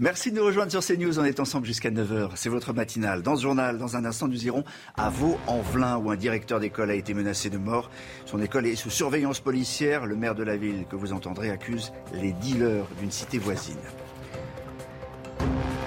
Merci 0.00 0.32
de 0.32 0.36
nous 0.36 0.44
rejoindre 0.44 0.72
sur 0.72 0.84
CNews. 0.84 1.20
On 1.20 1.24
est 1.24 1.38
ensemble 1.38 1.66
jusqu'à 1.66 1.90
9h. 1.90 2.30
C'est 2.34 2.48
votre 2.48 2.72
matinale. 2.72 3.22
Dans 3.22 3.36
ce 3.36 3.42
journal, 3.42 3.78
dans 3.78 3.96
un 3.96 4.04
instant, 4.04 4.26
nous 4.26 4.44
irons 4.44 4.64
à 4.96 5.08
Vaux-en-Velin 5.08 5.98
où 5.98 6.10
un 6.10 6.16
directeur 6.16 6.58
d'école 6.58 6.90
a 6.90 6.94
été 6.94 7.14
menacé 7.14 7.48
de 7.48 7.58
mort. 7.58 7.90
Son 8.26 8.42
école 8.42 8.66
est 8.66 8.74
sous 8.74 8.90
surveillance 8.90 9.38
policière. 9.38 10.06
Le 10.06 10.16
maire 10.16 10.34
de 10.34 10.42
la 10.42 10.56
ville, 10.56 10.84
que 10.90 10.96
vous 10.96 11.12
entendrez, 11.12 11.50
accuse 11.50 11.92
les 12.12 12.32
dealers 12.32 12.86
d'une 12.98 13.12
cité 13.12 13.38
voisine. 13.38 13.78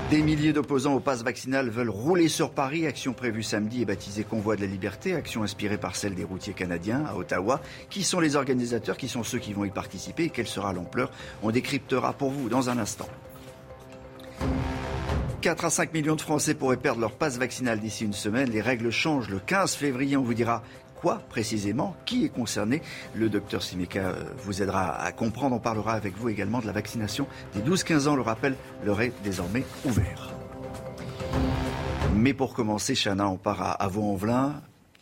Des 0.10 0.22
milliers 0.22 0.54
d'opposants 0.54 0.94
au 0.94 1.02
pass 1.02 1.22
vaccinal 1.22 1.70
veulent 1.70 1.90
rouler 1.90 2.30
sur 2.30 2.52
Paris. 2.52 2.88
Action 2.88 3.12
prévue 3.12 3.44
samedi 3.44 3.82
et 3.82 3.86
baptisée 3.86 4.24
Convoi 4.24 4.56
de 4.56 4.62
la 4.62 4.68
Liberté. 4.68 5.16
Action 5.16 5.44
inspirée 5.44 5.78
par 5.78 5.98
celle 5.98 6.16
des 6.16 6.24
routiers 6.24 6.54
canadiens 6.54 7.04
à 7.06 7.18
Ottawa. 7.18 7.60
Qui 7.90 8.04
sont 8.04 8.22
les 8.22 8.38
organisateurs? 8.38 8.96
Qui 8.96 9.10
sont 9.10 9.24
ceux 9.24 9.40
qui 9.40 9.52
vont 9.52 9.66
y 9.66 9.70
participer? 9.70 10.24
Et 10.24 10.30
quelle 10.30 10.48
sera 10.48 10.72
l'ampleur? 10.72 11.12
On 11.44 11.52
décryptera 11.52 12.14
pour 12.14 12.32
vous 12.32 12.48
dans 12.48 12.70
un 12.70 12.78
instant. 12.78 13.10
4 15.42 15.66
à 15.66 15.70
5 15.70 15.94
millions 15.94 16.16
de 16.16 16.22
Français 16.22 16.56
pourraient 16.56 16.78
perdre 16.78 17.00
leur 17.00 17.12
passe 17.12 17.38
vaccinal 17.38 17.80
d'ici 17.80 18.04
une 18.04 18.14
semaine. 18.14 18.50
Les 18.50 18.62
règles 18.62 18.92
changent 18.92 19.30
le 19.30 19.40
15 19.40 19.76
février. 19.76 20.18
On 20.18 20.24
vous 20.24 20.34
dira 20.34 20.64
quoi 20.96 21.22
précisément 21.30 21.96
Qui 22.06 22.26
est 22.26 22.30
concerné 22.30 22.82
Le 23.16 23.30
docteur 23.30 23.62
Simeka 23.64 24.00
euh, 24.00 24.24
vous 24.40 24.62
aidera 24.62 25.00
à 25.00 25.12
comprendre. 25.12 25.56
On 25.56 25.60
parlera 25.60 25.94
avec 25.94 26.18
vous 26.18 26.30
également 26.30 26.60
de 26.60 26.66
la 26.66 26.74
vaccination 26.74 27.28
des 27.54 27.62
12-15 27.62 28.08
ans. 28.08 28.16
Le 28.16 28.24
rappel 28.24 28.56
leur 28.84 29.00
est 29.02 29.14
désormais 29.24 29.64
ouvert. 29.86 30.34
Mais 32.16 32.34
pour 32.34 32.54
commencer, 32.54 32.96
Chana, 32.96 33.30
on 33.30 33.38
part 33.38 33.78
à 33.80 33.88
Vaux-en-Velin 33.88 34.56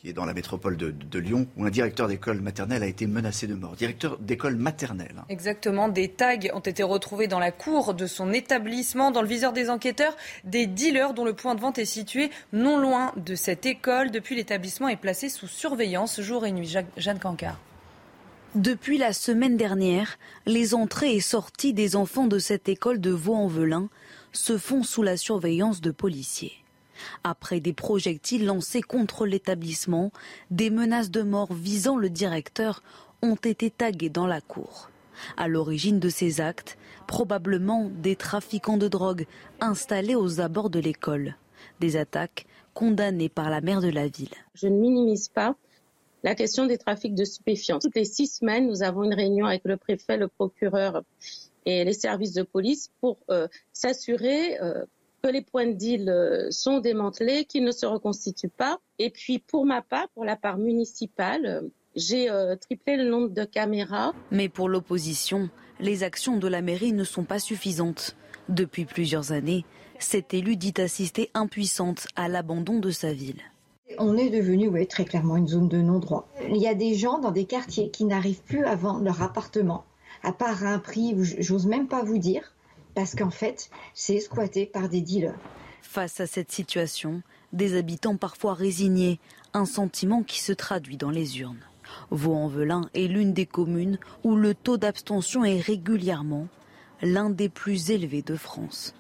qui 0.06 0.12
est 0.12 0.14
dans 0.14 0.26
la 0.26 0.36
métropole 0.36 0.78
de, 0.78 1.20
Lyon, 1.20 1.48
où 1.58 1.66
un 1.66 1.72
directeur 1.72 2.08
d'école 2.08 2.40
maternelle 2.40 2.84
a 2.84 2.86
été 2.86 3.08
menacé 3.08 3.48
de 3.48 3.56
mort. 3.56 3.76
Directeur 3.76 4.20
d'école 4.20 4.56
maternelle. 4.56 5.24
Exactement. 5.30 5.90
Des 5.90 6.10
tags 6.10 6.38
ont 6.54 6.60
été 6.60 6.84
retrouvés 6.84 7.28
dans 7.28 7.40
la 7.40 7.52
cour 7.52 7.96
de 7.96 8.06
son 8.06 8.32
établissement. 8.32 9.10
Dans 9.10 9.24
le 9.24 9.28
viseur 9.28 9.52
des 9.52 9.72
enquêteurs, 9.72 10.16
des 10.44 10.68
dealers 10.68 11.16
dont 11.16 11.26
le 11.26 11.34
point 11.34 11.56
de 11.56 11.62
vente 11.62 11.80
est 11.80 11.86
situé 11.86 12.30
non 12.54 12.78
loin 12.78 13.14
de 13.18 13.34
cette 13.34 13.66
école. 13.66 14.12
Depuis, 14.12 14.36
l'établissement 14.36 14.90
est 14.90 14.96
placé 14.96 15.28
sous 15.28 15.48
surveillance 15.48 16.22
jour 16.22 16.46
et 16.46 16.52
nuit. 16.52 16.76
Jeanne 16.98 17.20
Cancard. 17.20 17.60
Depuis 18.54 19.00
la 19.00 19.12
semaine 19.12 19.58
dernière, 19.58 20.20
les 20.46 20.76
entrées 20.76 21.16
et 21.16 21.20
sorties 21.20 21.74
des 21.74 21.96
enfants 21.96 22.28
de 22.28 22.38
cette 22.38 22.70
école 22.70 23.02
de 23.02 23.10
Vaux-en-Velin 23.10 23.90
se 24.34 24.60
font 24.60 24.84
sous 24.84 25.02
la 25.02 25.18
surveillance 25.18 25.82
de 25.82 25.90
policiers. 25.90 26.65
Après 27.24 27.60
des 27.60 27.74
projectiles 27.74 28.46
lancés 28.46 28.82
contre 28.82 29.26
l'établissement, 29.26 30.12
des 30.52 30.70
menaces 30.70 31.12
de 31.12 31.22
mort 31.22 31.54
visant 31.54 31.98
le 31.98 32.10
directeur 32.10 32.84
ont 33.22 33.36
été 33.36 33.70
taguées 33.70 34.10
dans 34.10 34.28
la 34.28 34.42
cour. 34.42 34.90
À 35.38 35.48
l'origine 35.48 36.00
de 36.00 36.10
ces 36.10 36.42
actes, 36.42 36.78
probablement 37.08 37.90
des 37.90 38.16
trafiquants 38.16 38.78
de 38.78 38.88
drogue 38.88 39.26
installés 39.60 40.16
aux 40.16 40.42
abords 40.42 40.70
de 40.70 40.80
l'école. 40.80 41.36
Des 41.80 41.98
attaques 41.98 42.46
condamnées 42.74 43.30
par 43.30 43.50
la 43.50 43.62
maire 43.62 43.82
de 43.82 43.90
la 43.90 44.08
ville. 44.08 44.34
Je 44.54 44.68
ne 44.68 44.78
minimise 44.78 45.30
pas 45.30 45.56
la 46.24 46.36
question 46.36 46.66
des 46.66 46.78
trafics 46.78 47.16
de 47.16 47.24
stupéfiants. 47.24 47.80
Toutes 47.80 47.96
les 47.96 48.06
six 48.06 48.28
semaines, 48.28 48.68
nous 48.68 48.84
avons 48.84 49.04
une 49.04 49.14
réunion 49.14 49.46
avec 49.46 49.62
le 49.64 49.78
préfet, 49.78 50.18
le 50.18 50.28
procureur 50.28 51.04
et 51.66 51.84
les 51.84 51.94
services 51.94 52.34
de 52.34 52.44
police 52.44 52.90
pour 53.00 53.18
euh, 53.30 53.48
s'assurer 53.74 54.60
euh, 54.62 54.86
que 55.26 55.32
les 55.32 55.42
points 55.42 55.66
de 55.66 55.72
deal 55.72 56.08
euh, 56.08 56.52
sont 56.52 56.80
démantelés, 56.80 57.46
qu'ils 57.46 57.64
ne 57.64 57.72
se 57.72 57.88
reconstituent 57.88 58.48
pas. 58.48 58.80
Et 59.00 59.10
puis 59.10 59.40
pour 59.40 59.66
ma 59.66 59.82
part, 59.82 60.08
pour 60.10 60.24
la 60.24 60.36
part 60.36 60.58
municipale, 60.58 61.46
euh, 61.46 61.62
j'ai 61.96 62.30
euh, 62.30 62.56
triplé 62.56 62.96
le 62.96 63.10
nombre 63.10 63.30
de 63.30 63.44
caméras. 63.44 64.14
Mais 64.30 64.50
pour 64.50 64.70
l'opposition, 64.70 65.50
les 65.80 66.04
actions 66.04 66.38
de 66.38 66.48
la 66.48 66.62
mairie 66.62 66.94
ne 66.94 67.04
sont 67.04 67.24
pas 67.24 67.40
suffisantes. 67.40 68.16
Depuis 68.50 68.86
plusieurs 68.86 69.32
années, 69.32 69.66
cet 69.98 70.36
élu 70.36 70.58
dit 70.58 70.76
assister 70.78 71.32
impuissante 71.34 72.06
à 72.16 72.28
l'abandon 72.28 72.78
de 72.78 72.92
sa 72.92 73.12
ville. 73.12 73.42
On 73.98 74.18
est 74.18 74.30
devenu 74.30 74.68
oui, 74.68 74.86
très 74.86 75.06
clairement 75.06 75.38
une 75.38 75.48
zone 75.48 75.70
de 75.70 75.78
non-droit. 75.78 76.28
Il 76.50 76.58
y 76.58 76.68
a 76.68 76.76
des 76.76 76.94
gens 76.94 77.18
dans 77.18 77.32
des 77.32 77.46
quartiers 77.46 77.90
qui 77.90 78.06
n'arrivent 78.06 78.44
plus 78.44 78.66
à 78.66 78.76
vendre 78.76 79.04
leur 79.04 79.24
appartement, 79.24 79.86
à 80.22 80.32
part 80.32 80.66
un 80.66 80.80
prix, 80.80 81.16
j'ose 81.40 81.66
même 81.66 81.88
pas 81.88 82.04
vous 82.04 82.18
dire 82.18 82.55
parce 82.96 83.14
qu'en 83.14 83.30
fait, 83.30 83.70
c'est 83.94 84.20
squatté 84.20 84.66
par 84.66 84.90
des 84.90 85.02
dealers. 85.02 85.38
Face 85.82 86.20
à 86.20 86.28
cette 86.28 86.52
situation, 86.52 87.22
des 87.54 87.78
habitants 87.78 88.18
parfois 88.18 88.54
résignés, 88.54 89.20
un 89.54 89.66
sentiment 89.66 90.24
qui 90.24 90.42
se 90.42 90.54
traduit 90.54 90.98
dans 90.98 91.12
les 91.12 91.40
urnes. 91.40 91.64
Vaux-en-Velin 92.10 92.90
est 92.94 93.08
l'une 93.08 93.34
des 93.34 93.46
communes 93.46 94.00
où 94.24 94.36
le 94.36 94.56
taux 94.56 94.78
d'abstention 94.78 95.46
est 95.46 95.60
régulièrement 95.60 96.48
l'un 97.02 97.30
des 97.30 97.50
plus 97.50 97.92
élevés 97.92 98.24
de 98.24 98.36
France. 98.36 98.96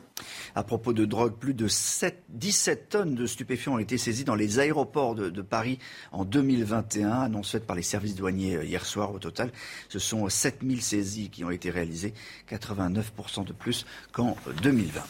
À 0.55 0.63
propos 0.63 0.93
de 0.93 1.03
drogue, 1.03 1.35
plus 1.37 1.53
de 1.53 1.67
17 1.67 2.89
tonnes 2.89 3.15
de 3.15 3.25
stupéfiants 3.25 3.73
ont 3.73 3.79
été 3.79 3.97
saisies 3.97 4.23
dans 4.23 4.35
les 4.35 4.59
aéroports 4.59 5.13
de, 5.13 5.41
Paris 5.41 5.79
en 6.13 6.23
2021, 6.23 7.11
annonce 7.11 7.51
faite 7.51 7.67
par 7.67 7.75
les 7.75 7.81
services 7.81 8.15
douaniers 8.15 8.55
euh, 8.55 8.63
hier 8.63 8.85
soir. 8.85 9.13
Au 9.13 9.19
total, 9.19 9.51
ce 9.89 9.99
sont 9.99 10.27
7000 10.29 10.81
saisies 10.81 11.29
qui 11.29 11.43
ont 11.43 11.51
été 11.51 11.69
réalisées, 11.69 12.13
89% 12.49 13.43
de 13.43 13.51
plus 13.51 13.85
qu'en 14.13 14.37
2020. 14.63 15.01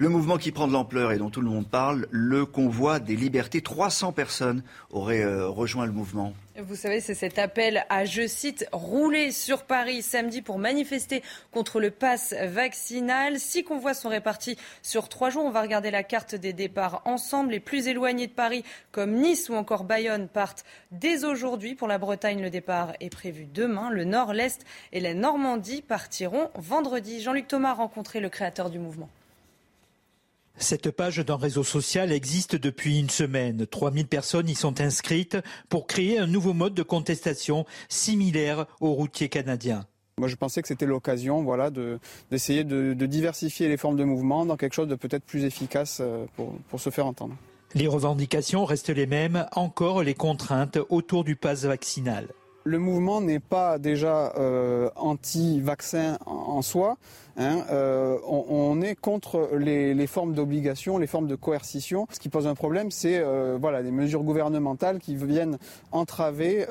Le 0.00 0.08
mouvement 0.08 0.38
qui 0.38 0.52
prend 0.52 0.68
de 0.68 0.72
l'ampleur 0.72 1.10
et 1.10 1.18
dont 1.18 1.28
tout 1.28 1.40
le 1.40 1.50
monde 1.50 1.66
parle, 1.66 2.06
le 2.12 2.46
convoi 2.46 3.00
des 3.00 3.16
libertés. 3.16 3.62
300 3.62 4.12
personnes 4.12 4.62
auraient 4.90 5.24
euh, 5.24 5.48
rejoint 5.48 5.86
le 5.86 5.92
mouvement. 5.92 6.34
Vous 6.56 6.76
savez, 6.76 7.00
c'est 7.00 7.16
cet 7.16 7.36
appel 7.36 7.84
à, 7.88 8.04
je 8.04 8.28
cite, 8.28 8.68
rouler 8.70 9.32
sur 9.32 9.64
Paris 9.64 10.02
samedi 10.02 10.40
pour 10.40 10.60
manifester 10.60 11.24
contre 11.50 11.80
le 11.80 11.90
pass 11.90 12.32
vaccinal. 12.32 13.40
Six 13.40 13.64
convois 13.64 13.92
sont 13.92 14.08
répartis 14.08 14.56
sur 14.82 15.08
trois 15.08 15.30
jours. 15.30 15.44
On 15.44 15.50
va 15.50 15.62
regarder 15.62 15.90
la 15.90 16.04
carte 16.04 16.36
des 16.36 16.52
départs 16.52 17.02
ensemble. 17.04 17.50
Les 17.50 17.58
plus 17.58 17.88
éloignés 17.88 18.28
de 18.28 18.32
Paris, 18.32 18.62
comme 18.92 19.14
Nice 19.14 19.48
ou 19.48 19.54
encore 19.54 19.82
Bayonne, 19.82 20.28
partent 20.28 20.64
dès 20.92 21.24
aujourd'hui. 21.24 21.74
Pour 21.74 21.88
la 21.88 21.98
Bretagne, 21.98 22.40
le 22.40 22.50
départ 22.50 22.92
est 23.00 23.10
prévu 23.10 23.46
demain. 23.52 23.90
Le 23.90 24.04
Nord, 24.04 24.32
l'Est 24.32 24.64
et 24.92 25.00
la 25.00 25.14
Normandie 25.14 25.82
partiront 25.82 26.50
vendredi. 26.54 27.20
Jean-Luc 27.20 27.48
Thomas 27.48 27.70
a 27.70 27.74
rencontré 27.74 28.20
le 28.20 28.28
créateur 28.28 28.70
du 28.70 28.78
mouvement. 28.78 29.08
Cette 30.58 30.90
page 30.90 31.18
d'un 31.18 31.36
réseau 31.36 31.62
social 31.62 32.10
existe 32.10 32.56
depuis 32.56 32.98
une 32.98 33.10
semaine. 33.10 33.64
3000 33.64 34.08
personnes 34.08 34.48
y 34.48 34.56
sont 34.56 34.80
inscrites 34.80 35.38
pour 35.68 35.86
créer 35.86 36.18
un 36.18 36.26
nouveau 36.26 36.52
mode 36.52 36.74
de 36.74 36.82
contestation 36.82 37.64
similaire 37.88 38.66
aux 38.80 38.92
routiers 38.92 39.28
canadiens. 39.28 39.86
Moi, 40.18 40.26
je 40.26 40.34
pensais 40.34 40.60
que 40.60 40.66
c'était 40.66 40.84
l'occasion 40.84 41.44
voilà, 41.44 41.70
d'essayer 42.30 42.64
de, 42.64 42.92
diversifier 42.92 43.68
les 43.68 43.76
formes 43.76 43.96
de 43.96 44.02
mouvement 44.02 44.44
dans 44.46 44.56
quelque 44.56 44.74
chose 44.74 44.88
de 44.88 44.96
peut-être 44.96 45.24
plus 45.24 45.44
efficace 45.44 45.98
euh, 46.00 46.26
pour, 46.34 46.52
pour 46.68 46.80
se 46.80 46.90
faire 46.90 47.06
entendre. 47.06 47.36
Les 47.74 47.86
revendications 47.86 48.64
restent 48.64 48.88
les 48.88 49.06
mêmes, 49.06 49.46
encore 49.52 50.02
les 50.02 50.14
contraintes 50.14 50.78
autour 50.88 51.22
du 51.22 51.36
pass 51.36 51.64
vaccinal 51.66 52.26
le 52.64 52.78
mouvement 52.78 53.20
n'est 53.20 53.40
pas 53.40 53.78
déjà 53.78 54.32
euh, 54.36 54.90
anti-vaccin 54.96 56.18
en, 56.26 56.62
soi. 56.62 56.98
Hein, 57.36 57.64
euh, 57.70 58.18
on, 58.26 58.82
est 58.82 58.94
contre 58.94 59.50
les, 59.56 60.06
formes 60.06 60.34
d'obligation, 60.34 60.98
les 60.98 61.06
formes 61.06 61.28
de 61.28 61.36
coercition. 61.36 62.06
Ce 62.10 62.18
qui 62.18 62.28
pose 62.28 62.46
un 62.46 62.54
problème, 62.54 62.90
c'est 62.90 63.18
euh, 63.18 63.56
voilà, 63.60 63.80
les 63.80 63.92
mesures 63.92 64.22
gouvernementales 64.22 64.98
qui 64.98 65.16
viennent 65.16 65.58
entraver 65.92 66.66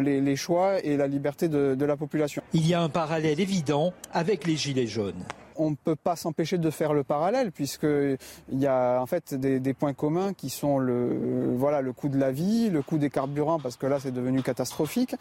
les, 0.00 0.36
choix 0.36 0.84
et 0.84 0.96
la 0.96 1.06
liberté 1.06 1.48
de 1.48 1.84
la 1.84 1.96
population. 1.96 2.42
Il 2.52 2.66
y 2.66 2.74
a 2.74 2.80
un 2.80 2.88
parallèle 2.88 3.40
évident 3.40 3.92
avec 4.12 4.46
les 4.46 4.56
Gilets 4.56 4.86
jaunes 4.86 5.24
on 5.58 5.70
ne 5.70 5.76
peut 5.76 5.96
pas 5.96 6.16
s'empêcher 6.16 6.58
de 6.58 6.70
faire 6.70 6.92
le 6.92 7.04
parallèle 7.04 7.52
puisqu'il 7.52 8.18
y 8.58 8.66
a 8.66 9.00
en 9.00 9.06
fait 9.06 9.34
des, 9.34 9.74
points 9.74 9.94
communs 9.94 10.32
qui 10.32 10.50
sont 10.50 10.78
le 10.78 11.92
coût 11.96 12.08
de 12.08 12.18
la 12.18 12.30
vie, 12.30 12.70
le 12.70 12.82
coût 12.82 12.98
des 12.98 13.10
carburants 13.10 13.58
parce 13.58 13.76
que 13.76 13.86
là 13.86 13.98
c'est 14.00 14.12
devenu 14.12 14.42
catastrophique. 14.42 15.14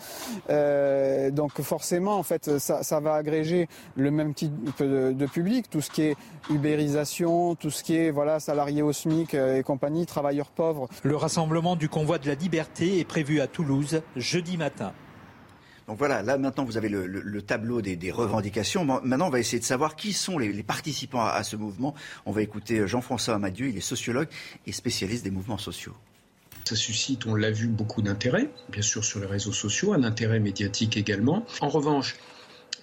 Euh, 0.50 1.32
donc 1.32 1.62
forcément 1.62 2.18
en 2.18 2.24
fait 2.24 2.58
ça, 2.60 3.00
va 3.00 3.16
agréger 3.16 3.68
le 3.96 4.12
même 4.12 4.34
type 4.34 4.54
de, 4.80 5.26
public, 5.26 5.70
tout 5.70 5.82
ce 5.82 5.90
qui 5.90 6.04
est 6.04 6.18
ubérisation, 6.50 7.56
tout 7.56 7.70
ce 7.70 7.84
qui 7.84 7.96
est 7.96 8.12
voilà 8.12 8.40
salariés 8.40 8.82
au 8.82 8.94
SMIC 8.94 9.34
euh, 9.34 9.60
et 9.60 9.64
compagnie, 9.64 10.06
travailleurs 10.06 10.50
pauvres. 10.50 10.88
Le 11.04 11.16
rassemblement 11.16 11.76
du 11.76 11.90
convoi 11.90 12.18
de 12.20 12.28
la 12.28 12.36
liberté 12.36 13.00
est 13.00 13.06
prévu 13.06 13.42
à 13.42 13.48
Toulouse 13.48 14.02
jeudi 14.16 14.58
matin. 14.58 14.94
Donc 15.88 16.00
voilà, 16.00 16.24
là 16.24 16.38
maintenant 16.38 16.66
vous 16.66 16.78
avez 16.78 16.90
le, 16.90 17.42
tableau 17.42 17.82
des, 17.82 18.12
revendications. 18.12 18.86
Maintenant 18.86 19.28
on 19.28 19.32
va 19.32 19.40
essayer 19.40 19.60
de 19.60 19.66
savoir 19.66 19.96
qui 19.96 20.14
sont 20.14 20.38
les, 20.38 20.64
participants 20.64 21.24
à, 21.24 21.44
ce 21.44 21.56
mouvement. 21.56 21.94
On 22.26 22.32
va 22.32 22.42
écouter 22.42 22.88
Jean-François 22.88 23.36
Amadieu, 23.36 23.68
il 23.68 23.78
est 23.78 23.82
sociologue 23.82 24.28
et 24.66 24.72
spécialiste 24.72 25.24
des 25.24 25.32
mouvements 25.32 25.60
sociaux. 25.60 25.94
Ça 26.64 26.76
suscite, 26.76 27.28
on 27.28 27.36
l'a 27.36 27.52
vu, 27.52 27.68
beaucoup 27.68 28.02
d'intérêt, 28.02 28.50
bien 28.70 28.82
sûr 28.82 29.04
sur 29.04 29.20
les 29.20 29.28
réseaux 29.28 29.52
sociaux, 29.52 29.94
un 29.94 30.04
intérêt 30.04 30.40
médiatique 30.40 30.98
également. 30.98 31.46
En 31.62 31.70
revanche, 31.70 32.16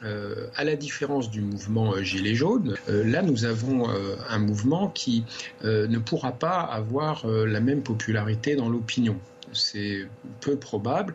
euh, 0.05 0.49
à 0.57 0.65
la 0.65 0.75
différence 0.75 1.31
du 1.31 1.41
mouvement 1.41 1.95
euh, 1.95 2.03
Gilets 2.03 2.35
jaunes, 2.35 2.77
euh, 2.89 3.05
là 3.05 3.23
nous 3.23 3.45
avons 3.45 3.89
un 4.29 4.39
mouvement 4.39 4.89
qui 4.89 5.25
ne 5.65 5.99
pourra 5.99 6.33
pas 6.33 6.61
avoir 6.61 7.27
la 7.27 7.61
même 7.61 7.83
popularité 7.83 8.57
dans 8.57 8.69
l'opinion 8.69 9.19
c'est 9.53 10.07
peu 10.41 10.57
probable. 10.57 11.15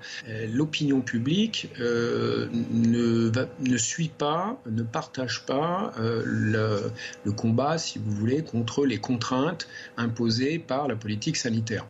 L'opinion 0.51 1.01
publique 1.01 1.69
ne, 1.80 3.31
ne, 3.60 3.78
suit 3.78 4.12
pas, 4.16 4.62
ne 4.69 4.84
partage 4.84 5.45
pas 5.45 5.94
le, 5.98 6.92
le, 7.24 7.31
combat, 7.31 7.78
si 7.78 8.00
vous 8.00 8.12
voulez, 8.12 8.44
contre 8.44 8.86
les 8.86 8.98
contraintes 8.98 9.68
imposées 9.98 10.60
par 10.60 10.88
la 10.88 10.95
politique 10.95 11.38
sanitaire. 11.38 11.86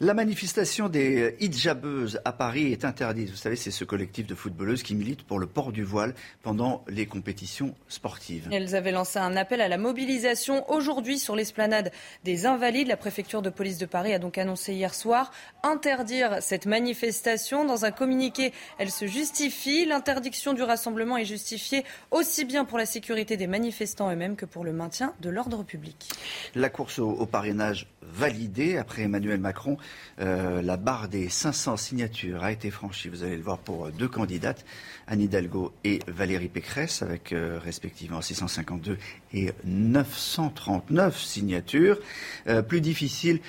La 0.00 0.12
manifestation 0.12 0.88
des 0.88 1.36
hijabeuses 1.38 2.20
à 2.24 2.32
Paris 2.32 2.72
est 2.72 2.84
interdite. 2.84 3.30
Vous 3.30 3.36
savez, 3.36 3.54
c'est 3.54 3.70
ce 3.70 3.84
collectif 3.84 4.26
de 4.26 4.34
footballeuses 4.34 4.82
qui 4.82 4.96
milite 4.96 5.22
pour 5.22 5.38
le 5.38 5.46
port 5.46 5.70
du 5.70 5.84
voile 5.84 6.14
pendant 6.42 6.84
les 6.88 7.06
compétitions 7.06 7.74
sportives. 7.88 8.48
Elles 8.50 8.74
avaient 8.74 8.90
lancé 8.90 9.20
un 9.20 9.36
appel 9.36 9.60
à 9.60 9.68
la 9.68 9.78
mobilisation 9.78 10.68
aujourd'hui 10.68 11.20
sur 11.20 11.36
l'esplanade 11.36 11.92
des 12.24 12.44
Invalides. 12.44 12.88
La 12.88 12.96
préfecture 12.96 13.40
de 13.40 13.50
police 13.50 13.78
de 13.78 13.86
Paris 13.86 14.12
a 14.12 14.18
donc 14.18 14.36
annoncé 14.36 14.74
hier 14.74 14.94
soir 14.94 15.30
interdire 15.62 16.38
cette 16.40 16.66
manifestation. 16.66 17.64
Dans 17.64 17.84
un 17.84 17.92
communiqué, 17.92 18.52
elle 18.78 18.90
se 18.90 19.06
justifie. 19.06 19.84
L'interdiction 19.84 20.54
du 20.54 20.62
rassemblement 20.62 21.16
est 21.16 21.24
justifiée 21.24 21.84
aussi 22.10 22.44
bien 22.44 22.64
pour 22.64 22.78
la 22.78 22.86
sécurité 22.86 23.36
des 23.36 23.46
manifestants 23.46 24.10
eux-mêmes 24.10 24.34
que 24.34 24.46
pour 24.46 24.64
le 24.64 24.72
maintien 24.72 25.14
de 25.20 25.30
l'ordre 25.30 25.62
public. 25.62 26.10
La 26.56 26.68
course 26.68 26.98
au 26.98 27.26
parrainage 27.26 27.86
validée 28.12 28.76
après 28.76 29.02
Emmanuel 29.02 29.40
Macron. 29.40 29.76
Euh, 30.20 30.62
la 30.62 30.76
barre 30.76 31.08
des 31.08 31.28
500 31.28 31.76
signatures 31.76 32.44
a 32.44 32.52
été 32.52 32.70
franchie, 32.70 33.08
vous 33.08 33.22
allez 33.22 33.36
le 33.36 33.42
voir, 33.42 33.58
pour 33.58 33.90
deux 33.90 34.08
candidates, 34.08 34.64
Anne 35.06 35.20
Hidalgo 35.20 35.72
et 35.84 36.00
Valérie 36.06 36.48
Pécresse, 36.48 37.02
avec 37.02 37.32
euh, 37.32 37.58
respectivement 37.62 38.20
652 38.20 38.98
et 39.32 39.52
939 39.64 41.18
signatures. 41.18 41.98
Euh, 42.46 42.62
plus 42.62 42.80
difficile 42.80 43.40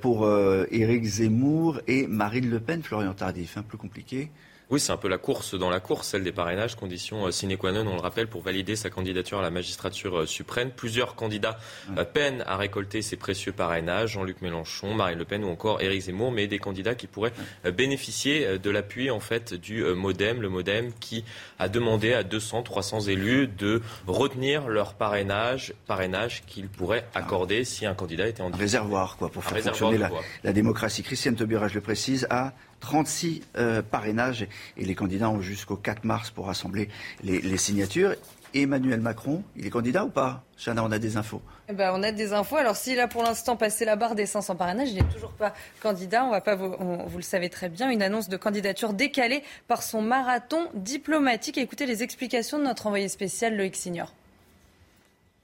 pour 0.00 0.28
Éric 0.70 1.04
Zemmour 1.04 1.80
et 1.86 2.06
Marine 2.06 2.50
Le 2.50 2.60
Pen, 2.60 2.82
Florian 2.82 3.14
Tardif, 3.14 3.56
hein, 3.56 3.64
plus 3.66 3.78
compliqué. 3.78 4.30
Oui, 4.72 4.80
c'est 4.80 4.92
un 4.92 4.96
peu 4.96 5.08
la 5.08 5.18
course 5.18 5.54
dans 5.54 5.68
la 5.68 5.80
course, 5.80 6.08
celle 6.08 6.24
des 6.24 6.32
parrainages, 6.32 6.76
condition 6.76 7.26
euh, 7.26 7.30
sine 7.30 7.58
qua 7.58 7.72
non, 7.72 7.86
on 7.86 7.94
le 7.94 8.00
rappelle, 8.00 8.26
pour 8.26 8.40
valider 8.40 8.74
sa 8.74 8.88
candidature 8.88 9.38
à 9.38 9.42
la 9.42 9.50
magistrature 9.50 10.20
euh, 10.20 10.26
suprême. 10.26 10.70
Plusieurs 10.74 11.14
candidats 11.14 11.58
euh, 11.98 12.06
peinent 12.06 12.42
à 12.46 12.56
récolter 12.56 13.02
ces 13.02 13.16
précieux 13.16 13.52
parrainages, 13.52 14.12
Jean-Luc 14.12 14.40
Mélenchon, 14.40 14.94
Marine 14.94 15.18
Le 15.18 15.26
Pen 15.26 15.44
ou 15.44 15.48
encore 15.48 15.82
Éric 15.82 16.00
Zemmour, 16.00 16.32
mais 16.32 16.46
des 16.46 16.58
candidats 16.58 16.94
qui 16.94 17.06
pourraient 17.06 17.34
bénéficier 17.70 18.58
de 18.58 18.70
l'appui 18.70 19.10
en 19.10 19.20
fait 19.20 19.52
du 19.52 19.84
MoDem, 19.84 20.40
le 20.40 20.48
MoDem 20.48 20.90
qui 21.00 21.22
a 21.58 21.68
demandé 21.68 22.14
à 22.14 22.22
200, 22.22 22.62
300 22.62 23.00
élus 23.00 23.48
de 23.48 23.82
retenir 24.06 24.68
leur 24.68 24.94
parrainage, 24.94 25.74
parrainage 25.86 26.44
qu'ils 26.46 26.68
pourraient 26.68 27.04
accorder 27.14 27.64
si 27.64 27.84
un 27.84 27.92
candidat 27.94 28.26
était 28.26 28.40
en 28.40 28.50
réservoir 28.50 29.18
quoi 29.18 29.28
pour 29.28 29.44
faire 29.44 29.62
fonctionner 29.62 29.98
la, 29.98 30.10
la, 30.44 30.52
démocratie. 30.54 31.02
Christiane 31.02 31.36
Taubira, 31.36 31.68
je 31.68 31.74
le 31.74 31.82
précise, 31.82 32.26
a 32.30 32.54
36 32.82 33.42
euh, 33.56 33.80
parrainages 33.80 34.46
et 34.76 34.84
les 34.84 34.94
candidats 34.94 35.30
ont 35.30 35.40
jusqu'au 35.40 35.76
4 35.76 36.04
mars 36.04 36.30
pour 36.30 36.46
rassembler 36.46 36.88
les, 37.22 37.56
signatures. 37.56 38.14
Emmanuel 38.54 39.00
Macron, 39.00 39.42
il 39.56 39.66
est 39.66 39.70
candidat 39.70 40.04
ou 40.04 40.10
pas? 40.10 40.42
Chana, 40.62 40.84
on 40.84 40.92
a 40.92 40.98
des 40.98 41.16
infos. 41.16 41.40
Eh 41.70 41.72
ben, 41.72 41.92
on 41.94 42.02
a 42.02 42.12
des 42.12 42.34
infos. 42.34 42.56
Alors, 42.56 42.76
s'il 42.76 43.00
a 43.00 43.08
pour 43.08 43.22
l'instant 43.22 43.56
passé 43.56 43.86
la 43.86 43.96
barre 43.96 44.14
des 44.14 44.26
500 44.26 44.56
parrainages, 44.56 44.90
il 44.90 44.96
n'est 44.96 45.10
toujours 45.10 45.32
pas 45.32 45.54
candidat. 45.80 46.24
On 46.24 46.30
va 46.30 46.42
pas 46.42 46.56
vous, 46.56 46.76
le 47.16 47.22
savez 47.22 47.48
très 47.48 47.70
bien, 47.70 47.88
une 47.88 48.02
annonce 48.02 48.28
de 48.28 48.36
candidature 48.36 48.92
décalée 48.92 49.42
par 49.68 49.82
son 49.82 50.02
marathon 50.02 50.68
diplomatique. 50.74 51.56
Écoutez 51.56 51.86
les 51.86 52.02
explications 52.02 52.58
de 52.58 52.64
notre 52.64 52.88
envoyé 52.88 53.08
spécial, 53.08 53.56
Loïc 53.56 53.76
Signor. 53.76 54.12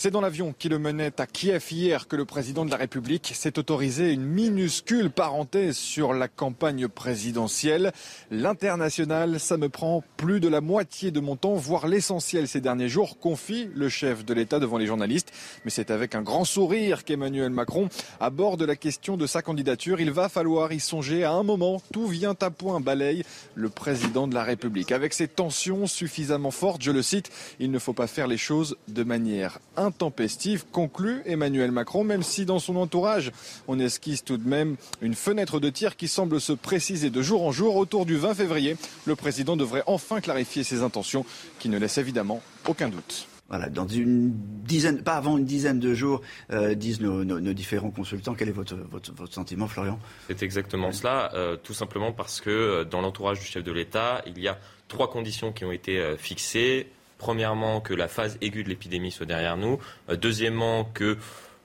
C'est 0.00 0.12
dans 0.12 0.21
l'avion 0.21 0.55
qui 0.56 0.69
le 0.69 0.79
menait 0.79 1.21
à 1.21 1.27
Kiev 1.27 1.73
hier 1.73 2.06
que 2.06 2.15
le 2.15 2.25
président 2.25 2.65
de 2.65 2.71
la 2.71 2.77
République 2.77 3.33
s'est 3.35 3.59
autorisé 3.59 4.12
une 4.12 4.25
minuscule 4.25 5.11
parenthèse 5.11 5.77
sur 5.77 6.15
la 6.15 6.29
campagne 6.29 6.87
présidentielle. 6.87 7.91
L'international, 8.31 9.41
ça 9.41 9.56
me 9.56 9.69
prend 9.69 10.05
plus 10.17 10.39
de 10.39 10.47
la 10.47 10.61
moitié 10.61 11.11
de 11.11 11.19
mon 11.19 11.35
temps, 11.35 11.55
voire 11.55 11.89
l'essentiel 11.89 12.47
ces 12.47 12.61
derniers 12.61 12.89
jours, 12.89 13.19
confie 13.19 13.71
le 13.75 13.89
chef 13.89 14.25
de 14.25 14.35
l'État 14.35 14.61
devant 14.61 14.79
les 14.79 14.87
journalistes. 14.87 15.33
Mais 15.65 15.73
c'est 15.73 15.91
avec 15.91 16.15
un 16.15 16.23
grand 16.23 16.45
sourire 16.45 17.03
qu'Emmanuel 17.03 17.50
Macron 17.50 17.89
aborde 18.21 18.62
la 18.62 18.77
question 18.77 19.17
de 19.17 19.27
sa 19.27 19.43
candidature. 19.43 20.00
Il 20.00 20.12
va 20.12 20.29
falloir 20.29 20.73
y 20.73 20.79
songer 20.79 21.25
à 21.25 21.33
un 21.33 21.43
moment. 21.43 21.83
Tout 21.93 22.06
vient 22.06 22.37
à 22.41 22.50
point, 22.50 22.79
balaye 22.79 23.25
le 23.56 23.69
président 23.69 24.29
de 24.29 24.35
la 24.35 24.45
République. 24.45 24.93
Avec 24.93 25.12
ces 25.12 25.27
tensions 25.27 25.89
suffisamment 25.89 26.53
fortes, 26.53 26.83
je 26.83 26.93
le 26.93 27.03
cite, 27.03 27.31
il 27.59 27.73
ne 27.73 27.81
faut 27.81 27.95
pas 27.95 28.06
faire 28.06 28.29
les 28.29 28.39
choses 28.39 28.77
de 28.87 29.03
manière 29.03 29.59
intempestive, 29.88 30.64
conclut 30.70 31.23
Emmanuel 31.25 31.73
Macron, 31.73 32.05
même 32.05 32.23
si 32.23 32.44
dans 32.44 32.58
son 32.58 32.76
entourage, 32.76 33.32
on 33.67 33.79
esquisse 33.79 34.25
tout 34.25 34.37
de 34.37 34.49
même 34.49 34.76
une 35.00 35.14
fenêtre 35.14 35.61
de 35.61 35.70
tir 35.70 35.96
qui 35.96 36.08
semble 36.08 36.40
se 36.40 36.52
préciser 36.52 37.11
de 37.11 37.23
jour 37.23 37.43
en 37.43 37.52
jour. 37.52 37.76
Autour 37.76 38.06
du 38.06 38.17
20 38.17 38.35
février, 38.35 38.76
le 39.06 39.17
président 39.17 39.56
devrait 39.56 39.82
enfin 39.87 40.20
clarifier 40.20 40.64
ses 40.64 40.82
intentions, 40.82 41.25
qui 41.58 41.69
ne 41.69 41.79
laissent 41.79 41.99
évidemment 41.99 42.43
aucun 42.67 42.88
doute. 42.88 43.26
Voilà, 43.49 43.70
dans 43.70 43.88
une 43.88 44.31
dizaine, 44.35 45.02
pas 45.02 45.14
avant 45.14 45.38
une 45.38 45.46
dizaine 45.46 45.81
de 45.81 45.94
jours, 45.94 46.20
euh, 46.52 46.75
disent 46.75 47.00
nos, 47.00 47.25
différents 47.55 47.90
consultants. 47.90 48.35
Quel 48.35 48.50
est 48.50 48.52
votre, 48.52 48.75
votre, 48.75 49.32
sentiment, 49.32 49.67
Florian? 49.67 49.99
C'est 50.26 50.43
exactement 50.43 50.93
cela, 50.93 51.31
euh, 51.32 51.56
tout 51.56 51.73
simplement 51.73 52.12
parce 52.12 52.43
que 52.43 52.50
euh, 52.50 52.85
dans 52.85 53.00
l'entourage 53.00 53.40
du 53.40 53.46
chef 53.46 53.64
de 53.64 53.73
l'État, 53.73 54.23
il 54.26 54.38
y 54.38 54.49
a 54.49 54.58
trois 54.87 55.11
conditions 55.11 55.52
qui 55.52 55.64
ont 55.64 55.73
été 55.73 56.14
fixées. 56.19 56.88
Premièrement, 57.19 57.81
que 57.81 57.94
la 57.94 58.09
phase 58.09 58.38
aiguë 58.41 58.65
de 58.65 58.69
l'épidémie 58.69 59.11
soit 59.11 59.26
derrière 59.26 59.56
nous. 59.56 59.79
Euh, 60.09 60.17
deuxièmement, 60.17 60.85
que 60.85 61.19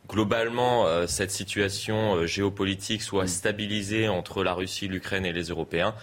globalement, 0.09 0.87
euh, 0.87 1.07
cette 1.07 1.31
situation 1.31 2.15
euh, 2.15 2.25
géopolitique 2.25 3.01
soit 3.01 3.25
mm. 3.25 3.27
stabilisée 3.27 4.07
entre 4.07 4.43
la 4.43 4.53
Russie, 4.53 4.87
l'Ukraine 4.87 5.25
et 5.25 5.31
les 5.33 5.45
Européens. 5.45 5.95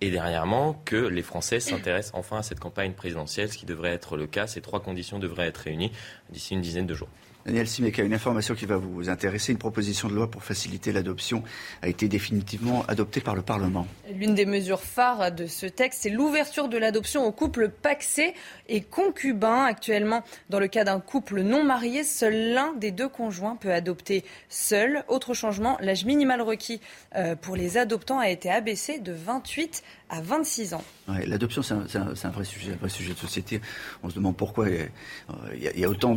Et 0.00 0.10
dernièrement, 0.10 0.80
que 0.84 0.96
les 0.96 1.22
Français 1.22 1.58
s'intéressent 1.58 2.14
enfin 2.14 2.38
à 2.38 2.42
cette 2.44 2.60
campagne 2.60 2.92
présidentielle, 2.92 3.50
ce 3.50 3.58
qui 3.58 3.66
devrait 3.66 3.90
être 3.90 4.16
le 4.16 4.28
cas. 4.28 4.46
Ces 4.46 4.60
trois 4.60 4.80
conditions 4.80 5.18
devraient 5.18 5.48
être 5.48 5.58
réunies 5.58 5.90
d'ici 6.30 6.54
une 6.54 6.60
dizaine 6.60 6.86
de 6.86 6.94
jours. 6.94 7.08
Daniel 7.46 7.66
Simeka, 7.66 8.02
une 8.02 8.14
information 8.14 8.54
qui 8.54 8.66
va 8.66 8.76
vous 8.76 9.08
intéresser. 9.08 9.52
Une 9.52 9.58
proposition 9.58 10.08
de 10.08 10.14
loi 10.14 10.30
pour 10.30 10.44
faciliter 10.44 10.92
l'adoption 10.92 11.42
a 11.82 11.88
été 11.88 12.08
définitivement 12.08 12.84
adoptée 12.88 13.20
par 13.20 13.34
le 13.34 13.42
Parlement. 13.42 13.86
L'une 14.12 14.34
des 14.34 14.44
mesures 14.46 14.80
phares 14.80 15.32
de 15.32 15.46
ce 15.46 15.66
texte, 15.66 16.00
c'est 16.02 16.10
l'ouverture 16.10 16.68
de 16.68 16.76
l'adoption 16.76 17.24
aux 17.24 17.32
couples 17.32 17.68
paxés 17.68 18.34
et 18.68 18.82
concubins. 18.82 19.64
Actuellement, 19.64 20.22
dans 20.50 20.60
le 20.60 20.68
cas 20.68 20.84
d'un 20.84 21.00
couple 21.00 21.40
non 21.40 21.64
marié, 21.64 22.04
seul 22.04 22.52
l'un 22.52 22.74
des 22.74 22.90
deux 22.90 23.08
conjoints 23.08 23.56
peut 23.56 23.72
adopter 23.72 24.24
seul. 24.48 25.04
Autre 25.08 25.34
changement, 25.34 25.78
l'âge 25.80 26.04
minimal 26.04 26.42
requis 26.42 26.80
euh, 27.16 27.34
pour 27.34 27.56
les 27.56 27.78
adoptants 27.78 28.18
a 28.18 28.28
été 28.28 28.50
abaissé 28.50 28.98
de 28.98 29.12
28 29.12 29.82
à 30.08 30.20
26 30.20 30.74
ans. 30.74 30.84
L'adoption, 31.26 31.62
c'est 31.62 31.74
un, 31.74 32.30
vrai 32.30 32.44
sujet, 32.44 32.72
un 32.72 32.76
vrai 32.76 32.88
sujet 32.88 33.12
de 33.12 33.18
société. 33.18 33.60
On 34.02 34.10
se 34.10 34.14
demande 34.14 34.36
pourquoi 34.36 34.68
il 34.68 35.78
y 35.78 35.84
a, 35.84 35.88
autant 35.88 36.16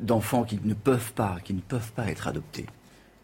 d'enfants 0.00 0.44
qui 0.44 0.58
ne 0.62 0.74
peuvent 0.74 1.12
pas, 1.12 1.38
qui 1.44 1.54
ne 1.54 1.60
peuvent 1.60 1.92
pas 1.92 2.06
être 2.06 2.28
adoptés. 2.28 2.66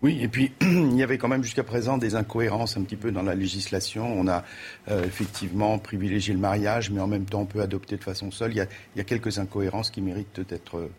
Oui, 0.03 0.19
et 0.21 0.29
puis 0.29 0.53
il 0.61 0.97
y 0.97 1.03
avait 1.03 1.19
quand 1.19 1.29
même 1.29 1.43
jusqu'à 1.43 1.65
présent 1.65 1.99
des 1.99 2.15
incohérences 2.15 2.77
un 2.77 2.83
petit 2.83 2.97
peu 2.97 3.11
dans 3.11 3.23
la 3.23 3.35
législation. 3.35 4.07
On 4.07 4.29
a 4.29 4.45
euh, 4.89 5.05
effectivement 5.05 5.79
privilégié 5.79 6.35
le 6.35 6.41
mariage, 6.41 6.91
mais 6.91 7.01
en 7.01 7.07
même 7.07 7.25
temps 7.25 7.41
on 7.41 7.47
peut 7.47 7.61
adopter 7.61 7.97
de 7.97 8.05
façon 8.05 8.31
seule. 8.31 8.53
Il 8.53 8.67
y 8.97 9.01
a, 9.01 9.05
quelques 9.05 9.39
incohérences 9.39 9.91
qui 9.91 10.03
méritent 10.03 10.41
d'être 10.41 10.91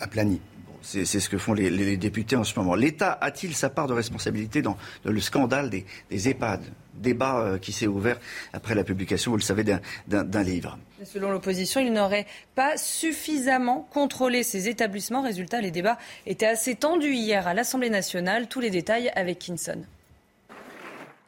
aplanies. 0.00 0.40
C'est 0.84 1.04
ce 1.06 1.28
que 1.30 1.38
font 1.38 1.54
les, 1.54 1.96
députés 1.96 2.36
en 2.36 2.44
ce 2.44 2.58
moment. 2.58 2.74
L'État 2.74 3.16
a-t-il 3.20 3.54
sa 3.54 3.70
part 3.70 3.86
de 3.86 3.94
responsabilité 3.94 4.60
dans, 4.60 4.76
le 5.04 5.20
scandale 5.20 5.70
des, 5.70 5.86
des 6.10 6.28
EHPAD 6.28 6.62
Débat 6.94 7.40
euh, 7.40 7.58
qui 7.58 7.72
s'est 7.72 7.88
ouvert 7.88 8.20
après 8.52 8.74
la 8.76 8.84
publication, 8.84 9.32
vous 9.32 9.36
le 9.36 9.42
savez, 9.42 9.64
d'un 10.06 10.42
livre. 10.42 10.78
Selon 11.04 11.30
l'opposition, 11.30 11.80
il 11.80 11.92
n'aurait 11.92 12.26
pas 12.54 12.76
suffisamment 12.76 13.88
contrôlé 13.90 14.42
ces 14.44 14.68
établissements. 14.68 15.22
Résultat, 15.22 15.60
les 15.60 15.72
débats 15.72 15.98
étaient 16.26 16.46
assez 16.46 16.76
tendus 16.76 17.14
hier 17.14 17.48
à 17.48 17.54
l'Assemblée 17.54 17.90
nationale. 17.90 18.46
Tous 18.46 18.60
les 18.60 18.70
détails 18.70 19.10
avec 19.16 19.40
Kinson. 19.40 19.82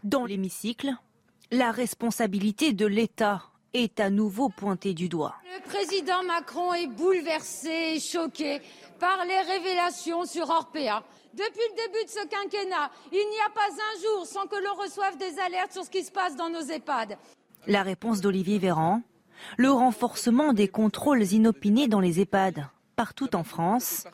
Dans 0.04 0.24
l'hémicycle, 0.24 0.92
la 1.50 1.72
responsabilité 1.72 2.72
de 2.72 2.86
l'État 2.86 3.42
est 3.74 4.00
à 4.00 4.10
nouveau 4.10 4.48
pointée 4.48 4.94
du 4.94 5.08
doigt. 5.08 5.34
Le 5.44 5.62
président 5.68 6.22
Macron 6.24 6.74
est 6.74 6.86
bouleversé 6.86 7.94
et 7.94 8.00
choqué 8.00 8.60
par 8.98 9.24
les 9.24 9.40
révélations 9.40 10.24
sur 10.24 10.48
Orpea. 10.48 11.02
Depuis 11.34 11.60
le 11.70 11.76
début 11.76 12.04
de 12.04 12.10
ce 12.10 12.26
quinquennat, 12.28 12.90
il 13.12 13.18
n'y 13.18 13.40
a 13.46 13.50
pas 13.54 13.68
un 13.70 14.00
jour 14.02 14.26
sans 14.26 14.46
que 14.46 14.56
l'on 14.56 14.74
reçoive 14.82 15.18
des 15.18 15.38
alertes 15.38 15.72
sur 15.72 15.84
ce 15.84 15.90
qui 15.90 16.02
se 16.02 16.10
passe 16.10 16.34
dans 16.36 16.48
nos 16.48 16.62
EHPAD. 16.62 17.18
La 17.66 17.82
réponse 17.82 18.20
d'Olivier 18.20 18.58
Véran 18.58 19.02
Le 19.58 19.70
renforcement 19.70 20.52
des 20.52 20.68
contrôles 20.68 21.22
inopinés 21.32 21.88
dans 21.88 22.00
les 22.00 22.20
EHPAD, 22.20 22.66
partout 22.94 23.36
en 23.36 23.44
France. 23.44 24.06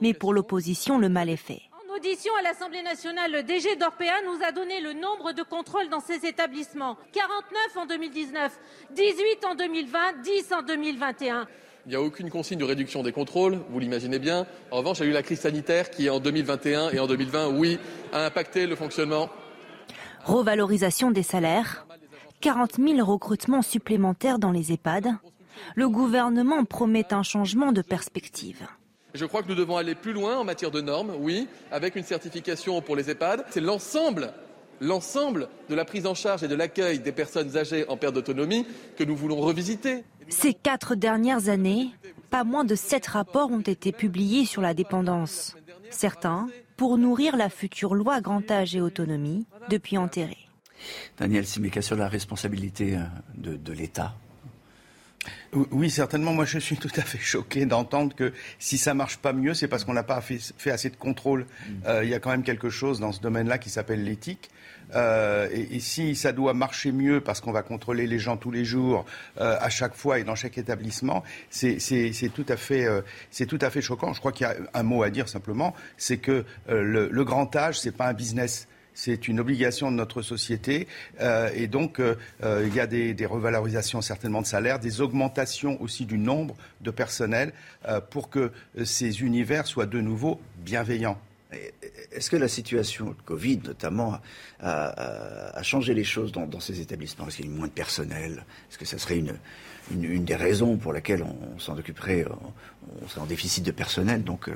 Mais 0.00 0.14
pour 0.14 0.32
l'opposition, 0.32 0.98
le 0.98 1.08
mal 1.08 1.28
est 1.28 1.36
fait. 1.36 1.62
Audition 2.04 2.32
à 2.38 2.42
l'Assemblée 2.42 2.82
nationale, 2.82 3.32
le 3.32 3.42
DG 3.42 3.76
d'Orpea 3.76 4.20
nous 4.26 4.44
a 4.46 4.52
donné 4.52 4.78
le 4.82 4.92
nombre 4.92 5.32
de 5.32 5.42
contrôles 5.42 5.88
dans 5.88 6.00
ces 6.00 6.26
établissements. 6.26 6.98
49 7.12 7.76
en 7.78 7.86
2019, 7.86 8.52
18 8.90 9.44
en 9.46 9.54
2020, 9.54 9.98
10 10.22 10.52
en 10.52 10.62
2021. 10.62 11.46
Il 11.86 11.88
n'y 11.88 11.94
a 11.94 12.02
aucune 12.02 12.28
consigne 12.28 12.58
de 12.58 12.64
réduction 12.64 13.02
des 13.02 13.12
contrôles, 13.12 13.58
vous 13.70 13.78
l'imaginez 13.78 14.18
bien. 14.18 14.46
En 14.70 14.78
revanche, 14.78 14.98
il 14.98 15.04
y 15.04 15.06
a 15.06 15.10
eu 15.12 15.14
la 15.14 15.22
crise 15.22 15.40
sanitaire 15.40 15.88
qui, 15.88 16.10
en 16.10 16.20
2021 16.20 16.90
et 16.90 16.98
en 16.98 17.06
2020, 17.06 17.48
oui, 17.56 17.78
a 18.12 18.26
impacté 18.26 18.66
le 18.66 18.76
fonctionnement. 18.76 19.30
Revalorisation 20.24 21.10
des 21.10 21.22
salaires, 21.22 21.86
40 22.42 22.74
000 22.86 23.02
recrutements 23.02 23.62
supplémentaires 23.62 24.38
dans 24.38 24.52
les 24.52 24.72
EHPAD. 24.72 25.08
Le 25.74 25.88
gouvernement 25.88 26.64
promet 26.66 27.14
un 27.14 27.22
changement 27.22 27.72
de 27.72 27.80
perspective. 27.80 28.68
Je 29.14 29.24
crois 29.24 29.42
que 29.42 29.48
nous 29.48 29.54
devons 29.54 29.76
aller 29.76 29.94
plus 29.94 30.12
loin 30.12 30.36
en 30.38 30.44
matière 30.44 30.72
de 30.72 30.80
normes, 30.80 31.12
oui, 31.18 31.46
avec 31.70 31.94
une 31.94 32.02
certification 32.02 32.82
pour 32.82 32.96
les 32.96 33.10
EHPAD. 33.10 33.44
C'est 33.50 33.60
l'ensemble 33.60 34.32
l'ensemble 34.80 35.48
de 35.68 35.74
la 35.74 35.84
prise 35.84 36.06
en 36.06 36.14
charge 36.14 36.42
et 36.42 36.48
de 36.48 36.54
l'accueil 36.54 36.98
des 36.98 37.12
personnes 37.12 37.56
âgées 37.56 37.88
en 37.88 37.96
perte 37.96 38.14
d'autonomie 38.14 38.66
que 38.96 39.04
nous 39.04 39.16
voulons 39.16 39.40
revisiter. 39.40 40.04
Ces 40.28 40.54
quatre 40.54 40.94
dernières 40.94 41.48
années, 41.48 41.90
pas 42.30 42.44
moins 42.44 42.64
de 42.64 42.74
sept 42.74 43.06
rapports 43.06 43.50
ont 43.50 43.60
été 43.60 43.92
publiés 43.92 44.44
sur 44.44 44.62
la 44.62 44.74
dépendance. 44.74 45.56
Certains 45.90 46.48
pour 46.76 46.98
nourrir 46.98 47.36
la 47.36 47.48
future 47.48 47.94
loi 47.94 48.20
grand 48.20 48.50
âge 48.50 48.74
et 48.74 48.80
autonomie, 48.80 49.46
depuis 49.70 49.96
enterrée. 49.96 50.48
Daniel 51.18 51.46
Simeka 51.46 51.82
sur 51.82 51.96
la 51.96 52.08
responsabilité 52.08 52.96
euh, 52.96 53.00
de, 53.36 53.56
de 53.56 53.72
l'État 53.72 54.14
oui, 55.52 55.90
certainement. 55.90 56.32
Moi, 56.32 56.44
je 56.44 56.58
suis 56.58 56.76
tout 56.84 56.90
à 56.96 57.02
fait 57.02 57.18
choqué 57.18 57.66
d'entendre 57.66 58.14
que 58.14 58.32
si 58.58 58.78
ça 58.78 58.94
marche 58.94 59.18
pas 59.18 59.32
mieux, 59.32 59.54
c'est 59.54 59.68
parce 59.68 59.84
qu'on 59.84 59.94
n'a 59.94 60.02
pas 60.02 60.20
fait, 60.20 60.38
fait, 60.58 60.70
assez 60.70 60.90
de 60.90 60.96
contrôle. 60.96 61.42
Mm. 61.42 61.72
Euh, 61.86 62.04
il 62.04 62.10
y 62.10 62.14
a 62.14 62.18
quand 62.18 62.30
même 62.30 62.42
quelque 62.42 62.70
chose 62.70 63.00
dans 63.00 63.12
ce 63.12 63.20
domaine-là 63.20 63.58
qui 63.58 63.70
s'appelle 63.70 64.04
l'éthique. 64.04 64.50
Euh, 64.94 65.48
et, 65.52 65.76
et, 65.76 65.80
si 65.80 66.14
ça 66.14 66.32
doit 66.32 66.54
marcher 66.54 66.92
mieux 66.92 67.20
parce 67.20 67.40
qu'on 67.40 67.52
va 67.52 67.62
contrôler 67.62 68.06
les 68.06 68.18
gens 68.18 68.36
tous 68.36 68.50
les 68.50 68.64
jours, 68.64 69.04
euh, 69.40 69.56
à 69.60 69.70
chaque 69.70 69.94
fois 69.94 70.18
et 70.18 70.24
dans 70.24 70.34
chaque 70.34 70.58
établissement, 70.58 71.22
c'est 71.50 71.78
tout 72.34 72.46
à 72.48 72.56
fait, 72.56 72.84
euh, 72.84 73.00
tout 73.48 73.58
à 73.60 73.70
fait 73.70 73.82
choquant. 73.82 74.12
Je 74.12 74.20
crois 74.20 74.32
qu'il 74.32 74.46
y 74.46 74.50
a 74.50 74.54
un 74.74 74.82
mot 74.82 75.02
à 75.02 75.10
dire 75.10 75.28
simplement, 75.28 75.74
c'est 75.96 76.18
que 76.18 76.44
le, 76.68 77.08
le 77.08 77.24
grand 77.24 77.54
âge, 77.56 77.80
c'est 77.80 77.96
pas 77.96 78.08
un 78.08 78.12
business 78.12 78.68
c'est 78.94 79.28
une 79.28 79.40
obligation 79.40 79.90
de 79.90 79.96
notre 79.96 80.22
société. 80.22 80.86
Euh, 81.20 81.50
et 81.54 81.66
donc, 81.66 82.00
euh, 82.00 82.14
euh, 82.42 82.64
il 82.66 82.74
y 82.74 82.80
a 82.80 82.86
des, 82.86 83.26
revalorisations 83.26 84.00
certainement 84.00 84.40
de 84.40 84.46
salaire, 84.46 84.78
des 84.78 85.00
augmentations 85.00 85.80
aussi 85.82 86.06
du 86.06 86.18
nombre 86.18 86.54
de 86.80 86.90
personnel 86.90 87.52
euh, 87.88 88.00
pour 88.00 88.30
que 88.30 88.52
ces 88.84 89.22
univers 89.22 89.66
soient 89.66 89.86
de 89.86 90.00
nouveau 90.00 90.40
bienveillants. 90.58 91.18
Est-ce 92.12 92.30
que 92.30 92.36
la 92.36 92.48
situation 92.48 93.06
de 93.10 93.22
Covid, 93.24 93.60
notamment, 93.64 94.18
a, 94.60 95.62
changé 95.62 95.94
les 95.94 96.02
choses 96.02 96.32
dans, 96.32 96.46
dans 96.46 96.60
ces 96.60 96.80
établissements? 96.80 97.28
Est-ce 97.28 97.36
qu'il 97.36 97.46
y 97.46 97.48
a 97.48 97.52
moins 97.52 97.68
de 97.68 97.72
personnel? 97.72 98.44
Est-ce 98.68 98.78
que 98.78 98.84
ça 98.84 98.98
serait 98.98 99.18
une, 99.18 99.36
une, 99.92 100.04
une, 100.04 100.24
des 100.24 100.36
raisons 100.36 100.76
pour 100.76 100.92
laquelle 100.92 101.22
on, 101.22 101.54
on 101.54 101.58
s'en 101.58 101.76
occuperait, 101.76 102.24
on, 102.30 102.52
on, 103.04 103.08
serait 103.08 103.20
en 103.20 103.26
déficit 103.26 103.64
de 103.64 103.70
personnel, 103.70 104.22
donc 104.22 104.48
euh, 104.48 104.54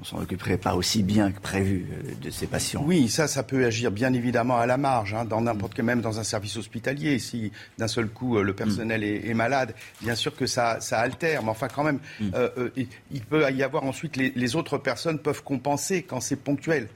on 0.00 0.04
s'en 0.04 0.20
occuperait 0.20 0.58
pas 0.58 0.74
aussi 0.74 1.02
bien 1.02 1.32
que 1.32 1.40
prévu 1.40 1.86
euh, 1.92 2.12
de 2.20 2.30
ces 2.30 2.46
patients. 2.46 2.82
Oui, 2.84 3.08
ça, 3.08 3.28
ça 3.28 3.42
peut 3.42 3.64
agir 3.64 3.90
bien 3.90 4.12
évidemment 4.12 4.58
à 4.58 4.66
la 4.66 4.76
marge, 4.76 5.14
hein, 5.14 5.24
dans 5.24 5.40
n'importe 5.40 5.74
quel, 5.74 5.84
même 5.84 6.00
dans 6.00 6.18
un 6.18 6.24
service 6.24 6.56
hospitalier. 6.56 7.18
Si 7.18 7.52
d'un 7.78 7.88
seul 7.88 8.08
coup 8.08 8.38
euh, 8.38 8.42
le 8.42 8.54
personnel 8.54 9.00
mm. 9.00 9.04
est, 9.04 9.28
est, 9.28 9.34
malade, 9.34 9.74
bien 10.00 10.14
sûr 10.14 10.34
que 10.34 10.46
ça, 10.46 10.80
ça 10.80 11.00
altère, 11.00 11.42
mais 11.42 11.50
enfin 11.50 11.68
quand 11.68 11.84
même, 11.84 12.00
mm. 12.20 12.30
euh, 12.34 12.70
il, 12.76 12.88
il, 13.12 13.22
peut 13.22 13.50
y 13.52 13.62
avoir 13.62 13.84
ensuite 13.84 14.16
les, 14.16 14.32
les 14.34 14.56
autres 14.56 14.78
personnes 14.78 15.18
peuvent 15.18 15.42
compenser 15.42 16.02
quand 16.02 16.20
c'est 16.20 16.36
ponctuel 16.36 16.88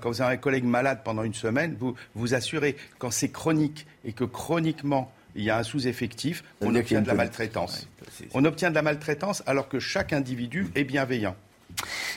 quand 0.00 0.10
vous 0.10 0.22
avez 0.22 0.34
un 0.34 0.36
collègue 0.36 0.64
malade 0.64 1.00
pendant 1.04 1.24
une 1.24 1.34
semaine, 1.34 1.74
vous 1.80 1.96
vous 2.14 2.34
assurez 2.34 2.76
quand 2.98 3.10
c'est 3.10 3.30
chronique 3.30 3.86
et 4.04 4.12
que 4.12 4.22
chroniquement 4.22 5.10
il 5.34 5.44
y 5.44 5.50
a 5.50 5.58
un 5.58 5.62
sous-effectif, 5.62 6.44
on 6.60 6.74
obtient 6.74 7.02
de 7.02 7.08
la 7.08 7.14
maltraitance. 7.14 7.88
On 8.34 8.44
obtient 8.44 8.70
de 8.70 8.74
la 8.74 8.82
maltraitance 8.82 9.42
alors 9.46 9.68
que 9.68 9.78
chaque 9.78 10.12
individu 10.12 10.66
est 10.74 10.84
bienveillant. 10.84 11.36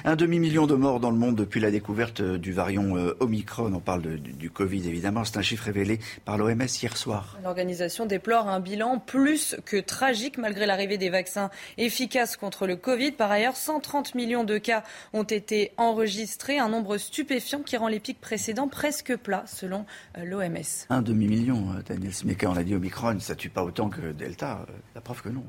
Un 0.05 0.15
demi-million 0.15 0.67
de 0.67 0.75
morts 0.75 0.99
dans 0.99 1.11
le 1.11 1.17
monde 1.17 1.35
depuis 1.35 1.59
la 1.59 1.71
découverte 1.71 2.21
du 2.21 2.51
variant 2.51 2.97
euh, 2.97 3.15
Omicron. 3.19 3.73
On 3.73 3.79
parle 3.79 4.01
de, 4.01 4.17
du, 4.17 4.33
du, 4.33 4.49
Covid, 4.49 4.87
évidemment. 4.87 5.23
C'est 5.23 5.37
un 5.37 5.41
chiffre 5.41 5.65
révélé 5.65 5.99
par 6.25 6.37
l'OMS 6.37 6.67
hier 6.81 6.97
soir. 6.97 7.37
L'organisation 7.43 8.05
déplore 8.05 8.47
un 8.47 8.59
bilan 8.59 8.99
plus 8.99 9.55
que 9.65 9.77
tragique 9.77 10.37
malgré 10.37 10.65
l'arrivée 10.65 10.97
des 10.97 11.09
vaccins 11.09 11.49
efficaces 11.77 12.37
contre 12.37 12.67
le 12.67 12.75
Covid. 12.75 13.11
Par 13.11 13.31
ailleurs, 13.31 13.55
130 13.55 14.15
millions 14.15 14.43
de 14.43 14.57
cas 14.57 14.83
ont 15.13 15.23
été 15.23 15.71
enregistrés, 15.77 16.59
un 16.59 16.69
nombre 16.69 16.97
stupéfiant 16.97 17.61
qui 17.61 17.77
rend 17.77 17.87
les 17.87 17.99
pics 17.99 18.19
précédents 18.19 18.67
presque 18.67 19.15
plats, 19.15 19.45
selon 19.47 19.85
euh, 20.17 20.25
l'OMS. 20.25 20.87
Un 20.89 21.01
demi-million, 21.01 21.71
euh, 21.71 21.81
Daniel 21.87 22.13
Smeka, 22.13 22.49
on 22.49 22.53
l'a 22.53 22.63
dit, 22.63 22.75
Omicron, 22.75 23.19
ça 23.19 23.35
tue 23.35 23.49
pas 23.49 23.63
autant 23.63 23.89
que 23.89 24.11
Delta. 24.11 24.65
La 24.95 25.01
preuve 25.01 25.21
que 25.21 25.29
non. 25.29 25.45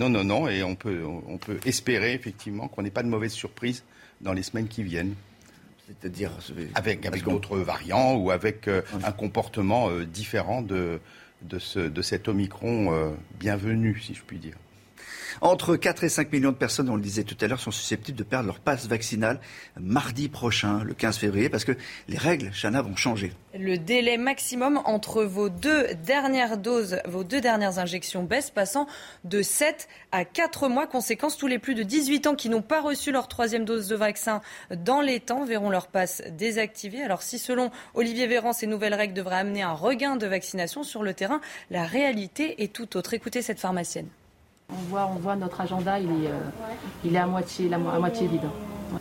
Non, 0.00 0.08
non, 0.08 0.24
non, 0.24 0.48
et 0.48 0.62
on 0.62 0.76
peut, 0.76 1.04
on 1.04 1.36
peut 1.36 1.58
espérer 1.66 2.14
effectivement 2.14 2.68
qu'on 2.68 2.80
n'ait 2.80 2.90
pas 2.90 3.02
de 3.02 3.08
mauvaises 3.08 3.34
surprises 3.34 3.84
dans 4.22 4.32
les 4.32 4.42
semaines 4.42 4.66
qui 4.66 4.82
viennent. 4.82 5.14
C'est-à-dire 5.86 6.30
avec, 6.74 7.04
avec 7.04 7.22
d'autres 7.24 7.58
variants 7.58 8.14
ou 8.14 8.30
avec 8.30 8.66
euh, 8.66 8.80
un 9.04 9.12
comportement 9.12 9.90
euh, 9.90 10.06
différent 10.06 10.62
de, 10.62 11.00
de, 11.42 11.58
ce, 11.58 11.80
de 11.80 12.00
cet 12.00 12.28
Omicron 12.28 12.94
euh, 12.94 13.10
bienvenu, 13.38 14.00
si 14.00 14.14
je 14.14 14.22
puis 14.22 14.38
dire. 14.38 14.56
Entre 15.40 15.76
4 15.76 16.04
et 16.04 16.08
5 16.08 16.32
millions 16.32 16.52
de 16.52 16.56
personnes, 16.56 16.90
on 16.90 16.96
le 16.96 17.02
disait 17.02 17.24
tout 17.24 17.36
à 17.40 17.46
l'heure, 17.46 17.60
sont 17.60 17.70
susceptibles 17.70 18.18
de 18.18 18.24
perdre 18.24 18.46
leur 18.46 18.60
passe 18.60 18.86
vaccinale 18.86 19.40
mardi 19.78 20.28
prochain, 20.28 20.82
le 20.84 20.94
15 20.94 21.18
février, 21.18 21.48
parce 21.48 21.64
que 21.64 21.72
les 22.08 22.18
règles, 22.18 22.50
Chana, 22.52 22.82
vont 22.82 22.96
changer. 22.96 23.32
Le 23.58 23.78
délai 23.78 24.16
maximum 24.16 24.80
entre 24.84 25.24
vos 25.24 25.48
deux 25.48 25.94
dernières 26.04 26.58
doses, 26.58 26.98
vos 27.06 27.24
deux 27.24 27.40
dernières 27.40 27.78
injections 27.78 28.22
baisse, 28.22 28.50
passant 28.50 28.86
de 29.24 29.42
7 29.42 29.88
à 30.12 30.24
4 30.24 30.68
mois. 30.68 30.86
Conséquence, 30.86 31.36
tous 31.36 31.46
les 31.46 31.58
plus 31.58 31.74
de 31.74 31.82
18 31.82 32.26
ans 32.26 32.34
qui 32.34 32.48
n'ont 32.48 32.62
pas 32.62 32.80
reçu 32.80 33.10
leur 33.10 33.28
troisième 33.28 33.64
dose 33.64 33.88
de 33.88 33.96
vaccin 33.96 34.40
dans 34.70 35.00
les 35.00 35.20
temps 35.20 35.44
verront 35.44 35.70
leur 35.70 35.86
passe 35.86 36.22
désactivée. 36.30 37.02
Alors 37.02 37.22
si 37.22 37.38
selon 37.38 37.70
Olivier 37.94 38.26
Véran, 38.26 38.52
ces 38.52 38.66
nouvelles 38.66 38.94
règles 38.94 39.14
devraient 39.14 39.36
amener 39.36 39.62
un 39.62 39.72
regain 39.72 40.16
de 40.16 40.26
vaccination 40.26 40.82
sur 40.82 41.02
le 41.02 41.14
terrain, 41.14 41.40
la 41.70 41.84
réalité 41.84 42.62
est 42.62 42.72
tout 42.72 42.96
autre. 42.96 43.14
Écoutez 43.14 43.42
cette 43.42 43.60
pharmacienne. 43.60 44.08
On 44.72 44.88
voit, 44.88 45.10
on 45.14 45.18
voit 45.18 45.36
notre 45.36 45.60
agenda, 45.60 45.98
il 45.98 46.10
est, 46.10 47.16
euh, 47.16 47.22
à, 47.22 47.26
moitié, 47.26 47.72
à 47.72 47.78
moitié 47.78 48.26
vide. 48.26 48.48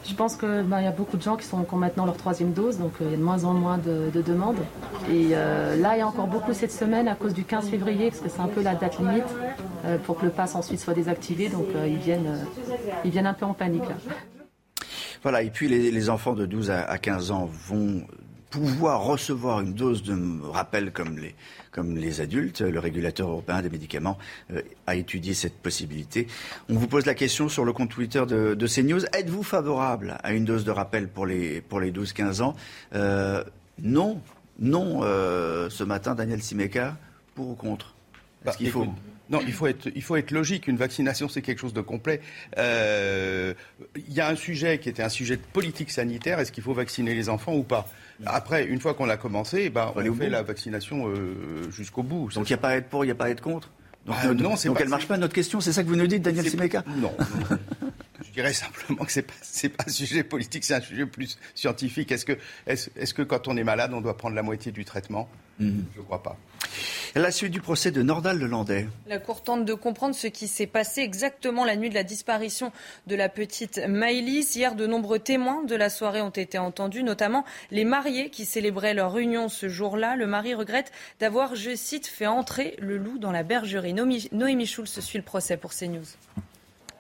Je 0.06 0.14
pense 0.14 0.36
qu'il 0.36 0.66
bah, 0.68 0.82
y 0.82 0.86
a 0.86 0.92
beaucoup 0.92 1.18
de 1.18 1.22
gens 1.22 1.36
qui, 1.36 1.46
sont, 1.46 1.66
ont 1.72 1.76
maintenant 1.76 2.06
leur 2.06 2.18
troisième 2.18 2.54
dose, 2.54 2.78
donc 2.78 2.94
euh, 3.02 3.06
il 3.06 3.12
y 3.12 3.14
a 3.16 3.18
de 3.18 3.24
moins 3.24 3.44
en 3.44 3.54
moins 3.54 3.78
de, 3.78 4.12
de 4.14 4.22
demandes. 4.22 4.60
Et 5.10 5.30
euh, 5.32 5.76
là, 5.78 5.96
il 5.96 6.00
y 6.00 6.02
a 6.02 6.08
encore 6.08 6.28
beaucoup 6.28 6.54
cette 6.54 6.72
semaine 6.72 7.08
à 7.08 7.16
cause 7.16 7.34
du 7.34 7.44
15 7.44 7.70
février, 7.70 8.10
parce 8.10 8.22
que 8.22 8.30
c'est 8.30 8.42
un 8.42 8.48
peu 8.48 8.62
la 8.62 8.76
date 8.76 9.00
limite 9.00 9.24
pour 10.06 10.20
que 10.20 10.26
le 10.26 10.32
pass 10.32 10.56
ensuite 10.56 10.80
soit 10.80 10.94
désactivé. 10.94 11.50
Donc 11.50 11.68
ils, 11.88 11.98
viennent, 11.98 12.46
ils 13.06 13.12
viennent 13.12 13.28
un 13.28 13.34
peu 13.34 13.46
en 13.46 13.54
panique. 13.54 13.88
Là. 13.90 13.96
Voilà, 15.24 15.42
et 15.42 15.50
puis 15.50 15.68
les 15.68 16.10
enfants 16.10 16.34
de 16.34 16.46
12 16.46 16.70
à 16.72 16.98
15 16.98 17.32
ans 17.32 17.50
vont 17.68 18.04
pouvoir 18.50 19.04
recevoir 19.04 19.62
une 19.62 19.74
dose 19.74 20.04
de 20.04 20.18
rappel 20.50 20.92
comme 20.92 21.18
les, 21.18 21.36
comme 21.72 21.96
les 21.96 22.22
adultes. 22.22 22.62
Le 22.62 22.80
régulateur 22.80 23.30
européen 23.30 23.62
des 23.62 23.70
médicaments 23.70 24.18
euh, 24.52 24.62
a 24.88 24.96
étudié 24.96 25.34
cette 25.34 25.56
possibilité. 25.58 26.28
On 26.70 26.76
vous 26.76 26.88
pose 26.88 27.06
la 27.06 27.14
question 27.14 27.50
sur 27.50 27.66
le 27.66 27.74
compte 27.74 27.90
Twitter 27.90 28.24
de, 28.28 28.54
de 28.56 28.68
CNews. 28.68 29.06
Êtes-vous 29.14 29.44
favorable 29.44 30.18
à 30.24 30.34
une 30.34 30.46
dose 30.46 30.64
de 30.66 30.72
rappel 30.72 31.08
pour 31.08 31.26
les, 31.26 31.62
pour 31.62 31.80
les 31.80 31.92
12-15 31.92 32.42
ans? 32.42 32.56
Euh, 32.96 33.44
Non. 33.82 34.22
Non, 34.62 35.00
euh, 35.04 35.70
ce 35.70 35.86
matin, 35.86 36.16
Daniel 36.16 36.42
Simeka, 36.44 36.98
pour 37.34 37.50
ou 37.50 37.56
contre? 37.56 37.94
Bah, 38.44 38.52
qu'il 38.52 38.70
faut... 38.70 38.86
Non, 39.30 39.40
il 39.46 39.54
faut 39.54 39.68
être, 39.68 39.90
il 39.96 40.02
faut 40.02 40.16
être 40.16 40.32
logique. 40.32 40.68
Une 40.68 40.78
vaccination, 40.78 41.30
c'est 41.30 41.42
quelque 41.42 41.60
chose 41.60 41.74
de 41.74 41.82
complet. 41.82 42.22
Euh, 42.58 43.54
il 43.96 44.14
y 44.14 44.22
a 44.22 44.28
un 44.28 44.36
sujet 44.36 44.80
qui 44.80 44.90
était 44.90 45.04
un 45.04 45.10
sujet 45.10 45.38
de 45.38 45.42
politique 45.54 45.92
sanitaire. 45.92 46.40
Est-ce 46.40 46.52
qu'il 46.52 46.64
faut 46.64 46.74
vacciner 46.74 47.14
les 47.14 47.30
enfants 47.30 47.54
ou 47.54 47.64
pas? 47.64 47.88
Après, 48.26 48.66
une 48.66 48.80
fois 48.80 48.94
qu'on 48.96 49.10
a 49.10 49.18
commencé, 49.18 49.64
eh 49.66 49.70
ben, 49.70 49.94
on, 49.96 50.00
on 50.00 50.04
fait 50.04 50.26
bout. 50.26 50.32
la 50.32 50.42
vaccination 50.44 51.08
euh, 51.08 51.70
jusqu'au 51.72 52.04
bout. 52.04 52.30
Donc 52.34 52.50
il 52.50 52.54
n'y 52.54 52.56
a 52.56 52.58
pas 52.58 52.70
à 52.70 52.76
être 52.76 52.90
pour, 52.90 53.06
il 53.06 53.08
n'y 53.08 53.12
a 53.12 53.16
pas 53.16 53.26
à 53.26 53.30
être 53.30 53.42
contre? 53.42 53.72
Donc, 54.06 54.16
ah, 54.20 54.28
non, 54.34 54.56
donc 54.56 54.78
elle 54.80 54.86
ne 54.86 54.90
marche 54.90 55.08
pas 55.08 55.18
notre 55.18 55.34
question, 55.36 55.62
c'est 55.62 55.74
ça 55.74 55.84
que 55.84 55.90
vous 55.90 55.96
nous 55.96 56.08
dites, 56.08 56.24
Daniel 56.24 56.50
Simeka 56.50 56.84
Non. 56.88 57.14
non. 57.18 57.58
Je 58.30 58.34
dirais 58.34 58.54
simplement 58.54 59.06
que 59.06 59.12
ce 59.12 59.22
n'est 59.22 59.26
pas, 59.70 59.84
pas, 59.84 59.84
un 59.88 59.92
sujet 59.92 60.24
politique, 60.24 60.64
c'est 60.64 60.76
un 60.76 60.82
sujet 60.82 61.08
plus 61.08 61.40
scientifique. 61.56 62.12
Est-ce 62.12 62.26
que, 62.26 62.38
est 62.68 62.76
-ce, 62.76 63.14
que 63.14 63.24
quand 63.24 63.48
on 63.48 63.58
est 63.58 63.64
malade, 63.64 63.92
on 63.92 64.02
doit 64.02 64.18
prendre 64.18 64.36
la 64.36 64.44
moitié 64.44 64.72
du 64.72 64.86
traitement? 64.86 65.28
Mhm. 65.60 65.86
Je 65.96 66.00
ne 66.00 66.06
crois 66.06 66.22
pas. 66.22 66.38
La 67.16 67.32
suite 67.32 67.52
du 67.52 67.60
procès 67.60 67.90
de 67.90 68.04
Nordal 68.04 68.38
Lelandais. 68.38 68.88
La 69.08 69.18
Cour 69.18 69.42
tente 69.42 69.66
de 69.66 69.74
comprendre 69.74 70.14
ce 70.14 70.28
qui 70.28 70.48
s'est 70.48 70.68
passé 70.68 71.02
exactement 71.02 71.66
la 71.66 71.76
nuit 71.76 71.90
de 71.90 71.96
la 71.96 72.04
disparition 72.04 72.72
de 73.08 73.16
la 73.16 73.30
petite 73.30 73.82
Maïlis. 73.88 74.56
Hier, 74.56 74.76
de 74.76 74.86
nombreux 74.86 75.18
témoins 75.18 75.64
de 75.64 75.76
la 75.76 75.90
soirée 75.90 76.22
ont 76.22 76.30
été 76.30 76.60
entendus, 76.60 77.04
notamment 77.04 77.46
les 77.72 77.84
mariés 77.84 78.30
qui 78.30 78.46
célébraient 78.46 78.94
leur 78.94 79.18
union 79.18 79.50
ce 79.50 79.70
jour-là. 79.70 80.16
Le 80.16 80.28
mari 80.28 80.54
regrette 80.54 80.92
d'avoir, 81.20 81.56
je 81.56 81.76
cite, 81.76 82.06
fait 82.06 82.28
entrer 82.28 82.76
le 82.80 82.98
loup 82.98 83.18
dans 83.18 83.32
la 83.32 83.42
bergerie. 83.42 83.94
Noémie 83.94 84.68
Schulz 84.68 85.00
suit 85.00 85.18
le 85.18 85.24
procès 85.24 85.58
pour 85.58 85.74
CNews. 85.74 86.06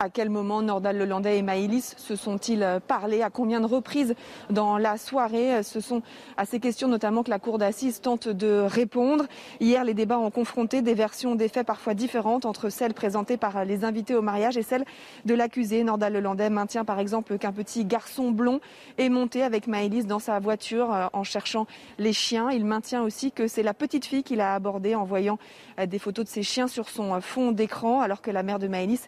À 0.01 0.08
quel 0.10 0.29
moment 0.29 0.62
Nordal 0.62 0.98
Lelandais 0.98 1.39
et 1.39 1.41
Maïlis 1.41 1.94
se 1.98 2.15
sont-ils 2.15 2.63
euh, 2.63 2.79
parlé 2.79 3.22
À 3.22 3.29
combien 3.29 3.60
de 3.60 3.65
reprises 3.65 4.15
dans 4.50 4.77
la 4.77 4.98
soirée 4.98 5.62
Ce 5.62 5.82
sont 5.82 6.01
à 6.38 6.46
ces 6.46 6.62
questions 6.62 6.88
notamment 6.88 7.22
que 7.22 7.29
la 7.29 7.38
Cour 7.38 7.58
d'assises 7.58 8.00
tente 8.00 8.29
de 8.29 8.63
répondre. 8.65 9.25
Hier, 9.60 9.84
les 9.84 9.94
débats 9.94 10.18
ont 10.18 10.32
confronté 10.32 10.82
des 10.82 10.94
versions 10.94 11.36
des 11.36 11.50
faits 11.50 11.68
parfois 11.68 11.96
différentes 11.96 12.46
entre 12.46 12.70
celles 12.70 12.94
présentées 12.94 13.36
par 13.36 13.65
les 13.65 13.84
invités 13.84 14.15
au 14.15 14.22
mariage 14.22 14.56
et 14.56 14.63
celles 14.63 14.86
de 15.25 15.34
l'accusé. 15.34 15.84
Nordal 15.84 16.13
Lelandais 16.13 16.50
maintient 16.50 16.86
par 16.86 17.00
exemple 17.00 17.38
qu'un 17.38 17.51
petit 17.51 17.84
garçon 17.84 18.32
blond 18.32 18.62
est 18.98 19.10
monté 19.10 19.44
avec 19.44 19.68
Maïlis 19.68 20.06
dans 20.06 20.20
sa 20.20 20.39
voiture 20.39 20.94
euh, 20.94 21.08
en 21.12 21.25
cherchant 21.25 21.68
les 21.98 22.13
chiens. 22.13 22.51
Il 22.51 22.63
maintient 22.63 23.03
aussi 23.03 23.34
que 23.34 23.48
c'est 23.48 23.63
la 23.63 23.74
petite 23.74 24.06
fille 24.06 24.24
qu'il 24.24 24.39
a 24.39 24.53
abordée 24.53 24.96
en 24.96 25.03
voyant 25.03 25.39
euh, 25.77 25.88
des 25.88 26.00
photos 26.00 26.24
de 26.24 26.29
ses 26.29 26.44
chiens 26.44 26.70
sur 26.70 26.88
son 26.88 27.20
fond 27.20 27.51
d'écran 27.51 28.00
alors 28.00 28.22
que 28.22 28.32
la 28.32 28.44
mère 28.44 28.60
de 28.60 28.70
Maïlis 28.70 29.01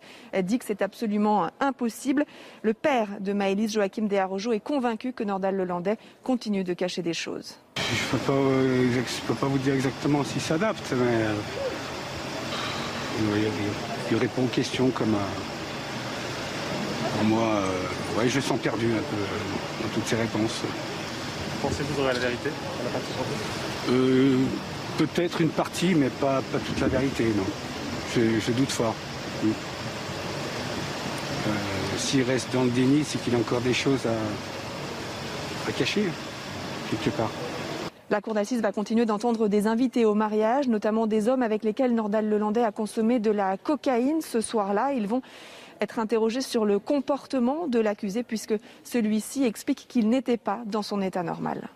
dit 0.43 0.59
que 0.59 0.65
c'est 0.81 0.85
absolument 0.85 1.47
impossible. 1.59 2.25
Le 2.63 2.73
père 2.73 3.07
de 3.19 3.33
Maëlys, 3.33 3.73
Joachim 3.73 4.07
Desarrojo, 4.07 4.51
est 4.51 4.59
convaincu 4.59 5.13
que 5.13 5.23
Nordal 5.23 5.55
Lelandais 5.55 5.97
continue 6.23 6.63
de 6.63 6.73
cacher 6.73 7.03
des 7.03 7.13
choses. 7.13 7.59
Je 7.77 8.15
ne 8.15 8.19
peux, 8.19 8.31
euh, 8.31 9.01
peux, 9.27 9.35
pas 9.35 9.45
vous 9.45 9.59
dire 9.59 9.75
exactement 9.75 10.23
s'il 10.23 10.41
s'adapte, 10.41 10.91
mais 10.93 11.25
euh, 11.25 11.35
il, 14.09 14.17
répond 14.17 14.45
aux 14.45 14.47
questions 14.47 14.89
comme... 14.89 15.15
pour 17.15 17.25
moi, 17.25 17.43
euh, 17.43 18.19
ouais, 18.19 18.27
je 18.27 18.39
sens 18.39 18.59
perdu 18.59 18.87
un 18.87 18.95
peu 18.95 19.83
dans 19.83 19.89
toutes 19.93 20.07
ces 20.07 20.15
réponses. 20.15 20.61
Pensez-vous 21.61 22.01
aurez 22.01 22.13
la 22.13 22.19
vérité 22.19 22.49
à 22.49 22.83
la 22.85 22.89
partie 22.89 23.13
Peut-être 24.97 25.41
une 25.41 25.49
partie, 25.49 25.93
mais 25.93 26.09
pas, 26.09 26.41
pas 26.51 26.57
toute 26.57 26.79
la 26.79 26.87
vérité, 26.87 27.25
non. 27.37 27.45
Je, 28.15 28.51
doute 28.51 28.71
fort. 28.71 28.95
Euh, 29.45 29.49
s'il 31.97 32.23
reste 32.23 32.51
dans 32.53 32.63
le 32.63 32.69
déni, 32.69 33.03
c'est 33.03 33.21
qu'il 33.21 33.35
a 33.35 33.37
encore 33.37 33.61
des 33.61 33.73
choses 33.73 34.05
à, 34.05 35.71
cacher, 35.71 36.05
quelque 36.89 37.15
part. 37.15 37.31
La 38.09 38.19
cour 38.19 38.33
d'assises 38.33 38.61
va 38.61 38.73
continuer 38.73 39.05
d'entendre 39.05 39.47
des 39.47 39.67
invités 39.67 40.03
au 40.03 40.13
mariage, 40.13 40.67
notamment 40.67 41.07
des 41.07 41.29
hommes 41.29 41.43
avec 41.43 41.63
lesquels 41.63 41.95
Nordal 41.95 42.27
Lelandais 42.27 42.63
a 42.63 42.71
consommé 42.71 43.19
de 43.19 43.31
la 43.31 43.55
cocaïne 43.55 44.21
ce 44.21 44.41
soir-là. 44.41 44.91
Ils 44.93 45.07
vont 45.07 45.21
être 45.81 45.99
interrogés 45.99 46.41
sur 46.41 46.63
le 46.63 46.79
comportement 46.79 47.67
de 47.67 47.79
l'accusé 47.79 48.23
puisque 48.23 48.53
celui-ci 48.83 49.43
explique 49.43 49.85
qu'il 49.89 50.09
n'était 50.09 50.37
pas 50.37 50.61
dans 50.65 50.83
son 50.83 51.01
état 51.01 51.23
normal. 51.23 51.69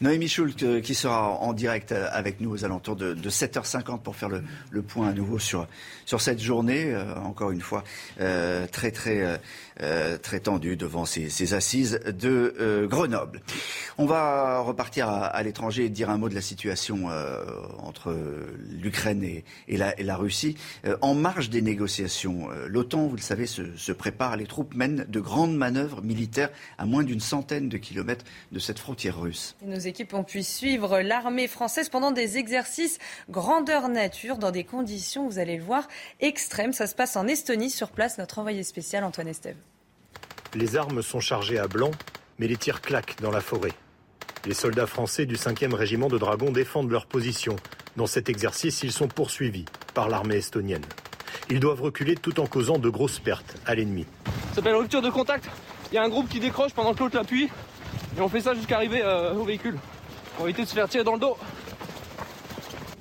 Noémie 0.00 0.28
Schultz 0.28 0.62
euh, 0.62 0.80
qui 0.80 0.94
sera 0.94 1.30
en 1.30 1.52
direct 1.52 1.92
euh, 1.92 2.08
avec 2.12 2.40
nous 2.40 2.50
aux 2.50 2.64
alentours 2.64 2.96
de, 2.96 3.14
7h50 3.14 4.00
pour 4.00 4.16
faire 4.16 4.28
le, 4.28 4.82
point 4.82 5.08
à 5.08 5.12
nouveau 5.12 5.38
sur, 5.38 5.66
sur 6.04 6.20
cette 6.20 6.40
journée, 6.40 6.92
euh, 6.92 7.14
encore 7.16 7.50
une 7.50 7.60
fois, 7.60 7.82
très 8.16 8.90
très 8.90 9.40
très 10.22 10.40
tendue 10.40 10.76
devant 10.76 11.04
ces, 11.04 11.54
assises 11.54 12.00
de 12.06 12.86
Grenoble. 12.88 13.40
On 13.98 14.06
va 14.06 14.60
repartir 14.60 15.08
à, 15.08 15.42
l'étranger 15.42 15.84
et 15.84 15.88
dire 15.88 16.10
un 16.10 16.18
mot 16.18 16.28
de 16.28 16.34
la 16.34 16.40
situation 16.40 17.08
entre 17.78 18.16
l'Ukraine 18.70 19.22
et, 19.22 19.44
la, 19.76 20.16
Russie. 20.16 20.56
en 21.00 21.14
marge 21.14 21.50
des 21.50 21.62
négociations, 21.62 22.48
l'OTAN, 22.66 23.06
vous 23.06 23.16
le 23.16 23.22
savez, 23.22 23.46
se, 23.46 23.76
se 23.76 23.92
prépare. 23.92 24.36
Les 24.36 24.46
troupes 24.46 24.74
mènent 24.74 25.06
de 25.08 25.20
grandes 25.20 25.56
manœuvres 25.56 26.02
militaires 26.02 26.50
à 26.78 26.86
moins 26.86 27.02
d'une 27.02 27.20
centaine 27.20 27.68
de 27.68 27.76
kilomètres 27.76 28.24
de 28.52 28.58
cette 28.58 28.78
frontière 28.78 29.20
russe 29.20 29.56
nos 29.62 29.78
équipes 29.78 30.14
ont 30.14 30.24
pu 30.24 30.42
suivre 30.42 31.00
l'armée 31.00 31.48
française 31.48 31.88
pendant 31.88 32.10
des 32.10 32.38
exercices 32.38 32.98
grandeur 33.28 33.88
nature 33.88 34.38
dans 34.38 34.50
des 34.50 34.64
conditions, 34.64 35.26
vous 35.26 35.38
allez 35.38 35.56
le 35.56 35.62
voir, 35.62 35.86
extrêmes. 36.20 36.72
Ça 36.72 36.86
se 36.86 36.94
passe 36.94 37.16
en 37.16 37.26
Estonie. 37.26 37.70
Sur 37.70 37.90
place, 37.90 38.18
notre 38.18 38.38
envoyé 38.38 38.62
spécial 38.62 39.04
Antoine 39.04 39.28
Estève. 39.28 39.56
Les 40.56 40.76
armes 40.76 41.02
sont 41.02 41.20
chargées 41.20 41.58
à 41.58 41.68
blanc, 41.68 41.90
mais 42.38 42.48
les 42.48 42.56
tirs 42.56 42.80
claquent 42.80 43.20
dans 43.20 43.30
la 43.30 43.42
forêt. 43.42 43.74
Les 44.46 44.54
soldats 44.54 44.86
français 44.86 45.26
du 45.26 45.34
5e 45.34 45.74
régiment 45.74 46.08
de 46.08 46.16
dragons 46.16 46.50
défendent 46.50 46.90
leur 46.90 47.04
position. 47.04 47.56
Dans 47.98 48.06
cet 48.06 48.30
exercice, 48.30 48.82
ils 48.82 48.90
sont 48.90 49.06
poursuivis 49.06 49.66
par 49.92 50.08
l'armée 50.08 50.36
estonienne. 50.36 50.86
Ils 51.50 51.60
doivent 51.60 51.82
reculer 51.82 52.14
tout 52.14 52.40
en 52.40 52.46
causant 52.46 52.78
de 52.78 52.88
grosses 52.88 53.18
pertes 53.18 53.54
à 53.66 53.74
l'ennemi. 53.74 54.06
Ça 54.24 54.54
s'appelle 54.54 54.76
rupture 54.76 55.02
de 55.02 55.10
contact. 55.10 55.46
Il 55.92 55.96
y 55.96 55.98
a 55.98 56.02
un 56.02 56.08
groupe 56.08 56.30
qui 56.30 56.40
décroche 56.40 56.72
pendant 56.72 56.94
que 56.94 57.00
l'autre 57.00 57.16
l'appuie. 57.16 57.50
Et 58.16 58.22
on 58.22 58.28
fait 58.30 58.40
ça 58.40 58.54
jusqu'à 58.54 58.76
arriver 58.76 59.02
euh, 59.04 59.34
au 59.34 59.44
véhicule. 59.44 59.76
Pour 60.38 60.46
éviter 60.46 60.62
de 60.62 60.68
se 60.68 60.74
faire 60.74 60.88
tirer 60.88 61.04
dans 61.04 61.12
le 61.12 61.20
dos. 61.20 61.36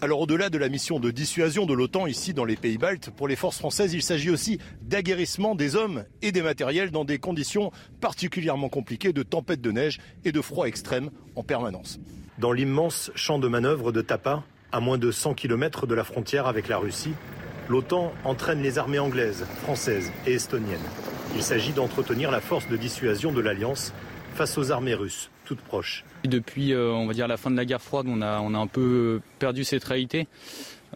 Alors 0.05 0.21
au-delà 0.21 0.51
de 0.51 0.59
la 0.59 0.69
mission 0.69 0.99
de 0.99 1.09
dissuasion 1.09 1.65
de 1.65 1.73
l'OTAN 1.73 2.05
ici 2.05 2.35
dans 2.35 2.45
les 2.45 2.57
pays 2.57 2.77
baltes, 2.77 3.09
pour 3.09 3.27
les 3.27 3.35
forces 3.35 3.57
françaises, 3.57 3.95
il 3.95 4.03
s'agit 4.03 4.29
aussi 4.29 4.59
d'aguerrissement 4.83 5.55
des 5.55 5.75
hommes 5.75 6.05
et 6.21 6.31
des 6.31 6.43
matériels 6.43 6.91
dans 6.91 7.05
des 7.05 7.17
conditions 7.17 7.71
particulièrement 8.01 8.69
compliquées 8.69 9.13
de 9.13 9.23
tempête 9.23 9.61
de 9.61 9.71
neige 9.71 9.97
et 10.23 10.31
de 10.31 10.41
froid 10.41 10.67
extrême 10.67 11.09
en 11.35 11.41
permanence. 11.41 11.99
Dans 12.37 12.51
l'immense 12.51 13.09
champ 13.15 13.39
de 13.39 13.47
manœuvre 13.47 13.91
de 13.91 14.01
Tapa, 14.01 14.43
à 14.71 14.79
moins 14.79 14.99
de 14.99 15.09
100 15.09 15.33
km 15.33 15.87
de 15.87 15.95
la 15.95 16.03
frontière 16.03 16.45
avec 16.45 16.67
la 16.67 16.77
Russie, 16.77 17.15
l'OTAN 17.67 18.13
entraîne 18.25 18.61
les 18.61 18.77
armées 18.77 18.99
anglaises, 18.99 19.43
françaises 19.63 20.11
et 20.27 20.33
estoniennes. 20.33 20.77
Il 21.35 21.41
s'agit 21.41 21.73
d'entretenir 21.73 22.29
la 22.29 22.41
force 22.41 22.67
de 22.67 22.77
dissuasion 22.77 23.31
de 23.31 23.41
l'Alliance 23.41 23.91
face 24.35 24.55
aux 24.59 24.71
armées 24.71 24.93
russes, 24.93 25.31
Depuis, 26.23 26.73
euh, 26.73 26.91
on 26.91 27.05
va 27.05 27.13
dire, 27.13 27.27
la 27.27 27.37
fin 27.37 27.51
de 27.51 27.57
la 27.57 27.65
guerre 27.65 27.81
froide, 27.81 28.07
on 28.09 28.21
a, 28.21 28.39
on 28.39 28.53
a 28.53 28.57
un 28.57 28.67
peu 28.67 29.21
perdu 29.39 29.63
cette 29.63 29.83
réalité. 29.83 30.27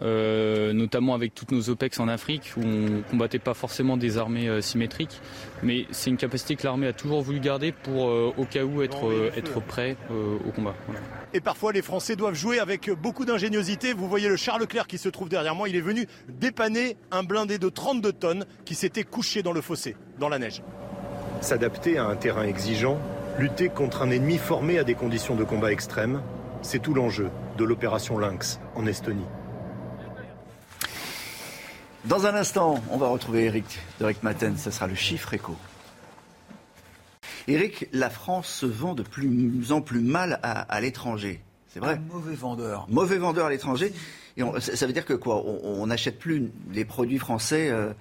Euh, 0.02 0.72
notamment 0.72 1.14
avec 1.14 1.36
toutes 1.36 1.52
nos 1.52 1.70
OPEX 1.70 2.00
en 2.00 2.08
Afrique, 2.08 2.54
où 2.56 2.62
on 2.62 3.02
combattait 3.10 3.40
pas 3.40 3.54
forcément 3.54 3.98
des 3.98 4.18
armées 4.18 4.48
euh, 4.48 4.62
symétriques, 4.62 5.20
mais 5.62 5.88
c'est 5.92 6.10
une 6.10 6.16
capacité 6.16 6.56
que 6.56 6.64
l'armée 6.64 6.88
a 6.88 6.94
toujours 6.94 7.22
voulu 7.22 7.42
garder 7.42 7.74
pour, 7.74 8.04
au 8.04 8.46
cas 8.46 8.64
où, 8.64 8.82
être, 8.82 9.12
être 9.36 9.60
prêt 9.60 9.98
au 10.10 10.52
combat. 10.52 10.74
Et 11.34 11.42
parfois, 11.42 11.74
les 11.74 11.82
Français 11.82 12.16
doivent 12.16 12.36
jouer 12.36 12.60
avec 12.60 12.90
beaucoup 12.92 13.26
d'ingéniosité. 13.26 13.92
Vous 13.92 14.08
voyez 14.08 14.30
le 14.30 14.38
Charles 14.38 14.62
Leclerc 14.62 14.88
qui 14.88 14.98
se 14.98 15.10
trouve 15.10 15.28
derrière 15.28 15.54
moi, 15.54 15.68
il 15.68 15.76
est 15.76 15.82
venu 15.82 16.08
dépanner 16.30 16.96
un 17.12 17.24
blindé 17.24 17.58
de 17.58 17.68
32 17.68 18.14
tonnes 18.14 18.46
qui 18.64 18.76
s'était 18.76 19.04
couché 19.04 19.44
dans 19.44 19.52
le 19.52 19.60
fossé, 19.60 19.98
dans 20.18 20.30
la 20.30 20.40
neige. 20.40 20.62
S'adapter 21.42 21.98
à 21.98 22.06
un 22.06 22.16
terrain 22.16 22.44
exigeant, 22.44 23.00
Lutter 23.40 23.70
contre 23.70 24.02
un 24.02 24.10
ennemi 24.10 24.38
formé 24.38 24.80
à 24.80 24.84
des 24.84 24.96
conditions 24.96 25.34
de 25.34 25.46
combat 25.46 25.72
extrêmes, 25.72 26.22
c'est 26.62 26.80
tout 26.80 26.94
l'enjeu 26.94 27.30
de 27.58 27.64
l'opération 27.64 28.18
Lynx 28.18 28.60
en 28.76 28.86
Estonie. 28.86 29.24
Dans 32.04 32.26
un 32.26 32.36
instant, 32.36 32.84
on 32.92 32.98
va 32.98 33.08
retrouver 33.08 33.46
Eric, 33.46 33.80
Eric 34.02 34.24
Maten, 34.24 34.58
ce 34.58 34.72
sera 34.72 34.88
le 34.88 34.96
chiffre 34.96 35.34
écho. 35.34 35.56
Eric, 37.48 37.88
la 37.94 38.10
France 38.10 38.50
se 38.50 38.66
vend 38.66 38.94
de 38.94 39.04
plus 39.04 39.72
en 39.72 39.80
plus 39.80 40.02
mal 40.02 40.42
à, 40.44 40.82
l'étranger. 40.82 41.40
C'est 41.70 41.80
vrai? 41.80 41.98
mauvais 42.12 42.36
vendeur. 42.36 42.88
Mauvais 42.90 43.20
vendeur 43.20 43.46
à 43.46 43.50
l'étranger. 43.50 43.94
Et 44.36 44.44
ça 44.60 44.86
veut 44.86 44.94
dire 44.94 45.06
que 45.06 45.14
quoi? 45.14 45.42
On 45.46 45.88
n'achète 45.88 46.20
plus 46.20 46.52
les 46.74 46.84
produits 46.84 47.20
français 47.20 47.70
euh, 47.70 47.76
euh, 47.86 47.94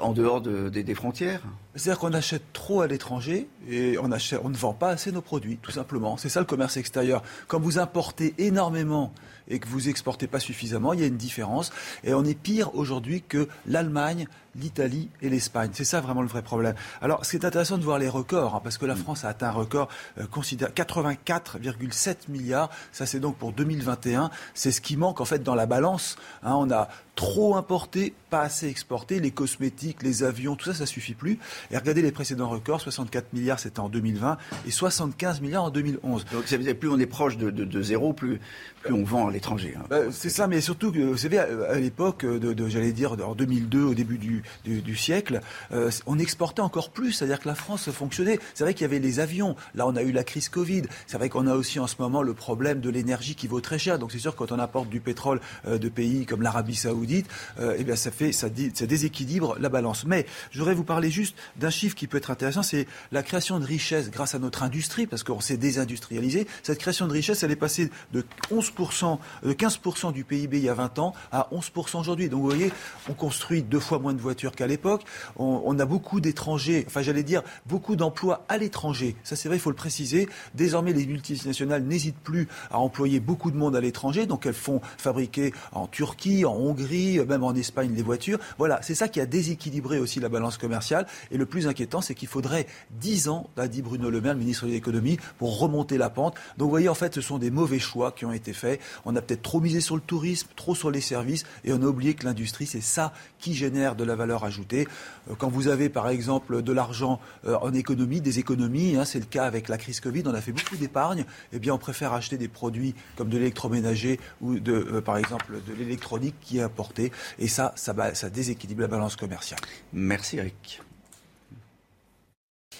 en 0.00 0.12
dehors 0.12 0.40
des 0.40 0.94
frontières 0.94 1.42
C'est-à-dire 1.74 1.98
qu'on 1.98 2.12
achète 2.12 2.52
trop 2.52 2.82
à 2.82 2.86
l'étranger 2.86 3.48
et 3.68 3.98
on, 3.98 4.10
on 4.10 4.48
ne 4.48 4.56
vend 4.56 4.74
pas 4.74 4.90
assez 4.90 5.10
nos 5.10 5.22
produits, 5.22 5.58
tout 5.60 5.72
simplement. 5.72 6.16
C'est 6.16 6.28
ça 6.28 6.40
le 6.40 6.46
commerce 6.46 6.76
extérieur. 6.76 7.22
Quand 7.48 7.60
vous 7.60 7.78
importez 7.78 8.34
énormément 8.38 9.12
et 9.48 9.58
que 9.58 9.66
vous 9.66 9.88
exportez 9.88 10.26
pas 10.28 10.38
suffisamment, 10.38 10.92
il 10.92 11.00
y 11.00 11.02
a 11.02 11.06
une 11.06 11.16
différence. 11.16 11.72
Et 12.04 12.14
on 12.14 12.24
est 12.24 12.38
pire 12.38 12.74
aujourd'hui 12.74 13.22
que 13.22 13.48
l'Allemagne, 13.66 14.28
l'Italie 14.56 15.08
et 15.20 15.28
l'Espagne. 15.28 15.70
C'est 15.72 15.84
ça 15.84 16.00
vraiment 16.00 16.22
le 16.22 16.28
vrai 16.28 16.42
problème. 16.42 16.74
Alors, 17.00 17.24
c'est 17.24 17.44
intéressant 17.44 17.78
de 17.78 17.84
voir 17.84 17.98
les 17.98 18.08
records, 18.08 18.54
hein, 18.54 18.60
parce 18.62 18.78
que 18.78 18.86
la 18.86 18.94
mm. 18.94 18.98
France 18.98 19.24
a 19.24 19.28
atteint 19.28 19.48
un 19.48 19.52
record 19.52 19.88
euh, 20.18 20.26
84,7 20.26 22.16
milliards. 22.28 22.70
Ça, 22.92 23.06
c'est 23.06 23.20
donc 23.20 23.36
pour 23.36 23.52
2021. 23.52 24.30
C'est 24.54 24.72
ce 24.72 24.80
qui 24.80 24.96
manque 24.96 25.20
en 25.20 25.24
fait 25.24 25.42
dans 25.42 25.54
la 25.54 25.66
balance. 25.66 26.16
Hein. 26.42 26.54
on 26.56 26.70
a 26.70 26.88
trop 27.14 27.56
importé, 27.56 28.14
pas 28.30 28.40
assez 28.40 28.68
exporté. 28.68 29.20
Les 29.20 29.30
cosmétiques 29.30 30.02
les 30.02 30.22
avions, 30.22 30.56
tout 30.56 30.66
ça, 30.66 30.74
ça 30.74 30.86
suffit 30.86 31.14
plus. 31.14 31.38
Et 31.70 31.76
regardez 31.76 32.02
les 32.02 32.12
précédents 32.12 32.48
records, 32.48 32.80
64 32.80 33.32
milliards 33.32 33.58
c'était 33.58 33.80
en 33.80 33.88
2020 33.88 34.38
et 34.66 34.70
75 34.70 35.40
milliards 35.40 35.64
en 35.64 35.70
2011. 35.70 36.24
Donc 36.32 36.46
ça 36.46 36.56
veut 36.56 36.62
dire 36.62 36.76
plus 36.76 36.88
on 36.88 36.98
est 36.98 37.06
proche 37.06 37.36
de, 37.36 37.82
zéro, 37.82 38.12
plus, 38.12 38.40
plus 38.82 38.94
on 38.94 39.04
vend 39.04 39.28
à 39.28 39.30
l'étranger. 39.30 39.74
Hein. 39.76 39.84
Bah, 39.90 40.00
c'est 40.10 40.30
ça, 40.30 40.46
mais 40.46 40.60
surtout, 40.60 40.92
vous 40.92 41.16
savez, 41.16 41.38
à, 41.38 41.74
l'époque, 41.78 42.24
de, 42.24 42.68
j'allais 42.68 42.92
dire 42.92 43.12
en 43.12 43.34
2002, 43.34 43.82
au 43.82 43.94
début 43.94 44.18
du, 44.18 44.41
du, 44.64 44.96
siècle, 44.96 45.40
euh, 45.72 45.90
on 46.06 46.18
exportait 46.18 46.62
encore 46.62 46.90
plus, 46.90 47.12
c'est-à-dire 47.12 47.40
que 47.40 47.48
la 47.48 47.54
France 47.54 47.90
fonctionnait. 47.90 48.38
C'est 48.54 48.64
vrai 48.64 48.74
qu'il 48.74 48.82
y 48.82 48.84
avait 48.84 48.98
les 48.98 49.20
avions, 49.20 49.56
là 49.74 49.86
on 49.86 49.96
a 49.96 50.02
eu 50.02 50.12
la 50.12 50.24
crise 50.24 50.48
Covid, 50.48 50.82
c'est 51.06 51.16
vrai 51.16 51.28
qu'on 51.28 51.46
a 51.46 51.54
aussi 51.54 51.78
en 51.78 51.86
ce 51.86 51.96
moment 51.98 52.22
le 52.22 52.34
problème 52.34 52.80
de 52.80 52.90
l'énergie 52.90 53.34
qui 53.34 53.46
vaut 53.46 53.60
très 53.60 53.78
cher. 53.78 53.98
Donc 53.98 54.12
c'est 54.12 54.18
sûr 54.18 54.36
quand 54.36 54.52
on 54.52 54.58
apporte 54.58 54.88
du 54.88 55.00
pétrole 55.00 55.40
euh, 55.66 55.78
de 55.78 55.88
pays 55.88 56.26
comme 56.26 56.42
l'Arabie 56.42 56.76
Saoudite, 56.76 57.26
euh, 57.58 57.76
eh 57.78 57.84
bien 57.84 57.96
ça 57.96 58.10
fait 58.10 58.32
ça, 58.32 58.48
ça 58.74 58.86
déséquilibre 58.86 59.56
la 59.58 59.68
balance. 59.68 60.04
Mais 60.06 60.26
je 60.50 60.58
voudrais 60.58 60.74
vous 60.74 60.84
parler 60.84 61.10
juste 61.10 61.36
d'un 61.56 61.70
chiffre 61.70 61.94
qui 61.94 62.06
peut 62.06 62.18
être 62.18 62.30
intéressant, 62.30 62.62
c'est 62.62 62.86
la 63.10 63.22
création 63.22 63.58
de 63.58 63.64
richesse 63.64 64.10
grâce 64.10 64.34
à 64.34 64.38
notre 64.38 64.62
industrie, 64.62 65.06
parce 65.06 65.22
qu'on 65.22 65.40
s'est 65.40 65.56
désindustrialisé. 65.56 66.46
Cette 66.62 66.78
création 66.78 67.06
de 67.06 67.12
richesse, 67.12 67.42
elle 67.42 67.50
est 67.50 67.56
passée 67.56 67.90
de 68.12 68.24
11%, 68.50 69.18
de 69.44 69.52
15% 69.52 70.12
du 70.12 70.24
PIB 70.24 70.58
il 70.58 70.64
y 70.64 70.68
a 70.68 70.74
20 70.74 70.98
ans 70.98 71.14
à 71.30 71.48
11% 71.52 72.00
aujourd'hui. 72.00 72.28
Donc 72.28 72.40
vous 72.42 72.48
voyez, 72.48 72.72
on 73.08 73.14
construit 73.14 73.62
deux 73.62 73.80
fois 73.80 73.98
moins 73.98 74.14
de 74.14 74.20
voitures 74.20 74.31
qu'à 74.34 74.66
l'époque. 74.66 75.02
On, 75.36 75.78
a 75.78 75.84
beaucoup 75.84 76.20
d'étrangers, 76.20 76.84
enfin 76.86 77.02
j'allais 77.02 77.22
dire 77.22 77.42
beaucoup 77.66 77.96
d'emplois 77.96 78.44
à 78.48 78.58
l'étranger. 78.58 79.16
Ça 79.24 79.36
c'est 79.36 79.48
vrai, 79.48 79.56
il 79.56 79.60
faut 79.60 79.70
le 79.70 79.76
préciser. 79.76 80.28
Désormais, 80.54 80.92
les 80.92 81.06
multinationales 81.06 81.82
n'hésitent 81.82 82.20
plus 82.22 82.48
à 82.70 82.78
employer 82.78 83.20
beaucoup 83.20 83.50
de 83.50 83.56
monde 83.56 83.74
à 83.74 83.80
l'étranger, 83.80 84.26
donc 84.26 84.46
elles 84.46 84.52
font 84.52 84.80
fabriquer 84.98 85.52
en 85.72 85.86
Turquie, 85.86 86.44
en 86.44 86.54
Hongrie, 86.54 87.20
même 87.26 87.42
en 87.42 87.54
Espagne 87.54 87.92
les 87.94 88.02
voitures. 88.02 88.38
Voilà, 88.58 88.80
c'est 88.82 88.94
ça 88.94 89.08
qui 89.08 89.20
a 89.20 89.26
déséquilibré 89.26 89.98
aussi 89.98 90.20
la 90.20 90.28
balance 90.28 90.58
commerciale. 90.58 91.06
Et 91.30 91.36
le 91.36 91.46
plus 91.46 91.66
inquiétant, 91.66 92.00
c'est 92.00 92.14
qu'il 92.14 92.28
faudrait 92.28 92.66
10 93.00 93.28
ans, 93.28 93.50
a 93.56 93.68
dit 93.68 93.82
Bruno 93.82 94.10
Le 94.10 94.20
Maire, 94.20 94.34
le 94.34 94.40
ministre 94.40 94.66
de 94.66 94.72
l'économie, 94.72 95.18
pour 95.38 95.58
remonter 95.58 95.98
la 95.98 96.10
pente. 96.10 96.34
Donc 96.58 96.66
vous 96.66 96.70
voyez, 96.70 96.88
en 96.88 96.94
fait, 96.94 97.14
ce 97.14 97.20
sont 97.20 97.38
des 97.38 97.50
mauvais 97.50 97.78
choix 97.78 98.12
qui 98.12 98.24
ont 98.24 98.32
été 98.32 98.52
faits. 98.52 98.80
On 99.04 99.16
a 99.16 99.22
peut-être 99.22 99.42
trop 99.42 99.60
misé 99.60 99.80
sur 99.80 99.94
le 99.94 100.02
tourisme, 100.02 100.48
trop 100.56 100.74
sur 100.74 100.90
les 100.90 101.00
services, 101.00 101.44
et 101.64 101.72
on 101.72 101.82
a 101.82 101.86
oublié 101.86 102.14
que 102.14 102.24
l'industrie, 102.24 102.66
c'est 102.66 102.80
ça 102.80 103.12
qui 103.38 103.54
génère 103.54 103.96
de 103.96 104.04
la 104.04 104.14
valeur 104.14 104.21
ajoutée. 104.30 104.86
Euh, 105.30 105.34
quand 105.36 105.48
vous 105.48 105.68
avez, 105.68 105.88
par 105.88 106.08
exemple, 106.08 106.62
de 106.62 106.72
l'argent 106.72 107.20
euh, 107.46 107.56
en 107.60 107.72
économie, 107.74 108.20
des 108.20 108.38
économies, 108.38 108.96
hein, 108.96 109.04
c'est 109.04 109.18
le 109.18 109.24
cas 109.26 109.44
avec 109.44 109.68
la 109.68 109.78
crise 109.78 110.00
Covid, 110.00 110.22
on 110.26 110.34
a 110.34 110.40
fait 110.40 110.52
beaucoup 110.52 110.76
d'épargne, 110.76 111.24
eh 111.52 111.58
bien, 111.58 111.74
on 111.74 111.78
préfère 111.78 112.12
acheter 112.12 112.38
des 112.38 112.48
produits 112.48 112.94
comme 113.16 113.28
de 113.28 113.38
l'électroménager 113.38 114.18
ou, 114.40 114.58
de, 114.58 114.72
euh, 114.72 115.00
par 115.00 115.16
exemple, 115.16 115.60
de 115.66 115.74
l'électronique 115.74 116.36
qui 116.40 116.58
est 116.58 116.62
importée. 116.62 117.12
Et 117.38 117.48
ça, 117.48 117.72
ça 117.76 118.30
déséquilibre 118.30 118.82
la 118.82 118.88
balance 118.88 119.16
commerciale. 119.16 119.60
Merci, 119.92 120.38
Eric. 120.38 120.82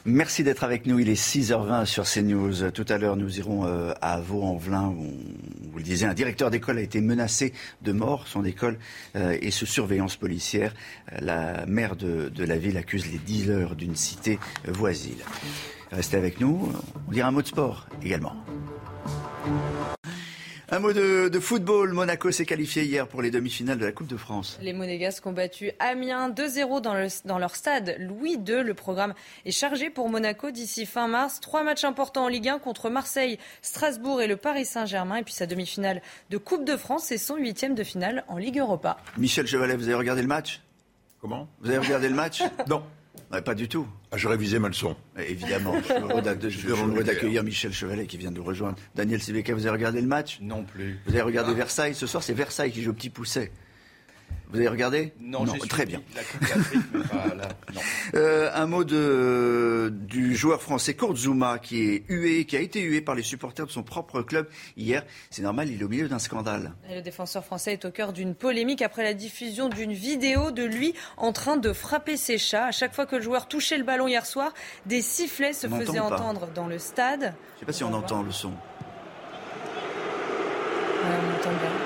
Merci 0.05 0.42
d'être 0.42 0.64
avec 0.64 0.87
nous. 0.87 0.98
Il 0.98 1.09
est 1.09 1.20
6h20 1.20 1.85
sur 1.87 2.05
CNews. 2.05 2.70
Tout 2.70 2.87
à 2.88 2.98
l'heure, 2.98 3.16
nous 3.16 3.38
irons 3.38 3.66
euh, 3.66 3.92
à 4.00 4.20
Vaux-en-Velin 4.20 4.94
vous 5.72 5.78
le 5.78 5.85
disiez, 5.85 6.07
un 6.07 6.12
directeur 6.12 6.50
d'école 6.50 6.76
a 6.76 6.83
été 6.83 7.00
menacé 7.00 7.55
de 7.81 7.92
mort. 7.92 8.28
Son 8.28 8.44
école 8.44 8.78
euh, 9.16 9.38
est 9.40 9.50
sous 9.50 9.64
surveillance 9.64 10.16
policière. 10.16 10.74
La 11.20 11.64
maire 11.64 11.96
de, 11.96 12.31
la 12.37 12.59
ville 12.59 12.76
accuse 12.76 13.11
les 13.11 13.18
dealers 13.18 13.74
d'une 13.74 13.96
cité 13.96 14.38
voisine. 14.68 15.18
Restez 15.90 16.18
avec 16.18 16.40
nous. 16.40 16.70
On 17.09 17.11
dira 17.11 17.28
un 17.28 17.31
mot 17.31 17.40
de 17.40 17.46
sport 17.46 17.87
également. 18.02 18.37
Un 20.74 20.78
mot 20.78 20.94
de, 20.94 21.38
football. 21.38 21.92
Monaco 21.92 22.30
s'est 22.30 22.46
qualifié 22.46 22.85
hier 22.85 23.06
pour 23.06 23.20
les 23.20 23.30
demi-finales 23.30 23.76
de 23.76 23.85
la 23.85 23.92
Coupe 23.92 24.06
de 24.06 24.16
France. 24.16 24.58
Les 24.62 24.72
Monégasques 24.72 25.26
ont 25.26 25.32
battu 25.32 25.70
Amiens 25.78 26.30
2-0 26.30 26.80
dans, 26.80 27.06
dans, 27.26 27.38
leur 27.38 27.56
stade 27.56 27.94
Louis 27.98 28.38
II. 28.46 28.62
Le 28.62 28.72
programme 28.72 29.12
est 29.44 29.50
chargé 29.50 29.90
pour 29.90 30.08
Monaco 30.08 30.50
d'ici 30.50 30.87
fin 30.87 31.08
mars. 31.08 31.40
Trois 31.40 31.62
matchs 31.62 31.85
importants 31.85 32.24
en 32.24 32.28
Ligue 32.28 32.48
1 32.48 32.58
contre 32.58 32.88
Marseille, 32.88 33.38
Strasbourg 33.61 34.22
et 34.22 34.26
le 34.26 34.38
Paris 34.38 34.64
Saint-Germain. 34.64 35.16
Et 35.16 35.24
puis 35.24 35.35
sa 35.35 35.44
demi-finale 35.44 36.00
de 36.30 36.38
Coupe 36.38 36.64
de 36.64 36.78
France 36.78 37.12
et 37.12 37.18
son 37.18 37.37
huitième 37.37 37.74
de 37.74 37.85
finale 37.85 38.24
en 38.28 38.38
Ligue 38.38 38.58
Europa. 38.58 38.96
Michel 39.18 39.46
Chevalet, 39.46 39.76
vous 39.76 39.88
avez 39.88 39.96
regardé 39.96 40.22
le 40.22 40.28
match? 40.28 40.62
Comment? 41.20 41.48
Vous 41.61 41.68
avez 41.68 41.80
regardé 41.80 42.08
le 42.08 42.14
match? 42.14 42.42
Non 42.66 42.82
pas 43.40 43.55
du 43.55 43.68
tout. 43.68 43.87
Ah, 44.11 44.18
je 44.18 44.29
révisais 44.29 44.59
ma 44.59 44.68
leçon. 44.68 44.95
Évidemment, 45.27 45.75
je 45.83 46.49
suis 46.49 46.68
heureux 46.68 47.03
d'accueillir 47.03 47.42
Michel 47.42 47.73
Chevalet 47.73 48.07
qui 48.07 48.18
vient 48.18 48.31
de 48.31 48.37
nous 48.37 48.45
rejoindre. 48.45 48.77
Daniel 48.95 49.23
Sibeka, 49.23 49.55
vous 49.55 49.66
avez 49.66 49.77
regardé 49.77 50.01
le 50.03 50.07
match? 50.07 50.38
Non 50.42 50.64
plus. 50.64 51.01
Vous 51.07 51.12
avez 51.12 51.23
regardé 51.23 51.55
Versailles 51.55 51.95
Ce 51.95 52.07
soir, 52.07 52.23
c'est 52.23 52.35
Versailles 52.35 52.73
qui 52.73 52.83
joue 52.83 52.90
au 52.90 52.95
petit 52.95 53.11
pousset. 53.11 53.51
Vous 54.52 54.58
avez 54.58 54.68
regardé 54.68 55.14
Non, 55.18 55.44
très 55.68 55.86
bien. 55.86 56.00
Euh, 58.14 58.50
un 58.54 58.66
mot 58.66 58.84
de, 58.84 59.90
du 59.90 60.36
joueur 60.36 60.60
français 60.60 60.94
Zuma 61.14 61.58
qui 61.58 61.82
est 61.82 62.04
hué, 62.08 62.44
qui 62.44 62.56
a 62.56 62.60
été 62.60 62.82
hué 62.82 63.00
par 63.00 63.14
les 63.14 63.22
supporters 63.22 63.66
de 63.66 63.70
son 63.70 63.82
propre 63.82 64.20
club 64.20 64.48
hier. 64.76 65.02
C'est 65.30 65.40
normal, 65.40 65.70
il 65.70 65.80
est 65.80 65.84
au 65.84 65.88
milieu 65.88 66.08
d'un 66.08 66.18
scandale. 66.18 66.74
le 66.90 67.00
défenseur 67.00 67.42
français 67.42 67.72
est 67.72 67.84
au 67.86 67.90
cœur 67.90 68.12
d'une 68.12 68.34
polémique 68.34 68.82
après 68.82 69.02
la 69.02 69.14
diffusion 69.14 69.70
d'une 69.70 69.94
vidéo 69.94 70.50
de 70.50 70.64
lui 70.64 70.94
en 71.16 71.32
train 71.32 71.56
de 71.56 71.72
frapper 71.72 72.18
ses 72.18 72.36
chats. 72.36 72.66
À 72.66 72.72
chaque 72.72 72.92
fois 72.94 73.06
que 73.06 73.16
le 73.16 73.22
joueur 73.22 73.48
touchait 73.48 73.78
le 73.78 73.84
ballon 73.84 74.06
hier 74.06 74.26
soir, 74.26 74.52
des 74.84 75.00
sifflets 75.00 75.54
se 75.54 75.66
faisaient 75.66 76.00
entendre 76.00 76.48
dans 76.54 76.66
le 76.66 76.78
stade. 76.78 77.20
Je 77.20 77.26
ne 77.26 77.60
sais 77.60 77.66
pas 77.66 77.72
si 77.72 77.84
on, 77.84 77.94
entend 77.94 78.22
le 78.22 78.32
son. 78.32 78.52
on 81.02 81.34
entend 81.38 81.50
bien. 81.50 81.82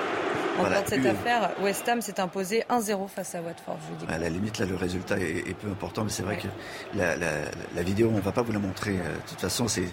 En 0.59 0.63
de 0.63 0.87
cette 0.87 1.05
affaire, 1.05 1.51
West 1.61 1.87
Ham 1.87 2.01
s'est 2.01 2.19
imposé 2.19 2.63
1-0 2.69 3.07
face 3.07 3.35
à 3.35 3.41
Watford. 3.41 3.77
à 4.07 4.17
la 4.17 4.29
limite, 4.29 4.57
là, 4.59 4.65
le 4.65 4.75
résultat 4.75 5.17
est, 5.19 5.53
peu 5.53 5.69
important, 5.69 6.03
mais 6.03 6.09
c'est 6.09 6.23
vrai 6.23 6.37
que 6.37 6.47
la, 6.95 7.83
vidéo, 7.83 8.09
on 8.11 8.17
ne 8.17 8.21
va 8.21 8.31
pas 8.31 8.41
vous 8.41 8.51
la 8.51 8.59
montrer. 8.59 8.91
Euh, 8.91 9.15
de 9.15 9.29
toute 9.29 9.39
façon, 9.39 9.67
c'est 9.67 9.83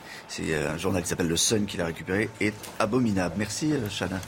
euh, 0.41 0.73
un 0.73 0.79
journal 0.79 1.03
qui 1.03 1.09
s'appelle 1.09 1.29
Le 1.29 1.37
Sun 1.37 1.67
qui 1.67 1.77
l'a 1.77 1.87
récupéré, 1.87 2.31
est 2.41 2.55
abominable. 2.79 3.35
Merci, 3.39 3.75
Chana. 3.91 4.17
Euh, 4.17 4.19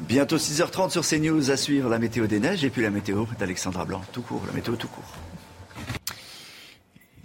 Bientôt 0.00 0.36
6h30 0.36 0.90
sur 0.90 1.06
CNews 1.06 1.50
à 1.50 1.56
suivre 1.56 1.88
la 1.88 1.98
météo 1.98 2.26
des 2.26 2.40
neiges 2.40 2.64
et 2.64 2.70
puis 2.70 2.82
la 2.82 2.90
météo 2.90 3.24
d'Alexandra 3.38 3.84
Blanc. 3.84 4.02
Tout 4.12 4.22
court, 4.22 4.42
la 4.46 4.52
météo 4.52 4.76
tout 4.76 4.88
court. 4.88 5.14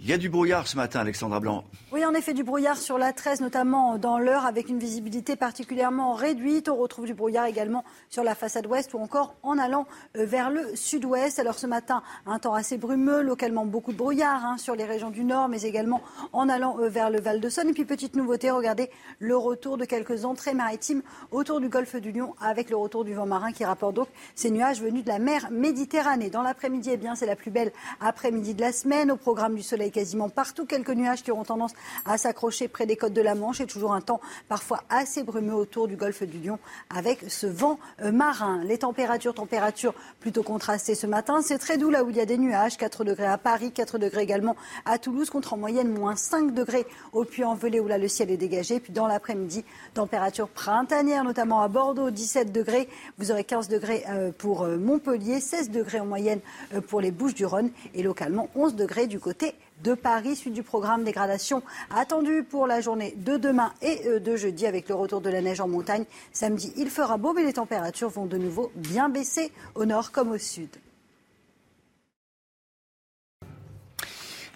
Il 0.02 0.08
y 0.08 0.14
a 0.14 0.16
du 0.16 0.30
brouillard 0.30 0.66
ce 0.66 0.78
matin, 0.78 1.00
Alexandra 1.00 1.40
Blanc. 1.40 1.62
Oui, 1.92 2.06
en 2.06 2.14
effet, 2.14 2.32
du 2.32 2.42
brouillard 2.42 2.78
sur 2.78 2.96
la 2.96 3.12
13, 3.12 3.42
notamment 3.42 3.98
dans 3.98 4.18
l'heure, 4.18 4.46
avec 4.46 4.70
une 4.70 4.78
visibilité 4.78 5.36
particulièrement 5.36 6.14
réduite. 6.14 6.70
On 6.70 6.76
retrouve 6.76 7.04
du 7.04 7.12
brouillard 7.12 7.44
également 7.44 7.84
sur 8.08 8.24
la 8.24 8.34
façade 8.34 8.66
ouest 8.66 8.94
ou 8.94 8.98
encore 8.98 9.34
en 9.42 9.58
allant 9.58 9.86
euh, 10.16 10.24
vers 10.24 10.48
le 10.48 10.74
sud-ouest. 10.74 11.38
Alors 11.38 11.58
ce 11.58 11.66
matin, 11.66 12.02
un 12.24 12.38
temps 12.38 12.54
assez 12.54 12.78
brumeux, 12.78 13.20
localement 13.20 13.66
beaucoup 13.66 13.92
de 13.92 13.98
brouillard 13.98 14.42
hein, 14.42 14.56
sur 14.56 14.74
les 14.74 14.86
régions 14.86 15.10
du 15.10 15.22
nord, 15.22 15.50
mais 15.50 15.60
également 15.62 16.00
en 16.32 16.48
allant 16.48 16.78
euh, 16.80 16.88
vers 16.88 17.10
le 17.10 17.20
Val 17.20 17.38
de 17.38 17.50
Saône. 17.50 17.68
Et 17.68 17.74
puis 17.74 17.84
petite 17.84 18.16
nouveauté, 18.16 18.50
regardez 18.50 18.88
le 19.18 19.36
retour 19.36 19.76
de 19.76 19.84
quelques 19.84 20.24
entrées 20.24 20.54
maritimes 20.54 21.02
autour 21.30 21.60
du 21.60 21.68
golfe 21.68 21.96
du 21.96 22.10
Lion, 22.10 22.34
avec 22.40 22.70
le 22.70 22.76
retour 22.76 23.04
du 23.04 23.12
vent 23.12 23.26
marin 23.26 23.52
qui 23.52 23.66
rapporte 23.66 23.96
donc 23.96 24.08
ces 24.34 24.50
nuages 24.50 24.80
venus 24.80 25.04
de 25.04 25.10
la 25.10 25.18
mer 25.18 25.48
Méditerranée. 25.50 26.30
Dans 26.30 26.42
l'après-midi, 26.42 26.88
eh 26.94 26.96
bien, 26.96 27.14
c'est 27.14 27.26
la 27.26 27.36
plus 27.36 27.50
belle 27.50 27.70
après-midi 28.00 28.54
de 28.54 28.62
la 28.62 28.72
semaine. 28.72 29.10
Au 29.10 29.16
programme 29.16 29.54
du 29.54 29.62
soleil 29.62 29.89
quasiment 29.90 30.28
partout. 30.28 30.66
Quelques 30.66 30.90
nuages 30.90 31.22
qui 31.22 31.30
auront 31.30 31.44
tendance 31.44 31.72
à 32.04 32.18
s'accrocher 32.18 32.68
près 32.68 32.86
des 32.86 32.96
côtes 32.96 33.12
de 33.12 33.20
la 33.20 33.34
Manche 33.34 33.60
et 33.60 33.66
toujours 33.66 33.92
un 33.92 34.00
temps 34.00 34.20
parfois 34.48 34.82
assez 34.88 35.22
brumeux 35.22 35.54
autour 35.54 35.88
du 35.88 35.96
golfe 35.96 36.22
du 36.22 36.38
Lion 36.38 36.58
avec 36.94 37.24
ce 37.28 37.46
vent 37.46 37.78
euh, 38.02 38.12
marin. 38.12 38.62
Les 38.64 38.78
températures, 38.78 39.34
températures 39.34 39.94
plutôt 40.20 40.42
contrastées 40.42 40.94
ce 40.94 41.06
matin. 41.06 41.40
C'est 41.42 41.58
très 41.58 41.78
doux 41.78 41.90
là 41.90 42.04
où 42.04 42.10
il 42.10 42.16
y 42.16 42.20
a 42.20 42.26
des 42.26 42.38
nuages. 42.38 42.76
4 42.76 43.04
degrés 43.04 43.26
à 43.26 43.38
Paris, 43.38 43.72
4 43.72 43.98
degrés 43.98 44.22
également 44.22 44.56
à 44.84 44.98
Toulouse, 44.98 45.30
contre 45.30 45.54
en 45.54 45.56
moyenne 45.56 45.88
moins 45.88 46.16
5 46.16 46.52
degrés 46.54 46.86
au 47.12 47.24
Puy-en-Velay 47.24 47.80
où 47.80 47.88
là 47.88 47.98
le 47.98 48.08
ciel 48.08 48.30
est 48.30 48.36
dégagé. 48.36 48.80
Puis 48.80 48.92
dans 48.92 49.06
l'après-midi, 49.06 49.64
température 49.94 50.48
printanière, 50.48 51.24
notamment 51.24 51.60
à 51.60 51.68
Bordeaux, 51.68 52.10
17 52.10 52.52
degrés. 52.52 52.88
Vous 53.18 53.30
aurez 53.30 53.44
15 53.44 53.68
degrés 53.68 54.04
euh, 54.08 54.32
pour 54.36 54.62
euh, 54.62 54.76
Montpellier, 54.76 55.40
16 55.40 55.70
degrés 55.70 56.00
en 56.00 56.06
moyenne 56.06 56.40
pour 56.88 57.00
les 57.00 57.10
Bouches-du-Rhône 57.10 57.70
et 57.94 58.02
localement 58.02 58.48
11 58.54 58.74
degrés 58.74 59.06
du 59.06 59.20
côté 59.20 59.54
de 59.82 59.94
Paris. 59.94 60.36
Suite 60.36 60.54
du 60.54 60.62
programme 60.62 61.04
dégradation 61.04 61.62
attendu 61.94 62.44
pour 62.48 62.66
la 62.66 62.80
journée 62.80 63.14
de 63.16 63.36
demain 63.36 63.72
et 63.82 64.06
euh, 64.06 64.20
de 64.20 64.36
jeudi 64.36 64.66
avec 64.66 64.88
le 64.88 64.94
retour 64.94 65.20
de 65.20 65.30
la 65.30 65.40
neige 65.40 65.60
en 65.60 65.68
montagne. 65.68 66.04
Samedi, 66.32 66.72
il 66.76 66.90
fera 66.90 67.16
beau, 67.16 67.32
mais 67.32 67.44
les 67.44 67.54
températures 67.54 68.08
vont 68.08 68.26
de 68.26 68.36
nouveau 68.36 68.70
bien 68.74 69.08
baisser 69.08 69.52
au 69.74 69.84
nord 69.84 70.12
comme 70.12 70.30
au 70.30 70.38
sud. 70.38 70.70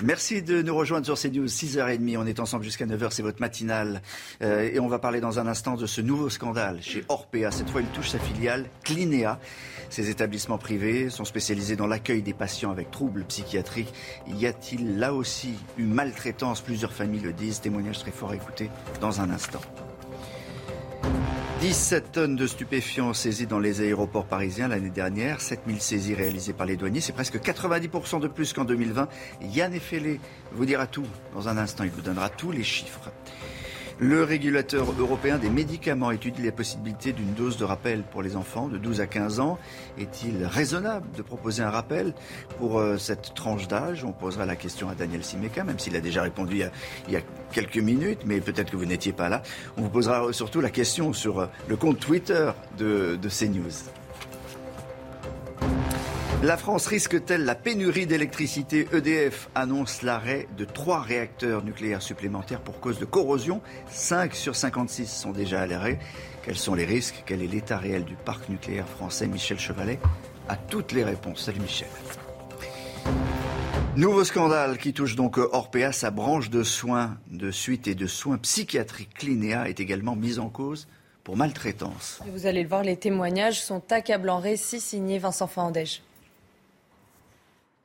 Merci 0.03 0.43
de 0.43 0.61
nous 0.61 0.75
rejoindre 0.75 1.07
sur 1.07 1.17
CNews, 1.17 1.47
6h30. 1.47 2.19
On 2.19 2.27
est 2.27 2.41
ensemble 2.41 2.65
jusqu'à 2.65 2.85
9h, 2.85 3.11
c'est 3.11 3.23
votre 3.23 3.41
matinale. 3.41 4.03
Euh, 4.43 4.69
et 4.73 4.81
on 4.81 4.89
va 4.89 4.99
parler 4.99 5.21
dans 5.21 5.39
un 5.39 5.47
instant 5.47 5.77
de 5.77 5.87
ce 5.87 6.01
nouveau 6.01 6.29
scandale 6.29 6.83
chez 6.83 7.05
Orpea. 7.09 7.51
Cette 7.53 7.71
fois, 7.71 7.81
il 7.81 7.87
touche 7.89 8.11
sa 8.11 8.19
filiale, 8.19 8.69
Clinéa. 8.83 9.39
Ces 9.91 10.11
établissements 10.11 10.59
privés 10.59 11.11
sont 11.11 11.25
spécialisés 11.25 11.77
dans 11.77 11.87
l'accueil 11.87 12.23
des 12.23 12.35
patients 12.35 12.71
avec 12.71 12.91
troubles 12.91 13.25
psychiatriques. 13.25 13.93
Y 14.27 14.47
a-t-il 14.47 14.99
là 14.99 15.15
aussi 15.15 15.55
une 15.79 15.93
maltraitance? 15.93 16.61
Plusieurs 16.61 16.93
familles 16.93 17.21
le 17.21 17.33
disent. 17.33 17.61
Témoignage 17.61 17.99
très 18.01 18.11
fort 18.11 18.31
à 18.31 18.37
écouter 18.37 18.71
dans 19.01 19.21
un 19.21 19.31
instant. 19.31 19.61
17 21.61 22.13
tonnes 22.13 22.37
de 22.37 22.47
stupéfiants 22.47 23.15
saisies 23.15 23.47
dans 23.47 23.59
les 23.59 23.81
aéroports 23.81 24.27
parisiens 24.27 24.69
l'année 24.69 24.91
dernière, 24.91 25.41
7000 25.41 25.81
saisies 25.81 26.15
réalisées 26.15 26.53
par 26.53 26.67
les 26.67 26.77
douaniers, 26.77 27.01
c'est 27.01 27.15
presque 27.15 27.39
90% 27.39 28.21
de 28.21 28.29
plus 28.29 28.53
qu'en 28.53 28.65
2020. 28.65 29.09
Yann 29.41 29.73
Effelé 29.73 30.21
vous 30.53 30.67
dira 30.67 30.87
tout 30.87 31.07
dans 31.33 31.49
un 31.49 31.57
instant, 31.57 31.85
il 31.85 31.91
vous 31.91 32.03
donnera 32.03 32.29
tous 32.29 32.53
les 32.53 32.65
chiffres. 32.65 33.11
Le 34.01 34.25
régulateur 34.25 34.93
européen 34.99 35.39
des 35.39 35.51
médicaments 35.51 36.11
étudie 36.11 36.43
la 36.43 36.51
possibilité 36.51 37.13
d'une 37.13 37.33
dose 37.35 37.57
de 37.57 37.65
rappel 37.65 38.03
pour 38.03 38.23
les 38.23 38.35
enfants 38.35 38.67
de 38.67 38.77
12 38.77 39.01
à 39.01 39.07
15 39.07 39.39
ans. 39.39 39.57
Est-il 39.99 40.45
raisonnable 40.45 41.07
de 41.17 41.23
proposer 41.23 41.63
un 41.63 41.71
rappel 41.71 42.13
pour 42.59 42.81
euh, 42.81 42.99
cette 42.99 43.35
tranche 43.35 43.69
d'âge? 43.69 44.05
On 44.05 44.13
posera 44.13 44.47
la 44.47 44.57
question 44.57 44.89
à 44.89 44.97
Daniel 44.97 45.23
Simeka, 45.23 45.63
même 45.63 45.79
s'il 45.79 45.95
a 45.95 46.01
déjà 46.01 46.23
répondu 46.23 46.63
il 47.07 47.13
y 47.13 47.17
a, 47.17 47.21
quelques 47.53 47.79
minutes, 47.79 48.21
mais 48.27 48.41
peut-être 48.41 48.73
que 48.73 48.77
vous 48.77 48.85
n'étiez 48.85 49.13
pas 49.13 49.29
là. 49.29 49.43
On 49.77 49.83
vous 49.83 49.91
posera 49.91 50.33
surtout 50.33 50.61
la 50.61 50.71
question 50.71 51.13
sur 51.13 51.39
euh, 51.39 51.47
le 51.69 51.77
compte 51.77 52.01
Twitter 52.01 52.51
de, 52.77 53.17
de 53.21 53.29
CNews. 53.29 53.71
La 56.45 56.59
France 56.59 56.87
risque-t-elle 56.89 57.47
la 57.47 57.55
pénurie 57.55 58.07
d'électricité? 58.07 58.87
EDF 58.93 59.49
annonce 59.55 60.03
l'arrêt 60.03 60.47
de 60.59 60.67
trois 60.67 61.01
réacteurs 61.01 61.65
nucléaires 61.65 62.03
supplémentaires 62.03 62.61
pour 62.61 62.81
cause 62.81 62.99
de 62.99 63.07
corrosion. 63.07 63.63
5 63.89 64.35
sur 64.35 64.55
56 64.55 65.07
sont 65.07 65.33
déjà 65.33 65.63
à 65.63 65.67
l'arrêt. 65.67 65.99
Quels 66.45 66.59
sont 66.59 66.75
les 66.75 66.85
risques? 66.85 67.23
Quel 67.25 67.41
est 67.41 67.47
l'état 67.47 67.79
réel 67.79 68.05
du 68.05 68.15
parc 68.15 68.51
nucléaire 68.51 68.87
français? 68.87 69.27
Michel 69.27 69.59
Chevalet 69.59 69.99
a 70.51 70.57
toutes 70.57 70.93
les 70.93 71.03
réponses. 71.03 71.45
Salut 71.45 71.61
Michel. 71.61 71.89
Nouveau 73.97 74.25
scandale 74.25 74.77
qui 74.77 74.93
touche 74.93 75.17
donc 75.17 75.39
Orpea, 75.39 75.93
sa 75.93 76.11
branche 76.11 76.51
de 76.51 76.63
soins 76.63 77.17
de 77.31 77.51
suite 77.51 77.89
et 77.89 77.95
de 77.95 78.07
soins 78.07 78.37
psychiatriques 78.37 79.15
Clinéa 79.15 79.71
est 79.71 79.81
également 79.81 80.15
mise 80.15 80.39
en 80.39 80.51
cause 80.51 80.89
pour 81.23 81.39
maltraitance. 81.39 82.21
Vous 82.27 82.45
allez 82.45 82.65
le 82.65 82.69
voir, 82.69 82.83
les 82.83 82.99
témoignages 82.99 83.63
sont 83.63 83.83
accablants. 83.91 84.41
Récit 84.41 84.81
signé 84.81 85.19
Vincent 85.19 85.47
Fandège. 85.47 86.03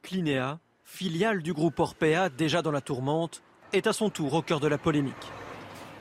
Clinéa, 0.09 0.57
filiale 0.85 1.43
du 1.43 1.53
groupe 1.53 1.79
Orpea 1.79 2.29
déjà 2.35 2.63
dans 2.63 2.71
la 2.71 2.81
tourmente, 2.81 3.43
est 3.73 3.85
à 3.85 3.93
son 3.93 4.09
tour 4.09 4.33
au 4.33 4.41
cœur 4.41 4.59
de 4.59 4.67
la 4.67 4.79
polémique. 4.79 5.13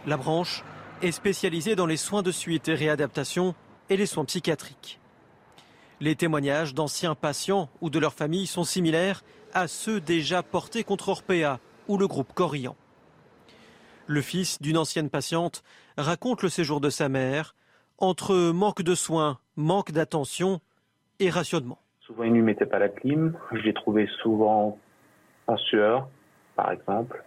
La 0.07 0.17
branche 0.17 0.65
est 1.03 1.13
spécialisée 1.13 1.77
dans 1.77 1.85
les 1.85 1.99
soins 1.99 2.23
de 2.23 2.31
suite 2.31 2.69
et 2.69 2.75
réadaptation 2.75 3.55
et 3.91 3.99
les 3.99 4.07
soins 4.07 4.25
psychiatriques. 4.25 4.99
Les 6.01 6.17
témoignages 6.17 6.73
d'anciens 6.73 7.15
patients 7.15 7.69
ou 7.83 7.91
de 7.91 7.99
leurs 7.99 8.15
familles 8.15 8.47
sont 8.47 8.65
similaires 8.65 9.23
à 9.53 9.69
ceux 9.69 10.01
déjà 10.01 10.43
portés 10.43 10.85
contre 10.85 11.11
Orpea 11.11 11.61
ou 11.87 11.99
le 11.99 12.09
groupe 12.09 12.33
Corian. 12.33 12.77
Le 14.07 14.23
fils 14.23 14.63
d'une 14.63 14.79
ancienne 14.79 15.11
patiente 15.11 15.63
raconte 15.99 16.43
le 16.43 16.49
séjour 16.49 16.81
de 16.81 16.89
sa 16.89 17.11
mère 17.11 17.55
entre 17.99 18.53
manque 18.53 18.81
de 18.81 18.95
soins, 18.95 19.39
manque 19.57 19.93
d'attention 19.93 20.63
et 21.21 21.29
rationnement. 21.29 21.79
Souvent, 22.09 22.23
il 22.23 22.33
ne 22.33 22.41
mettait 22.41 22.65
pas 22.65 22.79
la 22.79 22.89
clim. 22.89 23.35
Je 23.53 23.59
l'ai 23.59 23.75
trouvé 23.75 24.09
souvent 24.23 24.79
en 25.47 25.57
sueur, 25.59 26.09
par 26.57 26.73
exemple, 26.73 27.23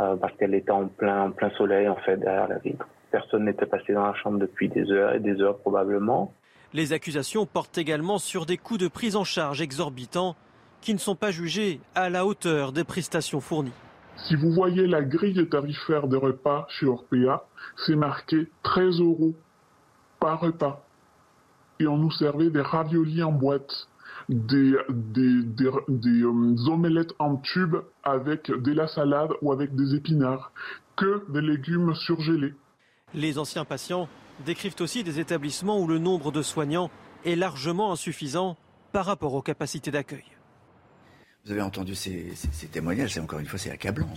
euh, 0.00 0.16
parce 0.16 0.36
qu'elle 0.38 0.54
était 0.56 0.72
en 0.72 0.88
plein, 0.88 1.30
plein 1.30 1.50
soleil, 1.50 1.88
en 1.88 1.94
fait, 1.94 2.16
derrière 2.16 2.48
la 2.48 2.58
vitre. 2.58 2.84
Personne 3.12 3.44
n'était 3.44 3.64
passé 3.64 3.92
dans 3.92 4.04
la 4.04 4.14
chambre 4.14 4.40
depuis 4.40 4.68
des 4.68 4.90
heures 4.90 5.14
et 5.14 5.20
des 5.20 5.40
heures, 5.40 5.56
probablement. 5.58 6.34
Les 6.72 6.92
accusations 6.92 7.46
portent 7.46 7.78
également 7.78 8.18
sur 8.18 8.44
des 8.44 8.56
coûts 8.56 8.76
de 8.76 8.88
prise 8.88 9.14
en 9.14 9.22
charge 9.22 9.62
exorbitants 9.62 10.34
qui 10.80 10.94
ne 10.94 10.98
sont 10.98 11.14
pas 11.14 11.30
jugés 11.30 11.78
à 11.94 12.10
la 12.10 12.26
hauteur 12.26 12.72
des 12.72 12.82
prestations 12.82 13.40
fournies. 13.40 13.72
Si 14.16 14.34
vous 14.34 14.50
voyez 14.50 14.88
la 14.88 15.02
grille 15.02 15.48
tarifaire 15.48 16.08
des 16.08 16.16
repas 16.16 16.66
chez 16.70 16.86
Orpea, 16.86 17.44
c'est 17.86 17.94
marqué 17.94 18.48
13 18.64 18.98
euros 18.98 19.34
par 20.18 20.40
repas. 20.40 20.84
Et 21.78 21.86
on 21.86 21.98
nous 21.98 22.10
servait 22.10 22.50
des 22.50 22.60
raviolis 22.60 23.22
en 23.22 23.30
boîte 23.30 23.88
des, 24.32 24.76
des, 24.88 26.22
euh, 26.22 26.68
omelettes 26.68 27.12
en 27.18 27.36
tube 27.36 27.76
avec 28.02 28.50
de 28.50 28.72
la 28.72 28.88
salade 28.88 29.30
ou 29.40 29.52
avec 29.52 29.74
des 29.74 29.94
épinards, 29.94 30.52
que 30.96 31.24
des 31.32 31.40
légumes 31.40 31.94
surgelés. 31.94 32.54
Les 33.14 33.38
anciens 33.38 33.64
patients 33.64 34.08
décrivent 34.44 34.76
aussi 34.80 35.04
des 35.04 35.20
établissements 35.20 35.78
où 35.78 35.86
le 35.86 35.98
nombre 35.98 36.32
de 36.32 36.42
soignants 36.42 36.90
est 37.24 37.36
largement 37.36 37.92
insuffisant 37.92 38.56
par 38.92 39.06
rapport 39.06 39.34
aux 39.34 39.42
capacités 39.42 39.90
d'accueil. 39.90 40.24
Vous 41.44 41.52
avez 41.52 41.62
entendu 41.62 41.94
ces, 41.94 42.32
témoignages, 42.70 43.14
c'est 43.14 43.20
encore 43.20 43.40
une 43.40 43.46
fois, 43.46 43.58
c'est 43.58 43.70
accablant. 43.70 44.08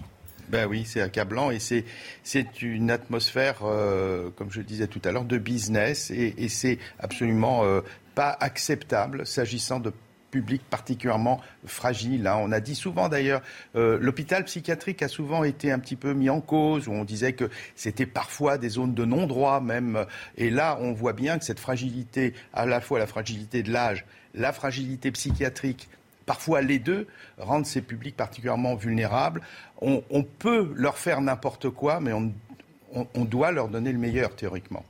Ben 0.50 0.68
oui, 0.68 0.86
c'est 0.86 1.02
accablant 1.02 1.50
et 1.50 1.58
c'est 1.58 1.86
c'est 2.22 2.62
une 2.62 2.92
atmosphère, 2.92 3.62
euh, 3.64 4.30
comme 4.36 4.52
je 4.52 4.60
le 4.60 4.64
disais 4.64 4.86
tout 4.86 5.02
à 5.04 5.12
l'heure, 5.12 5.26
de 5.26 5.40
business 5.40 6.12
et, 6.12 6.36
et 6.38 6.50
c'est 6.50 6.78
absolument 7.00 7.64
euh, 7.64 7.82
pas 8.14 8.38
acceptable 8.40 9.26
s'agissant 9.26 9.80
de 9.80 9.92
publics 10.36 10.70
particulièrement 10.70 11.40
fragiles. 11.66 12.28
Hein. 12.28 12.36
On 12.42 12.52
a 12.52 12.60
dit 12.60 12.76
souvent 12.76 13.08
d'ailleurs, 13.08 13.42
euh, 13.78 13.98
l'hôpital 14.02 14.44
psychiatrique 14.44 15.02
a 15.02 15.08
souvent 15.08 15.46
été 15.46 15.72
un 15.72 15.80
petit 15.80 15.96
peu 15.96 16.12
mis 16.14 16.30
en 16.30 16.42
cause, 16.42 16.90
où 16.90 16.92
on 16.92 17.06
disait 17.06 17.32
que 17.32 17.50
c'était 17.78 18.06
parfois 18.06 18.58
des 18.58 18.68
zones 18.68 18.94
de 18.94 19.06
non-droit 19.06 19.62
même. 19.62 20.06
Et 20.36 20.50
là, 20.50 20.78
on 20.82 20.92
voit 20.92 21.14
bien 21.14 21.40
que 21.40 21.46
cette 21.46 21.62
fragilité, 21.62 22.34
à 22.54 22.66
la 22.66 22.82
fois 22.82 23.00
la 23.00 23.08
fragilité 23.08 23.64
de 23.64 23.72
l'âge, 23.72 24.04
la 24.34 24.52
fragilité 24.52 25.10
psychiatrique, 25.12 25.88
parfois 26.26 26.62
les 26.62 26.80
deux, 26.80 27.08
rendent 27.38 27.66
ces 27.66 27.82
publics 27.82 28.18
particulièrement 28.18 28.76
vulnérables. 28.76 29.42
On, 29.82 30.24
peut 30.24 30.74
leur 30.76 30.98
faire 30.98 31.22
n'importe 31.22 31.70
quoi, 31.70 32.02
mais 32.02 32.12
on 32.12 33.26
doit 33.26 33.54
leur 33.54 33.70
donner 33.70 33.94
le 33.94 34.00
meilleur 34.00 34.36
théoriquement 34.36 34.84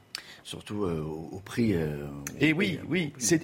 surtout 0.45 0.83
euh, 0.83 1.01
au, 1.01 1.39
prix. 1.39 1.73
Euh, 1.73 2.05
et 2.39 2.53
oui, 2.53 2.79
oui, 2.87 3.11
c'est 3.17 3.43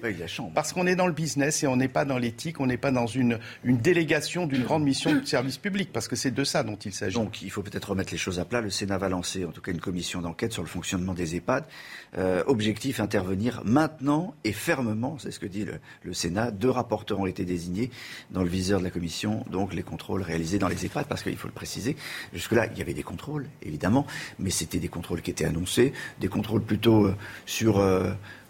parce 0.54 0.72
qu'on 0.72 0.86
est 0.86 0.96
dans 0.96 1.08
le 1.08 1.14
business 1.14 1.64
et 1.64 1.68
on 1.68 1.76
n'est 1.76 1.88
pas 1.88 2.06
dans 2.06 2.20
l'éthique, 2.20 2.60
on 2.60 2.68
n'est 2.68 2.78
pas 2.78 2.92
dans 2.92 3.08
une, 3.08 3.40
une 3.64 3.78
délégation 3.78 4.46
d'une 4.46 4.62
grande 4.62 4.84
mission 4.84 5.12
de 5.12 5.26
service 5.26 5.58
public, 5.58 5.90
parce 5.92 6.08
que 6.08 6.16
c'est 6.16 6.30
de 6.30 6.44
ça 6.44 6.62
dont 6.62 6.76
il 6.76 6.94
s'agit. 6.94 7.16
Donc, 7.16 7.42
il 7.42 7.50
faut 7.50 7.64
peut-être 7.64 7.90
remettre 7.90 8.12
les 8.12 8.20
choses 8.20 8.40
à 8.40 8.46
plat. 8.46 8.62
Le 8.62 8.70
Sénat 8.70 9.00
va 9.00 9.10
lancer, 9.10 9.46
en 9.46 9.52
tout 9.52 9.62
cas, 9.62 9.72
une 9.72 9.82
commission 9.82 10.22
d'enquête 10.22 10.54
sur 10.54 10.62
le 10.62 10.68
fonctionnement 10.68 11.16
des 11.16 11.36
EHPAD. 11.36 11.66
Euh, 12.18 12.44
objectif 12.46 13.00
intervenir 13.00 13.64
maintenant 13.66 14.36
et 14.44 14.52
fermement, 14.52 15.18
c'est 15.18 15.32
ce 15.32 15.40
que 15.40 15.48
dit 15.48 15.66
le, 15.66 15.80
le, 16.04 16.14
Sénat. 16.14 16.52
Deux 16.52 16.70
rapporteurs 16.70 17.20
ont 17.20 17.26
été 17.26 17.46
désignés 17.46 17.90
dans 18.30 18.44
le 18.44 18.50
viseur 18.50 18.78
de 18.78 18.84
la 18.84 18.92
commission, 18.92 19.44
donc 19.50 19.74
les 19.74 19.82
contrôles 19.84 20.22
réalisés 20.22 20.60
dans 20.60 20.68
les 20.68 20.86
EHPAD, 20.86 21.08
parce 21.08 21.24
qu'il 21.24 21.38
faut 21.38 21.48
le 21.48 21.54
préciser. 21.54 21.96
Jusque-là, 22.32 22.68
il 22.72 22.78
y 22.78 22.82
avait 22.82 22.94
des 22.94 23.02
contrôles, 23.02 23.48
évidemment, 23.64 24.06
mais 24.38 24.52
c'était 24.52 24.78
des 24.78 24.88
contrôles 24.88 25.24
qui 25.24 25.32
étaient 25.32 25.46
annoncés, 25.46 25.94
des 26.20 26.28
contrôles 26.28 26.62
plutôt 26.62 26.90
euh, 26.91 27.15
sur 27.45 27.82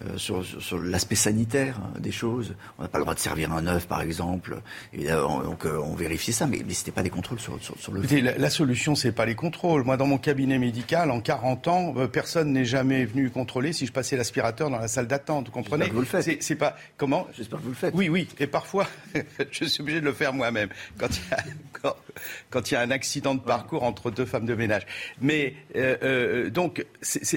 euh, 0.07 0.17
sur, 0.17 0.43
sur 0.45 0.79
l'aspect 0.79 1.15
sanitaire 1.15 1.79
hein, 1.83 1.99
des 1.99 2.11
choses. 2.11 2.55
On 2.79 2.83
n'a 2.83 2.87
pas 2.87 2.97
le 2.97 3.03
droit 3.03 3.13
de 3.13 3.19
servir 3.19 3.51
un 3.51 3.67
œuf, 3.67 3.87
par 3.87 4.01
exemple. 4.01 4.61
donc 4.93 5.65
euh, 5.65 5.77
on 5.77 5.95
vérifie 5.95 6.33
ça, 6.33 6.47
mais, 6.47 6.61
mais 6.65 6.73
ce 6.73 6.81
n'était 6.81 6.91
pas 6.91 7.03
des 7.03 7.09
contrôles 7.09 7.39
sur, 7.39 7.59
sur, 7.61 7.91
le 7.91 8.01
la, 8.21 8.37
la, 8.37 8.49
solution, 8.49 8.95
c'est 8.95 9.11
pas 9.11 9.25
les 9.25 9.35
contrôles. 9.35 9.83
Moi, 9.83 9.97
dans 9.97 10.07
mon 10.07 10.17
cabinet 10.17 10.57
médical, 10.57 11.11
en 11.11 11.21
40 11.21 11.67
ans, 11.67 11.93
euh, 11.97 12.07
personne 12.07 12.53
n'est 12.53 12.65
jamais 12.65 13.05
venu 13.05 13.29
contrôler 13.29 13.73
si 13.73 13.85
je 13.85 13.91
passais 13.91 14.15
l'aspirateur 14.15 14.69
dans 14.69 14.79
la 14.79 14.87
salle 14.87 15.07
d'attente. 15.07 15.47
Vous 15.47 15.51
comprenez? 15.51 15.87
Que 15.87 15.93
vous 15.93 15.99
le 15.99 16.05
faites. 16.05 16.41
C'est 16.41 16.55
pas 16.55 16.75
comment? 16.97 17.27
J'espère 17.35 17.59
que 17.59 17.63
vous 17.63 17.69
le 17.69 17.75
faites. 17.75 17.93
Oui, 17.95 18.09
oui. 18.09 18.27
Et 18.39 18.47
parfois, 18.47 18.87
je 19.51 19.65
suis 19.65 19.81
obligé 19.81 19.99
de 19.99 20.05
le 20.05 20.13
faire 20.13 20.33
moi-même 20.33 20.69
quand 20.97 21.09
il 21.09 21.29
y 21.29 21.33
a 21.33 21.43
quand, 21.81 21.95
quand, 22.49 22.71
il 22.71 22.73
y 22.75 22.77
a 22.77 22.81
un 22.81 22.91
accident 22.91 23.35
de 23.35 23.39
parcours 23.39 23.83
entre 23.83 24.11
deux 24.11 24.25
femmes 24.25 24.45
de 24.45 24.55
ménage. 24.55 24.85
Mais 25.19 25.55
donc, 26.51 26.85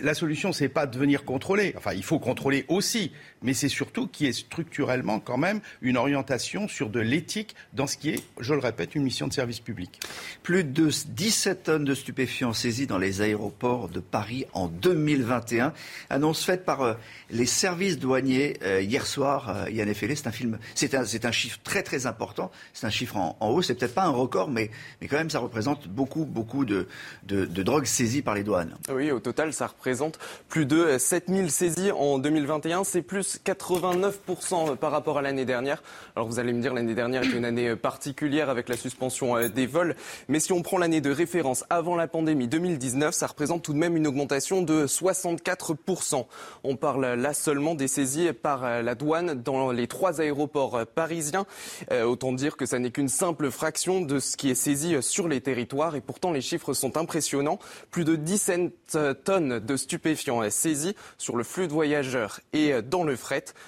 la 0.02 0.14
solution, 0.14 0.52
c'est 0.52 0.68
pas 0.68 0.86
de 0.86 0.98
venir 0.98 1.24
contrôler. 1.24 1.74
Enfin, 1.76 1.92
il 1.94 2.04
faut 2.04 2.18
contrôler 2.18 2.53
aussi, 2.68 3.10
mais 3.44 3.54
c'est 3.54 3.68
surtout 3.68 4.08
qu'il 4.08 4.26
y 4.26 4.28
ait 4.28 4.32
structurellement 4.32 5.20
quand 5.20 5.36
même 5.36 5.60
une 5.82 5.96
orientation 5.96 6.66
sur 6.66 6.88
de 6.88 7.00
l'éthique 7.00 7.54
dans 7.72 7.86
ce 7.86 7.96
qui 7.96 8.10
est, 8.10 8.24
je 8.40 8.54
le 8.54 8.60
répète, 8.60 8.94
une 8.94 9.04
mission 9.04 9.28
de 9.28 9.32
service 9.32 9.60
public. 9.60 10.00
Plus 10.42 10.64
de 10.64 10.90
17 11.08 11.62
tonnes 11.64 11.84
de 11.84 11.94
stupéfiants 11.94 12.52
saisies 12.52 12.86
dans 12.86 12.98
les 12.98 13.20
aéroports 13.20 13.88
de 13.88 14.00
Paris 14.00 14.46
en 14.52 14.68
2021. 14.68 15.72
Annonce 16.10 16.44
faite 16.44 16.64
par 16.64 16.82
euh, 16.82 16.94
les 17.30 17.46
services 17.46 17.98
douaniers 17.98 18.58
euh, 18.62 18.80
hier 18.80 19.06
soir. 19.06 19.50
Euh, 19.50 19.70
Yann 19.70 19.88
Effelé, 19.88 20.16
c'est 20.16 20.26
un 20.26 20.32
film, 20.32 20.58
c'est 20.74 20.94
un, 20.94 21.02
un, 21.02 21.32
chiffre 21.32 21.60
très 21.62 21.82
très 21.82 22.06
important. 22.06 22.50
C'est 22.72 22.86
un 22.86 22.90
chiffre 22.90 23.16
en, 23.16 23.36
en 23.40 23.50
haut. 23.50 23.62
C'est 23.62 23.74
peut-être 23.74 23.94
pas 23.94 24.04
un 24.04 24.10
record, 24.10 24.50
mais, 24.50 24.70
mais 25.00 25.08
quand 25.08 25.16
même 25.16 25.30
ça 25.30 25.38
représente 25.38 25.86
beaucoup 25.88 26.24
beaucoup 26.24 26.64
de, 26.64 26.86
de, 27.24 27.44
de 27.44 27.62
drogues 27.62 27.84
saisies 27.84 28.22
par 28.22 28.34
les 28.34 28.42
douanes. 28.42 28.74
Oui, 28.90 29.10
au 29.10 29.20
total, 29.20 29.52
ça 29.52 29.66
représente 29.66 30.18
plus 30.48 30.66
de 30.66 30.96
7000 30.98 31.50
saisies 31.50 31.92
en 31.92 32.18
2021. 32.18 32.84
C'est 32.84 33.02
plus 33.02 33.33
hausse 33.34 33.40
89% 33.44 34.76
par 34.76 34.90
rapport 34.90 35.18
à 35.18 35.22
l'année 35.22 35.44
dernière. 35.44 35.82
Alors 36.16 36.28
vous 36.28 36.38
allez 36.38 36.52
me 36.52 36.60
dire, 36.60 36.74
l'année 36.74 36.94
dernière 36.94 37.22
était 37.22 37.36
une 37.36 37.44
année 37.44 37.76
particulière 37.76 38.50
avec 38.50 38.68
la 38.68 38.76
suspension 38.76 39.48
des 39.48 39.66
vols. 39.66 39.96
Mais 40.28 40.40
si 40.40 40.52
on 40.52 40.62
prend 40.62 40.78
l'année 40.78 41.00
de 41.00 41.10
référence 41.10 41.64
avant 41.70 41.96
la 41.96 42.08
pandémie 42.08 42.48
2019, 42.48 43.14
ça 43.14 43.26
représente 43.26 43.62
tout 43.62 43.72
de 43.72 43.78
même 43.78 43.96
une 43.96 44.06
augmentation 44.06 44.62
de 44.62 44.86
64%. 44.86 46.26
On 46.64 46.76
parle 46.76 47.14
là 47.14 47.34
seulement 47.34 47.74
des 47.74 47.88
saisies 47.88 48.32
par 48.32 48.82
la 48.82 48.94
douane 48.94 49.42
dans 49.42 49.70
les 49.70 49.86
trois 49.86 50.20
aéroports 50.20 50.86
parisiens. 50.94 51.46
autant 51.90 52.32
dire 52.32 52.56
que 52.56 52.66
ça 52.66 52.78
n'est 52.78 52.90
qu'une 52.90 53.08
simple 53.08 53.50
fraction 53.50 54.00
de 54.00 54.18
ce 54.18 54.36
qui 54.36 54.50
est 54.50 54.54
saisi 54.54 54.96
sur 55.00 55.28
les 55.28 55.40
territoires. 55.40 55.96
Et 55.96 56.00
pourtant, 56.00 56.32
les 56.32 56.40
chiffres 56.40 56.72
sont 56.72 56.96
impressionnants. 56.96 57.58
Plus 57.90 58.04
de 58.04 58.16
17 58.16 58.98
tonnes 59.24 59.58
de 59.58 59.76
stupéfiants 59.76 60.48
saisis 60.50 60.94
sur 61.18 61.36
le 61.36 61.44
flux 61.44 61.66
de 61.66 61.72
voyageurs 61.72 62.40
et 62.52 62.82
dans 62.82 63.04
le 63.04 63.16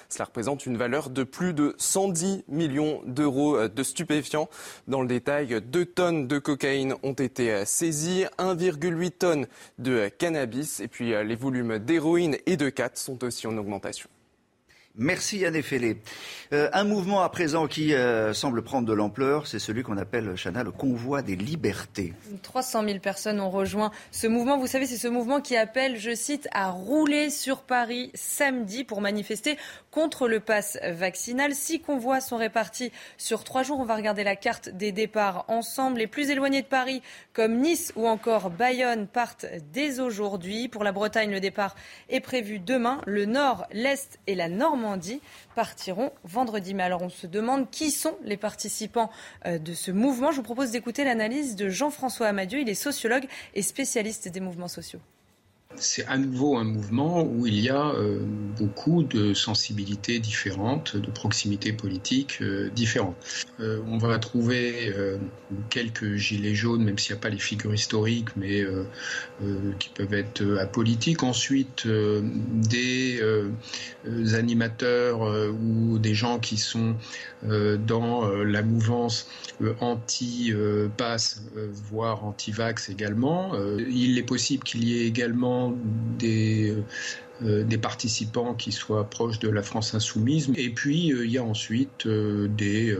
Cela 0.09 0.25
représente 0.25 0.65
une 0.65 0.77
valeur 0.77 1.09
de 1.09 1.23
plus 1.23 1.53
de 1.53 1.75
110 1.77 2.45
millions 2.47 3.01
d'euros 3.05 3.67
de 3.67 3.83
stupéfiants. 3.83 4.49
Dans 4.87 5.01
le 5.01 5.07
détail, 5.07 5.61
2 5.61 5.85
tonnes 5.85 6.27
de 6.27 6.39
cocaïne 6.39 6.95
ont 7.03 7.13
été 7.13 7.65
saisies, 7.65 8.25
1,8 8.37 9.11
tonnes 9.11 9.47
de 9.79 10.09
cannabis 10.09 10.79
et 10.79 10.87
puis 10.87 11.09
les 11.09 11.35
volumes 11.35 11.79
d'héroïne 11.79 12.37
et 12.45 12.57
de 12.57 12.69
4 12.69 12.97
sont 12.97 13.23
aussi 13.23 13.47
en 13.47 13.57
augmentation. 13.57 14.09
Merci 14.99 15.37
Yann 15.37 15.55
Effelé. 15.55 15.97
Euh, 16.53 16.69
un 16.73 16.83
mouvement 16.83 17.21
à 17.21 17.29
présent 17.29 17.67
qui 17.67 17.93
euh, 17.93 18.33
semble 18.33 18.63
prendre 18.63 18.87
de 18.87 18.93
l'ampleur, 18.93 19.45
c'est 19.45 19.59
celui 19.59 19.83
qu'on 19.83 19.97
appelle, 19.97 20.33
Chana, 20.35 20.63
le 20.63 20.71
convoi 20.71 21.21
des 21.21 21.35
libertés. 21.35 22.13
300 22.41 22.83
000 22.83 22.99
personnes 22.99 23.39
ont 23.39 23.51
rejoint 23.51 23.91
ce 24.11 24.25
mouvement. 24.25 24.57
Vous 24.57 24.65
savez, 24.65 24.87
c'est 24.87 24.97
ce 24.97 25.07
mouvement 25.07 25.39
qui 25.39 25.55
appelle, 25.55 25.99
je 25.99 26.15
cite, 26.15 26.47
à 26.51 26.71
rouler 26.71 27.29
sur 27.29 27.61
Paris 27.61 28.09
samedi 28.15 28.83
pour 28.83 29.01
manifester 29.01 29.57
contre 29.91 30.27
le 30.27 30.39
pass 30.39 30.79
vaccinal. 30.83 31.53
Six 31.53 31.79
convois 31.81 32.19
sont 32.19 32.37
répartis 32.37 32.91
sur 33.17 33.43
trois 33.43 33.61
jours. 33.61 33.79
On 33.79 33.85
va 33.85 33.95
regarder 33.95 34.23
la 34.23 34.35
carte 34.35 34.69
des 34.69 34.91
départs 34.91 35.45
ensemble. 35.47 35.99
Les 35.99 36.07
plus 36.07 36.31
éloignés 36.31 36.63
de 36.63 36.67
Paris, 36.67 37.03
comme 37.33 37.59
Nice 37.59 37.93
ou 37.95 38.07
encore 38.07 38.49
Bayonne, 38.49 39.05
partent 39.05 39.45
dès 39.71 39.99
aujourd'hui. 39.99 40.69
Pour 40.69 40.83
la 40.83 40.91
Bretagne, 40.91 41.29
le 41.29 41.39
départ 41.39 41.75
est 42.09 42.19
prévu 42.19 42.57
demain. 42.57 42.99
Le 43.05 43.25
Nord, 43.25 43.67
l'Est 43.71 44.19
et 44.25 44.33
la 44.33 44.49
Normandie 44.49 44.86
partiront 45.55 46.11
vendredi. 46.23 46.73
Mais 46.73 46.83
alors 46.83 47.01
on 47.01 47.09
se 47.09 47.27
demande 47.27 47.69
qui 47.69 47.91
sont 47.91 48.15
les 48.23 48.37
participants 48.37 49.09
euh, 49.45 49.57
de 49.57 49.73
ce 49.73 49.91
mouvement. 49.91 50.31
Je 50.31 50.37
vous 50.37 50.43
propose 50.43 50.71
d'écouter 50.71 51.03
l'analyse 51.03 51.55
de 51.55 51.67
Jean-François 51.67 52.27
Amadieu. 52.27 52.59
Il 52.59 52.69
est 52.69 52.75
sociologue 52.75 53.25
et 53.55 53.61
spécialiste 53.61 54.29
des 54.29 54.39
mouvements 54.39 54.67
sociaux 54.67 54.99
c'est 55.79 56.05
à 56.05 56.17
nouveau 56.17 56.57
un 56.57 56.63
mouvement 56.63 57.23
où 57.23 57.45
il 57.47 57.59
y 57.59 57.69
a 57.69 57.89
euh, 57.89 58.19
beaucoup 58.57 59.03
de 59.03 59.33
sensibilités 59.33 60.19
différentes, 60.19 60.97
de 60.97 61.11
proximités 61.11 61.73
politiques 61.73 62.39
euh, 62.41 62.69
différentes. 62.69 63.15
Euh, 63.59 63.79
on 63.87 63.97
va 63.97 64.17
trouver 64.19 64.93
quelques 65.69 66.15
gilets 66.15 66.55
jaunes, 66.55 66.83
même 66.83 66.97
s'il 66.97 67.13
n'y 67.13 67.19
a 67.19 67.21
pas 67.21 67.29
les 67.29 67.39
figures 67.39 67.73
historiques, 67.73 68.35
mais 68.35 68.63
qui 69.79 69.89
peuvent 69.89 70.13
être 70.13 70.57
apolitiques. 70.59 71.23
Ensuite, 71.23 71.87
des 71.87 73.21
animateurs 74.33 75.21
ou 75.51 75.97
des 75.99 76.13
gens 76.13 76.39
qui 76.39 76.57
sont 76.57 76.95
dans 77.43 78.27
la 78.27 78.61
mouvance 78.61 79.29
anti-pass, 79.79 81.43
voire 81.89 82.25
anti-vax 82.25 82.89
également. 82.89 83.53
il 83.77 84.17
est 84.17 84.23
possible 84.23 84.63
qu'il 84.63 84.83
y 84.83 84.99
ait 84.99 85.07
également 85.07 85.66
des, 86.17 86.75
euh, 87.43 87.63
des 87.63 87.77
participants 87.77 88.55
qui 88.55 88.71
soient 88.71 89.09
proches 89.09 89.39
de 89.39 89.49
la 89.49 89.61
France 89.61 89.93
insoumise. 89.93 90.51
Et 90.55 90.69
puis, 90.69 91.11
euh, 91.13 91.25
il 91.25 91.31
y 91.31 91.37
a 91.37 91.43
ensuite 91.43 92.05
euh, 92.05 92.47
des 92.47 92.97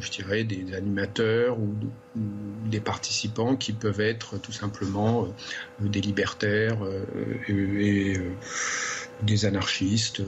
je 0.00 0.10
dirais, 0.10 0.42
des 0.42 0.74
animateurs 0.74 1.56
ou, 1.56 1.72
des 2.66 2.80
participants 2.80 3.54
qui 3.54 3.72
peuvent 3.72 4.00
être 4.00 4.38
tout 4.38 4.50
simplement 4.50 5.28
des 5.78 6.00
libertaires 6.00 6.78
et, 7.46 8.14
des 9.22 9.44
anarchistes 9.44 10.20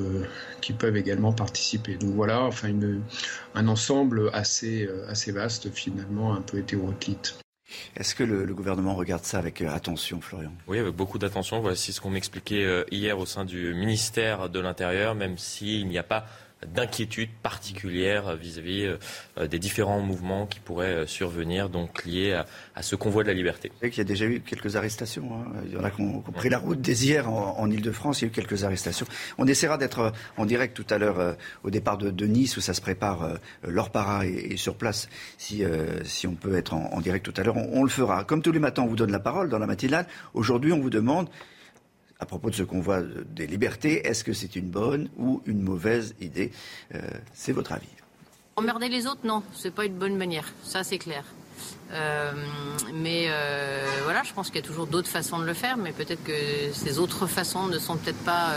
qui 0.60 0.72
peuvent 0.72 0.96
également 0.96 1.32
participer. 1.32 1.96
Donc 1.96 2.14
voilà, 2.14 2.44
enfin 2.44 2.72
un 3.56 3.66
ensemble 3.66 4.30
assez, 4.32 4.88
assez 5.08 5.32
vaste 5.32 5.68
finalement, 5.72 6.34
un 6.34 6.42
peu 6.42 6.58
hétéroclite. 6.58 7.36
Est-ce 7.96 8.14
que 8.14 8.22
le, 8.22 8.54
gouvernement 8.54 8.94
regarde 8.94 9.24
ça 9.24 9.38
avec 9.38 9.60
euh, 9.60 9.68
attention, 9.70 10.20
Florian? 10.20 10.52
Oui, 10.66 10.78
avec 10.78 10.94
beaucoup 10.94 11.18
d'attention. 11.18 11.60
Voici 11.60 11.92
ce 11.92 12.00
qu'on 12.00 12.10
m'expliquait 12.10 12.64
euh, 12.64 12.84
hier 12.90 13.18
au 13.18 13.26
sein 13.26 13.44
du 13.44 13.74
ministère 13.74 14.48
de 14.48 14.60
l'Intérieur, 14.60 15.14
même 15.14 15.36
s'il 15.36 15.88
n'y 15.88 15.98
a 15.98 16.02
pas 16.02 16.26
d'inquiétude 16.64 17.28
particulière 17.42 18.34
vis-à-vis 18.34 18.96
euh, 19.38 19.46
des 19.46 19.58
différents 19.58 20.00
mouvements 20.00 20.46
qui 20.46 20.58
pourraient 20.58 21.02
euh, 21.02 21.06
survenir, 21.06 21.68
donc 21.68 22.04
liés 22.06 22.32
à, 22.74 22.82
ce 22.82 22.96
convoi 22.96 23.22
de 23.24 23.28
la 23.28 23.34
liberté. 23.34 23.68
Vous 23.68 23.78
savez 23.80 23.90
qu'il 23.90 23.98
y 23.98 24.06
a 24.06 24.08
déjà 24.08 24.24
eu 24.24 24.40
quelques 24.40 24.74
arrestations. 24.74 25.30
Hein. 25.34 25.52
Il 25.66 25.74
y 25.74 25.76
en 25.76 25.84
a 25.84 25.90
qui 25.90 26.00
ont, 26.00 26.20
pris 26.20 26.48
la 26.48 26.58
route 26.58 26.80
dès 26.80 26.94
hier 26.94 27.30
en, 27.30 27.70
Ile-de-France. 27.70 28.22
Il 28.22 28.24
y 28.24 28.26
a 28.26 28.28
eu 28.28 28.32
quelques 28.32 28.64
arrestations. 28.64 29.06
On 29.36 29.46
essaiera 29.46 29.76
d'être 29.76 29.98
euh, 29.98 30.10
en 30.38 30.46
direct 30.46 30.74
tout 30.74 30.86
à 30.88 30.98
l'heure 30.98 31.36
au 31.62 31.70
départ 31.70 31.98
de, 31.98 32.26
Nice 32.26 32.56
où 32.56 32.60
ça 32.60 32.74
se 32.74 32.80
prépare. 32.80 33.38
Laure 33.62 33.90
Para 33.90 34.26
est, 34.26 34.56
sur 34.56 34.76
place. 34.76 35.08
Si, 35.38 35.62
si 36.04 36.26
on 36.26 36.34
peut 36.34 36.56
être 36.56 36.74
en, 36.74 37.00
direct 37.00 37.24
tout 37.24 37.34
à 37.40 37.44
l'heure, 37.44 37.56
on, 37.56 37.80
on 37.80 37.82
le 37.82 37.88
fera. 37.88 38.24
Comme 38.24 38.42
tous 38.42 38.52
les 38.52 38.58
matins, 38.58 38.82
on 38.82 38.86
vous 38.86 38.96
donne 38.96 39.12
la 39.12 39.20
parole 39.20 39.48
dans 39.48 39.58
la 39.58 39.66
matinale. 39.66 40.06
Aujourd'hui, 40.34 40.72
on 40.72 40.80
vous 40.80 40.90
demande 40.90 41.28
à 42.18 42.26
propos 42.26 42.50
de 42.50 42.54
ce 42.54 42.62
convoi 42.62 43.02
des 43.02 43.46
libertés, 43.46 44.06
est-ce 44.06 44.24
que 44.24 44.32
c'est 44.32 44.56
une 44.56 44.70
bonne 44.70 45.08
ou 45.18 45.42
une 45.46 45.62
mauvaise 45.62 46.14
idée 46.20 46.50
euh, 46.94 47.00
C'est 47.32 47.52
votre 47.52 47.72
avis. 47.72 47.88
Emmerder 48.56 48.88
les 48.88 49.06
autres, 49.06 49.20
non, 49.24 49.42
c'est 49.54 49.74
pas 49.74 49.84
une 49.84 49.98
bonne 49.98 50.16
manière, 50.16 50.52
ça 50.62 50.82
c'est 50.82 50.98
clair. 50.98 51.24
Euh, 51.92 52.32
mais 52.94 53.26
euh, 53.28 53.84
voilà, 54.04 54.22
je 54.22 54.32
pense 54.32 54.48
qu'il 54.48 54.56
y 54.56 54.64
a 54.64 54.66
toujours 54.66 54.86
d'autres 54.86 55.08
façons 55.08 55.38
de 55.38 55.44
le 55.44 55.54
faire, 55.54 55.76
mais 55.76 55.92
peut-être 55.92 56.24
que 56.24 56.72
ces 56.72 56.98
autres 56.98 57.26
façons 57.26 57.66
ne 57.66 57.78
sont 57.78 57.96
peut-être 57.96 58.22
pas 58.24 58.52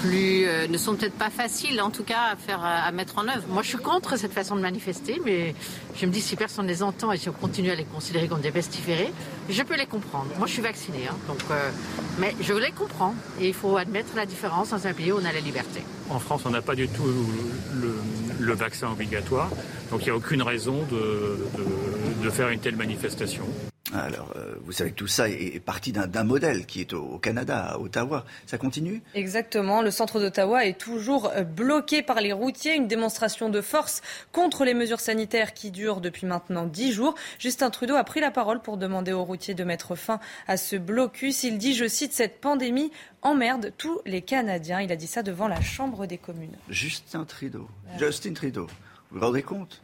plus, 0.00 0.46
euh, 0.46 0.66
ne 0.66 0.78
sont 0.78 0.96
peut-être 0.96 1.14
pas 1.14 1.30
faciles, 1.30 1.80
en 1.80 1.90
tout 1.90 2.04
cas, 2.04 2.32
à 2.32 2.36
faire, 2.36 2.60
à 2.64 2.90
mettre 2.92 3.18
en 3.18 3.28
œuvre. 3.28 3.44
Moi, 3.48 3.62
je 3.62 3.68
suis 3.68 3.78
contre 3.78 4.16
cette 4.16 4.32
façon 4.32 4.56
de 4.56 4.60
manifester, 4.60 5.20
mais 5.24 5.54
je 5.94 6.06
me 6.06 6.10
dis 6.10 6.20
si 6.20 6.36
personne 6.36 6.66
les 6.66 6.82
entend 6.82 7.12
et 7.12 7.18
si 7.18 7.28
on 7.28 7.32
continue 7.32 7.70
à 7.70 7.74
les 7.74 7.84
considérer 7.84 8.26
comme 8.26 8.40
des 8.40 8.50
pestiférés, 8.50 9.12
je 9.48 9.62
peux 9.62 9.76
les 9.76 9.86
comprendre. 9.86 10.28
Moi, 10.38 10.46
je 10.46 10.52
suis 10.54 10.62
vaccinée, 10.62 11.06
hein, 11.08 11.14
donc, 11.28 11.40
euh, 11.50 11.70
mais 12.18 12.34
je 12.40 12.54
les 12.54 12.72
comprends. 12.72 13.14
Et 13.40 13.48
il 13.48 13.54
faut 13.54 13.76
admettre 13.76 14.16
la 14.16 14.26
différence 14.26 14.70
dans 14.70 14.86
un 14.86 14.92
pays 14.92 15.12
où 15.12 15.16
on 15.20 15.24
a 15.24 15.32
la 15.32 15.40
liberté. 15.40 15.82
En 16.08 16.18
France, 16.18 16.42
on 16.44 16.50
n'a 16.50 16.62
pas 16.62 16.74
du 16.74 16.88
tout 16.88 17.04
le, 18.38 18.54
vaccin 18.54 18.90
obligatoire, 18.90 19.48
donc 19.90 20.00
il 20.02 20.04
n'y 20.06 20.10
a 20.10 20.16
aucune 20.16 20.42
raison 20.42 20.84
de 20.90 22.30
faire 22.30 22.48
une 22.48 22.60
telle 22.60 22.76
manifestation. 22.76 23.44
Alors, 23.94 24.32
euh, 24.36 24.54
vous 24.64 24.72
savez 24.72 24.90
que 24.90 24.96
tout 24.96 25.06
ça 25.06 25.28
est, 25.28 25.60
parti 25.60 25.92
d'un 25.92 26.24
modèle 26.24 26.66
qui 26.66 26.80
est 26.80 26.92
au, 26.92 27.18
Canada, 27.18 27.72
à 27.72 27.78
Ottawa. 27.78 28.24
Ça 28.46 28.58
continue? 28.58 29.02
Exactement. 29.14 29.82
Le 29.82 29.90
centre 29.90 30.20
d'Ottawa 30.20 30.64
est 30.64 30.78
toujours 30.78 31.30
euh, 31.34 31.42
bloqué 31.42 32.02
par 32.02 32.20
les 32.20 32.32
routiers. 32.32 32.74
Une 32.74 32.86
démonstration 32.86 33.48
de 33.48 33.60
force 33.60 34.02
contre 34.32 34.64
les 34.64 34.74
mesures 34.74 35.00
sanitaires 35.00 35.54
qui 35.54 35.70
durent 35.70 36.00
depuis 36.00 36.26
maintenant 36.26 36.66
dix 36.66 36.92
jours. 36.92 37.14
Justin 37.38 37.70
Trudeau 37.70 37.96
a 37.96 38.04
pris 38.04 38.20
la 38.20 38.30
parole 38.30 38.60
pour 38.60 38.76
demander 38.76 39.12
aux 39.12 39.24
routiers 39.24 39.54
de 39.54 39.64
mettre 39.64 39.96
fin 39.96 40.20
à 40.46 40.56
ce 40.56 40.76
blocus. 40.76 41.42
Il 41.42 41.58
dit, 41.58 41.74
je 41.74 41.88
cite, 41.88 42.12
cette 42.12 42.40
pandémie 42.40 42.92
emmerde 43.22 43.72
tous 43.76 44.00
les 44.06 44.22
Canadiens. 44.22 44.80
Il 44.80 44.92
a 44.92 44.96
dit 44.96 45.06
ça 45.06 45.22
devant 45.22 45.48
la 45.48 45.60
Chambre 45.60 46.06
des 46.06 46.18
communes. 46.18 46.56
Justin 46.68 47.24
Trudeau. 47.24 47.68
Justin 47.98 48.34
Trudeau. 48.34 48.66
Vous 49.10 49.18
vous 49.18 49.26
rendez 49.26 49.42
compte? 49.42 49.82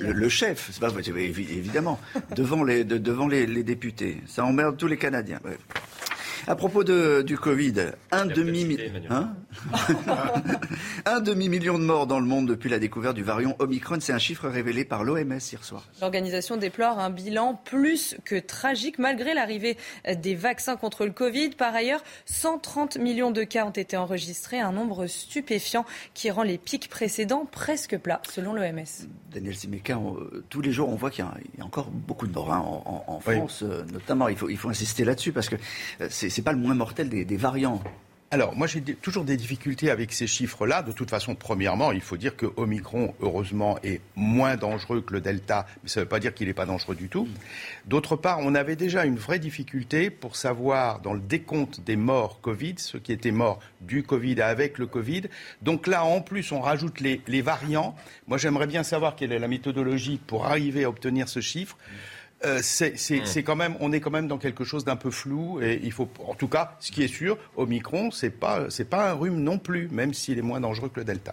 Le, 0.00 0.12
le, 0.12 0.28
chef, 0.28 0.70
c'est 0.72 0.80
pas 0.80 0.90
évidemment, 1.16 2.00
devant 2.34 2.64
les, 2.64 2.84
devant 2.84 3.28
les, 3.28 3.46
députés. 3.62 4.18
Ça 4.26 4.44
emmerde 4.44 4.76
tous 4.76 4.86
les 4.86 4.96
Canadiens. 4.96 5.40
À 6.48 6.56
propos 6.56 6.82
de, 6.82 7.22
du 7.22 7.38
Covid, 7.38 7.74
un 8.10 8.26
demi, 8.26 8.76
hein 9.10 9.34
un 11.06 11.20
demi 11.20 11.48
million 11.48 11.78
de 11.78 11.84
morts 11.84 12.08
dans 12.08 12.18
le 12.18 12.26
monde 12.26 12.48
depuis 12.48 12.68
la 12.68 12.80
découverte 12.80 13.14
du 13.14 13.22
variant 13.22 13.54
Omicron. 13.60 13.98
C'est 14.00 14.12
un 14.12 14.18
chiffre 14.18 14.48
révélé 14.48 14.84
par 14.84 15.04
l'OMS 15.04 15.38
hier 15.38 15.64
soir. 15.64 15.86
L'organisation 16.00 16.56
déplore 16.56 16.98
un 16.98 17.10
bilan 17.10 17.60
plus 17.64 18.16
que 18.24 18.34
tragique 18.34 18.98
malgré 18.98 19.34
l'arrivée 19.34 19.76
des 20.16 20.34
vaccins 20.34 20.76
contre 20.76 21.04
le 21.04 21.12
Covid. 21.12 21.50
Par 21.50 21.74
ailleurs, 21.74 22.02
130 22.26 22.96
millions 22.96 23.30
de 23.30 23.44
cas 23.44 23.64
ont 23.64 23.70
été 23.70 23.96
enregistrés, 23.96 24.58
un 24.58 24.72
nombre 24.72 25.06
stupéfiant 25.06 25.86
qui 26.12 26.32
rend 26.32 26.42
les 26.42 26.58
pics 26.58 26.88
précédents 26.88 27.46
presque 27.50 27.96
plats, 27.98 28.22
selon 28.28 28.52
l'OMS. 28.52 29.06
Daniel 29.32 29.54
Simeka, 29.54 29.98
tous 30.48 30.60
les 30.60 30.72
jours, 30.72 30.88
on 30.88 30.96
voit 30.96 31.10
qu'il 31.10 31.24
y, 31.24 31.60
a 31.60 31.64
encore 31.64 31.90
beaucoup 31.90 32.26
de 32.26 32.32
morts 32.32 32.52
hein, 32.52 32.62
en, 33.06 33.20
France, 33.20 33.62
euh, 33.62 33.84
notamment. 33.92 34.28
Il 34.28 34.36
faut, 34.36 34.48
il 34.48 34.56
faut 34.56 34.68
insister 34.68 35.04
là-dessus 35.04 35.32
parce 35.32 35.48
que 35.48 35.56
euh, 36.00 36.08
c'est 36.10 36.28
c'est 36.28 36.42
pas 36.42 36.52
le 36.52 36.58
moins 36.58 36.74
mortel 36.74 37.08
des, 37.08 37.36
variants. 37.36 37.82
Alors, 38.32 38.56
moi, 38.56 38.66
j'ai 38.66 38.80
toujours 38.80 39.24
des 39.24 39.36
difficultés 39.36 39.90
avec 39.90 40.10
ces 40.10 40.26
chiffres-là. 40.26 40.80
De 40.80 40.92
toute 40.92 41.10
façon, 41.10 41.34
premièrement, 41.34 41.92
il 41.92 42.00
faut 42.00 42.16
dire 42.16 42.34
que 42.34 42.46
Omicron, 42.56 43.14
heureusement, 43.20 43.78
est 43.82 44.00
moins 44.16 44.56
dangereux 44.56 45.02
que 45.02 45.12
le 45.12 45.20
Delta, 45.20 45.66
mais 45.82 45.90
ça 45.90 46.00
ne 46.00 46.04
veut 46.06 46.08
pas 46.08 46.18
dire 46.18 46.32
qu'il 46.32 46.46
n'est 46.46 46.54
pas 46.54 46.64
dangereux 46.64 46.94
du 46.94 47.10
tout. 47.10 47.28
D'autre 47.84 48.16
part, 48.16 48.38
on 48.40 48.54
avait 48.54 48.74
déjà 48.74 49.04
une 49.04 49.18
vraie 49.18 49.38
difficulté 49.38 50.08
pour 50.08 50.36
savoir, 50.36 51.00
dans 51.00 51.12
le 51.12 51.20
décompte 51.20 51.82
des 51.82 51.96
morts 51.96 52.40
Covid, 52.40 52.76
ceux 52.78 53.00
qui 53.00 53.12
étaient 53.12 53.32
morts 53.32 53.60
du 53.82 54.02
Covid 54.02 54.40
avec 54.40 54.78
le 54.78 54.86
Covid. 54.86 55.24
Donc 55.60 55.86
là, 55.86 56.02
en 56.02 56.22
plus, 56.22 56.52
on 56.52 56.62
rajoute 56.62 57.00
les, 57.00 57.20
les 57.26 57.42
variants. 57.42 57.94
Moi, 58.28 58.38
j'aimerais 58.38 58.66
bien 58.66 58.82
savoir 58.82 59.14
quelle 59.14 59.32
est 59.32 59.38
la 59.38 59.46
méthodologie 59.46 60.18
pour 60.26 60.46
arriver 60.46 60.84
à 60.84 60.88
obtenir 60.88 61.28
ce 61.28 61.40
chiffre. 61.40 61.76
Euh, 62.44 62.58
hmm. 62.58 63.24
c'est 63.24 63.42
quand 63.42 63.56
même, 63.56 63.76
on 63.80 63.92
est 63.92 64.00
quand 64.00 64.10
même 64.10 64.28
dans 64.28 64.38
quelque 64.38 64.64
chose 64.64 64.84
d'un 64.84 64.96
peu 64.96 65.10
flou. 65.10 65.60
Et 65.60 65.80
il 65.82 65.92
faut, 65.92 66.08
en 66.26 66.34
tout 66.34 66.48
cas, 66.48 66.76
ce 66.80 66.90
qui 66.90 67.02
est 67.02 67.08
sûr, 67.08 67.38
Omicron, 67.56 68.10
c'est 68.10 68.30
pas, 68.30 68.66
c'est 68.68 68.88
pas 68.88 69.10
un 69.10 69.12
rhume 69.14 69.40
non 69.40 69.58
plus, 69.58 69.88
même 69.90 70.14
s'il 70.14 70.38
est 70.38 70.42
moins 70.42 70.60
dangereux 70.60 70.88
que 70.88 71.00
le 71.00 71.04
Delta. 71.04 71.32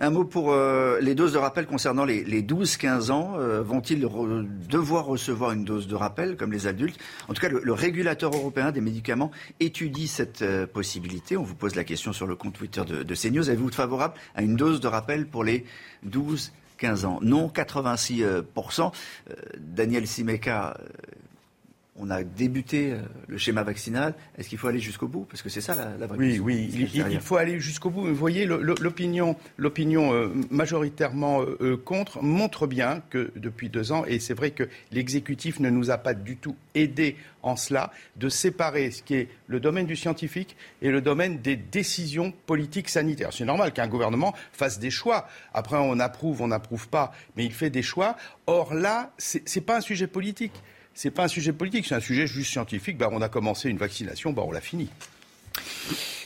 Un 0.00 0.10
mot 0.10 0.24
pour 0.24 0.52
euh, 0.52 0.98
les 1.00 1.14
doses 1.14 1.32
de 1.32 1.38
rappel 1.38 1.66
concernant 1.66 2.04
les, 2.04 2.24
12-15 2.42 3.10
ans. 3.10 3.34
Euh, 3.38 3.62
vont-ils 3.62 4.00
devoir 4.00 5.06
recevoir 5.06 5.52
une 5.52 5.64
dose 5.64 5.86
de 5.86 5.94
rappel 5.94 6.36
comme 6.36 6.52
les 6.52 6.66
adultes? 6.66 6.98
En 7.28 7.34
tout 7.34 7.40
cas, 7.40 7.48
le, 7.48 7.72
régulateur 7.72 8.32
européen 8.34 8.72
des 8.72 8.80
médicaments 8.80 9.30
étudie 9.60 10.08
cette 10.08 10.44
possibilité. 10.66 11.36
On 11.36 11.42
vous 11.42 11.54
pose 11.54 11.74
la 11.74 11.84
question 11.84 12.12
sur 12.12 12.26
le 12.26 12.34
compte 12.34 12.54
Twitter 12.54 12.82
de, 12.86 13.02
de 13.02 13.14
CNews. 13.14 13.48
Avez-vous 13.48 13.70
favorable 13.70 14.14
à 14.34 14.42
une 14.42 14.56
dose 14.56 14.80
de 14.80 14.88
rappel 14.88 15.26
pour 15.26 15.44
les 15.44 15.64
12 16.04 16.52
15 16.78 17.04
ans. 17.04 17.18
Non, 17.22 17.48
86%. 17.48 18.22
Euh, 18.22 18.42
euh, 19.30 19.34
Daniel 19.58 20.06
Simeka, 20.06 20.76
euh, 20.78 20.88
on 21.98 22.10
a 22.10 22.22
débuté 22.22 22.94
le 23.26 23.38
schéma 23.38 23.62
vaccinal. 23.62 24.14
Est-ce 24.36 24.48
qu'il 24.48 24.58
faut 24.58 24.68
aller 24.68 24.80
jusqu'au 24.80 25.08
bout? 25.08 25.26
Parce 25.28 25.42
que 25.42 25.48
c'est 25.48 25.60
ça 25.60 25.74
la, 25.74 25.96
la 25.96 26.06
vraie 26.06 26.18
Oui, 26.18 26.38
oui, 26.38 26.70
il, 26.94 27.20
faut 27.20 27.36
aller 27.36 27.58
jusqu'au 27.60 27.90
bout. 27.90 28.02
Vous 28.02 28.14
voyez, 28.14 28.44
l'opinion, 28.46 29.36
l'opinion 29.56 30.32
majoritairement 30.50 31.44
contre 31.84 32.22
montre 32.22 32.66
bien 32.66 33.02
que 33.10 33.30
depuis 33.36 33.68
deux 33.68 33.92
ans, 33.92 34.04
et 34.06 34.18
c'est 34.18 34.34
vrai 34.34 34.50
que 34.50 34.68
l'exécutif 34.92 35.60
ne 35.60 35.70
nous 35.70 35.90
a 35.90 35.98
pas 35.98 36.14
du 36.14 36.36
tout 36.36 36.56
aidés 36.74 37.16
en 37.42 37.56
cela, 37.56 37.92
de 38.16 38.28
séparer 38.28 38.90
ce 38.90 39.02
qui 39.02 39.14
est 39.14 39.28
le 39.46 39.60
domaine 39.60 39.86
du 39.86 39.96
scientifique 39.96 40.56
et 40.82 40.90
le 40.90 41.00
domaine 41.00 41.38
des 41.38 41.56
décisions 41.56 42.32
politiques 42.46 42.88
sanitaires. 42.88 43.32
C'est 43.32 43.44
normal 43.44 43.72
qu'un 43.72 43.86
gouvernement 43.86 44.34
fasse 44.52 44.78
des 44.78 44.90
choix. 44.90 45.28
Après, 45.54 45.76
on 45.76 45.98
approuve, 46.00 46.42
on 46.42 46.48
n'approuve 46.48 46.88
pas, 46.88 47.12
mais 47.36 47.44
il 47.44 47.52
fait 47.52 47.70
des 47.70 47.82
choix. 47.82 48.16
Or 48.46 48.74
là, 48.74 49.12
ce 49.18 49.38
n'est 49.38 49.64
pas 49.64 49.76
un 49.76 49.80
sujet 49.80 50.08
politique. 50.08 50.52
Ce 50.96 51.06
n'est 51.06 51.12
pas 51.12 51.24
un 51.24 51.28
sujet 51.28 51.52
politique, 51.52 51.84
c'est 51.86 51.94
un 51.94 52.00
sujet 52.00 52.26
juste 52.26 52.52
scientifique. 52.52 52.96
Ben, 52.96 53.10
on 53.12 53.20
a 53.20 53.28
commencé 53.28 53.68
une 53.68 53.76
vaccination, 53.76 54.32
ben, 54.32 54.42
on 54.46 54.50
l'a 54.50 54.62
fini. 54.62 54.88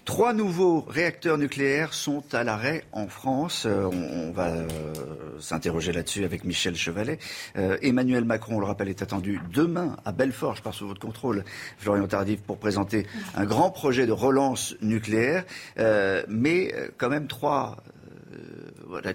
Trois 0.05 0.33
nouveaux 0.33 0.83
réacteurs 0.89 1.39
nucléaires 1.39 1.93
sont 1.93 2.23
à 2.33 2.45
l'arrêt 2.45 2.85
en 2.93 3.09
France. 3.09 3.65
Euh, 3.67 3.91
on, 3.93 4.31
va 4.31 4.47
euh, 4.47 4.69
s'interroger 5.41 5.93
là-dessus 5.93 6.25
avec 6.25 6.45
Michel 6.45 6.77
Chevalet. 6.77 7.19
Euh, 7.57 7.79
Emmanuel 7.83 8.25
Macron, 8.25 8.57
on 8.57 8.61
le 8.61 8.67
rappelle, 8.67 8.89
est 8.89 9.03
attendu 9.03 9.41
demain 9.53 9.97
à 10.05 10.13
Belfort, 10.13 10.55
je 10.55 10.63
pars 10.63 10.75
sous 10.75 10.87
votre 10.87 11.01
contrôle, 11.01 11.45
Florian 11.79 12.07
Tardif, 12.07 12.41
pour 12.41 12.59
présenter 12.59 13.09
un 13.35 13.47
grand 13.47 13.71
projet 13.71 14.07
de 14.07 14.13
relance 14.13 14.77
nucléaire. 14.83 15.45
mais 16.29 16.73
quand 16.97 17.09
même 17.09 17.27
trois 17.27 17.83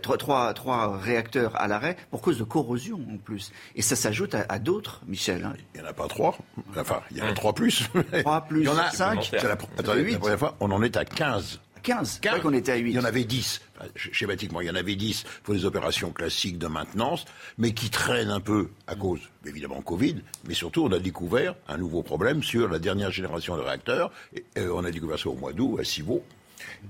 trois, 0.01 0.53
trois, 0.53 0.97
réacteurs 0.97 1.55
à 1.59 1.68
l'arrêt 1.68 1.97
pour 2.11 2.22
cause 2.22 2.38
de 2.38 2.43
corrosion 2.43 2.99
en 3.11 3.18
plus. 3.18 3.51
Et 3.76 3.82
ça 3.82 3.95
s'ajoute 3.95 4.36
à, 4.36 4.59
d'autres, 4.59 5.01
Michel. 5.07 5.43
Hein. 5.43 5.53
Il 5.74 5.82
n'y 5.82 5.88
en 5.88 5.89
a 5.89 5.93
pas 5.93 6.07
trois. 6.07 6.38
Enfin, 6.78 7.01
il 7.11 7.18
y 7.18 7.22
en 7.22 7.28
a 7.28 7.34
trois 7.34 7.53
plus. 7.53 7.88
Trois 8.22 8.41
plus 8.41 8.61
il 8.61 8.66
y 8.66 8.70
en 8.70 8.78
a 8.78 8.91
cinq. 8.91 9.32
La, 9.32 9.53
attendez, 9.53 10.11
la 10.11 10.20
première 10.20 10.39
fois, 10.39 10.55
on 10.59 10.72
en 10.72 10.82
est 10.82 10.97
à 10.97 11.05
15. 11.05 11.59
15. 11.86 12.20
15. 12.20 12.41
qu'on 12.41 12.53
était 12.53 12.72
à 12.72 12.76
8. 12.78 12.91
Il 12.91 12.95
y 12.95 12.99
en 12.99 13.05
avait 13.05 13.24
10. 13.24 13.61
Schématiquement, 13.95 14.61
il 14.61 14.68
y 14.68 14.72
en 14.72 14.76
avait 14.76 14.95
10 14.95 15.24
pour 15.43 15.53
les 15.53 15.66
opérations 15.66 16.11
classiques 16.11 16.57
de 16.57 16.68
maintenance, 16.68 17.26
mais 17.57 17.74
qui 17.74 17.89
traînent 17.89 18.32
un 18.32 18.39
peu 18.39 18.70
à 18.88 18.95
cause, 18.95 19.20
évidemment, 19.45 19.82
Covid, 19.82 20.16
mais 20.47 20.53
surtout, 20.55 20.84
on 20.84 20.91
a 20.91 20.99
découvert 20.99 21.55
un 21.68 21.78
nouveau 21.78 22.01
problème 22.01 22.41
sur 22.41 22.68
la 22.68 22.80
dernière 22.80 23.11
génération 23.11 23.55
de 23.55 23.61
réacteurs. 23.61 24.11
Et, 24.34 24.43
euh, 24.57 24.74
on 24.74 24.84
a 24.84 24.91
découvert 24.91 25.20
ça 25.20 25.30
au 25.30 25.36
mois 25.36 25.53
d'août, 25.53 25.78
à 25.80 25.84
Civaux. 25.84 26.24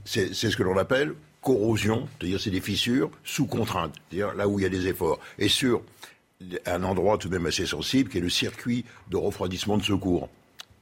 C'est 0.06 0.34
ce 0.34 0.56
que 0.56 0.64
l'on 0.64 0.78
appelle 0.78 1.16
corrosion, 1.46 2.10
c'est-à-dire 2.18 2.42
c'est 2.42 2.50
des 2.50 2.60
fissures 2.60 3.12
sous 3.24 3.46
contrainte, 3.46 3.94
c'est-à-dire 4.10 4.34
là 4.34 4.48
où 4.48 4.60
il 4.60 4.64
y 4.64 4.66
a 4.66 4.70
des 4.70 4.88
efforts, 4.88 5.20
et 5.38 5.48
sur 5.48 5.84
un 6.66 6.84
endroit 6.84 7.20
tout 7.20 7.30
de 7.30 7.38
même 7.38 7.46
assez 7.46 7.68
sensible 7.68 8.10
qui 8.10 8.18
est 8.18 8.22
le 8.22 8.30
circuit 8.30 8.84
de 9.10 9.18
refroidissement 9.18 9.78
de 9.78 9.84
secours. 9.84 10.28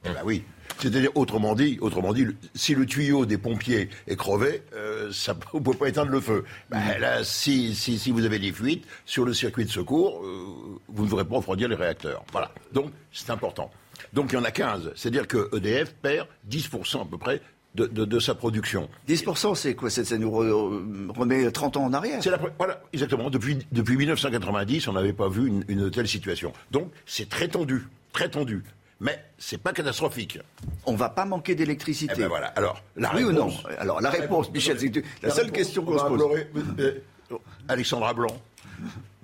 Eh 0.06 0.08
ben 0.08 0.22
oui. 0.24 0.42
C'est-à-dire, 0.80 1.10
autrement 1.14 1.54
dit, 1.54 1.78
autrement 1.80 2.12
dit, 2.12 2.26
si 2.54 2.74
le 2.74 2.84
tuyau 2.86 3.26
des 3.26 3.38
pompiers 3.38 3.90
est 4.08 4.16
crevé, 4.16 4.62
euh, 4.74 5.12
ça, 5.12 5.36
on 5.52 5.58
ne 5.58 5.62
peut 5.62 5.74
pas 5.74 5.88
éteindre 5.88 6.10
le 6.10 6.20
feu. 6.20 6.44
Ben, 6.70 6.80
mm. 6.80 7.00
là, 7.00 7.24
si, 7.24 7.74
si, 7.74 7.98
si, 7.98 8.10
vous 8.10 8.24
avez 8.24 8.38
des 8.38 8.52
fuites 8.52 8.84
sur 9.04 9.24
le 9.24 9.34
circuit 9.34 9.64
de 9.64 9.70
secours, 9.70 10.24
euh, 10.24 10.80
vous 10.88 11.04
ne 11.04 11.08
pourrez 11.08 11.24
pas 11.24 11.36
refroidir 11.36 11.68
les 11.68 11.76
réacteurs. 11.76 12.24
Voilà. 12.32 12.50
Donc, 12.72 12.90
c'est 13.12 13.30
important. 13.30 13.70
Donc, 14.12 14.32
il 14.32 14.34
y 14.34 14.38
en 14.38 14.44
a 14.44 14.50
15. 14.50 14.92
C'est-à-dire 14.96 15.28
que 15.28 15.48
EDF 15.54 15.94
perd 15.94 16.26
10% 16.50 17.02
à 17.02 17.04
peu 17.04 17.18
près 17.18 17.40
de, 17.74 18.20
sa 18.20 18.34
production. 18.34 18.88
10%, 19.08 19.54
c'est 19.54 19.74
quoi 19.74 19.90
Ça 19.90 20.18
nous 20.18 20.30
remet 20.30 21.50
30 21.50 21.76
ans 21.76 21.84
en 21.84 21.92
arrière 21.92 22.20
Voilà, 22.58 22.82
exactement. 22.92 23.30
Depuis, 23.30 23.58
depuis 23.72 23.96
1990, 23.96 24.88
on 24.88 24.92
n'avait 24.92 25.12
pas 25.12 25.28
vu 25.28 25.48
une, 25.68 25.90
telle 25.90 26.08
situation. 26.08 26.52
Donc, 26.70 26.90
c'est 27.06 27.28
très 27.28 27.48
tendu, 27.48 27.86
très 28.12 28.28
tendu. 28.28 28.62
Mais 29.00 29.22
c'est 29.38 29.58
pas 29.58 29.72
catastrophique. 29.72 30.38
On 30.86 30.94
va 30.94 31.08
pas 31.08 31.24
manquer 31.24 31.54
d'électricité. 31.54 32.14
Eh 32.16 32.20
ben 32.20 32.28
voilà. 32.28 32.46
Alors, 32.56 32.80
la 32.96 33.14
oui 33.14 33.24
ou 33.24 33.32
non 33.32 33.52
Alors, 33.78 34.00
la, 34.00 34.08
réponse, 34.08 34.50
Michel, 34.52 34.78
c'est 34.78 34.92
la, 35.22 35.30
seule 35.30 35.50
question 35.50 35.84
qu'on 35.84 35.98
se 35.98 36.04
pose. 36.04 37.40
Alexandra 37.68 38.14
Blanc, 38.14 38.40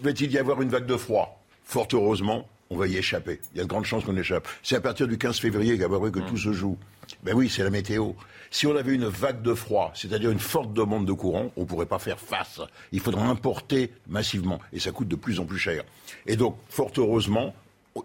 va-t-il 0.00 0.32
y 0.32 0.38
avoir 0.38 0.60
une 0.60 0.70
vague 0.70 0.86
de 0.86 0.96
froid? 0.96 1.40
Fort 1.64 1.86
heureusement, 1.92 2.48
on 2.70 2.76
va 2.76 2.88
y 2.88 2.96
échapper. 2.96 3.40
Il 3.54 3.58
y 3.58 3.60
a 3.60 3.64
de 3.64 3.68
grandes 3.68 3.84
chances 3.84 4.04
qu'on 4.04 4.16
échappe. 4.16 4.46
C'est 4.62 4.76
à 4.76 4.80
partir 4.80 5.06
du 5.06 5.18
15 5.18 5.38
février 5.38 5.78
qu'à 5.78 5.88
que 5.88 6.20
tout 6.20 6.36
se 6.36 6.52
joue. 6.52 6.76
Ben 7.22 7.34
oui, 7.34 7.48
c'est 7.48 7.62
la 7.62 7.70
météo. 7.70 8.12
Si 8.50 8.66
on 8.66 8.74
avait 8.74 8.94
une 8.94 9.06
vague 9.06 9.42
de 9.42 9.54
froid, 9.54 9.92
c'est-à-dire 9.94 10.30
une 10.30 10.40
forte 10.40 10.72
demande 10.72 11.06
de 11.06 11.12
courant, 11.12 11.52
on 11.56 11.60
ne 11.60 11.66
pourrait 11.66 11.86
pas 11.86 11.98
faire 11.98 12.18
face. 12.18 12.60
Il 12.92 13.00
faudrait 13.00 13.22
importer 13.22 13.92
massivement. 14.08 14.58
Et 14.72 14.80
ça 14.80 14.90
coûte 14.90 15.08
de 15.08 15.16
plus 15.16 15.38
en 15.38 15.44
plus 15.44 15.58
cher. 15.58 15.84
Et 16.26 16.36
donc, 16.36 16.56
fort 16.68 16.90
heureusement, 16.96 17.54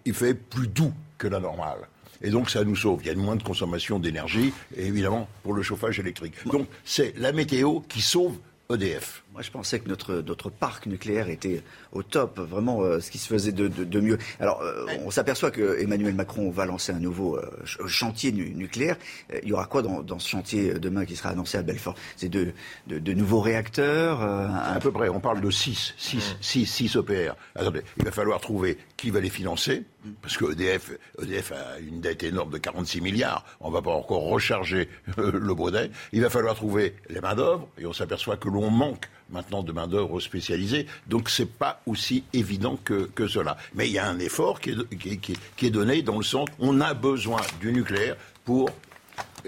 il 0.05 0.13
fait 0.13 0.33
plus 0.33 0.67
doux 0.67 0.93
que 1.17 1.27
la 1.27 1.39
normale. 1.39 1.87
Et 2.21 2.29
donc 2.29 2.49
ça 2.49 2.63
nous 2.63 2.75
sauve. 2.75 3.01
Il 3.03 3.07
y 3.07 3.09
a 3.09 3.15
moins 3.15 3.35
de 3.35 3.43
consommation 3.43 3.99
d'énergie, 3.99 4.53
et 4.75 4.87
évidemment 4.87 5.27
pour 5.43 5.53
le 5.53 5.61
chauffage 5.61 5.99
électrique. 5.99 6.33
Donc 6.47 6.67
c'est 6.83 7.17
la 7.17 7.31
météo 7.31 7.81
qui 7.81 8.01
sauve 8.01 8.37
EDF. 8.71 9.23
Moi, 9.35 9.41
je 9.41 9.51
pensais 9.51 9.81
que 9.81 9.89
notre, 9.89 10.23
notre 10.25 10.49
parc 10.49 10.85
nucléaire 10.85 11.27
était 11.27 11.61
au 11.91 12.03
top, 12.03 12.39
vraiment 12.39 12.83
euh, 12.83 13.01
ce 13.01 13.11
qui 13.11 13.17
se 13.17 13.27
faisait 13.27 13.51
de, 13.51 13.67
de, 13.67 13.99
mieux. 13.99 14.17
Alors, 14.39 14.61
euh, 14.61 14.85
on 15.05 15.11
s'aperçoit 15.11 15.51
que 15.51 15.77
Emmanuel 15.77 16.15
Macron 16.15 16.49
va 16.51 16.65
lancer 16.65 16.93
un 16.93 16.99
nouveau 16.99 17.35
euh, 17.35 17.45
chantier 17.65 18.31
nucléaire. 18.31 18.95
il 19.43 19.49
y 19.49 19.51
aura 19.51 19.65
quoi 19.65 19.81
dans, 19.81 20.01
dans, 20.01 20.19
ce 20.19 20.29
chantier 20.29 20.75
demain 20.75 21.03
qui 21.03 21.17
sera 21.17 21.31
annoncé 21.31 21.57
à 21.57 21.63
Belfort? 21.63 21.95
C'est 22.15 22.29
de, 22.29 22.53
de, 22.87 23.13
nouveaux 23.13 23.41
réacteurs 23.41 24.21
À 24.21 24.79
peu 24.79 24.93
près, 24.93 25.09
on 25.09 25.19
parle 25.19 25.41
de 25.41 25.51
6, 25.51 25.95
6, 25.97 26.37
6, 26.39 26.65
6 26.65 26.95
EPR. 26.95 27.33
Attendez, 27.55 27.81
il 27.97 28.05
va 28.05 28.11
falloir 28.11 28.39
trouver 28.39 28.77
qui 28.95 29.09
va 29.09 29.19
les 29.19 29.29
financer, 29.29 29.83
parce 30.21 30.37
que 30.37 30.53
EDF, 30.53 30.93
EDF 31.21 31.51
a 31.51 31.79
une 31.79 31.99
dette 31.99 32.23
énorme 32.23 32.51
de 32.51 32.57
46 32.57 33.01
milliards. 33.01 33.45
On 33.59 33.67
ne 33.67 33.73
va 33.73 33.81
pas 33.81 33.91
encore 33.91 34.23
recharger 34.23 34.87
le 35.17 35.53
baudet. 35.53 35.91
Il 36.13 36.21
va 36.21 36.29
falloir 36.29 36.55
trouver 36.55 36.95
les 37.09 37.19
main-d'œuvre, 37.19 37.67
et 37.77 37.85
on 37.85 37.91
s'aperçoit 37.91 38.37
que 38.37 38.47
l'on 38.47 38.69
manque 38.71 39.09
maintenant 39.29 39.63
de 39.63 39.71
main-d'œuvre 39.71 40.19
spécialisée. 40.19 40.85
Donc 41.07 41.29
c'est 41.29 41.49
pas 41.49 41.81
aussi 41.85 42.23
évident 42.33 42.77
que, 42.83 43.09
cela. 43.27 43.57
Mais 43.73 43.87
il 43.87 43.93
y 43.93 43.99
a 43.99 44.07
un 44.07 44.19
effort 44.19 44.59
qui 44.59 44.71
est, 44.71 45.17
qui, 45.17 45.65
est 45.65 45.69
donné 45.69 46.01
dans 46.01 46.17
le 46.17 46.23
sens 46.23 46.47
on 46.59 46.79
a 46.81 46.93
besoin 46.93 47.41
du 47.59 47.71
nucléaire 47.71 48.15
pour 48.43 48.69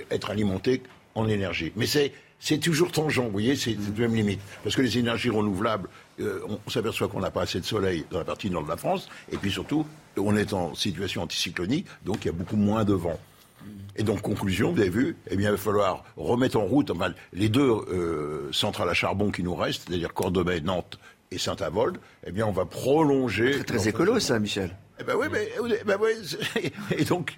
être 0.10 0.30
alimenté 0.30 0.82
en 1.16 1.28
énergie. 1.28 1.72
Mais 1.76 1.86
c'est 1.86 2.14
c'est 2.40 2.60
toujours 2.60 2.92
tangent, 2.92 3.20
vous 3.20 3.32
voyez, 3.32 3.56
c'est 3.56 3.72
la 3.74 4.08
même 4.08 4.16
limite. 4.16 4.40
Parce 4.64 4.76
que 4.76 4.82
les 4.82 4.98
énergies 4.98 5.30
renouvelables, 5.30 5.90
euh, 6.20 6.40
on, 6.66 6.70
s'aperçoit 6.70 7.08
qu'on 7.08 7.20
n'a 7.20 7.32
pas 7.32 7.42
assez 7.42 7.60
de 7.60 7.66
soleil 7.66 8.06
dans 8.12 8.20
la 8.20 8.26
partie 8.26 8.50
nord 8.50 8.64
de 8.64 8.70
la 8.70 8.78
France, 8.78 9.10
et 9.32 9.38
puis 9.38 9.52
surtout, 9.52 9.86
on 10.18 10.36
est 10.38 10.54
en 10.54 10.76
situation 10.76 11.24
anticyclonique, 11.24 11.88
donc 12.06 12.26
il 12.26 12.28
y 12.28 12.30
a 12.30 12.34
beaucoup 12.34 12.56
moins 12.56 12.86
de 12.86 12.94
vent. 12.94 13.20
Et 13.98 14.04
donc, 14.04 14.22
conclusion, 14.22 14.72
vous 14.72 14.80
avez 14.80 14.90
vu, 14.90 15.16
eh 15.30 15.36
bien, 15.36 15.50
il 15.50 15.52
va 15.52 15.58
falloir 15.58 16.04
remettre 16.16 16.58
en 16.58 16.66
route 16.66 16.92
les 17.34 17.50
deux 17.50 17.70
euh, 17.70 18.50
centrales 18.52 18.90
à 18.90 18.94
charbon 18.94 19.32
qui 19.32 19.44
nous 19.44 19.56
restent, 19.56 19.84
c'est-à-dire 19.88 20.14
Cordemais, 20.14 20.62
Nantes 20.62 21.00
et 21.32 21.40
Saint-Avold. 21.40 21.98
Eh 22.26 22.32
bien, 22.32 22.46
on 22.46 22.52
va 22.52 22.66
prolonger. 22.66 23.54
C'est 23.54 23.64
très 23.64 23.88
écolo, 23.88 24.20
ça, 24.20 24.38
Michel. 24.40 24.76
Eh 25.00 25.04
ben 25.04 25.14
oui, 25.16 25.28
mais 25.32 25.48
ben 25.86 26.00
et 26.98 27.04
donc 27.04 27.38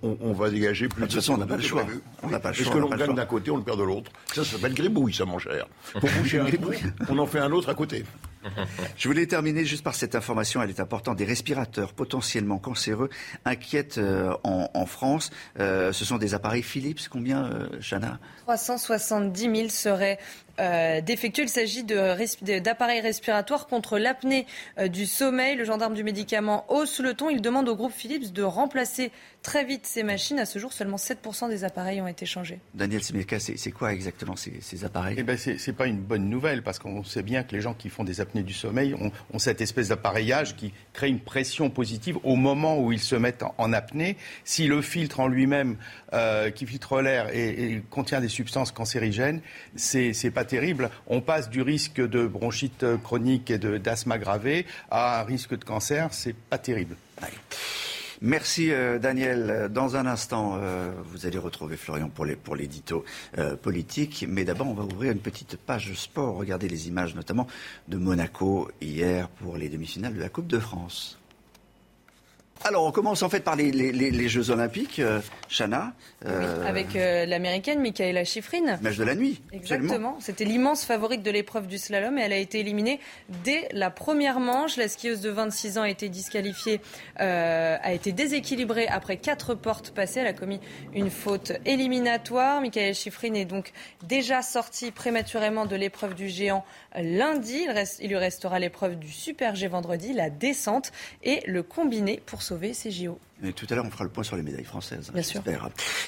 on, 0.00 0.32
va 0.32 0.50
dégager 0.50 0.86
plus. 0.88 1.02
De 1.02 1.06
toute 1.06 1.16
façon, 1.16 1.34
on 1.34 1.38
n'a 1.38 1.46
pas 1.46 1.56
le 1.56 1.62
choix. 1.62 1.84
On 2.22 2.28
n'a 2.28 2.38
pas 2.38 2.50
le 2.50 2.54
choix. 2.54 2.64
Parce 2.66 2.76
que 2.76 2.80
l'on 2.80 2.88
gagne 2.88 3.14
d'un 3.14 3.26
côté, 3.26 3.50
on 3.50 3.56
le 3.56 3.64
perd 3.64 3.80
de 3.80 3.82
l'autre. 3.82 4.12
Ça, 4.32 4.44
ça 4.44 4.52
s'appelle 4.52 4.74
gribouille, 4.74 5.12
ça, 5.12 5.24
mon 5.24 5.38
cher. 5.40 5.66
Pour 5.94 6.08
boucher 6.10 6.38
un 6.38 6.44
trou, 6.44 6.72
on 7.08 7.18
en 7.18 7.26
fait 7.26 7.40
un 7.40 7.50
autre 7.50 7.70
à 7.70 7.74
côté. 7.74 8.04
Je 8.96 9.08
voulais 9.08 9.26
terminer 9.26 9.64
juste 9.64 9.84
par 9.84 9.94
cette 9.94 10.14
information, 10.14 10.62
elle 10.62 10.70
est 10.70 10.80
importante. 10.80 11.16
Des 11.16 11.24
respirateurs 11.24 11.92
potentiellement 11.92 12.58
cancéreux 12.58 13.10
inquiètent 13.44 13.98
euh, 13.98 14.34
en, 14.42 14.86
France. 14.86 15.30
Euh, 15.58 15.92
ce 15.92 16.04
sont 16.04 16.18
des 16.18 16.34
appareils 16.34 16.62
Philips. 16.62 17.08
Combien, 17.08 17.44
euh, 17.44 17.68
Chana? 17.80 18.18
370 18.46 19.42
000 19.42 19.68
seraient 19.68 20.18
euh, 20.60 21.00
d'effectuer. 21.00 21.42
Il 21.42 21.48
s'agit 21.48 21.84
d'appareils 21.84 23.00
respiratoires 23.00 23.66
contre 23.66 23.98
l'apnée 23.98 24.46
euh, 24.78 24.88
du 24.88 25.06
sommeil. 25.06 25.56
Le 25.56 25.64
gendarme 25.64 25.94
du 25.94 26.04
médicament 26.04 26.64
hausse 26.68 27.00
le 27.00 27.14
ton. 27.14 27.30
Il 27.30 27.40
demande 27.42 27.68
au 27.68 27.76
groupe 27.76 27.92
Philips 27.92 28.32
de 28.32 28.42
remplacer 28.42 29.12
très 29.42 29.64
vite 29.64 29.86
ces 29.86 30.02
machines. 30.02 30.38
À 30.38 30.46
ce 30.46 30.58
jour, 30.58 30.72
seulement 30.72 30.96
7% 30.96 31.48
des 31.48 31.64
appareils 31.64 32.00
ont 32.00 32.08
été 32.08 32.26
changés. 32.26 32.58
Daniel 32.74 33.02
Simeka, 33.02 33.38
c'est 33.38 33.70
quoi 33.70 33.92
exactement 33.92 34.34
ces, 34.36 34.84
appareils? 34.84 35.16
Eh 35.18 35.22
ben, 35.22 35.36
Ce 35.36 35.50
n'est 35.50 35.76
pas 35.76 35.86
une 35.86 36.00
bonne 36.00 36.28
nouvelle 36.28 36.62
parce 36.62 36.78
qu'on 36.78 37.04
sait 37.04 37.22
bien 37.22 37.42
que 37.42 37.54
les 37.54 37.60
gens 37.60 37.74
qui 37.74 37.88
font 37.88 38.04
des 38.04 38.20
apnées 38.20 38.42
du 38.42 38.52
sommeil 38.52 38.94
ont, 38.94 39.38
cette 39.38 39.60
espèce 39.60 39.88
d'appareillage 39.88 40.56
qui 40.56 40.72
crée 40.92 41.08
une 41.08 41.20
pression 41.20 41.70
positive 41.70 42.18
au 42.24 42.34
moment 42.34 42.78
où 42.80 42.92
ils 42.92 43.00
se 43.00 43.14
mettent 43.14 43.44
en, 43.58 43.72
apnée. 43.72 44.16
Si 44.44 44.66
le 44.66 44.82
filtre 44.82 45.20
en 45.20 45.28
lui-même, 45.28 45.76
euh, 46.12 46.50
qui 46.50 46.66
filtre 46.66 47.00
l'air 47.00 47.28
et, 47.34 47.82
contient 47.90 48.20
des 48.20 48.28
substances 48.28 48.72
cancérigènes, 48.72 49.40
c'est 49.74 50.30
pas 50.32 50.44
terrible. 50.44 50.90
On 51.06 51.20
passe 51.20 51.50
du 51.50 51.62
risque 51.62 52.00
de 52.00 52.26
bronchite 52.26 52.84
chronique 53.02 53.50
et 53.50 53.58
d'asthme 53.58 54.12
aggravé 54.12 54.66
à 54.90 55.20
un 55.20 55.24
risque 55.24 55.56
de 55.56 55.64
cancer. 55.64 56.08
C'est 56.12 56.36
pas 56.36 56.58
terrible. 56.58 56.96
Merci 58.22 58.72
euh, 58.72 58.98
Daniel. 58.98 59.68
Dans 59.70 59.96
un 59.96 60.06
instant, 60.06 60.58
euh, 60.60 60.90
vous 61.04 61.26
allez 61.26 61.38
retrouver 61.38 61.76
Florian 61.76 62.08
pour 62.08 62.24
l'édito 62.56 63.04
pour 63.34 63.44
euh, 63.44 63.56
politique. 63.56 64.24
Mais 64.28 64.44
d'abord, 64.44 64.68
on 64.68 64.74
va 64.74 64.84
ouvrir 64.84 65.12
une 65.12 65.18
petite 65.18 65.56
page 65.56 65.92
sport. 65.94 66.36
Regardez 66.36 66.68
les 66.68 66.88
images 66.88 67.14
notamment 67.14 67.46
de 67.88 67.96
Monaco 67.96 68.70
hier 68.80 69.28
pour 69.28 69.56
les 69.56 69.68
demi-finales 69.68 70.14
de 70.14 70.20
la 70.20 70.28
Coupe 70.28 70.46
de 70.46 70.58
France. 70.58 71.18
Alors, 72.64 72.84
on 72.84 72.90
commence 72.90 73.22
en 73.22 73.28
fait 73.28 73.40
par 73.40 73.54
les, 73.54 74.28
Jeux 74.28 74.50
Olympiques, 74.50 74.98
euh, 74.98 75.20
Chana. 75.48 75.92
Euh, 76.24 76.66
avec 76.66 76.96
euh, 76.96 77.26
l'américaine 77.26 77.80
Michaela 77.80 78.24
Schifrin. 78.24 78.78
Match 78.80 78.96
de 78.96 79.04
la 79.04 79.14
nuit. 79.14 79.40
Exactement. 79.52 80.16
C'était 80.20 80.44
l'immense 80.44 80.84
favorite 80.84 81.22
de 81.22 81.30
l'épreuve 81.30 81.66
du 81.66 81.78
slalom 81.78 82.18
et 82.18 82.22
elle 82.22 82.32
a 82.32 82.38
été 82.38 82.58
éliminée 82.60 82.98
dès 83.44 83.68
la 83.72 83.90
première 83.90 84.40
manche. 84.40 84.76
La 84.76 84.88
skieuse 84.88 85.20
de 85.20 85.30
26 85.30 85.78
ans 85.78 85.82
a 85.82 85.88
été 85.88 86.08
disqualifiée, 86.08 86.80
a 87.18 87.92
été 87.92 88.12
déséquilibrée 88.12 88.88
après 88.88 89.18
quatre 89.18 89.54
portes 89.54 89.90
passées. 89.90 90.20
Elle 90.20 90.26
a 90.26 90.32
commis 90.32 90.60
une 90.94 91.10
faute 91.10 91.52
éliminatoire. 91.64 92.60
Michaela 92.60 92.94
Schifrin 92.94 93.34
est 93.34 93.44
donc 93.44 93.72
déjà 94.04 94.42
sortie 94.42 94.90
prématurément 94.90 95.66
de 95.66 95.76
l'épreuve 95.76 96.14
du 96.14 96.28
géant 96.28 96.64
lundi. 96.96 97.64
Il, 97.64 97.70
reste, 97.70 97.98
il 98.02 98.08
lui 98.08 98.16
restera 98.16 98.58
l'épreuve 98.58 98.98
du 98.98 99.10
Super 99.10 99.54
G 99.54 99.68
vendredi, 99.68 100.12
la 100.12 100.30
descente 100.30 100.90
et 101.22 101.42
le 101.46 101.62
combiné 101.62 102.20
pour 102.26 102.42
sauver 102.46 102.74
ces 102.74 102.90
JO. 102.90 103.18
Et 103.44 103.52
tout 103.52 103.66
à 103.68 103.74
l'heure, 103.74 103.84
on 103.84 103.90
fera 103.90 104.04
le 104.04 104.10
point 104.10 104.24
sur 104.24 104.36
les 104.36 104.42
médailles 104.42 104.64
françaises. 104.64 105.10
Bien 105.12 105.22
sûr. 105.22 105.42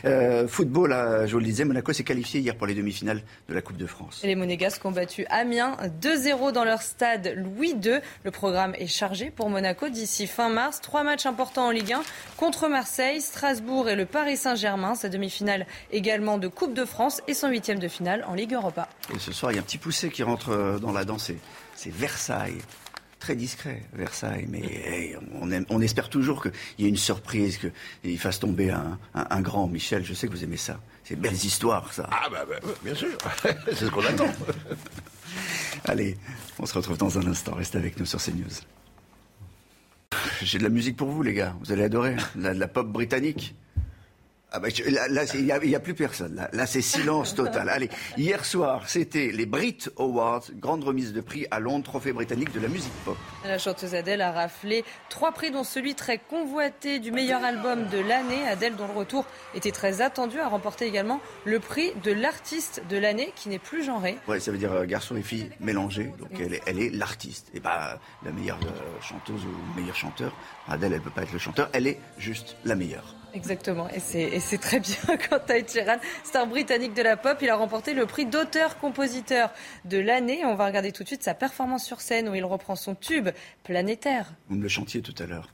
Euh, 0.04 0.48
football, 0.48 0.94
je 1.26 1.32
vous 1.32 1.38
le 1.38 1.44
disais, 1.44 1.64
Monaco 1.64 1.92
s'est 1.92 2.04
qualifié 2.04 2.40
hier 2.40 2.56
pour 2.56 2.66
les 2.66 2.74
demi-finales 2.74 3.22
de 3.48 3.54
la 3.54 3.60
Coupe 3.60 3.76
de 3.76 3.86
France. 3.86 4.20
Et 4.22 4.28
les 4.28 4.34
Monégasques 4.34 4.84
ont 4.84 4.92
battu 4.92 5.26
Amiens 5.28 5.76
2-0 6.00 6.52
dans 6.52 6.64
leur 6.64 6.80
stade 6.80 7.34
Louis 7.36 7.74
II. 7.84 7.98
Le 8.24 8.30
programme 8.30 8.74
est 8.78 8.86
chargé 8.86 9.30
pour 9.30 9.50
Monaco 9.50 9.88
d'ici 9.88 10.26
fin 10.26 10.48
mars. 10.48 10.80
Trois 10.80 11.02
matchs 11.02 11.26
importants 11.26 11.66
en 11.66 11.70
Ligue 11.70 11.92
1 11.92 12.02
contre 12.36 12.68
Marseille, 12.68 13.20
Strasbourg 13.20 13.88
et 13.88 13.96
le 13.96 14.06
Paris 14.06 14.36
Saint-Germain. 14.36 14.94
Sa 14.94 15.08
demi-finale 15.08 15.66
également 15.90 16.38
de 16.38 16.48
Coupe 16.48 16.72
de 16.72 16.84
France 16.84 17.20
et 17.28 17.34
son 17.34 17.48
huitième 17.48 17.78
de 17.78 17.88
finale 17.88 18.24
en 18.26 18.34
Ligue 18.34 18.54
Europa. 18.54 18.88
Et 19.14 19.18
ce 19.18 19.32
soir, 19.32 19.52
il 19.52 19.56
y 19.56 19.58
a 19.58 19.60
un 19.60 19.64
petit 19.64 19.78
poussé 19.78 20.08
qui 20.08 20.22
rentre 20.22 20.50
euh, 20.50 20.78
dans 20.78 20.92
la 20.92 21.04
danse. 21.04 21.30
C'est 21.74 21.92
Versailles 21.92 22.58
très 23.18 23.36
discret, 23.36 23.82
Versailles. 23.92 24.46
Mais 24.48 25.16
on, 25.68 25.80
espère 25.80 26.08
toujours 26.08 26.42
qu'il 26.42 26.52
y 26.78 26.84
ait 26.84 26.88
une 26.88 26.96
surprise, 26.96 27.58
qu'il 27.58 28.18
fasse 28.18 28.38
tomber 28.38 28.70
un, 28.70 29.40
grand. 29.40 29.66
Michel, 29.66 30.04
je 30.04 30.14
sais 30.14 30.26
que 30.26 30.32
vous 30.32 30.44
aimez 30.44 30.56
ça. 30.56 30.80
C'est 31.04 31.16
belles 31.16 31.32
histoires, 31.32 31.92
ça. 31.92 32.08
Ah, 32.10 32.28
bah, 32.30 32.44
bah 32.48 32.56
bien 32.84 32.94
sûr. 32.94 33.16
C'est 33.66 33.86
ce 33.86 33.90
qu'on 33.90 34.04
attend. 34.04 34.30
Allez, 35.84 36.16
on 36.58 36.66
se 36.66 36.74
retrouve 36.74 36.98
dans 36.98 37.18
un 37.18 37.26
instant. 37.26 37.54
Restez 37.54 37.78
avec 37.78 37.98
nous 37.98 38.06
sur 38.06 38.22
CNews. 38.22 38.44
J'ai 40.42 40.58
de 40.58 40.64
la 40.64 40.68
musique 40.68 40.96
pour 40.96 41.08
vous, 41.08 41.22
les 41.22 41.34
gars. 41.34 41.54
Vous 41.60 41.72
allez 41.72 41.84
adorer. 41.84 42.16
de 42.34 42.48
la 42.48 42.68
pop 42.68 42.86
britannique. 42.86 43.54
Ah 44.50 44.60
bah, 44.60 44.68
là, 45.10 45.24
il 45.34 45.44
n'y 45.44 45.74
a, 45.74 45.80
plus 45.80 45.92
personne. 45.92 46.48
Là, 46.52 46.66
c'est 46.66 46.80
silence 46.80 47.34
total. 47.34 47.68
Allez, 47.68 47.90
hier 48.16 48.46
soir, 48.46 48.88
c'était 48.88 49.30
les 49.30 49.44
Brit 49.44 49.78
Awards, 49.98 50.44
grande 50.54 50.84
remise 50.84 51.12
de 51.12 51.20
prix 51.20 51.46
à 51.50 51.60
Londres, 51.60 51.84
trophée 51.84 52.14
britannique 52.14 52.52
de 52.52 52.60
la 52.60 52.68
musique 52.68 52.92
pop. 53.04 53.18
La 53.44 53.58
chanteuse 53.58 53.94
Adèle 53.94 54.22
a 54.22 54.32
raflé 54.32 54.86
trois 55.10 55.32
prix, 55.32 55.50
dont 55.50 55.64
celui 55.64 55.94
très 55.94 56.16
convoité 56.16 56.98
du 56.98 57.12
meilleur 57.12 57.44
album 57.44 57.88
de 57.88 57.98
l'année. 57.98 58.46
Adèle, 58.48 58.74
dont 58.76 58.86
le 58.86 58.94
retour 58.94 59.26
était 59.54 59.70
très 59.70 60.00
attendu, 60.00 60.40
a 60.40 60.48
remporté 60.48 60.86
également 60.86 61.20
le 61.44 61.60
prix 61.60 61.92
de 62.02 62.12
l'artiste 62.12 62.82
de 62.88 62.96
l'année, 62.96 63.34
qui 63.36 63.50
n'est 63.50 63.58
plus 63.58 63.84
genré. 63.84 64.16
Ouais, 64.28 64.40
ça 64.40 64.50
veut 64.50 64.58
dire 64.58 64.72
euh, 64.72 64.86
garçon 64.86 65.16
et 65.16 65.22
fille 65.22 65.50
mélangés. 65.60 66.10
Donc 66.18 66.40
elle 66.40 66.54
est, 66.54 66.62
elle 66.64 66.80
est 66.80 66.88
l'artiste. 66.88 67.50
Et 67.52 67.60
pas 67.60 68.00
la 68.24 68.32
meilleure 68.32 68.60
euh, 68.62 69.02
chanteuse 69.02 69.44
ou 69.44 69.76
le 69.76 69.80
meilleur 69.82 69.96
chanteur. 69.96 70.34
Adèle, 70.68 70.94
elle 70.94 71.02
peut 71.02 71.10
pas 71.10 71.24
être 71.24 71.34
le 71.34 71.38
chanteur. 71.38 71.68
Elle 71.74 71.86
est 71.86 72.00
juste 72.16 72.56
la 72.64 72.74
meilleure. 72.74 73.17
Exactement, 73.34 73.88
et 73.90 74.00
c'est 74.00 74.58
très 74.58 74.80
bien 74.80 74.96
quand 75.28 75.38
Ty 75.40 75.64
Sheeran, 75.66 75.98
star 76.24 76.46
britannique 76.46 76.94
de 76.94 77.02
la 77.02 77.16
pop, 77.16 77.38
il 77.40 77.50
a 77.50 77.56
remporté 77.56 77.94
le 77.94 78.06
prix 78.06 78.26
d'auteur-compositeur 78.26 79.50
de 79.84 79.98
l'année. 79.98 80.44
On 80.44 80.54
va 80.54 80.66
regarder 80.66 80.92
tout 80.92 81.02
de 81.02 81.08
suite 81.08 81.22
sa 81.22 81.34
performance 81.34 81.84
sur 81.84 82.00
scène 82.00 82.28
où 82.28 82.34
il 82.34 82.44
reprend 82.44 82.76
son 82.76 82.94
tube 82.94 83.28
planétaire. 83.64 84.32
Vous 84.48 84.56
me 84.56 84.62
le 84.62 84.68
chantiez 84.68 85.02
tout 85.02 85.14
à 85.18 85.26
l'heure. 85.26 85.48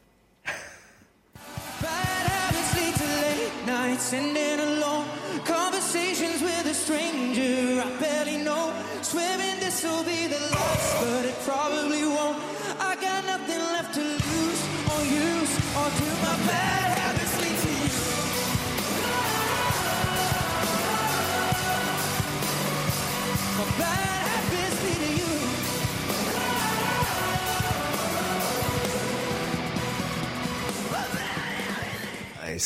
Et 32.54 32.58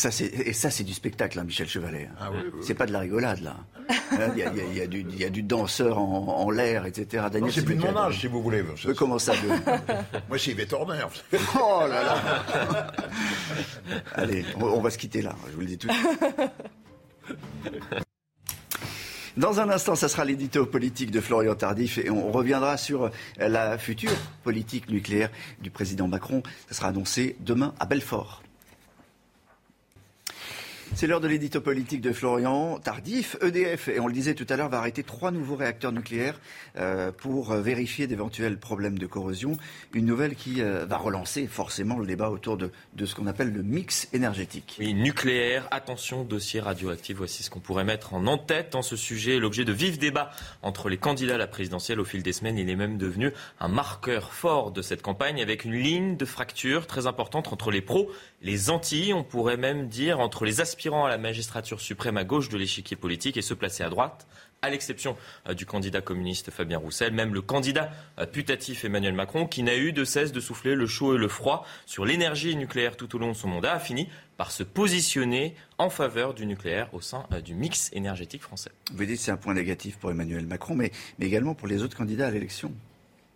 ça, 0.52 0.70
c'est, 0.70 0.84
du 0.84 0.92
spectacle, 0.92 1.38
hein, 1.38 1.44
Michel 1.44 1.66
Chevalet. 1.66 2.10
Ah 2.20 2.30
c'est 2.60 2.74
pas 2.74 2.84
de 2.84 2.92
la 2.92 2.98
rigolade, 3.00 3.40
là. 3.40 3.56
Hein, 3.88 4.32
il 4.36 4.42
y, 4.76 5.24
a, 5.24 5.30
du, 5.30 5.42
danseur 5.42 5.98
en, 5.98 6.50
l'air, 6.50 6.84
etc. 6.84 7.24
C'est 7.50 7.64
plus 7.64 7.76
de 7.76 7.82
mon 7.82 7.96
âge, 7.96 8.20
si 8.20 8.26
vous 8.26 8.42
voulez. 8.42 8.62
comment 8.96 9.18
ça 9.18 9.32
Moi, 10.28 10.38
c'est 10.38 10.50
Yves 10.50 10.66
Torner. 10.66 11.06
oh 11.58 11.84
là 11.88 12.02
là 12.02 12.92
Allez, 14.14 14.44
on, 14.60 14.80
va 14.80 14.90
se 14.90 14.98
quitter 14.98 15.22
là, 15.22 15.34
je 15.48 15.54
vous 15.54 15.60
le 15.60 15.66
dis 15.66 15.78
tout 15.78 15.88
de 15.88 15.92
suite. 15.92 16.24
Dans 19.36 19.60
un 19.60 19.68
instant, 19.70 19.94
ça 19.94 20.08
sera 20.08 20.24
l'édito 20.24 20.66
politique 20.66 21.10
de 21.10 21.20
Florian 21.20 21.54
Tardif 21.54 21.98
et 21.98 22.10
on 22.10 22.30
reviendra 22.32 22.76
sur 22.76 23.10
la 23.38 23.78
future 23.78 24.10
politique 24.42 24.88
nucléaire 24.88 25.30
du 25.60 25.70
président 25.70 26.08
Macron. 26.08 26.42
Ça 26.68 26.74
sera 26.74 26.88
annoncé 26.88 27.36
demain 27.40 27.74
à 27.78 27.86
Belfort. 27.86 28.42
C'est 30.94 31.06
l'heure 31.06 31.20
de 31.20 31.28
l'édito 31.28 31.60
politique 31.60 32.00
de 32.00 32.12
Florian 32.12 32.78
Tardif. 32.78 33.36
EDF, 33.42 33.88
et 33.88 34.00
on 34.00 34.06
le 34.06 34.12
disait 34.12 34.34
tout 34.34 34.46
à 34.48 34.56
l'heure, 34.56 34.68
va 34.68 34.78
arrêter 34.78 35.02
trois 35.02 35.30
nouveaux 35.30 35.54
réacteurs 35.54 35.92
nucléaires 35.92 36.40
euh, 36.76 37.12
pour 37.12 37.52
vérifier 37.54 38.06
d'éventuels 38.06 38.58
problèmes 38.58 38.98
de 38.98 39.06
corrosion. 39.06 39.56
Une 39.92 40.06
nouvelle 40.06 40.34
qui 40.34 40.62
euh, 40.62 40.86
va 40.86 40.96
relancer 40.96 41.46
forcément 41.46 41.98
le 41.98 42.06
débat 42.06 42.30
autour 42.30 42.56
de, 42.56 42.72
de 42.94 43.06
ce 43.06 43.14
qu'on 43.14 43.26
appelle 43.26 43.52
le 43.52 43.62
mix 43.62 44.08
énergétique. 44.12 44.76
Oui, 44.80 44.94
nucléaire, 44.94 45.68
attention, 45.70 46.24
dossier 46.24 46.60
radioactif. 46.60 47.18
Voici 47.18 47.42
ce 47.42 47.50
qu'on 47.50 47.60
pourrait 47.60 47.84
mettre 47.84 48.14
en 48.14 48.26
en-tête 48.26 48.72
dans 48.72 48.82
ce 48.82 48.96
sujet. 48.96 49.38
L'objet 49.38 49.64
de 49.64 49.72
vifs 49.72 49.98
débats 49.98 50.30
entre 50.62 50.88
les 50.88 50.96
candidats 50.96 51.34
à 51.34 51.38
la 51.38 51.46
présidentielle 51.46 52.00
au 52.00 52.04
fil 52.04 52.22
des 52.22 52.32
semaines. 52.32 52.58
Il 52.58 52.70
est 52.70 52.76
même 52.76 52.98
devenu 52.98 53.32
un 53.60 53.68
marqueur 53.68 54.32
fort 54.32 54.72
de 54.72 54.82
cette 54.82 55.02
campagne 55.02 55.42
avec 55.42 55.64
une 55.64 55.74
ligne 55.74 56.16
de 56.16 56.24
fracture 56.24 56.86
très 56.86 57.06
importante 57.06 57.52
entre 57.52 57.70
les 57.70 57.82
pros, 57.82 58.10
les 58.42 58.70
anti, 58.70 59.12
on 59.14 59.22
pourrait 59.22 59.56
même 59.56 59.88
dire 59.88 60.20
entre 60.20 60.44
les 60.44 60.60
aspirants 60.60 60.77
aspirant 60.78 61.06
à 61.06 61.08
la 61.08 61.18
magistrature 61.18 61.80
suprême 61.80 62.16
à 62.18 62.22
gauche 62.22 62.50
de 62.50 62.56
l'échiquier 62.56 62.96
politique 62.96 63.36
et 63.36 63.42
se 63.42 63.52
placer 63.52 63.82
à 63.82 63.88
droite, 63.88 64.28
à 64.62 64.70
l'exception 64.70 65.16
euh, 65.48 65.54
du 65.54 65.66
candidat 65.66 66.00
communiste 66.00 66.52
Fabien 66.52 66.78
Roussel, 66.78 67.12
même 67.12 67.34
le 67.34 67.42
candidat 67.42 67.90
euh, 68.20 68.26
putatif 68.26 68.84
Emmanuel 68.84 69.12
Macron, 69.12 69.48
qui 69.48 69.64
n'a 69.64 69.74
eu 69.74 69.92
de 69.92 70.04
cesse 70.04 70.30
de 70.30 70.38
souffler 70.38 70.76
le 70.76 70.86
chaud 70.86 71.16
et 71.16 71.18
le 71.18 71.26
froid 71.26 71.66
sur 71.84 72.04
l'énergie 72.04 72.54
nucléaire 72.54 72.96
tout 72.96 73.16
au 73.16 73.18
long 73.18 73.30
de 73.32 73.36
son 73.36 73.48
mandat, 73.48 73.72
a 73.72 73.80
fini 73.80 74.08
par 74.36 74.52
se 74.52 74.62
positionner 74.62 75.56
en 75.78 75.90
faveur 75.90 76.32
du 76.32 76.46
nucléaire 76.46 76.94
au 76.94 77.00
sein 77.00 77.26
euh, 77.32 77.40
du 77.40 77.56
mix 77.56 77.90
énergétique 77.92 78.42
français. 78.42 78.70
Vous 78.92 79.04
dites 79.04 79.16
que 79.16 79.22
c'est 79.22 79.32
un 79.32 79.36
point 79.36 79.54
négatif 79.54 79.98
pour 79.98 80.12
Emmanuel 80.12 80.46
Macron, 80.46 80.76
mais 80.76 80.92
également 81.18 81.56
pour 81.56 81.66
les 81.66 81.82
autres 81.82 81.96
candidats 81.96 82.28
à 82.28 82.30
l'élection. 82.30 82.72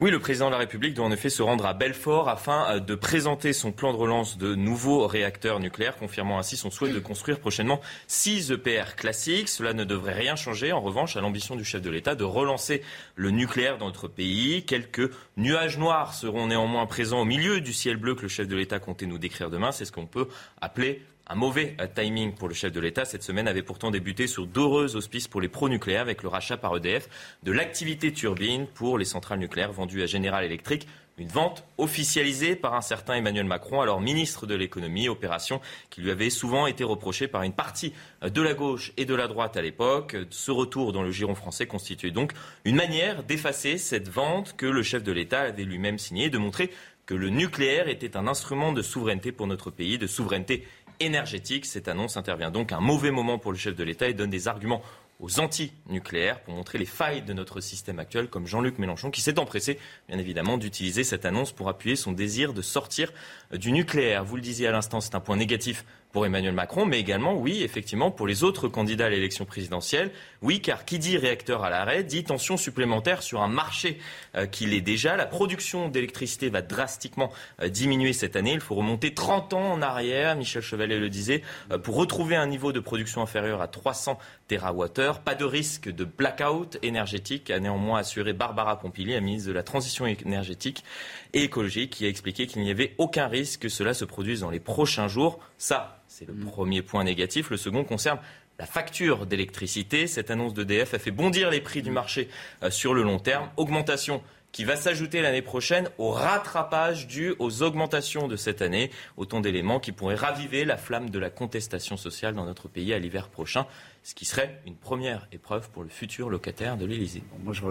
Oui, 0.02 0.10
le 0.10 0.18
président 0.18 0.46
de 0.46 0.50
la 0.50 0.58
République 0.58 0.94
doit 0.94 1.06
en 1.06 1.12
effet 1.12 1.30
se 1.30 1.44
rendre 1.44 1.64
à 1.64 1.74
Belfort 1.74 2.28
afin 2.28 2.68
euh, 2.68 2.80
de 2.80 2.96
présenter 2.96 3.52
son 3.52 3.70
plan 3.70 3.92
de 3.92 3.96
relance 3.96 4.36
de 4.36 4.56
nouveaux 4.56 5.06
réacteurs 5.06 5.60
nucléaires, 5.60 5.94
confirmant 5.94 6.40
ainsi 6.40 6.56
son 6.56 6.72
souhait 6.72 6.90
de 6.90 6.98
construire 6.98 7.38
prochainement 7.38 7.80
six 8.08 8.50
EPR 8.50 8.96
classiques. 8.96 9.48
Cela 9.48 9.74
ne 9.74 9.84
devrait 9.84 10.14
rien 10.14 10.34
changer, 10.34 10.72
en 10.72 10.80
revanche, 10.80 11.16
à 11.16 11.20
l'ambition 11.20 11.54
du 11.54 11.64
chef 11.64 11.82
de 11.82 11.88
l'État 11.88 12.16
de 12.16 12.24
relancer 12.24 12.82
le 13.14 13.30
nucléaire 13.30 13.78
dans 13.78 13.86
notre 13.86 14.08
pays. 14.08 14.64
Quelques 14.64 15.08
nuages 15.36 15.78
noirs 15.78 16.14
seront 16.14 16.48
néanmoins 16.48 16.86
présents 16.86 17.20
au 17.20 17.24
milieu 17.24 17.60
du 17.60 17.72
ciel 17.72 17.96
bleu 17.96 18.16
que 18.16 18.22
le 18.22 18.28
chef 18.28 18.48
de 18.48 18.56
l'État 18.56 18.80
comptait 18.80 19.06
nous 19.06 19.18
décrire 19.18 19.50
demain. 19.50 19.70
C'est 19.70 19.84
ce 19.84 19.92
qu'on 19.92 20.06
peut 20.06 20.26
appeler 20.60 21.00
un 21.26 21.34
mauvais 21.34 21.76
euh, 21.80 21.86
timing 21.92 22.34
pour 22.34 22.48
le 22.48 22.54
chef 22.54 22.72
de 22.72 22.80
l'État. 22.80 23.04
Cette 23.04 23.22
semaine 23.22 23.48
avait 23.48 23.62
pourtant 23.62 23.90
débuté 23.90 24.26
sur 24.26 24.46
d'heureux 24.46 24.96
auspices 24.96 25.28
pour 25.28 25.40
les 25.40 25.48
pro-nucléaires 25.48 26.02
avec 26.02 26.22
le 26.22 26.28
rachat 26.28 26.56
par 26.56 26.76
EDF 26.76 27.08
de 27.42 27.52
l'activité 27.52 28.12
turbine 28.12 28.66
pour 28.66 28.98
les 28.98 29.04
centrales 29.04 29.38
nucléaires 29.38 29.72
vendues 29.72 30.02
à 30.02 30.06
General 30.06 30.44
Electric. 30.44 30.86
Une 31.18 31.28
vente 31.28 31.62
officialisée 31.76 32.56
par 32.56 32.72
un 32.74 32.80
certain 32.80 33.14
Emmanuel 33.14 33.44
Macron, 33.44 33.82
alors 33.82 34.00
ministre 34.00 34.46
de 34.46 34.54
l'économie, 34.54 35.10
opération 35.10 35.60
qui 35.90 36.00
lui 36.00 36.10
avait 36.10 36.30
souvent 36.30 36.66
été 36.66 36.84
reprochée 36.84 37.28
par 37.28 37.42
une 37.42 37.52
partie 37.52 37.92
euh, 38.22 38.30
de 38.30 38.42
la 38.42 38.54
gauche 38.54 38.92
et 38.96 39.04
de 39.04 39.14
la 39.14 39.28
droite 39.28 39.56
à 39.56 39.62
l'époque. 39.62 40.16
Ce 40.30 40.50
retour 40.50 40.92
dans 40.92 41.02
le 41.02 41.12
giron 41.12 41.34
français 41.34 41.66
constituait 41.66 42.10
donc 42.10 42.32
une 42.64 42.76
manière 42.76 43.22
d'effacer 43.22 43.78
cette 43.78 44.08
vente 44.08 44.56
que 44.56 44.66
le 44.66 44.82
chef 44.82 45.02
de 45.02 45.12
l'État 45.12 45.40
avait 45.40 45.64
lui-même 45.64 45.98
signée, 45.98 46.30
de 46.30 46.38
montrer 46.38 46.70
que 47.06 47.14
le 47.14 47.28
nucléaire 47.28 47.88
était 47.88 48.16
un 48.16 48.26
instrument 48.26 48.72
de 48.72 48.80
souveraineté 48.80 49.32
pour 49.32 49.46
notre 49.46 49.70
pays, 49.70 49.98
de 49.98 50.06
souveraineté 50.06 50.66
énergétique. 51.04 51.66
Cette 51.66 51.88
annonce 51.88 52.16
intervient 52.16 52.50
donc 52.50 52.72
à 52.72 52.76
un 52.76 52.80
mauvais 52.80 53.10
moment 53.10 53.38
pour 53.38 53.52
le 53.52 53.58
chef 53.58 53.74
de 53.76 53.84
l'État 53.84 54.08
et 54.08 54.14
donne 54.14 54.30
des 54.30 54.48
arguments 54.48 54.82
aux 55.22 55.38
anti-nucléaires 55.38 56.40
pour 56.40 56.54
montrer 56.54 56.78
les 56.78 56.84
failles 56.84 57.22
de 57.22 57.32
notre 57.32 57.60
système 57.60 58.00
actuel, 58.00 58.28
comme 58.28 58.46
Jean-Luc 58.46 58.78
Mélenchon, 58.78 59.10
qui 59.10 59.20
s'est 59.20 59.38
empressé, 59.38 59.78
bien 60.08 60.18
évidemment, 60.18 60.58
d'utiliser 60.58 61.04
cette 61.04 61.24
annonce 61.24 61.52
pour 61.52 61.68
appuyer 61.68 61.94
son 61.94 62.12
désir 62.12 62.52
de 62.52 62.60
sortir 62.60 63.12
du 63.52 63.72
nucléaire. 63.72 64.24
Vous 64.24 64.36
le 64.36 64.42
disiez 64.42 64.68
à 64.68 64.72
l'instant, 64.72 65.00
c'est 65.00 65.14
un 65.14 65.20
point 65.20 65.36
négatif 65.36 65.84
pour 66.12 66.26
Emmanuel 66.26 66.52
Macron, 66.52 66.84
mais 66.84 67.00
également, 67.00 67.34
oui, 67.34 67.62
effectivement, 67.62 68.10
pour 68.10 68.26
les 68.26 68.44
autres 68.44 68.68
candidats 68.68 69.06
à 69.06 69.08
l'élection 69.08 69.46
présidentielle. 69.46 70.10
Oui, 70.42 70.60
car 70.60 70.84
qui 70.84 70.98
dit 70.98 71.16
réacteur 71.16 71.64
à 71.64 71.70
l'arrêt 71.70 72.04
dit 72.04 72.22
tension 72.22 72.58
supplémentaire 72.58 73.22
sur 73.22 73.40
un 73.42 73.48
marché 73.48 73.98
euh, 74.36 74.46
qui 74.46 74.66
l'est 74.66 74.82
déjà. 74.82 75.16
La 75.16 75.26
production 75.26 75.88
d'électricité 75.88 76.50
va 76.50 76.60
drastiquement 76.60 77.32
euh, 77.62 77.68
diminuer 77.68 78.12
cette 78.12 78.36
année. 78.36 78.52
Il 78.52 78.60
faut 78.60 78.74
remonter 78.74 79.14
30 79.14 79.54
ans 79.54 79.72
en 79.72 79.82
arrière, 79.82 80.36
Michel 80.36 80.62
Chevalet 80.62 80.98
le 80.98 81.08
disait, 81.08 81.42
euh, 81.70 81.78
pour 81.78 81.96
retrouver 81.96 82.36
un 82.36 82.46
niveau 82.46 82.72
de 82.72 82.80
production 82.80 83.22
inférieur 83.22 83.62
à 83.62 83.68
300 83.68 84.18
TWh. 84.48 85.20
Pas 85.24 85.34
de 85.34 85.44
risque 85.44 85.88
de 85.88 86.04
blackout 86.04 86.78
énergétique, 86.82 87.50
a 87.50 87.58
néanmoins 87.58 88.00
assuré 88.00 88.34
Barbara 88.34 88.78
Pompili, 88.78 89.14
la 89.14 89.20
ministre 89.20 89.48
de 89.48 89.54
la 89.54 89.62
Transition 89.62 90.06
énergétique 90.06 90.84
et 91.32 91.44
écologique, 91.44 91.90
qui 91.90 92.06
a 92.06 92.08
expliqué 92.08 92.46
qu'il 92.46 92.62
n'y 92.62 92.70
avait 92.70 92.94
aucun 92.98 93.26
risque 93.26 93.62
que 93.62 93.68
cela 93.68 93.94
se 93.94 94.04
produise 94.04 94.40
dans 94.40 94.50
les 94.50 94.60
prochains 94.60 95.08
jours. 95.08 95.38
Ça, 95.58 96.02
c'est 96.06 96.26
le 96.26 96.34
premier 96.34 96.82
point 96.82 97.04
négatif. 97.04 97.50
Le 97.50 97.56
second 97.56 97.84
concerne 97.84 98.18
la 98.58 98.66
facture 98.66 99.26
d'électricité. 99.26 100.06
Cette 100.06 100.30
annonce 100.30 100.54
d'EDF 100.54 100.94
a 100.94 100.98
fait 100.98 101.10
bondir 101.10 101.50
les 101.50 101.60
prix 101.60 101.82
du 101.82 101.90
marché 101.90 102.28
euh, 102.62 102.70
sur 102.70 102.94
le 102.94 103.02
long 103.02 103.18
terme. 103.18 103.48
Augmentation 103.56 104.22
qui 104.52 104.64
va 104.64 104.76
s'ajouter 104.76 105.22
l'année 105.22 105.42
prochaine 105.42 105.88
au 105.98 106.10
rattrapage 106.10 107.06
dû 107.06 107.34
aux 107.38 107.62
augmentations 107.62 108.28
de 108.28 108.36
cette 108.36 108.62
année. 108.62 108.90
Autant 109.16 109.40
d'éléments 109.40 109.80
qui 109.80 109.92
pourraient 109.92 110.14
raviver 110.14 110.64
la 110.64 110.76
flamme 110.76 111.10
de 111.10 111.18
la 111.18 111.30
contestation 111.30 111.96
sociale 111.96 112.34
dans 112.34 112.44
notre 112.44 112.68
pays 112.68 112.92
à 112.92 112.98
l'hiver 112.98 113.28
prochain 113.28 113.66
ce 114.04 114.14
qui 114.14 114.24
serait 114.24 114.60
une 114.66 114.74
première 114.74 115.28
épreuve 115.30 115.70
pour 115.70 115.84
le 115.84 115.88
futur 115.88 116.28
locataire 116.28 116.76
de 116.76 116.84
l'Élysée. 116.84 117.22
Moi, 117.44 117.52
je, 117.52 117.62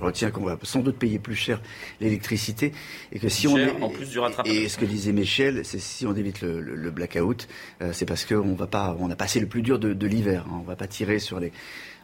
retiens 0.00 0.30
qu'on 0.30 0.44
va 0.44 0.56
sans 0.62 0.80
doute 0.80 0.96
payer 0.96 1.18
plus 1.18 1.34
cher 1.34 1.60
l'électricité 2.00 2.72
et 3.10 3.18
que 3.18 3.28
si 3.28 3.48
on 3.48 3.58
est, 3.58 3.70
en 3.82 3.88
plus 3.88 4.08
du 4.08 4.20
rattrapage. 4.20 4.52
Et 4.52 4.68
ce 4.68 4.78
que 4.78 4.84
disait 4.84 5.12
Michel, 5.12 5.64
c'est 5.64 5.80
si 5.80 6.06
on 6.06 6.14
évite 6.14 6.42
le, 6.42 6.90
blackout, 6.90 7.48
euh, 7.80 7.92
c'est 7.92 8.06
parce 8.06 8.24
qu'on 8.24 8.54
va 8.54 8.68
pas, 8.68 8.96
on 9.00 9.10
a 9.10 9.16
passé 9.16 9.40
le 9.40 9.46
plus 9.46 9.62
dur 9.62 9.80
de, 9.80 10.06
l'hiver. 10.06 10.44
Hein. 10.46 10.58
on 10.60 10.62
va 10.62 10.76
pas 10.76 10.86
tirer 10.86 11.18
sur 11.18 11.40
les. 11.40 11.52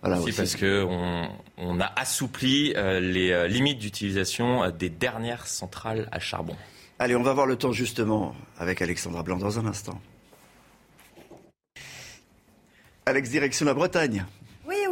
Voilà, 0.02 0.20
aussi, 0.20 0.32
parce 0.32 0.56
qu'on 0.56 1.28
on 1.56 1.80
a 1.80 1.92
assoupli 1.96 2.72
euh, 2.76 3.00
les 3.00 3.32
euh, 3.32 3.48
limites 3.48 3.78
d'utilisation 3.78 4.70
des 4.70 4.90
dernières 4.90 5.46
centrales 5.46 6.08
à 6.12 6.20
charbon. 6.20 6.56
Allez, 6.98 7.16
on 7.16 7.22
va 7.22 7.32
voir 7.32 7.46
le 7.46 7.56
temps 7.56 7.72
justement 7.72 8.34
avec 8.58 8.82
Alexandra 8.82 9.22
Blanc 9.22 9.38
dans 9.38 9.58
un 9.58 9.66
instant. 9.66 10.00
Alex, 13.06 13.30
direction 13.30 13.66
la 13.66 13.74
Bretagne. 13.74 14.24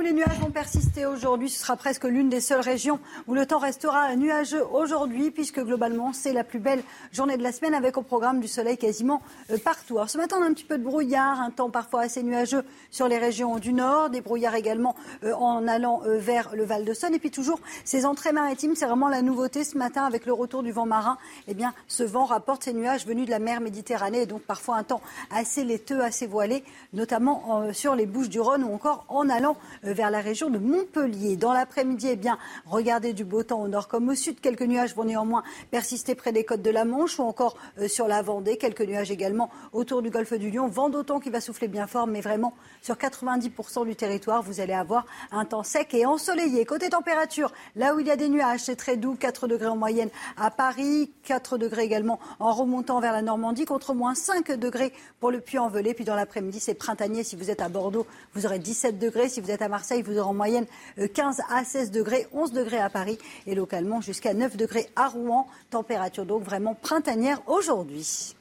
Les 0.07 0.12
nuages 0.12 0.38
vont 0.38 0.52
persister 0.52 1.04
aujourd'hui. 1.04 1.50
Ce 1.50 1.59
sera 1.59 1.74
presque 1.74 2.04
l'une 2.04 2.28
des 2.28 2.40
seules 2.40 2.61
régions 2.61 3.00
où 3.26 3.34
le 3.34 3.44
temps 3.44 3.59
restera 3.59 4.14
nuageux 4.14 4.64
aujourd'hui, 4.64 5.32
puisque 5.32 5.59
globalement, 5.59 6.12
c'est 6.12 6.32
la 6.32 6.44
plus 6.44 6.61
belle 6.61 6.84
journée 7.11 7.36
de 7.36 7.42
la 7.42 7.50
semaine 7.50 7.74
avec 7.74 7.96
au 7.96 8.02
programme 8.02 8.38
du 8.38 8.46
soleil 8.46 8.78
quasiment 8.78 9.20
euh, 9.50 9.59
partout. 9.59 9.96
Alors 9.96 10.09
ce 10.09 10.16
matin, 10.16 10.36
on 10.38 10.44
a 10.44 10.46
un 10.46 10.52
petit 10.52 10.62
peu 10.62 10.78
de 10.78 10.84
brouillard, 10.84 11.40
un 11.40 11.50
temps 11.50 11.70
parfois 11.70 12.02
assez 12.02 12.22
nuageux 12.22 12.62
sur 12.92 13.09
les 13.09 13.18
régions 13.18 13.59
du 13.59 13.72
nord, 13.72 14.09
des 14.09 14.20
brouillards 14.20 14.54
également 14.54 14.94
euh, 15.24 15.32
en 15.32 15.66
allant 15.66 16.02
euh, 16.07 16.18
vers 16.18 16.54
le 16.54 16.62
Val 16.62 16.84
de 16.84 16.94
Saône. 16.94 17.14
Et 17.14 17.18
puis 17.18 17.32
toujours, 17.32 17.59
ces 17.84 18.07
entrées 18.07 18.30
maritimes, 18.30 18.76
c'est 18.76 18.86
vraiment 18.86 19.09
la 19.09 19.22
nouveauté 19.22 19.64
ce 19.64 19.76
matin 19.76 20.04
avec 20.04 20.24
le 20.24 20.32
retour 20.32 20.62
du 20.62 20.70
vent 20.70 20.86
marin. 20.86 21.18
Eh 21.48 21.54
bien, 21.54 21.74
ce 21.88 22.04
vent 22.04 22.26
rapporte 22.26 22.62
ces 22.62 22.74
nuages 22.74 23.09
venus 23.09 23.26
de 23.26 23.32
la 23.32 23.40
mer 23.40 23.61
Méditerranée 23.61 24.22
et 24.22 24.26
donc 24.26 24.42
parfois 24.42 24.76
un 24.76 24.84
temps 24.84 25.00
assez 25.32 25.64
laiteux, 25.64 26.00
assez 26.00 26.28
voilé, 26.28 26.62
notamment 26.92 27.72
sur 27.72 27.96
les 27.96 28.07
Bouches 28.07 28.28
du 28.28 28.38
Rhône 28.38 28.62
ou 28.62 28.72
encore 28.72 29.04
en 29.09 29.28
allant 29.28 29.57
euh, 29.84 29.95
vers 29.97 30.11
la 30.11 30.20
région 30.20 30.51
de 30.51 30.59
Montpellier. 30.59 31.36
Dans 31.36 31.55
l'après-midi, 31.55 32.09
eh 32.11 32.16
bien, 32.16 32.38
regardez 32.66 33.14
du 33.14 33.24
beau 33.24 33.42
temps 33.42 33.62
au 33.62 33.66
nord 33.66 33.88
comme 33.88 34.09
au 34.11 34.14
sud. 34.14 34.40
Quelques 34.40 34.62
nuages 34.62 34.94
vont 34.94 35.05
néanmoins 35.05 35.42
persister 35.70 36.14
près 36.14 36.32
des 36.32 36.44
côtes 36.44 36.62
de 36.62 36.70
la 36.70 36.84
Manche 36.84 37.18
ou 37.18 37.22
encore 37.22 37.57
euh, 37.78 37.88
sur 37.88 38.07
la 38.07 38.20
Vendée. 38.20 38.59
Quelques 38.59 38.82
nuages 38.82 39.11
également 39.11 39.51
autour 39.72 40.03
du 40.03 40.11
golfe 40.11 40.34
du 40.34 40.51
Lion. 40.51 40.68
Vent 40.68 40.90
d'automne 40.90 41.20
qui 41.20 41.30
va 41.30 41.40
souffler 41.40 41.66
bien 41.66 41.86
fort, 41.86 42.07
mais 42.07 42.20
vraiment 42.20 42.53
sur 42.82 42.97
90% 42.97 43.86
du 43.86 43.97
territoire, 43.97 44.42
vous 44.42 44.61
allez 44.61 44.74
avoir 44.74 45.07
un 45.32 45.47
temps 45.47 45.62
sec 45.62 45.94
et 45.94 46.05
ensoleillé. 46.05 46.66
Côté 46.66 46.90
température, 46.90 47.53
là 47.74 47.94
où 47.94 48.01
il 48.01 48.07
y 48.07 48.11
a 48.11 48.16
des 48.16 48.28
nuages, 48.28 48.61
c'est 48.61 48.76
très 48.76 48.99
doux, 48.99 49.16
4 49.18 49.49
degrés 49.49 49.68
en 49.68 49.76
moyenne 49.76 50.11
à 50.36 50.51
Paris, 50.51 51.11
4 51.24 51.57
degrés 51.57 51.84
également 51.84 52.20
en 52.38 52.53
remontant 52.53 53.01
vers 53.01 53.12
la 53.12 53.22
Normandie, 53.22 53.64
contre 53.64 53.94
moins 53.94 54.14
5 54.14 54.53
degrés 54.53 54.92
pour 55.20 55.30
le 55.30 55.40
Puy-en-Velay. 55.40 55.94
Puis 55.94 56.05
dans 56.05 56.14
l'après-midi, 56.14 56.61
c'est 56.61 56.74
printanier. 56.74 57.24
Si 57.24 57.34
vous 57.34 57.51
êtes 57.51 57.62
à 57.62 57.70
Bordeaux, 57.70 58.07
vous 58.34 58.44
aurez 58.44 58.59
17 58.59 58.99
degrés. 58.99 59.28
Si 59.28 59.40
vous 59.40 59.51
êtes 59.51 59.62
à 59.62 59.68
Marseille, 59.68 59.86
vous 60.03 60.18
aurez 60.18 60.28
en 60.28 60.34
moyenne 60.34 60.66
15 61.14 61.41
euh, 61.41 61.55
à 61.55 61.64
16 61.64 61.91
degrés, 61.91 62.26
11 62.32 62.53
degrés 62.53 62.78
à 62.78 62.91
Paris 62.91 63.18
et 63.47 63.55
localement 63.55 64.01
jusqu'à 64.01 64.34
9 64.34 64.57
degrés 64.57 64.89
à 64.97 65.09
Rouen. 65.09 65.47
Température 65.70 66.26
donc 66.26 66.43
vraiment 66.43 66.74
printanière 66.74 67.41
aujourd'hui. 67.47 68.34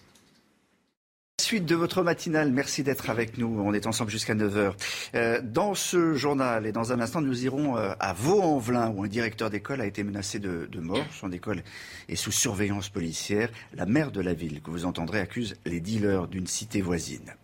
Suite 1.41 1.65
de 1.65 1.75
votre 1.75 2.01
matinale, 2.01 2.51
merci 2.51 2.81
d'être 2.81 3.09
avec 3.09 3.37
nous. 3.37 3.61
On 3.63 3.73
est 3.73 3.85
ensemble 3.85 4.09
jusqu'à 4.09 4.33
9h. 4.33 4.73
Euh, 5.13 5.41
dans 5.43 5.75
ce 5.75 6.15
journal 6.15 6.65
et 6.65 6.71
dans 6.71 6.91
un 6.91 6.99
instant, 6.99 7.21
nous 7.21 7.43
irons 7.43 7.77
euh, 7.77 7.93
à 7.99 8.13
Vaux-en-Velin 8.13 8.89
où 8.95 9.03
un 9.03 9.07
directeur 9.07 9.49
d'école 9.49 9.81
a 9.81 9.85
été 9.85 10.03
menacé 10.03 10.39
de, 10.39 10.67
de, 10.71 10.79
mort. 10.79 11.05
Son 11.11 11.31
école 11.31 11.61
est 12.09 12.15
sous 12.15 12.31
surveillance 12.31 12.89
policière. 12.89 13.49
La 13.73 13.85
maire 13.85 14.11
de 14.11 14.21
la 14.21 14.33
ville, 14.33 14.61
que 14.61 14.71
vous 14.71 14.85
entendrez, 14.85 15.19
accuse 15.19 15.55
les 15.65 15.81
dealers 15.81 16.27
d'une 16.27 16.47
cité 16.47 16.81
voisine. 16.81 17.35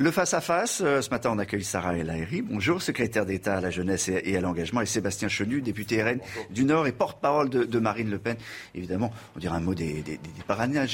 Le 0.00 0.12
face-à-face, 0.12 0.80
euh, 0.80 1.02
ce 1.02 1.10
matin 1.10 1.30
on 1.34 1.40
accueille 1.40 1.64
Sarah 1.64 1.96
El 1.96 2.08
Haïry. 2.08 2.42
Bonjour, 2.42 2.80
secrétaire 2.80 3.26
d'État 3.26 3.56
à 3.56 3.60
la 3.60 3.70
jeunesse 3.70 4.08
et, 4.08 4.36
à 4.36 4.40
l'engagement, 4.40 4.80
et 4.80 4.86
Sébastien 4.86 5.26
Chenu, 5.26 5.60
député 5.60 6.00
RN 6.00 6.20
du 6.50 6.64
Nord 6.64 6.86
et 6.86 6.92
porte-parole 6.92 7.48
de, 7.50 7.78
Marine 7.80 8.08
Le 8.08 8.18
Pen. 8.20 8.36
Évidemment, 8.76 9.12
on 9.34 9.40
dira 9.40 9.56
un 9.56 9.60
mot 9.60 9.74
des, 9.74 10.02
des, 10.02 10.20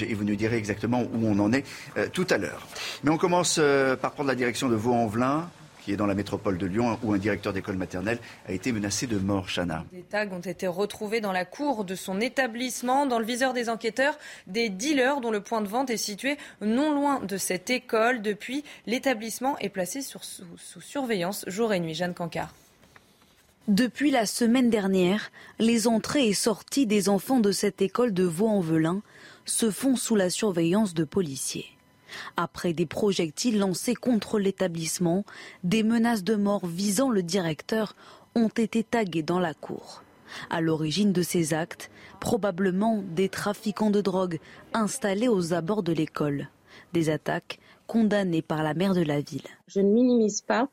et 0.09 0.15
vous 0.15 0.25
nous 0.25 0.37
direz 0.37 0.57
exactement 0.57 1.03
où 1.03 1.27
on 1.27 1.39
en 1.39 1.53
est 1.53 1.67
euh, 1.99 2.09
tout 2.11 2.27
à 2.31 2.39
l'heure. 2.39 2.67
Mais 3.03 3.11
on 3.11 3.19
commence 3.19 3.59
euh, 3.61 3.95
par 3.95 4.13
prendre 4.13 4.29
la 4.29 4.35
direction 4.35 4.71
de 4.71 4.75
Vaux-en-Velin 4.75 5.51
qui 5.85 5.93
est 5.93 5.97
dans 5.97 6.07
la 6.07 6.15
métropole 6.15 6.59
de 6.59 6.67
Lyon, 6.67 6.99
où 7.03 7.13
un 7.13 7.19
directeur 7.19 7.53
d'école 7.53 7.77
maternelle 7.77 8.19
a 8.47 8.53
été 8.53 8.73
menacé 8.73 9.07
de 9.07 9.19
mort, 9.19 9.49
Chana. 9.49 9.85
Des 9.93 10.03
tags 10.03 10.31
ont 10.33 10.41
été 10.41 10.67
retrouvés 10.67 11.21
dans 11.21 11.33
la 11.33 11.45
cour 11.45 11.85
de 11.85 11.95
son 11.95 12.21
établissement, 12.21 13.07
dans 13.07 13.19
le 13.19 13.25
viseur 13.25 13.53
des 13.53 13.69
enquêteurs, 13.69 14.19
des 14.47 14.69
dealers 14.69 15.21
dont 15.21 15.31
le 15.31 15.41
point 15.41 15.61
de 15.61 15.69
vente 15.69 15.91
est 15.91 15.97
situé 15.97 16.37
non 16.61 16.95
loin 16.95 17.21
de 17.21 17.37
cette 17.37 17.71
école. 17.71 18.23
Depuis, 18.23 18.65
l'établissement 18.87 19.59
est 19.59 19.69
placé 19.69 20.01
sous, 20.01 20.19
sous 20.21 20.81
surveillance 20.81 21.45
jour 21.49 21.73
et 21.73 21.81
nuit. 21.81 21.95
Jeanne 21.95 22.15
Cancard. 22.15 22.55
Depuis 23.69 24.11
la 24.11 24.27
semaine 24.27 24.69
dernière, 24.69 25.31
les 25.59 25.87
entrées 25.87 26.29
et 26.29 26.35
sorties 26.35 26.87
des 26.87 27.09
enfants 27.09 27.41
de 27.41 27.53
cette 27.53 27.81
école 27.81 28.13
de 28.13 28.25
Vaux-en-Velin 28.25 29.01
se 29.47 29.71
font 29.71 29.97
sous 29.97 30.17
la 30.17 30.29
surveillance 30.29 30.93
de 30.93 31.05
policiers. 31.05 31.74
Après 32.37 32.73
des 32.73 32.87
projectiles 32.87 33.59
lancés 33.59 33.95
contre 33.95 34.39
l'établissement, 34.39 35.25
des 35.63 35.83
menaces 35.83 36.25
de 36.25 36.35
mort 36.35 36.67
visant 36.67 37.11
le 37.11 37.23
directeur 37.23 37.97
ont 38.35 38.49
été 38.49 38.83
taguées 38.83 39.23
dans 39.23 39.41
la 39.41 39.55
cour. 39.55 40.03
À 40.51 40.61
l'origine 40.61 41.13
de 41.13 41.23
ces 41.23 41.55
actes, 41.55 41.91
probablement 42.21 43.03
des 43.15 43.29
trafiquants 43.29 43.91
de 43.91 44.01
drogue 44.01 44.41
installés 44.73 45.29
aux 45.29 45.53
abords 45.53 45.83
de 45.83 45.93
l'école. 45.93 46.49
Des 46.93 47.11
attaques 47.11 47.59
condamnées 47.87 48.43
par 48.43 48.63
la 48.63 48.75
maire 48.75 48.95
de 48.95 49.03
la 49.03 49.21
ville. 49.21 49.47
Je 49.69 49.81
ne 49.81 49.91
minimise 49.91 50.41
pas 50.41 50.69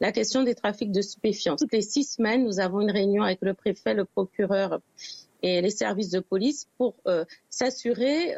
la 0.00 0.12
question 0.12 0.42
des 0.42 0.54
trafics 0.54 0.92
de 0.92 1.02
stupéfiants. 1.02 1.56
Toutes 1.56 1.72
les 1.72 1.82
six 1.82 2.04
semaines, 2.04 2.44
nous 2.44 2.60
avons 2.60 2.80
une 2.80 2.90
réunion 2.90 3.22
avec 3.22 3.38
le 3.42 3.54
préfet, 3.54 3.94
le 3.94 4.04
procureur 4.04 4.80
et 5.42 5.60
les 5.60 5.70
services 5.70 6.10
de 6.10 6.20
police 6.20 6.68
pour 6.78 6.94
s'assurer 7.50 8.34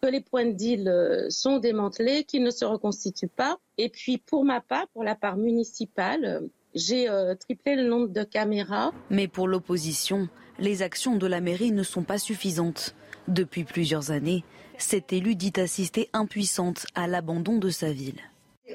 que 0.00 0.08
les 0.08 0.20
points 0.20 0.46
de 0.46 0.52
deal 0.52 1.26
sont 1.28 1.58
démantelés, 1.58 2.24
qu'ils 2.24 2.42
ne 2.42 2.50
se 2.50 2.64
reconstituent 2.64 3.28
pas. 3.28 3.58
Et 3.78 3.88
puis 3.88 4.18
pour 4.18 4.44
ma 4.44 4.60
part, 4.60 4.88
pour 4.88 5.04
la 5.04 5.14
part 5.14 5.36
municipale, 5.36 6.48
j'ai 6.74 7.08
triplé 7.38 7.76
le 7.76 7.88
nombre 7.88 8.08
de 8.08 8.22
caméras. 8.22 8.92
Mais 9.10 9.28
pour 9.28 9.48
l'opposition, 9.48 10.28
les 10.58 10.82
actions 10.82 11.16
de 11.16 11.26
la 11.26 11.40
mairie 11.40 11.72
ne 11.72 11.82
sont 11.82 12.02
pas 12.02 12.18
suffisantes. 12.18 12.94
Depuis 13.28 13.64
plusieurs 13.64 14.10
années, 14.10 14.44
cette 14.78 15.12
élue 15.12 15.36
dit 15.36 15.52
assister 15.56 16.08
impuissante 16.12 16.86
à 16.94 17.06
l'abandon 17.06 17.58
de 17.58 17.68
sa 17.68 17.92
ville. 17.92 18.20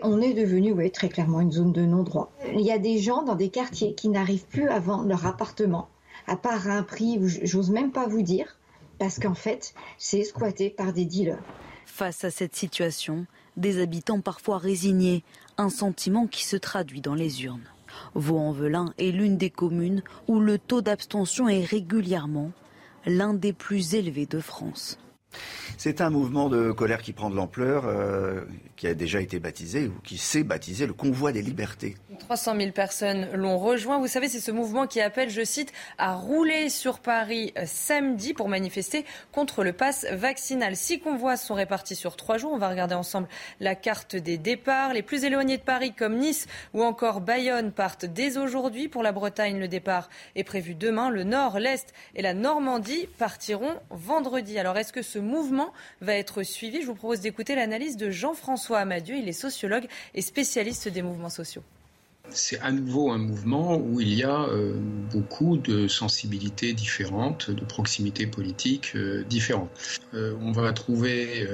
On 0.01 0.21
est 0.21 0.33
devenu 0.33 0.73
oui, 0.73 0.91
très 0.91 1.09
clairement 1.09 1.41
une 1.41 1.51
zone 1.51 1.71
de 1.71 1.81
non-droit. 1.81 2.31
Il 2.53 2.61
y 2.61 2.71
a 2.71 2.77
des 2.77 2.99
gens 2.99 3.23
dans 3.23 3.35
des 3.35 3.49
quartiers 3.49 3.95
qui 3.95 4.09
n'arrivent 4.09 4.47
plus 4.47 4.67
à 4.67 4.79
vendre 4.79 5.07
leur 5.07 5.25
appartement, 5.25 5.87
à 6.27 6.35
part 6.35 6.69
un 6.69 6.83
prix, 6.83 7.19
j'ose 7.43 7.71
même 7.71 7.91
pas 7.91 8.07
vous 8.07 8.21
dire, 8.21 8.57
parce 8.99 9.19
qu'en 9.19 9.35
fait, 9.35 9.73
c'est 9.97 10.23
squatté 10.23 10.69
par 10.69 10.93
des 10.93 11.05
dealers. 11.05 11.43
Face 11.85 12.23
à 12.23 12.31
cette 12.31 12.55
situation, 12.55 13.25
des 13.57 13.81
habitants 13.81 14.21
parfois 14.21 14.57
résignés, 14.57 15.23
un 15.57 15.69
sentiment 15.69 16.27
qui 16.27 16.43
se 16.43 16.57
traduit 16.57 17.01
dans 17.01 17.15
les 17.15 17.43
urnes. 17.43 17.69
Vaux-en-Velin 18.13 18.93
est 18.97 19.11
l'une 19.11 19.37
des 19.37 19.49
communes 19.49 20.03
où 20.27 20.39
le 20.39 20.57
taux 20.57 20.81
d'abstention 20.81 21.47
est 21.47 21.63
régulièrement 21.63 22.51
l'un 23.05 23.33
des 23.33 23.53
plus 23.53 23.95
élevés 23.95 24.25
de 24.25 24.39
France. 24.39 24.97
C'est 25.77 26.01
un 26.01 26.09
mouvement 26.09 26.49
de 26.49 26.71
colère 26.71 27.01
qui 27.01 27.13
prend 27.13 27.29
de 27.29 27.35
l'ampleur, 27.35 27.85
euh, 27.85 28.41
qui 28.75 28.87
a 28.87 28.93
déjà 28.93 29.21
été 29.21 29.39
baptisé 29.39 29.87
ou 29.87 29.99
qui 30.03 30.17
s'est 30.17 30.43
baptisé 30.43 30.87
le 30.87 30.93
convoi 30.93 31.31
des 31.31 31.41
libertés. 31.41 31.95
300 32.19 32.55
000 32.57 32.71
personnes 32.71 33.27
l'ont 33.33 33.57
rejoint. 33.57 33.99
Vous 33.99 34.07
savez, 34.07 34.29
c'est 34.29 34.39
ce 34.39 34.51
mouvement 34.51 34.87
qui 34.87 35.01
appelle, 35.01 35.29
je 35.29 35.43
cite, 35.43 35.73
à 35.97 36.15
rouler 36.15 36.69
sur 36.69 36.99
Paris 36.99 37.53
euh, 37.57 37.63
samedi 37.65 38.33
pour 38.33 38.49
manifester 38.49 39.05
contre 39.31 39.63
le 39.63 39.73
pass 39.73 40.05
vaccinal. 40.11 40.75
Six 40.75 40.99
convois 40.99 41.37
sont 41.37 41.55
répartis 41.55 41.95
sur 41.95 42.15
trois 42.15 42.37
jours. 42.37 42.51
On 42.53 42.57
va 42.57 42.69
regarder 42.69 42.95
ensemble 42.95 43.27
la 43.59 43.75
carte 43.75 44.15
des 44.15 44.37
départs. 44.37 44.93
Les 44.93 45.03
plus 45.03 45.23
éloignés 45.23 45.57
de 45.57 45.63
Paris, 45.63 45.93
comme 45.93 46.17
Nice 46.17 46.47
ou 46.73 46.83
encore 46.83 47.21
Bayonne, 47.21 47.71
partent 47.71 48.05
dès 48.05 48.37
aujourd'hui. 48.37 48.87
Pour 48.87 49.03
la 49.03 49.11
Bretagne, 49.11 49.59
le 49.59 49.67
départ 49.67 50.09
est 50.35 50.43
prévu 50.43 50.75
demain. 50.75 51.09
Le 51.09 51.23
Nord, 51.23 51.59
l'Est 51.59 51.93
et 52.15 52.21
la 52.21 52.33
Normandie 52.33 53.07
partiront 53.17 53.75
vendredi. 53.89 54.57
Alors, 54.57 54.77
est-ce 54.77 54.93
que 54.93 55.01
ce 55.01 55.19
mouvement 55.25 55.73
va 56.01 56.15
être 56.15 56.43
suivi 56.43 56.81
Je 56.81 56.87
vous 56.87 56.95
propose 56.95 57.19
d'écouter 57.19 57.55
l'analyse 57.55 57.97
de 57.97 58.09
Jean-François 58.09 58.79
Amadieu. 58.79 59.15
Il 59.15 59.27
est 59.27 59.33
sociologue 59.33 59.87
et 60.13 60.21
spécialiste 60.21 60.87
des 60.87 61.01
mouvements 61.01 61.29
sociaux 61.29 61.63
c'est 62.29 62.59
à 62.59 62.71
nouveau 62.71 63.11
un 63.11 63.17
mouvement 63.17 63.77
où 63.77 63.99
il 63.99 64.13
y 64.13 64.23
a 64.23 64.41
euh, 64.43 64.73
beaucoup 65.11 65.57
de 65.57 65.87
sensibilités 65.87 66.73
différentes, 66.73 67.51
de 67.51 67.63
proximités 67.63 68.27
politiques 68.27 68.93
euh, 68.95 69.23
différentes. 69.23 69.69
Euh, 70.13 70.33
on 70.41 70.51
va 70.51 70.71
trouver 70.73 71.47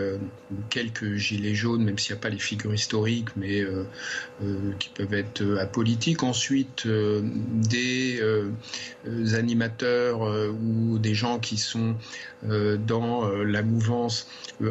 quelques 0.69 1.15
gilets 1.15 1.55
jaunes, 1.55 1.84
même 1.84 1.97
s'il 1.97 2.13
n'y 2.13 2.19
a 2.19 2.22
pas 2.22 2.30
les 2.30 2.39
figures 2.39 2.74
historiques, 2.74 3.36
mais 3.36 3.63
qui 4.80 4.89
peuvent 4.89 5.13
être 5.13 5.57
apolitiques. 5.59 6.24
Ensuite, 6.24 6.88
des 6.88 8.22
animateurs 9.34 10.22
ou 10.22 10.99
des 10.99 11.13
gens 11.13 11.39
qui 11.39 11.57
sont 11.57 11.95
dans 12.44 13.28
la 13.30 13.62
mouvance 13.62 14.28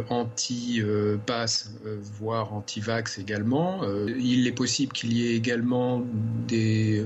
anti-pass, 0.09 1.73
voire 2.19 2.53
anti-vax 2.53 3.19
également. 3.19 3.83
il 4.09 4.47
est 4.47 4.53
possible 4.53 4.93
qu'il 4.93 5.13
y 5.13 5.29
ait 5.29 5.37
également 5.37 6.03
des, 6.49 7.05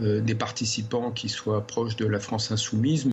euh, 0.00 0.34
participants 0.34 1.10
qui 1.10 1.28
soient 1.28 1.66
proches 1.66 1.96
de 1.96 2.06
la 2.06 2.20
France 2.20 2.52
insoumise. 2.52 3.10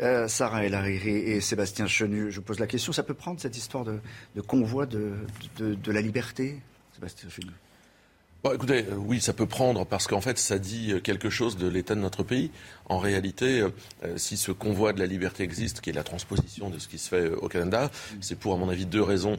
Euh, 0.00 0.28
Sarah 0.28 0.64
El 0.64 0.74
et 0.74 1.40
Sébastien 1.40 1.86
Chenu, 1.86 2.30
je 2.30 2.40
pose 2.40 2.60
la 2.60 2.66
question, 2.66 2.92
ça 2.92 3.02
peut 3.02 3.14
prendre 3.14 3.40
cette 3.40 3.56
histoire 3.56 3.84
de, 3.84 4.00
convoi 4.42 4.86
de, 4.86 5.14
de, 5.58 5.92
la 5.92 6.00
liberté 6.00 6.60
Sébastien 6.92 7.28
Chenu? 7.28 7.50
Écoutez, 8.54 8.84
euh, 8.90 8.96
oui, 8.96 9.20
ça 9.20 9.32
peut 9.32 9.46
prendre 9.46 9.84
parce 9.86 10.06
qu'en 10.06 10.20
fait, 10.20 10.38
ça 10.38 10.58
dit 10.58 10.94
quelque 11.02 11.30
chose 11.30 11.56
de 11.56 11.68
l'état 11.68 11.94
de 11.94 12.00
notre 12.00 12.22
pays. 12.22 12.50
En 12.88 12.98
réalité, 12.98 13.66
si 14.14 14.36
ce 14.36 14.52
convoi 14.52 14.92
de 14.92 15.00
la 15.00 15.06
liberté 15.06 15.42
existe, 15.42 15.80
qui 15.80 15.90
est 15.90 15.92
la 15.92 16.04
transposition 16.04 16.70
de 16.70 16.78
ce 16.78 16.86
qui 16.86 16.98
se 16.98 17.08
fait 17.08 17.30
au 17.30 17.48
Canada, 17.48 17.90
c'est 18.20 18.38
pour, 18.38 18.54
à 18.54 18.56
mon 18.56 18.68
avis, 18.68 18.86
deux 18.86 19.02
raisons 19.02 19.38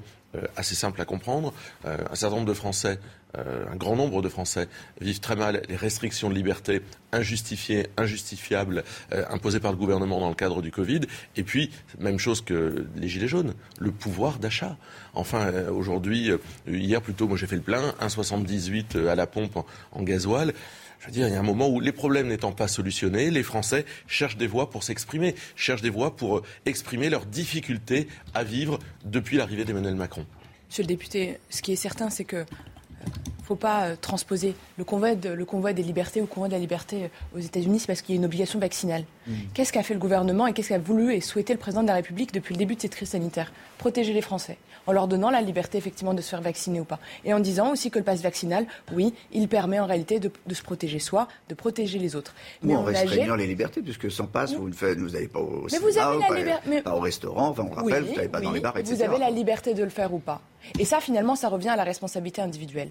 assez 0.58 0.76
simples 0.76 1.02
à 1.02 1.06
comprendre. 1.06 1.54
un 1.86 2.16
certain 2.16 2.36
nombre 2.36 2.50
de 2.50 2.54
Français 2.54 3.00
euh, 3.38 3.66
un 3.72 3.76
grand 3.76 3.96
nombre 3.96 4.22
de 4.22 4.30
Français 4.30 4.68
vivent 5.02 5.20
très 5.20 5.36
mal 5.36 5.62
les 5.68 5.76
restrictions 5.76 6.30
de 6.30 6.34
liberté 6.34 6.82
injustifiées, 7.12 7.88
injustifiables, 7.98 8.84
euh, 9.14 9.26
imposées 9.30 9.60
par 9.60 9.72
le 9.72 9.78
gouvernement 9.78 10.20
dans 10.20 10.30
le 10.30 10.36
cadre 10.36 10.62
du 10.62 10.72
Covid. 10.72 11.02
Et 11.36 11.44
puis, 11.44 11.72
même 12.00 12.20
chose 12.20 12.42
que 12.42 12.88
les 12.96 13.08
Gilets 13.08 13.28
jaunes, 13.28 13.54
le 13.80 13.92
pouvoir 13.92 14.40
d'achat. 14.40 14.78
Enfin, 15.18 15.48
euh, 15.48 15.72
aujourd'hui, 15.72 16.32
hier 16.68 17.02
plutôt, 17.02 17.28
moi 17.28 17.38
j'ai 17.38 17.48
fait 17.48 17.56
le 17.56 17.62
plein, 17.62 17.94
1,78 18.02 19.08
à 19.08 19.16
la 19.16 19.28
pompe 19.28 19.58
en, 19.92 20.04
gasoil. 20.04 20.54
Je 21.00 21.06
veux 21.08 21.12
dire, 21.12 21.28
il 21.28 21.34
y 21.34 21.36
a 21.36 21.40
un 21.40 21.44
moment 21.44 21.70
où 21.70 21.80
les 21.80 21.92
problèmes 21.92 22.28
n'étant 22.28 22.52
pas 22.52 22.68
solutionnés, 22.68 23.30
les 23.30 23.44
Français 23.44 23.86
cherchent 24.08 24.38
des 24.38 24.48
voies 24.48 24.70
pour 24.70 24.84
s'exprimer, 24.84 25.36
cherchent 25.56 25.82
des 25.82 25.90
voies 25.90 26.16
pour 26.16 26.42
exprimer 26.66 27.10
leurs 27.10 27.26
difficultés 27.26 28.08
à 28.34 28.44
vivre 28.44 28.80
depuis 29.06 29.38
l'arrivée 29.38 29.66
d'Emmanuel 29.66 29.96
Macron. 29.96 30.26
Monsieur 30.70 30.84
le 30.84 30.88
député, 30.88 31.40
ce 31.50 31.62
qui 31.62 31.72
est 31.72 31.78
certain, 31.78 32.10
c'est 32.10 32.26
que 32.26 32.46
faut 33.48 33.56
pas 33.56 33.86
euh, 33.86 33.96
transposer 34.00 34.56
le 34.78 34.84
convoi, 34.84 35.16
des 35.16 35.84
libertés 35.84 36.22
ou 36.22 36.26
convoi 36.26 36.50
de 36.50 36.54
la 36.54 36.60
liberté 36.60 37.06
euh, 37.06 37.38
aux 37.38 37.40
États-Unis, 37.40 37.80
c'est 37.80 37.88
parce 37.88 38.02
qu'il 38.02 38.14
y 38.14 38.18
a 38.18 38.20
une 38.20 38.26
obligation 38.26 38.60
vaccinale. 38.60 39.06
Mmh. 39.28 39.34
Qu'est-ce 39.54 39.74
qu'a 39.74 39.84
fait 39.84 39.94
le 39.94 40.00
gouvernement 40.00 40.48
et 40.48 40.54
qu'est-ce 40.54 40.70
qu'a 40.70 40.80
voulu 40.80 41.14
et 41.14 41.22
souhaité 41.22 41.54
le 41.54 41.60
président 41.60 41.82
de 41.82 41.88
la 41.88 41.96
République 41.96 42.34
depuis 42.34 42.54
le 42.54 42.60
début 42.60 42.76
de 42.76 42.82
cette 42.82 42.96
crise 42.96 43.10
sanitaire? 43.10 43.52
Protéger 43.78 44.14
les 44.14 44.22
Français, 44.22 44.58
en 44.86 44.92
leur 44.92 45.08
donnant 45.08 45.30
la 45.30 45.42
liberté 45.42 45.78
effectivement 45.78 46.14
de 46.14 46.22
se 46.22 46.30
faire 46.30 46.42
vacciner 46.42 46.80
ou 46.80 46.86
pas. 46.86 47.00
Et 47.26 47.34
en 47.34 47.40
disant 47.40 47.72
aussi 47.72 47.92
que 47.92 48.00
le 48.00 48.06
passe 48.06 48.22
vaccinal, 48.22 48.66
oui, 48.94 49.14
il 49.32 49.48
permet 49.48 49.80
en 49.80 49.86
réalité 49.86 50.20
de, 50.20 50.32
se 50.54 50.62
protéger 50.62 51.00
soi, 51.00 51.28
de 51.50 51.56
protéger 51.56 52.00
les 52.00 52.16
autres. 52.16 52.34
Mais 52.64 52.76
en 52.76 52.84
restreignant 52.84 53.36
les 53.36 53.48
libertés, 53.48 53.82
puisque 53.82 54.10
sans 54.10 54.28
passe, 54.28 54.54
vous 54.56 54.70
n'allez 54.70 55.28
pas 55.28 55.40
au 55.40 55.68
mais 55.72 55.80
vous 55.80 55.98
avez 55.98 56.20
la 56.20 56.40
liberté, 56.40 56.82
pas 56.82 56.96
au 56.96 57.00
restaurant, 57.00 57.50
enfin 57.50 57.64
on 57.70 57.74
rappelle, 57.74 58.04
vous 58.04 58.16
n'allez 58.16 58.30
pas 58.30 58.42
dans 58.42 58.52
les 58.52 58.60
bars, 58.60 58.78
etc. 58.78 58.96
Vous 58.96 59.04
avez 59.04 59.18
la 59.18 59.30
liberté 59.30 59.74
de 59.74 59.84
le 59.84 59.90
faire 59.90 60.14
ou 60.14 60.20
pas. 60.20 60.42
Et 60.80 60.86
ça, 60.86 61.00
finalement, 61.00 61.36
ça 61.36 61.50
revient 61.50 61.70
à 61.70 61.76
la 61.76 61.84
responsabilité 61.84 62.42
individuelle. 62.42 62.90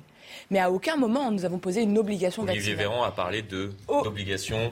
Mais 0.51 0.59
à 0.59 0.71
aucun 0.71 0.97
moment, 0.97 1.31
nous 1.31 1.45
avons 1.45 1.59
posé 1.59 1.83
une 1.83 1.99
obligation 1.99 2.43
vaccinale. 2.43 2.65
Olivier 2.65 2.75
Véran 2.75 3.03
a 3.03 3.11
parlé 3.11 3.43
de 3.43 3.73
oh. 3.89 4.03
d'obligation 4.03 4.71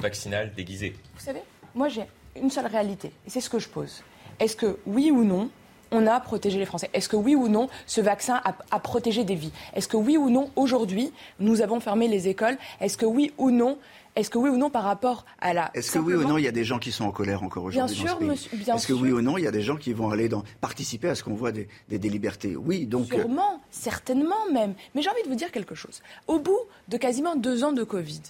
vaccinale 0.00 0.52
déguisée. 0.54 0.94
Vous 1.14 1.24
savez, 1.24 1.40
moi 1.74 1.88
j'ai 1.88 2.04
une 2.36 2.50
seule 2.50 2.66
réalité, 2.66 3.12
et 3.26 3.30
c'est 3.30 3.40
ce 3.40 3.50
que 3.50 3.58
je 3.58 3.68
pose. 3.68 4.02
Est-ce 4.38 4.56
que, 4.56 4.78
oui 4.86 5.10
ou 5.10 5.24
non, 5.24 5.50
on 5.90 6.06
a 6.06 6.20
protégé 6.20 6.58
les 6.58 6.66
Français? 6.66 6.90
Est-ce 6.92 7.08
que 7.08 7.16
oui 7.16 7.34
ou 7.34 7.48
non, 7.48 7.68
ce 7.86 8.00
vaccin 8.00 8.40
a, 8.44 8.80
protégé 8.80 9.24
des 9.24 9.34
vies? 9.34 9.52
Est-ce 9.74 9.88
que 9.88 9.96
oui 9.96 10.16
ou 10.16 10.30
non, 10.30 10.50
aujourd'hui, 10.56 11.12
nous 11.40 11.62
avons 11.62 11.80
fermé 11.80 12.08
les 12.08 12.28
écoles? 12.28 12.58
Est-ce 12.80 12.96
que 12.98 13.06
oui 13.06 13.32
ou 13.38 13.50
non, 13.50 13.78
est-ce 14.14 14.30
que 14.30 14.38
oui 14.38 14.48
ou 14.48 14.56
non, 14.56 14.70
par 14.70 14.84
rapport 14.84 15.26
à 15.40 15.52
la. 15.52 15.70
Est-ce 15.74 15.92
que 15.92 15.98
oui 15.98 16.14
ou 16.14 16.24
non, 16.26 16.38
il 16.38 16.44
y 16.44 16.48
a 16.48 16.52
des 16.52 16.64
gens 16.64 16.78
qui 16.78 16.90
sont 16.90 17.04
en 17.04 17.12
colère 17.12 17.42
encore 17.42 17.64
aujourd'hui 17.64 18.02
Bien 18.02 18.08
sûr, 18.08 18.20
monsieur. 18.20 18.50
Est-ce 18.74 18.86
que 18.86 18.94
oui 18.94 19.12
ou 19.12 19.20
non, 19.20 19.36
il 19.36 19.44
y 19.44 19.46
a 19.46 19.50
des 19.50 19.62
gens 19.62 19.76
qui 19.76 19.92
vont 19.92 20.10
aller 20.10 20.28
dans, 20.28 20.42
participer 20.60 21.08
à 21.08 21.14
ce 21.14 21.22
qu'on 21.22 21.34
voit 21.34 21.52
des, 21.52 21.68
des, 21.88 21.98
des, 21.98 22.08
libertés? 22.08 22.56
Oui, 22.56 22.86
donc. 22.86 23.12
Euh, 23.12 23.20
Sûrement, 23.20 23.60
certainement 23.70 24.50
même. 24.52 24.74
Mais 24.94 25.02
j'ai 25.02 25.10
envie 25.10 25.22
de 25.22 25.28
vous 25.28 25.34
dire 25.34 25.52
quelque 25.52 25.74
chose. 25.74 26.02
Au 26.28 26.38
bout 26.38 26.58
de 26.88 26.96
quasiment 26.96 27.36
deux 27.36 27.62
ans 27.62 27.72
de 27.72 27.84
Covid, 27.84 28.22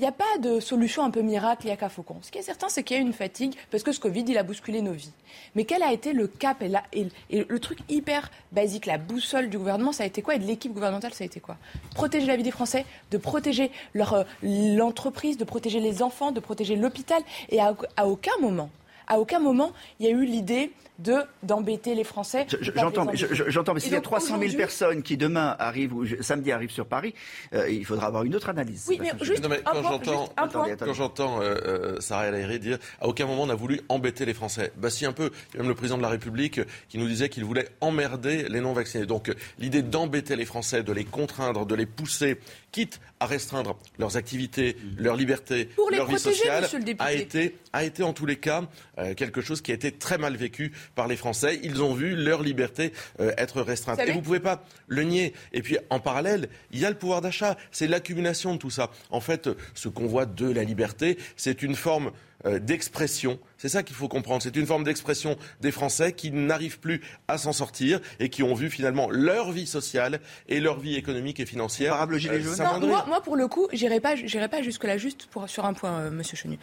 il 0.00 0.04
n'y 0.04 0.08
a 0.08 0.12
pas 0.12 0.38
de 0.38 0.60
solution 0.60 1.04
un 1.04 1.10
peu 1.10 1.20
miracle, 1.20 1.64
il 1.64 1.66
n'y 1.66 1.72
a 1.72 1.76
qu'à 1.76 1.90
Faucon. 1.90 2.16
Ce 2.22 2.30
qui 2.30 2.38
est 2.38 2.42
certain, 2.42 2.70
c'est 2.70 2.82
qu'il 2.82 2.96
y 2.96 3.00
a 3.00 3.02
une 3.02 3.12
fatigue, 3.12 3.54
parce 3.70 3.82
que 3.82 3.92
ce 3.92 4.00
Covid, 4.00 4.24
il 4.26 4.38
a 4.38 4.42
bousculé 4.42 4.80
nos 4.80 4.94
vies. 4.94 5.12
Mais 5.54 5.66
quel 5.66 5.82
a 5.82 5.92
été 5.92 6.14
le 6.14 6.26
cap 6.26 6.62
et, 6.62 7.08
le 7.30 7.58
truc 7.58 7.80
hyper 7.90 8.30
basique, 8.50 8.86
la 8.86 8.96
boussole 8.96 9.50
du 9.50 9.58
gouvernement, 9.58 9.92
ça 9.92 10.04
a 10.04 10.06
été 10.06 10.22
quoi? 10.22 10.36
Et 10.36 10.38
de 10.38 10.46
l'équipe 10.46 10.72
gouvernementale, 10.72 11.12
ça 11.12 11.22
a 11.22 11.26
été 11.26 11.38
quoi? 11.38 11.58
Protéger 11.94 12.26
la 12.26 12.36
vie 12.36 12.42
des 12.42 12.50
Français, 12.50 12.86
de 13.10 13.18
protéger 13.18 13.70
euh, 13.94 14.24
l'entreprise, 14.42 15.36
de 15.36 15.44
protéger 15.44 15.80
les 15.80 16.02
enfants, 16.02 16.32
de 16.32 16.40
protéger 16.40 16.76
l'hôpital. 16.76 17.22
Et 17.50 17.60
à 17.60 18.06
aucun 18.06 18.38
moment, 18.40 18.70
aucun 19.18 19.38
moment, 19.38 19.72
il 19.98 20.06
y 20.06 20.08
a 20.08 20.12
eu 20.12 20.24
l'idée 20.24 20.72
de 21.00 21.16
d'embêter 21.42 21.94
les 21.94 22.04
Français. 22.04 22.46
J'entends, 22.60 23.06
j'entends, 23.48 23.74
mais 23.74 23.80
s'il 23.80 23.92
y 23.92 23.96
a 23.96 24.00
300 24.00 24.38
000 24.38 24.56
personnes 24.56 25.02
qui 25.02 25.16
demain 25.16 25.56
arrivent 25.58 25.94
ou 25.94 26.04
samedi 26.20 26.52
arrivent 26.52 26.70
sur 26.70 26.86
Paris, 26.86 27.14
euh, 27.54 27.68
il 27.70 27.84
faudra 27.84 28.06
avoir 28.06 28.24
une 28.24 28.34
autre 28.34 28.48
analyse. 28.48 28.86
Oui, 28.88 28.98
mais 29.00 29.12
juste 29.22 29.42
quand 29.64 29.82
j'entends, 29.82 30.32
quand 30.78 30.94
j'entends 30.94 31.42
euh, 31.42 31.54
euh, 31.64 32.00
Sarah 32.00 32.26
El 32.26 32.34
Haïry 32.34 32.58
dire 32.58 32.78
à 33.00 33.08
aucun 33.08 33.26
moment 33.26 33.42
on 33.44 33.50
a 33.50 33.54
voulu 33.54 33.80
embêter 33.88 34.24
les 34.24 34.34
Français. 34.34 34.72
Bah 34.76 34.90
si 34.90 35.06
un 35.06 35.12
peu, 35.12 35.30
même 35.56 35.68
le 35.68 35.74
président 35.74 35.96
de 35.96 36.02
la 36.02 36.08
République 36.08 36.60
qui 36.88 36.98
nous 36.98 37.08
disait 37.08 37.28
qu'il 37.28 37.44
voulait 37.44 37.68
emmerder 37.80 38.48
les 38.48 38.60
non 38.60 38.72
vaccinés. 38.72 39.06
Donc 39.06 39.32
l'idée 39.58 39.82
d'embêter 39.82 40.36
les 40.36 40.44
Français, 40.44 40.82
de 40.82 40.92
les 40.92 41.04
contraindre, 41.04 41.64
de 41.66 41.74
les 41.74 41.86
pousser, 41.86 42.38
quitte 42.72 43.00
à 43.18 43.26
restreindre 43.26 43.76
leurs 43.98 44.16
activités, 44.16 44.76
leurs 44.96 45.16
libertés, 45.16 45.68
leur 45.90 46.06
vie 46.06 46.18
sociale, 46.18 46.66
a 46.98 47.12
été 47.12 47.56
a 47.72 47.84
été 47.84 48.02
en 48.02 48.12
tous 48.12 48.26
les 48.26 48.36
cas 48.36 48.64
euh, 48.98 49.14
quelque 49.14 49.40
chose 49.40 49.60
qui 49.60 49.70
a 49.70 49.74
été 49.74 49.92
très 49.92 50.18
mal 50.18 50.36
vécu 50.36 50.72
par 50.94 51.08
les 51.08 51.16
Français. 51.16 51.60
Ils 51.62 51.82
ont 51.82 51.94
vu 51.94 52.16
leur 52.16 52.42
liberté 52.42 52.92
euh, 53.20 53.32
être 53.36 53.62
restreinte. 53.62 54.00
Et 54.00 54.12
vous 54.12 54.18
ne 54.18 54.24
pouvez 54.24 54.40
pas 54.40 54.64
le 54.86 55.02
nier. 55.02 55.32
Et 55.52 55.62
puis, 55.62 55.78
en 55.90 56.00
parallèle, 56.00 56.48
il 56.72 56.80
y 56.80 56.84
a 56.84 56.90
le 56.90 56.96
pouvoir 56.96 57.20
d'achat. 57.20 57.56
C'est 57.70 57.86
l'accumulation 57.86 58.54
de 58.54 58.58
tout 58.58 58.70
ça. 58.70 58.90
En 59.10 59.20
fait, 59.20 59.48
ce 59.74 59.88
convoi 59.88 60.26
de 60.26 60.50
la 60.50 60.64
liberté, 60.64 61.18
c'est 61.36 61.62
une 61.62 61.74
forme 61.74 62.12
euh, 62.46 62.58
d'expression. 62.58 63.38
C'est 63.58 63.68
ça 63.68 63.82
qu'il 63.82 63.94
faut 63.94 64.08
comprendre. 64.08 64.42
C'est 64.42 64.56
une 64.56 64.64
forme 64.64 64.82
d'expression 64.82 65.36
des 65.60 65.70
Français 65.70 66.14
qui 66.14 66.30
n'arrivent 66.30 66.80
plus 66.80 67.02
à 67.28 67.36
s'en 67.36 67.52
sortir 67.52 68.00
et 68.18 68.30
qui 68.30 68.42
ont 68.42 68.54
vu 68.54 68.70
finalement 68.70 69.10
leur 69.10 69.52
vie 69.52 69.66
sociale 69.66 70.20
et 70.48 70.58
leur 70.58 70.80
vie 70.80 70.96
économique 70.96 71.38
et 71.38 71.44
financière. 71.44 72.00
Euh, 72.00 72.80
moi, 72.80 73.04
moi, 73.06 73.20
pour 73.20 73.36
le 73.36 73.46
coup, 73.46 73.68
j'irai 73.74 74.00
pas, 74.00 74.14
pas 74.50 74.62
jusque-là 74.62 74.96
juste 74.96 75.26
pour, 75.26 75.50
sur 75.50 75.66
un 75.66 75.74
point, 75.74 75.98
euh, 75.98 76.10
Monsieur 76.10 76.38
Chenu. 76.38 76.58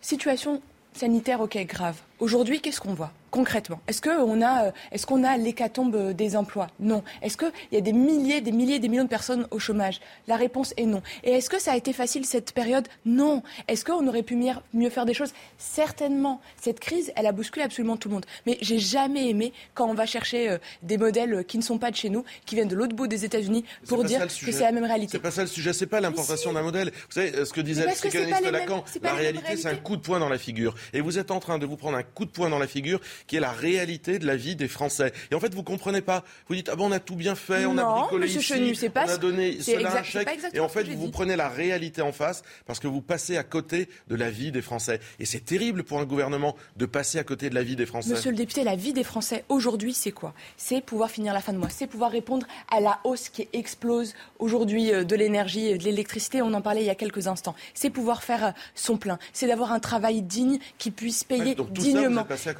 Situation 0.00 0.62
sanitaire, 0.92 1.40
ok, 1.40 1.58
grave. 1.66 1.96
Aujourd'hui, 2.20 2.60
qu'est-ce 2.60 2.80
qu'on 2.80 2.94
voit 2.94 3.12
concrètement? 3.30 3.80
Est-ce 3.86 4.00
qu'on 4.00 4.42
a, 4.42 4.66
euh, 4.66 4.70
est-ce 4.92 5.06
qu'on 5.06 5.24
a 5.24 5.36
l'hécatombe 5.36 5.94
euh, 5.94 6.12
des 6.12 6.36
emplois? 6.36 6.68
Non. 6.80 7.02
Est-ce 7.22 7.36
qu'il 7.36 7.52
y 7.72 7.76
a 7.76 7.80
des 7.80 7.92
milliers, 7.92 8.40
des 8.40 8.52
milliers, 8.52 8.78
des 8.78 8.88
millions 8.88 9.04
de 9.04 9.08
personnes 9.08 9.46
au 9.50 9.58
chômage? 9.58 10.00
La 10.26 10.36
réponse 10.36 10.74
est 10.76 10.86
non. 10.86 11.02
Et 11.24 11.32
est-ce 11.32 11.50
que 11.50 11.60
ça 11.60 11.72
a 11.72 11.76
été 11.76 11.92
facile 11.92 12.24
cette 12.24 12.52
période? 12.52 12.88
Non. 13.04 13.42
Est-ce 13.68 13.84
qu'on 13.84 14.06
aurait 14.06 14.22
pu 14.22 14.36
mieux, 14.36 14.90
faire 14.90 15.06
des 15.06 15.14
choses? 15.14 15.32
Certainement. 15.58 16.40
Cette 16.60 16.80
crise, 16.80 17.12
elle 17.16 17.26
a 17.26 17.32
bousculé 17.32 17.64
absolument 17.64 17.96
tout 17.96 18.08
le 18.08 18.14
monde. 18.14 18.26
Mais 18.46 18.58
j'ai 18.60 18.78
jamais 18.78 19.28
aimé 19.28 19.52
quand 19.74 19.88
on 19.88 19.94
va 19.94 20.06
chercher 20.06 20.48
euh, 20.48 20.58
des 20.82 20.98
modèles 20.98 21.44
qui 21.44 21.58
ne 21.58 21.62
sont 21.62 21.78
pas 21.78 21.90
de 21.90 21.96
chez 21.96 22.10
nous, 22.10 22.24
qui 22.46 22.54
viennent 22.54 22.68
de 22.68 22.76
l'autre 22.76 22.94
bout 22.94 23.06
des 23.06 23.24
États-Unis, 23.24 23.64
pour 23.86 24.04
dire 24.04 24.26
que 24.26 24.52
c'est 24.52 24.60
la 24.60 24.72
même 24.72 24.84
réalité. 24.84 25.12
C'est 25.12 25.18
pas 25.18 25.30
ça 25.30 25.42
le 25.42 25.48
sujet. 25.48 25.72
C'est 25.72 25.86
pas 25.86 26.00
l'importation 26.00 26.52
d'un 26.52 26.62
modèle. 26.62 26.90
Vous 26.90 27.20
savez 27.20 27.44
ce 27.44 27.52
que 27.52 27.60
disait 27.60 27.86
le 27.86 27.92
psychanalyste 27.92 28.50
Lacan. 28.50 28.84
La 29.02 29.14
réalité, 29.14 29.56
c'est 29.56 29.68
un 29.68 29.76
coup 29.76 29.96
de 29.96 30.02
poing 30.02 30.18
dans 30.18 30.28
la 30.28 30.38
figure. 30.38 30.74
Et 30.92 31.00
vous 31.00 31.18
êtes 31.18 31.30
en 31.30 31.40
train 31.40 31.58
de 31.58 31.66
vous 31.66 31.76
prendre 31.76 31.96
un 31.96 32.02
coup 32.08 32.24
de 32.24 32.30
poing 32.30 32.50
dans 32.50 32.58
la 32.58 32.66
figure, 32.66 33.00
qui 33.26 33.36
est 33.36 33.40
la 33.40 33.52
réalité 33.52 34.18
de 34.18 34.26
la 34.26 34.36
vie 34.36 34.56
des 34.56 34.68
Français. 34.68 35.12
Et 35.30 35.34
en 35.34 35.40
fait, 35.40 35.54
vous 35.54 35.62
comprenez 35.62 36.00
pas. 36.00 36.24
Vous 36.48 36.54
dites 36.54 36.68
ah 36.72 36.76
bon, 36.76 36.88
on 36.88 36.92
a 36.92 37.00
tout 37.00 37.16
bien 37.16 37.34
fait, 37.34 37.64
on 37.66 37.78
a 37.78 37.84
bricolé 37.84 38.28
ici, 38.28 38.42
Chenu, 38.42 38.74
pas 38.90 39.06
on 39.06 39.10
a 39.10 39.18
donné 39.18 39.60
cela 39.60 39.98
un 39.98 40.02
chèque. 40.02 40.28
Et 40.54 40.60
en 40.60 40.68
fait, 40.68 40.84
vous, 40.84 40.98
vous 40.98 41.10
prenez 41.10 41.36
la 41.36 41.48
réalité 41.48 42.02
en 42.02 42.12
face 42.12 42.42
parce 42.66 42.80
que 42.80 42.88
vous 42.88 43.02
passez 43.02 43.36
à 43.36 43.44
côté 43.44 43.88
de 44.08 44.16
la 44.16 44.30
vie 44.30 44.52
des 44.52 44.62
Français. 44.62 45.00
Et 45.18 45.24
c'est 45.24 45.44
terrible 45.44 45.84
pour 45.84 46.00
un 46.00 46.04
gouvernement 46.04 46.56
de 46.76 46.86
passer 46.86 47.18
à 47.18 47.24
côté 47.24 47.50
de 47.50 47.54
la 47.54 47.62
vie 47.62 47.76
des 47.76 47.86
Français. 47.86 48.10
Monsieur 48.10 48.30
le 48.30 48.36
député, 48.36 48.64
la 48.64 48.76
vie 48.76 48.92
des 48.92 49.04
Français 49.04 49.44
aujourd'hui, 49.48 49.92
c'est 49.92 50.12
quoi? 50.12 50.34
C'est 50.56 50.80
pouvoir 50.80 51.10
finir 51.10 51.34
la 51.34 51.40
fin 51.40 51.52
de 51.52 51.58
mois, 51.58 51.68
c'est 51.70 51.86
pouvoir 51.86 52.10
répondre 52.10 52.46
à 52.70 52.80
la 52.80 53.00
hausse 53.04 53.28
qui 53.28 53.48
explose 53.52 54.14
aujourd'hui 54.38 54.92
euh, 54.92 55.04
de 55.04 55.16
l'énergie, 55.16 55.76
de 55.76 55.84
l'électricité. 55.84 56.42
On 56.42 56.52
en 56.54 56.60
parlait 56.60 56.82
il 56.82 56.86
y 56.86 56.90
a 56.90 56.94
quelques 56.94 57.26
instants. 57.26 57.54
C'est 57.74 57.90
pouvoir 57.90 58.22
faire 58.22 58.44
euh, 58.44 58.50
son 58.74 58.96
plein. 58.96 59.18
C'est 59.32 59.46
d'avoir 59.46 59.72
un 59.72 59.80
travail 59.80 60.22
digne 60.22 60.58
qui 60.78 60.90
puisse 60.90 61.24
payer 61.24 61.54
dignement. 61.54 61.97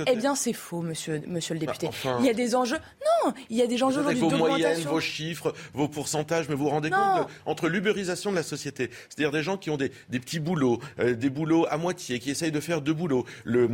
Eh 0.06 0.16
bien, 0.16 0.34
c'est 0.34 0.52
faux, 0.52 0.80
monsieur, 0.80 1.22
monsieur 1.26 1.54
le 1.54 1.60
député. 1.60 1.88
Bah, 2.04 2.18
il 2.20 2.26
y 2.26 2.30
a 2.30 2.34
des 2.34 2.54
enjeux. 2.54 2.78
Non, 3.24 3.32
il 3.50 3.56
y 3.56 3.62
a 3.62 3.66
des 3.66 3.82
enjeux 3.82 4.00
aujourd'hui 4.00 4.20
Vos 4.20 4.30
moyennes, 4.30 4.80
vos 4.82 5.00
chiffres, 5.00 5.54
vos 5.74 5.88
pourcentages, 5.88 6.48
mais 6.48 6.54
vous 6.54 6.64
vous 6.64 6.70
rendez 6.70 6.90
compte 6.90 7.28
entre 7.46 7.68
l'ubérisation 7.68 8.30
de 8.30 8.36
la 8.36 8.42
société, 8.42 8.90
c'est-à-dire 9.08 9.30
des 9.30 9.42
gens 9.42 9.56
qui 9.56 9.70
ont 9.70 9.76
des, 9.76 9.92
des 10.08 10.20
petits 10.20 10.40
boulots, 10.40 10.80
euh, 10.98 11.14
des 11.14 11.30
boulots 11.30 11.66
à 11.70 11.76
moitié, 11.76 12.18
qui 12.18 12.30
essayent 12.30 12.52
de 12.52 12.60
faire 12.60 12.80
deux 12.80 12.92
boulots, 12.92 13.24
le, 13.44 13.68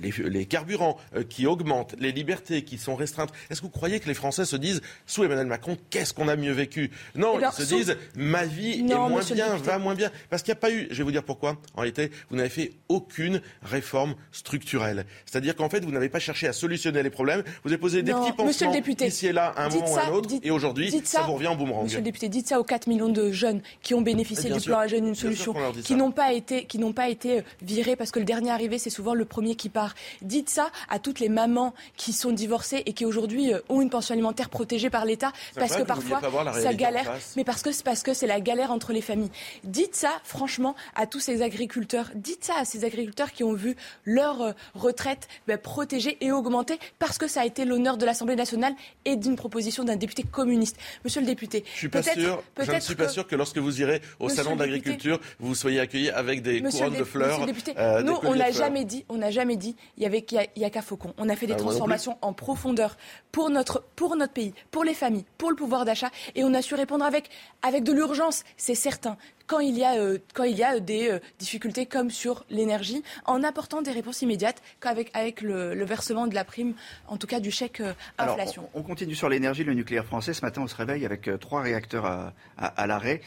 les, 0.00 0.12
les, 0.28 0.46
carburants 0.46 0.96
euh, 1.14 1.22
qui 1.22 1.46
augmentent, 1.46 1.94
les 1.98 2.12
libertés 2.12 2.62
qui 2.62 2.78
sont 2.78 2.96
restreintes. 2.96 3.32
Est-ce 3.50 3.60
que 3.60 3.66
vous 3.66 3.70
croyez 3.70 4.00
que 4.00 4.08
les 4.08 4.14
Français 4.14 4.44
se 4.44 4.56
disent, 4.56 4.80
sous 5.06 5.24
Emmanuel 5.24 5.46
Macron, 5.46 5.76
qu'est-ce 5.90 6.14
qu'on 6.14 6.28
a 6.28 6.36
mieux 6.36 6.52
vécu? 6.52 6.90
Non, 7.14 7.38
ils 7.40 7.52
se 7.52 7.62
disent, 7.62 7.96
ma 8.16 8.44
vie 8.44 8.80
est 8.80 8.82
moins 8.82 9.22
bien, 9.22 9.56
va 9.56 9.78
moins 9.78 9.94
bien. 9.94 10.10
Parce 10.30 10.42
qu'il 10.42 10.52
n'y 10.52 10.58
a 10.58 10.60
pas 10.60 10.70
eu, 10.70 10.88
je 10.90 10.96
vais 10.96 11.04
vous 11.04 11.12
dire 11.12 11.24
pourquoi. 11.24 11.56
En 11.74 11.80
réalité, 11.80 12.10
vous 12.30 12.36
n'avez 12.36 12.48
fait 12.48 12.72
aucune 12.88 13.40
réforme 13.62 14.14
structurelle. 14.32 15.05
C'est-à-dire 15.24 15.56
qu'en 15.56 15.68
fait, 15.68 15.84
vous 15.84 15.90
n'avez 15.90 16.08
pas 16.08 16.18
cherché 16.18 16.46
à 16.48 16.52
solutionner 16.52 17.02
les 17.02 17.10
problèmes. 17.10 17.42
Vous 17.64 17.70
avez 17.70 17.78
posé 17.78 18.02
des 18.02 18.12
petits 18.12 18.32
pansements 18.32 18.72
député, 18.72 19.06
ici 19.06 19.26
et 19.26 19.32
là, 19.32 19.52
à 19.56 19.66
un 19.66 19.68
moment 19.68 19.92
ou 19.92 19.96
à 19.96 20.04
un 20.04 20.10
autre. 20.10 20.28
et 20.42 20.50
aujourd'hui, 20.50 20.90
ça, 21.04 21.22
vous 21.22 21.34
revient 21.34 21.48
en 21.48 21.56
boomerang. 21.56 21.84
Monsieur 21.84 21.98
le 21.98 22.04
député, 22.04 22.28
dites 22.28 22.48
ça 22.48 22.60
aux 22.60 22.64
4 22.64 22.86
millions 22.86 23.08
de 23.08 23.30
jeunes 23.30 23.60
qui 23.82 23.94
ont 23.94 24.00
bénéficié 24.02 24.50
du 24.50 24.60
plan 24.60 24.78
à 24.78 24.86
jeunes, 24.86 25.08
une 25.08 25.14
solution, 25.14 25.54
qui 25.84 25.94
n'ont 25.94 26.12
pas 26.12 26.32
été, 26.32 26.64
qui 26.64 26.78
n'ont 26.78 26.92
pas 26.92 27.08
été 27.08 27.38
euh, 27.38 27.42
virés 27.62 27.96
parce 27.96 28.10
que 28.10 28.18
le 28.18 28.24
dernier 28.24 28.50
arrivé, 28.50 28.78
c'est 28.78 28.90
souvent 28.90 29.14
le 29.14 29.24
premier 29.24 29.54
qui 29.54 29.68
part. 29.68 29.94
Dites 30.22 30.50
ça 30.50 30.70
à 30.88 30.98
toutes 30.98 31.20
les 31.20 31.28
mamans 31.28 31.74
qui 31.96 32.12
sont 32.12 32.32
divorcées 32.32 32.82
et 32.86 32.92
qui 32.92 33.04
aujourd'hui 33.04 33.52
euh, 33.52 33.60
ont 33.68 33.80
une 33.80 33.90
pension 33.90 34.12
alimentaire 34.12 34.48
protégée 34.48 34.90
par 34.90 35.04
l'État 35.04 35.32
parce 35.54 35.76
que, 35.76 35.82
parfois 35.82 36.20
ça 36.54 36.74
galère, 36.74 37.18
mais 37.36 37.44
parce 37.44 37.62
que 37.62 37.72
c'est 37.72 37.84
parce 37.84 38.02
que 38.02 38.14
c'est 38.14 38.26
la 38.26 38.40
galère 38.40 38.70
entre 38.70 38.92
les 38.92 39.00
familles. 39.00 39.30
Dites 39.64 39.94
ça, 39.94 40.10
franchement, 40.24 40.74
à 40.94 41.06
tous 41.06 41.20
ces 41.20 41.42
agriculteurs. 41.42 42.10
Dites 42.14 42.44
ça 42.44 42.54
à 42.58 42.64
ces 42.64 42.84
agriculteurs 42.84 43.32
qui 43.32 43.44
ont 43.44 43.52
vu 43.52 43.76
leur 44.04 44.42
euh, 44.42 44.52
retraite 44.96 45.28
ben, 45.46 45.58
protégée 45.58 46.16
et 46.22 46.32
augmentée 46.32 46.78
parce 46.98 47.18
que 47.18 47.28
ça 47.28 47.42
a 47.42 47.44
été 47.44 47.64
l'honneur 47.66 47.98
de 47.98 48.06
l'Assemblée 48.06 48.36
nationale 48.36 48.74
et 49.04 49.16
d'une 49.16 49.36
proposition 49.36 49.84
d'un 49.84 49.96
député 49.96 50.22
communiste. 50.22 50.76
Monsieur 51.04 51.20
le 51.20 51.26
député, 51.26 51.64
je, 51.74 51.78
suis 51.78 51.88
pas 51.88 52.02
sûr, 52.02 52.42
je 52.58 52.72
ne 52.72 52.80
suis 52.80 52.94
pas 52.94 53.08
sûr 53.08 53.26
que 53.26 53.36
lorsque 53.36 53.58
vous 53.58 53.80
irez 53.82 54.00
au 54.18 54.30
salon 54.30 54.56
d'agriculture, 54.56 55.20
vous 55.38 55.54
soyez 55.54 55.80
accueilli 55.80 56.10
avec 56.10 56.42
des 56.42 56.62
couronnes 56.62 56.94
de 56.94 57.04
fleurs. 57.04 57.28
Monsieur 57.28 57.46
le 57.46 57.52
député, 57.52 57.74
euh, 57.78 58.02
nous, 58.02 58.16
on 58.22 58.34
n'a 58.34 58.50
jamais 58.50 58.84
dit, 58.84 59.04
on 59.08 59.18
n'a 59.18 59.30
jamais 59.30 59.56
dit, 59.56 59.76
il 59.98 60.02
y 60.02 60.06
avait 60.06 60.22
qu'il 60.22 60.40
y 60.56 60.64
a, 60.64 60.70
qu'à 60.70 60.82
Faucon. 60.82 61.12
On 61.18 61.28
a 61.28 61.36
fait 61.36 61.46
des 61.46 61.52
ah, 61.52 61.56
transformations 61.56 62.16
en 62.22 62.32
profondeur 62.32 62.96
pour 63.32 63.50
notre, 63.50 63.84
pour 63.96 64.16
notre 64.16 64.32
pays, 64.32 64.54
pour 64.70 64.84
les 64.84 64.94
familles, 64.94 65.26
pour 65.36 65.50
le 65.50 65.56
pouvoir 65.56 65.84
d'achat, 65.84 66.10
et 66.34 66.44
on 66.44 66.54
a 66.54 66.62
su 66.62 66.74
répondre 66.74 67.04
avec, 67.04 67.28
avec 67.62 67.84
de 67.84 67.92
l'urgence, 67.92 68.44
c'est 68.56 68.74
certain 68.74 69.18
quand 69.46 69.60
il 69.60 69.76
y 69.76 69.84
a, 69.84 69.96
euh, 69.96 70.18
quand 70.34 70.44
il 70.44 70.56
y 70.56 70.64
a 70.64 70.80
des 70.80 71.10
euh, 71.10 71.18
difficultés 71.38 71.86
comme 71.86 72.10
sur 72.10 72.44
l'énergie, 72.50 73.02
en 73.24 73.42
apportant 73.42 73.82
des 73.82 73.90
réponses 73.90 74.22
immédiates 74.22 74.62
qu'avec 74.80 75.10
avec 75.14 75.40
le, 75.40 75.84
versement 75.84 76.26
de 76.26 76.34
la 76.34 76.44
prime, 76.44 76.74
en 77.06 77.16
tout 77.16 77.26
cas 77.26 77.40
du 77.40 77.50
chèque 77.50 77.80
euh, 77.80 77.92
inflation. 78.18 78.68
on, 78.74 78.82
continue 78.82 79.14
sur 79.14 79.28
l'énergie, 79.28 79.64
le 79.64 79.74
nucléaire 79.74 80.04
français. 80.04 80.34
Ce 80.34 80.42
matin, 80.42 80.62
on 80.62 80.66
se 80.66 80.74
réveille 80.74 81.04
avec 81.04 81.30
trois 81.40 81.62
réacteurs 81.62 82.06
à, 82.06 82.32
à, 82.56 82.86
l'arrêt, 82.86 83.20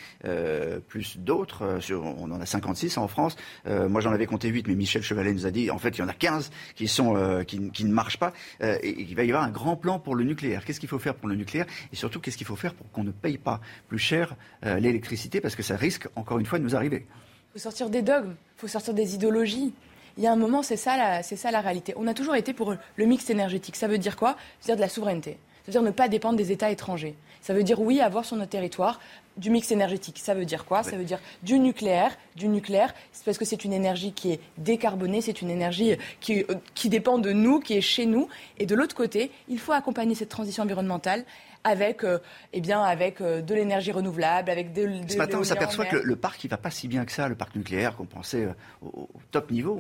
plus 0.88 1.18
d'autres. 1.18 1.80
on 1.92 2.32
en 2.32 2.42
a 2.42 2.46
56 2.46 2.98
en 2.98 3.08
France. 3.08 3.36
moi, 3.66 4.02
j'en 4.02 4.12
avais 4.12 4.26
compté 4.26 4.50
8, 4.50 4.68
mais 4.68 4.76
Michel 4.76 5.02
Chevalet 5.02 5.34
nous 5.34 5.46
a 5.46 5.52
dit, 5.52 5.72
en 5.72 5.78
fait, 5.78 5.98
il 5.98 6.00
y 6.00 6.04
en 6.04 6.08
a 6.08 6.14
15 6.14 6.52
qui, 6.76 6.88
sont, 6.88 7.44
qui, 7.48 7.72
qui, 7.72 7.86
ne 7.86 7.94
marchent 7.94 8.20
pas. 8.20 8.34
et 8.62 9.02
il 9.02 9.16
va 9.16 9.24
y 9.24 9.30
avoir 9.30 9.44
un 9.44 9.52
grand 9.52 9.76
plan 9.76 10.00
pour 10.00 10.16
le 10.16 10.24
nucléaire. 10.24 10.66
Qu'est-ce 10.66 10.80
qu'il 10.80 10.90
faut 10.90 11.00
faire 11.00 11.16
pour 11.16 11.30
le 11.30 11.36
nucléaire? 11.36 11.66
Et 11.94 11.96
surtout, 11.96 12.20
qu'est-ce 12.20 12.38
qu'il 12.38 12.48
faut 12.48 12.56
faire 12.56 12.74
pour 12.74 12.90
qu'on 12.92 13.04
ne 13.04 13.12
paye 13.12 13.38
pas 13.38 13.62
plus 13.88 14.00
cher 14.00 14.36
l'électricité? 14.64 15.42
Parce 15.42 15.56
que 15.56 15.64
ça 15.64 15.76
risque 15.76 16.09
encore 16.16 16.40
une 16.40 16.46
fois, 16.46 16.60
nous 16.60 16.76
arriver. 16.76 17.06
Il 17.50 17.54
faut 17.54 17.60
sortir 17.60 17.90
des 17.90 18.02
dogmes, 18.02 18.36
il 18.58 18.60
faut 18.60 18.68
sortir 18.68 18.94
des 18.94 19.16
idéologies. 19.16 19.74
Il 20.18 20.24
y 20.24 20.28
a 20.28 20.32
un 20.32 20.36
moment, 20.36 20.64
c'est 20.64 20.78
ça, 20.78 20.98
la, 20.98 21.24
c'est 21.24 21.36
ça 21.36 21.50
la 21.50 21.62
réalité. 21.62 21.94
On 21.96 22.06
a 22.08 22.14
toujours 22.14 22.36
été 22.36 22.54
pour 22.54 22.76
le 22.96 23.06
mix 23.06 23.30
énergétique. 23.30 23.76
Ça 23.76 23.88
veut 23.88 23.98
dire 23.98 24.18
quoi? 24.18 24.32
Ça 24.60 24.64
veut 24.64 24.66
dire 24.66 24.76
de 24.76 24.82
la 24.82 24.90
souveraineté. 24.90 25.38
Ça 25.62 25.68
veut 25.68 25.72
dire 25.72 25.82
ne 25.82 25.92
pas 25.92 26.08
dépendre 26.08 26.38
des 26.38 26.52
États 26.52 26.72
étrangers. 26.72 27.16
Ça 27.42 27.54
veut 27.54 27.64
dire 27.64 27.80
oui, 27.80 28.02
avoir 28.02 28.26
sur 28.26 28.36
notre 28.36 28.50
territoire 28.50 29.00
du 29.38 29.50
mix 29.50 29.72
énergétique. 29.72 30.20
Ça 30.20 30.34
veut 30.34 30.44
dire 30.44 30.66
quoi? 30.66 30.84
Ça 30.84 30.98
veut 30.98 31.06
dire 31.06 31.20
du 31.44 31.58
nucléaire. 31.58 32.18
Du 32.36 32.50
nucléaire, 32.50 32.94
c'est 33.14 33.24
parce 33.24 33.38
que 33.38 33.46
c'est 33.46 33.64
une 33.64 33.72
énergie 33.72 34.12
qui 34.12 34.32
est 34.32 34.42
décarbonée, 34.58 35.22
c'est 35.22 35.42
une 35.42 35.50
énergie 35.50 35.96
qui, 36.20 36.46
qui 36.74 36.90
dépend 36.90 37.18
de 37.18 37.32
nous, 37.32 37.60
qui 37.60 37.76
est 37.78 37.82
chez 37.82 38.06
nous. 38.06 38.28
Et 38.58 38.66
de 38.66 38.76
l'autre 38.76 38.96
côté, 38.96 39.32
il 39.48 39.60
faut 39.60 39.72
accompagner 39.72 40.16
cette 40.16 40.30
transition 40.30 40.64
environnementale 40.64 41.24
avec, 41.70 42.04
euh, 42.04 42.20
eh 42.54 42.62
bien, 42.62 42.82
avec 42.82 43.22
euh, 43.22 43.42
de 43.42 43.54
l'énergie 43.54 43.92
renouvelable, 43.92 44.50
avec 44.50 44.74
de, 44.74 44.90
Ce 45.08 45.18
matin, 45.18 45.38
on 45.40 45.44
s'aperçoit 45.44 45.86
que 45.86 45.98
le, 45.98 46.16
parc, 46.16 46.44
il 46.44 46.50
va 46.50 46.58
pas 46.58 46.72
si 46.72 46.88
bien 46.88 47.06
que 47.06 47.12
ça, 47.12 47.28
le 47.28 47.36
parc 47.36 47.56
nucléaire 47.56 47.96
qu'on 47.96 48.06
pensait 48.06 48.46
euh, 48.46 48.54
au, 48.82 49.08
top 49.32 49.52
niveau. 49.52 49.80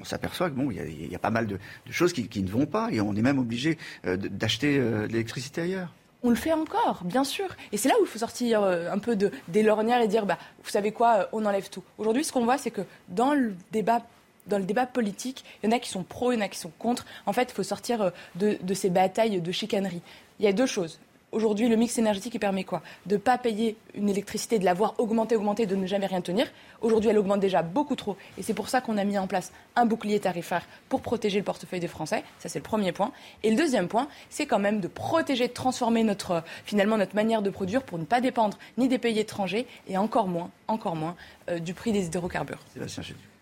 On, 0.00 0.04
s'aperçoit 0.04 0.50
que 0.50 0.54
bon, 0.54 0.70
il 0.70 1.10
y, 1.10 1.14
a 1.14 1.18
pas 1.18 1.30
mal 1.30 1.46
de, 1.46 1.58
choses 1.90 2.12
qui, 2.12 2.42
ne 2.42 2.50
vont 2.50 2.66
pas 2.66 2.90
et 2.92 3.00
on 3.00 3.14
est 3.14 3.22
même 3.22 3.38
obligé 3.38 3.78
d'acheter 4.04 4.78
de 4.78 5.06
l'électricité 5.06 5.62
ailleurs 5.62 5.92
on 6.26 6.30
le 6.30 6.36
fait 6.36 6.54
encore, 6.54 7.02
bien 7.04 7.22
sûr. 7.22 7.48
Et 7.70 7.76
c'est 7.76 7.90
là 7.90 7.96
où 8.00 8.04
il 8.04 8.08
faut 8.08 8.18
sortir 8.18 8.62
un 8.62 8.98
peu 8.98 9.14
de, 9.14 9.30
des 9.48 9.62
lorgnières 9.62 10.00
et 10.00 10.08
dire, 10.08 10.24
bah, 10.24 10.38
vous 10.62 10.70
savez 10.70 10.90
quoi, 10.90 11.28
on 11.32 11.44
enlève 11.44 11.68
tout. 11.68 11.82
Aujourd'hui, 11.98 12.24
ce 12.24 12.32
qu'on 12.32 12.44
voit, 12.44 12.56
c'est 12.56 12.70
que 12.70 12.80
dans 13.10 13.34
le 13.34 13.54
débat 13.72 14.00
dans 14.46 14.58
le 14.58 14.64
débat 14.64 14.86
politique, 14.86 15.44
il 15.62 15.70
y 15.70 15.72
en 15.72 15.76
a 15.76 15.78
qui 15.78 15.90
sont 15.90 16.02
pro, 16.02 16.32
il 16.32 16.36
y 16.36 16.38
en 16.38 16.44
a 16.44 16.48
qui 16.48 16.58
sont 16.58 16.72
contre. 16.78 17.04
En 17.26 17.32
fait, 17.32 17.50
il 17.50 17.54
faut 17.54 17.62
sortir 17.62 18.12
de, 18.36 18.58
de 18.60 18.74
ces 18.74 18.90
batailles 18.90 19.40
de 19.40 19.52
chicanerie. 19.52 20.02
Il 20.38 20.44
y 20.44 20.48
a 20.48 20.52
deux 20.52 20.66
choses. 20.66 20.98
Aujourd'hui, 21.34 21.68
le 21.68 21.74
mix 21.74 21.98
énergétique, 21.98 22.38
permet 22.38 22.62
quoi? 22.62 22.80
De 23.06 23.16
ne 23.16 23.20
pas 23.20 23.38
payer 23.38 23.76
une 23.94 24.08
électricité, 24.08 24.60
de 24.60 24.64
la 24.64 24.72
voir 24.72 24.94
augmenter, 24.98 25.34
augmenter, 25.34 25.66
de 25.66 25.74
ne 25.74 25.84
jamais 25.84 26.06
rien 26.06 26.20
tenir. 26.20 26.46
Aujourd'hui, 26.80 27.10
elle 27.10 27.18
augmente 27.18 27.40
déjà 27.40 27.62
beaucoup 27.62 27.96
trop. 27.96 28.16
Et 28.38 28.42
c'est 28.44 28.54
pour 28.54 28.68
ça 28.68 28.80
qu'on 28.80 28.96
a 28.98 29.04
mis 29.04 29.18
en 29.18 29.26
place 29.26 29.50
un 29.74 29.84
bouclier 29.84 30.20
tarifaire 30.20 30.64
pour 30.88 31.02
protéger 31.02 31.38
le 31.38 31.44
portefeuille 31.44 31.80
des 31.80 31.88
Français. 31.88 32.22
Ça, 32.38 32.48
c'est 32.48 32.60
le 32.60 32.62
premier 32.62 32.92
point. 32.92 33.10
Et 33.42 33.50
le 33.50 33.56
deuxième 33.56 33.88
point, 33.88 34.06
c'est 34.30 34.46
quand 34.46 34.60
même 34.60 34.80
de 34.80 34.86
protéger, 34.86 35.48
de 35.48 35.52
transformer 35.52 36.04
notre, 36.04 36.44
finalement 36.64 36.96
notre 36.96 37.16
manière 37.16 37.42
de 37.42 37.50
produire 37.50 37.82
pour 37.82 37.98
ne 37.98 38.04
pas 38.04 38.20
dépendre 38.20 38.56
ni 38.78 38.86
des 38.86 38.98
pays 38.98 39.18
étrangers 39.18 39.66
et 39.88 39.98
encore 39.98 40.28
moins, 40.28 40.50
encore 40.68 40.94
moins, 40.94 41.16
euh, 41.50 41.58
du 41.58 41.74
prix 41.74 41.90
des 41.90 42.06
hydrocarbures. 42.06 42.60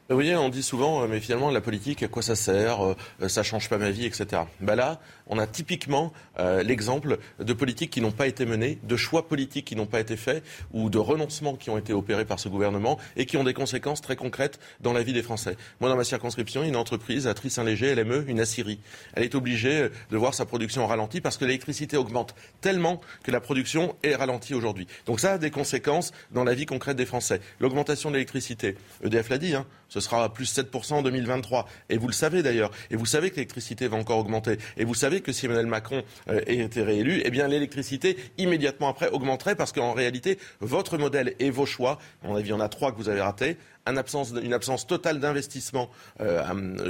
Vous 0.09 0.16
voyez, 0.16 0.36
on 0.36 0.49
dit 0.51 0.62
souvent, 0.62 1.03
euh, 1.03 1.07
mais 1.09 1.20
finalement, 1.20 1.51
la 1.51 1.61
politique, 1.61 2.03
à 2.03 2.09
quoi 2.09 2.22
ça 2.22 2.34
sert? 2.36 2.84
Euh, 2.84 3.28
Ça 3.28 3.43
change 3.43 3.70
pas 3.70 3.78
ma 3.78 3.90
vie, 3.90 4.05
etc. 4.05 4.43
Bah 4.61 4.74
là, 4.74 5.01
on 5.32 5.38
a 5.38 5.46
typiquement 5.46 6.12
euh, 6.38 6.62
l'exemple 6.62 7.16
de 7.40 7.52
politiques 7.54 7.90
qui 7.90 8.02
n'ont 8.02 8.12
pas 8.12 8.26
été 8.26 8.44
menées, 8.44 8.78
de 8.82 8.96
choix 8.96 9.28
politiques 9.28 9.64
qui 9.64 9.76
n'ont 9.76 9.86
pas 9.86 9.98
été 9.98 10.18
faits, 10.18 10.44
ou 10.74 10.90
de 10.90 10.98
renoncements 10.98 11.56
qui 11.56 11.70
ont 11.70 11.78
été 11.78 11.94
opérés 11.94 12.26
par 12.26 12.38
ce 12.38 12.50
gouvernement 12.50 12.98
et 13.16 13.24
qui 13.24 13.38
ont 13.38 13.44
des 13.44 13.54
conséquences 13.54 14.02
très 14.02 14.14
concrètes 14.14 14.60
dans 14.80 14.92
la 14.92 15.02
vie 15.02 15.14
des 15.14 15.22
Français. 15.22 15.56
Moi, 15.80 15.88
dans 15.88 15.96
ma 15.96 16.04
circonscription, 16.04 16.64
une 16.64 16.76
entreprise 16.76 17.26
à 17.26 17.32
Tri-Saint-Léger, 17.32 17.94
LME, 17.94 18.26
une 18.28 18.40
aciérie. 18.40 18.78
Elle 19.14 19.22
est 19.22 19.34
obligée 19.34 19.88
de 20.10 20.16
voir 20.18 20.34
sa 20.34 20.44
production 20.44 20.86
ralentie 20.86 21.22
parce 21.22 21.38
que 21.38 21.46
l'électricité 21.46 21.96
augmente 21.96 22.34
tellement 22.60 23.00
que 23.24 23.30
la 23.30 23.40
production 23.40 23.96
est 24.02 24.14
ralentie 24.14 24.52
aujourd'hui. 24.52 24.86
Donc 25.06 25.18
ça 25.18 25.32
a 25.32 25.38
des 25.38 25.50
conséquences 25.50 26.12
dans 26.32 26.44
la 26.44 26.52
vie 26.52 26.66
concrète 26.66 26.98
des 26.98 27.06
Français. 27.06 27.40
L'augmentation 27.58 28.10
de 28.10 28.16
l'électricité, 28.16 28.76
EDF 29.02 29.30
l'a 29.30 29.38
dit, 29.38 29.54
hein, 29.54 29.64
ce 29.88 30.00
sera 30.00 30.32
plus 30.32 30.54
7% 30.54 30.92
en 30.92 31.02
2023. 31.02 31.66
Et 31.88 31.96
vous 31.96 32.06
le 32.06 32.12
savez 32.12 32.42
d'ailleurs. 32.42 32.70
Et 32.90 32.96
vous 32.96 33.06
savez 33.06 33.30
que 33.30 33.36
l'électricité 33.36 33.88
va 33.88 33.96
encore 33.96 34.18
augmenter. 34.18 34.58
Et 34.76 34.84
vous 34.84 34.94
savez 34.94 35.21
que 35.22 35.32
si 35.32 35.46
Emmanuel 35.46 35.66
Macron 35.66 36.02
euh, 36.28 36.40
était 36.46 36.82
réélu, 36.82 37.22
eh 37.24 37.30
bien 37.30 37.48
l'électricité 37.48 38.16
immédiatement 38.38 38.88
après 38.88 39.08
augmenterait 39.10 39.54
parce 39.54 39.72
qu'en 39.72 39.92
réalité, 39.92 40.38
votre 40.60 40.98
modèle 40.98 41.34
et 41.38 41.50
vos 41.50 41.66
choix, 41.66 41.98
à 42.22 42.28
mon 42.28 42.36
avis, 42.36 42.48
il 42.48 42.50
y 42.50 42.54
en 42.54 42.60
a 42.60 42.68
trois 42.68 42.92
que 42.92 42.96
vous 42.96 43.08
avez 43.08 43.20
ratés, 43.20 43.56
une 43.88 43.98
absence, 43.98 44.86
totale 44.86 45.18
d'investissement 45.18 45.90
euh, 46.20 46.42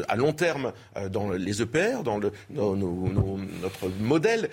à, 0.09 0.17
long 0.17 0.33
terme 0.33 0.73
euh, 0.97 1.09
dans 1.09 1.31
les 1.31 1.63
EPR, 1.63 2.03
dans, 2.03 2.21
notre 2.51 3.89
modèle 4.01 4.51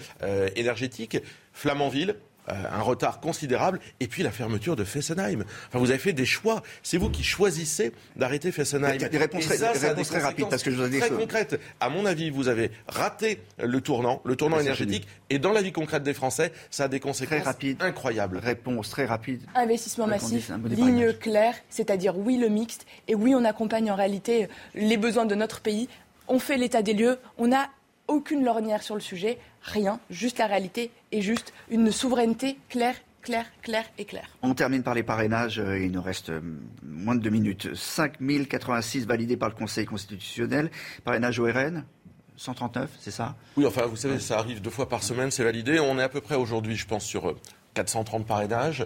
énergétique. 0.55 1.17
Flamanville, 1.51 2.15
un 2.49 2.81
retard 2.81 3.19
considérable, 3.19 3.79
et 3.99 4.07
puis 4.07 4.23
la 4.23 4.31
fermeture 4.31 4.75
de 4.75 4.83
Fessenheim. 4.83 5.43
Enfin, 5.67 5.79
vous 5.79 5.89
avez 5.89 5.99
fait 5.99 6.13
des 6.13 6.25
choix. 6.25 6.63
C'est 6.83 6.97
vous 6.97 7.09
qui 7.09 7.23
choisissez 7.23 7.91
d'arrêter 8.15 8.51
Fessenheim. 8.51 8.95
Il 8.95 9.01
y 9.01 9.05
a 9.05 9.09
des 9.09 9.17
réponses, 9.17 9.45
très, 9.45 10.19
rapides 10.19 10.49
parce 10.49 10.63
que 10.63 10.71
je 10.71 10.75
vous 10.75 10.99
très 10.99 11.09
concrètes. 11.09 11.59
À 11.79 11.89
mon 11.89 12.05
avis, 12.05 12.29
vous 12.29 12.47
avez 12.47 12.71
raté 12.87 13.41
le 13.57 13.81
tournant, 13.81 14.21
le 14.25 14.35
tournant 14.35 14.59
énergétique, 14.59 15.07
et 15.29 15.39
dans 15.39 15.51
la 15.51 15.61
vie 15.61 15.71
concrète 15.71 16.03
des 16.03 16.13
Français, 16.13 16.51
ça 16.69 16.85
a 16.85 16.87
des 16.87 16.99
conséquences 16.99 17.47
incroyables. 17.79 18.37
Réponse 18.37 18.89
très 18.89 19.05
rapide. 19.05 19.41
Investissement 19.55 20.07
massif, 20.07 20.51
ligne 20.65 21.13
claire, 21.13 21.55
c'est-à-dire 21.69 22.17
oui 22.17 22.37
le 22.37 22.49
mixte, 22.49 22.85
et 23.07 23.15
oui 23.15 23.35
on 23.35 23.45
accompagne 23.45 23.91
en 23.91 23.95
réalité 23.95 24.47
les 24.75 24.97
besoins 24.97 25.25
de 25.25 25.35
notre 25.35 25.61
pays. 25.61 25.87
On 26.27 26.39
fait 26.39 26.57
l'état 26.57 26.81
des 26.81 26.93
lieux, 26.93 27.17
on 27.37 27.47
n'a 27.47 27.69
aucune 28.07 28.43
lorgnière 28.43 28.83
sur 28.83 28.95
le 28.95 29.01
sujet 29.01 29.37
rien, 29.61 29.99
juste 30.09 30.37
la 30.39 30.47
réalité 30.47 30.91
et 31.11 31.21
juste 31.21 31.53
une 31.69 31.91
souveraineté 31.91 32.57
claire 32.69 32.95
claire, 33.21 33.45
claire 33.61 33.85
et 33.97 34.05
claire. 34.05 34.29
On 34.41 34.53
termine 34.53 34.83
par 34.83 34.93
les 34.93 35.03
parrainages. 35.03 35.59
Euh, 35.59 35.77
il 35.77 35.91
nous 35.91 36.01
reste 36.01 36.29
euh, 36.29 36.41
moins 36.83 37.15
de 37.15 37.21
deux 37.21 37.29
minutes. 37.29 37.73
5086 37.75 39.05
validés 39.05 39.37
par 39.37 39.49
le 39.49 39.55
Conseil 39.55 39.85
constitutionnel. 39.85 40.71
Parrainage 41.03 41.39
ORN 41.39 41.83
139, 42.37 42.89
c'est 42.99 43.11
ça? 43.11 43.35
Oui, 43.57 43.65
enfin, 43.65 43.85
vous 43.85 43.97
savez, 43.97 44.17
ça 44.17 44.39
arrive 44.39 44.61
deux 44.61 44.69
fois 44.69 44.87
par 44.87 45.03
semaine, 45.03 45.29
c'est 45.29 45.43
validé. 45.43 45.81
On 45.81 45.99
est 45.99 46.03
à 46.03 46.07
peu 46.07 46.21
près 46.21 46.35
aujourd'hui, 46.35 46.77
je 46.77 46.87
pense, 46.87 47.03
sur 47.03 47.35
430 47.83 48.21
euh, 48.21 48.25
parrainages. 48.25 48.85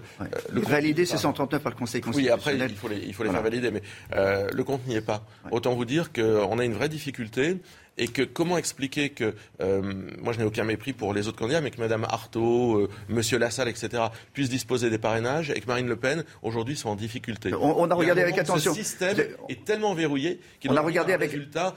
le 0.51 0.61
validé, 0.61 1.05
c'est 1.05 1.17
139 1.17 1.61
par 1.61 1.71
le 1.71 1.77
Conseil 1.77 2.01
constitutionnel. 2.01 2.39
Oui, 2.45 2.53
après, 2.53 2.69
il 2.69 2.75
faut 2.75 2.87
les, 2.87 2.97
il 2.97 3.13
faut 3.13 3.23
les 3.23 3.29
faire 3.29 3.43
valider, 3.43 3.71
mais 3.71 3.81
le 4.11 4.63
compte 4.63 4.85
n'y 4.87 4.95
est 4.95 5.01
pas. 5.01 5.23
Autant 5.51 5.73
vous 5.73 5.85
dire 5.85 6.11
qu'on 6.11 6.59
a 6.59 6.65
une 6.65 6.73
vraie 6.73 6.89
difficulté 6.89 7.57
et 7.97 8.07
que 8.07 8.21
comment 8.21 8.57
expliquer 8.57 9.09
que, 9.09 9.35
euh, 9.61 9.81
moi 10.21 10.33
je 10.33 10.39
n'ai 10.39 10.45
aucun 10.45 10.63
mépris 10.63 10.93
pour 10.93 11.13
les 11.13 11.27
autres 11.27 11.37
candidats, 11.37 11.61
mais 11.61 11.71
que 11.71 11.79
Mme 11.79 12.05
Artaud, 12.05 12.77
euh, 12.77 12.89
M. 13.09 13.21
Lassalle, 13.39 13.69
etc., 13.69 14.03
puissent 14.33 14.49
disposer 14.49 14.89
des 14.89 14.97
parrainages 14.97 15.51
et 15.51 15.59
que 15.59 15.67
Marine 15.67 15.87
Le 15.87 15.95
Pen, 15.95 16.23
aujourd'hui, 16.41 16.75
sont 16.75 16.89
en 16.89 16.95
difficulté. 16.95 17.53
On, 17.53 17.89
a 17.89 17.95
regardé 17.95 18.21
avec 18.21 18.37
attention. 18.37 18.73
Ce 18.73 18.79
système 18.79 19.17
est 19.49 19.63
tellement 19.63 19.93
verrouillé 19.93 20.39
qu'il 20.59 20.75
a 20.75 20.81
regardé 20.81 21.13
avec 21.13 21.31
résultat 21.31 21.75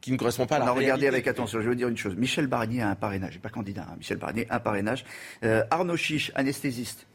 qui 0.00 0.12
ne 0.12 0.16
correspond 0.16 0.46
pas 0.46 0.56
à 0.56 0.58
la 0.60 0.64
On 0.66 0.68
a 0.68 0.72
regardé 0.72 1.06
avec 1.06 1.26
attention. 1.26 1.60
Je 1.60 1.68
veux 1.68 1.76
dire 1.76 1.88
une 1.88 1.96
chose. 1.96 2.16
Michel 2.16 2.46
Barnier 2.46 2.82
a 2.82 2.88
un 2.90 2.94
parrainage. 2.94 3.38
Pas 3.38 3.50
candidat. 3.50 3.86
Hein. 3.88 3.96
Michel 3.98 4.18
Barnier, 4.18 4.46
un 4.50 4.60
parrainage. 4.60 5.04
Euh, 5.44 5.62
Arnaud 5.70 5.96
Chiche, 5.96 6.32
anesthésiste 6.34 7.06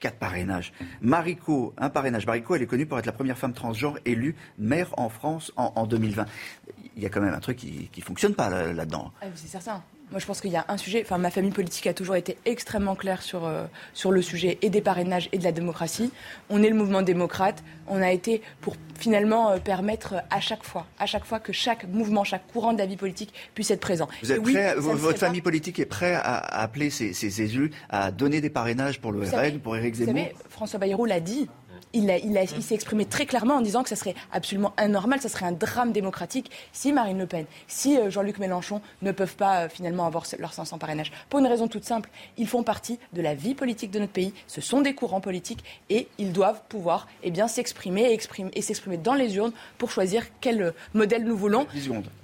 quatre 0.00 0.18
parrainages. 0.18 0.72
Mariko, 1.00 1.74
un 1.78 1.88
parrainage. 1.88 2.26
Mariko, 2.26 2.56
elle 2.56 2.62
est 2.62 2.66
connue 2.66 2.86
pour 2.86 2.98
être 2.98 3.06
la 3.06 3.12
première 3.12 3.38
femme 3.38 3.52
transgenre 3.52 3.98
élue 4.04 4.34
maire 4.58 4.92
en 4.98 5.08
France 5.08 5.52
en, 5.56 5.86
2020. 5.86 6.26
Il 6.96 7.02
y 7.02 7.06
a 7.06 7.08
quand 7.08 7.20
même 7.20 7.32
un 7.32 7.40
truc 7.40 7.56
qui 7.56 7.88
ne 7.96 8.02
fonctionne 8.02 8.34
pas 8.34 8.50
là-dedans. 8.50 9.12
ah, 9.22 9.26
c'est 9.36 9.46
certain. 9.46 9.82
Moi, 10.12 10.20
je 10.20 10.26
pense 10.26 10.42
qu'il 10.42 10.52
y 10.52 10.56
a 10.56 10.66
un 10.68 10.76
sujet. 10.76 11.00
Enfin, 11.02 11.16
ma 11.16 11.30
famille 11.30 11.50
politique 11.50 11.86
a 11.86 11.94
toujours 11.94 12.16
été 12.16 12.36
extrêmement 12.44 12.94
claire 12.94 13.22
sur, 13.22 13.46
euh, 13.46 13.64
sur 13.94 14.12
le 14.12 14.20
sujet 14.20 14.58
et 14.60 14.68
des 14.68 14.82
parrainages 14.82 15.30
et 15.32 15.38
de 15.38 15.44
la 15.44 15.52
démocratie. 15.52 16.12
On 16.50 16.62
est 16.62 16.68
le 16.68 16.74
mouvement 16.74 17.00
démocrate. 17.00 17.64
On 17.88 18.02
a 18.02 18.12
été 18.12 18.42
pour 18.60 18.76
finalement 18.98 19.50
euh, 19.50 19.58
permettre 19.58 20.16
à 20.30 20.40
chaque 20.40 20.64
fois, 20.64 20.86
à 20.98 21.06
chaque 21.06 21.24
fois 21.24 21.40
que 21.40 21.54
chaque 21.54 21.88
mouvement, 21.88 22.24
chaque 22.24 22.46
courant 22.52 22.74
de 22.74 22.78
la 22.78 22.84
vie 22.84 22.98
politique 22.98 23.32
puisse 23.54 23.70
être 23.70 23.80
présent. 23.80 24.06
Vous 24.22 24.32
êtes 24.32 24.42
prêt, 24.42 24.74
votre 24.76 25.18
famille 25.18 25.40
politique 25.40 25.78
est 25.78 25.86
prête 25.86 26.20
à, 26.22 26.60
appeler 26.60 26.90
ces, 26.90 27.42
élus 27.42 27.70
à 27.88 28.10
donner 28.10 28.42
des 28.42 28.50
parrainages 28.50 29.00
pour 29.00 29.12
le 29.12 29.20
RN, 29.22 29.60
pour 29.60 29.76
Éric 29.76 29.94
Zemmour 29.94 30.12
Vous 30.12 30.20
savez, 30.20 30.34
François 30.50 30.78
Bayrou 30.78 31.06
l'a 31.06 31.20
dit 31.20 31.48
il, 31.92 32.62
s'est 32.62 32.74
exprimé 32.74 33.04
très 33.04 33.26
clairement 33.26 33.54
en 33.54 33.60
disant 33.60 33.82
que 33.82 33.88
ça 33.88 33.96
serait 33.96 34.14
absolument 34.32 34.72
anormal, 34.76 35.20
ça 35.20 35.28
serait 35.28 35.46
un 35.46 35.52
drame 35.52 35.92
démocratique 35.92 36.50
si 36.72 36.92
Marine 36.92 37.18
Le 37.18 37.26
Pen, 37.26 37.46
si 37.68 37.98
euh, 37.98 38.10
Jean-Luc 38.10 38.38
Mélenchon 38.38 38.80
ne 39.02 39.12
peuvent 39.12 39.36
pas 39.36 39.62
euh, 39.64 39.68
finalement 39.68 40.06
avoir 40.06 40.24
leur 40.38 40.52
500 40.52 40.78
parrainages. 40.78 41.12
Pour 41.28 41.40
une 41.40 41.46
raison 41.46 41.68
toute 41.68 41.84
simple, 41.84 42.10
ils 42.36 42.48
font 42.48 42.62
partie 42.62 42.98
de 43.12 43.22
la 43.22 43.34
vie 43.34 43.54
politique 43.54 43.90
de 43.90 43.98
notre 43.98 44.12
pays, 44.12 44.32
ce 44.46 44.60
sont 44.60 44.80
des 44.80 44.94
courants 44.94 45.20
politiques 45.20 45.64
et 45.90 46.08
ils 46.18 46.32
doivent 46.32 46.62
pouvoir 46.68 47.08
eh 47.22 47.30
bien, 47.30 47.48
s'exprimer 47.48 48.12
et, 48.12 48.62
s'exprimer 48.62 48.96
dans 48.96 49.14
les 49.14 49.36
urnes 49.36 49.52
pour 49.78 49.90
choisir 49.90 50.24
quel 50.40 50.62
euh, 50.62 50.70
modèle 50.94 51.24
nous 51.24 51.36
voulons. 51.36 51.66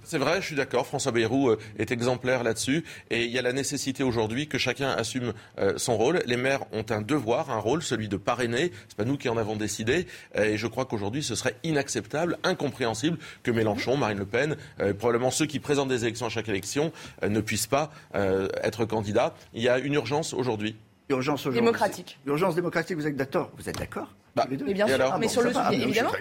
C'est 0.09 0.17
vrai, 0.17 0.41
je 0.41 0.47
suis 0.47 0.57
d'accord. 0.57 0.87
François 0.87 1.13
Bayrou 1.13 1.51
euh, 1.51 1.59
est 1.79 1.91
exemplaire 1.91 2.43
là-dessus. 2.43 2.83
Et 3.11 3.27
il 3.27 3.31
y 3.31 3.39
a 3.39 3.43
la 3.43 3.53
nécessité 3.53 4.03
aujourd'hui 4.03 4.49
que 4.49 4.57
chacun 4.57 4.89
assume 4.89 5.35
euh, 5.59 5.75
son 5.77 5.99
rôle. 5.99 6.23
Les 6.25 6.39
maires 6.39 6.65
ont 6.73 6.87
un 6.89 7.03
devoir, 7.03 7.51
un 7.51 7.59
rôle, 7.59 7.83
celui 7.83 8.09
de 8.09 8.17
parrainer. 8.17 8.73
C'est 8.89 8.97
pas 8.97 9.05
nous 9.05 9.19
qui 9.19 9.29
en 9.29 9.37
avons 9.37 9.55
décidé. 9.55 10.07
Et 10.35 10.57
je 10.57 10.67
crois 10.67 10.87
qu'aujourd'hui, 10.87 11.23
ce 11.23 11.35
serait 11.35 11.57
inacceptable, 11.63 12.39
incompréhensible 12.43 13.19
que 13.43 13.51
Mélenchon, 13.51 13.99
Marine 13.99 14.17
Le 14.17 14.25
Pen, 14.25 14.57
euh, 14.81 14.95
probablement 14.95 15.31
ceux 15.31 15.45
qui 15.45 15.61
présentent 15.61 15.91
des 15.91 16.05
élections 16.05 16.25
à 16.25 16.31
chaque 16.31 16.49
élection, 16.49 16.91
ne 17.23 17.41
puissent 17.43 17.67
pas 17.67 17.91
être 18.15 18.87
candidats. 18.87 19.35
Il 19.53 19.63
y 19.63 19.69
a 19.69 19.79
une 19.79 19.93
urgence 19.93 20.33
aujourd'hui. 20.33 20.75
Urgence 21.11 21.41
aujourd'hui. 21.41 21.61
Démocratique. 21.61 22.19
Urgence 22.25 22.55
démocratique, 22.55 22.97
vous 22.97 23.07
êtes 23.07 23.17
d'accord? 23.17 23.51
Vous 23.59 23.69
êtes 23.69 23.79
d'accord? 23.79 24.15
Bah, 24.35 24.47
Mais 24.49 24.57
bien 24.73 24.87
sûr, 24.87 25.19
mais 25.19 25.29
sur 25.29 25.43
le 25.43 25.53
sujet, 25.53 25.83
évidemment. 25.83 26.13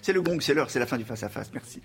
C'est 0.00 0.14
le 0.14 0.22
gong, 0.22 0.40
c'est 0.40 0.54
l'heure, 0.54 0.70
c'est 0.70 0.78
la 0.78 0.86
fin 0.86 0.96
du 0.96 1.04
face-à-face. 1.04 1.50
Merci. 1.52 1.82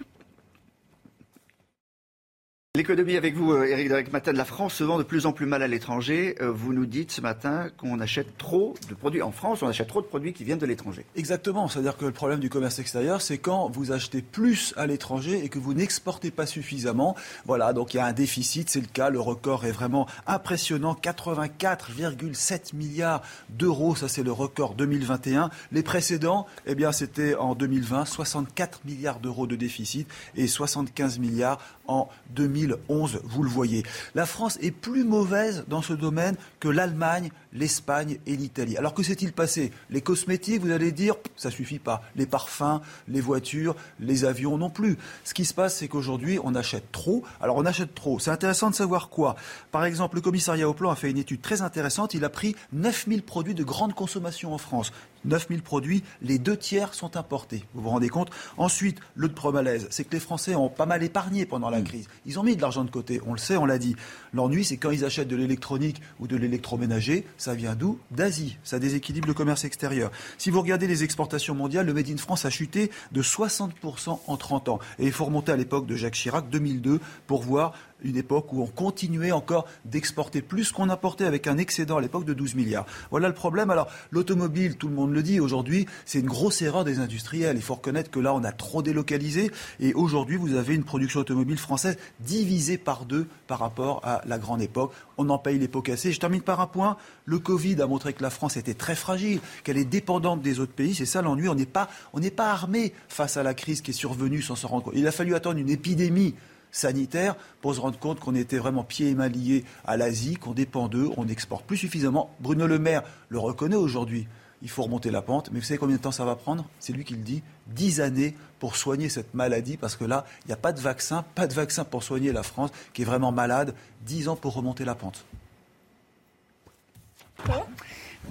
L'économie 2.77 3.17
avec 3.17 3.35
vous, 3.35 3.53
Eric 3.53 3.87
euh, 3.87 3.89
Derek 3.89 4.13
Matin. 4.13 4.31
La 4.31 4.45
France 4.45 4.75
se 4.75 4.85
vend 4.85 4.97
de 4.97 5.03
plus 5.03 5.25
en 5.25 5.33
plus 5.33 5.45
mal 5.45 5.61
à 5.61 5.67
l'étranger. 5.67 6.35
Euh, 6.39 6.49
vous 6.49 6.71
nous 6.71 6.85
dites 6.85 7.11
ce 7.11 7.19
matin 7.19 7.67
qu'on 7.75 7.99
achète 7.99 8.37
trop 8.37 8.75
de 8.87 8.93
produits 8.93 9.21
en 9.21 9.33
France, 9.33 9.61
on 9.61 9.67
achète 9.67 9.89
trop 9.89 10.01
de 10.01 10.05
produits 10.05 10.31
qui 10.31 10.45
viennent 10.45 10.57
de 10.57 10.65
l'étranger. 10.65 11.05
Exactement. 11.17 11.67
C'est-à-dire 11.67 11.97
que 11.97 12.05
le 12.05 12.13
problème 12.13 12.39
du 12.39 12.49
commerce 12.49 12.79
extérieur, 12.79 13.21
c'est 13.21 13.39
quand 13.39 13.67
vous 13.67 13.91
achetez 13.91 14.21
plus 14.21 14.73
à 14.77 14.87
l'étranger 14.87 15.43
et 15.43 15.49
que 15.49 15.59
vous 15.59 15.73
n'exportez 15.73 16.31
pas 16.31 16.45
suffisamment. 16.45 17.17
Voilà, 17.45 17.73
donc 17.73 17.93
il 17.93 17.97
y 17.97 17.99
a 17.99 18.05
un 18.05 18.13
déficit, 18.13 18.69
c'est 18.69 18.79
le 18.79 18.87
cas. 18.87 19.09
Le 19.09 19.19
record 19.19 19.65
est 19.65 19.73
vraiment 19.73 20.07
impressionnant. 20.25 20.93
84,7 20.93 22.73
milliards 22.73 23.21
d'euros, 23.49 23.97
ça 23.97 24.07
c'est 24.07 24.23
le 24.23 24.31
record 24.31 24.75
2021. 24.75 25.49
Les 25.73 25.83
précédents, 25.83 26.47
eh 26.65 26.75
bien 26.75 26.93
c'était 26.93 27.35
en 27.35 27.53
2020, 27.53 28.05
64 28.05 28.85
milliards 28.85 29.19
d'euros 29.19 29.45
de 29.45 29.57
déficit 29.57 30.07
et 30.37 30.47
75 30.47 31.19
milliards 31.19 31.59
en 31.91 32.07
2011, 32.31 33.21
vous 33.23 33.43
le 33.43 33.49
voyez. 33.49 33.83
La 34.15 34.25
France 34.25 34.57
est 34.61 34.71
plus 34.71 35.03
mauvaise 35.03 35.65
dans 35.67 35.81
ce 35.81 35.91
domaine 35.91 36.35
que 36.61 36.69
l'Allemagne, 36.69 37.31
l'Espagne 37.51 38.17
et 38.25 38.37
l'Italie. 38.37 38.77
Alors 38.77 38.93
que 38.93 39.03
s'est-il 39.03 39.33
passé? 39.33 39.71
Les 39.89 40.01
cosmétiques, 40.01 40.61
vous 40.61 40.71
allez 40.71 40.93
dire, 40.93 41.15
ça 41.35 41.51
suffit 41.51 41.79
pas. 41.79 42.01
Les 42.15 42.25
parfums, 42.25 42.79
les 43.09 43.19
voitures, 43.19 43.75
les 43.99 44.23
avions 44.23 44.57
non 44.57 44.69
plus. 44.69 44.97
Ce 45.25 45.33
qui 45.33 45.43
se 45.43 45.53
passe, 45.53 45.77
c'est 45.77 45.89
qu'aujourd'hui, 45.89 46.39
on 46.43 46.55
achète 46.55 46.91
trop. 46.93 47.23
Alors 47.41 47.57
on 47.57 47.65
achète 47.65 47.93
trop. 47.93 48.19
C'est 48.19 48.31
intéressant 48.31 48.69
de 48.69 48.75
savoir 48.75 49.09
quoi. 49.09 49.35
Par 49.71 49.83
exemple, 49.83 50.15
le 50.15 50.21
commissariat 50.21 50.69
au 50.69 50.73
plan 50.73 50.91
a 50.91 50.95
fait 50.95 51.11
une 51.11 51.17
étude 51.17 51.41
très 51.41 51.61
intéressante. 51.61 52.13
Il 52.13 52.23
a 52.23 52.29
pris 52.29 52.55
9000 52.71 53.23
produits 53.23 53.55
de 53.55 53.65
grande 53.65 53.93
consommation 53.93 54.53
en 54.53 54.57
France. 54.57 54.93
9000 55.25 55.61
produits, 55.61 56.03
les 56.21 56.37
deux 56.37 56.57
tiers 56.57 56.93
sont 56.93 57.17
importés. 57.17 57.63
Vous 57.73 57.81
vous 57.81 57.89
rendez 57.89 58.09
compte 58.09 58.29
Ensuite, 58.57 58.99
l'autre 59.15 59.51
malaise, 59.51 59.87
c'est 59.89 60.03
que 60.03 60.11
les 60.13 60.19
Français 60.19 60.55
ont 60.55 60.69
pas 60.69 60.85
mal 60.85 61.03
épargné 61.03 61.45
pendant 61.45 61.69
la 61.69 61.79
mm. 61.79 61.83
crise. 61.83 62.07
Ils 62.25 62.39
ont 62.39 62.43
mis 62.43 62.55
de 62.55 62.61
l'argent 62.61 62.83
de 62.83 62.91
côté, 62.91 63.21
on 63.25 63.33
le 63.33 63.39
sait, 63.39 63.57
on 63.57 63.65
l'a 63.65 63.77
dit. 63.77 63.95
L'ennui, 64.33 64.63
c'est 64.63 64.77
quand 64.77 64.91
ils 64.91 65.05
achètent 65.05 65.27
de 65.27 65.35
l'électronique 65.35 66.01
ou 66.19 66.27
de 66.27 66.35
l'électroménager, 66.35 67.25
ça 67.37 67.53
vient 67.53 67.75
d'où 67.75 67.99
D'Asie. 68.11 68.57
Ça 68.63 68.79
déséquilibre 68.79 69.27
le 69.27 69.33
commerce 69.33 69.65
extérieur. 69.65 70.11
Si 70.37 70.49
vous 70.49 70.61
regardez 70.61 70.87
les 70.87 71.03
exportations 71.03 71.55
mondiales, 71.55 71.85
le 71.85 71.93
Made 71.93 72.09
in 72.09 72.17
France 72.17 72.45
a 72.45 72.49
chuté 72.49 72.91
de 73.11 73.21
60% 73.21 74.19
en 74.25 74.37
30 74.37 74.69
ans. 74.69 74.79
Et 74.99 75.05
il 75.05 75.11
faut 75.11 75.25
remonter 75.25 75.51
à 75.51 75.57
l'époque 75.57 75.85
de 75.85 75.95
Jacques 75.95 76.15
Chirac, 76.15 76.49
2002, 76.49 76.99
pour 77.27 77.41
voir 77.41 77.73
une 78.03 78.17
époque 78.17 78.53
où 78.53 78.61
on 78.61 78.67
continuait 78.67 79.31
encore 79.31 79.67
d'exporter 79.85 80.41
plus 80.41 80.71
qu'on 80.71 80.89
importait 80.89 81.25
avec 81.25 81.47
un 81.47 81.57
excédent 81.57 81.97
à 81.97 82.01
l'époque 82.01 82.25
de 82.25 82.33
12 82.33 82.55
milliards. 82.55 82.85
Voilà 83.09 83.27
le 83.27 83.33
problème. 83.33 83.69
Alors, 83.69 83.87
l'automobile, 84.11 84.77
tout 84.77 84.87
le 84.87 84.95
monde 84.95 85.13
le 85.13 85.23
dit. 85.23 85.39
Aujourd'hui, 85.39 85.85
c'est 86.05 86.19
une 86.19 86.27
grosse 86.27 86.61
erreur 86.61 86.83
des 86.83 86.99
industriels. 86.99 87.55
Il 87.55 87.61
faut 87.61 87.75
reconnaître 87.75 88.11
que 88.11 88.19
là, 88.19 88.33
on 88.33 88.43
a 88.43 88.51
trop 88.51 88.81
délocalisé. 88.81 89.51
Et 89.79 89.93
aujourd'hui, 89.93 90.37
vous 90.37 90.55
avez 90.55 90.75
une 90.75 90.83
production 90.83 91.21
automobile 91.21 91.57
française 91.57 91.97
divisée 92.19 92.77
par 92.77 93.05
deux 93.05 93.27
par 93.47 93.59
rapport 93.59 94.01
à 94.03 94.21
la 94.25 94.37
grande 94.37 94.61
époque. 94.61 94.91
On 95.17 95.29
en 95.29 95.37
paye 95.37 95.59
les 95.59 95.67
pots 95.67 95.81
cassés. 95.81 96.11
Je 96.11 96.19
termine 96.19 96.41
par 96.41 96.59
un 96.59 96.67
point. 96.67 96.97
Le 97.25 97.39
Covid 97.39 97.81
a 97.81 97.87
montré 97.87 98.13
que 98.13 98.23
la 98.23 98.29
France 98.29 98.57
était 98.57 98.73
très 98.73 98.95
fragile, 98.95 99.39
qu'elle 99.63 99.77
est 99.77 99.85
dépendante 99.85 100.41
des 100.41 100.59
autres 100.59 100.73
pays. 100.73 100.95
C'est 100.95 101.05
ça 101.05 101.21
l'ennui. 101.21 101.47
On 101.47 101.55
n'est 101.55 101.65
pas, 101.65 101.89
pas 102.35 102.51
armé 102.51 102.93
face 103.07 103.37
à 103.37 103.43
la 103.43 103.53
crise 103.53 103.81
qui 103.81 103.91
est 103.91 103.93
survenue 103.93 104.41
sans 104.41 104.55
s'en 104.55 104.67
rendre 104.69 104.85
compte. 104.85 104.93
Il 104.95 105.07
a 105.07 105.11
fallu 105.11 105.35
attendre 105.35 105.59
une 105.59 105.69
épidémie 105.69 106.35
sanitaire 106.71 107.35
pour 107.61 107.75
se 107.75 107.79
rendre 107.79 107.99
compte 107.99 108.19
qu'on 108.19 108.35
était 108.35 108.57
vraiment 108.57 108.83
pieds 108.83 109.09
et 109.09 109.15
mains 109.15 109.29
liés 109.29 109.63
à 109.85 109.97
l'Asie, 109.97 110.35
qu'on 110.35 110.53
dépend 110.53 110.87
d'eux, 110.87 111.09
on 111.17 111.25
n'exporte 111.25 111.65
plus 111.65 111.77
suffisamment. 111.77 112.33
Bruno 112.39 112.67
Le 112.67 112.79
Maire 112.79 113.03
le 113.29 113.39
reconnaît 113.39 113.75
aujourd'hui. 113.75 114.27
Il 114.63 114.69
faut 114.69 114.83
remonter 114.83 115.09
la 115.09 115.23
pente, 115.23 115.49
mais 115.51 115.59
vous 115.59 115.65
savez 115.65 115.79
combien 115.79 115.95
de 115.95 116.01
temps 116.01 116.11
ça 116.11 116.23
va 116.23 116.35
prendre? 116.35 116.65
C'est 116.79 116.93
lui 116.93 117.03
qui 117.03 117.15
le 117.15 117.23
dit. 117.23 117.41
Dix 117.67 117.99
années 117.99 118.35
pour 118.59 118.75
soigner 118.75 119.09
cette 119.09 119.33
maladie, 119.33 119.75
parce 119.75 119.95
que 119.95 120.05
là, 120.05 120.25
il 120.45 120.47
n'y 120.47 120.53
a 120.53 120.57
pas 120.57 120.71
de 120.71 120.79
vaccin, 120.79 121.25
pas 121.33 121.47
de 121.47 121.53
vaccin 121.53 121.83
pour 121.83 122.03
soigner 122.03 122.31
la 122.31 122.43
France, 122.43 122.69
qui 122.93 123.01
est 123.01 123.05
vraiment 123.05 123.31
malade. 123.31 123.73
Dix 124.05 124.27
ans 124.27 124.35
pour 124.35 124.53
remonter 124.53 124.85
la 124.85 124.93
pente. 124.93 125.25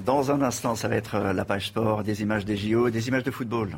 Dans 0.05 0.31
un 0.31 0.41
instant, 0.43 0.77
ça 0.77 0.87
va 0.87 0.95
être 0.95 1.17
euh, 1.17 1.33
la 1.33 1.45
page 1.45 1.69
sport, 1.69 2.05
des 2.05 2.23
images 2.23 2.45
des 2.45 2.57
JO, 2.57 2.91
des 2.91 3.09
images 3.09 3.25
de 3.25 3.31
football. 3.33 3.77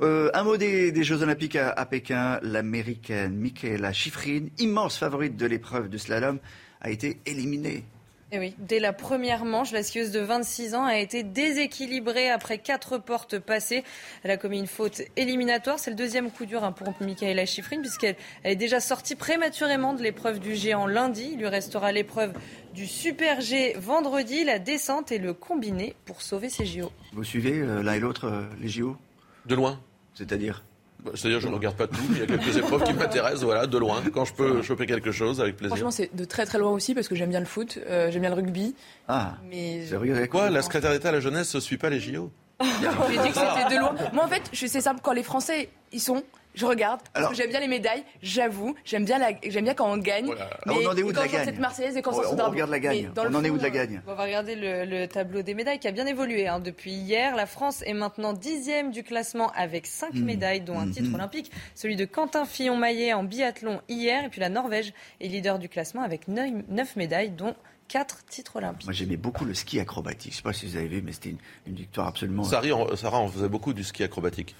Euh, 0.00 0.30
un 0.32 0.44
mot 0.44 0.56
des, 0.56 1.02
Jeux 1.02 1.22
Olympiques 1.22 1.56
à, 1.56 1.84
Pékin. 1.86 2.38
L'américaine 2.42 3.34
Michaela 3.34 3.92
Schifrin, 3.92 4.46
immense 4.58 4.96
favorite 4.96 5.36
de 5.36 5.46
l'épreuve 5.46 5.88
de 5.88 5.98
slalom, 5.98 6.38
a 6.80 6.90
été 6.90 7.18
éliminée. 7.26 7.84
Et 8.30 8.36
eh 8.36 8.38
oui, 8.40 8.54
dès 8.58 8.78
la 8.78 8.92
première 8.92 9.46
manche, 9.46 9.72
la 9.72 9.82
skieuse 9.82 10.10
de 10.10 10.20
26 10.20 10.74
ans 10.74 10.84
a 10.84 10.98
été 10.98 11.22
déséquilibrée 11.22 12.28
après 12.28 12.58
quatre 12.58 12.98
portes 12.98 13.38
passées. 13.38 13.84
Elle 14.22 14.30
a 14.30 14.36
commis 14.36 14.58
une 14.58 14.66
faute 14.66 15.00
éliminatoire. 15.16 15.78
C'est 15.78 15.88
le 15.88 15.96
deuxième 15.96 16.30
coup 16.30 16.44
dur 16.44 16.62
hein, 16.62 16.72
pour 16.72 16.92
Michaela 17.00 17.46
Schifrin 17.46 17.80
puisqu'elle 17.80 18.16
est 18.44 18.54
déjà 18.54 18.80
sortie 18.80 19.14
prématurément 19.14 19.94
de 19.94 20.02
l'épreuve 20.02 20.40
du 20.40 20.54
géant 20.54 20.86
lundi. 20.86 21.30
Il 21.32 21.38
lui 21.38 21.48
restera 21.48 21.90
l'épreuve 21.90 22.34
du 22.74 22.86
Super 22.86 23.40
G 23.40 23.74
vendredi, 23.78 24.44
la 24.44 24.58
descente 24.58 25.10
et 25.10 25.18
le 25.18 25.32
combiné 25.32 25.94
pour 26.04 26.20
sauver 26.20 26.50
ses 26.50 26.66
JO. 26.66 26.92
Vous 27.14 27.24
suivez 27.24 27.58
euh, 27.60 27.82
l'un 27.82 27.94
et 27.94 28.00
l'autre 28.00 28.26
euh, 28.26 28.42
les 28.60 28.68
JO 28.68 28.98
De 29.46 29.54
loin 29.54 29.80
c'est-à-dire 30.18 30.64
bah, 31.04 31.12
c'est-à-dire, 31.14 31.38
je 31.38 31.46
ne 31.46 31.54
regarde 31.54 31.76
pas 31.76 31.86
tout. 31.86 32.02
Il 32.10 32.18
y 32.18 32.22
a 32.22 32.26
quelques 32.26 32.56
épreuves 32.56 32.82
qui 32.82 32.92
m'intéressent, 32.92 33.44
voilà, 33.44 33.68
de 33.68 33.78
loin. 33.78 34.02
Quand 34.12 34.24
je 34.24 34.34
peux 34.34 34.62
choper 34.62 34.84
quelque 34.84 35.12
chose, 35.12 35.40
avec 35.40 35.56
plaisir. 35.56 35.76
Franchement, 35.76 35.92
c'est 35.92 36.14
de 36.14 36.24
très 36.24 36.44
très 36.44 36.58
loin 36.58 36.72
aussi 36.72 36.92
parce 36.92 37.06
que 37.06 37.14
j'aime 37.14 37.30
bien 37.30 37.38
le 37.38 37.46
foot, 37.46 37.78
euh, 37.86 38.10
j'aime 38.10 38.22
bien 38.22 38.30
le 38.30 38.36
rugby. 38.36 38.74
Ah. 39.06 39.36
Mais 39.48 39.84
quoi 40.28 40.50
La 40.50 40.60
secrétaire 40.62 40.90
d'État 40.90 41.10
à 41.10 41.12
la 41.12 41.20
jeunesse 41.20 41.54
ne 41.54 41.60
suit 41.60 41.78
pas 41.78 41.88
les 41.88 42.00
JO 42.00 42.32
J'ai 42.60 43.18
dit 43.18 43.28
que 43.28 43.38
c'était 43.38 43.74
de 43.76 43.78
loin. 43.78 43.94
Moi, 44.12 44.24
en 44.24 44.28
fait, 44.28 44.42
c'est 44.52 44.80
simple. 44.80 45.00
Quand 45.00 45.12
les 45.12 45.22
Français, 45.22 45.68
ils 45.92 46.00
sont 46.00 46.24
je 46.54 46.66
regarde, 46.66 47.00
parce 47.12 47.28
que 47.28 47.34
j'aime 47.34 47.50
bien 47.50 47.60
les 47.60 47.68
médailles, 47.68 48.04
j'avoue, 48.22 48.74
j'aime 48.84 49.04
bien, 49.04 49.18
la, 49.18 49.30
j'aime 49.46 49.64
bien 49.64 49.74
quand 49.74 49.90
on 49.90 49.96
gagne. 49.96 50.32
Mais 50.66 50.72
on 50.72 50.88
en 50.88 50.96
est 50.96 51.02
où 51.02 51.12
de 51.12 51.16
la 51.16 51.28
gagne 51.28 51.58
Marseillaise 51.58 51.96
et 51.96 52.02
quand 52.02 52.12
on, 52.12 52.40
on, 52.40 52.50
regarde 52.50 52.70
la 52.70 52.80
gagne. 52.80 53.10
On 53.16 53.34
en 53.34 53.44
est 53.44 53.50
où 53.50 53.58
de 53.58 53.62
la 53.62 53.70
gagne 53.70 54.00
On 54.06 54.14
va 54.14 54.24
regarder 54.24 54.54
le, 54.56 55.06
tableau 55.06 55.42
des 55.42 55.54
médailles 55.54 55.78
qui 55.78 55.88
a 55.88 55.92
bien 55.92 56.06
évolué 56.06 56.48
hein. 56.48 56.60
depuis 56.60 56.92
hier. 56.92 57.36
La 57.36 57.46
France 57.46 57.82
est 57.86 57.94
maintenant 57.94 58.32
dixième 58.32 58.90
du 58.90 59.02
classement 59.02 59.52
avec 59.52 59.86
cinq 59.86 60.14
mmh. 60.14 60.24
médailles, 60.24 60.60
dont 60.60 60.78
un 60.78 60.86
mmh. 60.86 60.92
titre 60.92 61.14
olympique, 61.14 61.50
celui 61.74 61.96
de 61.96 62.04
Quentin 62.04 62.44
Fillon-Maillet 62.44 63.12
en 63.12 63.24
biathlon 63.24 63.80
hier. 63.88 64.24
Et 64.24 64.28
puis 64.28 64.40
la 64.40 64.48
Norvège 64.48 64.92
est 65.20 65.28
leader 65.28 65.58
du 65.58 65.68
classement 65.68 66.02
avec 66.02 66.28
neuf 66.28 66.96
médailles, 66.96 67.30
dont 67.30 67.54
quatre 67.88 68.24
titres 68.26 68.56
olympiques. 68.56 68.86
Moi, 68.86 68.92
j'aimais 68.92 69.16
beaucoup 69.16 69.44
le 69.44 69.54
ski 69.54 69.80
acrobatique. 69.80 70.32
Je 70.32 70.36
ne 70.36 70.38
sais 70.38 70.42
pas 70.42 70.52
si 70.52 70.66
vous 70.66 70.76
avez 70.76 70.88
vu, 70.88 71.02
mais 71.02 71.12
c'était 71.12 71.34
une, 71.66 71.74
victoire 71.74 72.06
absolument. 72.08 72.44
Sarah, 72.44 72.96
Sarah, 72.96 73.20
on 73.20 73.28
faisait 73.28 73.48
beaucoup 73.48 73.72
du 73.72 73.82
ski 73.82 74.04
acrobatique. 74.04 74.54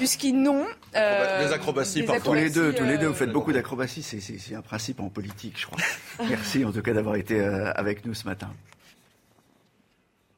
Du 0.00 0.06
ski, 0.06 0.32
non. 0.32 0.66
Euh, 0.96 1.46
des 1.46 1.52
acrobaties, 1.52 2.02
parfois. 2.02 2.24
Tous 2.24 2.34
les 2.34 2.50
deux, 2.50 2.74
tous 2.74 2.84
les 2.84 2.98
deux, 2.98 3.06
vous 3.06 3.14
faites 3.14 3.28
euh, 3.28 3.32
beaucoup 3.32 3.52
d'acrobaties. 3.52 4.02
C'est 4.02 4.54
un 4.54 4.62
principe 4.62 5.00
en 5.00 5.08
politique, 5.08 5.58
je 5.58 5.66
crois. 5.66 5.78
Merci 6.28 6.64
en 6.64 6.72
tout 6.72 6.82
cas 6.82 6.92
d'avoir 6.92 7.14
été 7.14 7.40
euh, 7.40 7.72
avec 7.74 8.04
nous 8.04 8.14
ce 8.14 8.24
matin. 8.24 8.52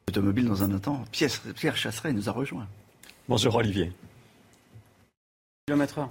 Automobile 0.09 0.46
dans 0.46 0.62
un 0.62 0.72
instant. 0.72 1.05
Pierre, 1.12 1.30
Pierre 1.57 1.76
Chasseret 1.76 2.12
nous 2.12 2.28
a 2.28 2.32
rejoint. 2.32 2.66
Bonjour 3.28 3.55
Olivier. 3.55 3.92
Kilomètre 5.66 6.09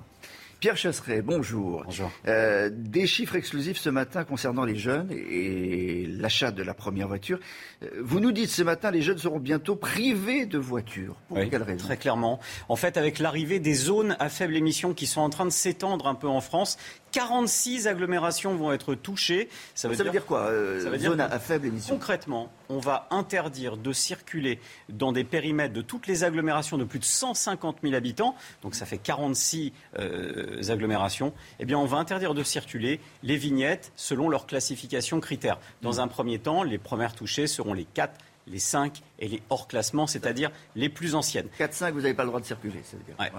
Pierre 0.60 0.76
Chasseret, 0.76 1.22
bonjour. 1.22 1.84
Bonjour. 1.86 2.12
Euh, 2.28 2.72
des 2.74 3.06
chiffres 3.06 3.36
exclusifs 3.36 3.78
ce 3.78 3.90
matin 3.90 4.24
concernant 4.24 4.66
les 4.66 4.76
jeunes 4.76 5.12
et 5.12 6.08
l'achat 6.08 6.50
de 6.50 6.64
la 6.64 6.74
première 6.74 7.08
voiture. 7.08 7.40
Euh, 7.84 8.02
vous 8.04 8.20
nous 8.20 8.32
dites 8.32 8.50
ce 8.50 8.64
matin, 8.64 8.90
les 8.90 9.04
jeunes 9.04 9.20
seront 9.20 9.40
bientôt 9.40 9.76
privés 9.76 10.48
de 10.48 10.58
voitures. 10.58 11.16
Pour 11.28 11.38
quelle 11.38 11.62
raison 11.62 11.86
Très 11.86 11.98
clairement. 11.98 12.40
En 12.70 12.76
fait, 12.76 12.98
avec 12.98 13.20
l'arrivée 13.20 13.60
des 13.60 13.76
zones 13.76 14.16
à 14.20 14.30
faible 14.30 14.56
émission 14.56 14.96
qui 14.96 15.06
sont 15.06 15.22
en 15.22 15.30
train 15.30 15.46
de 15.46 15.52
s'étendre 15.52 16.08
un 16.08 16.16
peu 16.16 16.28
en 16.28 16.42
France, 16.42 16.78
46 17.18 17.88
agglomérations 17.88 18.54
vont 18.56 18.72
être 18.72 18.94
touchées. 18.94 19.50
Ça 19.74 19.88
veut, 19.88 19.96
dire, 19.96 20.24
quoi 20.24 20.42
euh, 20.50 20.84
ça 20.84 20.92
veut 20.92 21.00
Zone 21.00 21.20
à 21.20 21.40
faible 21.40 21.66
émission 21.66 21.96
Concrètement, 21.96 22.52
on 22.70 22.78
va 22.78 23.08
interdire 23.10 23.76
de 23.76 23.92
circuler 23.92 24.60
dans 24.90 25.12
des 25.12 25.24
périmètres 25.24 25.74
de 25.74 25.82
toutes 25.82 26.06
les 26.06 26.24
agglomérations 26.24 26.78
de 26.78 26.84
plus 26.84 27.00
de 27.00 27.06
150 27.06 27.78
000 27.82 27.96
habitants, 27.96 28.36
donc 28.62 28.76
ça 28.76 28.86
fait 28.86 29.00
46 29.00 29.74
euh, 29.98 30.62
agglomérations, 30.70 31.34
eh 31.60 31.66
bien 31.66 31.80
on 31.80 31.86
va 31.86 31.98
interdire 31.98 32.36
de 32.36 32.44
circuler 32.44 33.00
les 33.24 33.36
vignettes 33.36 33.92
selon 33.96 34.30
leur 34.30 34.46
classification 34.46 35.20
critères. 35.20 35.58
Dans 35.82 35.96
mmh. 35.96 36.00
un 36.00 36.08
premier 36.08 36.38
temps, 36.38 36.62
les 36.62 36.78
premières 36.78 37.16
touchées 37.16 37.48
seront 37.48 37.74
les 37.74 37.86
4 37.86 38.14
les 38.48 38.60
5 38.60 39.02
et 39.20 39.28
les 39.28 39.42
hors 39.50 39.68
classement, 39.68 40.08
c'est-à-dire 40.08 40.52
les 40.76 40.90
plus 40.90 41.16
anciennes. 41.16 41.48
4-5, 41.60 41.92
vous 41.92 42.02
n'avez 42.02 42.14
pas 42.14 42.24
le 42.24 42.30
droit 42.30 42.40
de 42.40 42.46
circuler. 42.46 42.82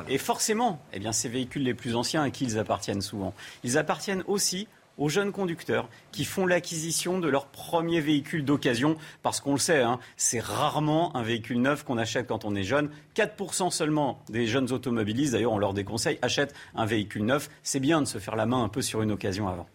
Et 0.09 0.19
forcément, 0.19 0.81
eh 0.93 0.99
bien, 0.99 1.13
ces 1.13 1.29
véhicules 1.29 1.63
les 1.63 1.75
plus 1.75 1.97
anciens, 1.97 2.23
à 2.23 2.31
qui 2.31 2.45
ils 2.45 2.59
appartiennent 2.59 3.03
souvent 3.03 3.35
Ils 3.65 3.79
appartiennent 3.79 4.25
aussi 4.27 4.69
aux 4.99 5.09
jeunes 5.09 5.33
conducteurs 5.33 5.89
qui 6.13 6.25
font 6.25 6.45
l'acquisition 6.45 7.19
de 7.21 7.29
leur 7.29 7.47
premier 7.47 8.01
véhicule 8.01 8.45
d'occasion, 8.45 8.97
parce 9.23 9.41
qu'on 9.41 9.53
le 9.53 9.59
sait, 9.59 9.83
hein, 9.83 9.99
c'est 10.17 10.41
rarement 10.41 11.17
un 11.17 11.23
véhicule 11.23 11.61
neuf 11.61 11.85
qu'on 11.85 11.99
achète 11.99 12.27
quand 12.27 12.45
on 12.45 12.55
est 12.55 12.65
jeune. 12.65 12.91
4% 13.15 13.71
seulement 13.71 14.21
des 14.29 14.47
jeunes 14.47 14.73
automobilistes, 14.73 15.33
d'ailleurs 15.33 15.53
on 15.53 15.59
leur 15.59 15.73
déconseille, 15.73 16.19
achètent 16.21 16.55
un 16.75 16.85
véhicule 16.85 17.25
neuf. 17.25 17.49
C'est 17.63 17.81
bien 17.81 18.03
de 18.03 18.07
se 18.07 18.19
faire 18.19 18.37
la 18.37 18.47
main 18.47 18.63
un 18.63 18.69
peu 18.69 18.83
sur 18.83 19.03
une 19.03 19.13
occasion 19.13 19.49
avant. 19.49 19.69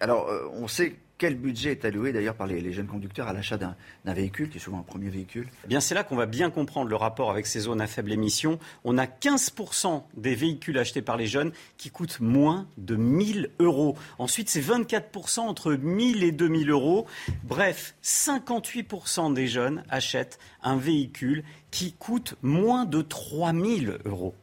Alors 0.00 0.28
euh, 0.28 0.48
on 0.52 0.68
sait 0.68 0.96
quel 1.18 1.34
budget 1.34 1.72
est 1.72 1.84
alloué 1.84 2.12
d'ailleurs 2.12 2.36
par 2.36 2.46
les, 2.46 2.72
jeunes 2.72 2.86
conducteurs 2.86 3.26
à 3.28 3.32
l'achat 3.32 3.58
d'un 3.58 3.74
véhicule, 4.06 4.48
qui 4.48 4.58
est 4.58 4.60
souvent 4.60 4.78
un 4.78 4.82
premier 4.82 5.10
véhicule? 5.10 5.48
Eh 5.64 5.68
bien, 5.68 5.80
c'est 5.80 5.94
là 5.94 6.04
qu'on 6.04 6.16
va 6.16 6.26
bien 6.26 6.48
comprendre 6.50 6.88
le 6.88 6.96
rapport 6.96 7.30
avec 7.30 7.46
ces 7.46 7.60
zones 7.60 7.80
à 7.80 7.86
faible 7.88 8.12
émission. 8.12 8.58
On 8.84 8.96
a 8.96 9.06
15% 9.06 10.04
des 10.16 10.36
véhicules 10.36 10.78
achetés 10.78 11.02
par 11.02 11.16
les 11.16 11.26
jeunes 11.26 11.52
qui 11.76 11.90
coûtent 11.90 12.20
moins 12.20 12.68
de 12.78 12.94
1000 12.94 13.50
euros. 13.58 13.96
Ensuite, 14.18 14.48
c'est 14.48 14.60
24% 14.60 15.40
entre 15.40 15.74
1000 15.74 16.22
et 16.22 16.32
2000 16.32 16.70
euros. 16.70 17.06
Bref, 17.44 17.94
58% 18.02 19.34
des 19.34 19.48
jeunes 19.48 19.82
achètent 19.90 20.38
un 20.62 20.76
véhicule 20.76 21.42
qui 21.70 21.92
coûte 21.92 22.36
moins 22.42 22.84
de 22.84 23.02
3000 23.02 23.98
euros 24.04 24.34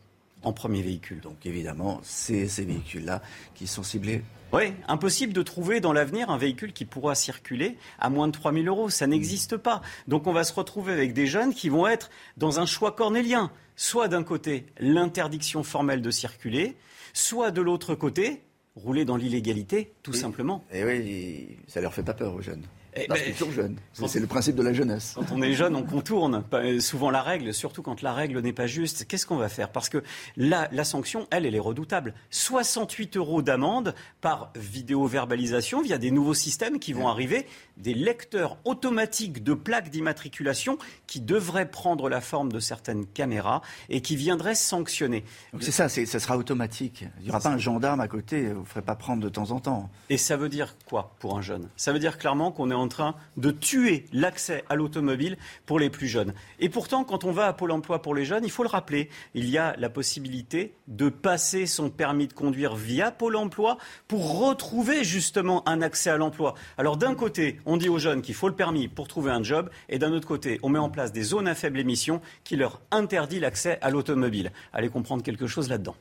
en 0.43 0.53
premier 0.53 0.82
véhicule. 0.82 1.21
Donc 1.21 1.45
évidemment, 1.45 1.99
c'est 2.03 2.47
ces 2.47 2.65
véhicules-là 2.65 3.21
qui 3.55 3.65
sont 3.65 3.84
ciblés 3.84 4.21
oui, 4.53 4.73
impossible 4.87 5.33
de 5.33 5.41
trouver 5.41 5.79
dans 5.79 5.93
l'avenir 5.93 6.29
un 6.29 6.37
véhicule 6.37 6.71
qui 6.71 6.85
pourra 6.85 7.15
circuler 7.15 7.77
à 7.99 8.09
moins 8.09 8.27
de 8.27 8.31
3 8.31 8.53
000 8.53 8.65
euros. 8.65 8.89
Ça 8.89 9.07
n'existe 9.07 9.57
pas. 9.57 9.81
Donc 10.07 10.27
on 10.27 10.33
va 10.33 10.43
se 10.43 10.53
retrouver 10.53 10.93
avec 10.93 11.13
des 11.13 11.27
jeunes 11.27 11.53
qui 11.53 11.69
vont 11.69 11.87
être 11.87 12.09
dans 12.37 12.59
un 12.59 12.65
choix 12.65 12.91
cornélien. 12.93 13.51
Soit 13.75 14.07
d'un 14.07 14.23
côté, 14.23 14.65
l'interdiction 14.79 15.63
formelle 15.63 16.01
de 16.01 16.11
circuler, 16.11 16.77
soit 17.13 17.51
de 17.51 17.61
l'autre 17.61 17.95
côté, 17.95 18.43
rouler 18.75 19.03
dans 19.03 19.17
l'illégalité, 19.17 19.93
tout 20.03 20.13
simplement. 20.13 20.63
Et 20.71 20.83
oui, 20.85 21.57
ça 21.67 21.81
leur 21.81 21.93
fait 21.93 22.03
pas 22.03 22.13
peur 22.13 22.33
aux 22.33 22.41
jeunes. 22.41 22.63
Eh 22.95 23.07
Parce 23.07 23.19
ben, 23.19 23.25
qu'ils 23.25 23.35
sont 23.35 23.51
jeunes. 23.51 23.77
C'est 24.07 24.19
le 24.19 24.27
principe 24.27 24.55
de 24.55 24.63
la 24.63 24.73
jeunesse. 24.73 25.13
Quand 25.15 25.31
on 25.33 25.41
est 25.41 25.53
jeune, 25.53 25.75
on 25.75 25.83
contourne 25.83 26.43
souvent 26.79 27.09
la 27.09 27.21
règle, 27.21 27.53
surtout 27.53 27.81
quand 27.81 28.01
la 28.01 28.13
règle 28.13 28.39
n'est 28.39 28.53
pas 28.53 28.67
juste. 28.67 29.05
Qu'est-ce 29.05 29.25
qu'on 29.25 29.35
va 29.35 29.49
faire? 29.49 29.69
Parce 29.69 29.89
que 29.89 30.01
la, 30.37 30.69
la 30.71 30.83
sanction, 30.85 31.27
elle, 31.31 31.45
elle 31.45 31.55
est 31.55 31.59
redoutable. 31.59 32.13
68 32.29 33.17
euros 33.17 33.41
d'amende 33.41 33.95
par 34.21 34.51
vidéo-verbalisation 34.55 35.81
via 35.81 35.97
des 35.97 36.11
nouveaux 36.11 36.33
systèmes 36.33 36.79
qui 36.79 36.93
vont 36.93 37.07
arriver, 37.07 37.45
des 37.78 37.93
lecteurs 37.93 38.57
automatiques 38.63 39.43
de 39.43 39.53
plaques 39.53 39.89
d'immatriculation 39.89 40.78
qui 41.05 41.19
devraient 41.19 41.69
prendre 41.69 42.07
la 42.07 42.21
forme 42.21 42.51
de 42.51 42.59
certaines 42.59 43.05
caméras 43.05 43.61
et 43.89 44.01
qui 44.01 44.15
viendraient 44.15 44.55
sanctionner. 44.55 45.26
c'est 45.59 45.71
ça, 45.71 45.89
ça 45.89 46.19
sera 46.19 46.38
automatique. 46.38 47.05
Il 47.19 47.23
n'y 47.23 47.30
aura 47.30 47.41
pas 47.41 47.49
un 47.49 47.57
gendarme 47.57 47.99
à 47.99 48.07
côté, 48.07 48.53
vous 48.53 48.61
ne 48.61 48.65
ferez 48.65 48.82
pas 48.82 48.95
prendre 48.95 49.21
de 49.21 49.30
temps 49.30 49.51
en 49.51 49.59
temps. 49.59 49.89
Et 50.09 50.17
ça 50.17 50.38
veut 50.38 50.49
dire 50.49 50.76
quoi 50.86 51.13
pour 51.19 51.38
un 51.38 51.41
jeune? 51.41 51.67
Ça 51.76 51.91
veut 51.91 51.99
dire 51.99 52.17
clairement 52.17 52.51
qu'on 52.51 52.71
est 52.71 52.76
en 52.76 52.86
en 52.86 52.88
train 52.88 53.15
de 53.36 53.49
tuer 53.49 54.05
l'accès 54.13 54.63
à 54.69 54.76
l'automobile 54.76 55.38
pour 55.65 55.80
les 55.80 55.89
plus 55.89 56.07
jeunes. 56.07 56.36
Et 56.59 56.69
pourtant, 56.69 57.03
quand 57.03 57.23
on 57.23 57.32
va 57.32 57.47
à 57.47 57.53
Pôle 57.53 57.71
emploi 57.71 57.99
pour 58.01 58.13
les 58.13 58.26
jeunes, 58.26 58.43
il 58.45 58.51
faut 58.51 58.61
le 58.61 58.69
rappeler, 58.69 59.09
il 59.34 59.49
y 59.49 59.57
a 59.57 59.76
la 59.80 59.89
possibilité 59.89 60.76
de 60.88 61.09
passer 61.09 61.65
son 61.65 61.89
permis 61.89 62.28
de 62.28 62.34
conduire 62.34 62.76
via 62.76 63.09
Pôle 63.09 63.38
emploi 63.38 63.80
pour 64.07 64.39
retrouver 64.39 65.03
justement 65.03 65.67
un 65.67 65.82
accès 65.82 66.11
à 66.11 66.17
l'emploi. 66.17 66.53
Alors 66.78 66.95
d'un 66.95 67.15
côté, 67.15 67.59
on 67.66 67.78
dit 67.78 67.89
aux 67.89 67.99
jeunes 67.99 68.22
qu'il 68.22 68.36
faut 68.36 68.47
le 68.47 68.55
permis 68.55 68.88
pour 68.88 69.07
trouver 69.07 69.32
un 69.32 69.43
job, 69.43 69.70
et 69.89 69.99
d'un 69.99 70.11
autre 70.13 70.28
côté, 70.28 70.59
on 70.63 70.70
met 70.70 70.80
en 70.80 70.89
place 70.89 71.11
des 71.11 71.24
zones 71.24 71.47
à 71.47 71.55
faible 71.55 71.80
émission 71.80 72.22
qui 72.43 72.55
leur 72.55 72.82
interdit 72.91 73.39
l'accès 73.39 73.78
à 73.82 73.89
l'automobile. 73.89 74.51
Allez 74.74 74.89
comprendre 74.89 75.24
quelque 75.24 75.47
chose 75.47 75.70
là-dedans. 75.70 75.95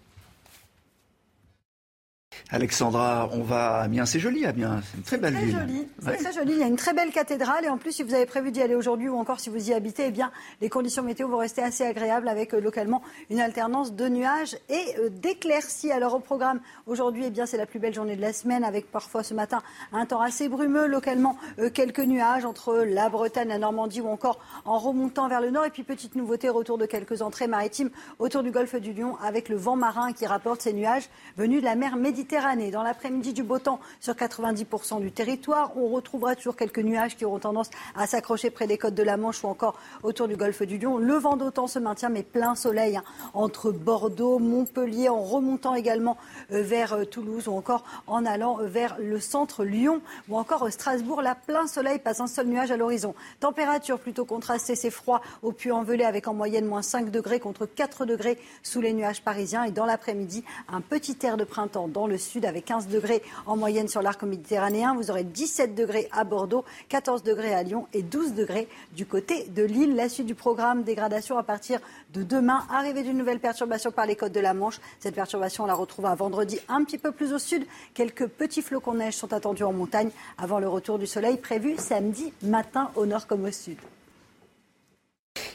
Alexandra, 2.55 3.29
on 3.33 3.43
va 3.43 3.79
à 3.79 3.83
Amiens, 3.83 4.07
c'est 4.07 4.21
joli 4.21 4.47
Amiens, 4.47 4.81
c'est 4.89 4.97
une 4.97 5.03
très 5.03 5.19
belle 5.19 5.35
très 5.35 5.45
ville. 5.45 5.59
Joli. 5.59 5.89
C'est 5.99 6.17
très 6.19 6.33
joli, 6.33 6.53
il 6.53 6.59
y 6.59 6.63
a 6.63 6.69
une 6.69 6.77
très 6.77 6.93
belle 6.93 7.11
cathédrale 7.11 7.65
et 7.65 7.69
en 7.69 7.79
plus 7.79 7.91
si 7.91 8.05
vous 8.05 8.15
avez 8.15 8.27
prévu 8.27 8.53
d'y 8.53 8.63
aller 8.63 8.77
aujourd'hui 8.77 9.09
ou 9.09 9.17
encore 9.17 9.41
si 9.41 9.51
vous 9.51 9.71
y 9.71 9.75
habitez, 9.75 10.05
eh 10.07 10.11
bien 10.13 10.31
les 10.61 10.69
conditions 10.69 11.03
météo 11.03 11.27
vont 11.27 11.39
rester 11.39 11.63
assez 11.63 11.85
agréables 11.85 12.29
avec 12.29 12.55
euh, 12.55 12.61
localement 12.61 13.03
une 13.29 13.41
alternance 13.41 13.95
de 13.95 14.09
nuages 14.09 14.57
et 14.69 14.85
euh, 15.01 15.09
d'éclaircies. 15.09 15.91
Alors 15.91 16.15
au 16.15 16.21
programme 16.21 16.61
aujourd'hui, 16.87 17.25
eh 17.27 17.31
bien 17.31 17.45
c'est 17.45 17.57
la 17.57 17.67
plus 17.67 17.81
belle 17.81 17.93
journée 17.93 18.15
de 18.15 18.21
la 18.21 18.33
semaine 18.33 18.63
avec 18.63 18.89
parfois 18.89 19.25
ce 19.25 19.35
matin 19.35 19.61
un 19.93 20.07
temps 20.07 20.21
assez 20.21 20.49
brumeux, 20.49 20.87
localement 20.87 21.37
euh, 21.59 21.71
quelques 21.71 21.99
nuages 21.99 22.45
entre 22.45 22.85
la 22.87 23.09
Bretagne, 23.09 23.49
la 23.49 23.59
Normandie 23.59 24.01
ou 24.01 24.09
encore 24.09 24.39
en 24.65 24.79
remontant 24.79 25.27
vers 25.27 25.41
le 25.41 25.51
nord 25.51 25.65
et 25.65 25.71
puis 25.71 25.83
petite 25.83 26.15
nouveauté, 26.15 26.49
retour 26.51 26.79
de 26.79 26.87
quelques 26.87 27.21
entrées 27.21 27.49
maritimes 27.49 27.91
autour 28.21 28.45
du 28.45 28.53
golfe 28.53 28.77
du 28.77 28.93
Lion 28.93 29.17
avec 29.25 29.49
le 29.49 29.57
vent 29.57 29.75
marin 29.75 30.13
qui 30.13 30.25
rapporte 30.25 30.63
ces 30.63 30.73
nuages 30.73 31.11
venus 31.37 31.61
de 31.61 31.65
la 31.65 31.75
mer 31.75 31.97
Méditerranée. 31.97 32.44
Dans 32.45 32.83
l'après-midi, 32.83 33.33
du 33.33 33.43
beau 33.43 33.59
temps 33.59 33.81
sur 34.01 34.13
90% 34.13 35.01
du 35.01 35.11
territoire. 35.11 35.73
On 35.79 35.89
retrouvera 35.89 36.37
toujours 36.37 36.57
quelques 36.57 36.81
nuages 36.81 37.17
qui 37.17 37.25
auront 37.25 37.39
tendance 37.39 37.71
à 37.97 38.07
s'accrocher 38.07 38.51
près 38.51 38.67
des 38.67 38.77
côtes 38.77 38.95
de 38.95 39.03
la 39.03 39.17
Manche 39.17 39.43
ou 39.45 39.47
encore 39.47 39.79
autour 40.03 40.29
du 40.29 40.37
golfe 40.37 40.61
du 40.61 40.77
Lion. 40.77 40.99
Le 40.99 41.15
vent 41.15 41.39
d'autant 41.39 41.67
se 41.67 41.79
maintient, 41.79 42.11
mais 42.11 42.23
plein 42.23 42.55
soleil 42.55 42.99
hein, 42.99 43.05
entre 43.33 43.73
Bordeaux, 43.73 44.39
Montpellier, 44.39 45.09
en 45.09 45.23
remontant 45.23 45.75
également 45.75 46.19
euh, 46.53 46.63
vers 46.63 46.93
euh, 46.93 47.05
Toulouse 47.07 47.49
ou 47.49 47.53
encore 47.53 47.83
en 48.07 48.27
allant 48.27 48.61
euh, 48.61 48.67
vers 48.67 48.99
le 49.01 49.21
centre 49.21 49.65
Lyon 49.65 50.03
ou 50.29 50.37
encore 50.37 50.71
Strasbourg. 50.71 51.23
Là, 51.23 51.35
plein 51.35 51.67
soleil, 51.67 51.99
pas 51.99 52.23
un 52.23 52.27
seul 52.27 52.47
nuage 52.47 52.71
à 52.71 52.77
l'horizon. 52.77 53.15
Température 53.41 53.99
plutôt 53.99 54.27
contrastée, 54.27 54.77
c'est 54.77 54.91
froid 54.91 55.23
au 55.43 55.53
Puy-en-Velay 55.53 56.05
avec 56.05 56.29
en 56.29 56.35
moyenne 56.35 56.67
moins 56.67 56.83
5 56.83 57.11
degrés 57.11 57.41
contre 57.41 57.65
4 57.65 58.05
degrés 58.05 58.39
sous 58.63 58.83
les 58.83 58.93
nuages 58.93 59.23
parisiens. 59.23 59.65
Et 59.65 59.71
dans 59.71 59.87
l'après-midi, 59.87 60.45
un 60.69 60.83
petit 60.83 61.17
air 61.23 61.39
de 61.39 61.45
printemps 61.45 61.89
dans 61.89 62.07
le 62.07 62.19
sud 62.25 62.45
avec 62.45 62.65
15 62.65 62.89
degrés 62.89 63.23
en 63.47 63.57
moyenne 63.57 63.89
sur 63.89 64.03
l'arc 64.03 64.23
méditerranéen. 64.23 64.95
Vous 64.95 65.11
aurez 65.11 65.25
17 65.25 65.75
degrés 65.75 66.09
à 66.13 66.25
Bordeaux, 66.25 66.65
14 66.89 67.23
degrés 67.23 67.55
à 67.55 67.63
Lyon 67.63 67.87
et 67.93 68.03
12 68.03 68.35
degrés 68.35 68.69
du 68.97 69.07
côté 69.07 69.45
de 69.45 69.63
Lille. 69.63 69.95
La 69.95 70.09
suite 70.09 70.27
du 70.27 70.35
programme, 70.35 70.83
dégradation 70.83 71.39
à 71.39 71.43
partir 71.43 71.81
de 72.13 72.23
demain. 72.23 72.67
Arrivée 72.71 73.03
d'une 73.03 73.19
nouvelle 73.19 73.41
perturbation 73.41 73.91
par 73.93 74.07
les 74.07 74.17
côtes 74.17 74.33
de 74.33 74.41
la 74.41 74.55
Manche. 74.55 74.81
Cette 74.99 75.15
perturbation, 75.15 75.65
on 75.65 75.67
la 75.67 75.75
retrouve 75.75 76.07
à 76.07 76.15
vendredi 76.15 76.59
un 76.69 76.83
petit 76.85 76.99
peu 76.99 77.13
plus 77.13 77.33
au 77.33 77.39
sud. 77.39 77.67
Quelques 77.95 78.27
petits 78.27 78.63
flocons 78.63 78.93
de 78.93 78.99
neige 78.99 79.15
sont 79.15 79.33
attendus 79.33 79.65
en 79.65 79.73
montagne 79.73 80.11
avant 80.39 80.59
le 80.59 80.69
retour 80.69 80.99
du 80.99 81.07
soleil 81.07 81.37
prévu 81.37 81.77
samedi 81.79 82.33
matin 82.43 82.91
au 82.97 83.07
nord 83.07 83.27
comme 83.27 83.45
au 83.45 83.53
sud. 83.53 83.79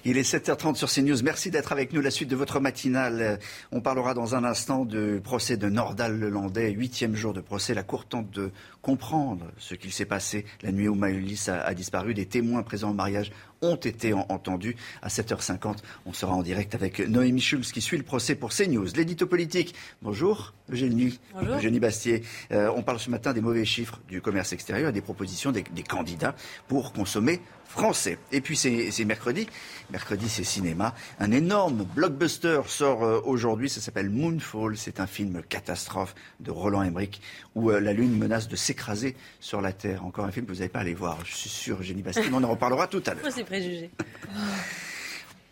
Il 0.06 0.18
est 0.18 0.22
7h30 0.22 0.76
sur 0.76 0.90
CNews. 0.90 1.22
Merci 1.24 1.52
d'être 1.52 1.72
avec 1.72 1.94
nous. 1.94 2.02
La 2.02 2.12
suite 2.12 2.30
de 2.30 2.36
votre 2.36 2.60
matinale. 2.60 3.40
On 3.72 3.82
parlera 3.82 4.14
dans 4.14 4.36
un 4.36 4.44
instant 4.44 4.86
du 4.86 5.20
procès 5.24 5.58
de 5.58 5.68
Nordal 5.70 6.18
Lelandais. 6.18 6.72
Huitième 6.72 7.16
jour 7.16 7.34
de 7.34 7.42
procès. 7.42 7.74
La 7.74 7.84
Cour 7.84 8.06
tente 8.06 8.32
de 8.32 8.52
comprendre 8.82 9.46
ce 9.58 9.76
qu'il 9.76 9.92
s'est 9.92 10.06
passé 10.06 10.46
la 10.62 10.72
nuit 10.72 10.88
où 10.88 10.96
Maëlys 10.96 11.50
a, 11.50 11.62
a, 11.62 11.74
disparu. 11.74 12.14
Des 12.14 12.26
témoins 12.26 12.64
présents 12.64 12.92
au 12.92 12.94
mariage 12.94 13.32
ont 13.62 13.76
été 13.76 14.14
entendus. 14.14 14.76
À 15.02 15.10
7h50, 15.10 15.78
on 16.06 16.14
sera 16.14 16.34
en 16.34 16.44
direct 16.44 16.76
avec 16.76 17.00
Noémie 17.00 17.42
Schulz 17.42 17.72
qui 17.72 17.82
suit 17.82 17.98
le 17.98 18.04
procès 18.04 18.36
pour 18.36 18.52
CNews. 18.52 18.88
L'édito 18.96 19.28
politique. 19.28 19.76
Bonjour, 20.02 20.54
Eugénie. 20.72 21.20
Bonjour. 21.34 21.56
Eugénie 21.56 21.80
Bastier. 21.80 22.24
Euh, 22.52 22.72
on 22.76 22.84
parle 22.84 23.00
ce 23.00 23.10
matin 23.10 23.34
des 23.34 23.42
mauvais 23.42 23.66
chiffres 23.66 24.00
du 24.08 24.22
commerce 24.22 24.54
extérieur 24.54 24.90
et 24.90 24.94
des 24.94 25.02
propositions 25.02 25.52
des, 25.52 25.64
des 25.64 25.84
candidats 25.84 26.36
pour 26.68 26.94
consommer 26.94 27.42
français. 27.70 28.18
Et 28.32 28.42
puis 28.42 28.58
c'est 28.58 29.06
mercredi. 29.06 29.48
Mercredi, 29.92 30.28
c'est 30.28 30.44
cinéma. 30.44 30.96
Un 31.20 31.32
énorme 31.32 31.86
blockbuster 31.96 32.62
sort 32.68 33.04
euh, 33.04 33.22
aujourd'hui. 33.24 33.70
Ça 33.70 33.80
s'appelle 33.80 34.10
Moonfall. 34.10 34.76
C'est 34.76 35.00
un 35.00 35.08
film 35.08 35.42
catastrophe 35.48 36.16
de 36.40 36.52
Roland 36.52 36.84
Emmerich 36.84 37.22
où 37.56 37.70
euh, 37.72 37.80
la 37.80 37.94
Lune 37.94 38.18
menace 38.18 38.48
de 38.48 38.56
s'écraser 38.56 39.16
sur 39.40 39.62
la 39.62 39.72
Terre. 39.72 40.04
Encore 40.04 40.26
un 40.26 40.32
film 40.32 40.46
que 40.46 40.52
vous 40.52 40.58
n'avez 40.58 40.70
pas 40.70 40.80
allé 40.80 40.94
voir. 40.94 41.20
Je 41.26 41.36
suis 41.36 41.50
sûr, 41.50 41.80
Eugénie 41.80 42.02
Bastier. 42.02 42.26
on 42.34 42.44
en 42.44 42.50
reparlera 42.50 42.88
tout 42.88 43.04
à 43.06 43.14
l'heure. 43.14 43.46
préjugés. 43.46 43.92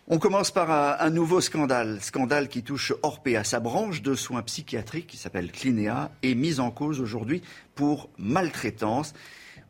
On 0.08 0.18
commence 0.18 0.50
par 0.50 0.70
un, 0.70 0.96
un, 1.06 1.10
nouveau 1.10 1.40
scandale, 1.40 2.00
scandale 2.00 2.48
qui 2.48 2.62
touche 2.62 2.92
Orpea. 3.02 3.44
Sa 3.44 3.60
branche 3.60 4.02
de 4.02 4.14
soins 4.14 4.42
psychiatriques, 4.42 5.06
qui 5.06 5.18
s'appelle 5.18 5.52
Clinéa, 5.52 6.10
est 6.22 6.34
mise 6.34 6.60
en 6.60 6.70
cause 6.70 7.00
aujourd'hui 7.00 7.42
pour 7.74 8.08
maltraitance. 8.18 9.14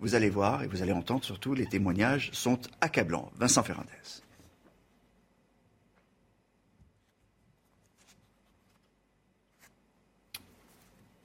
Vous 0.01 0.15
allez 0.15 0.31
voir 0.31 0.63
et 0.63 0.69
vous 0.69 0.83
allez 0.83 0.93
entendre 0.93 1.25
surtout, 1.25 1.55
les 1.55 1.67
témoignages 1.67 2.31
sont 2.33 2.61
accablants. 2.81 3.31
Vincent 3.37 3.63
Ferrandez. 3.63 3.89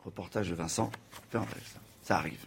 Reportage 0.03 0.49
de 0.49 0.55
Vincent 0.55 0.91
Ferrandez. 1.29 1.51
Ça 2.01 2.17
arrive. 2.17 2.45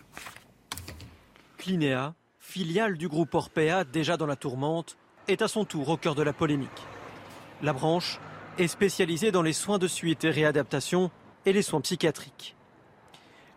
Clinéa, 1.56 2.14
filiale 2.38 2.98
du 2.98 3.08
groupe 3.08 3.34
Orpea, 3.34 3.84
déjà 3.84 4.16
dans 4.16 4.26
la 4.26 4.36
tourmente, 4.36 4.96
est 5.28 5.42
à 5.42 5.48
son 5.48 5.64
tour 5.64 5.88
au 5.88 5.96
cœur 5.96 6.14
de 6.14 6.22
la 6.22 6.32
polémique. 6.32 6.82
La 7.62 7.72
branche 7.72 8.18
est 8.58 8.68
spécialisée 8.68 9.32
dans 9.32 9.42
les 9.42 9.52
soins 9.52 9.78
de 9.78 9.88
suite 9.88 10.24
et 10.24 10.30
réadaptation 10.30 11.10
et 11.44 11.52
les 11.52 11.62
soins 11.62 11.80
psychiatriques. 11.80 12.55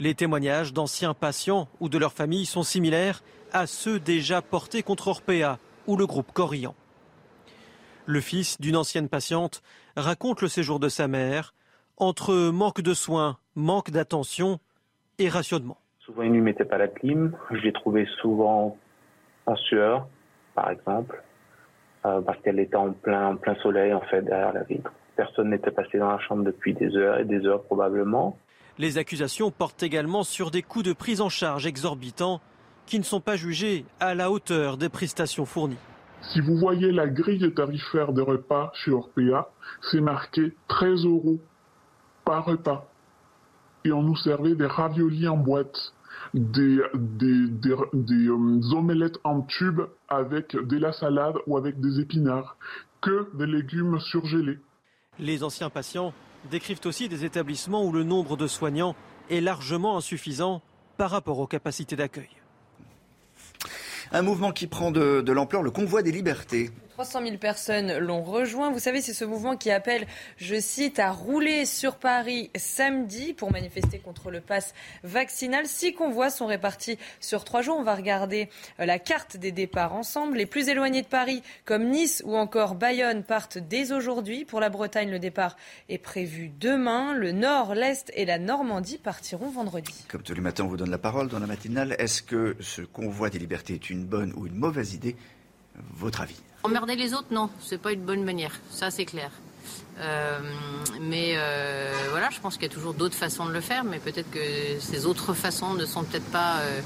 Les 0.01 0.15
témoignages 0.15 0.71
d'anciens 0.71 1.13
patients 1.13 1.67
ou 1.81 1.89
de 1.89 1.97
leurs 1.97 2.13
familles 2.13 2.45
sont 2.45 2.63
similaires 2.63 3.21
à 3.51 3.67
ceux 3.67 3.99
déjà 3.99 4.41
portés 4.41 4.81
contre 4.81 5.09
Orpea 5.09 5.57
ou 5.87 5.97
le 5.97 6.05
groupe 6.05 6.31
Corian. 6.31 6.73
Le 8.05 8.21
fils 8.21 8.61
d'une 8.61 8.77
ancienne 8.77 9.09
patiente 9.09 9.61
raconte 9.97 10.41
le 10.41 10.47
séjour 10.47 10.79
de 10.79 10.87
sa 10.87 11.09
mère 11.09 11.53
entre 11.97 12.49
manque 12.49 12.79
de 12.79 12.93
soins, 12.93 13.39
manque 13.55 13.91
d'attention 13.91 14.59
et 15.17 15.27
rationnement. 15.27 15.77
Souvent, 15.99 16.21
il 16.21 16.31
ne 16.31 16.39
mettait 16.39 16.63
pas 16.63 16.77
la 16.77 16.87
clim. 16.87 17.35
Je 17.51 17.57
l'ai 17.57 17.73
trouvé 17.73 18.07
souvent 18.21 18.77
en 19.47 19.55
sueur, 19.57 20.07
par 20.55 20.71
exemple, 20.71 21.21
euh, 22.05 22.21
parce 22.21 22.39
qu'elle 22.41 22.59
était 22.59 22.77
en 22.77 22.93
plein, 22.93 23.31
en 23.31 23.35
plein 23.35 23.55
soleil, 23.55 23.93
en 23.93 24.01
fait, 24.01 24.21
derrière 24.21 24.53
la 24.53 24.63
vitre. 24.63 24.93
Personne 25.17 25.49
n'était 25.49 25.71
passé 25.71 25.97
dans 25.97 26.09
la 26.09 26.19
chambre 26.19 26.45
depuis 26.45 26.73
des 26.73 26.95
heures 26.95 27.19
et 27.19 27.25
des 27.25 27.45
heures, 27.45 27.63
probablement. 27.63 28.37
Les 28.79 28.97
accusations 28.97 29.51
portent 29.51 29.83
également 29.83 30.23
sur 30.23 30.51
des 30.51 30.61
coûts 30.61 30.83
de 30.83 30.93
prise 30.93 31.19
en 31.19 31.27
charge 31.27 31.67
exorbitants 31.67 32.39
qui 32.85 32.97
ne 32.97 33.03
sont 33.03 33.19
pas 33.19 33.35
jugés 33.35 33.83
à 33.99 34.15
la 34.15 34.31
hauteur 34.31 34.77
des 34.77 34.87
prestations 34.87 35.45
fournies. 35.45 35.75
Si 36.21 36.39
vous 36.39 36.55
voyez 36.55 36.93
la 36.93 37.09
grille 37.09 37.53
tarifaire 37.53 38.13
des 38.13 38.21
repas 38.21 38.71
chez 38.73 38.91
Orpea, 38.91 39.51
c'est 39.91 39.99
marqué 39.99 40.53
13 40.69 41.03
euros 41.03 41.41
par 42.23 42.45
repas. 42.45 42.87
Et 43.83 43.91
on 43.91 44.01
nous 44.01 44.15
servait 44.15 44.55
des 44.55 44.65
raviolis 44.65 45.27
en 45.27 45.35
boîte, 45.35 45.93
des, 46.33 46.79
des, 46.93 47.47
des, 47.49 47.75
des 47.91 48.27
euh, 48.27 48.73
omelettes 48.77 49.19
en 49.25 49.41
tube 49.41 49.81
avec 50.07 50.55
de 50.55 50.77
la 50.77 50.93
salade 50.93 51.35
ou 51.47 51.57
avec 51.57 51.81
des 51.81 51.99
épinards, 51.99 52.55
que 53.01 53.29
des 53.35 53.45
légumes 53.45 53.99
surgelés. 53.99 54.59
Les 55.19 55.43
anciens 55.43 55.69
patients 55.69 56.13
décrivent 56.49 56.81
aussi 56.85 57.09
des 57.09 57.25
établissements 57.25 57.83
où 57.83 57.91
le 57.91 58.03
nombre 58.03 58.37
de 58.37 58.47
soignants 58.47 58.95
est 59.29 59.41
largement 59.41 59.97
insuffisant 59.97 60.61
par 60.97 61.11
rapport 61.11 61.39
aux 61.39 61.47
capacités 61.47 61.95
d'accueil. 61.95 62.29
Un 64.11 64.21
mouvement 64.21 64.51
qui 64.51 64.67
prend 64.67 64.91
de, 64.91 65.31
l'ampleur, 65.31 65.61
le 65.61 65.71
convoi 65.71 66.01
des 66.01 66.11
libertés. 66.11 66.71
300 66.99 67.21
000 67.23 67.37
personnes 67.37 67.97
l'ont 67.97 68.23
rejoint. 68.23 68.71
Vous 68.71 68.79
savez, 68.79 68.99
c'est 68.99 69.13
ce 69.13 69.23
mouvement 69.23 69.55
qui 69.55 69.71
appelle, 69.71 70.05
je 70.35 70.59
cite, 70.59 70.99
à 70.99 71.11
rouler 71.11 71.65
sur 71.65 71.95
Paris 71.95 72.51
samedi 72.57 73.31
pour 73.31 73.53
manifester 73.53 73.99
contre 73.99 74.31
le 74.31 74.41
pass 74.41 74.73
vaccinal. 75.05 75.65
Six 75.65 75.93
convois 75.93 76.29
sont 76.29 76.45
répartis 76.45 76.97
sur 77.21 77.45
trois 77.45 77.61
jours. 77.61 77.77
On 77.79 77.83
va 77.83 77.95
regarder 77.95 78.49
la 78.79 78.99
carte 78.99 79.37
des 79.37 79.53
départs 79.53 79.93
ensemble. 79.93 80.35
Les 80.35 80.45
plus 80.45 80.67
éloignés 80.67 81.01
de 81.01 81.07
Paris, 81.07 81.41
comme 81.63 81.85
Nice 81.85 82.21
ou 82.25 82.35
encore 82.35 82.75
Bayonne, 82.75 83.23
partent 83.23 83.59
dès 83.59 83.93
aujourd'hui. 83.93 84.43
Pour 84.43 84.59
la 84.59 84.69
Bretagne, 84.69 85.09
le 85.09 85.19
départ 85.19 85.55
est 85.87 85.99
prévu 85.99 86.51
demain. 86.59 87.13
Le 87.13 87.31
Nord, 87.31 87.75
l'Est 87.75 88.11
et 88.13 88.25
la 88.25 88.39
Normandie 88.39 88.97
partiront 88.97 89.49
vendredi. 89.49 90.03
Comme 90.09 90.23
tous 90.23 90.33
les 90.33 90.41
matins, 90.41 90.65
on 90.65 90.67
vous 90.67 90.75
donne 90.75 90.91
la 90.91 90.97
parole 90.97 91.29
dans 91.29 91.39
la 91.39 91.47
matinale. 91.47 91.95
Est-ce 91.97 92.21
que 92.21 92.57
ce 92.59 92.81
convoi 92.81 93.29
des 93.29 93.39
libertés 93.39 93.75
est 93.75 93.89
une 93.89 94.03
bonne 94.03 94.33
ou 94.35 94.47
une 94.47 94.55
mauvaise 94.55 94.93
idée? 94.95 95.15
Votre 95.95 96.21
avis 96.21 96.35
Emmerder 96.63 96.95
les 96.95 97.13
autres, 97.13 97.27
non, 97.31 97.49
c'est 97.61 97.81
pas 97.81 97.93
une 97.93 98.03
bonne 98.03 98.23
manière, 98.23 98.59
ça 98.69 98.91
c'est 98.91 99.05
clair. 99.05 99.31
Euh, 99.99 100.39
mais 101.01 101.33
euh, 101.35 101.93
voilà, 102.11 102.29
je 102.29 102.39
pense 102.39 102.55
qu'il 102.55 102.63
y 102.63 102.71
a 102.71 102.73
toujours 102.73 102.93
d'autres 102.93 103.15
façons 103.15 103.45
de 103.45 103.51
le 103.51 103.61
faire, 103.61 103.83
mais 103.83 103.99
peut-être 103.99 104.29
que 104.31 104.39
ces 104.79 105.05
autres 105.05 105.33
façons 105.33 105.73
ne 105.73 105.85
sont 105.85 106.03
peut-être 106.03 106.29
pas 106.31 106.59
euh, 106.59 106.81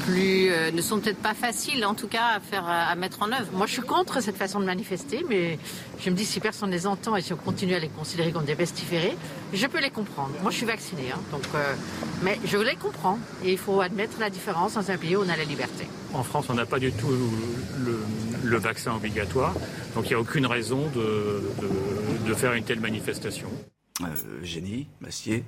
plus, 0.00 0.50
euh, 0.50 0.70
ne 0.70 0.82
sont 0.82 1.00
peut-être 1.00 1.18
pas 1.18 1.34
faciles, 1.34 1.84
en 1.84 1.94
tout 1.94 2.08
cas, 2.08 2.36
à 2.36 2.40
faire, 2.40 2.64
à 2.66 2.94
mettre 2.94 3.22
en 3.22 3.32
œuvre. 3.32 3.50
Moi, 3.52 3.66
je 3.66 3.72
suis 3.72 3.82
contre 3.82 4.22
cette 4.22 4.36
façon 4.36 4.60
de 4.60 4.64
manifester, 4.64 5.24
mais 5.28 5.58
je 6.00 6.10
me 6.10 6.16
dis 6.16 6.24
si 6.24 6.40
personne 6.40 6.70
les 6.70 6.86
entend 6.86 7.16
et 7.16 7.22
si 7.22 7.32
on 7.32 7.36
continue 7.36 7.74
à 7.74 7.78
les 7.78 7.88
considérer 7.88 8.32
comme 8.32 8.44
des 8.44 8.54
pestiférés, 8.54 9.16
je 9.52 9.66
peux 9.66 9.80
les 9.80 9.90
comprendre. 9.90 10.32
Moi, 10.42 10.50
je 10.50 10.56
suis 10.56 10.66
vaccinée, 10.66 11.10
hein, 11.14 11.20
donc, 11.30 11.44
euh, 11.54 11.74
mais 12.22 12.38
je 12.44 12.58
les 12.58 12.76
comprends 12.76 13.18
et 13.44 13.52
il 13.52 13.58
faut 13.58 13.80
admettre 13.80 14.18
la 14.18 14.30
différence 14.30 14.74
dans 14.74 14.90
un 14.90 14.96
pays 14.96 15.16
où 15.16 15.22
on 15.22 15.28
a 15.28 15.36
la 15.36 15.44
liberté. 15.44 15.86
En 16.12 16.22
France, 16.22 16.46
on 16.48 16.54
n'a 16.54 16.66
pas 16.66 16.78
du 16.78 16.92
tout 16.92 17.08
le, 18.44 18.56
vaccin 18.58 18.94
obligatoire, 18.94 19.54
donc 19.94 20.06
il 20.06 20.08
n'y 20.08 20.14
a 20.14 20.20
aucune 20.20 20.46
raison 20.46 20.90
de, 20.94 21.42
de, 22.26 22.34
faire 22.34 22.52
une 22.52 22.64
telle 22.64 22.80
manifestation. 22.80 23.48
Euh, 24.02 24.06
Génie, 24.42 24.86
Massier, 25.00 25.44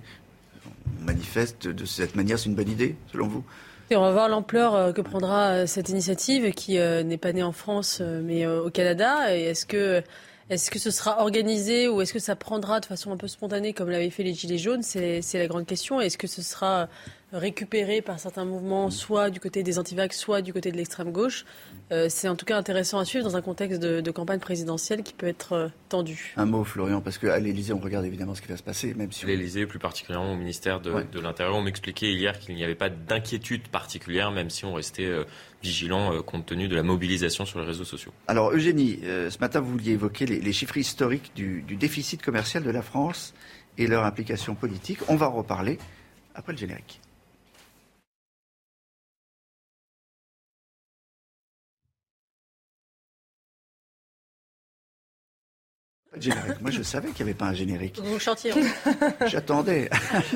manifeste 1.01 1.69
de 1.69 1.85
cette 1.85 2.17
manière, 2.17 2.39
c'est 2.39 2.49
une 2.49 2.55
bonne 2.55 2.71
idée, 2.71 2.97
selon 3.13 3.29
vous? 3.29 3.45
On 3.91 4.01
va 4.01 4.13
voir 4.13 4.29
l'ampleur 4.29 4.75
euh, 4.75 4.93
que 4.93 5.01
prendra 5.01 5.51
euh, 5.51 5.67
cette 5.67 5.89
initiative 5.89 6.53
qui 6.53 6.79
euh, 6.79 7.03
n'est 7.03 7.19
pas 7.19 7.33
née 7.33 7.43
en 7.43 7.53
France 7.53 8.01
mais 8.01 8.47
au 8.47 8.71
Canada. 8.71 9.37
Et 9.37 9.45
est-ce 9.45 9.67
que, 9.67 10.03
est-ce 10.51 10.71
que 10.71 10.79
ce 10.79 10.91
sera 10.91 11.21
organisé 11.21 11.89
ou 11.89 12.01
est-ce 12.01 12.13
que 12.13 12.19
ça 12.19 12.37
prendra 12.37 12.81
de 12.81 12.87
façon 12.87 13.13
un 13.13 13.17
peu 13.17 13.29
spontanée 13.29 13.73
comme 13.73 13.91
l'avaient 13.91 14.11
fait 14.11 14.23
les 14.23 14.35
Gilets 14.35 14.59
jaunes? 14.59 14.83
C'est 14.83 15.23
la 15.35 15.47
grande 15.47 15.67
question. 15.67 16.01
Est-ce 16.01 16.19
que 16.19 16.27
ce 16.27 16.43
sera 16.43 16.89
récupéré 17.33 18.03
par 18.03 18.19
certains 18.19 18.45
mouvements, 18.45 18.91
soit 18.91 19.31
du 19.31 19.41
côté 19.41 19.63
des 19.63 19.79
antivax, 19.79 20.19
soit 20.19 20.43
du 20.43 20.53
côté 20.53 20.71
de 20.71 20.77
l'extrême 20.77 21.13
gauche. 21.13 21.45
Euh, 21.91 22.09
c'est 22.09 22.29
en 22.29 22.37
tout 22.37 22.45
cas 22.45 22.57
intéressant 22.57 22.99
à 22.99 23.05
suivre 23.05 23.25
dans 23.25 23.37
un 23.37 23.43
contexte 23.43 23.81
de, 23.81 24.11
campagne 24.11 24.41
présidentielle 24.41 25.03
qui 25.03 25.15
peut 25.15 25.27
être 25.27 25.53
euh, 25.55 25.69
tendu. 25.89 26.35
Un 26.37 26.45
mot, 26.45 26.65
Florian, 26.65 27.01
parce 27.01 27.17
qu'à 27.17 27.39
l'Élysée, 27.39 27.73
on 27.73 27.79
regarde 27.79 28.05
évidemment 28.05 28.35
ce 28.35 28.43
qui 28.43 28.49
va 28.49 28.57
se 28.59 28.63
passer, 28.63 28.93
même 28.95 29.11
si. 29.11 29.25
L'Élysée, 29.25 29.67
plus 29.67 29.79
particulièrement 29.79 30.33
au 30.33 30.37
ministère 30.37 30.81
de, 30.81 30.93
l'Intérieur, 31.19 31.57
on 31.57 31.63
m'expliquait 31.63 32.13
hier 32.13 32.39
qu'il 32.39 32.55
n'y 32.55 32.65
avait 32.65 32.75
pas 32.75 32.91
d'inquiétude 32.91 33.69
particulière, 33.69 34.31
même 34.31 34.51
si 34.51 34.65
on 34.67 34.75
restait 34.75 35.07
euh, 35.07 35.25
vigilant 35.63 36.21
compte 36.23 36.45
tenu 36.45 36.69
de 36.69 36.75
la 36.75 36.83
mobilisation 36.83 37.47
sur 37.47 37.61
les 37.61 37.67
réseaux 37.67 37.85
sociaux. 37.85 38.13
Alors, 38.27 38.51
Eugénie, 38.51 38.99
ce 39.03 39.39
matin, 39.39 39.61
vous 39.61 39.71
vouliez 39.71 39.93
évoquer 39.93 40.27
les, 40.27 40.53
chiffres 40.53 40.77
historiques 40.77 41.33
du, 41.37 41.63
du 41.63 41.77
déficit 41.77 42.21
commercial 42.21 42.65
de 42.65 42.71
la 42.71 42.83
France 42.83 43.33
et 43.79 43.87
leur 43.87 44.05
implication 44.05 44.57
politique. 44.57 44.99
On 45.09 45.17
va 45.17 45.29
en 45.29 45.33
reparler 45.33 45.79
après 46.35 46.53
le 46.53 46.59
générique. 46.59 47.02
Moi, 56.61 56.71
je 56.71 56.83
savais 56.83 57.09
qu'il 57.11 57.25
n'y 57.25 57.31
avait 57.31 57.39
pas 57.39 57.47
un 57.47 57.55
générique. 57.55 57.99
Vous 58.03 58.19
chantiez. 58.19 58.53
J'attendais. 59.27 59.89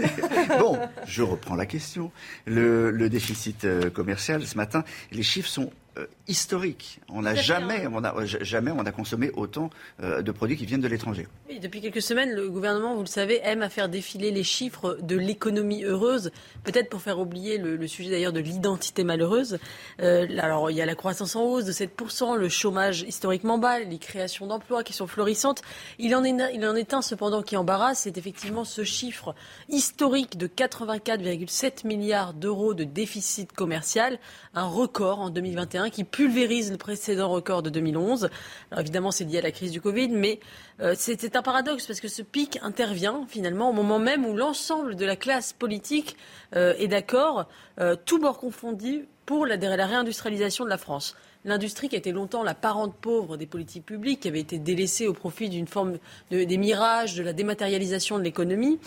bon, 0.58 0.78
je 1.06 1.22
reprends 1.22 1.54
la 1.54 1.66
question. 1.66 2.10
Le, 2.46 3.08
déficit 3.08 3.64
euh, 3.64 3.90
commercial, 3.90 4.46
ce 4.46 4.56
matin, 4.56 4.84
les 5.12 5.22
chiffres 5.22 5.48
sont 5.48 5.70
euh, 5.98 6.06
historique. 6.28 7.00
On 7.08 7.22
n'a 7.22 7.34
jamais, 7.34 7.86
on 7.86 8.02
a, 8.02 8.26
jamais 8.26 8.72
on 8.72 8.80
a 8.80 8.90
consommé 8.90 9.30
autant 9.34 9.70
euh, 10.02 10.22
de 10.22 10.32
produits 10.32 10.56
qui 10.56 10.66
viennent 10.66 10.80
de 10.80 10.88
l'étranger. 10.88 11.28
Oui, 11.48 11.60
depuis 11.60 11.80
quelques 11.80 12.02
semaines, 12.02 12.32
le 12.32 12.50
gouvernement, 12.50 12.94
vous 12.94 13.02
le 13.02 13.06
savez, 13.06 13.40
aime 13.44 13.62
à 13.62 13.68
faire 13.68 13.88
défiler 13.88 14.32
les 14.32 14.42
chiffres 14.42 14.98
de 15.00 15.16
l'économie 15.16 15.84
heureuse, 15.84 16.32
peut-être 16.64 16.90
pour 16.90 17.00
faire 17.00 17.20
oublier 17.20 17.58
le, 17.58 17.86
sujet 17.86 18.10
d'ailleurs 18.10 18.32
de 18.32 18.40
l'identité 18.40 19.04
malheureuse. 19.04 19.58
Euh, 20.00 20.26
alors, 20.38 20.70
il 20.70 20.76
y 20.76 20.82
a 20.82 20.86
la 20.86 20.96
croissance 20.96 21.36
en 21.36 21.44
hausse 21.44 21.64
de 21.64 21.72
7%, 21.72 22.36
le 22.36 22.48
chômage 22.48 23.02
historiquement 23.02 23.58
bas, 23.58 23.78
les 23.78 23.98
créations 23.98 24.48
d'emplois 24.48 24.82
qui 24.82 24.92
sont 24.92 25.06
florissantes. 25.06 25.62
Il 25.98 26.14
en 26.16 26.24
est, 26.24 26.34
il 26.52 26.66
en 26.66 26.74
est 26.74 26.92
un 26.92 27.02
cependant 27.02 27.42
qui 27.42 27.56
embarrasse, 27.56 28.00
c'est 28.00 28.18
effectivement 28.18 28.64
ce 28.64 28.82
chiffre 28.82 29.34
historique 29.68 30.36
de 30.36 30.48
84,7 30.48 31.86
milliards 31.86 32.34
d'euros 32.34 32.74
de 32.74 32.84
déficit 32.84 33.52
commercial, 33.52 34.18
un 34.54 34.66
record 34.66 35.20
en 35.20 35.30
2021 35.30 35.85
qui 35.90 36.04
pulvérise 36.04 36.70
le 36.70 36.76
précédent 36.76 37.28
record 37.28 37.62
de 37.62 37.70
2011. 37.70 38.28
Alors 38.70 38.80
évidemment, 38.80 39.10
c'est 39.10 39.24
lié 39.24 39.38
à 39.38 39.42
la 39.42 39.50
crise 39.50 39.72
du 39.72 39.80
Covid, 39.80 40.08
mais 40.08 40.40
euh, 40.80 40.94
c'est 40.96 41.36
un 41.36 41.42
paradoxe 41.42 41.86
parce 41.86 42.00
que 42.00 42.08
ce 42.08 42.22
pic 42.22 42.58
intervient 42.62 43.24
finalement 43.28 43.70
au 43.70 43.72
moment 43.72 43.98
même 43.98 44.24
où 44.24 44.36
l'ensemble 44.36 44.96
de 44.96 45.04
la 45.04 45.16
classe 45.16 45.52
politique 45.52 46.16
euh, 46.54 46.74
est 46.78 46.88
d'accord, 46.88 47.48
euh, 47.80 47.96
tout 48.04 48.18
bord 48.18 48.38
confondu, 48.38 49.06
pour 49.26 49.44
la 49.44 49.56
réindustrialisation 49.56 50.64
de 50.64 50.70
la 50.70 50.78
France 50.78 51.16
l'industrie 51.44 51.88
qui 51.88 51.94
a 51.94 51.98
été 51.98 52.12
longtemps 52.12 52.42
la 52.42 52.54
parente 52.54 52.94
pauvre 52.94 53.36
des 53.36 53.46
politiques 53.46 53.86
publiques, 53.86 54.20
qui 54.20 54.28
avait 54.28 54.40
été 54.40 54.58
délaissée 54.58 55.06
au 55.06 55.12
profit 55.12 55.48
d'une 55.48 55.66
forme 55.66 55.98
de, 56.30 56.44
des 56.44 56.56
mirages, 56.56 57.14
de 57.14 57.22
la 57.22 57.32
dématérialisation 57.32 58.18
de 58.18 58.24
l'économie, 58.24 58.78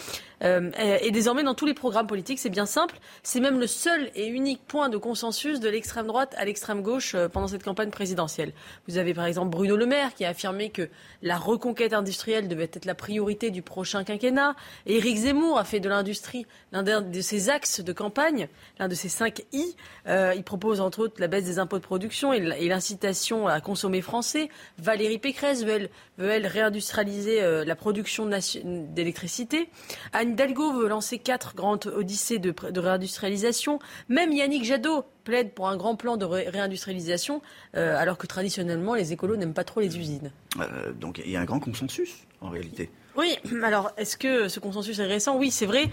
euh, 0.44 0.72
est 0.78 1.12
désormais 1.12 1.44
dans 1.44 1.54
tous 1.54 1.66
les 1.66 1.74
programmes 1.74 2.08
politiques. 2.08 2.40
C'est 2.40 2.50
bien 2.50 2.66
simple. 2.66 2.98
C'est 3.24 3.40
même 3.40 3.60
le 3.60 3.68
seul 3.68 4.10
et 4.16 4.28
unique 4.28 4.62
point 4.68 4.90
de 4.90 4.98
consensus 4.98 5.60
de 5.60 5.70
l'extrême 5.70 6.08
droite 6.08 6.34
à 6.38 6.46
l'extrême 6.46 6.82
gauche 6.82 7.16
euh, 7.16 7.28
pendant 7.28 7.48
cette 7.48 7.64
campagne 7.64 7.90
présidentielle. 7.90 8.54
Vous 8.88 8.98
avez 8.98 9.14
par 9.14 9.26
exemple 9.26 9.50
Bruno 9.50 9.76
Le 9.76 9.86
Maire 9.86 10.14
qui 10.14 10.26
a 10.26 10.30
affirmé 10.30 10.70
que 10.70 10.90
la 11.22 11.38
reconquête 11.38 11.94
industrielle 11.94 12.48
devait 12.48 12.70
être 12.72 12.86
la 12.86 12.96
priorité 12.96 13.52
du 13.52 13.62
prochain 13.62 14.04
quinquennat. 14.04 14.56
Et 14.86 14.98
Éric 14.98 15.18
Zemmour 15.18 15.58
a 15.58 15.64
fait 15.64 15.80
de 15.80 15.90
l'industrie 15.90 16.46
l'un 16.72 16.84
de 16.84 17.22
ses 17.22 17.50
axes 17.50 17.82
de 17.82 17.94
campagne, 17.94 18.48
l'un 18.80 18.88
de 18.88 18.96
ses 18.96 19.10
cinq 19.10 19.44
I. 19.52 19.76
Euh, 20.08 20.34
il 20.36 20.44
propose 20.44 20.80
entre 20.80 21.00
autres 21.00 21.20
la 21.20 21.28
baisse 21.28 21.46
des 21.46 21.60
impôts 21.60 21.78
de 21.78 21.84
production 21.84 22.32
et 22.32 22.40
et 22.54 22.68
l'incitation 22.68 23.48
à 23.48 23.62
consommer 23.62 24.02
français. 24.02 24.50
Valérie 24.78 25.18
Pécresse 25.18 25.64
veut, 25.64 25.90
elle, 26.18 26.48
réindustrialiser 26.48 27.42
euh, 27.42 27.66
la 27.66 27.76
production 27.76 28.30
d'électricité. 28.30 29.70
Anne 30.14 30.32
Hidalgo 30.32 30.74
veut 30.74 30.88
lancer 30.88 31.18
quatre 31.18 31.56
grandes 31.56 31.88
odyssées 31.88 32.40
de, 32.40 32.54
réindustrialisation. 32.80 33.80
Même 34.08 34.32
Yannick 34.32 34.64
Jadot 34.64 35.06
plaide 35.24 35.52
pour 35.52 35.68
un 35.68 35.78
grand 35.78 35.96
plan 35.96 36.18
de 36.18 36.26
réindustrialisation, 36.26 37.42
euh, 37.76 37.98
alors 37.98 38.18
que 38.18 38.28
traditionnellement, 38.28 38.96
les 38.96 39.14
écolos 39.14 39.36
n'aiment 39.36 39.54
pas 39.54 39.64
trop 39.64 39.80
les 39.80 39.98
usines. 39.98 40.32
Euh, 40.60 40.92
donc 40.94 41.22
il 41.24 41.32
y 41.32 41.36
a 41.36 41.42
un 41.42 41.46
grand 41.46 41.60
consensus, 41.60 42.26
en 42.42 42.50
réalité. 42.50 42.90
Oui, 43.16 43.38
alors 43.64 43.92
est-ce 43.98 44.18
que 44.18 44.48
ce 44.48 44.60
consensus 44.60 45.00
est 45.00 45.06
récent? 45.06 45.38
Oui, 45.38 45.52
c'est 45.52 45.66
vrai. 45.66 45.90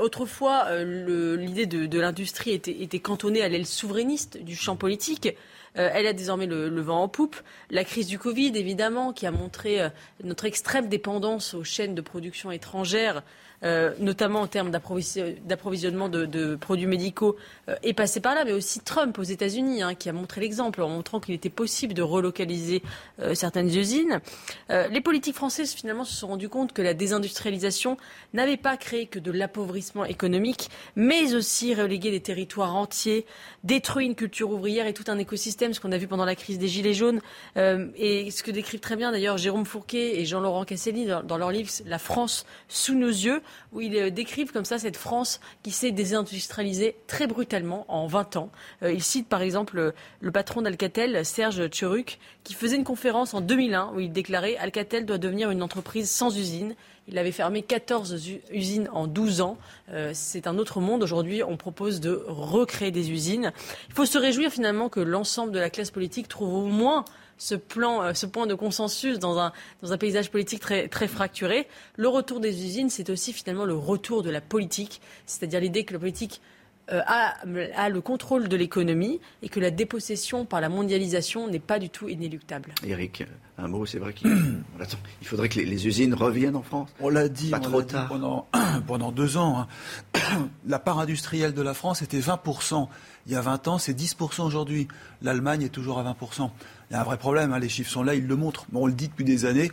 autrefois, 0.00 0.66
l'idée 0.82 1.66
de, 1.66 2.00
l'industrie 2.00 2.50
était, 2.50 2.82
était, 2.82 2.98
cantonnée 2.98 3.42
à 3.42 3.48
l'aile 3.48 3.66
souverainiste 3.66 4.42
du 4.42 4.56
champ 4.56 4.76
politique. 4.76 5.36
Euh, 5.78 5.90
elle 5.92 6.06
a 6.06 6.12
désormais 6.12 6.46
le, 6.46 6.80
vent 6.80 7.02
en 7.02 7.08
poupe. 7.08 7.36
La 7.70 7.84
crise 7.84 8.06
du 8.06 8.18
Covid, 8.18 8.52
évidemment, 8.54 9.12
qui 9.12 9.26
a 9.26 9.30
montré 9.30 9.80
euh, 9.80 9.88
notre 10.24 10.44
extrême 10.44 10.88
dépendance 10.88 11.54
aux 11.54 11.64
chaînes 11.64 11.94
de 11.94 12.00
production 12.00 12.50
étrangères 12.50 13.22
euh, 13.62 13.94
notamment 13.98 14.40
en 14.40 14.46
termes 14.46 14.70
d'approvisionnement 14.70 16.08
de, 16.08 16.56
produits 16.56 16.86
médicaux, 16.86 17.36
euh, 17.68 17.74
est 17.82 17.94
passé 17.94 18.20
par 18.20 18.34
là, 18.34 18.44
mais 18.44 18.52
aussi 18.52 18.80
Trump 18.80 19.18
aux 19.18 19.22
États-Unis, 19.22 19.82
hein, 19.82 19.94
qui 19.94 20.08
a 20.08 20.12
montré 20.12 20.40
l'exemple 20.40 20.82
en 20.82 20.88
montrant 20.88 21.20
qu'il 21.20 21.34
était 21.34 21.50
possible 21.50 21.94
de 21.94 22.02
relocaliser 22.02 22.82
euh, 23.20 23.34
certaines 23.34 23.74
usines. 23.74 24.20
les 24.68 25.00
politiques 25.00 25.36
françaises, 25.36 25.72
finalement, 25.72 26.04
se 26.04 26.14
sont 26.14 26.28
rendues 26.28 26.48
compte 26.48 26.72
que 26.72 26.82
la 26.82 26.94
désindustrialisation 26.94 27.96
n'avait 28.34 28.56
pas 28.56 28.76
créé 28.76 29.06
que 29.06 29.18
de 29.18 29.30
l'appauvrissement 29.30 30.04
économique, 30.04 30.70
mais 30.94 31.34
aussi 31.34 31.74
relégué 31.74 32.10
des 32.10 32.20
territoires 32.20 32.74
entiers, 32.74 33.26
détruit 33.64 34.06
une 34.06 34.14
culture 34.14 34.50
ouvrière 34.50 34.86
et 34.86 34.92
tout 34.94 35.04
un 35.08 35.18
écosystème, 35.18 35.72
ce 35.72 35.80
qu'on 35.80 35.92
a 35.92 35.98
vu 35.98 36.06
pendant 36.06 36.24
la 36.24 36.34
crise 36.34 36.58
des 36.58 36.68
Gilets 36.68 36.94
jaunes, 36.94 37.20
et 37.56 38.30
ce 38.30 38.42
que 38.42 38.50
décrivent 38.50 38.80
très 38.80 38.96
bien 38.96 39.12
d'ailleurs 39.12 39.38
Jérôme 39.38 39.64
Fourquet 39.64 40.20
et 40.20 40.24
Jean-Laurent 40.24 40.64
Casselli 40.64 41.06
dans 41.24 41.38
leur 41.38 41.50
livre 41.50 41.70
La 41.86 41.98
France 41.98 42.46
sous 42.68 42.94
nos 42.94 43.08
yeux 43.08 43.42
où 43.72 43.80
ils 43.80 43.96
euh, 43.96 44.10
décrivent 44.10 44.52
comme 44.52 44.64
ça 44.64 44.78
cette 44.78 44.96
France 44.96 45.40
qui 45.62 45.70
s'est 45.70 45.92
désindustrialisée 45.92 46.96
très 47.06 47.26
brutalement 47.26 47.84
en 47.88 48.06
20 48.06 48.36
ans. 48.36 48.50
Euh, 48.82 48.92
ils 48.92 49.02
citent 49.02 49.28
par 49.28 49.42
exemple 49.42 49.92
le 50.20 50.32
patron 50.32 50.62
d'Alcatel, 50.62 51.24
Serge 51.24 51.68
Tcheruc, 51.68 52.18
qui 52.44 52.54
faisait 52.54 52.76
une 52.76 52.84
conférence 52.84 53.34
en 53.34 53.40
2001 53.40 53.92
où 53.94 54.00
il 54.00 54.12
déclarait 54.12 54.56
Alcatel 54.56 55.06
doit 55.06 55.18
devenir 55.18 55.50
une 55.50 55.62
entreprise 55.62 56.10
sans 56.10 56.36
usine. 56.36 56.74
Il 57.08 57.18
avait 57.18 57.32
fermé 57.32 57.62
14 57.62 58.20
usines 58.50 58.88
en 58.92 59.06
12 59.06 59.40
ans. 59.40 59.58
Euh, 59.90 60.10
c'est 60.12 60.46
un 60.46 60.58
autre 60.58 60.80
monde. 60.80 61.02
Aujourd'hui, 61.02 61.42
on 61.42 61.56
propose 61.56 62.00
de 62.00 62.24
recréer 62.26 62.90
des 62.90 63.12
usines. 63.12 63.52
Il 63.88 63.94
faut 63.94 64.06
se 64.06 64.18
réjouir 64.18 64.50
finalement 64.50 64.88
que 64.88 65.00
l'ensemble 65.00 65.52
de 65.52 65.58
la 65.58 65.70
classe 65.70 65.92
politique 65.92 66.28
trouve 66.28 66.54
au 66.54 66.66
moins 66.66 67.04
ce, 67.38 67.54
plan, 67.54 68.02
euh, 68.02 68.14
ce 68.14 68.26
point 68.26 68.46
de 68.46 68.54
consensus 68.54 69.18
dans 69.18 69.38
un, 69.38 69.52
dans 69.82 69.92
un 69.92 69.98
paysage 69.98 70.30
politique 70.30 70.60
très, 70.60 70.88
très 70.88 71.08
fracturé. 71.08 71.66
Le 71.96 72.08
retour 72.08 72.40
des 72.40 72.64
usines, 72.64 72.90
c'est 72.90 73.10
aussi 73.10 73.32
finalement 73.32 73.64
le 73.64 73.74
retour 73.74 74.22
de 74.22 74.30
la 74.30 74.40
politique, 74.40 75.00
c'est-à-dire 75.26 75.60
l'idée 75.60 75.84
que 75.84 75.92
la 75.92 75.98
politique 75.98 76.40
euh, 76.92 77.00
a, 77.04 77.34
a, 77.74 77.88
le 77.88 78.00
contrôle 78.00 78.48
de 78.48 78.56
l'économie 78.56 79.20
et 79.42 79.48
que 79.48 79.58
la 79.58 79.72
dépossession 79.72 80.44
par 80.44 80.60
la 80.60 80.68
mondialisation 80.68 81.48
n'est 81.48 81.58
pas 81.58 81.80
du 81.80 81.90
tout 81.90 82.08
inéluctable. 82.08 82.72
Eric, 82.86 83.24
un 83.58 83.66
mot, 83.66 83.86
c'est 83.86 83.98
vrai 83.98 84.12
qu'il 84.12 84.30
il 85.20 85.26
faudrait 85.26 85.48
que 85.48 85.58
les, 85.58 85.86
usines 85.86 86.14
reviennent 86.14 86.54
en 86.54 86.62
France. 86.62 86.90
On 87.00 87.08
l'a 87.08 87.28
dit, 87.28 87.50
trop 87.50 87.82
tard. 87.82 88.06
pendant, 88.06 88.46
pendant 88.86 89.10
deux 89.10 89.36
ans. 89.36 89.66
Hein. 90.14 90.20
La 90.68 90.78
part 90.78 91.00
industrielle 91.00 91.54
de 91.54 91.62
la 91.62 91.74
France 91.74 92.02
était 92.02 92.20
20%. 92.20 92.86
Il 93.26 93.32
y 93.32 93.36
a 93.36 93.40
20 93.40 93.66
ans, 93.66 93.78
c'est 93.78 93.98
10% 93.98 94.42
aujourd'hui. 94.42 94.86
L'Allemagne 95.22 95.62
est 95.62 95.70
toujours 95.70 95.98
à 95.98 96.04
20%. 96.04 96.50
Il 96.90 96.94
y 96.94 96.96
a 96.96 97.00
un 97.00 97.04
vrai 97.04 97.18
problème, 97.18 97.52
hein, 97.52 97.58
les 97.58 97.68
chiffres 97.68 97.90
sont 97.90 98.04
là, 98.04 98.14
ils 98.14 98.26
le 98.26 98.36
montrent. 98.36 98.66
Bon, 98.70 98.84
on 98.84 98.86
le 98.86 98.92
dit 98.92 99.08
depuis 99.08 99.24
des 99.24 99.44
années. 99.44 99.72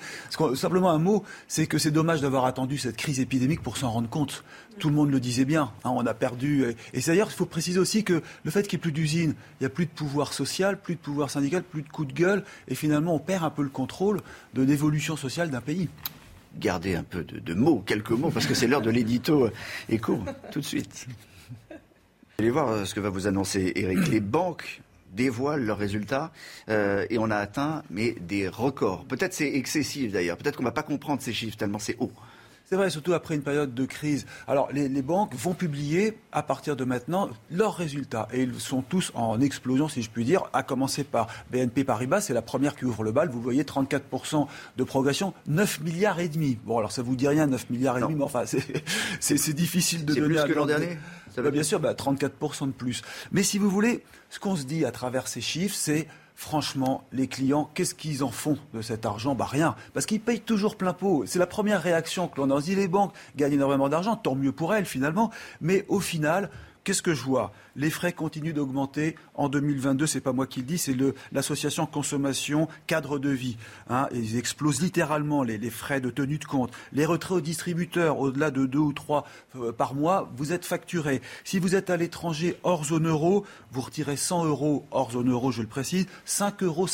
Simplement 0.56 0.90
un 0.90 0.98
mot, 0.98 1.23
c'est 1.48 1.68
que 1.68 1.77
c'est 1.77 1.91
dommage 1.91 2.22
d'avoir 2.22 2.45
attendu 2.45 2.77
cette 2.80 2.98
crise 2.98 3.19
épidémique 3.19 3.61
pour 3.61 3.77
s'en 3.77 3.91
rendre 3.91 4.10
compte. 4.10 4.44
Tout 4.80 4.90
le 4.90 4.95
monde 4.95 5.11
le 5.11 5.19
disait 5.19 5.45
bien, 5.45 5.72
hein, 5.84 5.91
on 5.94 6.06
a 6.07 6.14
perdu. 6.15 6.65
Et 6.94 7.02
d'ailleurs, 7.02 7.27
il 7.30 7.35
faut 7.35 7.45
préciser 7.45 7.80
aussi 7.80 8.03
que 8.03 8.23
le 8.44 8.52
fait 8.52 8.64
qu'il 8.64 8.77
n'y 8.77 8.81
ait 8.81 8.84
plus 8.84 8.91
d'usines, 8.91 9.35
il 9.60 9.64
n'y 9.64 9.68
a 9.68 9.69
plus 9.69 9.85
de 9.85 9.91
pouvoir 9.91 10.34
social, 10.34 10.80
plus 10.80 10.95
de 10.95 10.99
pouvoir 10.99 11.30
syndical, 11.30 11.61
plus 11.61 11.84
de 11.84 11.90
coup 11.90 12.06
de 12.06 12.14
gueule, 12.14 12.44
et 12.68 12.73
finalement 12.73 13.14
on 13.14 13.19
perd 13.19 13.44
un 13.44 13.52
peu 13.52 13.61
le 13.61 13.69
contrôle 13.69 14.22
de 14.56 14.64
l'évolution 14.64 15.15
sociale 15.15 15.52
d'un 15.52 15.61
pays 15.61 15.90
garder 16.60 16.95
un 16.95 17.03
peu 17.03 17.23
de, 17.23 17.53
mots, 17.53 17.84
quelques 17.85 18.11
mots, 18.11 18.30
parce 18.30 18.45
que 18.45 18.53
c'est 18.53 18.68
l'heure 18.68 18.81
de 18.81 18.91
l'édito 18.91 19.49
éco, 19.90 20.19
tout 20.52 20.60
de 20.60 20.65
suite. 20.65 21.07
Allez 22.40 22.49
voir 22.49 22.69
euh, 22.69 22.85
ce 22.85 22.94
que 22.94 22.99
va 22.99 23.10
vous 23.10 23.27
annoncer 23.27 23.72
Eric. 23.76 24.07
Les 24.10 24.19
banques 24.19 24.81
dévoilent 25.14 25.64
leurs 25.64 25.77
résultats 25.77 26.31
euh, 26.69 27.06
et 27.10 27.18
on 27.18 27.30
a 27.30 27.38
atteint 27.38 27.84
mais 27.90 28.15
des 28.22 28.48
records. 28.48 29.06
Peut-être 29.06 29.34
c'est 29.34 29.53
excessif 29.56 30.11
d'ailleurs. 30.11 30.38
Peut-être 30.38 30.57
qu'on 30.57 30.64
ne 30.64 30.68
va 30.68 30.73
pas 30.73 30.84
comprendre 30.84 31.22
ces 31.22 31.34
chiffres 31.34 31.57
tellement 31.57 31.80
c'est 31.80 31.95
haut. 31.99 32.11
C'est 32.65 32.77
vrai, 32.77 32.90
surtout 32.90 33.14
après 33.14 33.35
une 33.35 33.44
période 33.44 33.73
de 33.73 33.85
crise. 33.85 34.26
Alors, 34.48 34.69
les, 34.72 34.90
banques 35.02 35.35
vont 35.35 35.53
publier 35.53 36.18
à 36.31 36.41
partir 36.41 36.76
de 36.76 36.85
maintenant 36.85 37.30
leurs 37.52 37.76
résultats. 37.76 38.27
Et 38.34 38.41
ils 38.41 38.60
sont 38.60 38.81
tous 38.81 39.11
en 39.15 39.41
explosion, 39.41 39.90
si 39.90 40.02
je 40.02 40.10
puis 40.10 40.23
dire, 40.23 40.44
à 40.53 40.64
commencer 40.64 41.03
par 41.03 41.27
BNP 41.52 41.84
Paribas. 41.84 42.22
C'est 42.22 42.34
la 42.34 42.41
première 42.41 42.76
qui 42.76 42.85
ouvre 42.85 43.03
le 43.03 43.11
bal. 43.11 43.30
Vous 43.30 43.41
voyez, 43.41 43.64
34% 43.64 44.48
de 44.77 44.84
progression, 44.84 45.34
9 45.48 45.81
milliards 45.81 46.19
et 46.19 46.30
demi. 46.30 46.57
Bon, 46.65 46.77
alors 46.77 46.91
ça 46.91 47.03
vous 47.03 47.15
dit 47.15 47.27
rien, 47.27 47.48
9 47.48 47.69
milliards 47.69 47.98
et 47.98 48.02
demi, 48.02 48.15
mais 48.15 48.23
enfin, 48.23 48.44
c'est 48.45 49.53
difficile 49.53 50.06
de 50.06 50.15
donner... 50.15 50.35
C'est 50.35 50.44
plus 50.44 50.53
que 50.53 50.57
l'an 50.57 50.65
dernier? 50.65 50.98
Bah, 51.38 51.51
Bien 51.51 51.64
sûr, 51.64 51.80
34% 51.80 52.30
bah, 52.39 52.65
de 52.68 52.72
plus. 52.72 53.01
Mais 53.31 53.43
si 53.43 53.57
vous 53.57 53.69
voulez, 53.69 54.03
ce 54.30 54.39
qu'on 54.39 54.55
se 54.55 54.64
dit 54.64 54.85
à 54.85 54.91
travers 54.91 55.27
ces 55.27 55.41
chiffres, 55.41 55.76
c'est 55.76 56.07
franchement, 56.35 57.05
les 57.11 57.27
clients, 57.27 57.69
qu'est-ce 57.73 57.95
qu'ils 57.95 58.23
en 58.23 58.31
font 58.31 58.57
de 58.73 58.81
cet 58.81 59.05
argent? 59.05 59.35
Bah 59.35 59.47
rien, 59.49 59.76
parce 59.93 60.05
qu'ils 60.05 60.19
payent 60.19 60.41
toujours 60.41 60.76
plein 60.76 60.93
pot. 60.93 61.23
C'est 61.26 61.39
la 61.39 61.47
première 61.47 61.81
réaction 61.81 62.27
que 62.27 62.41
l'on 62.41 62.49
a. 62.49 62.55
On 62.55 62.60
dit 62.60 62.76
les 62.76 62.88
banques 62.88 63.14
gagnent 63.35 63.53
énormément 63.53 63.89
d'argent, 63.89 64.15
tant 64.15 64.35
mieux 64.35 64.51
pour 64.51 64.73
elles 64.73 64.85
finalement. 64.85 65.31
Mais 65.61 65.85
au 65.88 65.99
final, 65.99 66.49
Qu'est-ce 66.84 67.01
que 67.01 67.14
je 67.14 67.23
vois? 67.23 67.53
Les 67.77 67.89
frais 67.89 68.11
continuent 68.11 68.53
d'augmenter. 68.53 69.15
En 69.35 69.47
2022, 69.47 70.05
c'est 70.05 70.19
pas 70.19 70.34
moi 70.34 70.47
qui 70.47 70.60
le 70.60 70.65
dis, 70.65 70.77
c'est 70.77 70.95
l'association 71.31 71.85
consommation 71.85 72.68
cadre 72.88 73.19
de 73.19 73.30
vie. 73.30 73.57
Hein. 73.89 74.10
ils 74.11 74.38
explosent 74.38 74.81
littéralement 74.81 75.43
les, 75.43 75.69
frais 75.69 76.01
de 76.01 76.10
tenue 76.10 76.39
de 76.39 76.45
compte. 76.45 76.73
Les 76.91 77.05
retraits 77.05 77.38
aux 77.38 77.41
distributeurs, 77.41 78.19
au-delà 78.19 78.51
de 78.51 78.65
deux 78.65 78.80
ou 78.80 78.91
trois 78.91 79.26
euh, 79.55 79.72
par 79.72 79.95
mois, 79.95 80.30
vous 80.35 80.51
êtes 80.51 80.65
facturé. 80.65 81.22
Si 81.45 81.57
vous 81.57 81.76
êtes 81.76 81.89
à 81.89 81.95
l'étranger 81.95 82.57
hors 82.64 82.84
zone 82.84 83.07
euro, 83.07 83.45
vous 83.72 83.81
retirez 83.81 84.18
100 84.18 84.45
euros 84.45 84.85
hors 84.91 85.11
zone 85.11 85.31
euro, 85.31 85.51
je 85.53 85.61
le 85.61 85.68
précise, 85.68 86.05
5,58 86.27 86.64
euros 86.65 86.88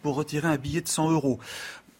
pour 0.00 0.14
retirer 0.14 0.46
un 0.46 0.56
billet 0.58 0.80
de 0.80 0.88
100 0.88 1.10
euros. 1.10 1.40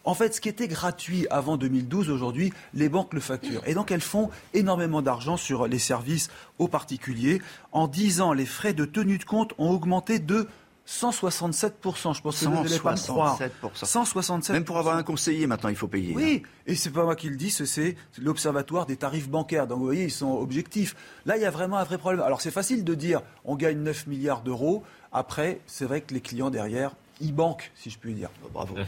En 0.05 0.13
fait, 0.13 0.35
ce 0.35 0.41
qui 0.41 0.49
était 0.49 0.67
gratuit 0.67 1.27
avant 1.31 1.57
2012, 1.57 2.09
aujourd'hui, 2.09 2.53
les 2.73 2.89
banques 2.89 3.13
le 3.13 3.19
facturent. 3.19 3.63
Et 3.65 3.73
donc, 3.73 3.91
elles 3.91 4.01
font 4.01 4.29
énormément 4.53 5.01
d'argent 5.01 5.35
sur 5.35 5.67
les 5.67 5.79
services 5.79 6.29
aux 6.59 6.67
particuliers. 6.67 7.41
En 7.71 7.87
10 7.87 8.21
ans, 8.21 8.31
les 8.31 8.45
frais 8.45 8.73
de 8.73 8.85
tenue 8.85 9.17
de 9.17 9.23
compte 9.23 9.53
ont 9.57 9.71
augmenté 9.71 10.19
de 10.19 10.47
167%. 10.87 12.15
Je 12.15 12.21
pense 12.21 12.39
que 12.39 12.45
vous 12.45 12.63
n'allez 12.63 12.79
pas 12.79 12.91
me 12.91 12.97
croire. 12.97 13.39
167%. 13.73 14.51
Même 14.51 14.63
pour 14.63 14.77
avoir 14.77 14.95
un 14.95 15.01
conseiller, 15.03 15.47
maintenant, 15.47 15.69
il 15.69 15.75
faut 15.75 15.87
payer. 15.87 16.13
Oui, 16.13 16.43
hein. 16.43 16.49
et 16.67 16.75
c'est 16.75 16.91
pas 16.91 17.03
moi 17.03 17.15
qui 17.15 17.29
le 17.29 17.35
dis, 17.35 17.49
c'est 17.49 17.95
l'Observatoire 18.19 18.85
des 18.85 18.97
tarifs 18.97 19.27
bancaires. 19.27 19.65
Donc, 19.65 19.79
vous 19.79 19.85
voyez, 19.85 20.03
ils 20.03 20.11
sont 20.11 20.33
objectifs. 20.33 20.95
Là, 21.25 21.37
il 21.37 21.41
y 21.41 21.45
a 21.45 21.51
vraiment 21.51 21.77
un 21.77 21.83
vrai 21.83 21.97
problème. 21.97 22.21
Alors, 22.21 22.41
c'est 22.41 22.51
facile 22.51 22.83
de 22.83 22.93
dire, 22.93 23.21
on 23.43 23.55
gagne 23.55 23.79
9 23.79 24.05
milliards 24.05 24.41
d'euros. 24.41 24.83
Après, 25.11 25.61
c'est 25.65 25.85
vrai 25.85 26.01
que 26.01 26.13
les 26.13 26.21
clients 26.21 26.51
derrière, 26.51 26.91
ils 27.21 27.33
banquent, 27.33 27.71
si 27.73 27.89
je 27.89 27.97
puis 27.97 28.13
dire. 28.13 28.29
Bravo. 28.53 28.75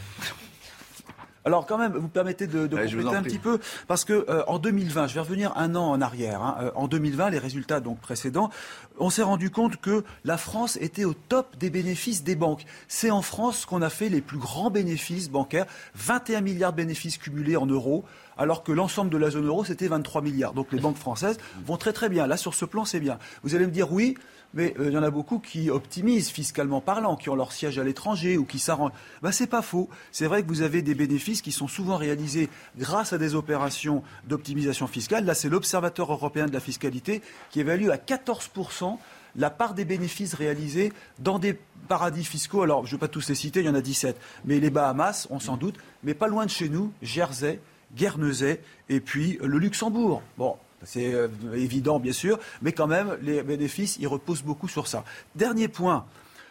Alors 1.48 1.64
quand 1.64 1.78
même, 1.78 1.96
vous 1.96 2.08
permettez 2.08 2.46
de, 2.46 2.66
de 2.66 2.76
compléter 2.76 3.16
un 3.16 3.22
petit 3.22 3.38
peu, 3.38 3.58
parce 3.86 4.04
que 4.04 4.26
euh, 4.28 4.44
en 4.48 4.58
2020, 4.58 5.06
je 5.06 5.14
vais 5.14 5.20
revenir 5.20 5.56
un 5.56 5.76
an 5.76 5.92
en 5.92 6.02
arrière. 6.02 6.42
Hein, 6.42 6.58
euh, 6.60 6.70
en 6.74 6.88
2020, 6.88 7.30
les 7.30 7.38
résultats 7.38 7.80
donc 7.80 8.00
précédents, 8.00 8.50
on 8.98 9.08
s'est 9.08 9.22
rendu 9.22 9.50
compte 9.50 9.78
que 9.78 10.04
la 10.26 10.36
France 10.36 10.76
était 10.82 11.06
au 11.06 11.14
top 11.14 11.56
des 11.56 11.70
bénéfices 11.70 12.22
des 12.22 12.36
banques. 12.36 12.66
C'est 12.86 13.10
en 13.10 13.22
France 13.22 13.64
qu'on 13.64 13.80
a 13.80 13.88
fait 13.88 14.10
les 14.10 14.20
plus 14.20 14.36
grands 14.36 14.70
bénéfices 14.70 15.30
bancaires, 15.30 15.64
21 15.94 16.42
milliards 16.42 16.72
de 16.72 16.76
bénéfices 16.76 17.16
cumulés 17.16 17.56
en 17.56 17.64
euros 17.64 18.04
alors 18.38 18.62
que 18.62 18.70
l'ensemble 18.70 19.10
de 19.10 19.16
la 19.16 19.30
zone 19.30 19.46
euro, 19.46 19.64
c'était 19.64 19.88
23 19.88 20.22
milliards. 20.22 20.52
Donc 20.52 20.72
les 20.72 20.78
banques 20.78 20.96
françaises 20.96 21.38
vont 21.66 21.76
très 21.76 21.92
très 21.92 22.08
bien. 22.08 22.26
Là, 22.26 22.36
sur 22.36 22.54
ce 22.54 22.64
plan, 22.64 22.84
c'est 22.84 23.00
bien. 23.00 23.18
Vous 23.42 23.54
allez 23.54 23.66
me 23.66 23.72
dire 23.72 23.92
oui, 23.92 24.16
mais 24.54 24.74
euh, 24.78 24.88
il 24.88 24.92
y 24.92 24.98
en 24.98 25.02
a 25.02 25.10
beaucoup 25.10 25.38
qui 25.38 25.70
optimisent 25.70 26.30
fiscalement 26.30 26.80
parlant, 26.80 27.16
qui 27.16 27.28
ont 27.30 27.36
leur 27.36 27.52
siège 27.52 27.78
à 27.78 27.84
l'étranger 27.84 28.38
ou 28.38 28.44
qui 28.44 28.58
s'arrangent. 28.58 28.92
Ben, 29.22 29.32
c'est 29.32 29.46
pas 29.46 29.62
faux. 29.62 29.88
C'est 30.12 30.26
vrai 30.26 30.42
que 30.42 30.48
vous 30.48 30.62
avez 30.62 30.82
des 30.82 30.94
bénéfices 30.94 31.42
qui 31.42 31.52
sont 31.52 31.68
souvent 31.68 31.96
réalisés 31.96 32.48
grâce 32.78 33.12
à 33.12 33.18
des 33.18 33.34
opérations 33.34 34.02
d'optimisation 34.26 34.86
fiscale. 34.86 35.24
Là, 35.24 35.34
c'est 35.34 35.48
l'Observatoire 35.48 36.12
européen 36.12 36.46
de 36.46 36.52
la 36.52 36.60
fiscalité 36.60 37.22
qui 37.50 37.60
évalue 37.60 37.90
à 37.90 37.96
14% 37.96 38.98
la 39.36 39.50
part 39.50 39.74
des 39.74 39.84
bénéfices 39.84 40.34
réalisés 40.34 40.92
dans 41.18 41.38
des 41.38 41.56
paradis 41.86 42.24
fiscaux. 42.24 42.62
Alors, 42.62 42.86
je 42.86 42.94
ne 42.94 42.96
vais 42.96 43.06
pas 43.06 43.08
tous 43.08 43.28
les 43.28 43.34
citer, 43.34 43.60
il 43.60 43.66
y 43.66 43.68
en 43.68 43.74
a 43.74 43.80
17. 43.80 44.18
Mais 44.44 44.58
les 44.58 44.70
Bahamas, 44.70 45.28
on 45.30 45.38
s'en 45.38 45.56
doute, 45.56 45.76
mais 46.02 46.14
pas 46.14 46.28
loin 46.28 46.46
de 46.46 46.50
chez 46.50 46.68
nous, 46.68 46.92
Jersey, 47.02 47.60
Guernesey 47.94 48.60
et 48.88 49.00
puis 49.00 49.38
le 49.42 49.58
Luxembourg. 49.58 50.22
Bon, 50.36 50.56
c'est 50.84 51.12
euh, 51.12 51.28
évident, 51.54 51.98
bien 51.98 52.12
sûr, 52.12 52.38
mais 52.62 52.72
quand 52.72 52.86
même, 52.86 53.16
les 53.22 53.42
bénéfices, 53.42 53.96
ils 54.00 54.08
reposent 54.08 54.42
beaucoup 54.42 54.68
sur 54.68 54.86
ça. 54.86 55.04
Dernier 55.34 55.68
point. 55.68 56.04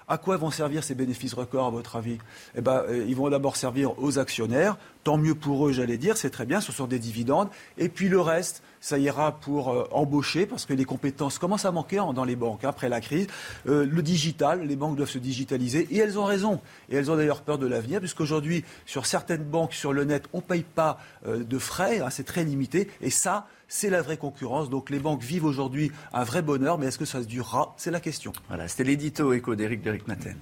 À 0.10 0.18
quoi 0.18 0.38
vont 0.38 0.52
servir 0.52 0.86
ces 0.86 0.95
bénéfices 0.95 1.34
records, 1.34 1.68
à 1.68 1.70
votre 1.70 1.98
avis? 1.98 2.18
Eh 2.56 2.62
ben, 2.62 2.84
euh, 2.88 3.04
ils 3.06 3.16
vont 3.16 3.30
d'abord 3.30 3.58
servir 3.58 4.02
aux 4.02 4.20
actionnaires. 4.20 4.78
Tant 5.04 5.18
mieux 5.18 5.36
pour 5.36 5.68
eux, 5.68 5.74
j'allais 5.74 5.98
dire, 5.98 6.16
c'est 6.16 6.30
très 6.30 6.45
bien, 6.45 6.62
ce 6.62 6.72
sont 6.72 6.88
des 6.88 6.98
dividendes. 6.98 7.49
Et 7.78 7.90
puis 7.90 8.08
le 8.08 8.22
reste, 8.22 8.64
ça 8.80 8.98
ira 8.98 9.38
pour 9.38 9.70
euh, 9.70 9.86
embaucher, 9.91 10.45
parce 10.45 10.66
que 10.66 10.74
les 10.74 10.86
compétences 10.86 11.38
commencent 11.40 11.66
à 11.66 11.74
manquer 11.74 12.02
dans 12.16 12.24
les 12.24 12.38
banques 12.38 12.64
hein, 12.64 12.70
après 12.70 12.88
la 12.88 13.02
crise. 13.02 13.28
Le 13.66 14.02
digital, 14.02 14.66
les 14.66 14.78
banques 14.78 14.95
doivent 14.95 15.10
se 15.10 15.18
digitaliser, 15.18 15.90
et 15.91 15.98
elles 15.98 16.18
ont 16.18 16.24
raison. 16.24 16.62
Et 16.90 16.95
elles 16.95 17.12
ont 17.12 17.18
d'ailleurs 17.18 17.41
peur 17.41 17.58
de 17.58 17.68
l'avenir, 17.68 17.99
puisqu'aujourd'hui, 17.99 18.64
sur 18.86 19.06
certaines 19.06 19.44
banques, 19.44 19.74
sur 19.74 19.91
le 19.91 20.06
net, 20.06 20.30
on 20.32 20.38
ne 20.38 20.41
paye 20.41 20.64
pas 20.64 20.99
de 21.26 21.60
frais, 21.60 21.99
hein, 21.99 22.10
c'est 22.12 22.24
très 22.24 22.45
limité, 22.45 22.90
et 23.02 23.10
ça, 23.10 23.45
c'est 23.68 23.89
la 23.89 24.02
vraie 24.02 24.18
concurrence. 24.18 24.69
Donc 24.69 24.89
les 24.89 24.99
banques 24.99 25.23
vivent 25.23 25.45
aujourd'hui 25.45 25.91
un 26.14 26.23
vrai 26.23 26.41
bonheur, 26.41 26.77
mais 26.77 26.88
est-ce 26.88 26.98
que 26.98 27.06
ça 27.06 27.22
se 27.22 27.27
durera? 27.27 27.73
C'est 27.77 27.91
la 27.91 27.99
question. 27.99 28.34
Voilà, 28.48 28.68
c'était 28.68 28.84
l'édito 28.84 29.34
écho 29.34 29.56
d'Éric 29.56 29.81
Deric 29.81 30.07
Maten. 30.07 30.38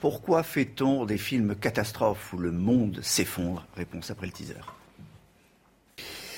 Pourquoi 0.00 0.42
fait-on 0.42 1.06
des 1.06 1.18
films 1.18 1.56
catastrophes 1.56 2.32
où 2.32 2.38
le 2.38 2.52
monde 2.52 3.00
s'effondre? 3.02 3.66
Réponse 3.76 4.10
après 4.10 4.26
le 4.26 4.32
teaser. 4.32 4.54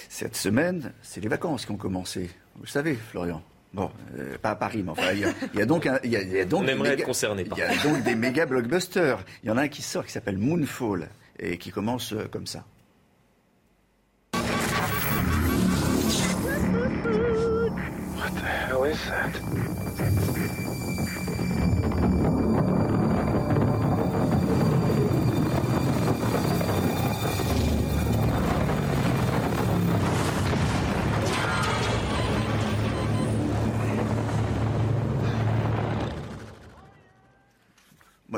Cette 0.09 0.37
semaine, 0.37 0.93
c'est 1.03 1.21
les 1.21 1.29
vacances 1.29 1.67
qui 1.67 1.73
ont 1.73 1.77
commencé. 1.77 2.31
Vous 2.57 2.63
le 2.63 2.69
savez, 2.69 2.95
Florian. 2.95 3.43
Bon, 3.75 3.91
euh, 4.17 4.39
pas 4.39 4.53
à 4.53 4.57
Paris, 4.57 4.83
mais 4.83 4.91
enfin, 4.91 5.13
il 5.13 5.19
y, 5.19 5.25
a, 5.61 5.67
donc, 5.67 5.89
il 6.03 6.11
y 6.11 6.17
a, 6.17 6.45
donc, 6.45 6.63
On 6.63 6.67
aimerait 6.67 6.95
être 6.95 7.05
concerné. 7.05 7.45
Il 7.53 7.59
y 7.59 7.63
a 7.63 7.77
donc 7.83 8.03
des 8.03 8.15
méga 8.15 8.47
blockbusters. 8.47 9.23
Il 9.43 9.49
y 9.49 9.53
en 9.53 9.59
a 9.59 9.63
un 9.63 9.69
qui 9.69 9.83
sort 9.83 10.07
qui 10.07 10.13
s'appelle 10.13 10.39
Moonfall 10.39 11.09
et 11.39 11.59
qui 11.59 11.71
commence 11.71 12.15
euh, 12.15 12.27
comme 12.31 12.47
ça. 12.47 12.65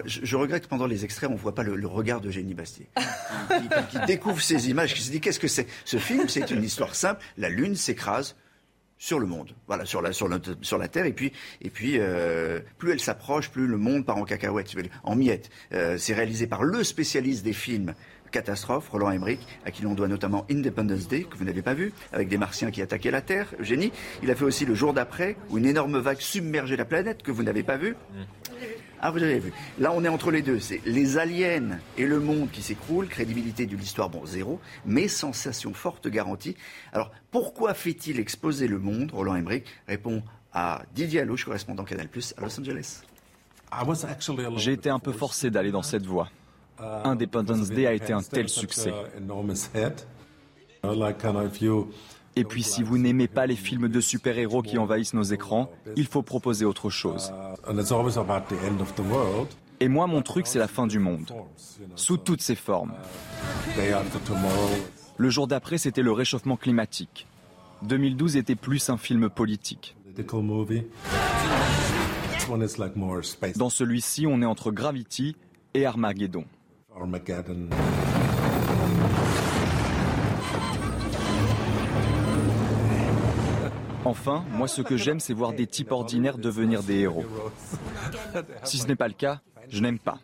Je, 0.06 0.36
regrette 0.36 0.64
que 0.64 0.68
pendant 0.68 0.86
les 0.86 1.04
extraits, 1.04 1.30
on 1.30 1.34
ne 1.34 1.38
voit 1.38 1.54
pas 1.54 1.62
le, 1.62 1.86
regard 1.86 2.20
de 2.20 2.30
Génie 2.30 2.54
Bastier, 2.54 2.88
qui, 3.90 3.98
découvre 4.06 4.40
ces 4.40 4.70
images, 4.70 4.94
qui 4.94 5.02
se 5.02 5.10
dit 5.10 5.20
qu'est-ce 5.20 5.40
que 5.40 5.48
c'est? 5.48 5.66
Ce 5.84 5.98
film, 5.98 6.28
c'est 6.28 6.50
une 6.50 6.64
histoire 6.64 6.94
simple. 6.94 7.22
La 7.36 7.48
Lune 7.48 7.76
s'écrase 7.76 8.36
sur 9.00 9.18
le 9.18 9.26
monde, 9.26 9.54
voilà, 9.66 9.86
sur 9.86 10.02
la, 10.02 10.12
sur 10.12 10.28
sur 10.60 10.76
la 10.76 10.86
Terre, 10.86 11.06
et 11.06 11.14
puis, 11.14 11.32
et 11.62 11.70
puis 11.70 11.94
euh, 11.98 12.60
plus 12.76 12.92
elle 12.92 13.00
s'approche, 13.00 13.48
plus 13.48 13.66
le 13.66 13.78
monde 13.78 14.04
part 14.04 14.18
en 14.18 14.24
cacahuète, 14.24 14.70
en 15.02 15.16
miettes. 15.16 15.50
Euh, 15.72 15.96
c'est 15.96 16.12
réalisé 16.12 16.46
par 16.46 16.62
le 16.62 16.84
spécialiste 16.84 17.42
des 17.42 17.54
films 17.54 17.94
catastrophe, 18.30 18.90
Roland 18.90 19.10
Emmerich, 19.10 19.40
à 19.64 19.70
qui 19.70 19.82
l'on 19.82 19.94
doit 19.94 20.06
notamment 20.06 20.46
Independence 20.50 21.08
Day, 21.08 21.24
que 21.24 21.36
vous 21.36 21.44
n'avez 21.44 21.62
pas 21.62 21.74
vu, 21.74 21.92
avec 22.12 22.28
des 22.28 22.38
martiens 22.38 22.70
qui 22.70 22.82
attaquaient 22.82 23.10
la 23.10 23.22
Terre, 23.22 23.52
Eugénie. 23.58 23.90
Il 24.22 24.30
a 24.30 24.36
fait 24.36 24.44
aussi 24.44 24.66
Le 24.66 24.74
jour 24.74 24.92
d'après, 24.92 25.36
où 25.48 25.58
une 25.58 25.66
énorme 25.66 25.98
vague 25.98 26.20
submergeait 26.20 26.76
la 26.76 26.84
planète, 26.84 27.22
que 27.22 27.32
vous 27.32 27.42
n'avez 27.42 27.62
pas 27.62 27.78
vu. 27.78 27.96
Ah, 29.00 29.10
vous 29.10 29.22
avez 29.22 29.38
vu. 29.38 29.52
Là, 29.78 29.92
on 29.94 30.04
est 30.04 30.08
entre 30.08 30.30
les 30.30 30.42
deux. 30.42 30.60
C'est 30.60 30.80
les 30.84 31.16
aliens 31.16 31.78
et 31.96 32.06
le 32.06 32.20
monde 32.20 32.50
qui 32.50 32.62
s'écroulent. 32.62 33.08
Crédibilité 33.08 33.66
de 33.66 33.76
l'histoire, 33.76 34.10
bon, 34.10 34.26
zéro. 34.26 34.60
Mais 34.84 35.08
sensation 35.08 35.72
forte 35.72 36.08
garantie. 36.08 36.54
Alors, 36.92 37.10
pourquoi 37.30 37.72
fait-il 37.74 38.20
exposer 38.20 38.68
le 38.68 38.78
monde? 38.78 39.10
Roland 39.12 39.36
Emmerich 39.36 39.64
répond 39.88 40.22
à 40.52 40.82
Didier 40.94 41.20
Allouche, 41.20 41.44
correspondant 41.44 41.84
Canal 41.84 42.08
Plus 42.08 42.34
à 42.36 42.42
Los 42.42 42.60
Angeles. 42.60 43.02
J'ai 44.56 44.72
été 44.72 44.90
un 44.90 44.98
peu 44.98 45.12
forcé 45.12 45.50
d'aller 45.50 45.70
dans 45.70 45.82
cette 45.82 46.04
voie. 46.04 46.28
Independence 46.78 47.68
Day 47.70 47.86
a 47.86 47.92
été 47.92 48.12
un 48.12 48.22
tel 48.22 48.48
succès. 48.48 48.92
Et 52.36 52.44
puis 52.44 52.62
si 52.62 52.82
vous 52.82 52.98
n'aimez 52.98 53.28
pas 53.28 53.46
les 53.46 53.56
films 53.56 53.88
de 53.88 54.00
super-héros 54.00 54.62
qui 54.62 54.78
envahissent 54.78 55.14
nos 55.14 55.22
écrans, 55.22 55.70
il 55.96 56.06
faut 56.06 56.22
proposer 56.22 56.64
autre 56.64 56.90
chose. 56.90 57.32
Et 59.80 59.88
moi, 59.88 60.06
mon 60.06 60.22
truc, 60.22 60.46
c'est 60.46 60.58
la 60.58 60.68
fin 60.68 60.86
du 60.86 60.98
monde, 60.98 61.32
sous 61.96 62.18
toutes 62.18 62.42
ses 62.42 62.54
formes. 62.54 62.92
Le 65.16 65.30
jour 65.30 65.46
d'après, 65.46 65.78
c'était 65.78 66.02
le 66.02 66.12
réchauffement 66.12 66.56
climatique. 66.56 67.26
2012 67.82 68.36
était 68.36 68.54
plus 68.54 68.90
un 68.90 68.98
film 68.98 69.30
politique. 69.30 69.96
Dans 73.56 73.70
celui-ci, 73.70 74.26
on 74.26 74.42
est 74.42 74.46
entre 74.46 74.70
Gravity 74.70 75.36
et 75.74 75.86
Armageddon. 75.86 76.44
Enfin, 84.10 84.44
moi 84.50 84.66
ce 84.66 84.82
que 84.82 84.96
j'aime, 84.96 85.20
c'est 85.20 85.32
voir 85.32 85.52
des 85.52 85.68
types 85.68 85.92
ordinaires 85.92 86.36
devenir 86.36 86.82
des 86.82 86.98
héros. 86.98 87.24
Si 88.64 88.78
ce 88.78 88.88
n'est 88.88 88.96
pas 88.96 89.06
le 89.06 89.14
cas, 89.14 89.40
je 89.68 89.80
n'aime 89.80 90.00
pas. 90.00 90.18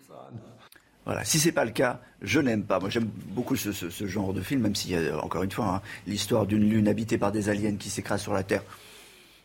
Voilà, 1.04 1.24
si 1.24 1.38
c'est 1.38 1.52
pas 1.52 1.64
le 1.64 1.70
cas, 1.70 2.00
je 2.20 2.40
n'aime 2.40 2.64
pas. 2.64 2.80
Moi, 2.80 2.90
j'aime 2.90 3.08
beaucoup 3.28 3.54
ce, 3.54 4.06
genre 4.08 4.34
de 4.34 4.40
film, 4.40 4.62
même 4.62 4.74
s'il 4.74 4.90
y 4.90 4.96
a 4.96 5.22
encore 5.22 5.44
une 5.44 5.52
fois 5.52 5.76
hein, 5.76 5.82
l'histoire 6.08 6.46
d'une 6.46 6.68
lune 6.68 6.88
habitée 6.88 7.16
par 7.16 7.30
des 7.30 7.48
aliens 7.48 7.76
qui 7.76 7.88
s'écrasent 7.88 8.22
sur 8.22 8.32
la 8.32 8.42
Terre. 8.42 8.64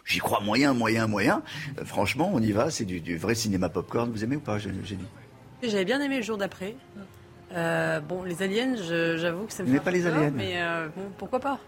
J'y 0.05 0.18
crois 0.18 0.39
moyen, 0.39 0.73
moyen, 0.73 1.05
moyen. 1.05 1.43
Euh, 1.77 1.85
franchement, 1.85 2.31
on 2.34 2.41
y 2.41 2.51
va. 2.51 2.72
C'est 2.72 2.85
du, 2.85 3.15
vrai 3.18 3.35
cinéma 3.35 3.69
popcorn. 3.69 4.09
Vous 4.09 4.23
aimez 4.23 4.38
ou 4.38 4.39
pas, 4.39 4.57
J'ai 4.57 4.72
dit? 4.72 4.97
J'avais 5.61 5.85
bien 5.85 6.01
aimé 6.01 6.18
le 6.18 6.23
jour 6.23 6.38
d'après. 6.38 6.76
Euh, 7.53 7.99
bon, 7.99 8.23
les 8.23 8.41
aliens, 8.41 8.75
j'avoue 8.75 9.45
que 9.45 9.53
ça 9.53 9.63
me 9.63 9.71
fait 9.71 9.79
pas 9.79 9.91
les 9.91 10.07
aliens. 10.07 10.31
Mais 10.31 10.61
euh, 10.61 10.87
bon, 10.95 11.03
pourquoi 11.17 11.39
pas? 11.39 11.59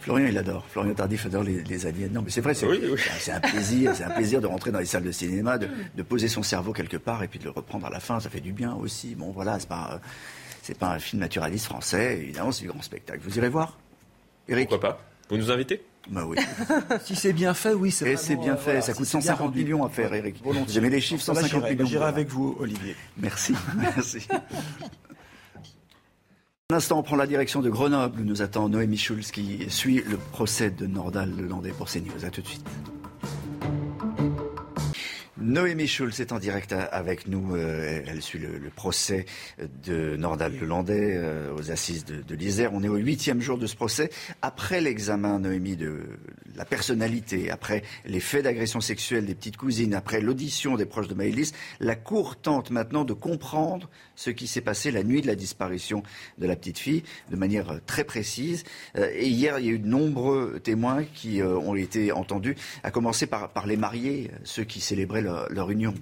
Florian, 0.00 0.26
il 0.26 0.36
adore. 0.36 0.66
Florian 0.68 0.94
Tardif 0.94 1.26
adore 1.26 1.44
les, 1.44 1.86
aliens. 1.86 2.08
Non, 2.12 2.22
mais 2.22 2.30
c'est 2.30 2.40
vrai, 2.40 2.54
c'est 2.54 3.32
un 3.32 3.40
plaisir, 3.40 3.94
c'est 3.94 4.04
un 4.04 4.10
plaisir 4.10 4.40
de 4.40 4.46
rentrer 4.46 4.70
dans 4.70 4.80
les 4.80 4.86
salles 4.86 5.04
de 5.04 5.12
cinéma, 5.12 5.58
de, 5.58 6.02
poser 6.02 6.28
son 6.28 6.42
cerveau 6.42 6.72
quelque 6.72 6.96
part 6.96 7.22
et 7.22 7.28
puis 7.28 7.38
de 7.38 7.44
le 7.44 7.50
reprendre 7.50 7.86
à 7.86 7.90
la 7.90 8.00
fin. 8.00 8.20
Ça 8.20 8.28
fait 8.28 8.40
du 8.40 8.52
bien 8.52 8.74
aussi. 8.74 9.14
Bon, 9.14 9.30
voilà, 9.30 9.58
c'est 9.58 9.68
pas, 9.68 10.00
c'est 10.62 10.78
pas 10.78 10.88
un 10.88 10.98
film 10.98 11.20
naturaliste 11.20 11.66
français. 11.66 12.18
Évidemment, 12.18 12.52
c'est 12.52 12.62
du 12.62 12.68
grand 12.68 12.82
spectacle. 12.82 13.20
Vous 13.22 13.38
irez 13.38 13.48
voir, 13.48 13.78
Eric 14.48 14.68
Pourquoi 14.68 14.90
pas? 14.90 15.00
Vous 15.30 15.36
nous 15.38 15.50
invitez? 15.50 15.82
Bah 16.10 16.24
oui. 16.26 16.36
si 17.04 17.14
c'est 17.14 17.32
bien 17.32 17.54
fait, 17.54 17.74
oui, 17.74 17.90
c'est 17.90 18.12
Et 18.12 18.16
c'est 18.16 18.36
bien 18.36 18.56
fait, 18.56 18.80
ça 18.80 18.92
coûte 18.92 19.06
150 19.06 19.54
millions 19.54 19.84
à 19.84 19.88
faire, 19.88 20.12
Eric. 20.12 20.42
J'aimais 20.68 20.90
les 20.90 21.00
chiffres, 21.00 21.22
150 21.22 21.70
millions. 21.70 21.86
J'irai 21.86 22.06
avec 22.06 22.28
vous, 22.28 22.56
Olivier. 22.58 22.96
Merci, 23.16 23.54
merci. 23.76 24.26
Un 26.70 26.76
instant, 26.76 26.98
on 26.98 27.02
prend 27.02 27.16
la 27.16 27.26
direction 27.26 27.60
de 27.60 27.68
Grenoble 27.68 28.22
nous 28.22 28.40
attend 28.40 28.68
Noémie 28.68 28.96
Schulz 28.96 29.30
qui 29.30 29.66
suit 29.68 30.02
le 30.08 30.16
procès 30.16 30.70
de 30.70 30.86
Nordal 30.86 31.30
Lelandais 31.36 31.72
pour 31.72 31.86
CNews. 31.86 32.24
A 32.24 32.30
tout 32.30 32.40
de 32.40 32.46
suite. 32.46 32.66
Noémie 35.42 35.88
Schulz 35.88 36.20
est 36.20 36.32
en 36.32 36.38
direct 36.38 36.72
avec 36.72 37.26
nous. 37.26 37.56
Euh, 37.56 38.02
elle 38.06 38.22
suit 38.22 38.38
le, 38.38 38.70
procès 38.70 39.26
de 39.84 40.16
Nordal 40.16 40.56
Lelandais 40.56 41.14
euh, 41.16 41.52
aux 41.54 41.70
assises 41.70 42.04
de, 42.04 42.22
de 42.22 42.34
l'Isère. 42.34 42.72
On 42.72 42.82
est 42.82 42.88
au 42.88 42.96
huitième 42.96 43.40
jour 43.40 43.58
de 43.58 43.66
ce 43.66 43.74
procès. 43.74 44.10
Après 44.40 44.80
l'examen, 44.80 45.40
Noémie, 45.40 45.76
de 45.76 46.04
la 46.54 46.64
personnalité, 46.64 47.50
après 47.50 47.82
les 48.04 48.20
faits 48.20 48.44
d'agression 48.44 48.80
sexuelle 48.80 49.26
des 49.26 49.34
petites 49.34 49.56
cousines, 49.56 49.94
après 49.94 50.20
l'audition 50.20 50.76
des 50.76 50.86
proches 50.86 51.08
de 51.08 51.14
Maëlys, 51.14 51.52
la 51.80 51.96
Cour 51.96 52.36
tente 52.36 52.70
maintenant 52.70 53.04
de 53.04 53.12
comprendre 53.12 53.90
ce 54.22 54.30
qui 54.30 54.46
s'est 54.46 54.60
passé 54.60 54.90
la 54.90 55.02
nuit 55.02 55.20
de 55.20 55.26
la 55.26 55.34
disparition 55.34 56.02
de 56.38 56.46
la 56.46 56.56
petite 56.56 56.78
fille 56.78 57.02
de 57.30 57.36
manière 57.36 57.70
euh, 57.70 57.78
très 57.86 58.04
précise. 58.04 58.64
Et 58.96 59.28
hier, 59.28 59.58
il 59.58 59.66
y 59.66 59.68
a 59.68 59.72
eu 59.72 59.78
de 59.78 59.88
nombreux 59.88 60.60
témoins 60.62 61.04
qui 61.04 61.42
ont 61.42 61.74
été 61.74 62.12
entendus, 62.12 62.56
à 62.82 62.90
commencer 62.90 63.26
par, 63.26 63.66
les 63.66 63.76
mariés, 63.76 64.30
ceux 64.44 64.64
qui 64.64 64.80
célébraient 64.80 65.22
leur, 65.22 65.70
union. 65.70 65.94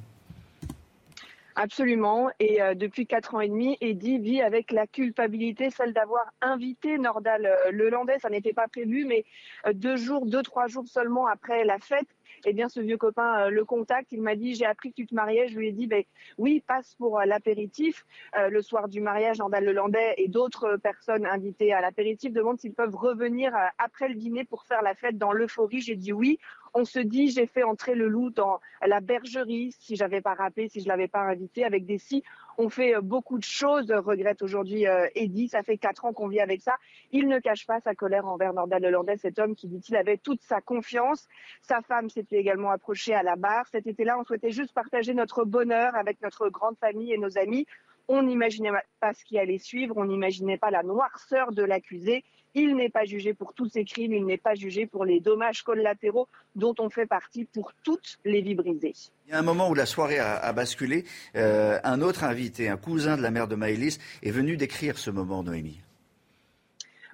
Absolument. 1.57 2.31
Et 2.39 2.63
euh, 2.63 2.75
depuis 2.75 3.07
quatre 3.07 3.35
ans 3.35 3.41
et 3.41 3.49
demi, 3.49 3.77
Eddie 3.81 4.19
vit 4.19 4.41
avec 4.41 4.73
la 4.73 4.87
culpabilité, 4.87 5.69
celle 5.71 5.93
d'avoir 5.93 6.33
invité 6.41 6.97
Nordal 6.97 7.45
euh, 7.45 7.71
Lelandais. 7.71 8.19
Ça 8.19 8.31
n'était 8.31 8.53
pas 8.55 8.67
prévu, 8.69 9.05
mais 9.05 9.25
euh, 9.67 9.73
deux 9.75 9.97
jours, 9.97 10.25
deux, 10.27 10.43
trois 10.43 10.69
jours 10.69 10.89
seulement 10.89 11.27
après 11.27 11.65
la 11.65 11.79
fête, 11.79 12.09
eh 12.45 12.53
bien, 12.53 12.69
ce 12.69 12.81
vieux 12.81 12.97
copain 12.97 13.51
le 13.51 13.65
contacte. 13.65 14.13
Il 14.13 14.23
m'a 14.23 14.37
dit, 14.37 14.55
j'ai 14.55 14.67
appris 14.67 14.91
que 14.91 14.97
tu 14.97 15.07
te 15.07 15.15
mariais. 15.15 15.49
Je 15.49 15.59
lui 15.59 15.69
ai 15.69 15.73
dit, 15.73 15.87
ben, 15.87 16.03
oui, 16.39 16.63
passe 16.67 16.95
pour 16.97 17.21
l'apéritif. 17.21 18.07
le 18.37 18.63
soir 18.63 18.89
du 18.89 19.01
mariage, 19.01 19.39
Nordal 19.39 19.65
Lelandais 19.65 20.15
et 20.19 20.29
d'autres 20.29 20.77
personnes 20.77 21.27
invitées 21.27 21.73
à 21.73 21.81
l'apéritif 21.81 22.33
demandent 22.33 22.59
s'ils 22.59 22.75
peuvent 22.75 22.95
revenir 22.95 23.53
après 23.79 24.09
le 24.09 24.15
dîner 24.15 24.45
pour 24.45 24.65
faire 24.65 24.83
la 24.83 24.95
fête 24.95 25.19
dans 25.19 25.33
l'euphorie. 25.33 25.81
J'ai 25.81 25.97
dit 25.97 26.13
oui. 26.13 26.39
On 26.75 26.85
se 26.85 27.01
dit, 27.01 27.31
j'ai 27.31 27.47
fait 27.47 27.63
entrer 27.63 27.95
le 27.95 28.09
loup 28.09 28.31
dans 28.31 28.61
la 28.87 29.01
bergerie, 29.01 29.75
si 29.79 29.97
j'avais 29.97 30.21
pas 30.21 30.35
rappelé, 30.35 30.69
si 30.69 30.81
je 30.81 30.89
l'avais 30.89 31.09
pas 31.09 31.21
invité, 31.21 31.65
avec 31.65 31.85
des 31.85 31.99
si. 31.99 32.23
On 32.59 32.69
fait 32.69 32.95
euh, 32.95 33.01
beaucoup 33.01 33.39
de 33.39 33.45
choses, 33.45 33.91
regrette 33.91 34.43
aujourd'hui 34.43 34.87
euh, 34.87 35.09
Eddie. 35.15 35.49
Ça 35.49 35.63
fait 35.63 35.79
quatre 35.79 36.05
ans 36.05 36.13
qu'on 36.13 36.29
vit 36.29 36.41
avec 36.41 36.61
ça. 36.61 36.77
Il 37.11 37.29
ne 37.29 37.39
cache 37.39 37.67
pas 37.67 37.81
sa 37.81 37.95
colère 37.95 38.27
envers 38.27 38.53
Nordal 38.53 38.83
Lelandais, 38.83 39.17
cet 39.17 39.39
homme 39.39 39.55
qui 39.55 39.67
dit-il 39.67 39.97
avait 39.97 40.19
toute 40.19 40.43
sa 40.43 40.61
confiance. 40.61 41.27
Sa 41.63 41.81
femme 41.83 42.09
s'était 42.09 42.37
également 42.37 42.71
approchée 42.71 43.15
à 43.15 43.23
la 43.23 43.37
barre. 43.37 43.67
Cet 43.73 43.87
été-là, 43.87 44.19
on 44.19 44.25
souhaitait 44.25 44.51
juste 44.51 44.73
partager 44.73 45.15
notre 45.15 45.45
bonheur 45.45 45.95
avec 45.97 46.21
notre 46.23 46.49
grande 46.49 46.77
famille 46.79 47.13
et 47.13 47.19
nos 47.19 47.39
amis. 47.39 47.67
On 48.09 48.23
n'imaginait 48.23 48.73
pas 48.99 49.15
ce 49.15 49.25
qui 49.25 49.39
allait 49.39 49.59
suivre, 49.59 49.97
on 49.97 50.05
n'imaginait 50.05 50.59
pas 50.59 50.71
la 50.71 50.83
noirceur 50.83 51.53
de 51.53 51.63
l'accusé. 51.63 52.25
Il 52.55 52.77
n'est 52.77 52.89
pas 52.89 53.05
jugé 53.05 53.33
pour 53.35 53.55
tous 53.55 53.69
ses 53.69 53.85
crimes, 53.85 54.13
il 54.13 54.27
n'est 54.27 54.37
pas 54.37 54.55
jugé 54.55 54.87
pour 54.87 55.05
les 55.05 55.21
dommages 55.21 55.63
collatéraux 55.63 56.29
dont 56.57 56.75
on 56.79 56.91
fait 56.91 57.07
partie 57.07 57.45
pour 57.45 57.73
toutes 57.85 58.19
les 58.25 58.41
vies 58.41 58.55
brisées. 58.55 58.95
Il 59.27 59.31
y 59.31 59.35
a 59.35 59.39
un 59.39 59.43
moment 59.43 59.69
où 59.69 59.75
la 59.75 59.87
soirée 59.87 60.19
a, 60.19 60.53
basculé. 60.53 61.05
Euh, 61.37 61.79
un 61.85 62.01
autre 62.01 62.25
invité, 62.25 62.69
un 62.69 62.77
cousin 62.77 63.17
de 63.17 63.23
la 63.23 63.31
mère 63.31 63.47
de 63.47 63.55
Maëlys, 63.55 63.99
est 64.23 64.31
venu 64.31 64.57
décrire 64.57 64.99
ce 64.99 65.11
moment, 65.11 65.43
Noémie. 65.43 65.81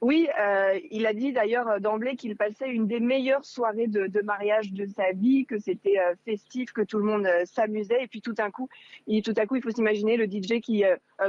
Oui, 0.02 0.28
euh, 0.38 0.78
il 0.90 1.06
a 1.06 1.14
dit 1.14 1.32
d'ailleurs 1.32 1.80
d'emblée 1.80 2.16
qu'il 2.16 2.36
passait 2.36 2.68
une 2.68 2.86
des 2.86 3.00
meilleures 3.00 3.44
soirées 3.44 3.86
de, 3.86 4.22
mariage 4.22 4.72
de 4.72 4.86
sa 4.86 5.12
vie, 5.12 5.46
que 5.46 5.58
c'était 5.58 5.98
euh, 5.98 6.14
festif, 6.24 6.72
que 6.72 6.82
tout 6.82 6.98
le 6.98 7.04
monde 7.04 7.26
euh, 7.26 7.44
s'amusait. 7.46 8.02
Et 8.02 8.06
puis 8.06 8.20
tout 8.20 8.34
à 8.38 8.50
coup, 8.50 8.68
il, 9.06 9.22
tout 9.22 9.34
à 9.36 9.46
coup, 9.46 9.56
il 9.56 9.62
faut 9.62 9.70
s'imaginer 9.70 10.16
le 10.16 10.26
DJ 10.26 10.60
qui 10.60 10.84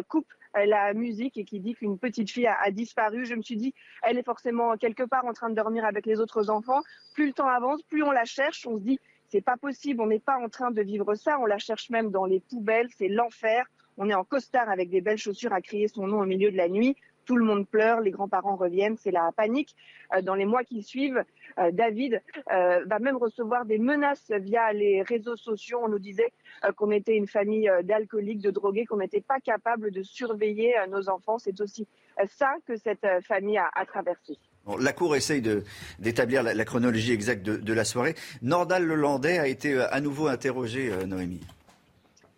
coupe 0.08 0.28
la 0.66 0.94
musique 0.94 1.38
et 1.38 1.46
qui 1.46 1.60
dit 1.60 1.76
qu'une 1.76 1.98
petite 1.98 2.32
fille 2.32 2.48
a, 2.48 2.72
disparu. 2.72 3.26
Je 3.26 3.36
me 3.36 3.42
suis 3.42 3.58
dit, 3.58 3.74
elle 4.04 4.18
est 4.18 4.26
forcément 4.26 4.76
quelque 4.78 5.04
part 5.04 5.26
en 5.26 5.34
train 5.34 5.50
de 5.50 5.56
dormir 5.56 5.86
avec 5.86 6.06
les 6.06 6.20
autres 6.20 6.50
enfants. 6.50 6.82
Plus 7.14 7.28
le 7.28 7.34
temps 7.34 7.48
avance, 7.48 7.82
plus 7.84 8.04
on 8.04 8.12
la 8.12 8.26
cherche. 8.26 8.66
On 8.66 8.78
se 8.78 8.84
dit, 8.84 9.00
c'est 9.30 9.42
pas 9.42 9.58
possible, 9.58 10.02
on 10.02 10.08
n'est 10.08 10.20
pas 10.20 10.38
en 10.38 10.50
train 10.50 10.72
de 10.72 10.82
vivre 10.82 11.16
ça. 11.16 11.40
On 11.40 11.46
la 11.46 11.58
cherche 11.58 11.90
même 11.90 12.12
dans 12.12 12.26
les 12.26 12.40
poubelles, 12.40 12.90
c'est 12.98 13.10
l'enfer. 13.10 13.66
On 13.98 14.10
est 14.10 14.14
en 14.14 14.24
costard 14.24 14.70
avec 14.70 14.90
des 14.90 15.02
belles 15.02 15.18
chaussures 15.18 15.54
à 15.54 15.62
crier 15.62 15.88
son 15.88 16.08
nom 16.08 16.20
au 16.20 16.26
milieu 16.26 16.52
de 16.52 16.58
la 16.58 16.70
nuit 16.70 16.96
tout 17.28 17.36
le 17.36 17.46
monde 17.46 17.68
pleure, 17.68 18.00
les 18.00 18.10
grands-parents 18.10 18.56
reviennent, 18.56 18.98
c'est 18.98 19.12
la 19.12 19.32
panique. 19.36 19.76
Euh, 20.16 20.22
dans 20.22 20.34
les 20.34 20.46
mois 20.46 20.64
qui 20.64 20.82
suivent, 20.82 21.24
euh, 21.60 21.72
David 21.72 22.22
euh, 22.52 22.84
va 22.86 23.00
même 23.00 23.18
recevoir 23.18 23.66
des 23.66 23.78
menaces 23.78 24.32
via 24.32 24.72
les 24.74 25.02
réseaux 25.04 25.36
sociaux. 25.36 25.82
On 25.84 25.90
nous 25.90 26.00
disait 26.00 26.32
qu'on 26.78 26.90
était 26.90 27.16
une 27.16 27.28
famille 27.28 27.70
d'alcooliques, 27.84 28.42
de 28.42 28.50
drogués, 28.50 28.86
qu'on 28.86 28.98
n'était 28.98 29.22
pas 29.22 29.40
capable 29.40 29.92
de 29.92 30.02
surveiller 30.02 30.74
nos 30.90 31.10
enfants. 31.10 31.38
C'est 31.38 31.60
aussi 31.62 31.88
ça 32.28 32.56
que 32.66 32.78
cette 32.78 33.06
famille 33.28 33.60
a, 33.60 33.86
traversé. 33.86 34.38
la 34.80 34.94
Cour 34.94 35.16
essaye 35.16 35.44
d'établir 36.00 36.42
la, 36.42 36.66
chronologie 36.66 37.12
exacte 37.12 37.44
de, 37.44 37.74
la 37.74 37.84
soirée. 37.84 38.16
Nordal 38.42 38.86
Lelandais 38.86 39.38
a 39.38 39.48
été 39.48 39.80
à 39.80 40.00
nouveau 40.02 40.28
interrogé, 40.28 40.92
Noémie. 41.06 41.42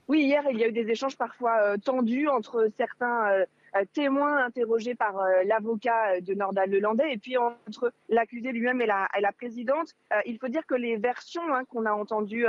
Oui, 0.10 0.24
hier, 0.24 0.44
il 0.52 0.58
y 0.58 0.64
a 0.64 0.68
eu 0.68 0.74
des 0.74 0.90
échanges 0.90 1.16
parfois 1.16 1.78
tendus 1.78 2.28
entre 2.28 2.68
certains 2.78 3.46
témoin 3.94 4.46
interrogé 4.46 4.96
par 4.96 5.20
euh, 5.20 5.44
l'avocat 5.46 6.14
euh, 6.16 6.22
de 6.22 6.34
Nordal 6.34 6.70
Lelandais 6.70 7.14
et 7.14 7.18
puis 7.18 7.38
entre 7.38 7.92
l'accusé 8.08 8.52
lui-même 8.52 8.82
et 8.82 8.86
la, 8.86 9.08
présidente. 9.38 9.96
il 10.26 10.38
faut 10.40 10.48
dire 10.48 10.66
que 10.66 10.76
les 10.76 10.98
versions 10.98 11.54
hein, 11.54 11.64
qu'on 11.66 11.86
a 11.86 11.92
entendues 11.92 12.46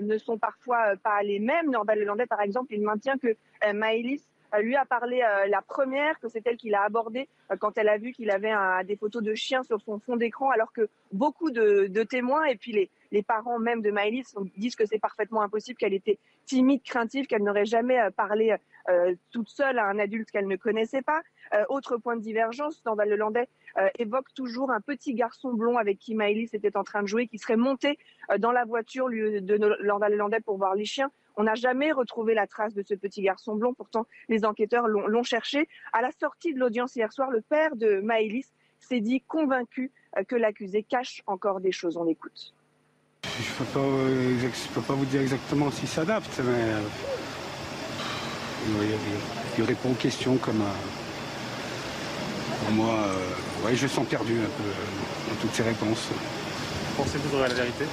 ne 0.00 0.18
sont 0.18 0.38
parfois 0.38 0.96
pas 0.96 1.22
les 1.22 1.38
mêmes. 1.38 1.70
Nordal 1.70 1.98
Lelandais, 1.98 2.26
par 2.26 2.40
exemple, 2.40 2.72
il 2.74 2.82
maintient 2.82 3.16
que 3.18 3.36
Maëlys 3.72 4.26
lui 4.60 4.76
a 4.76 4.84
parlé 4.84 5.22
la 5.48 5.62
première, 5.62 6.18
que 6.20 6.28
c'est 6.28 6.46
elle 6.46 6.56
qui 6.56 6.70
l'a 6.70 6.82
abordé 6.82 7.28
quand 7.58 7.76
elle 7.78 7.88
a 7.88 7.98
vu 7.98 8.12
qu'il 8.12 8.30
avait 8.30 8.52
des 8.84 8.96
photos 8.96 9.22
de 9.22 9.34
chiens 9.34 9.62
sur 9.62 9.80
son 9.80 9.98
fond 9.98 10.16
d'écran, 10.16 10.50
alors 10.50 10.72
que 10.72 10.88
beaucoup 11.12 11.50
de, 11.50 12.02
témoins 12.02 12.44
et 12.44 12.56
puis 12.56 12.72
les, 12.72 12.90
les 13.12 13.22
parents 13.22 13.58
même 13.58 13.82
de 13.82 13.90
Maëlys 13.90 14.34
disent 14.56 14.76
que 14.76 14.86
c'est 14.86 14.98
parfaitement 14.98 15.42
impossible, 15.42 15.78
qu'elle 15.78 15.94
était 15.94 16.18
timide, 16.44 16.82
craintive, 16.82 17.26
qu'elle 17.26 17.42
n'aurait 17.42 17.64
jamais 17.64 17.98
parlé 18.16 18.56
toute 19.30 19.48
seule 19.48 19.78
à 19.78 19.86
un 19.86 19.98
adulte 19.98 20.30
qu'elle 20.30 20.48
ne 20.48 20.56
connaissait 20.56 21.02
pas. 21.02 21.22
Autre 21.68 21.96
point 21.96 22.16
de 22.16 22.22
divergence, 22.22 22.82
Nordal 22.86 23.08
Lelandais 23.08 23.48
évoque 23.98 24.32
toujours 24.34 24.70
un 24.70 24.80
petit 24.80 25.14
garçon 25.14 25.52
blond 25.52 25.76
avec 25.76 25.98
qui 25.98 26.14
Maëlys 26.14 26.54
était 26.54 26.76
en 26.76 26.84
train 26.84 27.02
de 27.02 27.06
jouer, 27.06 27.26
qui 27.26 27.38
serait 27.38 27.56
monté 27.56 27.98
dans 28.38 28.52
la 28.52 28.64
voiture 28.64 29.08
de 29.08 29.56
Nordal 29.84 30.12
Lelandais 30.12 30.40
pour 30.40 30.56
voir 30.56 30.74
les 30.74 30.84
chiens. 30.84 31.10
On 31.36 31.44
n'a 31.44 31.54
jamais 31.54 31.92
retrouvé 31.92 32.34
la 32.34 32.46
trace 32.46 32.74
de 32.74 32.82
ce 32.82 32.94
petit 32.94 33.22
garçon 33.22 33.56
blond. 33.56 33.74
Pourtant, 33.74 34.06
les 34.28 34.44
enquêteurs 34.44 34.88
l'ont 34.88 35.22
cherché. 35.22 35.68
À 35.92 36.02
la 36.02 36.10
sortie 36.12 36.54
de 36.54 36.58
l'audience 36.58 36.94
hier 36.96 37.12
soir, 37.12 37.30
le 37.30 37.40
père 37.40 37.76
de 37.76 38.00
Maëlys 38.00 38.52
s'est 38.82 39.00
dit 39.00 39.20
convaincu 39.22 39.90
euh, 40.18 40.24
que 40.24 40.36
l'accusé 40.36 40.82
cache 40.82 41.22
encore 41.26 41.60
des 41.60 41.72
choses. 41.72 41.96
On 41.96 42.06
écoute. 42.06 42.52
Je 43.24 43.62
ne 43.62 43.66
peux, 43.72 43.78
euh, 43.78 44.82
pas 44.86 44.94
vous 44.94 45.04
dire 45.06 45.22
exactement 45.22 45.70
s'il 45.70 45.88
s'adapte, 45.88 46.40
mais 46.44 46.52
euh, 46.52 46.80
il, 49.58 49.64
répond 49.64 49.92
aux 49.92 49.94
questions 49.94 50.36
comme 50.36 50.62
pour 52.64 52.74
moi. 52.74 52.94
ouais, 53.64 53.76
je 53.76 53.86
sens 53.86 54.06
perdu 54.06 54.34
un 54.34 54.62
peu 54.62 54.70
dans 55.28 55.36
toutes 55.40 55.54
ces 55.54 55.62
réponses. 55.62 56.08
Pensez-vous 56.96 57.38
à 57.38 57.48
la 57.48 57.54
vérité 57.54 57.84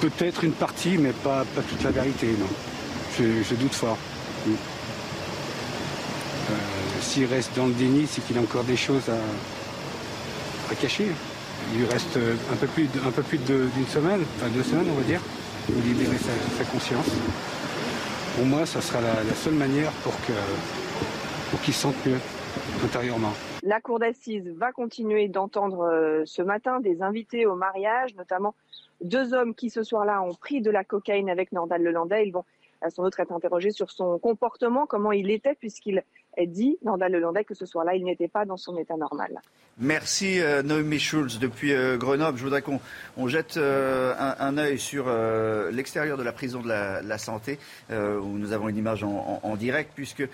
Peut-être 0.00 0.44
une 0.44 0.52
partie, 0.52 0.96
mais 0.98 1.12
pas, 1.12 1.44
pas 1.54 1.62
toute 1.62 1.82
la 1.82 1.90
vérité, 1.90 2.28
non. 2.38 2.46
Je, 3.18 3.54
doute 3.54 3.74
fort. 3.74 3.98
Euh, 6.50 6.54
s'il 7.02 7.26
reste 7.26 7.50
dans 7.54 7.66
le 7.66 7.74
déni, 7.74 8.06
c'est 8.10 8.26
qu'il 8.26 8.38
a 8.38 8.40
encore 8.40 8.64
des 8.64 8.76
choses 8.76 9.02
à, 9.10 10.74
cacher. 10.74 11.08
Il 11.72 11.80
lui 11.80 11.86
reste 11.86 12.16
un 12.16 12.56
peu 12.56 12.66
plus, 12.68 12.88
un 13.06 13.10
peu 13.10 13.22
plus 13.22 13.38
d'une 13.38 13.88
semaine, 13.92 14.22
enfin 14.36 14.48
deux 14.54 14.62
semaines, 14.62 14.86
on 14.90 14.94
va 14.94 15.02
dire, 15.02 15.20
pour 15.66 15.74
libérer 15.82 16.16
sa, 16.58 16.64
conscience. 16.64 17.06
Pour 18.36 18.46
moi, 18.46 18.64
ça 18.64 18.80
sera 18.80 19.00
la, 19.00 19.34
seule 19.44 19.54
manière 19.54 19.90
pour 20.04 20.14
qu'il 20.24 20.34
La 23.62 23.80
cour 23.80 23.98
d'assises 23.98 24.48
va 24.56 24.72
continuer 24.72 25.28
d'entendre 25.28 25.80
euh, 25.80 26.22
ce 26.24 26.42
matin 26.42 26.80
des 26.80 27.02
invités 27.02 27.44
au 27.44 27.56
mariage, 27.56 28.14
notamment 28.14 28.54
deux 29.00 29.34
hommes 29.34 29.54
qui 29.54 29.68
ce 29.68 29.82
soir-là 29.82 30.22
ont 30.22 30.34
pris 30.34 30.60
de 30.60 30.70
la 30.70 30.84
cocaïne 30.84 31.28
avec 31.28 31.52
Nordal 31.52 31.82
Lelandais. 31.82 32.26
Ils 32.26 32.32
vont 32.32 32.44
sans 32.88 33.02
doute 33.02 33.18
être 33.18 33.32
interrogés 33.32 33.72
sur 33.72 33.90
son 33.90 34.18
comportement, 34.18 34.86
comment 34.86 35.12
il 35.12 35.30
était, 35.30 35.54
puisqu'il 35.54 36.02
dit, 36.46 36.78
Nordal 36.82 37.12
Lelandais, 37.12 37.44
que 37.44 37.54
ce 37.54 37.66
soir-là, 37.66 37.94
il 37.94 38.04
n'était 38.04 38.28
pas 38.28 38.44
dans 38.44 38.56
son 38.56 38.76
état 38.76 38.96
normal. 38.96 39.40
Merci 39.78 40.40
euh, 40.40 40.62
Noémie 40.62 40.98
Schulz 40.98 41.38
depuis 41.38 41.72
euh, 41.72 41.96
Grenoble. 41.96 42.36
Je 42.36 42.44
voudrais 42.44 42.60
qu'on 42.60 43.28
jette 43.28 43.56
euh, 43.56 44.14
un, 44.18 44.58
œil 44.58 44.78
sur 44.78 45.10
l'extérieur 45.72 46.18
de 46.18 46.22
la 46.22 46.32
prison 46.32 46.60
de 46.60 46.68
la, 46.68 47.18
santé, 47.18 47.58
où 47.90 48.38
nous 48.38 48.52
avons 48.52 48.68
une 48.68 48.76
image 48.76 49.04
en, 49.04 49.56
direct, 49.56 49.92
puisque 49.94 50.28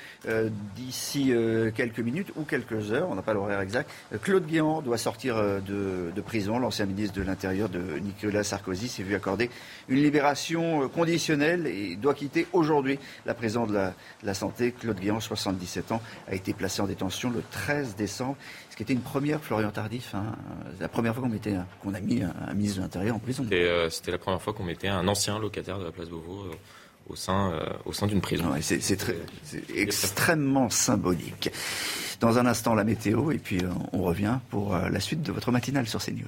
d'ici 0.74 1.32
quelques 1.74 2.00
minutes 2.00 2.32
ou 2.36 2.42
quelques 2.42 2.92
heures, 2.92 3.08
on 3.10 3.14
n'a 3.14 3.22
pas 3.22 3.34
l'horaire 3.34 3.60
exact, 3.60 3.90
Claude 4.22 4.46
Guéant 4.46 4.82
doit 4.82 4.98
sortir 4.98 5.36
de, 5.36 6.20
prison. 6.22 6.58
L'ancien 6.58 6.86
ministre 6.86 7.16
de 7.16 7.22
l'Intérieur 7.22 7.68
de 7.68 7.98
Nicolas 7.98 8.42
Sarkozy 8.42 8.88
s'est 8.88 9.02
vu 9.02 9.14
accorder 9.14 9.50
une 9.88 10.02
libération 10.02 10.88
conditionnelle 10.88 11.66
et 11.66 11.96
doit 11.96 12.14
quitter 12.14 12.46
aujourd'hui 12.52 12.98
la 13.26 13.34
prison 13.34 13.66
de 13.66 13.74
la, 13.74 13.88
de 14.22 14.26
la 14.26 14.34
santé. 14.34 14.72
Claude 14.72 14.98
Guéant, 14.98 15.20
77 15.20 15.85
ans, 15.92 16.02
a 16.28 16.34
été 16.34 16.52
placé 16.52 16.82
en 16.82 16.86
détention 16.86 17.30
le 17.30 17.42
13 17.50 17.96
décembre 17.96 18.36
qui 18.76 18.82
était 18.82 18.92
une 18.92 19.00
première, 19.00 19.42
Florian 19.42 19.70
Tardif. 19.70 20.14
Hein. 20.14 20.36
la 20.78 20.88
première 20.88 21.14
fois 21.14 21.22
qu'on 21.22 21.30
mettait, 21.30 21.56
qu'on 21.82 21.94
a 21.94 22.00
mis 22.00 22.22
un, 22.22 22.52
ministre 22.52 22.76
de 22.78 22.82
l'Intérieur 22.82 23.16
en 23.16 23.18
prison. 23.18 23.46
Euh, 23.50 23.88
c'était, 23.88 24.10
la 24.10 24.18
première 24.18 24.40
fois 24.40 24.52
qu'on 24.52 24.64
mettait 24.64 24.88
un 24.88 25.08
ancien 25.08 25.38
locataire 25.38 25.78
de 25.78 25.84
la 25.84 25.90
place 25.90 26.08
Beauvau 26.08 26.42
euh, 26.42 26.54
au 27.08 27.16
sein, 27.16 27.52
euh, 27.52 27.70
au 27.86 27.94
sein 27.94 28.06
d'une 28.06 28.20
prison. 28.20 28.52
c'est, 28.60 28.80
c'est, 28.80 28.98
extrêmement 29.74 30.68
symbolique. 30.68 31.50
Dans 32.20 32.38
un 32.38 32.44
instant, 32.46 32.74
la 32.74 32.84
météo, 32.84 33.30
et 33.30 33.38
puis 33.38 33.60
on 33.92 34.02
revient 34.02 34.38
pour 34.50 34.76
la 34.76 35.00
suite 35.00 35.22
de 35.22 35.32
votre 35.32 35.52
matinale 35.52 35.86
sur 35.86 36.02
CNews. 36.02 36.24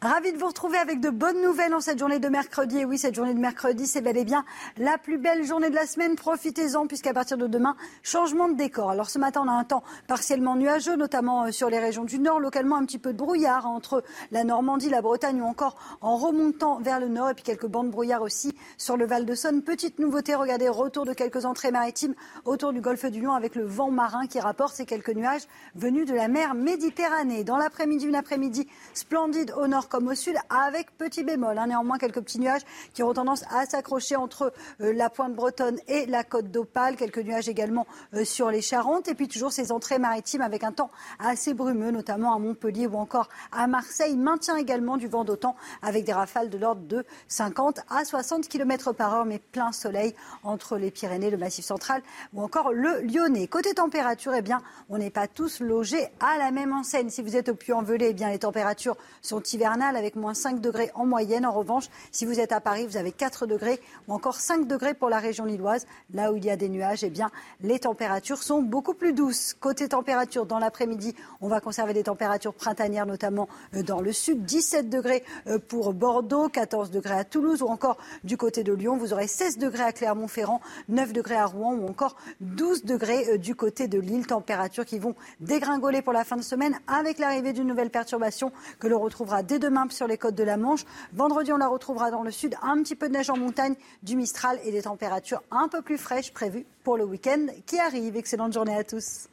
Ravi 0.00 0.32
de 0.32 0.38
vous 0.38 0.46
retrouver 0.46 0.78
avec 0.78 1.00
de 1.00 1.10
bonnes 1.10 1.42
nouvelles 1.42 1.74
en 1.74 1.80
cette 1.80 1.98
journée 1.98 2.20
de 2.20 2.28
mercredi. 2.28 2.78
Et 2.78 2.84
oui, 2.84 2.98
cette 2.98 3.16
journée 3.16 3.34
de 3.34 3.40
mercredi, 3.40 3.84
c'est 3.88 4.00
bel 4.00 4.16
et 4.16 4.24
bien 4.24 4.44
la 4.76 4.96
plus 4.96 5.18
belle 5.18 5.44
journée 5.44 5.70
de 5.70 5.74
la 5.74 5.88
semaine. 5.88 6.14
Profitez-en 6.14 6.86
puisqu'à 6.86 7.12
partir 7.12 7.36
de 7.36 7.48
demain, 7.48 7.74
changement 8.04 8.48
de 8.48 8.54
décor. 8.54 8.90
Alors 8.90 9.10
ce 9.10 9.18
matin, 9.18 9.42
on 9.44 9.48
a 9.48 9.52
un 9.52 9.64
temps 9.64 9.82
partiellement 10.06 10.54
nuageux, 10.54 10.94
notamment 10.94 11.46
euh, 11.46 11.50
sur 11.50 11.68
les 11.68 11.80
régions 11.80 12.04
du 12.04 12.20
nord. 12.20 12.38
Localement, 12.38 12.76
un 12.76 12.84
petit 12.84 13.00
peu 13.00 13.12
de 13.12 13.18
brouillard 13.18 13.66
entre 13.66 14.04
la 14.30 14.44
Normandie, 14.44 14.88
la 14.88 15.02
Bretagne 15.02 15.42
ou 15.42 15.46
encore 15.46 15.76
en 16.00 16.16
remontant 16.16 16.78
vers 16.78 17.00
le 17.00 17.08
nord. 17.08 17.30
Et 17.30 17.34
puis 17.34 17.42
quelques 17.42 17.66
bandes 17.66 17.88
de 17.88 17.92
brouillard 17.92 18.22
aussi 18.22 18.54
sur 18.76 18.96
le 18.96 19.04
Val 19.04 19.26
de 19.26 19.34
Saône. 19.34 19.62
Petite 19.62 19.98
nouveauté, 19.98 20.36
regardez, 20.36 20.68
retour 20.68 21.06
de 21.06 21.12
quelques 21.12 21.44
entrées 21.44 21.72
maritimes 21.72 22.14
autour 22.44 22.72
du 22.72 22.80
golfe 22.80 23.06
du 23.06 23.20
Lion 23.20 23.32
avec 23.32 23.56
le 23.56 23.64
vent 23.64 23.90
marin 23.90 24.28
qui 24.28 24.38
rapporte 24.38 24.76
ces 24.76 24.86
quelques 24.86 25.10
nuages 25.10 25.48
venus 25.74 26.06
de 26.06 26.14
la 26.14 26.28
mer 26.28 26.54
Méditerranée. 26.54 27.42
Dans 27.42 27.56
l'après-midi, 27.56 28.06
une 28.06 28.14
après-midi 28.14 28.68
splendide 28.94 29.52
au 29.56 29.66
nord 29.66 29.87
comme 29.88 30.08
au 30.08 30.14
sud, 30.14 30.36
avec 30.50 30.96
petit 30.96 31.24
bémol. 31.24 31.58
Hein. 31.58 31.68
néanmoins, 31.68 31.98
quelques 31.98 32.20
petits 32.20 32.40
nuages 32.40 32.62
qui 32.94 33.02
auront 33.02 33.14
tendance 33.14 33.44
à 33.50 33.66
s'accrocher 33.66 34.16
entre 34.16 34.52
euh, 34.80 34.92
la 34.92 35.10
pointe 35.10 35.34
bretonne 35.34 35.78
et 35.88 36.06
la 36.06 36.24
côte 36.24 36.50
d'Opale. 36.50 36.96
Quelques 36.96 37.18
nuages 37.18 37.48
également 37.48 37.86
euh, 38.14 38.24
sur 38.24 38.50
les 38.50 38.60
Charentes. 38.60 39.08
Et 39.08 39.14
puis 39.14 39.28
toujours 39.28 39.52
ces 39.52 39.72
entrées 39.72 39.98
maritimes 39.98 40.42
avec 40.42 40.64
un 40.64 40.72
temps 40.72 40.90
assez 41.18 41.54
brumeux, 41.54 41.90
notamment 41.90 42.34
à 42.34 42.38
Montpellier 42.38 42.86
ou 42.86 42.96
encore 42.96 43.28
à 43.52 43.66
Marseille. 43.66 44.16
Maintient 44.16 44.56
également 44.56 44.96
du 44.96 45.08
vent 45.08 45.24
d'autant 45.24 45.56
avec 45.82 46.04
des 46.04 46.12
rafales 46.12 46.50
de 46.50 46.58
l'ordre 46.58 46.82
de 46.82 47.04
50 47.28 47.80
à 47.90 48.04
60 48.04 48.48
km 48.48 48.92
par 48.92 49.14
heure, 49.14 49.24
mais 49.24 49.38
plein 49.38 49.72
soleil 49.72 50.14
entre 50.42 50.76
les 50.76 50.90
Pyrénées, 50.90 51.30
le 51.30 51.38
Massif 51.38 51.64
central 51.64 52.02
ou 52.34 52.42
encore 52.42 52.72
le 52.72 53.00
Lyonnais. 53.00 53.46
Côté 53.46 53.74
température, 53.74 54.34
eh 54.34 54.42
bien, 54.42 54.60
on 54.88 54.98
n'est 54.98 55.10
pas 55.10 55.28
tous 55.28 55.60
logés 55.60 56.06
à 56.20 56.38
la 56.38 56.50
même 56.50 56.72
enseigne. 56.72 57.10
Si 57.10 57.22
vous 57.22 57.36
êtes 57.36 57.48
au 57.48 57.54
Puy-en-Velay, 57.54 58.10
eh 58.10 58.14
bien, 58.14 58.30
les 58.30 58.38
températures 58.38 58.96
sont 59.22 59.42
hivernales 59.42 59.77
avec 59.86 60.16
moins 60.16 60.34
5 60.34 60.60
degrés 60.60 60.90
en 60.94 61.06
moyenne. 61.06 61.46
En 61.46 61.52
revanche, 61.52 61.88
si 62.10 62.26
vous 62.26 62.40
êtes 62.40 62.52
à 62.52 62.60
Paris, 62.60 62.86
vous 62.86 62.96
avez 62.96 63.12
4 63.12 63.46
degrés 63.46 63.80
ou 64.06 64.14
encore 64.14 64.36
5 64.36 64.66
degrés 64.66 64.94
pour 64.94 65.08
la 65.08 65.18
région 65.18 65.44
lilloise. 65.44 65.86
Là 66.12 66.32
où 66.32 66.36
il 66.36 66.44
y 66.44 66.50
a 66.50 66.56
des 66.56 66.68
nuages, 66.68 67.04
eh 67.04 67.10
bien, 67.10 67.30
les 67.60 67.78
températures 67.78 68.42
sont 68.42 68.62
beaucoup 68.62 68.94
plus 68.94 69.12
douces. 69.12 69.54
Côté 69.54 69.88
température, 69.88 70.46
dans 70.46 70.58
l'après-midi, 70.58 71.14
on 71.40 71.48
va 71.48 71.60
conserver 71.60 71.92
des 71.92 72.02
températures 72.02 72.54
printanières, 72.54 73.06
notamment 73.06 73.48
euh, 73.74 73.82
dans 73.82 74.00
le 74.00 74.12
sud. 74.12 74.44
17 74.44 74.88
degrés 74.88 75.22
euh, 75.46 75.58
pour 75.58 75.92
Bordeaux, 75.94 76.48
14 76.48 76.90
degrés 76.90 77.18
à 77.18 77.24
Toulouse 77.24 77.62
ou 77.62 77.66
encore 77.66 77.98
du 78.24 78.36
côté 78.36 78.64
de 78.64 78.72
Lyon. 78.72 78.96
Vous 78.96 79.12
aurez 79.12 79.26
16 79.26 79.58
degrés 79.58 79.84
à 79.84 79.92
Clermont-Ferrand, 79.92 80.60
9 80.88 81.12
degrés 81.12 81.36
à 81.36 81.46
Rouen 81.46 81.74
ou 81.74 81.88
encore 81.88 82.16
12 82.40 82.84
degrés 82.84 83.26
euh, 83.30 83.38
du 83.38 83.54
côté 83.54 83.88
de 83.88 83.98
Lille. 83.98 84.26
Températures 84.26 84.84
qui 84.84 84.98
vont 84.98 85.14
dégringoler 85.40 86.02
pour 86.02 86.12
la 86.12 86.24
fin 86.24 86.36
de 86.36 86.42
semaine 86.42 86.78
avec 86.86 87.18
l'arrivée 87.18 87.52
d'une 87.52 87.66
nouvelle 87.68 87.90
perturbation 87.90 88.52
que 88.78 88.88
l'on 88.88 88.98
retrouvera 88.98 89.42
dès 89.42 89.58
demain 89.58 89.67
sur 89.90 90.06
les 90.06 90.18
côtes 90.18 90.34
de 90.34 90.44
la 90.44 90.56
Manche. 90.56 90.84
Vendredi, 91.12 91.52
on 91.52 91.56
la 91.56 91.68
retrouvera 91.68 92.10
dans 92.10 92.22
le 92.22 92.30
sud. 92.30 92.56
Un 92.62 92.82
petit 92.82 92.96
peu 92.96 93.08
de 93.08 93.14
neige 93.14 93.30
en 93.30 93.36
montagne, 93.36 93.74
du 94.02 94.16
Mistral 94.16 94.58
et 94.64 94.72
des 94.72 94.82
températures 94.82 95.42
un 95.50 95.68
peu 95.68 95.82
plus 95.82 95.98
fraîches 95.98 96.32
prévues 96.32 96.66
pour 96.84 96.96
le 96.96 97.04
week-end 97.04 97.46
qui 97.66 97.78
arrive. 97.78 98.16
Excellente 98.16 98.52
journée 98.52 98.76
à 98.76 98.84
tous. 98.84 99.28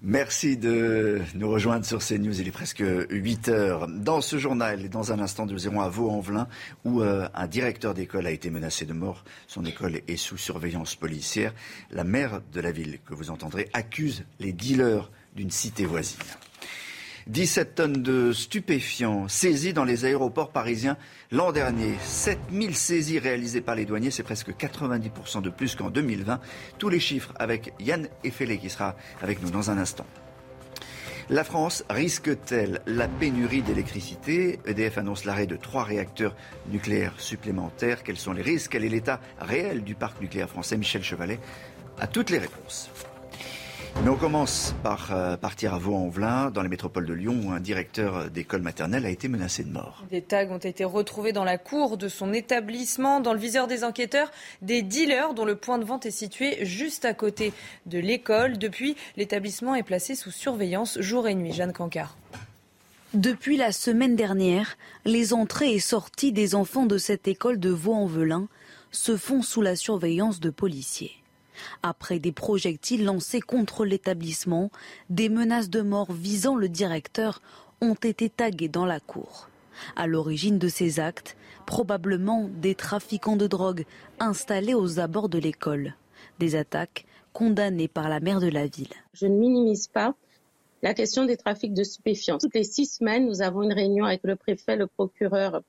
Merci 0.00 0.56
de 0.56 1.20
nous 1.34 1.50
rejoindre 1.50 1.84
sur 1.84 1.98
CNews. 1.98 2.40
Il 2.40 2.46
est 2.46 2.52
presque 2.52 2.84
8 3.10 3.48
heures. 3.48 3.88
Dans 3.88 4.20
ce 4.20 4.38
journal, 4.38 4.88
dans 4.88 5.10
un 5.12 5.18
instant, 5.18 5.44
nous 5.44 5.66
irons 5.66 5.80
à 5.80 5.88
Vaux-en-Velin, 5.88 6.46
où 6.84 7.02
euh, 7.02 7.28
un 7.34 7.48
directeur 7.48 7.94
d'école 7.94 8.28
a 8.28 8.30
été 8.30 8.48
menacé 8.48 8.86
de 8.86 8.92
mort. 8.92 9.24
Son 9.48 9.64
école 9.64 10.00
est 10.06 10.16
sous 10.16 10.36
surveillance 10.36 10.94
policière. 10.94 11.52
La 11.90 12.04
maire 12.04 12.40
de 12.52 12.60
la 12.60 12.70
ville, 12.70 13.00
que 13.06 13.14
vous 13.14 13.30
entendrez, 13.30 13.68
accuse 13.72 14.24
les 14.38 14.52
dealers 14.52 15.10
d'une 15.34 15.50
cité 15.50 15.84
voisine. 15.84 16.20
17 17.28 17.74
tonnes 17.74 18.02
de 18.02 18.32
stupéfiants 18.32 19.28
saisies 19.28 19.74
dans 19.74 19.84
les 19.84 20.06
aéroports 20.06 20.50
parisiens 20.50 20.96
l'an 21.30 21.52
dernier. 21.52 21.94
7000 22.02 22.74
saisies 22.74 23.18
réalisées 23.18 23.60
par 23.60 23.74
les 23.74 23.84
douaniers, 23.84 24.10
c'est 24.10 24.22
presque 24.22 24.50
90% 24.50 25.42
de 25.42 25.50
plus 25.50 25.74
qu'en 25.74 25.90
2020. 25.90 26.40
Tous 26.78 26.88
les 26.88 27.00
chiffres 27.00 27.34
avec 27.38 27.74
Yann 27.80 28.08
Effelé 28.24 28.56
qui 28.56 28.70
sera 28.70 28.96
avec 29.20 29.42
nous 29.42 29.50
dans 29.50 29.70
un 29.70 29.76
instant. 29.76 30.06
La 31.28 31.44
France 31.44 31.84
risque-t-elle 31.90 32.80
la 32.86 33.06
pénurie 33.06 33.60
d'électricité? 33.60 34.58
EDF 34.64 34.96
annonce 34.96 35.26
l'arrêt 35.26 35.46
de 35.46 35.56
trois 35.56 35.84
réacteurs 35.84 36.34
nucléaires 36.70 37.20
supplémentaires. 37.20 38.02
Quels 38.02 38.16
sont 38.16 38.32
les 38.32 38.40
risques? 38.40 38.72
Quel 38.72 38.86
est 38.86 38.88
l'état 38.88 39.20
réel 39.38 39.84
du 39.84 39.94
parc 39.94 40.22
nucléaire 40.22 40.48
français? 40.48 40.78
Michel 40.78 41.02
Chevalet 41.02 41.38
a 41.98 42.06
toutes 42.06 42.30
les 42.30 42.38
réponses. 42.38 42.90
Mais 44.02 44.10
on 44.10 44.16
commence 44.16 44.74
par 44.82 45.10
euh, 45.12 45.36
partir 45.36 45.74
à 45.74 45.78
Vaux-en-Velin, 45.78 46.50
dans 46.50 46.62
les 46.62 46.68
métropoles 46.68 47.06
de 47.06 47.12
Lyon, 47.12 47.40
où 47.44 47.50
un 47.50 47.60
directeur 47.60 48.30
d'école 48.30 48.62
maternelle 48.62 49.04
a 49.04 49.10
été 49.10 49.28
menacé 49.28 49.64
de 49.64 49.70
mort. 49.70 50.04
Des 50.10 50.22
tags 50.22 50.48
ont 50.50 50.58
été 50.58 50.84
retrouvés 50.84 51.32
dans 51.32 51.44
la 51.44 51.58
cour 51.58 51.96
de 51.96 52.08
son 52.08 52.32
établissement. 52.32 53.20
Dans 53.20 53.32
le 53.32 53.38
viseur 53.38 53.66
des 53.66 53.84
enquêteurs, 53.84 54.30
des 54.62 54.82
dealers 54.82 55.34
dont 55.34 55.44
le 55.44 55.56
point 55.56 55.78
de 55.78 55.84
vente 55.84 56.06
est 56.06 56.12
situé 56.12 56.64
juste 56.64 57.04
à 57.04 57.14
côté 57.14 57.52
de 57.86 57.98
l'école. 57.98 58.58
Depuis, 58.58 58.96
l'établissement 59.16 59.74
est 59.74 59.82
placé 59.82 60.14
sous 60.14 60.30
surveillance 60.30 61.00
jour 61.00 61.26
et 61.26 61.34
nuit. 61.34 61.52
Jeanne 61.52 61.72
Cancard. 61.72 62.16
Depuis 63.14 63.56
la 63.56 63.72
semaine 63.72 64.16
dernière, 64.16 64.76
les 65.06 65.32
entrées 65.32 65.72
et 65.72 65.80
sorties 65.80 66.30
des 66.30 66.54
enfants 66.54 66.86
de 66.86 66.98
cette 66.98 67.26
école 67.26 67.58
de 67.58 67.70
Vaux-en-Velin 67.70 68.48
se 68.90 69.16
font 69.16 69.42
sous 69.42 69.62
la 69.62 69.76
surveillance 69.76 70.40
de 70.40 70.50
policiers. 70.50 71.12
Après 71.82 72.18
des 72.18 72.32
projectiles 72.32 73.04
lancés 73.04 73.40
contre 73.40 73.84
l'établissement, 73.84 74.70
des 75.10 75.28
menaces 75.28 75.70
de 75.70 75.80
mort 75.80 76.12
visant 76.12 76.56
le 76.56 76.68
directeur 76.68 77.40
ont 77.80 77.94
été 77.94 78.28
taguées 78.28 78.68
dans 78.68 78.86
la 78.86 79.00
cour. 79.00 79.48
À 79.96 80.06
l'origine 80.06 80.58
de 80.58 80.68
ces 80.68 81.00
actes, 81.00 81.36
probablement 81.66 82.48
des 82.48 82.74
trafiquants 82.74 83.36
de 83.36 83.46
drogue 83.46 83.84
installés 84.18 84.74
aux 84.74 84.98
abords 84.98 85.28
de 85.28 85.38
l'école. 85.38 85.94
Des 86.38 86.56
attaques 86.56 87.06
condamnées 87.32 87.88
par 87.88 88.08
la 88.08 88.20
maire 88.20 88.40
de 88.40 88.48
la 88.48 88.66
ville. 88.66 88.92
Je 89.12 89.26
ne 89.26 89.36
minimise 89.36 89.86
pas 89.86 90.14
la 90.82 90.94
question 90.94 91.24
des 91.24 91.36
trafics 91.36 91.74
de 91.74 91.84
stupéfiants. 91.84 92.38
Toutes 92.38 92.54
les 92.54 92.64
six 92.64 92.86
semaines, 92.86 93.26
nous 93.26 93.42
avons 93.42 93.62
une 93.62 93.72
réunion 93.72 94.04
avec 94.04 94.20
le 94.24 94.36
préfet, 94.36 94.76
le 94.76 94.86
procureur 94.86 95.62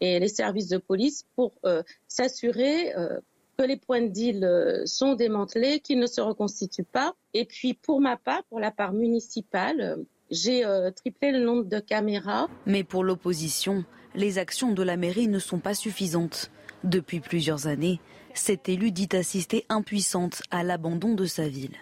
et 0.00 0.18
les 0.18 0.28
services 0.28 0.68
de 0.68 0.78
police 0.78 1.24
pour 1.36 1.52
euh, 1.64 1.82
s'assurer 2.08 2.94
euh, 2.96 3.20
que 3.56 3.62
les 3.62 3.76
points 3.76 4.02
de 4.02 4.08
deal 4.08 4.44
euh, 4.44 4.84
sont 4.86 5.14
démantelés, 5.14 5.80
qu'ils 5.80 5.98
ne 5.98 6.06
se 6.06 6.20
reconstituent 6.20 6.84
pas. 6.84 7.14
Et 7.32 7.44
puis 7.44 7.74
pour 7.74 8.00
ma 8.00 8.16
part, 8.16 8.42
pour 8.44 8.60
la 8.60 8.70
part 8.70 8.92
municipale, 8.92 9.80
euh, 9.80 9.96
j'ai 10.30 10.64
euh, 10.64 10.90
triplé 10.90 11.32
le 11.32 11.44
nombre 11.44 11.64
de 11.64 11.78
caméras. 11.78 12.48
Mais 12.66 12.84
pour 12.84 13.04
l'opposition, 13.04 13.84
les 14.14 14.38
actions 14.38 14.72
de 14.72 14.82
la 14.82 14.96
mairie 14.96 15.28
ne 15.28 15.38
sont 15.38 15.58
pas 15.58 15.74
suffisantes. 15.74 16.50
Depuis 16.82 17.20
plusieurs 17.20 17.66
années, 17.66 18.00
cette 18.34 18.68
élue 18.68 18.90
dit 18.90 19.08
assister 19.12 19.64
impuissante 19.68 20.42
à 20.50 20.62
l'abandon 20.62 21.14
de 21.14 21.24
sa 21.24 21.48
ville. 21.48 21.76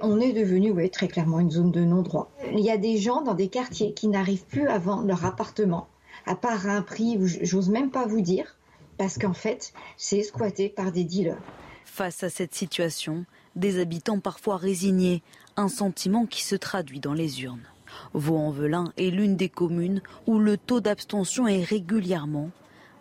On 0.00 0.20
est 0.20 0.32
devenu 0.32 0.70
oui, 0.70 0.90
très 0.90 1.08
clairement 1.08 1.38
une 1.38 1.50
zone 1.50 1.70
de 1.70 1.80
non-droit. 1.80 2.30
Il 2.52 2.60
y 2.60 2.70
a 2.70 2.76
des 2.76 2.96
gens 2.96 3.22
dans 3.22 3.34
des 3.34 3.48
quartiers 3.48 3.92
qui 3.92 4.08
n'arrivent 4.08 4.46
plus 4.46 4.66
à 4.68 4.78
vendre 4.78 5.06
leur 5.06 5.24
appartement, 5.24 5.88
à 6.26 6.34
part 6.34 6.68
à 6.68 6.72
un 6.72 6.82
prix, 6.82 7.18
j'ose 7.42 7.68
même 7.68 7.90
pas 7.90 8.06
vous 8.06 8.20
dire, 8.20 8.56
parce 9.02 9.18
qu'en 9.18 9.34
fait, 9.34 9.72
c'est 9.96 10.22
squatté 10.22 10.68
par 10.68 10.92
des 10.92 11.02
dealers. 11.02 11.42
Face 11.84 12.22
à 12.22 12.30
cette 12.30 12.54
situation, 12.54 13.24
des 13.56 13.80
habitants 13.80 14.20
parfois 14.20 14.56
résignés, 14.56 15.24
un 15.56 15.66
sentiment 15.66 16.24
qui 16.24 16.44
se 16.44 16.54
traduit 16.54 17.00
dans 17.00 17.12
les 17.12 17.42
urnes. 17.42 17.66
Vaux-en-Velin 18.14 18.92
est 18.96 19.10
l'une 19.10 19.34
des 19.34 19.48
communes 19.48 20.02
où 20.28 20.38
le 20.38 20.56
taux 20.56 20.80
d'abstention 20.80 21.48
est 21.48 21.64
régulièrement 21.64 22.50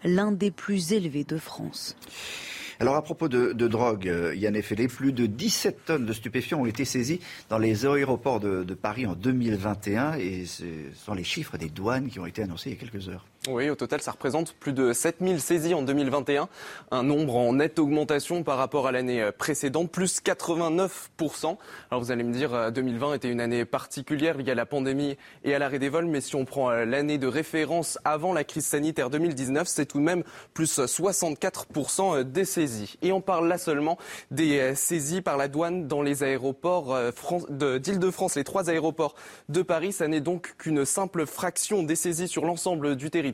l'un 0.03 0.31
des 0.31 0.49
plus 0.49 0.91
élevés 0.91 1.23
de 1.23 1.37
France. 1.37 1.95
Alors 2.79 2.95
à 2.95 3.03
propos 3.03 3.29
de, 3.29 3.53
de 3.53 3.67
drogue, 3.67 4.07
euh, 4.07 4.33
Yann 4.33 4.55
Effelé, 4.55 4.87
plus 4.87 5.13
de 5.13 5.27
17 5.27 5.85
tonnes 5.85 6.07
de 6.07 6.13
stupéfiants 6.13 6.61
ont 6.61 6.65
été 6.65 6.83
saisies 6.83 7.19
dans 7.47 7.59
les 7.59 7.85
aéroports 7.85 8.39
de, 8.39 8.63
de 8.63 8.73
Paris 8.73 9.05
en 9.05 9.13
2021 9.13 10.13
et 10.15 10.47
ce 10.47 10.63
sont 10.95 11.13
les 11.13 11.23
chiffres 11.23 11.59
des 11.59 11.69
douanes 11.69 12.09
qui 12.09 12.19
ont 12.19 12.25
été 12.25 12.41
annoncés 12.41 12.71
il 12.71 12.73
y 12.73 12.75
a 12.75 12.79
quelques 12.79 13.07
heures. 13.07 13.27
Oui, 13.47 13.71
au 13.71 13.75
total, 13.75 14.03
ça 14.03 14.11
représente 14.11 14.53
plus 14.53 14.71
de 14.71 14.93
7000 14.93 15.41
saisies 15.41 15.73
en 15.73 15.81
2021, 15.81 16.47
un 16.91 17.01
nombre 17.01 17.37
en 17.37 17.53
nette 17.53 17.79
augmentation 17.79 18.43
par 18.43 18.59
rapport 18.59 18.85
à 18.85 18.91
l'année 18.91 19.31
précédente, 19.35 19.89
plus 19.89 20.21
89%. 20.21 21.57
Alors 21.89 22.03
vous 22.03 22.11
allez 22.11 22.23
me 22.23 22.33
dire, 22.33 22.71
2020 22.71 23.15
était 23.15 23.31
une 23.31 23.41
année 23.41 23.65
particulière 23.65 24.37
liée 24.37 24.51
à 24.51 24.55
la 24.55 24.67
pandémie 24.67 25.17
et 25.43 25.55
à 25.55 25.59
l'arrêt 25.59 25.79
des 25.79 25.89
vols, 25.89 26.05
mais 26.05 26.21
si 26.21 26.35
on 26.35 26.45
prend 26.45 26.69
l'année 26.69 27.17
de 27.17 27.25
référence 27.25 27.97
avant 28.03 28.31
la 28.31 28.43
crise 28.43 28.67
sanitaire 28.67 29.09
2019, 29.09 29.67
c'est 29.67 29.87
tout 29.87 29.97
de 29.97 30.03
même 30.03 30.23
plus 30.53 30.77
64% 30.77 32.21
des 32.21 32.45
saisies. 32.45 32.99
Et 33.01 33.11
on 33.11 33.21
parle 33.21 33.47
là 33.47 33.57
seulement 33.57 33.97
des 34.29 34.75
saisies 34.75 35.21
par 35.21 35.37
la 35.37 35.47
douane 35.47 35.87
dans 35.87 36.03
les 36.03 36.21
aéroports 36.21 36.95
d'Île-de-France, 37.49 38.35
les 38.35 38.43
trois 38.43 38.69
aéroports 38.69 39.15
de 39.49 39.63
Paris. 39.63 39.93
Ça 39.93 40.07
n'est 40.07 40.21
donc 40.21 40.53
qu'une 40.59 40.85
simple 40.85 41.25
fraction 41.25 41.81
des 41.81 41.95
saisies 41.95 42.27
sur 42.27 42.45
l'ensemble 42.45 42.95
du 42.95 43.09
territoire 43.09 43.30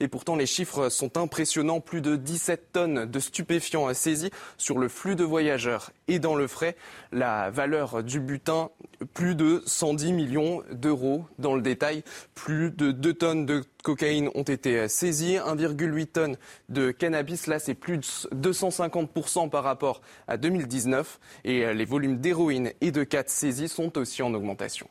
et 0.00 0.08
pourtant, 0.08 0.36
les 0.36 0.46
chiffres 0.46 0.88
sont 0.88 1.16
impressionnants. 1.16 1.80
Plus 1.80 2.00
de 2.00 2.16
17 2.16 2.72
tonnes 2.72 3.04
de 3.06 3.18
stupéfiants 3.18 3.92
saisis 3.94 4.30
sur 4.56 4.78
le 4.78 4.88
flux 4.88 5.16
de 5.16 5.24
voyageurs. 5.24 5.90
Et 6.08 6.18
dans 6.18 6.34
le 6.34 6.46
frais, 6.46 6.76
la 7.12 7.50
valeur 7.50 8.02
du 8.02 8.20
butin, 8.20 8.70
plus 9.12 9.34
de 9.34 9.62
110 9.66 10.12
millions 10.12 10.62
d'euros. 10.70 11.24
Dans 11.38 11.54
le 11.54 11.62
détail, 11.62 12.02
plus 12.34 12.70
de 12.70 12.92
2 12.92 13.14
tonnes 13.14 13.46
de 13.46 13.64
cocaïne 13.82 14.30
ont 14.34 14.42
été 14.42 14.88
saisies, 14.88 15.36
1,8 15.36 16.06
tonnes 16.06 16.36
de 16.68 16.90
cannabis. 16.90 17.46
Là, 17.46 17.58
c'est 17.58 17.74
plus 17.74 17.98
de 17.98 18.04
250% 18.34 19.50
par 19.50 19.64
rapport 19.64 20.00
à 20.28 20.36
2019. 20.36 21.20
Et 21.44 21.72
les 21.74 21.84
volumes 21.84 22.18
d'héroïne 22.18 22.72
et 22.80 22.90
de 22.90 23.04
4 23.04 23.28
saisies 23.28 23.68
sont 23.68 23.96
aussi 23.98 24.22
en 24.22 24.32
augmentation. 24.34 24.88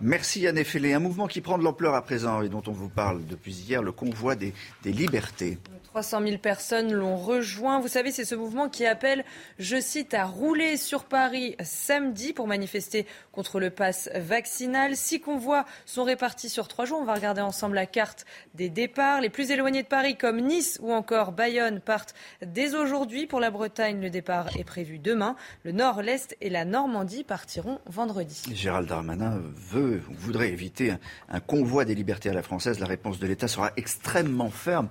Merci 0.00 0.40
Yann 0.40 0.56
Effelé. 0.56 0.92
Un 0.92 1.00
mouvement 1.00 1.26
qui 1.26 1.40
prend 1.40 1.58
de 1.58 1.64
l'ampleur 1.64 1.94
à 1.94 2.02
présent 2.02 2.42
et 2.42 2.48
dont 2.48 2.62
on 2.66 2.72
vous 2.72 2.88
parle 2.88 3.26
depuis 3.26 3.52
hier, 3.52 3.82
le 3.82 3.90
convoi 3.90 4.36
des, 4.36 4.54
des 4.82 4.92
libertés. 4.92 5.58
300 5.88 6.22
000 6.22 6.38
personnes 6.38 6.92
l'ont 6.92 7.16
rejoint. 7.16 7.80
Vous 7.80 7.88
savez, 7.88 8.12
c'est 8.12 8.24
ce 8.24 8.34
mouvement 8.34 8.68
qui 8.68 8.86
appelle, 8.86 9.24
je 9.58 9.80
cite, 9.80 10.14
à 10.14 10.24
rouler 10.26 10.76
sur 10.76 11.04
Paris 11.04 11.56
samedi 11.62 12.32
pour 12.32 12.46
manifester 12.46 13.06
contre 13.32 13.58
le 13.58 13.70
pass 13.70 14.08
vaccinal. 14.14 14.94
Six 14.96 15.20
convois 15.20 15.64
sont 15.86 16.04
répartis 16.04 16.48
sur 16.50 16.68
trois 16.68 16.84
jours. 16.84 17.00
On 17.00 17.04
va 17.04 17.14
regarder 17.14 17.40
ensemble 17.40 17.74
la 17.74 17.86
carte 17.86 18.26
des 18.54 18.68
départs. 18.68 19.20
Les 19.20 19.30
plus 19.30 19.50
éloignés 19.50 19.82
de 19.82 19.88
Paris, 19.88 20.16
comme 20.16 20.40
Nice 20.40 20.78
ou 20.80 20.92
encore 20.92 21.32
Bayonne, 21.32 21.80
partent 21.80 22.14
dès 22.44 22.74
aujourd'hui. 22.76 23.26
Pour 23.26 23.40
la 23.40 23.50
Bretagne, 23.50 24.00
le 24.00 24.10
départ 24.10 24.56
est 24.56 24.64
prévu 24.64 24.98
demain. 24.98 25.34
Le 25.64 25.72
Nord, 25.72 26.02
l'Est 26.02 26.36
et 26.40 26.50
la 26.50 26.64
Normandie 26.64 27.24
partiront 27.24 27.80
vendredi. 27.86 28.42
Gérald 28.54 28.88
Darmanin 28.88 29.40
veut, 29.54 30.02
voudrait 30.08 30.50
éviter 30.50 30.92
un, 30.92 30.98
un 31.28 31.40
convoi 31.40 31.84
des 31.84 31.94
libertés 31.94 32.30
à 32.30 32.34
la 32.34 32.42
française. 32.42 32.78
La 32.78 32.86
réponse 32.86 33.18
de 33.18 33.26
l'État 33.26 33.48
sera 33.48 33.72
extrêmement 33.76 34.50
ferme 34.50 34.88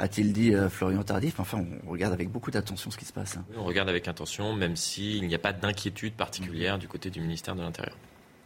a-t-il 0.00 0.32
dit 0.32 0.54
euh, 0.54 0.70
Florian 0.70 1.02
Tardif. 1.02 1.38
Enfin, 1.40 1.62
on 1.86 1.90
regarde 1.90 2.14
avec 2.14 2.30
beaucoup 2.30 2.50
d'attention 2.50 2.90
ce 2.90 2.96
qui 2.96 3.04
se 3.04 3.12
passe. 3.12 3.36
Hein. 3.36 3.44
On 3.56 3.64
regarde 3.64 3.88
avec 3.88 4.08
attention, 4.08 4.54
même 4.54 4.74
s'il 4.74 5.26
n'y 5.26 5.34
a 5.34 5.38
pas 5.38 5.52
d'inquiétude 5.52 6.14
particulière 6.14 6.78
du 6.78 6.88
côté 6.88 7.10
du 7.10 7.20
ministère 7.20 7.54
de 7.54 7.60
l'Intérieur. 7.60 7.96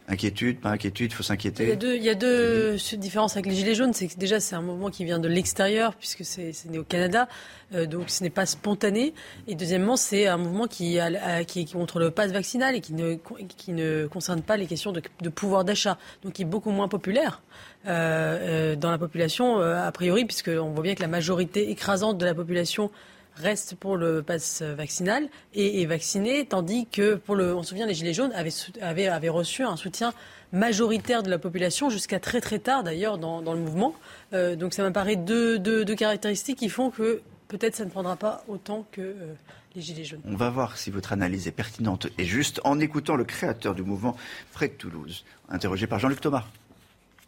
Inquiétude, 0.07 0.59
pas 0.59 0.69
inquiétude, 0.69 1.11
il 1.11 1.15
faut 1.15 1.23
s'inquiéter. 1.23 1.63
Il 1.63 1.69
y 1.69 1.71
a 1.71 1.75
deux, 1.75 1.95
il 1.95 2.03
y 2.03 2.09
a 2.09 2.15
deux 2.15 2.75
différences 2.93 3.33
avec 3.33 3.47
les 3.47 3.55
Gilets 3.55 3.73
jaunes. 3.73 3.93
C'est 3.93 4.07
que 4.07 4.17
déjà, 4.17 4.39
c'est 4.39 4.55
un 4.55 4.61
mouvement 4.61 4.91
qui 4.91 5.03
vient 5.03 5.17
de 5.17 5.27
l'extérieur, 5.27 5.95
puisque 5.95 6.23
c'est 6.23 6.53
né 6.69 6.77
au 6.77 6.83
Canada, 6.83 7.27
euh, 7.73 7.87
donc 7.87 8.11
ce 8.11 8.23
n'est 8.23 8.29
pas 8.29 8.45
spontané. 8.45 9.15
Et 9.47 9.55
deuxièmement, 9.55 9.97
c'est 9.97 10.27
un 10.27 10.37
mouvement 10.37 10.67
qui, 10.67 10.99
a, 10.99 11.43
qui 11.43 11.61
est 11.61 11.71
contre 11.71 11.99
le 11.99 12.11
pass 12.11 12.31
vaccinal 12.31 12.75
et 12.75 12.81
qui 12.81 12.93
ne, 12.93 13.15
qui 13.57 13.71
ne 13.71 14.05
concerne 14.05 14.43
pas 14.43 14.57
les 14.57 14.67
questions 14.67 14.91
de, 14.91 15.01
de 15.21 15.29
pouvoir 15.29 15.65
d'achat, 15.65 15.97
donc 16.23 16.33
qui 16.33 16.43
est 16.43 16.45
beaucoup 16.45 16.71
moins 16.71 16.87
populaire. 16.87 17.41
Euh, 17.87 18.73
euh, 18.73 18.75
dans 18.75 18.91
la 18.91 18.97
population, 18.99 19.59
a 19.59 19.91
priori, 19.91 20.25
puisqu'on 20.25 20.69
voit 20.69 20.83
bien 20.83 20.93
que 20.93 21.01
la 21.01 21.07
majorité 21.07 21.71
écrasante 21.71 22.19
de 22.19 22.25
la 22.25 22.35
population 22.35 22.91
reste 23.35 23.75
pour 23.75 23.97
le 23.97 24.21
pass 24.21 24.61
vaccinal 24.61 25.27
et 25.53 25.81
est 25.81 25.85
vacciné, 25.85 26.45
tandis 26.45 26.87
que 26.87 27.15
pour 27.15 27.35
le, 27.35 27.55
on 27.55 27.63
se 27.63 27.69
souvient, 27.69 27.85
les 27.85 27.93
Gilets 27.93 28.13
jaunes 28.13 28.31
avaient, 28.33 28.53
avaient, 28.81 29.07
avaient 29.07 29.29
reçu 29.29 29.63
un 29.63 29.75
soutien 29.75 30.13
majoritaire 30.51 31.23
de 31.23 31.29
la 31.29 31.37
population 31.37 31.89
jusqu'à 31.89 32.19
très 32.19 32.41
très 32.41 32.59
tard 32.59 32.83
d'ailleurs 32.83 33.17
dans, 33.17 33.41
dans, 33.41 33.53
le 33.53 33.59
mouvement. 33.59 33.93
Euh, 34.33 34.55
donc 34.55 34.73
ça 34.73 34.83
m'apparaît 34.83 35.15
deux, 35.15 35.59
deux, 35.59 35.85
deux, 35.85 35.95
caractéristiques 35.95 36.59
qui 36.59 36.69
font 36.69 36.89
que 36.89 37.21
peut-être 37.47 37.75
ça 37.75 37.85
ne 37.85 37.89
prendra 37.89 38.15
pas 38.15 38.43
autant 38.47 38.87
que 38.91 39.01
euh, 39.01 39.33
les 39.75 39.81
Gilets 39.81 40.05
jaunes. 40.05 40.21
On 40.25 40.35
va 40.35 40.49
voir 40.49 40.77
si 40.77 40.89
votre 40.89 41.13
analyse 41.13 41.47
est 41.47 41.51
pertinente 41.51 42.07
et 42.17 42.25
juste 42.25 42.61
en 42.63 42.79
écoutant 42.79 43.15
le 43.15 43.25
créateur 43.25 43.75
du 43.75 43.83
mouvement, 43.83 44.15
Fred 44.51 44.77
Toulouse, 44.77 45.25
interrogé 45.49 45.87
par 45.87 45.99
Jean-Luc 45.99 46.21
Thomas 46.21 46.45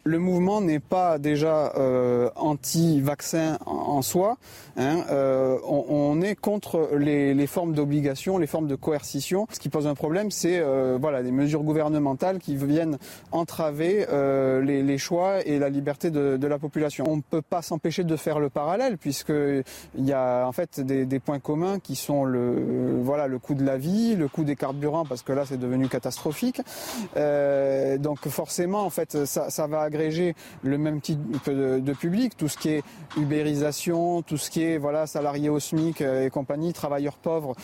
le 0.08 0.18
mouvement 0.18 0.60
n'est 0.62 0.80
pas 0.80 1.18
déjà 1.18 1.72
euh, 1.76 2.30
anti-vaccin 2.34 3.58
en, 3.66 4.00
soi. 4.00 4.38
Hein, 4.76 5.04
euh, 5.10 5.58
on, 5.66 5.84
on, 5.88 6.22
est 6.22 6.34
contre 6.34 6.90
les, 6.96 7.34
les 7.34 7.46
formes 7.46 7.74
d'obligation, 7.74 8.38
les 8.38 8.46
formes 8.46 8.68
de 8.68 8.74
coercition. 8.74 9.46
Ce 9.52 9.60
qui 9.60 9.68
pose 9.68 9.86
un 9.86 9.94
problème, 9.94 10.30
c'est 10.30 10.60
euh, 10.60 10.96
voilà 11.00 11.22
des 11.22 11.30
mesures 11.30 11.62
gouvernementales 11.62 12.38
qui 12.38 12.56
viennent 12.56 12.96
entraver 13.32 14.06
euh, 14.10 14.62
les, 14.62 14.82
les, 14.82 14.98
choix 14.98 15.46
et 15.46 15.58
la 15.58 15.68
liberté 15.68 16.10
de, 16.10 16.38
de 16.38 16.46
la 16.46 16.58
population. 16.58 17.04
On 17.06 17.16
ne 17.16 17.22
peut 17.22 17.42
pas 17.42 17.60
s'empêcher 17.60 18.04
de 18.04 18.16
faire 18.16 18.38
le 18.38 18.48
parallèle 18.48 18.96
puisque 18.96 19.30
il 19.30 20.04
y 20.04 20.12
a 20.12 20.46
en 20.46 20.52
fait 20.52 20.80
des, 20.80 21.04
des, 21.04 21.18
points 21.18 21.40
communs 21.40 21.80
qui 21.80 21.96
sont 21.96 22.24
le 22.24 22.98
voilà 23.02 23.26
le 23.26 23.38
coût 23.38 23.54
de 23.54 23.64
la 23.64 23.76
vie, 23.76 24.16
le 24.16 24.28
coût 24.28 24.44
des 24.44 24.56
carburants 24.56 25.04
parce 25.04 25.22
que 25.22 25.32
là 25.32 25.44
c'est 25.44 25.58
devenu 25.58 25.88
catastrophique. 25.88 26.62
Euh, 27.16 27.98
donc 27.98 28.26
forcément 28.28 28.84
en 28.84 28.90
fait 28.90 29.26
ça, 29.26 29.50
ça 29.50 29.66
va 29.66 29.82
agréger 29.98 30.34
le 30.62 30.78
même 30.78 31.00
type 31.00 31.18
de, 31.46 31.80
de, 31.80 31.92
public, 31.92 32.36
tout 32.36 32.48
ce 32.48 32.56
qui 32.56 32.68
est 32.68 32.82
ubérisation, 33.16 34.22
tout 34.22 34.36
ce 34.36 34.50
qui 34.50 34.62
est 34.62 34.78
voilà 34.78 35.06
salariés 35.06 35.48
au 35.48 35.58
SMIC 35.58 36.00
et 36.00 36.30
compagnie, 36.30 36.72
travailleurs 36.72 37.18
pauvres. 37.18 37.56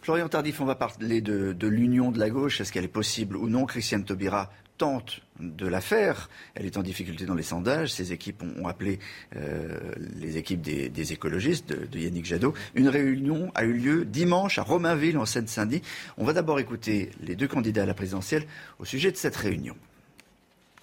Florian 0.00 0.28
Tardif, 0.28 0.60
on 0.60 0.64
va 0.64 0.74
parler 0.74 1.20
de, 1.20 1.52
de 1.52 1.68
l'union 1.68 2.10
de 2.10 2.18
la 2.18 2.28
gauche. 2.28 2.60
Est-ce 2.60 2.72
qu'elle 2.72 2.84
est 2.84 2.88
possible 2.88 3.36
ou 3.36 3.48
non? 3.48 3.66
Christiane 3.66 4.04
Taubira 4.04 4.50
tente 4.78 5.20
de 5.38 5.68
la 5.68 5.80
faire. 5.80 6.28
Elle 6.54 6.66
est 6.66 6.76
en 6.76 6.82
difficulté 6.82 7.24
dans 7.24 7.36
les 7.36 7.44
sondages. 7.44 7.92
Ses 7.92 8.12
équipes 8.12 8.42
ont, 8.42 8.66
appelé 8.66 8.98
euh, 9.36 9.78
les 10.18 10.38
équipes 10.38 10.60
des, 10.60 11.12
écologistes 11.12 11.72
de, 11.72 11.98
Yannick 11.98 12.24
Jadot. 12.24 12.52
Une 12.74 12.88
réunion 12.88 13.52
a 13.54 13.62
eu 13.62 13.74
lieu 13.74 14.04
dimanche 14.04 14.58
à 14.58 14.62
Romainville 14.62 15.18
en 15.18 15.26
Seine-Saint-Denis. 15.26 15.82
On 16.16 16.24
va 16.24 16.32
d'abord 16.32 16.58
écouter 16.58 17.10
les 17.20 17.36
deux 17.36 17.46
candidats 17.46 17.84
à 17.84 17.86
la 17.86 17.94
présidentielle 17.94 18.44
au 18.80 18.84
sujet 18.84 19.12
de 19.12 19.16
cette 19.16 19.36
réunion. 19.36 19.76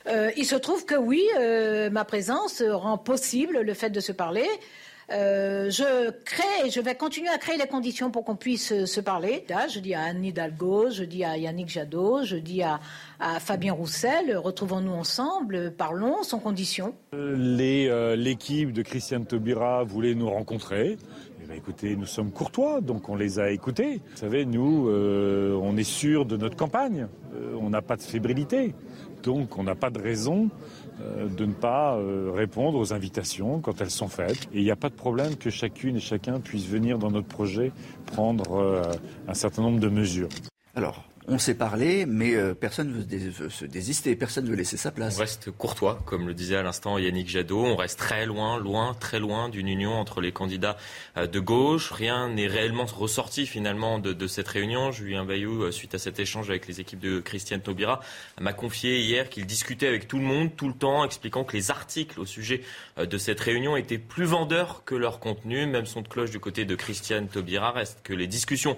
Euh, 0.09 0.31
il 0.37 0.45
se 0.45 0.55
trouve 0.55 0.85
que 0.85 0.95
oui, 0.95 1.23
euh, 1.39 1.89
ma 1.89 2.05
présence 2.05 2.63
rend 2.67 2.97
possible 2.97 3.59
le 3.61 3.73
fait 3.73 3.89
de 3.89 3.99
se 3.99 4.11
parler. 4.11 4.47
Euh, 5.11 5.71
je 5.71 6.11
crée 6.23 6.67
et 6.67 6.69
je 6.69 6.79
vais 6.79 6.93
continuer 6.93 7.29
à 7.29 7.39
créer 7.39 7.57
les 7.57 7.65
conditions 7.65 8.11
pour 8.11 8.23
qu'on 8.23 8.35
puisse 8.35 8.85
se 8.85 9.01
parler. 9.01 9.43
Je 9.73 9.79
dis 9.79 9.95
à 9.95 10.01
Anne 10.01 10.23
Hidalgo, 10.23 10.91
je 10.91 11.03
dis 11.03 11.23
à 11.23 11.35
Yannick 11.35 11.69
Jadot, 11.69 12.23
je 12.23 12.35
dis 12.35 12.61
à, 12.61 12.79
Fabien 13.39 13.73
Roussel, 13.73 14.37
retrouvons-nous 14.37 14.91
ensemble, 14.91 15.73
parlons 15.75 16.21
sans 16.21 16.37
condition. 16.37 16.93
L'équipe 17.11 18.71
de 18.71 18.83
Christiane 18.83 19.25
Taubira 19.25 19.83
voulait 19.83 20.13
nous 20.13 20.29
rencontrer. 20.29 20.97
Eh 21.51 21.57
écoutez, 21.57 21.95
nous 21.95 22.05
sommes 22.05 22.31
courtois, 22.31 22.79
donc 22.79 23.09
on 23.09 23.15
les 23.15 23.39
a 23.39 23.49
écoutés. 23.49 24.01
Vous 24.11 24.17
savez, 24.17 24.45
nous, 24.45 24.89
on 24.89 25.75
est 25.75 25.83
sûr 25.83 26.25
de 26.25 26.37
notre 26.37 26.55
campagne. 26.55 27.07
on 27.59 27.71
n'a 27.71 27.81
pas 27.81 27.95
de 27.95 28.03
fébrilité. 28.03 28.75
Donc 29.23 29.57
on 29.57 29.63
n'a 29.63 29.75
pas 29.75 29.89
de 29.89 29.99
raison 29.99 30.49
euh, 31.01 31.27
de 31.27 31.45
ne 31.45 31.53
pas 31.53 31.95
euh, 31.95 32.31
répondre 32.33 32.77
aux 32.77 32.93
invitations 32.93 33.59
quand 33.59 33.81
elles 33.81 33.89
sont 33.89 34.07
faites. 34.07 34.49
Et 34.53 34.59
il 34.59 34.63
n'y 34.63 34.71
a 34.71 34.75
pas 34.75 34.89
de 34.89 34.95
problème 34.95 35.35
que 35.35 35.49
chacune 35.49 35.95
et 35.95 36.01
chacun 36.01 36.39
puisse 36.39 36.65
venir 36.65 36.97
dans 36.97 37.11
notre 37.11 37.27
projet 37.27 37.71
prendre 38.05 38.59
euh, 38.59 38.81
un 39.27 39.33
certain 39.33 39.61
nombre 39.61 39.79
de 39.79 39.89
mesures. 39.89 40.29
On 41.27 41.37
s'est 41.37 41.55
parlé, 41.55 42.05
mais 42.05 42.33
euh, 42.35 42.53
personne 42.53 42.91
ne 42.91 43.29
veut, 43.29 43.49
se 43.49 43.65
désister, 43.65 44.15
personne 44.15 44.45
ne 44.45 44.49
veut 44.49 44.55
laisser 44.55 44.77
sa 44.77 44.91
place. 44.91 45.17
On 45.17 45.19
reste 45.19 45.51
courtois, 45.51 46.01
comme 46.05 46.27
le 46.27 46.33
disait 46.33 46.55
à 46.55 46.63
l'instant 46.63 46.97
Yannick 46.97 47.29
Jadot. 47.29 47.65
On 47.65 47.75
reste 47.75 47.99
très 47.99 48.25
loin, 48.25 48.57
loin, 48.57 48.93
très 48.93 49.19
loin 49.19 49.49
d'une 49.49 49.67
union 49.67 49.93
entre 49.93 50.21
les 50.21 50.31
candidats 50.31 50.77
euh, 51.17 51.27
de 51.27 51.39
gauche. 51.39 51.91
Rien 51.91 52.29
n'est 52.29 52.47
réellement 52.47 52.85
ressorti 52.85 53.45
finalement 53.45 53.99
de, 53.99 54.27
cette 54.27 54.47
réunion. 54.47 54.91
Julien 54.91 55.25
Bayou, 55.25 55.63
euh, 55.63 55.71
suite 55.71 55.93
à 55.93 55.99
cet 55.99 56.19
échange 56.19 56.49
avec 56.49 56.67
les 56.67 56.79
équipes 56.81 56.99
de 56.99 57.19
Christiane 57.19 57.61
Taubira, 57.61 57.99
m'a 58.39 58.53
confié 58.53 58.99
hier 58.99 59.29
qu'il 59.29 59.45
discutait 59.45 59.87
avec 59.87 60.07
tout 60.07 60.17
le 60.17 60.25
monde, 60.25 60.55
tout 60.55 60.67
le 60.67 60.73
temps, 60.73 61.03
expliquant 61.03 61.43
que 61.43 61.55
les 61.55 61.69
articles 61.69 62.19
au 62.19 62.25
sujet 62.25 62.61
de 62.97 63.17
cette 63.17 63.39
réunion 63.39 63.75
étaient 63.77 63.97
plus 63.97 64.25
vendeurs 64.25 64.83
que 64.85 64.95
leur 64.95 65.19
contenu. 65.19 65.65
Même 65.65 65.85
son 65.85 66.01
de 66.01 66.07
cloche 66.07 66.31
du 66.31 66.39
côté 66.39 66.65
de 66.65 66.75
Christiane 66.75 67.27
Taubira 67.27 67.71
reste 67.71 67.99
que 68.03 68.13
les 68.13 68.27
discussions 68.27 68.77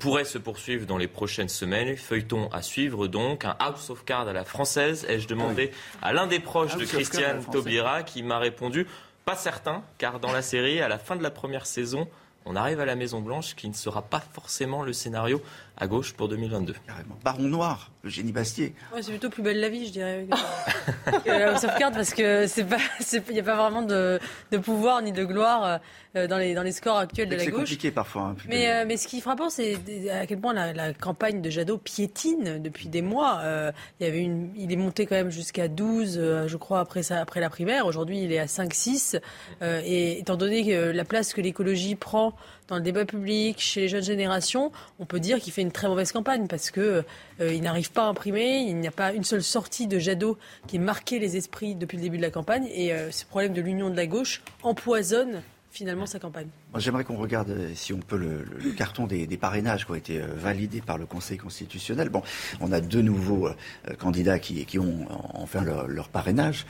pourraient 0.00 0.24
se 0.24 0.38
poursuivre 0.38 0.86
dans 0.86 0.98
les 0.98 1.08
prochaines 1.08 1.48
semaines. 1.48 1.91
Feuilleton 1.96 2.48
à 2.52 2.62
suivre 2.62 3.06
donc, 3.06 3.44
un 3.44 3.56
House 3.58 3.90
of 3.90 4.04
Cards 4.04 4.28
à 4.28 4.32
la 4.32 4.44
française. 4.44 5.06
Ai-je 5.08 5.28
demandé 5.28 5.70
à 6.00 6.12
l'un 6.12 6.26
des 6.26 6.40
proches 6.40 6.76
de 6.76 6.84
Christiane 6.84 7.44
Taubira 7.44 8.02
qui 8.02 8.22
m'a 8.22 8.38
répondu 8.38 8.86
pas 9.24 9.36
certain, 9.36 9.82
car 9.98 10.18
dans 10.18 10.32
la 10.32 10.42
série, 10.42 10.80
à 10.80 10.88
la 10.88 10.98
fin 10.98 11.16
de 11.16 11.22
la 11.22 11.30
première 11.30 11.66
saison, 11.66 12.08
on 12.44 12.56
arrive 12.56 12.80
à 12.80 12.84
la 12.84 12.96
Maison 12.96 13.20
Blanche, 13.20 13.54
qui 13.54 13.68
ne 13.68 13.74
sera 13.74 14.02
pas 14.02 14.20
forcément 14.20 14.82
le 14.82 14.92
scénario 14.92 15.40
à 15.76 15.86
gauche 15.86 16.12
pour 16.12 16.28
2022. 16.28 16.74
Carrément. 16.86 17.18
Baron 17.24 17.44
Noir, 17.44 17.90
Eugénie 18.04 18.32
Bastier. 18.32 18.74
Ouais, 18.94 19.02
c'est 19.02 19.10
plutôt 19.10 19.30
plus 19.30 19.42
belle 19.42 19.60
la 19.60 19.68
vie, 19.68 19.86
je 19.86 19.92
dirais. 19.92 20.26
que 21.24 21.30
la 21.30 21.56
sauvegarde, 21.58 21.94
parce 21.94 22.14
que 22.14 22.46
c'est 22.46 22.64
pas, 22.64 22.76
il 23.28 23.32
n'y 23.32 23.40
a 23.40 23.42
pas 23.42 23.56
vraiment 23.56 23.82
de, 23.82 24.20
de, 24.50 24.58
pouvoir 24.58 25.02
ni 25.02 25.12
de 25.12 25.24
gloire 25.24 25.80
euh, 26.14 26.26
dans 26.26 26.36
les, 26.36 26.54
dans 26.54 26.62
les 26.62 26.72
scores 26.72 26.98
actuels 26.98 27.28
de 27.28 27.36
la 27.36 27.44
gauche. 27.44 27.52
C'est 27.52 27.58
compliqué 27.58 27.90
parfois. 27.90 28.22
Hein, 28.22 28.36
mais, 28.48 28.70
euh, 28.70 28.84
mais 28.86 28.96
ce 28.96 29.08
qui 29.08 29.18
est 29.18 29.20
frappant, 29.20 29.48
c'est 29.48 29.78
à 30.10 30.26
quel 30.26 30.38
point 30.38 30.52
la, 30.52 30.72
la, 30.72 30.92
campagne 30.92 31.40
de 31.40 31.48
Jadot 31.48 31.78
piétine 31.78 32.60
depuis 32.62 32.88
des 32.88 33.02
mois. 33.02 33.40
Euh, 33.42 33.72
il, 33.98 34.06
y 34.06 34.08
avait 34.08 34.20
une, 34.20 34.50
il 34.56 34.72
est 34.72 34.76
monté 34.76 35.06
quand 35.06 35.16
même 35.16 35.30
jusqu'à 35.30 35.68
12, 35.68 36.46
je 36.46 36.56
crois, 36.56 36.80
après, 36.80 37.02
ça, 37.02 37.20
après 37.20 37.40
la 37.40 37.48
primaire. 37.48 37.86
Aujourd'hui, 37.86 38.22
il 38.22 38.32
est 38.32 38.38
à 38.38 38.46
5-6. 38.46 39.20
et 39.62 40.18
étant 40.18 40.36
donné 40.36 40.66
que 40.66 40.90
la 40.90 41.04
place 41.04 41.32
que 41.32 41.40
l'écologie 41.40 41.94
prend 41.94 42.34
dans 42.68 42.76
le 42.76 42.82
débat 42.82 43.04
public, 43.04 43.60
chez 43.60 43.82
les 43.82 43.88
jeunes 43.88 44.02
générations, 44.02 44.72
on 44.98 45.04
peut 45.04 45.20
dire 45.20 45.38
qu'il 45.38 45.52
fait 45.52 45.62
une 45.62 45.72
très 45.72 45.88
mauvaise 45.88 46.12
campagne 46.12 46.46
parce 46.46 46.70
que 46.70 47.04
euh, 47.40 47.60
n'arrive 47.60 47.92
pas 47.92 48.04
à 48.04 48.06
imprimer, 48.06 48.58
il 48.58 48.76
n'y 48.76 48.88
a 48.88 48.92
pas 48.92 49.12
une 49.12 49.24
seule 49.24 49.42
sortie 49.42 49.86
de 49.86 49.98
Jadot 49.98 50.38
qui 50.66 50.76
ait 50.76 50.78
marqué 50.78 51.18
les 51.18 51.36
esprits 51.36 51.74
depuis 51.74 51.96
le 51.96 52.02
début 52.02 52.16
de 52.16 52.22
la 52.22 52.30
campagne. 52.30 52.68
Et 52.72 52.92
euh, 52.92 53.10
ce 53.10 53.24
problème 53.24 53.52
de 53.52 53.60
l'union 53.60 53.90
de 53.90 53.96
la 53.96 54.06
gauche 54.06 54.42
empoisonne 54.62 55.42
finalement 55.72 56.04
sa 56.04 56.18
campagne. 56.18 56.48
J'aimerais 56.76 57.04
qu'on 57.04 57.16
regarde, 57.16 57.50
euh, 57.50 57.70
si 57.74 57.94
on 57.94 57.98
peut, 57.98 58.18
le, 58.18 58.70
carton 58.72 59.06
des, 59.06 59.26
parrainages 59.38 59.86
qui 59.86 59.90
ont 59.90 59.94
été 59.94 60.20
euh, 60.20 60.26
validés 60.36 60.82
par 60.82 60.98
le 60.98 61.06
Conseil 61.06 61.38
constitutionnel. 61.38 62.10
Bon, 62.10 62.22
on 62.60 62.72
a 62.72 62.80
deux 62.80 63.00
nouveaux 63.00 63.48
euh, 63.48 63.94
candidats 63.98 64.38
qui, 64.38 64.78
ont 64.78 65.06
enfin 65.34 65.64
leur, 65.64 66.08
parrainage. 66.10 66.66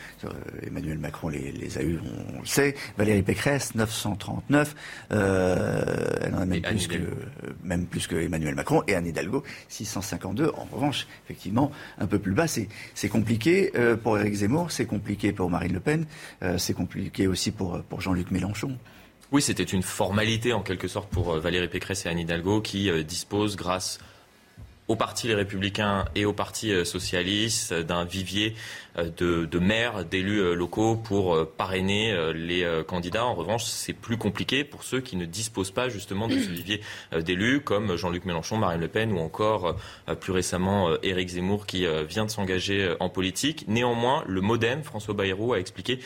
Emmanuel 0.65 0.99
Macron 0.99 1.29
les, 1.29 1.79
a 1.79 1.83
eus, 1.83 1.99
on, 2.35 2.41
le 2.41 2.47
sait. 2.47 2.77
Valérie 2.97 3.23
Pécresse, 3.23 3.75
939. 3.75 4.75
elle 5.11 5.19
en 6.35 6.39
a 6.39 6.47
même 6.47 6.63
plus, 6.63 6.87
que, 6.87 6.99
même 7.65 7.87
plus 7.87 8.07
que 8.07 8.15
Emmanuel 8.15 8.55
Macron. 8.55 8.85
Et 8.87 8.95
Anne 8.95 9.07
Hidalgo, 9.07 9.43
652. 9.69 10.53
En 10.57 10.69
revanche, 10.71 11.09
effectivement, 11.25 11.73
un 11.99 12.07
peu 12.07 12.21
plus 12.21 12.33
bas. 12.33 12.47
C'est 12.47 13.09
compliqué 13.09 13.73
pour 14.03 14.19
Éric 14.19 14.35
Zemmour, 14.35 14.71
c'est 14.71 14.87
compliqué 14.87 15.33
pour 15.33 15.51
Marine 15.51 15.73
Le 15.73 15.81
Pen, 15.81 16.07
c'est 16.57 16.75
compliqué 16.75 17.27
aussi 17.27 17.51
pour, 17.51 17.83
pour 17.83 18.01
Jean-Luc 18.01 18.31
Mélenchon. 18.31 18.79
Oui, 19.33 19.41
c'était 19.41 19.63
une 19.63 19.83
formalité 19.83 20.53
en 20.53 20.61
quelque 20.61 20.89
sorte 20.89 21.09
pour 21.09 21.33
euh, 21.33 21.41
Valérie 21.41 21.69
Pécresse 21.69 22.05
et 22.05 22.11
Anne 22.11 22.19
Hidalgo 22.19 22.61
qui 22.61 22.91
euh, 22.91 23.03
disposent 23.03 23.57
grâce 23.57 23.99
au 24.89 24.97
Parti 24.97 25.29
Les 25.29 25.35
Républicains 25.35 26.05
et 26.15 26.25
au 26.25 26.33
Parti 26.33 26.73
euh, 26.73 26.85
Socialiste 26.85 27.73
d'un 27.73 28.05
vivier 28.05 28.55
euh, 28.99 29.09
de, 29.47 29.59
maires, 29.59 30.05
d'élus 30.05 30.41
euh, 30.41 30.55
locaux 30.55 30.97
pour 30.97 31.47
parrainer 31.53 32.33
les 32.35 32.67
candidats. 32.87 33.25
En 33.25 33.35
revanche, 33.35 33.65
c'est 33.65 33.93
plus 33.93 34.17
compliqué 34.17 34.65
pour 34.65 34.83
ceux 34.83 35.01
qui 35.01 35.17
ne 35.17 35.25
disposent 35.25 35.71
pas 35.71 35.89
justement 35.89 36.29
de 36.29 36.39
ce 36.39 36.49
vivier 36.51 36.81
d'élus, 37.17 37.61
comme 37.61 37.97
Jean-Luc 37.97 38.25
Mélenchon, 38.25 38.57
Marine 38.57 38.81
Le 38.81 38.89
Pen 38.89 39.13
ou 39.13 39.19
encore 39.19 39.77
plus 40.21 40.33
récemment 40.33 40.91
Éric 41.03 41.31
Zemmour 41.31 41.67
qui 41.67 41.87
vient 42.09 42.25
de 42.25 42.31
s'engager 42.31 42.95
en 43.01 43.09
politique. 43.09 43.65
Néanmoins, 43.69 44.25
le 44.27 44.41
MoDem, 44.41 44.83
François 44.83 45.15
Bayrou, 45.15 45.53
a 45.53 45.59
expliqué 45.59 46.01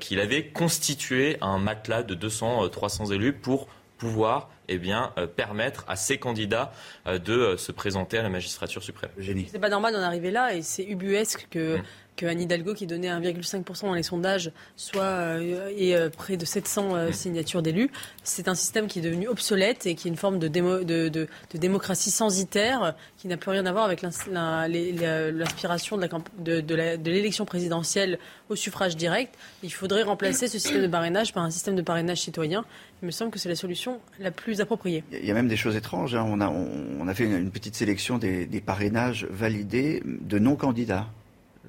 qu'il 0.00 0.20
avait 0.20 0.46
constitué 0.46 1.36
un 1.40 1.58
matelas 1.58 2.02
de 2.02 2.14
200-300 2.14 3.12
élus 3.12 3.34
pour 3.34 3.68
pouvoir 4.02 4.50
eh 4.66 4.78
bien, 4.78 5.12
euh, 5.16 5.28
permettre 5.28 5.84
à 5.86 5.94
ces 5.94 6.18
candidats 6.18 6.72
euh, 7.06 7.20
de 7.20 7.34
euh, 7.34 7.56
se 7.56 7.70
présenter 7.70 8.18
à 8.18 8.22
la 8.22 8.30
magistrature 8.30 8.82
suprême. 8.82 9.10
C'est 9.48 9.60
pas 9.60 9.68
normal 9.68 9.92
d'en 9.92 10.00
arriver 10.00 10.32
là 10.32 10.54
et 10.56 10.62
c'est 10.62 10.82
ubuesque 10.82 11.46
que 11.50 11.76
mm 11.76 11.82
que 12.16 12.26
Anne 12.26 12.40
Hidalgo, 12.40 12.74
qui 12.74 12.86
donnait 12.86 13.08
1,5% 13.08 13.82
dans 13.82 13.94
les 13.94 14.02
sondages, 14.02 14.52
soit 14.76 15.02
euh, 15.02 15.72
et 15.76 15.96
euh, 15.96 16.10
près 16.10 16.36
de 16.36 16.44
700 16.44 16.94
euh, 16.94 17.12
signatures 17.12 17.62
d'élus. 17.62 17.90
C'est 18.22 18.48
un 18.48 18.54
système 18.54 18.86
qui 18.86 18.98
est 18.98 19.02
devenu 19.02 19.28
obsolète 19.28 19.86
et 19.86 19.94
qui 19.94 20.08
est 20.08 20.10
une 20.10 20.16
forme 20.16 20.38
de, 20.38 20.48
de, 20.48 21.28
démocratie 21.54 22.10
censitaire 22.10 22.94
qui 23.16 23.28
n'a 23.28 23.36
plus 23.36 23.50
rien 23.50 23.66
à 23.66 23.72
voir 23.72 23.84
avec 23.84 24.02
l'inspiration 24.02 25.96
de 25.96 27.10
l'élection 27.10 27.44
présidentielle 27.44 28.18
au 28.48 28.56
suffrage 28.56 28.96
direct. 28.96 29.34
Il 29.62 29.72
faudrait 29.72 30.02
remplacer 30.02 30.48
ce 30.48 30.58
système 30.58 30.82
de 30.82 30.88
parrainage 30.88 31.32
par 31.32 31.42
un 31.44 31.50
système 31.50 31.76
de 31.76 31.82
parrainage 31.82 32.18
citoyen. 32.18 32.64
Il 33.02 33.06
me 33.06 33.10
semble 33.10 33.30
que 33.30 33.38
c'est 33.38 33.48
la 33.48 33.56
solution 33.56 34.00
la 34.20 34.30
plus 34.30 34.60
appropriée. 34.60 35.02
Il 35.10 35.24
y 35.24 35.30
a 35.30 35.34
même 35.34 35.48
des 35.48 35.56
choses 35.56 35.76
étranges. 35.76 36.14
Hein. 36.14 36.24
On, 36.26 36.40
a, 36.40 36.48
on, 36.48 37.08
a, 37.08 37.14
fait 37.14 37.24
une, 37.24 37.50
petite 37.50 37.74
sélection 37.74 38.18
des 38.18 38.62
parrainages 38.64 39.26
validés 39.30 40.02
de 40.04 40.38
non-candidats. 40.38 41.08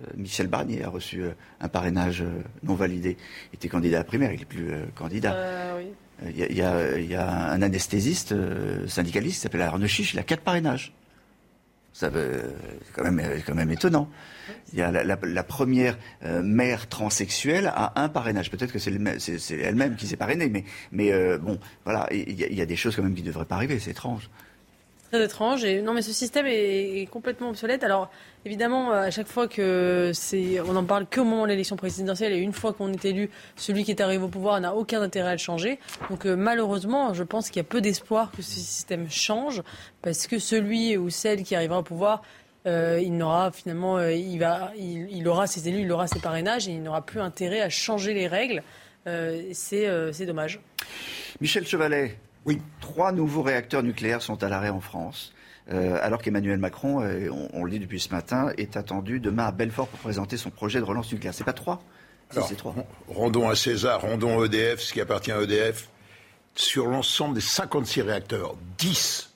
Euh, 0.02 0.06
Michel 0.18 0.48
Barnier 0.48 0.84
a 0.84 0.90
reçu 0.90 1.22
euh, 1.22 1.32
un 1.60 1.68
parrainage 1.68 2.22
euh, 2.22 2.41
non 2.64 2.76
validé. 2.76 3.18
Il 3.52 3.56
était 3.56 3.70
candidat 3.70 3.98
à 3.98 3.99
la 3.99 4.03
primaire, 4.03 4.32
il 4.32 4.40
n'est 4.40 4.45
plus 4.45 4.72
candidat. 4.95 5.78
Il 6.26 6.56
y, 6.56 6.61
a, 6.61 7.52
un 7.52 7.61
anesthésiste 7.61 8.34
syndicaliste 8.88 9.38
qui 9.38 9.41
s'appelle 9.41 9.61
Arnaud 9.61 9.88
Chiche, 9.88 10.14
il 10.14 10.20
a 10.20 10.24
quatre 10.24 10.41
parrainages. 10.41 10.94
C'est 11.91 12.11
quand 12.94 13.03
même, 13.03 13.22
quand 13.45 13.56
même 13.56 13.70
étonnant. 13.72 14.10
Il 14.72 14.80
y 14.80 14.82
a 14.82 14.91
la, 14.91 15.44
première 15.44 15.98
mère 16.41 16.88
transsexuelle 16.88 17.68
a 17.68 18.02
un 18.02 18.10
parrainage. 18.10 18.49
Peut-être 18.52 18.72
que 18.72 18.80
c'est 18.80 18.91
elle-même 19.52 19.95
qui 19.95 20.07
s'est 20.07 20.15
parrainée, 20.15 20.49
mais, 20.49 20.64
mais 20.91 21.38
bon, 21.40 21.60
voilà, 21.84 22.07
il 22.11 22.32
y, 22.32 22.61
a 22.61 22.65
des 22.65 22.76
choses 22.76 22.95
quand 22.95 23.03
même 23.03 23.15
qui 23.15 23.22
ne 23.22 23.28
devraient 23.28 23.45
pas 23.45 23.56
arriver. 23.56 23.80
C'est 23.80 23.91
étrange 23.91 24.30
très 25.14 25.23
étrange. 25.23 25.64
Et, 25.64 25.81
non, 25.81 25.94
mais 25.94 26.02
ce 26.02 26.11
système 26.11 26.45
est, 26.48 27.07
complètement 27.11 27.49
obsolète. 27.49 27.84
Alors, 27.84 28.10
évidemment, 28.45 28.91
à 28.91 29.11
chaque 29.11 29.27
fois 29.27 29.48
que 29.48 30.11
c'est, 30.14 30.60
on 30.61 30.73
n'en 30.73 30.84
parle 30.84 31.06
qu'au 31.06 31.23
moment 31.23 31.44
de 31.44 31.49
l'élection 31.49 31.76
présidentielle, 31.76 32.34
et 32.34 32.38
une 32.38 32.53
fois 32.53 32.73
qu'on 32.73 32.91
est 32.91 33.06
élu, 33.06 33.30
celui 33.56 33.84
qui 33.84 33.91
est 33.91 34.02
arrivé 34.02 34.23
au 34.23 34.27
pouvoir 34.27 34.60
n'a 34.60 34.73
aucun 34.73 35.02
intérêt 35.02 35.30
à 35.30 35.34
le 35.34 35.38
changer. 35.38 35.80
Donc, 36.10 36.26
euh, 36.26 36.35
malheureusement, 36.35 37.14
je 37.14 37.23
pense 37.23 37.49
qu'il 37.49 37.57
y 37.57 37.60
a 37.61 37.64
peu 37.64 37.81
d'espoir 37.81 38.31
que 38.31 38.41
ce 38.41 38.52
système 38.52 39.10
change, 39.10 39.61
parce 40.02 40.26
que 40.26 40.40
celui 40.40 40.98
ou 40.98 41.10
celle 41.10 41.44
qui 41.44 41.56
arrivera 41.56 41.80
au 41.80 41.84
pouvoir 41.84 42.23
euh, 42.65 43.02
il 43.03 43.18
n'aura 43.18 43.52
finalement, 43.52 43.98
euh, 43.98 44.14
il, 44.14 44.40
va, 44.40 44.72
il, 44.77 45.27
aura 45.27 45.48
ses 45.48 45.68
élus, 45.68 45.81
il 45.81 45.91
aura 45.91 46.07
ses 46.07 46.22
parrainages 46.22 46.65
et 46.69 46.72
il 46.72 46.81
n'aura 46.81 47.06
plus 47.06 47.19
intérêt 47.19 47.60
à 47.60 47.68
changer 47.68 48.14
les 48.14 48.26
règles. 48.26 48.64
c'est 49.52 50.26
dommage. 50.26 50.61
Michel 51.41 51.68
Chevalet, 51.68 52.15
Oui. 52.45 52.61
Trois 52.82 53.11
nouveaux 53.11 53.41
réacteurs 53.41 53.84
nucléaires 53.84 54.22
sont 54.22 54.44
à 54.44 54.49
l'arrêt 54.49 54.70
en 54.70 54.82
France. 54.82 55.34
Euh, 55.72 55.98
alors 56.02 56.22
qu'Emmanuel 56.22 56.60
Macron, 56.60 57.02
euh, 57.02 57.30
on, 57.53 57.64
le 57.64 57.72
dit 57.72 57.80
depuis 57.80 57.99
ce 57.99 58.10
matin, 58.10 58.52
est 58.57 58.76
attendu 58.76 59.20
demain 59.20 59.45
à 59.45 59.52
Belfort 59.52 59.88
pour 59.88 59.99
présenter 59.99 60.36
son 60.36 60.49
projet 60.49 60.80
de 60.80 60.84
relance 60.84 61.11
nucléaire. 61.11 61.34
C'est 61.34 61.45
pas 61.45 61.53
trois 61.53 61.82
c'est 62.41 62.56
trois. 62.56 62.76
Rendons 63.07 63.49
à 63.49 63.56
César, 63.56 64.02
rendons 64.02 64.44
EDF, 64.44 64.80
ce 64.80 64.94
qui 64.94 65.02
appartient 65.02 65.32
à 65.32 65.41
EDF. 65.41 65.90
Sur 66.56 66.88
l'ensemble 66.88 67.36
des 67.36 67.41
56 67.41 68.02
réacteurs, 68.02 68.56
10 68.78 69.32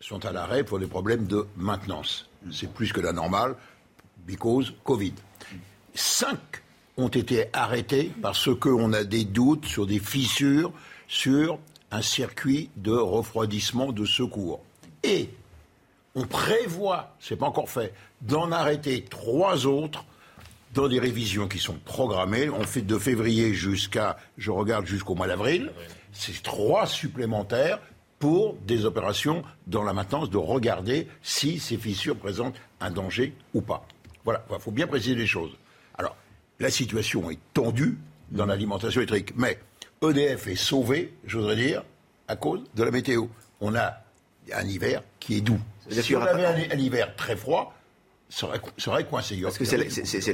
sont 0.00 0.24
à 0.24 0.32
l'arrêt 0.32 0.64
pour 0.64 0.78
des 0.78 0.86
problèmes 0.86 1.26
de 1.26 1.46
maintenance. 1.56 2.28
C'est 2.52 2.72
plus 2.72 2.92
que 2.92 3.00
la 3.00 3.12
normale, 3.12 3.54
because 4.26 4.72
Covid. 4.84 5.14
5 5.94 6.38
ont 6.96 7.08
été 7.08 7.46
arrêtés 7.52 8.12
parce 8.22 8.54
qu'on 8.54 8.92
a 8.92 9.04
des 9.04 9.24
doutes 9.24 9.66
sur 9.66 9.86
des 9.86 9.98
fissures 9.98 10.72
sur 11.06 11.58
un 11.90 12.02
circuit 12.02 12.70
de 12.76 12.92
refroidissement 12.92 13.92
de 13.92 14.04
secours. 14.04 14.60
Et 15.02 15.30
on 16.14 16.26
prévoit, 16.26 17.14
c'est 17.20 17.36
pas 17.36 17.46
encore 17.46 17.70
fait, 17.70 17.94
d'en 18.22 18.50
arrêter 18.52 19.04
trois 19.04 19.66
autres 19.66 20.04
dans 20.74 20.88
des 20.88 20.98
révisions 20.98 21.48
qui 21.48 21.58
sont 21.58 21.78
programmées. 21.84 22.50
On 22.50 22.64
fait 22.64 22.82
de 22.82 22.98
février 22.98 23.54
jusqu'à, 23.54 24.18
je 24.36 24.50
regarde 24.50 24.86
jusqu'au 24.86 25.14
mois 25.14 25.28
d'avril. 25.28 25.72
C'est 26.12 26.42
trois 26.42 26.86
supplémentaires 26.86 27.78
pour 28.18 28.56
des 28.66 28.84
opérations 28.84 29.42
dans 29.66 29.84
la 29.84 29.92
maintenance 29.92 30.28
de 30.30 30.36
regarder 30.36 31.06
si 31.22 31.58
ces 31.58 31.76
fissures 31.76 32.16
présentent 32.16 32.56
un 32.80 32.90
danger 32.90 33.34
ou 33.54 33.60
pas. 33.60 33.86
Voilà, 34.24 34.44
il 34.50 34.60
faut 34.60 34.72
bien 34.72 34.86
préciser 34.86 35.14
les 35.14 35.26
choses. 35.26 35.52
Alors, 35.96 36.16
la 36.58 36.70
situation 36.70 37.30
est 37.30 37.38
tendue 37.54 37.96
dans 38.30 38.46
l'alimentation 38.46 39.00
électrique, 39.00 39.32
mais 39.36 39.58
EDF 40.02 40.46
est 40.46 40.56
sauvé, 40.56 41.12
j'oserais 41.24 41.56
dire, 41.56 41.82
à 42.28 42.36
cause 42.36 42.62
de 42.74 42.82
la 42.82 42.90
météo. 42.90 43.26
On 43.60 43.74
a 43.74 43.94
un 44.52 44.66
hiver 44.66 45.02
qui 45.18 45.38
est 45.38 45.40
doux. 45.40 45.60
Si 45.90 46.14
on 46.14 46.22
avait 46.22 46.44
un, 46.44 46.54
un 46.70 46.78
hiver 46.78 47.14
très 47.16 47.36
froid, 47.36 47.74
serait, 48.28 48.60
serait 48.76 49.04
coincé. 49.04 49.40
Parce 49.42 49.58
que 49.58 49.64
c'est 49.64 49.76
la, 49.76 49.84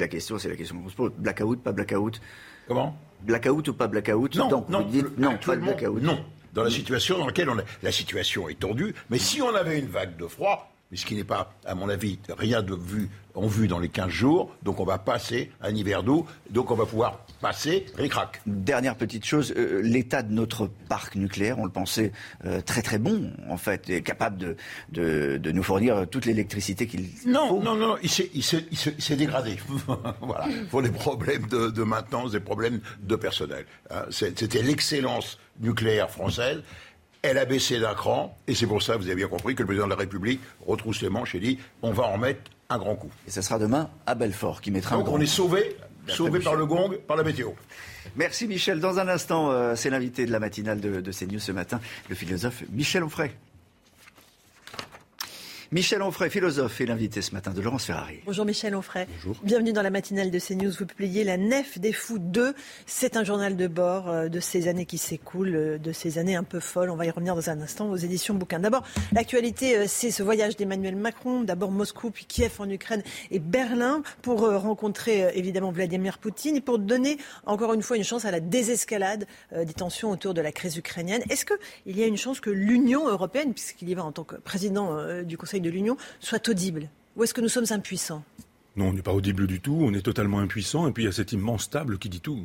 question, 0.09 0.39
c'est 0.39 0.49
la 0.49 0.57
question 0.57 0.81
qu'on 0.81 0.89
se 0.89 0.95
pose. 0.97 1.13
Blackout, 1.17 1.63
pas 1.63 1.73
blackout? 1.73 2.21
Comment? 2.67 2.97
Blackout 3.23 3.69
ou 3.69 3.75
pas 3.75 3.87
blackout? 3.87 4.35
Non, 4.37 4.49
Donc, 4.49 4.69
non, 4.69 4.87
non, 5.17 5.39
pas 5.39 5.57
de 5.57 5.63
blackout. 5.63 6.03
Non, 6.03 6.25
dans 6.53 6.65
la 6.65 6.71
situation 6.71 7.19
dans 7.19 7.27
laquelle 7.27 7.49
on 7.49 7.59
est. 7.59 7.65
La 7.83 7.93
situation 7.93 8.49
est 8.49 8.59
tendue, 8.59 8.95
mais 9.11 9.19
si 9.19 9.41
on 9.43 9.55
avait 9.55 9.79
une 9.79 9.89
vague 9.89 10.17
de 10.17 10.27
froid, 10.27 10.74
ce 10.97 11.07
qui 11.07 11.15
n'est 11.15 11.25
pas, 11.25 11.53
à 11.65 11.75
mon 11.75 11.89
avis, 11.89 12.19
rien 12.37 12.63
de 12.63 12.75
vu 12.75 13.11
en 13.35 13.47
vue 13.47 13.69
dans 13.69 13.79
les 13.79 13.89
15 13.89 14.09
jours. 14.09 14.55
Donc 14.63 14.81
on 14.81 14.85
va 14.85 14.99
passer 14.99 15.51
un 15.61 15.75
hiver 15.75 16.03
doux. 16.03 16.27
Donc 16.51 16.71
on 16.71 16.75
va 16.75 16.87
pouvoir 16.87 17.21
passer 17.41 17.87
ric-rac. 17.97 18.41
Dernière 18.47 18.97
petite 18.97 19.25
chose, 19.25 19.53
euh, 19.57 19.83
l'état 19.83 20.23
de 20.23 20.33
notre 20.33 20.69
parc 20.89 21.17
nucléaire, 21.17 21.59
on 21.59 21.65
le 21.65 21.71
pensait 21.71 22.13
euh, 22.45 22.61
très 22.61 22.83
très 22.83 22.99
bon 22.99 23.33
en 23.49 23.57
fait, 23.57 23.91
et 23.91 24.03
capable 24.03 24.39
de, 24.39 24.57
de, 24.93 25.39
de 25.39 25.53
nous 25.53 25.63
fournir 25.63 26.07
toute 26.09 26.27
l'électricité 26.27 26.87
qu'il 26.87 27.09
non, 27.27 27.49
faut. 27.49 27.63
Non, 27.63 27.75
non, 27.75 27.89
non, 27.89 27.97
il 28.03 28.43
s'est 28.43 29.17
dégradé. 29.17 29.59
voilà, 30.21 30.47
pour 30.71 30.83
des 30.83 30.91
problèmes 30.91 31.47
de, 31.49 31.71
de, 31.71 31.83
maintenance, 31.83 32.33
des 32.33 32.41
problèmes 32.41 32.81
de 33.03 33.17
personnel. 33.17 33.67
Hein, 33.91 34.05
c'était 34.11 34.63
l'excellence 34.63 35.39
nucléaire 35.61 36.11
française 36.11 36.63
elle 37.25 37.39
a 37.39 37.47
baissé 37.47 37.81
d'un 37.81 37.95
cran, 37.95 38.37
et 38.47 38.55
c'est 38.55 38.67
pour 38.67 38.83
ça, 38.83 38.99
vous 38.99 39.07
avez 39.07 39.15
bien 39.17 39.29
compris, 39.29 39.55
que 39.55 39.63
le 39.63 39.67
président 39.67 39.87
de 39.87 39.91
la 39.91 39.97
République 39.97 40.41
retrousse 40.67 41.01
les 41.01 41.09
manches 41.09 41.35
et 41.35 41.41
dit 41.41 41.59
on 41.83 41.91
va 41.91 42.05
en 42.05 42.19
mettre 42.19 42.51
un 42.69 42.79
grand 42.79 42.97
coup. 42.97 43.11
Et 43.27 43.31
ce 43.31 43.41
sera 43.41 43.59
demain 43.59 43.89
à 44.07 44.15
Belfort 44.15 44.61
qui 44.61 44.71
mettra 44.71 44.97
Donc 44.97 45.07
un 45.07 45.09
grand 45.09 45.19
on 45.19 45.21
est 45.21 45.27
sauvé, 45.27 45.77
sauvé 46.07 46.41
par 46.41 46.55
le 46.55 46.67
gong, 46.67 46.99
par 47.07 47.17
la 47.17 47.23
météo. 47.23 47.51
Merci 48.17 48.47
Michel. 48.47 48.79
Dans 48.79 48.99
un 48.99 49.09
instant, 49.09 49.51
euh, 49.51 49.75
c'est 49.75 49.89
l'invité 49.89 50.27
de 50.27 50.33
la 50.33 50.39
matinale 50.39 50.81
de, 50.81 51.01
de 51.01 51.13
CNews 51.13 51.41
ce 51.41 51.53
matin, 51.53 51.81
le 52.11 52.15
philosophe 52.15 52.63
Michel 52.71 53.03
Onfray. 53.03 53.31
Michel 55.75 56.03
Onfray, 56.03 56.31
philosophe, 56.31 56.81
est 56.81 56.87
l'invité 56.87 57.21
ce 57.21 57.33
matin 57.33 57.51
de 57.51 57.61
Laurence 57.61 57.87
Ferrari. 57.87 58.21
Bonjour 58.27 58.45
Michel 58.45 58.77
Onfray. 58.77 59.09
Bonjour. 59.13 59.41
Bienvenue 59.43 59.73
dans 59.73 59.83
la 59.83 59.91
matinale 59.91 60.31
de 60.31 60.39
CNews. 60.39 60.71
Vous 60.79 60.87
publiez 60.87 61.25
La 61.25 61.37
Nef 61.37 61.81
des 61.81 61.93
Fous 61.93 62.21
2. 62.21 62.55
C'est 62.87 63.17
un 63.17 63.25
journal 63.25 63.57
de 63.57 63.67
bord 63.67 64.09
euh, 64.09 64.29
de 64.29 64.39
ces 64.39 64.69
années 64.69 64.87
qui 64.87 64.99
s'écoulent, 64.99 65.57
euh, 65.57 65.79
de 65.79 65.91
ces 65.91 66.19
années 66.19 66.37
un 66.37 66.45
peu 66.45 66.61
folles. 66.61 66.91
On 66.91 66.95
va 66.95 67.07
y 67.07 67.11
revenir 67.11 67.35
dans 67.35 67.51
un 67.51 67.61
instant 67.61 67.91
aux 67.91 67.97
éditions 67.97 68.35
bouquins. 68.35 68.61
D'abord, 68.61 68.85
l'actualité, 69.11 69.77
euh, 69.77 69.85
c'est 69.89 70.13
ce 70.13 70.23
voyage 70.23 70.55
d'Emmanuel 70.55 70.95
Macron. 70.95 71.43
D'abord 71.43 71.73
Moscou, 71.73 72.13
puis 72.13 72.25
Kiev 72.25 72.53
en 72.61 72.71
Ukraine 72.71 73.03
et 73.33 73.41
Berlin 73.41 74.05
pour 74.23 74.49
rencontrer 74.49 75.33
évidemment 75.35 75.73
Vladimir 75.73 76.19
Poutine 76.19 76.55
et 76.55 76.61
pour 76.61 76.79
donner 76.79 77.19
encore 77.47 77.73
une 77.73 77.83
fois 77.83 77.97
une 77.97 78.05
chance 78.05 78.25
à 78.25 78.31
la 78.31 78.39
désescalade 78.39 79.27
des 79.53 79.73
tensions 79.73 80.13
autour 80.13 80.35
de 80.35 80.41
la 80.41 80.53
crise 80.53 80.77
ukrainienne. 80.77 81.23
Est-ce 81.31 81.45
qu'il 81.45 81.99
y 81.99 82.05
a 82.05 82.07
une 82.07 82.17
chance 82.17 82.39
que 82.39 82.51
l'Union 82.51 83.09
européenne, 83.09 83.53
puisqu'il 83.53 83.89
y 83.89 83.95
va 83.95 84.05
en 84.05 84.13
tant 84.13 84.23
que 84.23 84.37
président 84.37 85.23
du 85.25 85.37
Conseil 85.37 85.64
de 85.65 85.71
l'Union 85.71 85.97
soit 86.21 86.49
audible 86.49 86.89
Ou 87.17 87.25
est-ce 87.25 87.35
que 87.35 87.41
nous 87.41 87.49
sommes 87.49 87.67
impuissants? 87.71 88.23
Non, 88.77 88.89
on 88.89 88.93
n'est 88.93 89.03
pas 89.03 89.13
audible 89.13 89.47
du 89.47 89.61
tout, 89.61 89.79
on 89.81 89.95
est 89.95 90.03
totalement 90.03 90.41
impuissant, 90.41 90.89
et 90.89 90.93
puis 90.93 91.05
il 91.05 91.07
y 91.07 91.09
a 91.09 91.13
cette 91.13 91.31
immense 91.31 91.71
table 91.71 91.97
qui 91.97 92.09
dit 92.09 92.21
tout. 92.21 92.41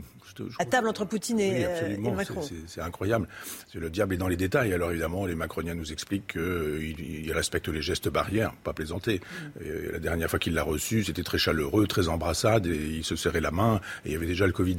À 0.59 0.65
table 0.65 0.87
entre 0.87 1.03
Poutine 1.03 1.39
et, 1.39 1.65
euh, 1.65 1.97
Macron. 1.97 2.41
C'est 2.67 2.81
incroyable. 2.81 3.27
Le 3.73 3.89
diable 3.89 4.13
est 4.13 4.17
dans 4.17 4.27
les 4.27 4.37
détails. 4.37 4.71
Alors 4.73 4.91
évidemment, 4.91 5.25
les 5.25 5.33
Macroniens 5.33 5.73
nous 5.73 5.91
expliquent 5.91 6.33
qu'ils 6.33 7.33
respectent 7.33 7.67
les 7.69 7.81
gestes 7.81 8.09
barrières, 8.09 8.53
pas 8.63 8.73
plaisanter. 8.73 9.21
Mm. 9.59 9.91
la 9.93 9.99
dernière 9.99 10.29
fois 10.29 10.37
qu'il 10.37 10.53
l'a 10.53 10.61
reçu, 10.61 11.03
c'était 11.03 11.23
très 11.23 11.39
chaleureux, 11.39 11.87
très 11.87 12.09
embrassade, 12.09 12.67
et 12.67 12.97
il 12.97 13.03
se 13.03 13.15
serrait 13.15 13.41
la 13.41 13.51
main, 13.51 13.81
et 14.05 14.09
il 14.09 14.11
y 14.11 14.15
avait 14.15 14.27
déjà 14.27 14.45
le 14.45 14.53
Covid. 14.53 14.77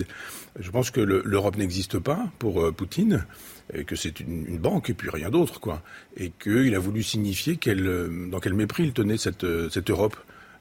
Je 0.59 0.71
pense 0.71 0.93
que 0.93 1.01
l'Europe 1.01 1.57
n'existe 1.57 1.99
pas 1.99 2.31
pour 2.39 2.63
euh, 2.63 2.71
Poutine 2.71 3.27
et 3.75 3.85
que 3.85 3.97
c'est 3.97 4.21
une, 4.21 4.59
banque 4.59 4.91
et 4.91 4.95
puis 4.95 5.11
rien 5.11 5.31
d'autre, 5.31 5.61
quoi. 5.61 5.83
Et 6.17 6.31
qu'il 6.31 6.75
a 6.75 6.79
voulu 6.79 7.03
signifier 7.03 7.59
euh, 7.67 8.29
dans 8.29 8.41
quel 8.41 8.55
mépris 8.55 8.85
il 8.85 8.93
tenait 8.93 9.17
cette, 9.17 9.45
euh, 9.45 9.69
cette 9.71 9.91
Europe 9.91 10.17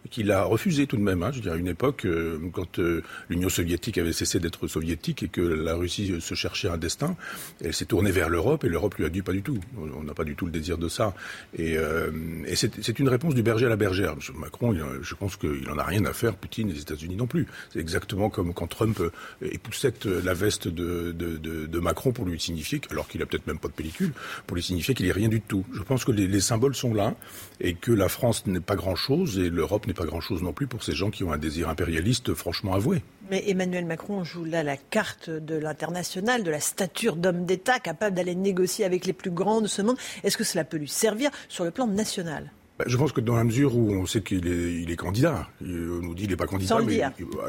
qu'il 0.09 0.31
a 0.31 0.43
refusé 0.43 0.87
tout 0.87 0.97
de 0.97 1.01
même. 1.01 1.23
Hein, 1.23 1.31
je 1.33 1.39
dirais 1.39 1.55
à 1.55 1.57
une 1.57 1.67
époque, 1.67 2.05
euh, 2.05 2.39
quand 2.53 2.79
euh, 2.79 3.03
l'Union 3.29 3.49
soviétique 3.49 3.97
avait 3.97 4.13
cessé 4.13 4.39
d'être 4.39 4.67
soviétique 4.67 5.23
et 5.23 5.27
que 5.27 5.41
la 5.41 5.75
Russie 5.75 6.15
se 6.19 6.33
cherchait 6.35 6.69
un 6.69 6.77
destin, 6.77 7.15
elle 7.63 7.73
s'est 7.73 7.85
tournée 7.85 8.11
vers 8.11 8.29
l'Europe 8.29 8.63
et 8.63 8.69
l'Europe 8.69 8.95
lui 8.95 9.05
a 9.05 9.09
dit 9.09 9.21
pas 9.21 9.33
du 9.33 9.41
tout. 9.41 9.59
On 9.77 10.03
n'a 10.03 10.13
pas 10.13 10.23
du 10.23 10.35
tout 10.35 10.45
le 10.45 10.51
désir 10.51 10.77
de 10.77 10.87
ça. 10.87 11.13
Et, 11.57 11.77
euh, 11.77 12.11
et 12.45 12.55
c'est 12.55 12.99
une 12.99 13.09
réponse 13.09 13.35
du 13.35 13.43
berger 13.43 13.65
à 13.65 13.69
la 13.69 13.75
bergère. 13.75 14.15
Macron, 14.35 14.75
je 15.01 15.15
pense 15.15 15.35
qu'il 15.35 15.69
en 15.69 15.77
a 15.77 15.83
rien 15.83 16.05
à 16.05 16.13
faire. 16.13 16.35
Poutine, 16.35 16.69
les 16.69 16.81
États-Unis 16.81 17.15
non 17.15 17.27
plus. 17.27 17.47
C'est 17.71 17.79
exactement 17.79 18.29
comme 18.29 18.53
quand 18.53 18.67
Trump 18.67 19.01
époussette 19.41 20.05
la 20.05 20.33
veste 20.33 20.67
de, 20.67 21.11
de, 21.11 21.37
de, 21.37 21.65
de 21.65 21.79
Macron 21.79 22.11
pour 22.11 22.25
lui 22.25 22.39
signifier, 22.39 22.81
alors 22.89 23.07
qu'il 23.07 23.21
a 23.21 23.25
peut-être 23.25 23.47
même 23.47 23.59
pas 23.59 23.67
de 23.67 23.73
pellicule, 23.73 24.13
pour 24.47 24.55
lui 24.55 24.63
signifier 24.63 24.93
qu'il 24.93 25.05
est 25.07 25.11
rien 25.11 25.29
du 25.29 25.41
tout. 25.41 25.65
Je 25.73 25.81
pense 25.83 26.05
que 26.05 26.11
les 26.11 26.39
symboles 26.39 26.75
sont 26.75 26.93
là 26.93 27.15
et 27.61 27.73
que 27.73 27.91
la 27.91 28.09
France 28.09 28.45
n'est 28.45 28.59
pas 28.59 28.75
grand-chose 28.75 29.37
et 29.37 29.49
l'Europe 29.49 29.87
n'est 29.87 29.93
pas 29.93 30.05
grand-chose 30.05 30.41
non 30.41 30.53
plus 30.53 30.67
pour 30.67 30.83
ces 30.83 30.93
gens 30.93 31.09
qui 31.09 31.23
ont 31.23 31.31
un 31.31 31.37
désir 31.37 31.69
impérialiste 31.69 32.33
franchement 32.33 32.73
avoué. 32.73 33.03
Mais 33.29 33.43
Emmanuel 33.49 33.85
Macron 33.85 34.23
joue 34.23 34.45
là 34.45 34.63
la 34.63 34.77
carte 34.77 35.29
de 35.29 35.55
l'international, 35.55 36.43
de 36.43 36.51
la 36.51 36.59
stature 36.59 37.15
d'homme 37.15 37.45
d'État 37.45 37.79
capable 37.79 38.15
d'aller 38.15 38.35
négocier 38.35 38.85
avec 38.85 39.05
les 39.05 39.13
plus 39.13 39.31
grands 39.31 39.61
de 39.61 39.67
ce 39.67 39.81
monde. 39.81 39.97
Est-ce 40.23 40.37
que 40.37 40.43
cela 40.43 40.63
peut 40.63 40.77
lui 40.77 40.87
servir 40.87 41.29
sur 41.47 41.63
le 41.63 41.71
plan 41.71 41.87
national? 41.87 42.51
Bah, 42.79 42.85
je 42.87 42.95
pense 42.95 43.11
que 43.11 43.19
dans 43.19 43.35
la 43.35 43.43
mesure 43.43 43.75
où 43.75 43.91
on 43.91 44.05
sait 44.05 44.21
qu'il 44.21 44.47
est, 44.47 44.81
il 44.81 44.89
est 44.89 44.95
candidat, 44.95 45.49
on 45.61 45.65
nous 45.65 46.15
dit 46.15 46.23
qu'il 46.23 46.31
n'est 46.31 46.37
pas 46.37 46.47
candidat, 46.47 46.79
mais 46.79 47.01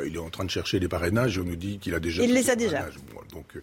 il, 0.05 0.17
est 0.17 0.19
en 0.19 0.29
train 0.29 0.45
de 0.45 0.51
chercher 0.51 0.81
les 0.81 0.89
parrainages 0.89 1.39
et 1.39 1.41
on 1.41 1.45
nous 1.45 1.57
dit 1.57 1.79
qu'il 1.79 1.95
a 1.95 2.01
déjà. 2.01 2.25
Il 2.25 2.35
les 2.35 2.51
a 2.51 2.57
déjà. 2.57 2.85
donc 3.33 3.47
euh, 3.55 3.61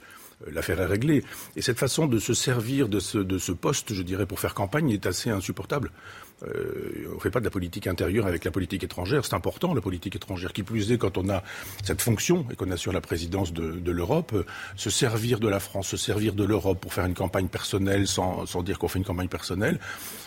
l'affaire 0.52 0.80
est 0.80 0.86
réglée. 0.86 1.24
Et 1.58 1.62
cette 1.62 1.78
façon 1.78 2.08
de 2.08 2.20
se 2.20 2.34
servir 2.34 2.88
de 2.88 3.02
ce, 3.02 3.18
de 3.18 3.38
ce 3.38 3.52
poste, 3.52 3.94
je 3.94 4.02
dirais, 4.02 4.26
pour 4.26 4.40
faire 4.40 4.54
campagne 4.54 4.92
est 4.92 5.06
assez 5.06 5.30
insupportable. 5.30 5.92
Euh, 6.44 7.08
on 7.12 7.16
ne 7.16 7.20
fait 7.20 7.32
pas 7.32 7.40
de 7.40 7.46
la 7.46 7.52
politique 7.52 7.88
intérieure 7.88 8.28
avec 8.28 8.46
la 8.46 8.52
politique 8.52 8.84
étrangère. 8.84 9.26
C'est 9.26 9.34
important, 9.34 9.74
la 9.74 9.82
politique 9.82 10.16
étrangère. 10.16 10.54
Qui 10.54 10.64
plus 10.64 10.92
est, 10.92 10.98
quand 10.98 11.18
on 11.18 11.30
a 11.30 11.44
cette 11.84 12.02
fonction 12.02 12.46
et 12.52 12.56
qu'on 12.56 12.70
assure 12.72 12.94
la 12.94 13.02
présidence 13.02 13.54
de, 13.54 13.92
l'Europe, 13.92 14.34
euh, 14.34 14.46
se 14.76 14.90
servir 14.90 15.40
de 15.40 15.48
la 15.48 15.60
France, 15.60 15.88
se 15.88 15.98
servir 15.98 16.34
de 16.34 16.44
l'Europe 16.44 16.80
pour 16.80 16.94
faire 16.94 17.06
une 17.06 17.16
campagne 17.16 17.48
personnelle 17.48 18.08
sans, 18.08 18.46
sans 18.46 18.62
dire 18.62 18.78
qu'on 18.78 18.88
fait 18.88 19.00
une 19.00 19.06
campagne 19.06 19.30
personnelle, 19.30 19.80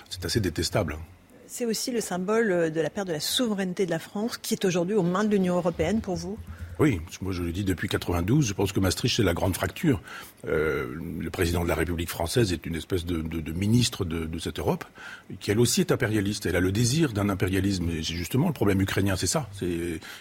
c'est 0.09 0.25
assez 0.25 0.41
détestable. 0.41 0.99
C'est 1.47 1.67
aussi 1.67 1.91
le 1.91 2.01
symbole 2.01 2.51
euh, 2.51 2.71
de 2.71 2.81
la 2.81 2.91
perte 2.91 3.09
de 3.09 3.13
la 3.13 3.21
souveraineté 3.21 3.87
de 3.87 3.91
la 3.91 3.99
France 3.99 4.39
qui 4.39 4.55
est 4.55 4.65
aujourd'hui 4.65 4.95
aux 4.95 5.03
mains 5.03 5.25
de 5.25 5.31
l'Union 5.31 5.57
européenne 5.57 6.01
pour 6.01 6.17
vous? 6.17 6.39
Oui, 6.81 7.01
moi 7.21 7.33
je 7.33 7.43
le 7.43 7.53
dis 7.53 7.63
depuis 7.63 7.89
92, 7.89 8.47
je 8.47 8.55
pense 8.55 8.73
que 8.73 8.81
Maastricht 8.81 9.17
c'est 9.17 9.23
la 9.23 9.35
grande 9.35 9.55
fracture. 9.55 10.01
Euh, 10.49 10.87
le 11.21 11.31
président 11.31 11.63
de 11.63 11.69
la 11.69 11.75
République 11.75 12.09
française 12.09 12.55
est 12.55 12.65
une 12.65 12.75
espèce 12.75 13.05
de, 13.05 13.53
ministre 13.53 14.07
de, 14.07 14.39
cette 14.39 14.59
Europe, 14.59 14.85
qui 15.41 15.51
elle 15.51 15.61
aussi 15.61 15.83
est 15.83 15.93
impérialiste. 15.93 16.47
Elle 16.47 16.57
a 16.57 16.61
le 16.61 16.73
désir 16.73 17.13
d'un 17.13 17.29
impérialisme. 17.29 17.91
Et 17.91 18.03
c'est 18.03 18.15
justement 18.15 18.47
le 18.47 18.55
problème 18.55 18.81
ukrainien, 18.81 19.17
c'est 19.17 19.27
ça. 19.27 19.49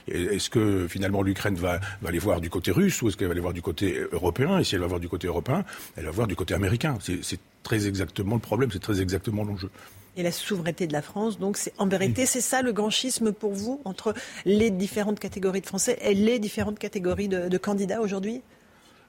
est-ce 0.10 0.50
que 0.50 0.88
finalement 0.90 1.22
l'Ukraine 1.22 1.56
va, 1.56 1.80
va 2.02 2.10
aller 2.10 2.20
voir 2.20 2.42
du 2.42 2.50
côté 2.50 2.72
russe 2.72 3.02
ou 3.02 3.08
est-ce 3.08 3.16
qu'elle 3.16 3.28
va 3.28 3.32
aller 3.32 3.42
voir 3.42 3.54
du 3.54 3.62
côté 3.62 3.98
européen 4.12 4.60
Et 4.60 4.66
si 4.66 4.76
elle 4.76 4.82
va 4.82 4.88
voir 4.88 5.00
du 5.00 5.08
côté 5.08 5.28
européen, 5.28 5.64
elle 5.96 6.06
va 6.06 6.12
voir 6.12 6.28
du 6.28 6.36
côté 6.36 6.54
américain. 6.54 6.98
c'est 7.02 7.40
très 7.64 7.88
exactement 7.88 8.36
le 8.36 8.42
problème, 8.42 8.70
c'est 8.72 8.82
très 8.82 9.02
exactement 9.02 9.46
l'enjeu 9.46 9.70
et 10.18 10.24
la 10.24 10.32
souveraineté 10.32 10.88
de 10.88 10.94
la 10.94 11.02
France. 11.02 11.40
Donc, 11.40 11.58
c'est 11.58 11.74
en 11.78 11.88
vérité, 11.88 12.26
c'est 12.26 12.42
ça 12.42 12.62
le 12.62 12.74
grand 12.74 12.90
schisme 12.90 13.32
pour 13.32 13.54
vous 13.54 13.82
entre 13.86 14.14
les 14.46 14.70
différentes 14.70 15.20
catégories 15.20 15.62
de 15.62 15.68
Français 15.68 15.98
et 16.02 16.14
les 16.14 16.40
différentes 16.40 16.80
catégories 16.80 17.28
de, 17.28 17.58
candidats 17.58 18.02
aujourd'hui? 18.02 18.42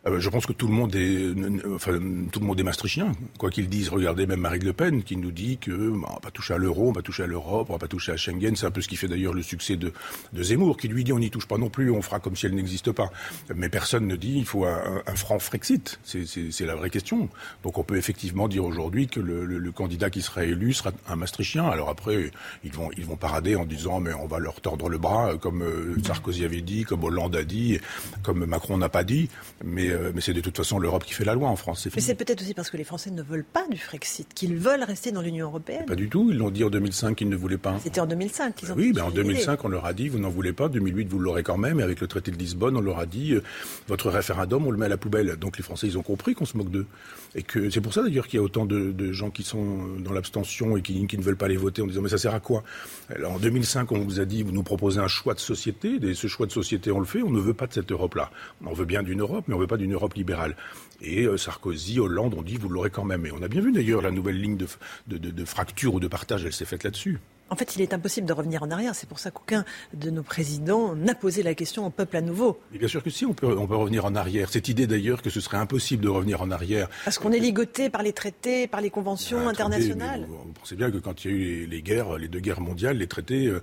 Euh, 0.07 0.19
je 0.19 0.29
pense 0.31 0.47
que 0.47 0.55
tout 0.55 0.67
le 0.67 0.73
monde 0.73 0.95
est, 0.95 1.35
enfin, 1.75 1.99
tout 2.33 2.41
le 2.41 2.47
monde 2.47 2.59
est 2.59 2.63
maastrichtien. 2.63 3.13
Quoi 3.39 3.51
qu'ils 3.51 3.69
disent, 3.69 3.91
regardez 3.91 4.27
même 4.27 4.41
Marine 4.41 4.65
Le 4.65 4.73
Pen 4.73 5.03
qui 5.03 5.17
nous 5.17 5.31
dit 5.31 5.59
que 5.59 5.71
bah, 5.71 6.09
on 6.11 6.15
va 6.15 6.21
pas 6.21 6.31
toucher 6.31 6.55
à 6.55 6.59
l'euro, 6.59 6.89
on 6.89 6.93
va 6.93 7.03
toucher 7.03 7.25
à 7.25 7.27
l'Europe, 7.27 7.69
on 7.69 7.75
va 7.75 7.79
pas 7.79 7.89
toucher 7.89 8.13
à 8.13 8.17
Schengen. 8.17 8.57
C'est 8.57 8.65
un 8.65 8.71
peu 8.71 8.81
ce 8.81 8.89
qui 8.89 8.97
fait 8.97 9.09
d'ailleurs 9.09 9.35
le 9.35 9.43
succès 9.43 9.77
de, 9.77 9.93
de 10.33 10.43
Zemmour, 10.43 10.79
qui 10.79 10.89
lui 10.89 11.05
dit 11.05 11.13
on 11.13 11.19
n'y 11.19 11.31
touche 11.31 11.47
pas 11.47 11.59
non 11.59 11.69
plus, 11.69 11.91
on 11.91 12.01
fera 12.01 12.19
comme 12.19 12.35
si 12.35 12.47
elle 12.47 12.55
n'existe 12.55 12.93
pas. 12.93 13.11
Mais 13.55 13.69
personne 13.69 14.07
ne 14.07 14.17
dit 14.17 14.39
il 14.39 14.47
faut 14.47 14.65
un, 14.65 15.03
un 15.07 15.15
franc 15.17 15.39
Frexit. 15.39 16.01
C'est 16.05 16.67
la 16.67 16.75
vraie 16.75 16.91
question. 16.91 17.29
Donc 17.63 17.77
on 17.77 17.85
peut 17.85 17.97
effectivement 17.97 18.49
dire 18.49 18.65
aujourd'hui 18.65 19.07
que 19.07 19.21
le, 19.21 19.45
le, 19.45 19.73
candidat 19.73 20.11
qui 20.11 20.23
sera 20.23 20.45
élu 20.45 20.73
sera 20.73 20.93
un 21.09 21.17
maastrichtien. 21.17 21.67
Alors 21.67 21.91
après, 21.91 22.31
ils 22.65 22.73
vont, 22.73 22.91
ils 22.97 23.05
vont 23.05 23.17
parader 23.17 23.55
en 23.55 23.67
disant 23.67 24.01
mais 24.01 24.15
on 24.15 24.27
va 24.27 24.39
leur 24.39 24.61
tordre 24.61 24.89
le 24.89 24.99
bras, 24.99 25.37
comme 25.37 25.63
euh, 25.63 25.97
Sarkozy 26.05 26.45
avait 26.45 26.63
dit, 26.63 26.85
comme 26.85 27.05
Hollande 27.05 27.37
a 27.37 27.45
dit, 27.45 27.79
comme 28.23 28.47
Macron 28.47 28.79
n'a 28.79 28.89
pas 28.89 29.05
dit. 29.05 29.29
Mais 29.65 29.90
euh, 29.91 30.13
mais, 30.15 30.21
c'est 30.21 30.33
de 30.33 30.41
toute 30.41 30.57
façon 30.57 30.79
l'Europe 30.79 31.05
qui 31.05 31.15
fait 31.15 31.25
la 31.25 31.35
loi 31.35 31.49
en 31.49 31.57
France. 31.57 31.89
Mais 31.95 32.01
c'est 32.01 32.15
peut-être 32.15 32.43
aussi 32.43 32.55
parce 32.55 32.71
que 32.71 32.77
les 32.77 32.85
Français 32.85 33.11
ne 33.11 33.23
veulent 33.23 33.45
pas 33.45 33.67
du 33.69 33.79
Frexit, 33.79 34.33
qu'ils 34.35 34.57
veulent 34.57 34.83
rester 34.83 35.13
dans 35.13 35.23
l'Union 35.23 35.47
européenne. 35.47 35.87
Pas 35.87 35.95
du 35.95 36.09
tout. 36.09 36.29
Ils 36.31 36.37
l'ont 36.39 36.51
dit 36.51 36.65
en 36.65 36.71
2005 36.71 37.17
qu'ils 37.17 37.29
ne 37.29 37.37
voulaient 37.37 37.59
pas. 37.59 37.79
C'était 37.83 38.01
en 38.01 38.07
2005 38.07 38.55
qu'ils 38.55 38.73
ont. 38.73 38.75
Oui, 38.77 38.93
mais 38.95 39.01
en 39.01 39.11
2005 39.11 39.65
on 39.65 39.69
leur 39.69 39.87
a 39.87 39.93
dit 39.93 40.09
vous 40.09 40.19
n'en 40.19 40.31
voulez 40.31 40.53
pas. 40.53 40.69
2008 40.69 41.09
vous 41.09 41.19
l'aurez 41.19 41.43
quand 41.43 41.59
même. 41.59 41.81
Et 41.81 41.83
avec 41.83 42.01
le 42.01 42.07
traité 42.07 42.31
de 42.31 42.37
Lisbonne 42.37 42.77
on 42.77 42.81
leur 42.81 42.99
a 42.99 43.07
dit 43.07 43.35
euh, 43.35 43.43
votre 43.89 44.11
référendum 44.11 44.67
on 44.67 44.71
le 44.71 44.79
met 44.79 44.87
à 44.87 44.89
la 44.91 44.97
poubelle. 44.97 45.37
Donc 45.37 45.57
les 45.57 45.63
Français 45.63 45.87
ils 45.87 45.99
ont 45.99 46.03
compris 46.03 46.35
qu'on 46.35 46.47
se 46.47 46.57
moque 46.57 46.71
d'eux. 46.71 46.87
Et 47.35 47.43
que 47.43 47.71
c'est 47.71 47.81
pour 47.81 47.95
ça 47.95 48.03
d'ailleurs 48.03 48.27
qu'il 48.27 48.39
y 48.39 48.41
a 48.41 48.43
autant 48.45 48.67
de, 48.67 48.91
de, 48.91 49.13
gens 49.13 49.31
qui 49.31 49.45
sont 49.45 49.99
dans 49.99 50.13
l'abstention 50.13 50.77
et 50.77 50.83
qui, 50.83 51.07
qui, 51.07 51.17
ne 51.19 51.23
veulent 51.23 51.37
pas 51.37 51.49
les 51.49 51.57
voter 51.57 51.83
en 51.83 51.87
disant 51.87 52.03
mais 52.03 52.09
ça 52.09 52.19
sert 52.19 52.35
à 52.35 52.41
quoi? 52.41 52.65
Alors, 53.09 53.33
En 53.33 53.39
2005 53.39 53.93
on 53.93 54.01
vous 54.01 54.21
a 54.21 54.25
dit 54.25 54.43
vous 54.43 54.53
nous 54.53 54.63
proposez 54.63 55.01
un 55.01 55.09
choix 55.09 55.35
de 55.35 55.41
société. 55.41 55.99
Et 56.03 56.15
ce 56.15 56.27
choix 56.27 56.47
de 56.47 56.53
société 56.53 56.91
on 56.91 57.01
le 57.01 57.07
fait. 57.07 57.23
On 57.23 57.31
ne 57.31 57.41
veut 57.41 57.55
pas 57.55 57.67
de 57.67 57.73
cette 57.73 57.93
Europe-là. 57.93 58.31
On 58.65 58.73
veut 58.73 58.85
bien 58.85 59.03
d'une 59.03 59.21
Europe 59.21 59.45
mais 59.47 59.55
on 59.55 59.59
veut 59.59 59.67
pas 59.67 59.77
d'une 59.81 59.95
Europe 59.95 60.15
libérale. 60.15 60.57
Et 61.03 61.25
euh, 61.25 61.37
Sarkozy, 61.37 61.99
Hollande 61.99 62.35
ont 62.35 62.43
dit 62.43 62.57
vous 62.57 62.69
l'aurez 62.69 62.91
quand 62.91 63.05
même. 63.05 63.27
Et 63.27 63.33
on 63.33 63.43
a 63.43 63.49
bien 63.49 63.61
vu 63.61 63.73
d'ailleurs 63.73 64.03
la 64.03 64.11
nouvelle 64.11 64.41
ligne 64.41 64.57
de, 64.57 64.67
de, 65.09 65.19
de, 65.19 65.31
de 65.31 65.45
fracture 65.45 65.95
ou 65.95 66.01
de 66.01 66.09
partage, 66.09 66.45
elle 66.45 66.53
s'est 66.53 66.65
faite 66.65 66.85
là-dessus. 66.85 67.19
En 67.51 67.57
fait, 67.57 67.75
il 67.75 67.83
est 67.83 67.93
impossible 67.93 68.29
de 68.29 68.33
revenir 68.33 68.63
en 68.63 68.71
arrière. 68.71 68.95
C'est 68.95 69.09
pour 69.09 69.19
ça 69.19 69.33
qu'aucun 69.33 69.65
de 69.93 70.09
nos 70.11 70.23
présidents 70.23 70.95
n'a 70.95 71.17
posé 71.17 71.43
la 71.43 71.55
question 71.55 71.85
au 71.85 71.91
peuple 71.91 72.17
à 72.17 72.21
nouveau. 72.21 72.61
Mais 72.71 72.79
bien 72.79 72.87
sûr 72.87 73.03
que 73.03 73.11
si, 73.11 73.27
on 73.27 73.35
peut, 73.35 73.59
on 73.59 73.67
peut 73.67 73.75
revenir 73.75 74.05
en 74.05 74.15
arrière. 74.15 74.49
Cette 74.51 74.69
idée 74.69 74.87
d'ailleurs 74.87 75.21
que 75.21 75.31
ce 75.31 75.41
serait 75.41 75.57
impossible 75.57 76.05
de 76.05 76.09
revenir 76.09 76.41
en 76.43 76.53
arrière. 76.53 76.89
Parce 77.05 77.19
qu'on 77.19 77.33
est 77.33 77.41
ligoté 77.41 77.91
par 77.91 78.05
les 78.05 78.13
traités, 78.13 78.69
par 78.69 78.81
les 78.81 78.91
conventions 78.91 79.45
bah, 79.45 79.51
internationales. 79.51 80.27
Vous, 80.29 80.37
vous, 80.37 80.53
pensez 80.53 80.77
bien 80.77 80.93
que 80.93 80.99
quand 80.99 81.25
il 81.25 81.31
y 81.31 81.35
a 81.35 81.37
eu 81.37 81.41
les, 81.41 81.67
les, 81.67 81.83
guerres, 81.83 82.19
les 82.19 82.29
deux 82.29 82.39
guerres 82.39 82.61
mondiales, 82.61 82.99
les 82.99 83.09
traités, 83.09 83.47
euh, 83.47 83.61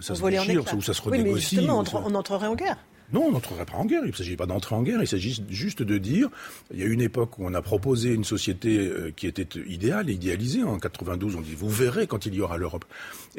ça 0.00 0.14
on 0.14 0.16
se 0.16 0.30
déchire 0.30 0.74
ou 0.74 0.82
ça 0.82 0.92
se 0.92 1.02
renégocie. 1.02 1.28
Oui, 1.28 1.34
mais 1.34 1.40
justement, 1.40 1.84
on, 1.94 2.12
on 2.12 2.14
entrerait 2.16 2.48
en 2.48 2.56
guerre. 2.56 2.78
Non, 3.12 3.24
on 3.26 3.32
n'entrerait 3.32 3.64
pas 3.64 3.76
en 3.76 3.86
guerre. 3.86 4.02
Il 4.04 4.10
ne 4.10 4.16
s'agit 4.16 4.36
pas 4.36 4.46
d'entrer 4.46 4.74
en 4.74 4.82
guerre. 4.82 5.00
Il 5.00 5.08
s'agit 5.08 5.42
juste 5.48 5.82
de 5.82 5.98
dire, 5.98 6.28
il 6.72 6.80
y 6.80 6.82
a 6.82 6.86
une 6.86 7.00
époque 7.00 7.38
où 7.38 7.46
on 7.46 7.54
a 7.54 7.62
proposé 7.62 8.12
une 8.12 8.24
société 8.24 8.78
euh, 8.78 9.12
qui 9.16 9.26
était 9.26 9.48
idéale, 9.66 10.10
idéalisée. 10.10 10.62
En 10.62 10.78
92, 10.78 11.36
on 11.36 11.40
dit, 11.40 11.54
vous 11.54 11.70
verrez 11.70 12.06
quand 12.06 12.26
il 12.26 12.34
y 12.34 12.40
aura 12.40 12.58
l'Europe. 12.58 12.84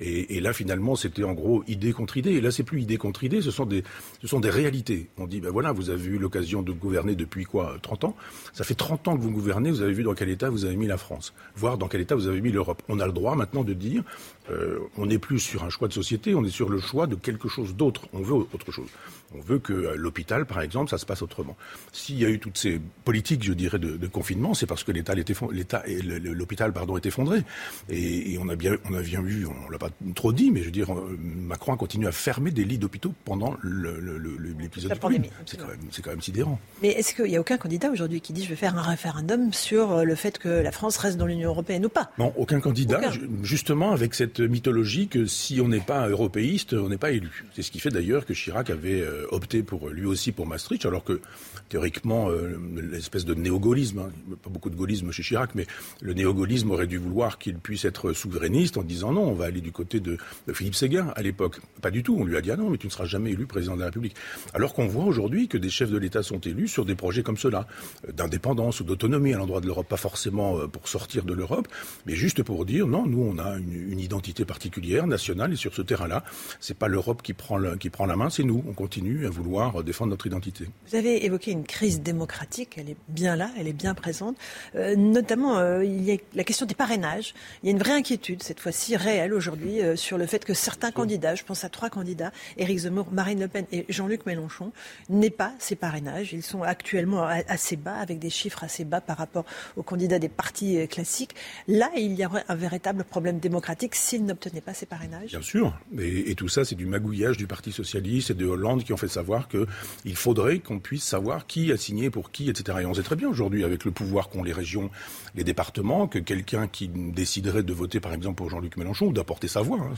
Et, 0.01 0.39
là, 0.39 0.53
finalement, 0.53 0.95
c'était 0.95 1.23
en 1.23 1.33
gros 1.33 1.63
idée 1.67 1.91
contre 1.91 2.17
idée. 2.17 2.31
Et 2.31 2.41
là, 2.41 2.51
c'est 2.51 2.63
plus 2.63 2.81
idée 2.81 2.97
contre 2.97 3.23
idée. 3.23 3.41
Ce 3.41 3.51
sont 3.51 3.65
des, 3.65 3.83
ce 4.21 4.27
sont 4.27 4.39
des 4.39 4.49
réalités. 4.49 5.09
On 5.17 5.27
dit, 5.27 5.41
ben 5.41 5.51
voilà, 5.51 5.73
vous 5.73 5.89
avez 5.89 6.05
eu 6.05 6.17
l'occasion 6.17 6.61
de 6.61 6.71
gouverner 6.71 7.15
depuis 7.15 7.43
quoi 7.43 7.77
30 7.81 8.05
ans? 8.05 8.15
Ça 8.53 8.63
fait 8.63 8.75
30 8.75 9.09
ans 9.09 9.17
que 9.17 9.21
vous 9.21 9.31
gouvernez. 9.31 9.71
Vous 9.71 9.81
avez 9.81 9.91
vu 9.91 10.03
dans 10.03 10.13
quel 10.13 10.29
état 10.29 10.49
vous 10.49 10.63
avez 10.63 10.77
mis 10.77 10.87
la 10.87 10.97
France, 10.97 11.33
voire 11.55 11.77
dans 11.77 11.87
quel 11.87 12.01
état 12.01 12.15
vous 12.15 12.27
avez 12.27 12.39
mis 12.39 12.51
l'Europe. 12.51 12.81
On 12.87 12.99
a 12.99 13.05
le 13.05 13.11
droit 13.11 13.35
maintenant 13.35 13.63
de 13.63 13.73
dire, 13.73 14.03
euh, 14.49 14.79
on 14.97 15.05
n'est 15.05 15.19
plus 15.19 15.39
sur 15.39 15.63
un 15.63 15.69
choix 15.69 15.87
de 15.87 15.93
société, 15.93 16.33
on 16.33 16.45
est 16.45 16.49
sur 16.49 16.69
le 16.69 16.79
choix 16.79 17.05
de 17.05 17.15
quelque 17.15 17.49
chose 17.49 17.75
d'autre. 17.75 18.07
On 18.13 18.21
veut 18.21 18.35
autre 18.35 18.71
chose. 18.71 18.89
On 19.35 19.41
veut 19.41 19.59
que 19.59 19.89
à 19.89 19.95
l'hôpital, 19.95 20.45
par 20.45 20.61
exemple, 20.61 20.89
ça 20.89 20.97
se 20.97 21.05
passe 21.05 21.21
autrement. 21.21 21.55
S'il 21.91 22.17
y 22.17 22.25
a 22.25 22.29
eu 22.29 22.39
toutes 22.39 22.57
ces 22.57 22.81
politiques, 23.03 23.43
je 23.43 23.53
dirais, 23.53 23.79
de, 23.79 24.07
confinement, 24.07 24.53
c'est 24.53 24.65
parce 24.65 24.83
que 24.83 24.91
l'État, 24.91 25.13
l'État 25.13 25.83
l'hôpital, 25.85 26.73
pardon, 26.73 26.97
est 26.97 27.05
effondré. 27.05 27.43
Et, 27.89 28.33
et, 28.33 28.39
on 28.39 28.49
a 28.49 28.55
bien, 28.55 28.77
on 28.89 28.93
a 28.95 29.01
bien 29.01 29.21
vu, 29.21 29.45
on 29.45 29.69
l'a 29.69 29.77
pas 29.77 29.88
trop 30.15 30.33
dit, 30.33 30.51
mais 30.51 30.61
je 30.61 30.65
veux 30.65 30.71
dire, 30.71 30.93
Macron 31.19 31.73
a 31.73 31.77
continué 31.77 32.07
à 32.07 32.11
fermer 32.11 32.51
des 32.51 32.63
lits 32.65 32.77
d'hôpitaux 32.77 33.13
pendant 33.25 33.55
l'épisode 33.63 34.93
de 34.93 34.97
Covid. 34.97 35.21
C'est 35.45 35.57
quand 35.57 35.67
quand 36.01 36.11
même 36.11 36.21
sidérant. 36.21 36.59
Mais 36.81 36.89
est-ce 36.89 37.13
qu'il 37.13 37.25
n'y 37.25 37.37
a 37.37 37.41
aucun 37.41 37.57
candidat 37.57 37.91
aujourd'hui 37.91 38.21
qui 38.21 38.33
dit 38.33 38.43
je 38.43 38.49
vais 38.49 38.55
faire 38.55 38.77
un 38.77 38.81
référendum 38.81 39.53
sur 39.53 40.03
le 40.05 40.15
fait 40.15 40.37
que 40.37 40.49
la 40.49 40.71
France 40.71 40.97
reste 40.97 41.17
dans 41.17 41.25
l'Union 41.25 41.49
européenne 41.49 41.85
ou 41.85 41.89
pas? 41.89 42.11
Non, 42.17 42.33
aucun 42.37 42.59
candidat. 42.59 42.99
Aucun. 42.99 43.11
Justement, 43.43 43.91
avec 43.91 44.15
cette 44.15 44.39
mythologie 44.39 45.07
que 45.07 45.25
si 45.25 45.61
on 45.61 45.67
n'est 45.67 45.79
pas 45.79 46.07
européiste, 46.07 46.73
on 46.73 46.89
n'est 46.89 46.97
pas 46.97 47.11
élu. 47.11 47.45
C'est 47.55 47.61
ce 47.61 47.71
qui 47.71 47.79
fait 47.79 47.91
d'ailleurs 47.91 48.25
que 48.25 48.33
Chirac 48.33 48.69
avait 48.69 49.03
opté 49.31 49.63
pour 49.63 49.89
lui 49.89 50.05
aussi 50.05 50.31
pour 50.31 50.47
Maastricht, 50.47 50.85
alors 50.85 51.03
que 51.03 51.21
théoriquement 51.69 52.29
euh, 52.29 52.59
l'espèce 52.91 53.25
de 53.25 53.33
néo-gaullisme, 53.33 53.99
hein, 53.99 54.35
pas 54.43 54.49
beaucoup 54.49 54.69
de 54.69 54.75
gaullisme 54.75 55.11
chez 55.11 55.23
Chirac, 55.23 55.55
mais 55.55 55.65
le 56.01 56.13
néo-gaullisme 56.13 56.71
aurait 56.71 56.87
dû 56.87 56.97
vouloir 56.97 57.37
qu'il 57.37 57.57
puisse 57.57 57.85
être 57.85 58.13
souverainiste 58.13 58.77
en 58.77 58.83
disant 58.83 59.13
non, 59.13 59.23
on 59.23 59.33
va 59.33 59.45
aller 59.45 59.61
du 59.61 59.71
côté 59.71 59.99
de, 59.99 60.17
Philippe 60.51 60.75
Séguin 60.75 61.13
à 61.15 61.21
l'époque. 61.21 61.61
Pas 61.81 61.91
du 61.91 62.03
tout. 62.03 62.17
On 62.19 62.25
lui 62.25 62.35
a 62.35 62.41
dit 62.41 62.51
ah 62.51 62.57
non, 62.57 62.69
mais 62.69 62.77
tu 62.77 62.87
ne 62.87 62.91
seras 62.91 63.05
jamais 63.05 63.31
élu 63.31 63.45
président 63.45 63.75
de 63.75 63.79
la 63.79 63.85
République. 63.85 64.15
Alors 64.53 64.73
qu'on 64.73 64.87
voit 64.87 65.05
aujourd'hui 65.05 65.47
que 65.47 65.57
des 65.57 65.69
chefs 65.69 65.91
de 65.91 65.97
l'État 65.97 66.23
sont 66.23 66.39
élus 66.39 66.67
sur 66.67 66.85
des 66.85 66.95
projets 66.95 67.23
comme 67.23 67.37
cela, 67.37 67.67
d'indépendance 68.11 68.79
ou 68.79 68.83
d'autonomie 68.83 69.33
à 69.33 69.37
l'endroit 69.37 69.61
de 69.61 69.67
l'Europe, 69.67 69.87
pas 69.87 69.97
forcément 69.97 70.57
euh, 70.57 70.67
pour 70.67 70.87
sortir 70.87 71.23
de 71.23 71.33
l'Europe, 71.33 71.67
mais 72.05 72.15
juste 72.15 72.41
pour 72.43 72.65
dire 72.65 72.87
non, 72.87 73.05
nous 73.05 73.21
on 73.21 73.37
a 73.37 73.57
une, 73.57 73.99
identité 73.99 74.45
particulière, 74.45 75.07
nationale, 75.07 75.53
et 75.53 75.55
sur 75.57 75.75
ce 75.75 75.81
terrain-là, 75.81 76.23
c'est 76.59 76.77
pas 76.77 76.87
l'Europe 76.87 77.21
qui 77.21 77.33
prend 77.33 77.59
qui 77.77 77.89
prend 77.89 78.05
la 78.05 78.15
main, 78.15 78.29
c'est 78.29 78.43
nous. 78.43 78.63
On 78.67 78.73
continue 78.73 79.25
à 79.25 79.29
vouloir 79.29 79.83
défendre 79.83 80.11
notre 80.11 80.25
identité. 80.25 80.65
Vous 80.89 80.95
avez 80.95 81.25
évoqué 81.25 81.51
une 81.51 81.58
crise 81.65 82.01
démocratique, 82.01 82.77
elle 82.77 82.89
est 82.89 82.97
bien 83.07 83.35
là, 83.35 83.49
elle 83.57 83.67
est 83.67 83.73
bien 83.73 83.93
présente. 83.93 84.37
Euh, 84.75 84.95
notamment, 84.95 85.57
euh, 85.57 85.83
il 85.83 86.03
y 86.03 86.11
a 86.11 86.17
la 86.33 86.43
question 86.43 86.65
des 86.65 86.75
parrainages. 86.75 87.33
Il 87.63 87.67
y 87.67 87.69
a 87.69 87.71
une 87.71 87.79
vraie 87.79 87.93
inquiétude, 87.93 88.43
cette 88.43 88.59
fois-ci 88.59 88.95
réelle 88.95 89.33
aujourd'hui, 89.33 89.81
euh, 89.81 89.95
sur 89.95 90.17
le 90.17 90.25
fait 90.25 90.45
que 90.45 90.53
certains 90.53 90.91
candidats, 90.91 91.35
je 91.35 91.43
pense 91.43 91.63
à 91.63 91.69
trois 91.69 91.89
candidats, 91.89 92.31
Éric 92.57 92.79
Zemmour, 92.79 93.07
Marine 93.11 93.39
Le 93.39 93.47
Pen 93.47 93.65
et 93.71 93.85
Jean-Luc 93.89 94.25
Mélenchon, 94.25 94.71
n'aient 95.09 95.29
pas 95.29 95.53
ces 95.59 95.75
parrainages. 95.75 96.33
Ils 96.33 96.43
sont 96.43 96.63
actuellement 96.63 97.23
assez 97.23 97.75
bas, 97.75 97.95
avec 97.95 98.19
des 98.19 98.29
chiffres 98.29 98.63
assez 98.63 98.85
bas 98.85 99.01
par 99.01 99.17
rapport 99.17 99.45
aux 99.75 99.83
candidats 99.83 100.19
des 100.19 100.29
partis 100.29 100.87
classiques. 100.87 101.35
Là, 101.67 101.89
il 101.95 102.13
y 102.13 102.25
aurait 102.25 102.45
un 102.47 102.55
véritable 102.55 103.03
problème 103.03 103.39
démocratique 103.39 103.95
s'ils 103.95 104.25
n'obtenaient 104.25 104.61
pas 104.61 104.73
ces 104.73 104.85
parrainages. 104.85 105.31
Bien 105.31 105.41
sûr. 105.41 105.77
Et, 105.97 106.31
et 106.31 106.35
tout 106.35 106.47
ça, 106.47 106.65
c'est 106.65 106.75
du 106.75 106.85
magouillage 106.85 107.37
du 107.37 107.47
Parti 107.47 107.71
socialiste 107.71 108.31
et 108.31 108.33
de 108.33 108.45
Hollande 108.45 108.83
qui 108.83 108.93
ont 108.93 108.97
fait 108.97 109.07
savoir 109.07 109.47
qu'il 109.47 110.15
faudrait 110.15 110.59
qu'on 110.59 110.79
puisse 110.79 111.03
savoir 111.03 111.47
qui 111.49 111.73
a 111.73 111.77
signé 111.77 112.09
pour 112.09 112.31
qui, 112.31 112.49
etc. 112.49 112.77
Et 112.81 112.85
on 112.85 112.93
sait 112.93 113.03
très 113.03 113.17
bien 113.17 113.27
aujourd'hui, 113.27 113.65
avec 113.65 113.83
le 113.83 113.91
pouvoir 113.91 114.29
qu'ont 114.29 114.43
les 114.43 114.53
régions, 114.53 114.89
les 115.35 115.43
départements, 115.43 116.07
que 116.07 116.19
quelqu'un 116.19 116.67
qui 116.67 116.87
déciderait 116.87 117.63
de 117.63 117.73
voter, 117.73 117.99
par 117.99 118.13
exemple, 118.13 118.35
pour 118.35 118.49
Jean-Luc 118.49 118.77
Mélenchon, 118.77 119.07
ou 119.07 119.13
d'apporter 119.13 119.47
sa 119.47 119.61
voix, 119.61 119.79
hein, 119.79 119.95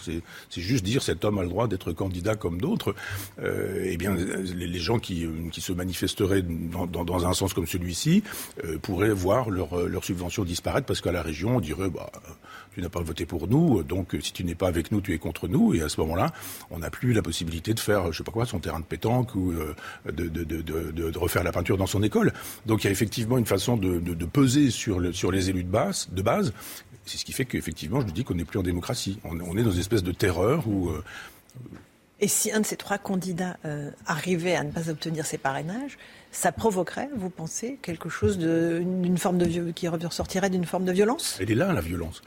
c'est 0.49 0.61
juste 0.61 0.83
dire 0.83 1.03
cet 1.03 1.25
homme 1.25 1.37
a 1.37 1.43
le 1.43 1.49
droit 1.49 1.67
d'être 1.67 1.91
candidat 1.91 2.35
comme 2.35 2.59
d'autres, 2.59 2.95
euh, 3.39 3.83
eh 3.85 3.97
bien, 3.97 4.15
les, 4.15 4.79
gens 4.79 4.97
qui, 4.97 5.27
qui, 5.51 5.61
se 5.61 5.73
manifesteraient 5.73 6.41
dans, 6.41 6.87
dans, 6.87 7.03
dans 7.03 7.27
un 7.27 7.33
sens 7.33 7.53
comme 7.53 7.67
celui-ci 7.67 8.23
euh, 8.63 8.79
pourraient 8.79 9.11
voir 9.13 9.49
leur, 9.49 9.87
leur 9.87 10.03
subvention 10.05 10.45
disparaître 10.45 10.87
parce 10.87 11.01
qu'à 11.01 11.11
la 11.11 11.21
région, 11.21 11.57
on 11.57 11.59
dirait, 11.59 11.89
bah, 11.89 12.09
tu 12.73 12.81
n'as 12.81 12.89
pas 12.89 13.01
voté 13.01 13.25
pour 13.25 13.47
nous, 13.47 13.83
donc 13.83 14.15
si 14.21 14.31
tu 14.31 14.43
n'es 14.43 14.55
pas 14.55 14.67
avec 14.67 14.91
nous, 14.91 15.01
tu 15.01 15.13
es 15.13 15.17
contre 15.17 15.47
nous. 15.47 15.73
Et 15.73 15.81
à 15.81 15.89
ce 15.89 15.99
moment-là, 16.01 16.31
on 16.69 16.79
n'a 16.79 16.89
plus 16.89 17.13
la 17.13 17.21
possibilité 17.21 17.73
de 17.73 17.79
faire, 17.79 18.11
je 18.11 18.17
sais 18.19 18.23
pas 18.23 18.31
quoi, 18.31 18.45
son 18.45 18.59
terrain 18.59 18.79
de 18.79 18.85
pétanque 18.85 19.35
ou 19.35 19.51
euh, 19.51 19.75
de, 20.05 20.29
de, 20.29 20.43
de, 20.43 20.61
de, 20.91 21.17
refaire 21.17 21.43
la 21.43 21.51
peinture 21.51 21.77
dans 21.77 21.87
son 21.87 22.01
école. 22.01 22.33
Donc 22.65 22.83
il 22.83 22.85
y 22.85 22.87
a 22.87 22.91
effectivement 22.91 23.37
une 23.37 23.45
façon 23.45 23.75
de, 23.77 23.99
peser 24.25 24.71
sur, 24.71 24.99
le, 24.99 25.11
sur 25.11 25.31
les 25.31 25.49
élus 25.49 25.63
de 25.63 25.69
base. 25.69 26.07
De 26.11 26.21
base. 26.21 26.53
C'est 27.05 27.17
ce 27.17 27.25
qui 27.25 27.33
fait 27.33 27.45
qu'effectivement, 27.45 28.01
je 28.01 28.07
dis 28.07 28.23
qu'on 28.23 28.35
n'est 28.35 28.45
plus 28.45 28.59
en 28.59 28.63
démocratie. 28.63 29.19
On, 29.23 29.39
on, 29.41 29.57
est 29.57 29.63
dans 29.63 29.71
une 29.71 29.79
espèce 29.79 30.03
de 30.03 30.11
terreur 30.11 30.67
où. 30.67 30.89
Euh, 30.89 31.03
et 32.21 32.27
si 32.27 32.51
un 32.51 32.59
de 32.59 32.65
ces 32.65 32.77
trois 32.77 32.99
candidats 32.99 33.57
euh, 33.65 33.89
arrivait 34.05 34.55
à 34.55 34.63
ne 34.63 34.71
pas 34.71 34.89
obtenir 34.89 35.25
ses 35.25 35.39
parrainages, 35.39 35.97
ça 36.31 36.51
provoquerait, 36.51 37.09
vous 37.17 37.31
pensez, 37.31 37.79
quelque 37.81 38.09
chose 38.09 38.37
d'une 38.37 39.17
forme 39.17 39.39
de 39.39 39.71
qui 39.71 39.87
ressortirait 39.87 40.51
d'une 40.51 40.65
forme 40.65 40.85
de 40.85 40.91
violence? 40.91 41.37
Elle 41.41 41.51
est 41.51 41.55
là, 41.55 41.73
la 41.73 41.81
violence 41.81 42.21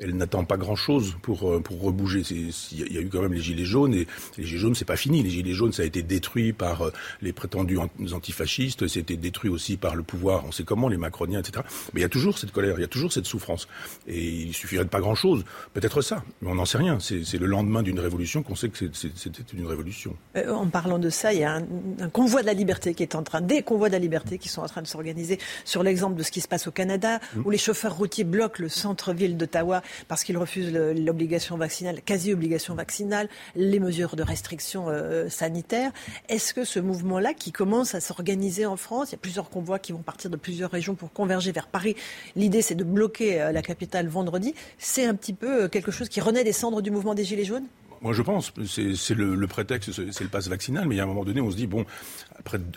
elle 0.00 0.16
n'attend 0.16 0.44
pas 0.44 0.56
grand-chose 0.56 1.16
pour, 1.22 1.50
euh, 1.50 1.60
pour 1.60 1.80
rebouger. 1.80 2.22
Il 2.30 2.92
y 2.92 2.98
a 2.98 3.00
eu 3.00 3.08
quand 3.08 3.22
même 3.22 3.32
les 3.32 3.40
Gilets 3.40 3.64
jaunes, 3.64 3.94
et 3.94 4.06
les 4.36 4.44
Gilets 4.44 4.58
jaunes, 4.58 4.74
c'est 4.74 4.84
pas 4.84 4.96
fini. 4.96 5.22
Les 5.22 5.30
Gilets 5.30 5.52
jaunes, 5.52 5.72
ça 5.72 5.82
a 5.82 5.86
été 5.86 6.02
détruit 6.02 6.52
par 6.52 6.82
euh, 6.82 6.92
les 7.22 7.32
prétendus 7.32 7.78
antifascistes, 8.12 8.86
c'était 8.88 9.16
détruit 9.16 9.50
aussi 9.50 9.76
par 9.76 9.96
le 9.96 10.02
pouvoir, 10.02 10.44
on 10.46 10.52
sait 10.52 10.64
comment, 10.64 10.88
les 10.88 10.96
macroniens, 10.96 11.40
etc. 11.40 11.64
Mais 11.92 12.00
il 12.00 12.02
y 12.02 12.06
a 12.06 12.08
toujours 12.08 12.38
cette 12.38 12.52
colère, 12.52 12.74
il 12.78 12.80
y 12.80 12.84
a 12.84 12.88
toujours 12.88 13.12
cette 13.12 13.26
souffrance. 13.26 13.68
Et 14.06 14.24
il 14.24 14.54
suffirait 14.54 14.84
de 14.84 14.88
pas 14.88 15.00
grand-chose, 15.00 15.44
peut-être 15.74 16.02
ça, 16.02 16.22
mais 16.40 16.50
on 16.50 16.54
n'en 16.54 16.64
sait 16.64 16.78
rien. 16.78 16.98
C'est 17.00 17.38
le 17.38 17.46
lendemain 17.46 17.82
d'une 17.82 18.00
révolution 18.00 18.42
qu'on 18.42 18.54
sait 18.54 18.68
que 18.68 18.78
c'était 18.92 19.42
une 19.52 19.66
révolution. 19.66 20.16
Euh, 20.36 20.52
en 20.52 20.68
parlant 20.68 20.98
de 20.98 21.10
ça, 21.10 21.32
il 21.32 21.40
y 21.40 21.44
a 21.44 21.54
un, 21.54 21.64
un, 22.00 22.08
convoi 22.08 22.42
de 22.42 22.46
la 22.46 22.54
liberté 22.54 22.94
qui 22.94 23.02
est 23.02 23.14
en 23.14 23.22
train, 23.22 23.40
des 23.40 23.62
convois 23.62 23.88
de 23.88 23.94
la 23.94 23.98
liberté 23.98 24.38
qui 24.38 24.48
sont 24.48 24.62
en 24.62 24.66
train 24.66 24.82
de 24.82 24.86
s'organiser 24.86 25.38
sur 25.64 25.82
l'exemple 25.82 26.16
de 26.16 26.22
ce 26.22 26.30
qui 26.30 26.40
se 26.40 26.48
passe 26.48 26.66
au 26.66 26.70
Canada, 26.70 27.18
mmh. 27.18 27.42
où 27.44 27.50
les 27.50 27.58
chauffeurs 27.58 27.96
routiers 27.96 28.24
bloquent 28.24 28.62
le 28.62 28.68
centre-ville 28.68 29.36
d'Ottawa 29.36 29.82
parce 30.08 30.24
qu'il 30.24 30.36
refuse 30.36 30.72
l'obligation 30.72 31.56
vaccinale, 31.56 32.00
quasi-obligation 32.02 32.74
vaccinale, 32.74 33.28
les 33.56 33.80
mesures 33.80 34.16
de 34.16 34.22
restriction 34.22 34.86
euh, 34.88 35.28
sanitaire. 35.28 35.92
Est-ce 36.28 36.54
que 36.54 36.64
ce 36.64 36.80
mouvement-là, 36.80 37.34
qui 37.34 37.52
commence 37.52 37.94
à 37.94 38.00
s'organiser 38.00 38.66
en 38.66 38.76
France, 38.76 39.10
il 39.10 39.12
y 39.12 39.14
a 39.16 39.18
plusieurs 39.18 39.50
convois 39.50 39.78
qui 39.78 39.92
vont 39.92 40.02
partir 40.02 40.30
de 40.30 40.36
plusieurs 40.36 40.70
régions 40.70 40.94
pour 40.94 41.12
converger 41.12 41.52
vers 41.52 41.66
Paris. 41.66 41.96
L'idée, 42.36 42.62
c'est 42.62 42.74
de 42.74 42.84
bloquer 42.84 43.40
euh, 43.40 43.52
la 43.52 43.62
capitale 43.62 44.08
vendredi. 44.08 44.54
C'est 44.78 45.04
un 45.04 45.14
petit 45.14 45.32
peu 45.32 45.64
euh, 45.64 45.68
quelque 45.68 45.90
chose 45.90 46.08
qui 46.08 46.20
renaît 46.20 46.44
des 46.44 46.52
cendres 46.52 46.82
du 46.82 46.90
mouvement 46.90 47.14
des 47.14 47.24
Gilets 47.24 47.44
jaunes? 47.44 47.66
Moi, 48.00 48.12
je 48.12 48.22
pense. 48.22 48.52
C'est 48.64 49.14
le, 49.14 49.34
le, 49.34 49.46
prétexte, 49.46 49.90
c'est 49.92 50.24
le 50.24 50.30
passe 50.30 50.48
vaccinal. 50.48 50.86
Mais 50.86 50.94
il 50.94 50.98
y 50.98 51.00
a 51.00 51.04
un 51.04 51.06
moment 51.06 51.24
donné, 51.24 51.40
on 51.40 51.50
se 51.50 51.56
dit, 51.56 51.66
bon, 51.66 51.84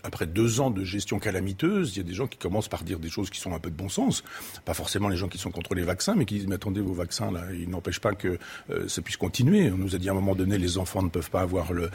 après, 0.03 0.25
deux 0.25 0.59
ans 0.59 0.71
de 0.71 0.83
gestion 0.83 1.19
calamiteuse, 1.19 1.95
il 1.95 1.97
y 1.97 1.99
a 2.01 2.03
des 2.03 2.13
gens 2.13 2.27
qui 2.27 2.37
commencent 2.37 2.67
par 2.67 2.83
dire 2.83 2.99
des 2.99 3.09
choses 3.09 3.29
qui 3.29 3.39
sont 3.39 3.53
un 3.53 3.59
peu 3.59 3.69
de 3.69 3.75
bon 3.75 3.89
sens. 3.89 4.23
Pas 4.65 4.73
forcément 4.73 5.07
les 5.07 5.17
gens 5.17 5.27
qui 5.27 5.37
sont 5.37 5.51
contre 5.51 5.75
les 5.75 5.83
vaccins, 5.83 6.15
mais 6.15 6.25
qui 6.25 6.35
disent, 6.35 6.47
mais 6.47 6.55
attendez, 6.55 6.81
vos 6.81 6.93
vaccins, 6.93 7.31
là, 7.31 7.43
ils 7.53 7.69
n'empêchent 7.69 7.99
pas 7.99 8.13
que 8.13 8.39
euh, 8.69 8.87
ça 8.87 9.01
puisse 9.01 9.17
continuer. 9.17 9.71
On 9.71 9.77
nous 9.77 9.95
a 9.95 9.97
dit 9.97 10.09
à 10.09 10.11
un 10.11 10.15
moment 10.15 10.35
donné, 10.35 10.57
les 10.57 10.77
enfants 10.77 11.03
ne 11.03 11.09
peuvent 11.09 11.29
pas 11.29 11.41
avoir 11.41 11.73
le, 11.73 11.89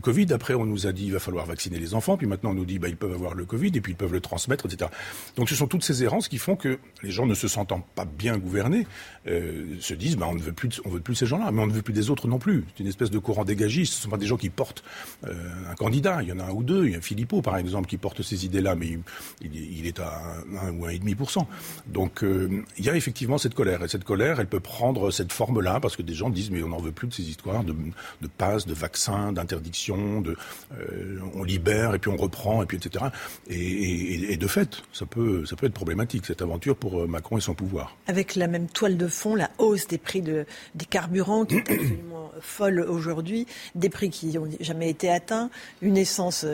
Covid. 0.00 0.32
Après, 0.32 0.54
on 0.54 0.64
nous 0.64 0.86
a 0.86 0.92
dit, 0.92 1.06
il 1.06 1.12
va 1.12 1.18
falloir 1.18 1.44
vacciner 1.44 1.78
les 1.78 1.94
enfants. 1.94 2.16
Puis 2.16 2.26
maintenant, 2.26 2.50
on 2.50 2.54
nous 2.54 2.64
dit, 2.64 2.78
bah, 2.78 2.88
ils 2.88 2.96
peuvent 2.96 3.12
avoir 3.12 3.34
le 3.34 3.44
Covid 3.44 3.72
et 3.74 3.80
puis 3.80 3.92
ils 3.92 3.96
peuvent 3.96 4.12
le 4.12 4.20
transmettre, 4.20 4.66
etc. 4.66 4.90
Donc 5.36 5.48
ce 5.48 5.54
sont 5.54 5.66
toutes 5.66 5.84
ces 5.84 6.04
errances 6.04 6.28
qui 6.28 6.38
font 6.38 6.56
que 6.56 6.78
les 7.02 7.10
gens 7.10 7.26
ne 7.26 7.34
se 7.34 7.48
sentant 7.48 7.80
pas 7.94 8.04
bien 8.04 8.38
gouvernés, 8.38 8.86
euh, 9.26 9.76
se 9.80 9.94
disent, 9.94 10.16
bah, 10.16 10.26
on 10.30 10.34
ne 10.34 10.40
veut 10.40 10.52
plus, 10.52 10.68
de, 10.68 10.76
on 10.84 10.90
veut 10.90 11.00
plus 11.00 11.14
ces 11.14 11.26
gens-là, 11.26 11.50
mais 11.50 11.62
on 11.62 11.66
ne 11.66 11.72
veut 11.72 11.82
plus 11.82 11.92
des 11.92 12.10
autres 12.10 12.28
non 12.28 12.38
plus. 12.38 12.64
C'est 12.76 12.82
une 12.82 12.88
espèce 12.88 13.10
de 13.10 13.18
courant 13.18 13.44
dégagiste. 13.44 13.94
Ce 13.94 13.98
ne 13.98 14.02
sont 14.04 14.10
pas 14.10 14.16
des 14.18 14.26
gens 14.26 14.36
qui 14.36 14.50
portent 14.50 14.84
euh, 15.26 15.34
un 15.68 15.74
candidat. 15.74 16.22
Il 16.22 16.28
y 16.28 16.32
en 16.32 16.38
a 16.38 16.44
un 16.44 16.52
ou 16.52 16.62
deux. 16.62 16.86
Philippot, 17.08 17.40
par 17.40 17.56
exemple, 17.56 17.88
qui 17.88 17.96
porte 17.96 18.20
ces 18.20 18.44
idées-là, 18.44 18.74
mais 18.74 18.98
il, 19.40 19.86
est 19.86 19.98
à 19.98 20.20
1 20.62 20.72
ou 20.72 20.86
1,5%. 20.86 21.46
Donc 21.86 22.22
euh, 22.22 22.62
il 22.76 22.84
y 22.84 22.90
a 22.90 22.96
effectivement 22.96 23.38
cette 23.38 23.54
colère. 23.54 23.82
Et 23.82 23.88
cette 23.88 24.04
colère, 24.04 24.40
elle 24.40 24.46
peut 24.46 24.60
prendre 24.60 25.10
cette 25.10 25.32
forme-là, 25.32 25.80
parce 25.80 25.96
que 25.96 26.02
des 26.02 26.12
gens 26.12 26.28
disent, 26.28 26.50
mais 26.50 26.62
on 26.62 26.68
n'en 26.68 26.80
veut 26.80 26.92
plus 26.92 27.08
de 27.08 27.14
ces 27.14 27.22
histoires 27.22 27.64
de, 27.64 27.74
de 28.20 28.26
passes, 28.26 28.66
de 28.66 28.74
vaccins, 28.74 29.32
d'interdiction, 29.32 30.20
de, 30.20 30.36
euh, 30.78 31.18
on 31.34 31.44
libère 31.44 31.94
et 31.94 31.98
puis 31.98 32.10
on 32.10 32.18
reprend, 32.18 32.62
et 32.62 32.66
puis 32.66 32.76
etc. 32.76 33.06
Et, 33.48 34.32
et, 34.32 34.36
de 34.36 34.46
fait, 34.46 34.82
ça 34.92 35.06
peut, 35.06 35.46
ça 35.46 35.56
peut 35.56 35.66
être 35.66 35.72
problématique, 35.72 36.26
cette 36.26 36.42
aventure 36.42 36.76
pour 36.76 37.00
euh, 37.00 37.06
Macron 37.06 37.38
et 37.38 37.40
son 37.40 37.54
pouvoir. 37.54 37.96
Avec 38.06 38.36
la 38.36 38.48
même 38.48 38.68
toile 38.68 38.98
de 38.98 39.08
fond, 39.08 39.34
la 39.34 39.50
hausse 39.56 39.86
des 39.86 39.98
prix 39.98 40.20
de, 40.20 40.44
des 40.74 40.84
carburants 40.84 41.46
qui 41.46 41.56
est 41.56 41.70
absolument 41.70 42.32
folle 42.42 42.80
aujourd'hui, 42.80 43.46
des 43.74 43.88
prix 43.88 44.10
qui 44.10 44.26
n'ont 44.26 44.50
jamais 44.60 44.90
été 44.90 45.10
atteints, 45.10 45.48
une 45.80 45.96
essence 45.96 46.44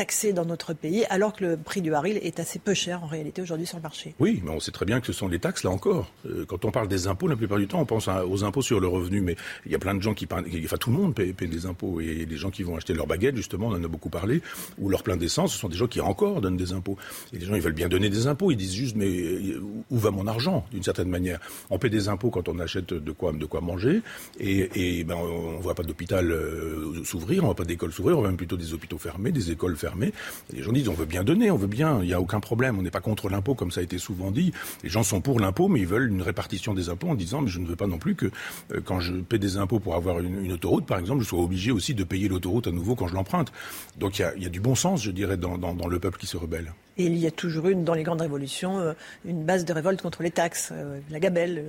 surtaxée 0.00 0.32
dans 0.32 0.46
notre 0.46 0.72
pays, 0.72 1.04
alors 1.10 1.34
que 1.34 1.44
le 1.44 1.56
prix 1.58 1.82
du 1.82 1.90
baril 1.90 2.18
est 2.22 2.40
assez 2.40 2.58
peu 2.58 2.72
cher 2.72 3.04
en 3.04 3.06
réalité 3.06 3.42
aujourd'hui 3.42 3.66
sur 3.66 3.76
le 3.76 3.82
marché. 3.82 4.14
Oui, 4.18 4.40
mais 4.42 4.50
on 4.50 4.58
sait 4.58 4.70
très 4.70 4.86
bien 4.86 4.98
que 4.98 5.06
ce 5.06 5.12
sont 5.12 5.28
les 5.28 5.38
taxes, 5.38 5.62
là 5.62 5.70
encore. 5.70 6.10
Euh, 6.24 6.46
quand 6.46 6.64
on 6.64 6.70
parle 6.70 6.88
des 6.88 7.06
impôts, 7.06 7.28
la 7.28 7.36
plupart 7.36 7.58
du 7.58 7.66
temps, 7.66 7.80
on 7.80 7.84
pense 7.84 8.08
aux 8.08 8.44
impôts 8.44 8.62
sur 8.62 8.80
le 8.80 8.88
revenu, 8.88 9.20
mais 9.20 9.36
il 9.66 9.72
y 9.72 9.74
a 9.74 9.78
plein 9.78 9.94
de 9.94 10.00
gens 10.00 10.14
qui... 10.14 10.26
Enfin, 10.30 10.76
tout 10.78 10.90
le 10.90 10.96
monde 10.96 11.14
paie, 11.14 11.34
des 11.34 11.66
impôts, 11.66 12.00
et 12.00 12.24
les 12.24 12.36
gens 12.38 12.50
qui 12.50 12.62
vont 12.62 12.76
acheter 12.76 12.94
leur 12.94 13.06
baguette, 13.06 13.36
justement, 13.36 13.66
on 13.66 13.72
en 13.72 13.84
a 13.84 13.88
beaucoup 13.88 14.08
parlé, 14.08 14.40
ou 14.78 14.88
leur 14.88 15.02
plein 15.02 15.18
d'essence, 15.18 15.52
ce 15.52 15.58
sont 15.58 15.68
des 15.68 15.76
gens 15.76 15.86
qui 15.86 16.00
encore 16.00 16.40
donnent 16.40 16.56
des 16.56 16.72
impôts. 16.72 16.96
Et 17.34 17.38
les 17.38 17.44
gens, 17.44 17.54
ils 17.54 17.62
veulent 17.62 17.74
bien 17.74 17.90
donner 17.90 18.08
des 18.08 18.26
impôts, 18.26 18.50
ils 18.50 18.56
disent 18.56 18.74
juste, 18.74 18.96
mais 18.96 19.06
euh, 19.06 19.60
où 19.90 19.98
va 19.98 20.10
mon 20.10 20.26
argent, 20.26 20.64
d'une 20.72 20.82
certaine 20.82 21.10
manière? 21.10 21.40
On 21.68 21.78
paie 21.78 21.90
des 21.90 22.08
impôts 22.08 22.30
quand 22.30 22.48
on 22.48 22.58
achète 22.58 22.94
de 22.94 23.12
quoi, 23.12 23.32
de 23.32 23.44
quoi 23.44 23.60
manger, 23.60 24.00
et, 24.38 25.04
ben, 25.04 25.16
on 25.16 25.58
ne 25.58 25.62
voit 25.62 25.74
pas 25.74 25.82
d'hôpital 25.82 26.30
euh, 26.32 27.04
s'ouvrir, 27.04 27.40
on 27.40 27.48
ne 27.48 27.48
voit 27.48 27.56
pas 27.56 27.64
d'école 27.64 27.92
s'ouvrir, 27.92 28.16
on 28.16 28.20
voit 28.20 28.28
même 28.28 28.38
plutôt 28.38 28.56
des 28.56 28.72
hôpitaux 28.72 28.96
fermés, 28.96 29.30
des 29.30 29.50
écoles 29.50 29.76
fermées. 29.76 29.89
Et 30.00 30.12
les 30.52 30.62
gens 30.62 30.72
disent, 30.72 30.88
on 30.88 30.94
veut 30.94 31.06
bien 31.06 31.24
donner, 31.24 31.50
on 31.50 31.56
veut 31.56 31.66
bien, 31.66 32.00
il 32.02 32.06
n'y 32.06 32.14
a 32.14 32.20
aucun 32.20 32.40
problème, 32.40 32.78
on 32.78 32.82
n'est 32.82 32.90
pas 32.90 33.00
contre 33.00 33.28
l'impôt 33.28 33.54
comme 33.54 33.70
ça 33.70 33.80
a 33.80 33.84
été 33.84 33.98
souvent 33.98 34.30
dit. 34.30 34.52
Les 34.82 34.88
gens 34.88 35.02
sont 35.02 35.20
pour 35.20 35.40
l'impôt, 35.40 35.68
mais 35.68 35.80
ils 35.80 35.86
veulent 35.86 36.08
une 36.08 36.22
répartition 36.22 36.74
des 36.74 36.88
impôts 36.88 37.08
en 37.08 37.14
disant, 37.14 37.42
mais 37.42 37.48
je 37.48 37.58
ne 37.58 37.66
veux 37.66 37.76
pas 37.76 37.86
non 37.86 37.98
plus 37.98 38.14
que 38.14 38.26
euh, 38.72 38.80
quand 38.84 39.00
je 39.00 39.14
paie 39.14 39.38
des 39.38 39.56
impôts 39.56 39.80
pour 39.80 39.94
avoir 39.94 40.20
une, 40.20 40.52
autoroute, 40.52 40.86
par 40.86 40.98
exemple, 40.98 41.22
je 41.22 41.28
sois 41.28 41.40
obligé 41.40 41.70
aussi 41.70 41.94
de 41.94 42.04
payer 42.04 42.28
l'autoroute 42.28 42.66
à 42.66 42.72
nouveau 42.72 42.94
quand 42.94 43.08
je 43.08 43.14
l'emprunte. 43.14 43.52
Donc 43.98 44.18
il 44.18 44.42
y, 44.42 44.46
a, 44.46 44.48
du 44.48 44.60
bon 44.60 44.74
sens, 44.74 45.02
je 45.02 45.10
dirais, 45.10 45.36
dans, 45.36 45.56
le 45.88 45.98
peuple 45.98 46.18
qui 46.18 46.26
se 46.26 46.36
rebelle. 46.36 46.72
Et 46.96 47.04
il 47.04 47.16
y 47.16 47.26
a 47.26 47.30
toujours 47.30 47.68
une, 47.68 47.84
dans 47.84 47.94
les 47.94 48.02
grandes 48.02 48.20
révolutions, 48.20 48.78
euh, 48.78 48.92
une 49.24 49.44
base 49.44 49.64
de 49.64 49.72
révolte 49.72 50.02
contre 50.02 50.22
les 50.22 50.30
taxes, 50.30 50.70
euh, 50.72 51.00
la 51.10 51.20
gabelle. 51.20 51.64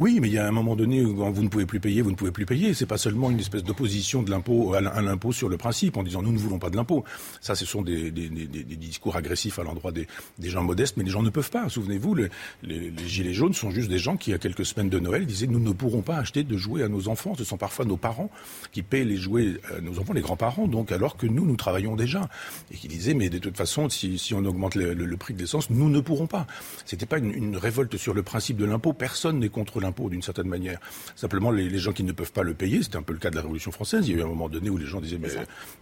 Oui, 0.00 0.20
mais 0.20 0.28
il 0.28 0.34
y 0.34 0.38
a 0.38 0.46
un 0.46 0.52
moment 0.52 0.76
donné 0.76 1.04
où 1.04 1.16
vous 1.16 1.42
ne 1.42 1.48
pouvez 1.48 1.66
plus 1.66 1.80
payer, 1.80 2.02
vous 2.02 2.12
ne 2.12 2.16
pouvez 2.16 2.30
plus 2.30 2.46
payer. 2.46 2.72
C'est 2.72 2.86
pas 2.86 2.98
seulement 2.98 3.30
une 3.30 3.40
espèce 3.40 3.64
d'opposition 3.64 4.22
de 4.22 4.30
l'impôt 4.30 4.74
à 4.74 4.80
l'impôt 4.80 5.32
sur 5.32 5.48
le 5.48 5.56
principe, 5.56 5.96
en 5.96 6.04
disant 6.04 6.22
nous 6.22 6.30
ne 6.30 6.38
voulons 6.38 6.60
pas 6.60 6.70
de 6.70 6.76
l'impôt. 6.76 7.02
Ça, 7.40 7.56
ce 7.56 7.66
sont 7.66 7.82
des, 7.82 8.12
discours 8.12 9.16
agressifs 9.16 9.58
à 9.58 9.64
l'endroit 9.64 9.90
des, 9.90 10.06
gens 10.44 10.62
modestes, 10.62 10.96
mais 10.96 11.02
les 11.02 11.10
gens 11.10 11.22
ne 11.22 11.30
peuvent 11.30 11.50
pas. 11.50 11.68
Souvenez-vous, 11.68 12.14
les, 12.14 12.92
gilets 13.06 13.34
jaunes 13.34 13.54
sont 13.54 13.72
juste 13.72 13.88
des 13.88 13.98
gens 13.98 14.16
qui, 14.16 14.30
il 14.30 14.34
y 14.34 14.36
a 14.36 14.38
quelques 14.38 14.64
semaines 14.64 14.88
de 14.88 15.00
Noël, 15.00 15.26
disaient 15.26 15.48
nous 15.48 15.58
ne 15.58 15.72
pourrons 15.72 16.02
pas 16.02 16.16
acheter 16.16 16.44
de 16.44 16.56
jouets 16.56 16.84
à 16.84 16.88
nos 16.88 17.08
enfants. 17.08 17.34
Ce 17.36 17.42
sont 17.42 17.56
parfois 17.56 17.84
nos 17.84 17.96
parents 17.96 18.30
qui 18.70 18.84
paient 18.84 19.04
les 19.04 19.16
jouets 19.16 19.60
à 19.76 19.80
nos 19.80 19.98
enfants, 19.98 20.12
les 20.12 20.20
grands-parents, 20.20 20.68
donc 20.68 20.92
alors 20.92 21.16
que 21.16 21.26
nous, 21.26 21.44
nous 21.44 21.56
travaillons 21.56 21.96
déjà. 21.96 22.28
Et 22.70 22.76
qui 22.76 22.86
disaient 22.86 23.14
mais 23.14 23.30
de 23.30 23.38
toute 23.38 23.56
façon, 23.56 23.88
si, 23.88 24.32
on 24.32 24.44
augmente 24.44 24.76
le, 24.76 25.16
prix 25.16 25.34
de 25.34 25.40
l'essence, 25.40 25.70
nous 25.70 25.90
ne 25.90 25.98
pourrons 25.98 26.28
pas. 26.28 26.46
C'était 26.84 27.06
pas 27.06 27.18
une 27.18 27.56
révolte 27.56 27.96
sur 27.96 28.14
le 28.14 28.22
principe 28.22 28.58
de 28.58 28.64
l'impôt. 28.64 28.92
Personne 28.92 29.40
n'est 29.40 29.48
contre 29.48 29.80
l'impôt 29.80 29.87
d'une 30.10 30.22
certaine 30.22 30.48
manière. 30.48 30.78
Simplement, 31.16 31.50
les, 31.50 31.78
gens 31.78 31.92
qui 31.92 32.04
ne 32.04 32.12
peuvent 32.12 32.32
pas 32.32 32.42
le 32.42 32.54
payer, 32.54 32.82
c'était 32.82 32.96
un 32.96 33.02
peu 33.02 33.12
le 33.12 33.18
cas 33.18 33.30
de 33.30 33.36
la 33.36 33.42
Révolution 33.42 33.70
française. 33.70 34.08
Il 34.08 34.14
y 34.14 34.16
a 34.16 34.20
eu 34.20 34.22
un 34.22 34.28
moment 34.28 34.48
donné 34.48 34.70
où 34.70 34.76
les 34.76 34.86
gens 34.86 35.00
disaient, 35.00 35.18
mais 35.20 35.28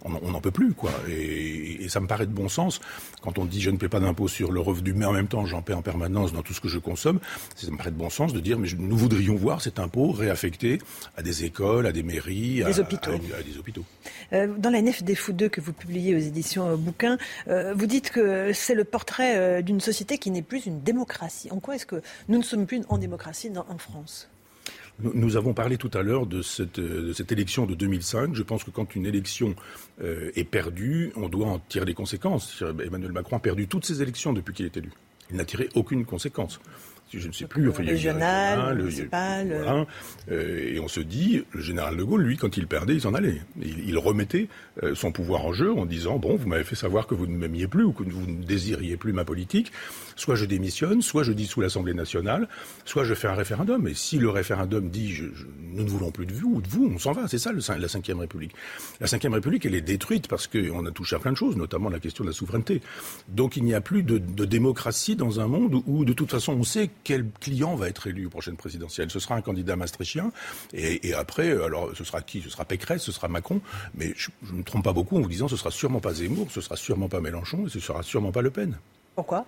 on 0.03 0.31
n'en 0.31 0.41
peut 0.41 0.51
plus, 0.51 0.73
quoi. 0.73 0.91
Et, 1.09 1.87
ça 1.89 1.99
me 1.99 2.07
paraît 2.07 2.25
de 2.25 2.31
bon 2.31 2.49
sens. 2.49 2.81
Quand 3.21 3.37
on 3.37 3.45
dit, 3.45 3.61
je 3.61 3.69
ne 3.69 3.77
paie 3.77 3.89
pas 3.89 3.99
d'impôt 3.99 4.27
sur 4.27 4.51
le 4.51 4.59
revenu, 4.59 4.93
mais 4.93 5.05
en 5.05 5.13
même 5.13 5.27
temps, 5.27 5.45
j'en 5.45 5.61
paie 5.61 5.73
en 5.73 5.81
permanence 5.81 6.33
dans 6.33 6.41
tout 6.41 6.53
ce 6.53 6.61
que 6.61 6.67
je 6.67 6.79
consomme, 6.79 7.19
ça 7.55 7.69
me 7.71 7.77
paraît 7.77 7.91
de 7.91 7.97
bon 7.97 8.09
sens 8.09 8.33
de 8.33 8.39
dire, 8.39 8.59
mais 8.59 8.67
nous 8.77 8.97
voudrions 8.97 9.35
voir 9.35 9.61
cet 9.61 9.79
impôt 9.79 10.11
réaffecté 10.11 10.79
à 11.15 11.21
des 11.21 11.45
écoles, 11.45 11.87
à 11.87 11.91
des 11.91 12.03
mairies, 12.03 12.63
à, 12.63 12.69
hôpitaux. 12.69 13.11
À, 13.11 13.43
des 13.43 13.57
hôpitaux. 13.57 13.85
Euh, 14.33 14.47
dans 14.57 14.69
la 14.69 14.81
nef 14.81 15.03
des 15.03 15.15
fous 15.15 15.33
2 15.33 15.49
que 15.49 15.61
vous 15.61 15.73
publiez 15.73 16.15
aux 16.15 16.19
éditions 16.19 16.67
euh, 16.67 16.75
Bouquin, 16.75 17.17
euh, 17.47 17.73
vous 17.73 17.85
dites 17.85 18.11
que 18.11 18.51
c'est 18.53 18.75
le 18.75 18.83
portrait 18.83 19.63
d'une 19.63 19.79
société 19.79 20.17
qui 20.17 20.31
n'est 20.31 20.41
plus 20.41 20.65
une 20.65 20.81
démocratie. 20.81 21.49
En 21.51 21.59
quoi 21.59 21.75
est-ce 21.75 21.85
que 21.85 22.01
nous 22.27 22.37
ne 22.37 22.43
sommes 22.43 22.65
plus 22.65 22.81
en 22.89 22.97
démocratie 22.97 23.51
en 23.55 23.77
France? 23.77 23.96
Nous 24.99 25.37
avons 25.37 25.53
parlé 25.53 25.77
tout 25.77 25.91
à 25.93 26.01
l'heure 26.01 26.25
de 26.25 26.41
cette, 26.41 26.79
élection 27.31 27.65
de 27.65 27.75
2005. 27.75 28.33
Je 28.33 28.43
pense 28.43 28.63
que 28.63 28.71
quand 28.71 28.95
une 28.95 29.05
élection 29.05 29.55
euh, 30.01 30.31
est 30.35 30.43
perdue, 30.43 31.11
on 31.15 31.29
doit 31.29 31.47
en 31.47 31.59
tirer 31.59 31.85
les 31.85 31.93
conséquences. 31.93 32.63
Emmanuel 32.83 33.11
Macron 33.11 33.37
a 33.37 33.39
perdu 33.39 33.67
toutes 33.67 33.85
ses 33.85 34.01
élections 34.01 34.33
depuis 34.33 34.53
qu'il 34.53 34.65
est 34.65 34.75
élu. 34.75 34.91
Il 35.29 35.37
n'a 35.37 35.45
tiré 35.45 35.69
aucune 35.75 36.05
conséquence 36.05 36.59
je 37.13 37.27
ne 37.27 37.33
sais 37.33 37.45
plus, 37.45 37.69
enfin, 37.69 37.83
il 37.83 37.87
y 37.87 37.89
a 37.89 37.93
régional, 37.93 38.77
municipal. 38.77 39.85
Euh, 40.29 40.73
et 40.73 40.79
on 40.79 40.87
se 40.87 40.99
dit, 40.99 41.43
le 41.51 41.61
général 41.61 41.95
de 41.95 42.03
Gaulle, 42.03 42.23
lui, 42.23 42.37
quand 42.37 42.57
il 42.57 42.67
perdait, 42.67 42.95
il 42.95 43.01
s'en 43.01 43.13
allait. 43.13 43.41
Il, 43.61 43.97
remettait 43.97 44.47
euh, 44.83 44.93
son 44.93 45.11
pouvoir 45.11 45.45
en 45.45 45.53
jeu 45.53 45.73
en 45.73 45.85
disant, 45.85 46.17
bon, 46.17 46.35
vous 46.35 46.47
m'avez 46.47 46.63
fait 46.63 46.75
savoir 46.75 47.07
que 47.07 47.15
vous 47.15 47.25
ne 47.25 47.35
m'aimiez 47.35 47.67
plus 47.67 47.83
ou 47.83 47.93
que 47.93 48.03
vous 48.03 48.27
ne 48.27 48.43
désiriez 48.43 48.97
plus 48.97 49.13
ma 49.13 49.25
politique. 49.25 49.71
Soit 50.15 50.35
je 50.35 50.45
démissionne, 50.45 51.01
soit 51.01 51.23
je 51.23 51.31
dis 51.31 51.45
sous 51.45 51.61
l'Assemblée 51.61 51.93
nationale, 51.93 52.47
soit 52.85 53.03
je 53.03 53.13
fais 53.13 53.27
un 53.27 53.35
référendum. 53.35 53.87
Et 53.87 53.93
si 53.93 54.17
le 54.17 54.29
référendum 54.29 54.89
dit, 54.89 55.13
je, 55.13 55.25
nous 55.61 55.83
ne 55.83 55.89
voulons 55.89 56.11
plus 56.11 56.25
de 56.25 56.33
vous 56.33 56.55
ou 56.55 56.61
de 56.61 56.67
vous, 56.67 56.91
on 56.93 56.99
s'en 56.99 57.13
va. 57.13 57.27
C'est 57.27 57.37
ça 57.37 57.51
le, 57.51 57.61
la 57.67 57.87
Ve 57.87 58.19
République. 58.19 58.53
La 58.99 59.07
Ve 59.07 59.33
République, 59.33 59.65
elle 59.65 59.75
est 59.75 59.81
détruite 59.81 60.27
parce 60.27 60.47
qu'on 60.47 60.85
a 60.85 60.91
touché 60.91 61.15
à 61.15 61.19
plein 61.19 61.31
de 61.31 61.37
choses, 61.37 61.55
notamment 61.55 61.89
la 61.89 61.99
question 61.99 62.23
de 62.23 62.29
la 62.29 62.35
souveraineté. 62.35 62.81
Donc 63.29 63.57
il 63.57 63.63
n'y 63.63 63.73
a 63.73 63.81
plus 63.81 64.03
de, 64.03 64.17
de 64.17 64.45
démocratie 64.45 65.15
dans 65.15 65.39
un 65.39 65.47
monde 65.47 65.81
où, 65.85 66.05
de 66.05 66.13
toute 66.13 66.31
façon, 66.31 66.53
on 66.53 66.63
sait 66.63 66.89
quel 67.03 67.29
client 67.39 67.75
va 67.75 67.89
être 67.89 68.07
élu 68.07 68.25
aux 68.25 68.29
prochaines 68.29 68.57
présidentielles? 68.57 69.09
Ce 69.09 69.19
sera 69.19 69.35
un 69.35 69.41
candidat 69.41 69.75
maastrichtien, 69.75 70.31
et, 70.73 71.13
après, 71.13 71.51
alors 71.51 71.91
ce 71.95 72.03
sera 72.03 72.21
qui? 72.21 72.41
Ce 72.41 72.49
sera 72.49 72.65
Pécresse, 72.65 73.03
ce 73.03 73.11
sera 73.11 73.27
Macron, 73.27 73.61
mais 73.95 74.13
je 74.15 74.29
ne 74.51 74.57
me 74.59 74.63
trompe 74.63 74.83
pas 74.83 74.93
beaucoup 74.93 75.17
en 75.17 75.21
vous 75.21 75.29
disant 75.29 75.47
ce 75.47 75.57
sera 75.57 75.71
sûrement 75.71 75.99
pas 75.99 76.13
Zemmour, 76.13 76.47
ce 76.51 76.61
sera 76.61 76.75
sûrement 76.75 77.09
pas 77.09 77.21
Mélenchon, 77.21 77.67
et 77.67 77.69
ce 77.69 77.79
sera 77.79 78.03
sûrement 78.03 78.31
pas 78.31 78.41
Le 78.41 78.51
Pen. 78.51 78.77
Pourquoi? 79.15 79.45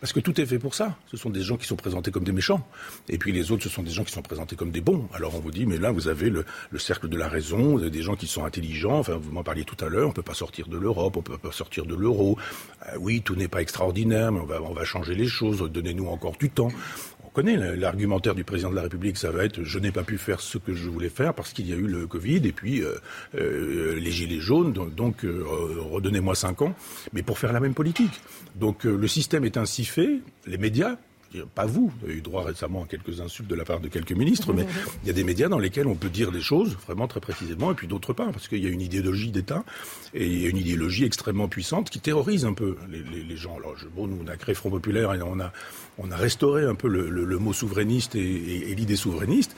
Parce 0.00 0.12
que 0.12 0.20
tout 0.20 0.40
est 0.40 0.46
fait 0.46 0.58
pour 0.58 0.74
ça. 0.74 0.96
Ce 1.10 1.16
sont 1.16 1.30
des 1.30 1.42
gens 1.42 1.56
qui 1.56 1.66
sont 1.66 1.76
présentés 1.76 2.10
comme 2.10 2.24
des 2.24 2.32
méchants. 2.32 2.66
Et 3.08 3.18
puis 3.18 3.32
les 3.32 3.50
autres, 3.50 3.64
ce 3.64 3.68
sont 3.68 3.82
des 3.82 3.90
gens 3.90 4.04
qui 4.04 4.12
sont 4.12 4.22
présentés 4.22 4.54
comme 4.54 4.70
des 4.70 4.80
bons. 4.80 5.08
Alors 5.12 5.34
on 5.34 5.40
vous 5.40 5.50
dit, 5.50 5.66
mais 5.66 5.78
là, 5.78 5.90
vous 5.90 6.08
avez 6.08 6.30
le, 6.30 6.44
cercle 6.78 7.08
de 7.08 7.16
la 7.16 7.28
raison, 7.28 7.72
vous 7.72 7.80
avez 7.80 7.90
des 7.90 8.02
gens 8.02 8.14
qui 8.14 8.26
sont 8.26 8.44
intelligents. 8.44 8.98
Enfin, 8.98 9.16
vous 9.16 9.32
m'en 9.32 9.42
parliez 9.42 9.64
tout 9.64 9.82
à 9.84 9.88
l'heure, 9.88 10.06
on 10.06 10.10
ne 10.10 10.14
peut 10.14 10.22
pas 10.22 10.34
sortir 10.34 10.68
de 10.68 10.78
l'Europe, 10.78 11.16
on 11.16 11.20
ne 11.20 11.24
peut 11.24 11.38
pas 11.38 11.52
sortir 11.52 11.84
de 11.84 11.94
l'euro. 11.94 12.38
Euh, 12.86 12.96
oui, 13.00 13.22
tout 13.22 13.34
n'est 13.34 13.48
pas 13.48 13.60
extraordinaire, 13.60 14.30
mais 14.30 14.40
on 14.40 14.46
va, 14.46 14.62
on 14.62 14.72
va 14.72 14.84
changer 14.84 15.14
les 15.14 15.26
choses, 15.26 15.68
donnez-nous 15.70 16.06
encore 16.06 16.36
du 16.36 16.50
temps. 16.50 16.70
On 17.28 17.30
connaît 17.30 17.76
l'argumentaire 17.76 18.34
du 18.34 18.42
président 18.42 18.70
de 18.70 18.76
la 18.76 18.82
République, 18.82 19.18
ça 19.18 19.30
va 19.30 19.44
être 19.44 19.62
je 19.62 19.78
n'ai 19.78 19.92
pas 19.92 20.02
pu 20.02 20.16
faire 20.16 20.40
ce 20.40 20.56
que 20.56 20.72
je 20.72 20.88
voulais 20.88 21.10
faire 21.10 21.34
parce 21.34 21.52
qu'il 21.52 21.68
y 21.68 21.74
a 21.74 21.76
eu 21.76 21.86
le 21.86 22.06
Covid 22.06 22.40
et 22.46 22.52
puis 22.52 22.82
euh, 22.82 22.94
euh, 23.34 24.00
les 24.00 24.10
gilets 24.10 24.40
jaunes, 24.40 24.72
donc, 24.72 25.24
euh, 25.26 25.44
redonnez-moi 25.90 26.34
cinq 26.34 26.62
ans, 26.62 26.74
mais 27.12 27.22
pour 27.22 27.38
faire 27.38 27.52
la 27.52 27.60
même 27.60 27.74
politique. 27.74 28.22
Donc 28.56 28.84
le 28.84 29.06
système 29.06 29.44
est 29.44 29.58
ainsi 29.58 29.84
fait, 29.84 30.20
les 30.46 30.56
médias 30.56 30.96
pas 31.54 31.66
vous, 31.66 31.88
vous 31.88 32.06
avez 32.06 32.14
eu 32.14 32.20
droit 32.22 32.42
récemment 32.42 32.84
à 32.84 32.86
quelques 32.86 33.20
insultes 33.20 33.48
de 33.48 33.54
la 33.54 33.64
part 33.64 33.80
de 33.80 33.88
quelques 33.88 34.12
ministres, 34.12 34.52
mais 34.52 34.66
il 35.02 35.08
y 35.08 35.10
a 35.10 35.12
des 35.12 35.24
médias 35.24 35.48
dans 35.48 35.58
lesquels 35.58 35.86
on 35.86 35.94
peut 35.94 36.08
dire 36.08 36.32
des 36.32 36.40
choses 36.40 36.76
vraiment 36.86 37.06
très 37.06 37.20
précisément, 37.20 37.72
et 37.72 37.74
puis 37.74 37.86
d'autres 37.86 38.12
pas, 38.12 38.26
parce 38.32 38.48
qu'il 38.48 38.64
y 38.64 38.66
a 38.66 38.70
une 38.70 38.80
idéologie 38.80 39.30
d'État 39.30 39.64
et 40.14 40.26
il 40.26 40.42
y 40.42 40.46
a 40.46 40.48
une 40.48 40.56
idéologie 40.56 41.04
extrêmement 41.04 41.48
puissante 41.48 41.90
qui 41.90 42.00
terrorise 42.00 42.44
un 42.46 42.54
peu 42.54 42.76
les, 42.88 43.36
gens. 43.36 43.56
Alors, 43.56 43.76
bon, 43.94 44.06
nous, 44.06 44.18
on 44.24 44.28
a 44.28 44.36
créé 44.36 44.54
Front 44.54 44.70
Populaire 44.70 45.14
et 45.14 45.22
on 45.22 45.38
a, 45.38 45.52
on 45.98 46.10
a 46.10 46.16
restauré 46.16 46.64
un 46.64 46.74
peu 46.74 46.88
le, 46.88 47.38
mot 47.38 47.52
souverainiste 47.52 48.14
et 48.14 48.74
l'idée 48.74 48.96
souverainiste. 48.96 49.54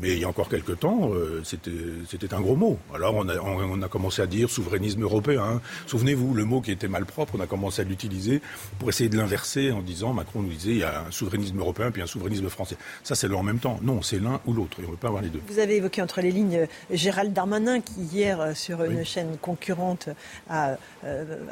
Mais 0.00 0.12
il 0.12 0.18
y 0.20 0.24
a 0.24 0.28
encore 0.28 0.48
quelques 0.48 0.80
temps, 0.80 1.10
euh, 1.12 1.42
c'était 1.44 2.34
un 2.34 2.40
gros 2.40 2.56
mot. 2.56 2.78
Alors 2.94 3.14
on 3.14 3.28
a, 3.28 3.38
on 3.38 3.82
a, 3.82 3.88
commencé 3.88 4.22
à 4.22 4.26
dire 4.26 4.48
souverainisme 4.48 5.02
européen. 5.02 5.60
Souvenez-vous, 5.86 6.34
le 6.34 6.44
mot 6.44 6.62
qui 6.62 6.70
était 6.70 6.88
mal 6.88 7.04
propre, 7.04 7.34
on 7.36 7.40
a 7.40 7.46
commencé 7.46 7.82
à 7.82 7.84
l'utiliser 7.84 8.40
pour 8.78 8.88
essayer 8.88 9.10
de 9.10 9.18
l'inverser 9.18 9.70
en 9.70 9.82
disant, 9.82 10.14
Macron 10.14 10.40
nous 10.40 10.48
disait, 10.48 10.70
il 10.70 10.78
y 10.78 10.82
a 10.82 11.04
un 11.06 11.10
souverainisme 11.10 11.58
européen 11.58 11.90
puis 11.90 12.00
un 12.00 12.06
souverainisme 12.06 12.48
français. 12.48 12.76
Ça, 13.02 13.14
c'est 13.14 13.28
le 13.28 13.36
en 13.36 13.42
même 13.42 13.58
temps. 13.58 13.78
Non, 13.82 14.00
c'est 14.00 14.18
l'un 14.18 14.40
ou 14.46 14.54
l'autre. 14.54 14.78
on 14.78 14.82
ne 14.82 14.86
peut 14.88 14.96
pas 14.96 15.08
avoir 15.08 15.22
les 15.22 15.28
deux. 15.28 15.40
Vous 15.46 15.58
avez 15.58 15.76
évoqué 15.76 16.00
entre 16.00 16.22
les 16.22 16.30
lignes 16.30 16.56
euh, 16.56 16.66
Gérald 16.90 17.32
Darmanin 17.32 17.80
qui, 17.80 18.00
hier, 18.00 18.40
euh, 18.40 18.54
sur 18.54 18.82
une 18.84 19.04
chaîne 19.04 19.36
concurrente, 19.40 20.08
a 20.48 20.76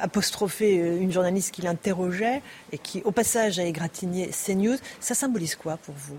apostrophé 0.01 0.75
une 0.77 1.12
journaliste 1.12 1.53
qui 1.53 1.62
l'interrogeait 1.62 2.43
et 2.73 2.79
qui, 2.79 3.03
au 3.05 3.11
passage, 3.11 3.59
a 3.59 3.65
égratigné 3.65 4.29
CNews. 4.29 4.77
Ça 5.01 5.15
symbolise 5.15 5.55
quoi 5.55 5.77
pour 5.77 5.95
vous? 5.97 6.19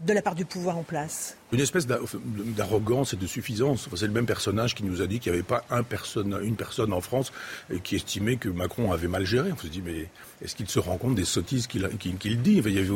De 0.00 0.12
la 0.12 0.22
part 0.22 0.34
du 0.34 0.44
pouvoir 0.44 0.78
en 0.78 0.82
place 0.82 1.36
une 1.52 1.60
espèce 1.60 1.86
d'arrogance 1.86 3.12
et 3.12 3.16
de 3.16 3.26
suffisance. 3.26 3.88
c'est 3.96 4.06
le 4.06 4.12
même 4.12 4.26
personnage 4.26 4.74
qui 4.74 4.84
nous 4.84 5.02
a 5.02 5.06
dit 5.06 5.18
qu'il 5.18 5.32
n'y 5.32 5.38
avait 5.38 5.46
pas 5.46 5.64
une 6.42 6.56
personne 6.56 6.92
en 6.92 7.00
France 7.00 7.32
qui 7.82 7.96
estimait 7.96 8.36
que 8.36 8.48
Macron 8.48 8.92
avait 8.92 9.08
mal 9.08 9.26
géré. 9.26 9.50
On 9.52 9.56
se 9.56 9.66
dit, 9.66 9.82
mais 9.84 10.08
est-ce 10.42 10.56
qu'il 10.56 10.68
se 10.68 10.78
rend 10.78 10.96
compte 10.96 11.14
des 11.14 11.24
sottises 11.24 11.66
qu'il 11.66 11.82
dit? 12.42 12.62
Il 12.64 12.72
y 12.72 12.78
avait 12.78 12.88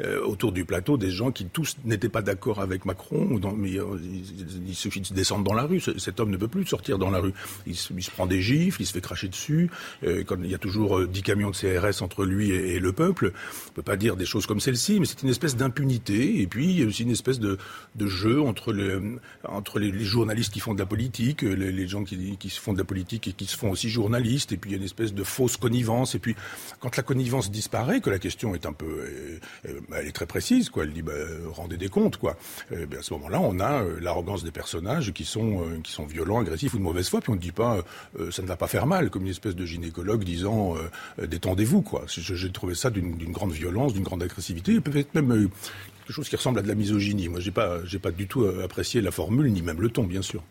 euh, 0.00 0.24
autour 0.24 0.52
du 0.52 0.64
plateau 0.64 0.96
des 0.96 1.10
gens 1.10 1.32
qui 1.32 1.46
tous 1.46 1.76
n'étaient 1.84 2.08
pas 2.08 2.22
d'accord 2.22 2.60
avec 2.60 2.84
Macron, 2.84 3.40
mais 3.56 3.78
euh, 3.78 3.98
il, 4.66 4.74
suffit 4.74 5.00
de 5.00 5.14
descendre 5.14 5.44
dans 5.44 5.54
la 5.54 5.64
rue. 5.64 5.80
Cet 5.80 6.20
homme 6.20 6.30
ne 6.30 6.36
peut 6.36 6.48
plus 6.48 6.66
sortir 6.66 6.98
dans 6.98 7.10
la 7.10 7.18
rue. 7.18 7.32
Il 7.66 7.76
se, 7.76 7.92
prend 8.10 8.26
des 8.26 8.40
gifles, 8.40 8.82
il 8.82 8.86
se 8.86 8.92
fait 8.92 9.00
cracher 9.00 9.28
dessus. 9.28 9.70
Euh, 10.04 10.22
quand 10.24 10.36
il 10.42 10.50
y 10.50 10.54
a 10.54 10.58
toujours 10.58 11.06
10 11.06 11.22
camions 11.22 11.50
de 11.50 11.56
CRS 11.56 12.02
entre 12.02 12.24
lui 12.24 12.50
et, 12.50 12.78
le 12.78 12.92
peuple, 12.92 13.32
on 13.34 13.70
ne 13.70 13.74
peut 13.74 13.82
pas 13.82 13.96
dire 13.96 14.16
des 14.16 14.26
choses 14.26 14.46
comme 14.46 14.60
celle-ci, 14.60 14.98
mais 15.00 15.06
c'est 15.06 15.22
une 15.22 15.28
espèce 15.28 15.56
d'impunité. 15.56 16.40
Et 16.40 16.46
puis, 16.46 16.66
il 16.66 16.80
y 16.80 16.82
a 16.82 16.86
aussi 16.86 17.02
une 17.02 17.10
espèce 17.10 17.38
de 17.38 17.58
de 17.94 18.06
jeu 18.06 18.40
entre, 18.40 18.72
les, 18.72 18.98
entre 19.44 19.78
les, 19.78 19.92
journalistes 20.04 20.52
qui 20.52 20.60
font 20.60 20.74
de 20.74 20.78
la 20.78 20.86
politique, 20.86 21.42
les, 21.42 21.86
gens 21.86 22.04
qui, 22.04 22.36
qui, 22.38 22.48
se 22.48 22.60
font 22.60 22.72
de 22.72 22.78
la 22.78 22.84
politique 22.84 23.28
et 23.28 23.32
qui 23.32 23.44
se 23.44 23.56
font 23.56 23.70
aussi 23.70 23.90
journalistes, 23.90 24.52
et 24.52 24.56
puis 24.56 24.70
il 24.70 24.72
y 24.72 24.76
a 24.76 24.78
une 24.78 24.84
espèce 24.84 25.12
de 25.12 25.24
fausse 25.24 25.56
connivence. 25.56 26.14
Et 26.14 26.18
puis 26.18 26.34
quand 26.80 26.91
la 26.96 27.02
connivence 27.02 27.50
disparaît, 27.50 28.00
que 28.00 28.10
la 28.10 28.18
question 28.18 28.54
est 28.54 28.66
un 28.66 28.72
peu, 28.72 28.86
euh, 28.86 29.40
euh, 29.68 29.80
elle 29.96 30.08
est 30.08 30.12
très 30.12 30.26
précise, 30.26 30.70
quoi. 30.70 30.84
Elle 30.84 30.92
dit 30.92 31.02
bah, 31.02 31.12
rendez 31.52 31.76
des 31.76 31.88
comptes, 31.88 32.16
quoi. 32.16 32.36
Euh, 32.72 32.86
ben, 32.86 33.00
à 33.00 33.02
ce 33.02 33.14
moment-là, 33.14 33.40
on 33.40 33.60
a 33.60 33.82
l'arrogance 34.00 34.44
des 34.44 34.50
personnages 34.50 35.12
qui 35.12 35.24
sont 35.24 35.62
qui 35.82 35.92
sont 35.92 36.06
violents, 36.06 36.40
agressifs 36.40 36.74
ou 36.74 36.78
de 36.78 36.82
mauvaise 36.82 37.08
foi, 37.08 37.20
puis 37.20 37.30
on 37.30 37.36
ne 37.36 37.40
dit 37.40 37.52
pas 37.52 37.78
ça 38.30 38.42
ne 38.42 38.46
va 38.46 38.56
pas 38.56 38.66
faire 38.66 38.86
mal, 38.86 39.10
comme 39.10 39.22
une 39.22 39.30
espèce 39.30 39.54
de 39.54 39.64
gynécologue 39.64 40.24
disant 40.24 40.74
détendez-vous, 41.18 41.82
quoi. 41.82 42.04
J'ai 42.06 42.52
trouvé 42.52 42.74
ça 42.74 42.90
d'une 42.90 43.32
grande 43.32 43.52
violence, 43.52 43.92
d'une 43.94 44.02
grande 44.02 44.22
agressivité, 44.22 44.80
peut-être 44.80 45.14
même 45.14 45.48
quelque 46.12 46.16
chose 46.24 46.28
qui 46.28 46.36
ressemble 46.36 46.58
à 46.58 46.62
de 46.62 46.68
la 46.68 46.74
misogynie. 46.74 47.28
Moi, 47.28 47.40
j'ai 47.40 47.50
pas, 47.50 47.82
j'ai 47.84 47.98
pas 47.98 48.10
du 48.10 48.28
tout 48.28 48.42
euh, 48.42 48.64
apprécié 48.64 49.00
la 49.00 49.10
formule 49.10 49.50
ni 49.50 49.62
même 49.62 49.80
le 49.80 49.88
ton, 49.88 50.04
bien 50.04 50.20
sûr. 50.20 50.42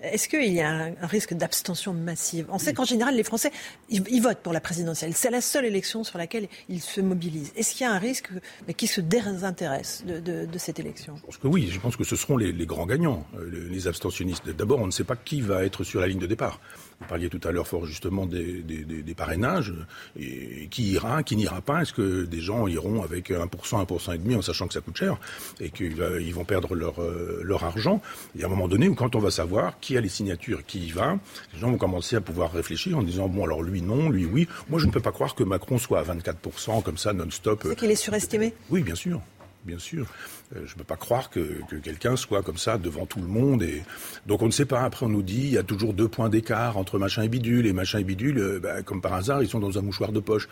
Est-ce 0.00 0.28
qu'il 0.28 0.52
y 0.52 0.60
a 0.60 0.68
un, 0.68 1.06
risque 1.06 1.34
d'abstention 1.34 1.92
massive? 1.92 2.46
On 2.50 2.58
sait 2.58 2.74
qu'en 2.74 2.84
général, 2.84 3.14
les 3.14 3.22
Français, 3.22 3.52
ils, 3.90 4.20
votent 4.20 4.40
pour 4.42 4.52
la 4.52 4.60
présidentielle. 4.60 5.12
C'est 5.14 5.30
la 5.30 5.40
seule 5.40 5.66
élection 5.66 6.02
sur 6.02 6.18
laquelle 6.18 6.48
ils 6.68 6.80
se 6.80 7.00
mobilisent. 7.00 7.52
Est-ce 7.56 7.72
qu'il 7.72 7.82
y 7.82 7.88
a 7.88 7.92
un 7.92 7.98
risque 7.98 8.28
mais 8.66 8.74
qui 8.74 8.88
se 8.88 9.00
désintéresse 9.00 10.04
de, 10.04 10.18
de, 10.46 10.58
cette 10.58 10.80
élection? 10.80 11.14
Je 11.16 11.22
pense 11.22 11.36
que 11.36 11.46
oui. 11.46 11.68
Je 11.70 11.78
pense 11.78 11.96
que 11.96 12.04
ce 12.04 12.16
seront 12.16 12.36
les, 12.36 12.52
grands 12.66 12.86
gagnants, 12.86 13.24
euh, 13.36 13.68
les 13.70 13.86
abstentionnistes. 13.86 14.48
D'abord, 14.48 14.80
on 14.80 14.86
ne 14.86 14.90
sait 14.90 15.04
pas 15.04 15.16
qui 15.16 15.40
va 15.40 15.64
être 15.64 15.84
sur 15.84 16.00
la 16.00 16.08
ligne 16.08 16.18
de 16.18 16.26
départ. 16.26 16.60
Vous 17.00 17.06
parliez 17.06 17.28
tout 17.28 17.40
à 17.44 17.52
l'heure 17.52 17.66
fort 17.66 17.86
justement 17.86 18.26
des, 18.26 19.14
parrainages. 19.16 19.72
Et 20.18 20.68
qui 20.70 20.92
ira, 20.92 21.22
qui 21.22 21.36
n'ira 21.36 21.60
pas? 21.60 21.82
Est-ce 21.82 21.92
que 21.92 22.24
des 22.24 22.40
gens 22.40 22.66
iront 22.66 23.02
avec 23.02 23.30
1%, 23.30 23.46
1%, 23.48 24.14
et 24.14 24.18
demi 24.18 24.34
en 24.34 24.42
sachant 24.42 24.66
que 24.66 24.74
ça 24.74 24.80
coûte 24.80 24.96
cher 24.96 25.16
et 25.60 25.70
qu'ils 25.70 26.34
vont 26.34 26.44
perdre 26.44 26.74
leur, 26.74 27.00
euh, 27.00 27.40
leur 27.44 27.64
argent? 27.64 28.00
Il 28.34 28.40
y 28.40 28.44
a 28.44 28.46
un 28.46 28.50
moment 28.50 28.68
donné 28.68 28.88
où 28.88 28.94
quand 28.94 29.14
on 29.14 29.20
va 29.20 29.30
savoir 29.30 29.78
qui 29.80 29.96
a 29.96 30.00
les 30.00 30.08
signatures, 30.08 30.64
qui 30.66 30.86
y 30.86 30.90
va, 30.90 31.18
les 31.52 31.60
gens 31.60 31.70
vont 31.70 31.78
commencer 31.78 32.16
à 32.16 32.20
pouvoir 32.20 32.52
réfléchir 32.52 32.98
en 32.98 33.02
disant 33.02 33.28
bon 33.28 33.44
alors 33.44 33.62
lui 33.62 33.82
non, 33.82 34.10
lui 34.10 34.24
oui. 34.24 34.48
Moi 34.68 34.80
je 34.80 34.86
ne 34.86 34.90
peux 34.90 35.00
pas 35.00 35.12
croire 35.12 35.34
que 35.34 35.44
Macron 35.44 35.78
soit 35.78 36.00
à 36.00 36.02
24% 36.04 36.82
comme 36.82 36.98
ça 36.98 37.12
non-stop. 37.12 37.64
C'est 37.68 37.76
qu'il 37.76 37.90
est 37.90 37.96
surestimé 37.96 38.54
Oui, 38.70 38.82
bien 38.82 38.94
sûr 38.94 39.20
bien 39.64 39.78
sûr. 39.78 40.06
Euh, 40.54 40.62
je 40.66 40.72
ne 40.72 40.78
peux 40.78 40.84
pas 40.84 40.96
croire 40.96 41.30
que, 41.30 41.60
quelqu'un 41.82 42.16
soit 42.16 42.42
comme 42.42 42.58
ça 42.58 42.78
devant 42.78 43.06
tout 43.06 43.20
le 43.20 43.26
monde. 43.26 43.62
Et... 43.62 43.82
Donc 44.26 44.42
on 44.42 44.46
ne 44.46 44.52
sait 44.52 44.66
pas. 44.66 44.82
Après, 44.82 45.06
on 45.06 45.08
nous 45.08 45.22
dit 45.22 45.42
il 45.42 45.52
y 45.52 45.58
a 45.58 45.62
toujours 45.62 45.94
deux 45.94 46.08
points 46.08 46.28
d'écart 46.28 46.76
entre 46.76 46.98
machin 46.98 47.22
et 47.22 47.28
bidule. 47.28 47.66
Et 47.66 47.72
machin 47.72 47.98
et 47.98 48.04
bidule, 48.04 48.38
euh, 48.38 48.60
bah, 48.60 48.82
comme 48.82 49.00
par 49.00 49.14
hasard, 49.14 49.42
ils 49.42 49.48
sont 49.48 49.60
dans 49.60 49.78
un 49.78 49.82
mouchoir 49.82 50.12
de 50.12 50.20
poche. 50.20 50.48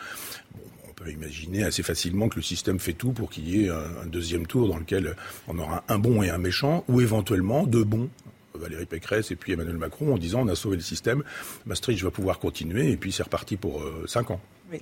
on 0.88 0.92
peut 0.92 1.10
imaginer 1.10 1.64
assez 1.64 1.82
facilement 1.82 2.28
que 2.28 2.36
le 2.36 2.42
système 2.42 2.78
fait 2.78 2.92
tout 2.92 3.12
pour 3.12 3.30
qu'il 3.30 3.48
y 3.48 3.64
ait 3.64 3.70
un, 3.70 4.06
deuxième 4.06 4.46
tour 4.46 4.68
dans 4.68 4.78
lequel 4.78 5.16
on 5.48 5.58
aura 5.58 5.84
un 5.88 5.98
bon 5.98 6.22
et 6.22 6.30
un 6.30 6.38
méchant, 6.38 6.84
ou 6.88 7.00
éventuellement 7.00 7.66
deux 7.66 7.84
bons. 7.84 8.08
Valérie 8.54 8.86
Pécresse 8.86 9.30
et 9.30 9.36
puis 9.36 9.52
Emmanuel 9.52 9.78
Macron 9.78 10.14
en 10.14 10.18
disant 10.18 10.42
on 10.42 10.48
a 10.48 10.54
sauvé 10.54 10.76
le 10.76 10.82
système, 10.82 11.22
Maastricht 11.66 12.02
va 12.02 12.10
pouvoir 12.10 12.38
continuer 12.38 12.90
et 12.90 12.96
puis 12.96 13.10
c'est 13.10 13.22
reparti 13.22 13.56
pour 13.56 13.80
euh, 13.80 14.04
cinq 14.06 14.30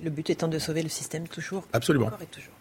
le 0.03 0.09
but 0.09 0.29
étant 0.29 0.47
de 0.47 0.59
sauver 0.59 0.83
le 0.83 0.89
système 0.89 1.27
toujours. 1.27 1.67
Absolument. 1.73 2.09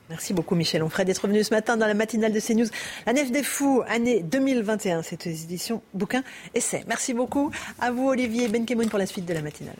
Merci 0.09 0.33
beaucoup 0.33 0.55
Michel 0.55 0.83
Onfray 0.83 1.05
d'être 1.05 1.27
venu 1.29 1.43
ce 1.45 1.55
matin 1.55 1.77
dans 1.77 1.87
la 1.87 1.95
matinale 1.95 2.33
de 2.33 2.41
CNews. 2.41 2.67
La 3.07 3.13
Nef 3.13 3.31
des 3.31 3.43
Fous, 3.43 3.83
année 3.87 4.23
2021, 4.23 5.03
cette 5.03 5.27
édition 5.27 5.83
bouquin 5.95 6.25
essai. 6.55 6.85
Merci 6.89 7.15
beaucoup 7.15 7.51
à 7.81 7.91
vous 7.91 8.09
Olivier 8.09 8.49
Benkemoun 8.49 8.89
pour 8.89 8.99
la 8.99 9.07
suite 9.07 9.27
de 9.27 9.35
la 9.35 9.43
matinale. 9.43 9.77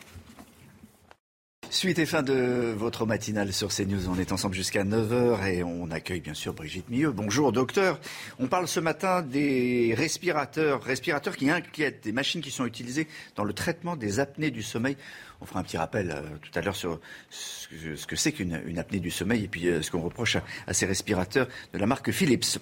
Suite 1.71 1.99
et 1.99 2.05
fin 2.05 2.21
de 2.21 2.73
votre 2.75 3.05
matinale 3.05 3.53
sur 3.53 3.69
CNews. 3.69 4.09
On 4.09 4.19
est 4.19 4.33
ensemble 4.33 4.53
jusqu'à 4.53 4.83
9h 4.83 5.47
et 5.47 5.63
on 5.63 5.89
accueille 5.89 6.19
bien 6.19 6.33
sûr 6.33 6.53
Brigitte 6.53 6.89
Milleux. 6.89 7.11
Bonjour 7.11 7.53
docteur. 7.53 7.97
On 8.39 8.47
parle 8.47 8.67
ce 8.67 8.81
matin 8.81 9.21
des 9.21 9.95
respirateurs, 9.97 10.83
respirateurs 10.83 11.37
qui 11.37 11.49
inquiètent, 11.49 12.03
des 12.03 12.11
machines 12.11 12.41
qui 12.41 12.51
sont 12.51 12.65
utilisées 12.65 13.07
dans 13.37 13.45
le 13.45 13.53
traitement 13.53 13.95
des 13.95 14.19
apnées 14.19 14.51
du 14.51 14.63
sommeil. 14.63 14.97
On 15.39 15.45
fera 15.45 15.61
un 15.61 15.63
petit 15.63 15.77
rappel 15.77 16.11
euh, 16.11 16.21
tout 16.41 16.59
à 16.59 16.61
l'heure 16.61 16.75
sur 16.75 16.99
ce 17.29 18.05
que 18.05 18.17
c'est 18.17 18.33
qu'une 18.33 18.77
apnée 18.77 18.99
du 18.99 19.09
sommeil 19.09 19.45
et 19.45 19.47
puis 19.47 19.69
euh, 19.69 19.81
ce 19.81 19.91
qu'on 19.91 20.01
reproche 20.01 20.35
à, 20.67 20.73
ces 20.73 20.85
respirateurs 20.85 21.47
de 21.71 21.79
la 21.79 21.85
marque 21.85 22.11
Philips. 22.11 22.59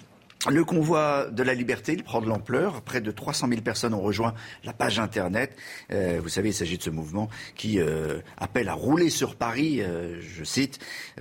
Le 0.48 0.64
convoi 0.64 1.26
de 1.30 1.42
la 1.42 1.52
liberté, 1.52 1.92
il 1.92 2.02
prend 2.02 2.22
de 2.22 2.26
l'ampleur. 2.26 2.80
Près 2.80 3.02
de 3.02 3.10
300 3.10 3.48
000 3.48 3.60
personnes 3.60 3.92
ont 3.92 4.00
rejoint 4.00 4.34
la 4.64 4.72
page 4.72 4.98
Internet. 4.98 5.54
Euh, 5.92 6.18
vous 6.22 6.30
savez, 6.30 6.48
il 6.48 6.54
s'agit 6.54 6.78
de 6.78 6.82
ce 6.82 6.88
mouvement 6.88 7.28
qui 7.56 7.78
appelle 8.38 8.68
à 8.68 8.74
rouler 8.74 9.10
sur 9.10 9.36
Paris, 9.36 9.82
je 10.20 10.44
cite, 10.44 10.78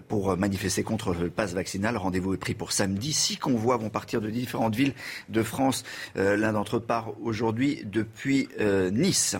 pour 0.07 0.37
manifester 0.37 0.83
contre 0.83 1.13
le 1.13 1.29
pass 1.29 1.53
vaccinal. 1.53 1.97
Rendez-vous 1.97 2.33
est 2.33 2.37
pris 2.37 2.53
pour 2.53 2.71
samedi. 2.71 3.11
Six 3.11 3.37
convois 3.37 3.77
vont 3.77 3.89
partir 3.89 4.21
de 4.21 4.29
différentes 4.29 4.75
villes 4.75 4.93
de 5.27 5.43
France. 5.43 5.83
L'un 6.15 6.53
d'entre 6.53 6.77
eux 6.77 6.81
part 6.81 7.13
aujourd'hui 7.21 7.83
depuis 7.85 8.47
Nice. 8.91 9.35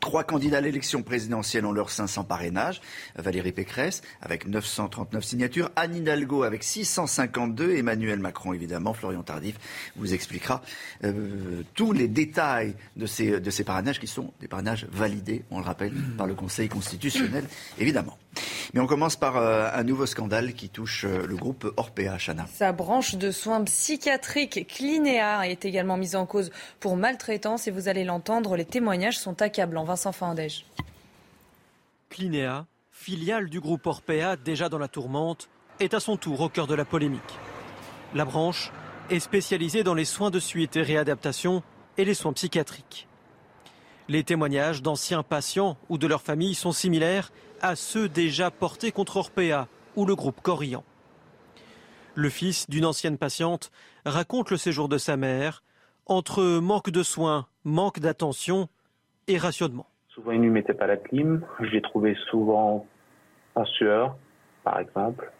Trois 0.00 0.24
candidats 0.24 0.58
à 0.58 0.60
l'élection 0.60 1.02
présidentielle 1.02 1.66
ont 1.66 1.72
leurs 1.72 1.90
500 1.90 2.24
parrainages. 2.24 2.80
Valérie 3.16 3.52
Pécresse 3.52 4.02
avec 4.22 4.46
939 4.46 5.22
signatures, 5.22 5.70
Anne 5.76 5.94
Hidalgo 5.94 6.42
avec 6.42 6.64
652, 6.64 7.76
Emmanuel 7.76 8.18
Macron 8.18 8.52
évidemment, 8.52 8.94
Florian 8.94 9.22
Tardif 9.22 9.56
vous 9.96 10.14
expliquera 10.14 10.62
euh, 11.04 11.62
tous 11.74 11.92
les 11.92 12.08
détails 12.08 12.74
de 12.96 13.06
ces, 13.06 13.40
de 13.40 13.50
ces 13.50 13.64
parrainages 13.64 14.00
qui 14.00 14.06
sont 14.06 14.32
des 14.40 14.48
parrainages 14.48 14.86
validés, 14.90 15.44
on 15.50 15.58
le 15.58 15.64
rappelle, 15.64 15.92
par 16.16 16.26
le 16.26 16.34
Conseil 16.34 16.68
constitutionnel 16.68 17.44
évidemment. 17.78 18.18
Mais 18.72 18.80
on 18.80 18.86
commence 18.86 19.16
par 19.16 19.36
euh, 19.36 19.68
un 19.72 19.82
nouveau 19.82 20.06
scandale 20.06 20.54
qui 20.54 20.68
touche 20.68 21.04
euh, 21.04 21.26
le 21.26 21.36
groupe 21.36 21.72
Orpea, 21.76 22.16
Chana. 22.18 22.46
Sa 22.52 22.72
branche 22.72 23.16
de 23.16 23.30
soins 23.30 23.62
psychiatriques 23.64 24.66
Clinéa 24.68 25.48
est 25.48 25.64
également 25.64 25.96
mise 25.96 26.14
en 26.14 26.26
cause 26.26 26.50
pour 26.78 26.96
maltraitance 26.96 27.66
et 27.66 27.70
vous 27.70 27.88
allez 27.88 28.04
l'entendre, 28.04 28.56
les 28.56 28.64
témoignages 28.64 29.18
sont 29.18 29.42
accablants. 29.42 29.84
Vincent 29.84 30.12
Fandège. 30.12 30.66
Clinéa, 32.10 32.66
filiale 32.92 33.48
du 33.48 33.60
groupe 33.60 33.86
Orpea 33.86 34.36
déjà 34.36 34.68
dans 34.68 34.78
la 34.78 34.88
tourmente, 34.88 35.48
est 35.80 35.94
à 35.94 36.00
son 36.00 36.16
tour 36.16 36.40
au 36.40 36.48
cœur 36.48 36.66
de 36.66 36.74
la 36.74 36.84
polémique. 36.84 37.38
La 38.14 38.24
branche 38.24 38.70
est 39.08 39.20
spécialisée 39.20 39.82
dans 39.82 39.94
les 39.94 40.04
soins 40.04 40.30
de 40.30 40.38
suite 40.38 40.76
et 40.76 40.82
réadaptation 40.82 41.62
et 41.96 42.04
les 42.04 42.14
soins 42.14 42.32
psychiatriques. 42.32 43.08
Les 44.08 44.24
témoignages 44.24 44.82
d'anciens 44.82 45.22
patients 45.22 45.76
ou 45.88 45.96
de 45.96 46.06
leurs 46.06 46.22
familles 46.22 46.54
sont 46.54 46.72
similaires 46.72 47.30
à 47.62 47.76
ceux 47.76 48.08
déjà 48.08 48.50
portés 48.50 48.92
contre 48.92 49.16
Orpea 49.16 49.66
ou 49.96 50.06
le 50.06 50.14
groupe 50.14 50.40
Corian. 50.40 50.84
Le 52.14 52.28
fils 52.28 52.68
d'une 52.68 52.84
ancienne 52.84 53.18
patiente 53.18 53.70
raconte 54.04 54.50
le 54.50 54.56
séjour 54.56 54.88
de 54.88 54.98
sa 54.98 55.16
mère 55.16 55.62
entre 56.06 56.58
manque 56.60 56.90
de 56.90 57.02
soins, 57.02 57.46
manque 57.64 58.00
d'attention 58.00 58.68
et 59.28 59.38
rationnement. 59.38 59.86
Souvent, 60.08 60.32
il 60.32 60.40
ne 60.40 60.50
mettait 60.50 60.74
pas 60.74 60.86
la 60.86 60.96
clim. 60.96 61.42
Je 61.60 61.66
l'ai 61.66 61.82
trouvé 61.82 62.16
souvent 62.30 62.86
en 63.54 63.64
sueur, 63.64 64.16
par 64.64 64.80
exemple. 64.80 65.30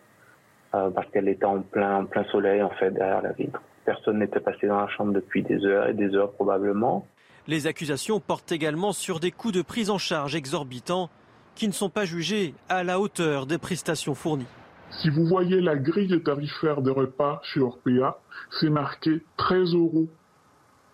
parce 0.73 1.11
qu'elle 1.11 1.29
était 1.29 1.45
en 1.45 1.63
plein, 1.63 2.03
en 2.03 2.05
plein 2.07 2.25
soleil 2.31 2.63
en 2.63 2.71
fait 2.71 2.93
derrière 2.93 3.23
la 3.23 3.33
vitre. 3.33 3.61
Personne 3.85 4.21
n'était 4.21 4.39
passé 4.39 4.69
dans 4.69 4.81
la 4.81 4.89
chambre 4.89 5.13
depuis 5.13 5.43
des 5.43 5.65
heures 5.65 5.89
et 5.89 5.95
des 5.95 6.15
heures 6.15 6.31
probablement. 6.33 7.07
Les 7.49 7.67
accusations 7.67 8.21
portent 8.21 8.53
également 8.53 8.93
sur 8.93 9.19
des 9.19 9.33
coûts 9.33 9.51
de 9.51 9.63
prise 9.63 9.91
en 9.91 9.99
charge 9.99 10.37
exorbitants 10.37 11.11
qui 11.55 11.69
ne 11.69 11.73
sont 11.73 11.91
pas 11.91 12.05
jugés 12.05 12.55
à 12.69 12.85
la 12.85 13.01
hauteur 13.01 13.47
des 13.47 13.59
prestations 13.59 14.15
fournies. 14.15 14.47
Si 14.91 15.09
vous 15.09 15.27
voyez 15.27 15.61
la 15.61 15.77
grille 15.77 16.21
tarifaire 16.23 16.83
des 16.83 16.91
repas 16.91 17.41
chez 17.45 17.61
Orpea, 17.61 18.19
c'est 18.59 18.71
marqué 18.71 19.23
13 19.37 19.75
euros 19.75 20.09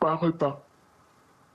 par 0.01 0.21
repas. 0.21 0.67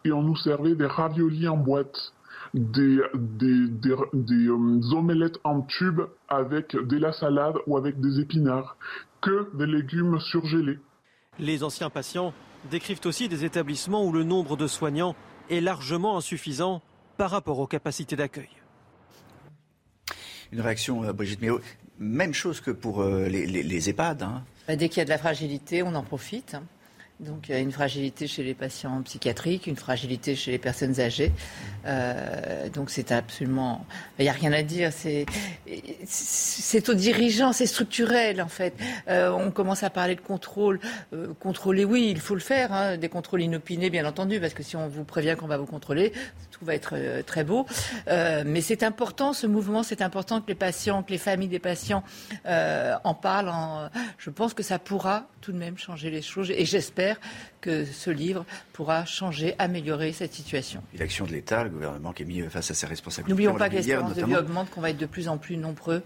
Et 0.06 0.12
on 0.12 0.24
nous 0.24 0.36
servait 0.36 0.76
des 0.76 0.88
raviolis 0.88 1.48
en 1.48 1.58
boîte, 1.58 2.14
des, 2.54 3.00
des, 3.14 3.68
des, 4.14 4.48
euh, 4.48 4.94
omelettes 4.94 5.40
en 5.44 5.62
tube 5.62 6.02
avec 6.28 6.76
de 6.76 6.98
la 6.98 7.14
salade 7.14 7.56
ou 7.68 7.78
avec 7.78 8.00
des 8.00 8.20
épinards, 8.20 8.76
que 9.22 9.56
des 9.56 9.68
légumes 9.68 10.20
surgelés. 10.20 10.80
Les 11.38 11.64
anciens 11.64 11.92
patients 11.92 12.34
décrivent 12.70 13.02
aussi 13.06 13.30
des 13.30 13.46
établissements 13.46 14.06
où 14.06 14.12
le 14.12 14.24
nombre 14.24 14.58
de 14.58 14.68
soignants 14.68 15.16
est 15.50 15.62
largement 15.62 16.18
insuffisant 16.18 16.82
par 17.18 17.32
rapport 17.32 17.60
aux 17.60 17.68
capacités 17.68 18.16
d'accueil. 18.16 18.50
Une 20.52 20.62
réaction, 20.62 21.04
euh, 21.04 21.14
Brigitte 21.14 21.42
Méo. 21.42 21.62
Même 22.00 22.34
chose 22.34 22.62
que 22.62 22.72
pour 22.72 23.02
euh, 23.02 23.28
les, 23.28 23.90
EHPAD. 23.90 24.24
Hein. 24.24 24.44
Bah, 24.68 24.76
dès 24.76 24.90
qu'il 24.90 24.98
y 24.98 25.02
a 25.02 25.06
de 25.06 25.10
la 25.10 25.18
fragilité, 25.18 25.84
on 25.84 25.96
en 25.96 26.04
profite. 26.04 26.58
Donc 27.20 27.50
il 27.50 27.52
y 27.52 27.56
a 27.56 27.60
une 27.60 27.72
fragilité 27.72 28.26
chez 28.26 28.42
les 28.42 28.56
patients 28.56 29.00
psychiatriques, 29.04 29.68
une 29.68 29.76
fragilité 29.76 30.36
chez 30.36 30.50
les 30.50 30.58
personnes 30.58 31.00
âgées. 31.00 31.32
Euh, 31.86 32.68
donc 32.70 32.90
c'est 32.90 33.12
absolument, 33.12 33.86
il 34.18 34.24
n'y 34.24 34.30
a 34.30 34.34
rien 34.34 34.52
à 34.54 34.64
dire. 34.64 34.92
C'est 34.92 35.28
c'est 36.08 36.90
aux 36.90 36.96
dirigeants, 36.96 37.54
c'est 37.54 37.68
structurel 37.68 38.42
en 38.42 38.48
fait. 38.48 38.74
On 39.08 39.52
commence 39.52 39.84
à 39.84 39.92
parler 39.92 40.16
de 40.16 40.22
contrôle, 40.22 40.80
contrôler, 41.40 41.86
oui, 41.86 42.08
il 42.10 42.20
faut 42.20 42.34
le 42.34 42.42
faire, 42.42 42.74
hein, 42.74 42.98
des 42.98 43.10
contrôles 43.10 43.44
inopinés 43.44 43.92
bien 43.92 44.08
entendu, 44.08 44.40
parce 44.40 44.56
que 44.56 44.64
si 44.64 44.76
on 44.76 44.88
vous 44.88 45.04
prévient 45.04 45.36
qu'on 45.38 45.46
va 45.46 45.58
vous 45.58 45.68
contrôler, 45.68 46.14
tout 46.62 46.66
va 46.66 46.76
être 46.76 47.24
très 47.26 47.44
beau. 47.44 47.66
mais 48.08 48.62
c'est 48.62 48.84
important 48.84 49.34
ce 49.34 49.48
mouvement, 49.48 49.82
c'est 49.82 50.02
important 50.02 50.42
que 50.42 50.48
les 50.48 50.56
patients, 50.56 51.02
que 51.02 51.12
les 51.12 51.18
familles 51.18 51.48
des 51.48 51.60
patients 51.60 52.04
en 52.46 53.14
parlent. 53.14 53.52
Je 54.18 54.30
pense 54.30 54.54
que 54.54 54.64
ça 54.64 54.78
pourra 54.80 55.26
tout 55.42 55.52
de 55.52 55.58
même 55.58 55.78
changer 55.78 56.12
les 56.12 56.22
choses 56.22 56.52
et 56.52 56.66
j'espère 56.66 57.20
que 57.62 57.86
ce 57.86 58.10
livre 58.10 58.46
pourra 58.74 59.06
changer, 59.06 59.56
améliorer 59.60 60.12
cette 60.14 60.34
situation. 60.34 60.84
L'action 60.98 61.26
de 61.26 61.32
l'État, 61.32 61.64
le 61.64 61.70
gouvernement 61.70 62.14
qui 62.14 62.24
est 62.24 62.26
mis 62.26 62.42
face 62.44 62.72
à 62.72 62.74
ses 62.74 62.88
responsabilités. 62.88 63.32
N'oublions 63.32 63.56
pas 63.56 63.70
que 63.70 63.76
l'espérance 63.76 64.16
de 64.16 64.26
vie 64.26 64.36
augmente, 64.36 64.70
qu'on 64.70 64.82
va 64.82 64.90
être 64.90 64.98
de 64.98 65.06
plus 65.06 65.28
en 65.28 65.38
plus 65.38 65.58
nombreux 65.58 66.04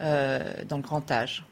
euh, 0.00 0.52
dans 0.68 0.76
le 0.76 0.82
grand 0.82 1.10
âge. 1.10 1.44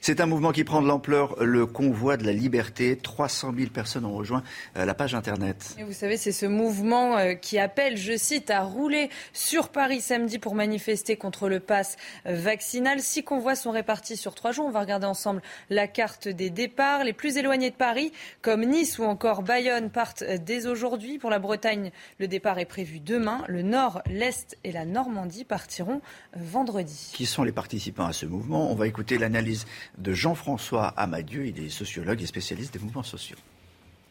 C'est 0.00 0.20
un 0.20 0.26
mouvement 0.26 0.52
qui 0.52 0.64
prend 0.64 0.82
de 0.82 0.86
l'ampleur, 0.86 1.42
le 1.42 1.66
convoi 1.66 2.16
de 2.16 2.24
la 2.24 2.32
liberté. 2.32 2.96
300 2.96 3.52
000 3.56 3.70
personnes 3.70 4.04
ont 4.04 4.14
rejoint 4.14 4.42
euh, 4.76 4.84
la 4.84 4.94
page 4.94 5.14
Internet. 5.14 5.74
Et 5.78 5.84
vous 5.84 5.92
savez, 5.92 6.16
c'est 6.16 6.32
ce 6.32 6.46
mouvement 6.46 7.16
euh, 7.16 7.34
qui 7.34 7.58
appelle, 7.58 7.96
je 7.96 8.16
cite, 8.16 8.50
à 8.50 8.62
rouler 8.62 9.10
sur 9.32 9.68
Paris 9.68 10.00
samedi 10.00 10.38
pour 10.38 10.54
manifester 10.54 11.16
contre 11.16 11.48
le 11.48 11.60
pass 11.60 11.96
vaccinal. 12.24 13.00
Six 13.00 13.22
convois 13.22 13.54
sont 13.54 13.70
répartis 13.70 14.16
sur 14.16 14.34
trois 14.34 14.52
jours. 14.52 14.66
On 14.66 14.70
va 14.70 14.80
regarder 14.80 15.06
ensemble 15.06 15.42
la 15.70 15.86
carte 15.86 16.28
des 16.28 16.50
départs. 16.50 17.04
Les 17.04 17.12
plus 17.12 17.36
éloignés 17.36 17.70
de 17.70 17.76
Paris, 17.76 18.12
comme 18.42 18.64
Nice 18.64 18.98
ou 18.98 19.04
encore 19.04 19.42
Bayonne, 19.42 19.90
partent 19.90 20.24
dès 20.24 20.66
aujourd'hui. 20.66 21.18
Pour 21.18 21.30
la 21.30 21.38
Bretagne, 21.38 21.90
le 22.18 22.28
départ 22.28 22.58
est 22.58 22.64
prévu 22.64 23.00
demain. 23.00 23.42
Le 23.48 23.62
Nord, 23.62 24.02
l'Est 24.06 24.56
et 24.64 24.72
la 24.72 24.84
Normandie 24.84 25.44
partiront 25.44 26.00
vendredi. 26.34 27.10
Qui 27.14 27.26
sont 27.26 27.42
les 27.42 27.52
participants 27.52 28.06
à 28.06 28.12
ce 28.12 28.26
mouvement? 28.26 28.70
On 28.70 28.74
va 28.74 28.86
écouter 28.86 29.18
l'analyse 29.18 29.66
de 29.98 30.12
Jean-François 30.12 30.88
Amadieu. 30.96 31.46
Il 31.46 31.58
est 31.58 31.68
sociologue 31.68 32.22
et 32.22 32.26
spécialiste 32.26 32.72
des 32.72 32.78
mouvements 32.78 33.02
sociaux 33.02 33.38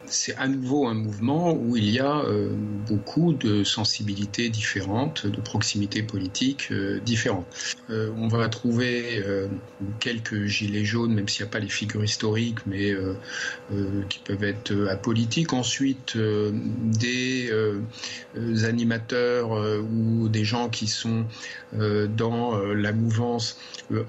c'est 0.08 0.36
à 0.36 0.48
nouveau 0.48 0.88
un 0.88 0.94
mouvement 0.94 1.54
où 1.54 1.76
il 1.76 1.90
y 1.90 2.00
a 2.00 2.18
euh, 2.18 2.50
beaucoup 2.88 3.34
de 3.34 3.64
sensibilités 3.64 4.50
différentes, 4.50 5.26
de 5.28 5.42
proximités 5.42 6.04
politiques 6.04 6.70
euh, 6.72 7.00
différentes. 7.00 7.46
Euh, 7.90 8.12
on 8.18 8.28
va 8.28 8.48
trouver 8.50 9.24
quelques 10.00 10.46
gilets 10.46 10.86
jaunes, 10.86 11.14
même 11.14 11.28
s'il 11.28 11.44
n'y 11.44 11.50
a 11.50 11.52
pas 11.52 11.60
les 11.60 11.70
figures 11.70 12.04
historiques, 12.04 12.60
mais 12.66 12.94
qui 14.10 14.20
peuvent 14.20 14.44
être 14.44 14.88
apolitiques. 14.90 15.54
Ensuite, 15.54 16.18
des 16.18 17.52
animateurs 18.64 19.52
ou 19.52 20.30
des 20.30 20.46
gens 20.46 20.70
qui 20.70 20.88
sont 20.88 21.26
dans 21.74 22.58
la 22.58 22.92
mouvance 22.94 23.58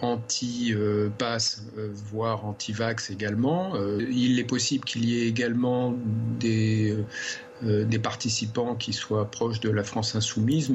anti-pass, 0.01 1.65
voire 2.11 2.45
anti-vax 2.47 3.11
également. 3.11 3.75
il 4.11 4.39
est 4.39 4.45
possible 4.45 4.85
qu'il 4.85 5.05
y 5.05 5.19
ait 5.21 5.29
également 5.29 5.86
des, 5.93 6.97
euh, 7.65 7.85
des 7.85 7.99
participants 7.99 8.75
qui 8.75 8.93
soient 8.93 9.31
proches 9.31 9.61
de 9.61 9.71
la 9.71 9.85
France 9.85 10.15
insoumise. 10.15 10.75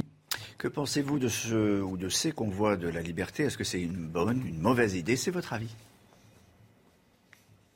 Que 0.58 0.68
pensez-vous 0.68 1.20
de 1.20 1.28
ce 1.28 1.82
ou 1.82 1.98
de 1.98 2.10
ces 2.10 2.32
convois 2.32 2.78
de 2.78 2.88
la 2.88 3.02
liberté? 3.02 3.44
Est-ce 3.44 3.58
que 3.58 3.64
c'est 3.64 3.82
une 3.82 4.08
bonne, 4.08 4.46
une 4.46 4.60
mauvaise 4.60 4.96
idée? 4.96 5.16
C'est 5.16 5.32
votre 5.32 5.54
avis 5.54 5.74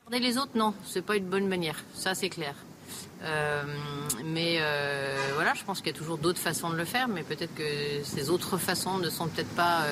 Regarder 0.06 0.28
les 0.28 0.38
autres, 0.38 0.52
non, 0.56 0.74
c'est 0.86 1.02
pas 1.02 1.16
une 1.16 1.26
bonne 1.26 1.48
manière. 1.48 1.84
Ça, 1.95 2.14
c'est 2.14 2.30
clair. 2.30 2.56
Euh, 3.24 3.64
mais 4.24 4.57
euh, 4.60 5.18
voilà, 5.34 5.56
je 5.56 5.64
pense 5.64 5.80
qu'il 5.80 5.88
y 5.88 5.95
a 5.95 5.98
toujours 5.98 6.20
d'autres 6.20 6.40
façons 6.40 6.70
de 6.70 6.76
le 6.76 6.86
faire, 6.86 7.07
mais 7.07 7.24
peut-être 7.24 7.56
que 7.56 8.03
ces 8.03 8.30
autres 8.30 8.57
façons 8.57 8.99
ne 8.99 9.10
sont 9.10 9.28
peut-être 9.28 9.56
pas 9.56 9.84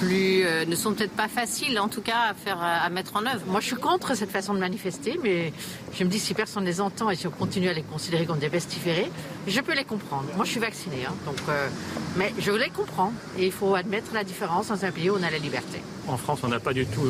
plus, 0.00 0.44
euh, 0.44 0.64
ne 0.64 0.76
sont 0.76 0.92
peut-être 0.94 1.12
pas 1.12 1.28
faciles, 1.28 1.78
en 1.78 1.88
tout 1.88 2.00
cas, 2.00 2.30
à, 2.30 2.34
faire, 2.34 2.58
à 2.60 2.88
mettre 2.90 3.16
en 3.16 3.26
œuvre. 3.26 3.42
Moi, 3.46 3.60
je 3.60 3.66
suis 3.66 3.76
contre 3.76 4.14
cette 4.14 4.30
façon 4.30 4.54
de 4.54 4.58
manifester, 4.58 5.18
mais 5.22 5.52
je 5.92 6.04
me 6.04 6.08
dis 6.08 6.18
si 6.18 6.34
personne 6.34 6.64
ne 6.64 6.68
les 6.68 6.80
entend 6.80 7.10
et 7.10 7.16
si 7.16 7.26
on 7.26 7.30
continue 7.30 7.68
à 7.68 7.72
les 7.72 7.82
considérer 7.82 8.26
comme 8.26 8.38
des 8.38 8.48
pestiférés, 8.48 9.10
je 9.46 9.60
peux 9.60 9.74
les 9.74 9.84
comprendre. 9.84 10.26
Moi, 10.36 10.44
je 10.44 10.50
suis 10.50 10.60
vaccinée, 10.60 11.04
hein, 11.08 11.14
donc, 11.24 11.36
euh, 11.48 11.68
mais 12.16 12.32
je 12.38 12.52
les 12.52 12.70
comprends. 12.70 13.12
Et 13.38 13.46
il 13.46 13.52
faut 13.52 13.74
admettre 13.74 14.12
la 14.14 14.24
différence 14.24 14.68
dans 14.68 14.84
un 14.84 14.90
pays 14.90 15.10
où 15.10 15.16
on 15.18 15.22
a 15.22 15.30
la 15.30 15.38
liberté. 15.38 15.80
En 16.08 16.16
France, 16.16 16.40
on 16.42 16.48
n'a 16.48 16.60
pas 16.60 16.72
du 16.72 16.86
tout 16.86 17.02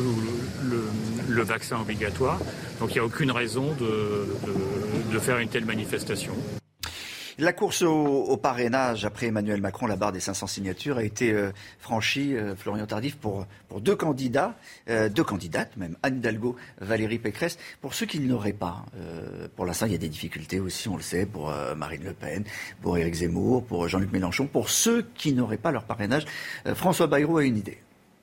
le, 1.27 1.43
vaccin 1.43 1.79
obligatoire, 1.79 2.39
donc 2.79 2.89
il 2.91 2.93
n'y 2.95 2.99
a 2.99 3.05
aucune 3.05 3.31
raison 3.31 3.75
de 3.79 5.19
faire 5.19 5.37
une 5.37 5.49
telle 5.49 5.65
manifestation. 5.65 6.33
La 7.39 7.53
course 7.53 7.83
au, 7.83 8.35
parrainage 8.37 9.05
après 9.05 9.27
Emmanuel 9.27 9.61
Macron, 9.61 9.85
la 9.85 9.95
barre 9.95 10.11
des 10.11 10.19
500 10.19 10.47
signatures 10.47 10.97
a 10.97 11.03
été 11.03 11.31
euh, 11.31 11.51
franchie, 11.77 12.35
euh, 12.35 12.55
Florian 12.55 12.87
Tardif, 12.87 13.15
pour, 13.15 13.45
deux 13.79 13.95
candidats, 13.95 14.55
euh, 14.89 15.07
deux 15.07 15.23
candidates 15.23 15.77
même, 15.77 15.95
Anne 16.01 16.17
Hidalgo, 16.17 16.55
Valérie 16.81 17.19
Pécresse. 17.19 17.59
Pour 17.79 17.93
ceux 17.93 18.07
qui 18.07 18.19
ne 18.19 18.27
l'auraient 18.27 18.53
pas, 18.53 18.85
pour 19.55 19.67
l'instant 19.67 19.85
il 19.85 19.91
y 19.91 19.95
a 19.95 19.99
des 19.99 20.09
difficultés 20.09 20.59
aussi, 20.59 20.89
on 20.89 20.97
le 20.97 21.03
sait, 21.03 21.27
pour 21.27 21.53
Marine 21.75 22.03
Le 22.03 22.13
Pen, 22.13 22.43
pour 22.81 22.97
Éric 22.97 23.13
Zemmour, 23.13 23.63
pour 23.65 23.87
Jean-Luc 23.87 24.11
Mélenchon. 24.11 24.47
Pour 24.47 24.69
ceux 24.69 25.03
qui 25.13 25.33
n'auraient 25.33 25.57
pas 25.57 25.71
leur 25.71 25.83
parrainage, 25.83 26.25
François 26.73 27.05
Bayrou 27.05 27.37
a 27.37 27.43
une 27.43 27.57
idée. 27.57 27.77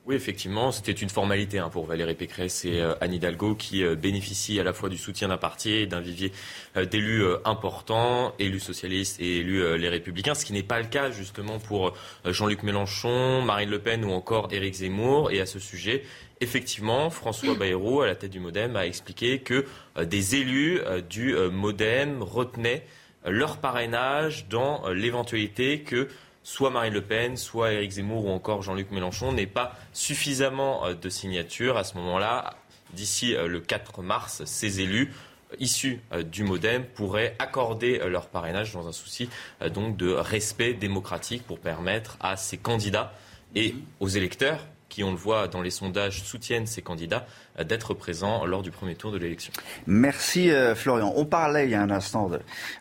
Oui, 0.07 0.13
effectivement, 0.13 0.71
c'était 0.71 0.91
une 0.91 1.09
formalité 1.09 1.57
hein, 1.57 1.69
pour 1.69 1.87
Valérie 1.87 2.13
Pécresse 2.13 2.63
et 2.63 2.79
euh, 2.79 2.93
Anne 3.01 3.11
Hidalgo 3.11 3.55
qui 3.55 3.83
euh, 3.83 3.95
bénéficient 3.95 4.59
à 4.59 4.63
la 4.63 4.71
fois 4.71 4.87
du 4.87 4.99
soutien 4.99 5.29
d'un 5.29 5.37
parti 5.37 5.71
et 5.71 5.87
d'un 5.87 5.99
vivier 5.99 6.31
euh, 6.77 6.85
d'élus 6.85 7.25
importants, 7.43 8.35
élus 8.37 8.59
socialistes 8.59 9.19
et 9.19 9.37
élus 9.37 9.79
les 9.79 9.89
républicains, 9.89 10.35
ce 10.35 10.45
qui 10.45 10.53
n'est 10.53 10.61
pas 10.61 10.79
le 10.79 10.85
cas 10.85 11.09
justement 11.09 11.57
pour 11.57 11.93
Jean-Luc 12.23 12.61
Mélenchon, 12.61 13.41
Marine 13.41 13.71
Le 13.71 13.79
Pen 13.79 14.05
ou 14.05 14.11
encore 14.11 14.49
Éric 14.51 14.75
Zemmour. 14.75 15.31
Et 15.31 15.41
à 15.41 15.47
ce 15.47 15.57
sujet, 15.57 16.03
effectivement, 16.39 17.09
François 17.09 17.55
Bayrou, 17.55 18.01
à 18.01 18.05
la 18.05 18.15
tête 18.15 18.31
du 18.31 18.39
Modem, 18.39 18.75
a 18.75 18.85
expliqué 18.85 19.39
que 19.39 19.65
des 19.99 20.35
élus 20.35 20.81
du 21.09 21.33
Modem 21.51 22.21
retenaient 22.21 22.85
leur 23.25 23.57
parrainage 23.57 24.47
dans 24.49 24.87
l'éventualité 24.89 25.81
que 25.81 26.09
soit 26.45 26.69
Marine 26.69 26.93
Le 26.93 27.01
Pen, 27.01 27.35
soit 27.37 27.73
Éric 27.73 27.91
Zemmour 27.91 28.25
ou 28.25 28.29
encore 28.29 28.61
Jean-Luc 28.61 28.91
Mélenchon 28.91 29.33
n'aient 29.33 29.47
pas 29.47 29.75
suffisamment 29.93 30.85
euh, 30.85 30.93
de 30.93 31.09
signatures. 31.09 31.75
À 31.75 31.83
ce 31.83 31.95
moment-là, 31.97 32.53
d'ici 32.93 33.35
euh, 33.35 33.47
le 33.47 33.59
4 33.59 34.03
mars, 34.03 34.43
ces 34.45 34.79
élus 34.79 35.11
euh, 35.51 35.55
issus 35.59 36.01
du 36.31 36.43
Modem 36.43 36.85
pourraient 36.85 37.35
accorder 37.39 37.97
leur 38.07 38.27
parrainage 38.27 38.73
dans 38.73 38.87
un 38.87 38.91
souci 38.91 39.29
donc 39.73 39.97
de 39.97 40.11
respect 40.11 40.73
démocratique 40.73 41.43
pour 41.43 41.59
permettre 41.59 42.17
à 42.19 42.37
ces 42.37 42.57
candidats 42.57 43.13
et 43.55 43.75
aux 43.99 44.07
électeurs 44.07 44.59
qui, 44.89 45.03
on 45.03 45.11
le 45.11 45.17
voit 45.17 45.47
dans 45.47 45.61
les 45.61 45.71
sondages, 45.71 46.23
soutiennent 46.23 46.67
ces 46.67 46.81
candidats, 46.81 47.25
d'être 47.63 47.93
présents 47.93 48.45
lors 48.45 48.61
du 48.61 48.71
premier 48.71 48.95
tour 48.95 49.11
de 49.11 49.17
l'élection. 49.17 49.53
Merci 49.87 50.51
euh, 50.51 50.75
Florian. 50.75 51.13
On 51.15 51.25
parlait 51.25 51.65
il 51.65 51.71
y 51.71 51.75
a 51.75 51.81
un 51.81 51.89
instant 51.89 52.29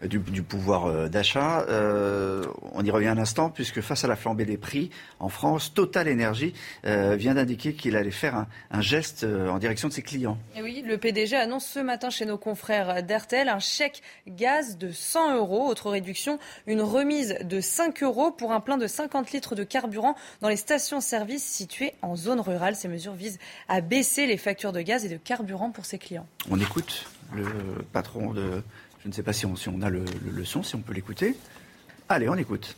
du, 0.02 0.20
pouvoir 0.42 0.86
euh, 0.86 1.08
d'achat. 1.08 1.66
on 2.72 2.84
y 2.84 2.90
revient 2.90 3.08
un 3.08 3.18
instant 3.18 3.50
puisque 3.50 3.80
face 3.80 4.04
à 4.04 4.08
la 4.08 4.16
flambée 4.16 4.44
des 4.44 4.56
prix 4.56 4.90
en 5.20 5.28
France, 5.28 5.72
Total 5.74 6.10
Energy 6.10 6.54
vient 6.84 7.34
d'indiquer 7.34 7.74
qu'il 7.74 7.96
allait 7.96 8.10
faire 8.10 8.46
un, 8.70 8.80
geste 8.80 9.24
en 9.24 9.58
direction 9.58 9.88
de 9.88 9.92
ses 9.92 10.02
clients. 10.02 10.38
Et 10.56 10.62
oui, 10.62 10.82
le 10.86 10.98
PDG 10.98 11.36
annonce 11.36 11.66
ce 11.66 11.78
matin 11.78 12.10
chez 12.10 12.26
nos 12.26 12.38
confrères 12.38 13.02
d'RTL 13.02 13.48
un 13.48 13.58
chèque 13.58 14.02
gaz 14.26 14.76
de 14.78 14.90
100 14.90 15.36
euros. 15.36 15.68
Autre 15.68 15.90
réduction, 15.90 16.38
une 16.66 16.82
remise 16.82 17.36
de 17.42 17.60
5 17.60 18.02
euros 18.02 18.30
pour 18.30 18.52
un 18.52 18.60
plein 18.60 18.76
de 18.76 18.86
50 18.86 19.32
litres 19.32 19.54
de 19.54 19.64
carburant 19.64 20.14
dans 20.40 20.48
les 20.48 20.56
stations-service 20.56 21.44
situées 21.44 21.94
en 22.02 22.16
zone 22.16 22.40
rurale. 22.40 22.76
Ces 22.76 22.88
mesures 22.88 23.14
visent 23.14 23.38
à 23.68 23.80
baisser 23.80 24.26
les 24.26 24.36
factures 24.36 24.63
de 24.72 24.80
gaz 24.80 25.04
et 25.04 25.08
de 25.08 25.16
carburant 25.16 25.70
pour 25.70 25.84
ses 25.84 25.98
clients. 25.98 26.26
On 26.50 26.60
écoute 26.60 27.06
le 27.34 27.44
patron 27.92 28.32
de... 28.32 28.62
Je 29.02 29.08
ne 29.08 29.12
sais 29.12 29.22
pas 29.22 29.34
si 29.34 29.44
on, 29.46 29.82
a 29.82 29.90
le, 29.90 30.04
le 30.32 30.44
son, 30.44 30.62
si 30.62 30.74
on 30.76 30.80
peut 30.80 30.94
l'écouter. 30.94 31.36
Allez, 32.08 32.28
on 32.28 32.36
écoute. 32.36 32.74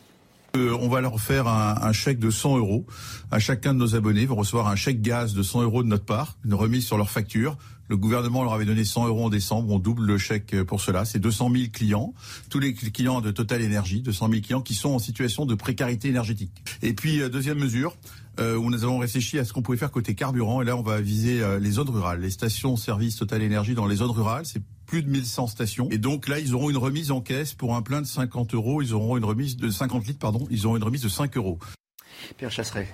Euh, 0.57 0.77
on 0.79 0.89
va 0.89 1.01
leur 1.01 1.19
faire 1.19 1.47
un, 1.47 1.91
chèque 1.91 2.19
de 2.19 2.31
100 2.31 2.57
euros. 2.57 2.85
À 3.31 3.39
chacun 3.39 3.73
de 3.73 3.79
nos 3.79 3.95
abonnés 3.95 4.25
vont 4.25 4.35
recevoir 4.35 4.67
un 4.67 4.75
chèque 4.75 5.01
gaz 5.01 5.33
de 5.33 5.43
100 5.43 5.63
euros 5.63 5.83
de 5.83 5.87
notre 5.87 6.05
part, 6.05 6.37
une 6.45 6.53
remise 6.53 6.85
sur 6.85 6.97
leur 6.97 7.09
facture. 7.09 7.57
Le 7.89 7.95
gouvernement 7.95 8.43
leur 8.43 8.53
avait 8.53 8.65
donné 8.65 8.83
100 8.83 9.07
euros 9.07 9.25
en 9.25 9.29
décembre. 9.29 9.71
On 9.71 9.79
double 9.79 10.05
le 10.05 10.17
chèque 10.17 10.61
pour 10.63 10.81
cela. 10.81 11.05
C'est 11.05 11.19
200 11.19 11.51
000 11.51 11.63
clients, 11.71 12.13
tous 12.49 12.59
les 12.59 12.73
clients 12.73 13.21
de 13.21 13.31
Total 13.31 13.61
Énergie, 13.61 14.01
200 14.01 14.29
000 14.29 14.41
clients 14.41 14.61
qui 14.61 14.73
sont 14.73 14.89
en 14.89 14.99
situation 14.99 15.45
de 15.45 15.55
précarité 15.55 16.09
énergétique. 16.09 16.51
Et 16.81 16.93
puis 16.93 17.21
euh, 17.21 17.29
deuxième 17.29 17.59
mesure, 17.59 17.95
euh, 18.39 18.55
où 18.55 18.69
nous 18.69 18.83
avons 18.83 18.99
réfléchi 18.99 19.39
à 19.39 19.45
ce 19.45 19.53
qu'on 19.53 19.61
pouvait 19.61 19.77
faire 19.77 19.91
côté 19.91 20.15
carburant. 20.15 20.61
Et 20.61 20.65
là, 20.65 20.75
on 20.75 20.81
va 20.81 21.01
viser 21.01 21.41
les 21.59 21.71
zones 21.71 21.89
rurales, 21.89 22.21
les 22.21 22.29
stations-service 22.29 23.17
Total 23.17 23.41
Énergie 23.41 23.75
dans 23.75 23.87
les 23.87 23.97
zones 23.97 24.11
rurales. 24.11 24.45
C'est 24.45 24.61
plus 24.87 25.03
de 25.03 25.09
1100 25.09 25.47
stations. 25.47 25.89
Et 25.91 25.97
donc 25.97 26.27
là, 26.27 26.39
ils 26.39 26.55
auront 26.55 26.69
une 26.69 26.77
remise 26.77 27.11
en 27.11 27.21
caisse 27.21 27.53
pour 27.53 27.75
un 27.75 27.81
plein 27.81 28.01
de 28.01 28.07
50 28.07 28.53
euros. 28.53 28.81
Ils 28.81 28.93
auront 28.93 29.17
une 29.17 29.25
remise 29.25 29.57
de 29.57 29.69
50 29.69 30.07
litres, 30.07 30.19
pardon. 30.19 30.47
Ils 30.49 30.65
auront 30.65 30.77
une 30.77 30.83
remise 30.83 31.01
de 31.01 31.09
5 31.09 31.37
euros. 31.37 31.59
Pierre 32.37 32.51
Chasseret, 32.51 32.87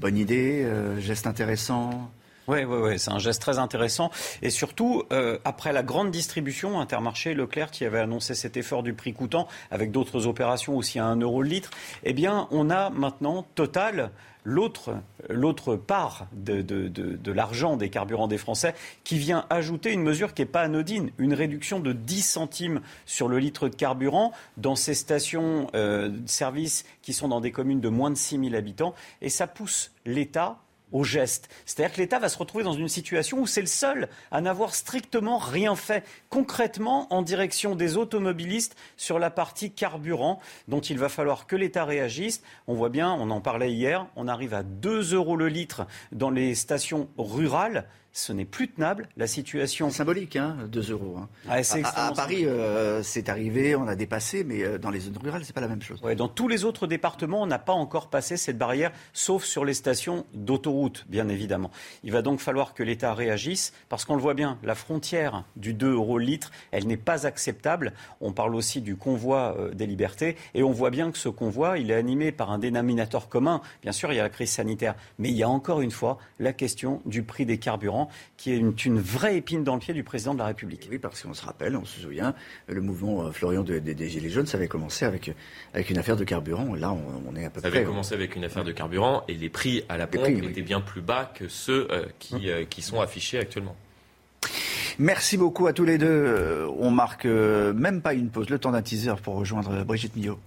bonne 0.00 0.16
idée, 0.16 0.62
euh, 0.64 1.00
geste 1.00 1.26
intéressant. 1.26 2.10
Oui, 2.48 2.62
oui, 2.62 2.78
oui, 2.80 2.98
c'est 2.98 3.10
un 3.10 3.18
geste 3.18 3.42
très 3.42 3.58
intéressant. 3.58 4.10
Et 4.40 4.50
surtout, 4.50 5.02
euh, 5.12 5.36
après 5.44 5.72
la 5.72 5.82
grande 5.82 6.12
distribution, 6.12 6.80
Intermarché, 6.80 7.34
Leclerc, 7.34 7.72
qui 7.72 7.84
avait 7.84 7.98
annoncé 7.98 8.36
cet 8.36 8.56
effort 8.56 8.84
du 8.84 8.94
prix 8.94 9.12
coûtant, 9.12 9.48
avec 9.72 9.90
d'autres 9.90 10.26
opérations 10.26 10.76
aussi 10.76 11.00
à 11.00 11.06
1 11.06 11.16
euro 11.16 11.42
le 11.42 11.48
litre, 11.48 11.70
eh 12.04 12.12
bien, 12.12 12.46
on 12.52 12.70
a 12.70 12.90
maintenant 12.90 13.44
Total 13.56 14.12
l'autre, 14.46 15.76
part 15.76 16.28
de, 16.32 16.62
de, 16.62 17.32
l'argent 17.32 17.76
des 17.76 17.90
carburants 17.90 18.28
des 18.28 18.38
Français 18.38 18.74
qui 19.04 19.18
vient 19.18 19.44
ajouter 19.50 19.92
une 19.92 20.02
mesure 20.02 20.32
qui 20.32 20.42
n'est 20.42 20.46
pas 20.46 20.62
anodine, 20.62 21.10
une 21.18 21.34
réduction 21.34 21.80
de 21.80 21.92
10 21.92 22.22
centimes 22.22 22.80
sur 23.04 23.28
le 23.28 23.38
litre 23.38 23.68
de 23.68 23.74
carburant 23.74 24.32
dans 24.56 24.76
ces 24.76 24.94
stations 24.94 25.66
euh, 25.74 26.08
de 26.08 26.28
service 26.28 26.84
qui 27.02 27.12
sont 27.12 27.28
dans 27.28 27.40
des 27.40 27.50
communes 27.50 27.80
de 27.80 27.88
moins 27.88 28.10
de 28.10 28.16
6 28.16 28.38
000 28.38 28.54
habitants. 28.54 28.94
Et 29.20 29.28
ça 29.28 29.46
pousse 29.46 29.90
l'État 30.04 30.58
au 30.92 31.04
geste. 31.04 31.48
C'est-à-dire 31.64 31.94
que 31.94 32.00
l'État 32.00 32.18
va 32.18 32.28
se 32.28 32.38
retrouver 32.38 32.64
dans 32.64 32.72
une 32.72 32.88
situation 32.88 33.38
où 33.38 33.46
c'est 33.46 33.60
le 33.60 33.66
seul 33.66 34.08
à 34.30 34.40
n'avoir 34.40 34.74
strictement 34.74 35.38
rien 35.38 35.76
fait 35.76 36.04
concrètement 36.28 37.12
en 37.12 37.22
direction 37.22 37.74
des 37.74 37.96
automobilistes 37.96 38.76
sur 38.96 39.18
la 39.18 39.30
partie 39.30 39.72
carburant 39.72 40.40
dont 40.68 40.80
il 40.80 40.98
va 40.98 41.08
falloir 41.08 41.46
que 41.46 41.56
l'État 41.56 41.84
réagisse. 41.84 42.42
On 42.66 42.74
voit 42.74 42.90
bien, 42.90 43.12
on 43.12 43.30
en 43.30 43.40
parlait 43.40 43.72
hier, 43.72 44.06
on 44.16 44.28
arrive 44.28 44.54
à 44.54 44.62
2 44.62 45.14
euros 45.14 45.36
le 45.36 45.48
litre 45.48 45.86
dans 46.12 46.30
les 46.30 46.54
stations 46.54 47.08
rurales 47.18 47.86
ce 48.16 48.32
n'est 48.32 48.46
plus 48.46 48.68
tenable. 48.68 49.08
La 49.18 49.26
situation. 49.26 49.90
Symbolique, 49.90 50.36
hein, 50.36 50.56
2 50.72 50.90
euros. 50.90 51.18
Hein. 51.18 51.28
à, 51.48 52.12
Paris, 52.12 52.46
euh, 52.46 53.02
c'est 53.02 53.28
arrivé, 53.28 53.76
on 53.76 53.86
a 53.86 53.94
dépassé, 53.94 54.42
mais 54.42 54.64
euh, 54.64 54.78
dans 54.78 54.90
les 54.90 55.00
zones 55.00 55.18
rurales, 55.22 55.44
c'est 55.44 55.52
pas 55.52 55.60
la 55.60 55.68
même 55.68 55.82
chose. 55.82 56.00
dans 56.16 56.28
tous 56.28 56.48
les 56.48 56.64
autres 56.64 56.86
départements, 56.86 57.42
on 57.42 57.46
n'a 57.46 57.58
pas 57.58 57.74
encore 57.74 58.08
passé 58.08 58.38
cette 58.38 58.56
barrière, 58.56 58.90
sauf 59.12 59.44
sur 59.44 59.66
les 59.66 59.74
stations 59.74 60.24
d'autoroute, 60.32 61.04
bien 61.10 61.28
évidemment. 61.28 61.70
Il 62.04 62.12
va 62.12 62.22
donc 62.22 62.40
falloir 62.40 62.72
que 62.72 62.82
l'État 62.82 63.12
réagisse, 63.12 63.74
parce 63.90 64.06
qu'on 64.06 64.16
le 64.16 64.22
voit 64.22 64.32
bien, 64.32 64.58
la 64.62 64.74
frontière 64.74 65.44
du 65.56 65.74
2 65.74 65.92
euros 65.92 66.18
le 66.18 66.24
litre, 66.24 66.52
elle 66.70 66.86
n'est 66.86 66.96
pas 66.96 67.26
acceptable. 67.26 67.92
On 68.22 68.32
parle 68.32 68.54
aussi 68.54 68.80
du 68.80 68.96
convoi 68.96 69.56
euh, 69.58 69.74
des 69.74 69.86
libertés, 69.86 70.36
et 70.54 70.62
on 70.62 70.72
voit 70.72 70.90
bien 70.90 71.10
que 71.10 71.18
ce 71.18 71.28
convoi, 71.28 71.78
il 71.78 71.90
est 71.90 71.94
animé 71.94 72.32
par 72.32 72.50
un 72.50 72.58
dénominateur 72.58 73.28
commun. 73.28 73.60
Bien 73.82 73.92
sûr, 73.92 74.10
il 74.10 74.16
y 74.16 74.20
a 74.20 74.22
la 74.22 74.30
crise 74.30 74.52
sanitaire, 74.52 74.94
mais 75.18 75.28
il 75.28 75.36
y 75.36 75.42
a 75.42 75.50
encore 75.50 75.82
une 75.82 75.90
fois 75.90 76.16
la 76.38 76.54
question 76.54 77.02
du 77.04 77.22
prix 77.22 77.44
des 77.44 77.58
carburants 77.58 78.05
qui 78.36 78.52
est 78.52 78.56
une, 78.56 79.00
vraie 79.00 79.36
épine 79.36 79.64
dans 79.64 79.74
le 79.74 79.80
pied 79.80 79.94
du 79.94 80.02
président 80.02 80.34
de 80.34 80.38
la 80.38 80.46
République. 80.46 80.88
Oui, 80.90 80.98
parce 80.98 81.22
qu'on 81.22 81.34
se 81.34 81.44
rappelle, 81.44 81.76
on 81.76 81.84
se 81.84 82.00
souvient, 82.00 82.34
le 82.68 82.80
mouvement 82.80 83.26
euh, 83.26 83.30
Florian 83.30 83.62
des 83.62 84.08
Gilets 84.08 84.30
jaunes, 84.30 84.46
ça 84.46 84.58
avait 84.58 84.68
commencé 84.68 85.04
avec, 85.04 85.32
avec 85.74 85.90
une 85.90 85.98
affaire 85.98 86.16
de 86.16 86.24
carburant. 86.24 86.74
Là, 86.74 86.92
on, 86.92 87.36
est 87.36 87.44
à 87.44 87.50
peu 87.50 87.60
près. 87.60 87.70
Ça 87.70 87.76
avait 87.76 87.86
commencé 87.86 88.14
avec 88.14 88.36
une 88.36 88.44
affaire 88.44 88.64
de 88.64 88.72
carburant 88.72 89.24
et 89.28 89.34
les 89.34 89.48
prix 89.48 89.84
à 89.88 89.96
la 89.96 90.06
pompe 90.06 90.26
étaient 90.28 90.62
bien 90.62 90.80
plus 90.80 91.00
bas 91.00 91.30
que 91.34 91.48
ceux 91.48 91.88
euh, 91.90 92.04
qui, 92.18 92.50
euh, 92.50 92.64
qui 92.64 92.82
sont 92.82 93.00
affichés 93.00 93.38
actuellement. 93.38 93.76
Merci 94.98 95.36
beaucoup 95.36 95.66
à 95.66 95.72
tous 95.72 95.84
les 95.84 95.98
deux. 95.98 96.66
On 96.78 96.90
marque 96.90 97.26
même 97.26 98.00
pas 98.00 98.14
une 98.14 98.30
pause, 98.30 98.48
le 98.48 98.58
temps 98.58 98.72
d'un 98.72 98.80
teaser 98.80 99.14
pour 99.22 99.34
rejoindre 99.34 99.84
Brigitte 99.84 100.16
Millot. 100.16 100.38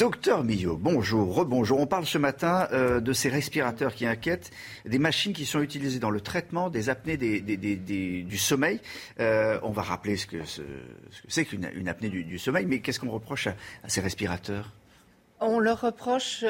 Docteur 0.00 0.44
Millot, 0.44 0.78
bonjour, 0.78 1.34
rebonjour. 1.34 1.78
On 1.78 1.86
parle 1.86 2.06
ce 2.06 2.16
matin 2.16 2.66
euh, 2.72 3.00
de 3.00 3.12
ces 3.12 3.28
respirateurs 3.28 3.94
qui 3.94 4.06
inquiètent, 4.06 4.50
des 4.86 4.98
machines 4.98 5.34
qui 5.34 5.44
sont 5.44 5.60
utilisées 5.60 5.98
dans 5.98 6.08
le 6.08 6.22
traitement 6.22 6.70
des 6.70 6.88
apnées 6.88 7.18
du 7.18 8.38
sommeil. 8.38 8.80
Euh, 9.20 9.60
on 9.62 9.72
va 9.72 9.82
rappeler 9.82 10.16
ce 10.16 10.26
que 10.26 10.38
c'est 11.28 11.44
qu'une 11.44 11.86
apnée 11.86 12.08
du, 12.08 12.38
sommeil, 12.38 12.64
mais 12.64 12.78
qu'est-ce 12.78 12.98
qu'on 12.98 13.10
reproche 13.10 13.48
à, 13.48 13.54
ces 13.88 14.00
respirateurs? 14.00 14.72
On 15.38 15.58
leur 15.58 15.82
reproche 15.82 16.46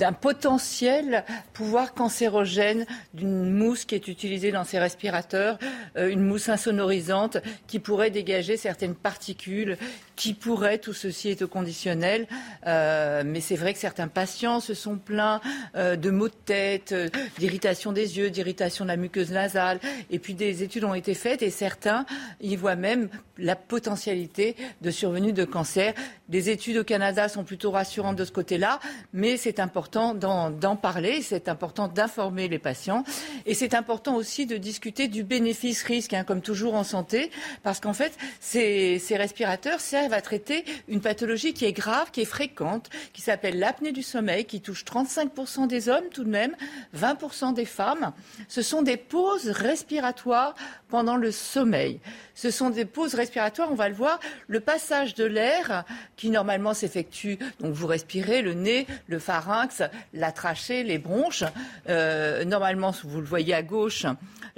d'un 0.00 0.12
potentiel 0.12 1.24
pouvoir 1.52 1.94
cancérogène 1.94 2.86
d'une 3.14 3.52
mousse 3.52 3.84
qui 3.84 3.94
est 3.94 4.08
utilisée 4.08 4.50
dans 4.50 4.64
ces 4.64 4.80
respirateurs, 4.80 5.58
euh, 5.96 6.08
une 6.08 6.24
mousse 6.24 6.48
insonorisante 6.48 7.36
qui 7.68 7.78
pourrait 7.78 8.10
dégager 8.10 8.56
certaines 8.56 8.96
particules 8.96 9.76
qui 10.20 10.34
pourrait, 10.34 10.76
tout 10.76 10.92
ceci 10.92 11.30
est 11.30 11.40
au 11.40 11.48
conditionnel, 11.48 12.26
euh, 12.66 13.22
mais 13.24 13.40
c'est 13.40 13.56
vrai 13.56 13.72
que 13.72 13.78
certains 13.78 14.06
patients 14.06 14.60
se 14.60 14.74
sont 14.74 14.98
plaints 14.98 15.40
euh, 15.76 15.96
de 15.96 16.10
maux 16.10 16.28
de 16.28 16.34
tête, 16.44 16.94
d'irritation 17.38 17.92
des 17.92 18.18
yeux, 18.18 18.28
d'irritation 18.28 18.84
de 18.84 18.90
la 18.90 18.98
muqueuse 18.98 19.30
nasale, 19.30 19.80
et 20.10 20.18
puis 20.18 20.34
des 20.34 20.62
études 20.62 20.84
ont 20.84 20.92
été 20.92 21.14
faites 21.14 21.40
et 21.40 21.48
certains 21.48 22.04
y 22.42 22.54
voient 22.54 22.76
même 22.76 23.08
la 23.38 23.56
potentialité 23.56 24.56
de 24.82 24.90
survenue 24.90 25.32
de 25.32 25.46
cancer. 25.46 25.94
Les 26.28 26.50
études 26.50 26.76
au 26.76 26.84
Canada 26.84 27.30
sont 27.30 27.42
plutôt 27.42 27.70
rassurantes 27.70 28.16
de 28.16 28.26
ce 28.26 28.30
côté-là, 28.30 28.78
mais 29.14 29.38
c'est 29.38 29.58
important 29.58 30.12
d'en 30.14 30.76
parler, 30.76 31.22
c'est 31.22 31.48
important 31.48 31.88
d'informer 31.88 32.46
les 32.46 32.58
patients, 32.58 33.04
et 33.46 33.54
c'est 33.54 33.72
important 33.72 34.16
aussi 34.16 34.44
de 34.44 34.58
discuter 34.58 35.08
du 35.08 35.24
bénéfice-risque, 35.24 36.12
hein, 36.12 36.24
comme 36.24 36.42
toujours 36.42 36.74
en 36.74 36.84
santé, 36.84 37.30
parce 37.62 37.80
qu'en 37.80 37.94
fait, 37.94 38.12
ces, 38.38 38.98
ces 38.98 39.16
respirateurs 39.16 39.80
servent 39.80 40.09
va 40.10 40.20
traiter 40.20 40.64
une 40.88 41.00
pathologie 41.00 41.54
qui 41.54 41.64
est 41.64 41.72
grave, 41.72 42.10
qui 42.10 42.20
est 42.20 42.26
fréquente, 42.26 42.90
qui 43.12 43.22
s'appelle 43.22 43.58
l'apnée 43.58 43.92
du 43.92 44.02
sommeil, 44.02 44.44
qui 44.44 44.60
touche 44.60 44.84
35% 44.84 45.66
des 45.66 45.88
hommes 45.88 46.08
tout 46.12 46.24
de 46.24 46.28
même, 46.28 46.54
20% 46.96 47.54
des 47.54 47.64
femmes. 47.64 48.12
Ce 48.48 48.62
sont 48.62 48.82
des 48.82 48.96
pauses 48.96 49.48
respiratoires 49.48 50.54
pendant 50.90 51.16
le 51.16 51.30
sommeil. 51.30 52.00
Ce 52.34 52.50
sont 52.50 52.70
des 52.70 52.84
pauses 52.84 53.14
respiratoires, 53.14 53.68
on 53.70 53.74
va 53.74 53.88
le 53.88 53.94
voir, 53.94 54.18
le 54.48 54.60
passage 54.60 55.14
de 55.14 55.24
l'air 55.24 55.84
qui 56.16 56.30
normalement 56.30 56.74
s'effectue, 56.74 57.38
donc 57.60 57.74
vous 57.74 57.86
respirez 57.86 58.42
le 58.42 58.54
nez, 58.54 58.86
le 59.08 59.18
pharynx, 59.18 59.82
la 60.14 60.32
trachée, 60.32 60.82
les 60.82 60.98
bronches. 60.98 61.44
Euh, 61.88 62.44
normalement, 62.44 62.92
vous 63.04 63.20
le 63.20 63.26
voyez 63.26 63.54
à 63.54 63.62
gauche, 63.62 64.06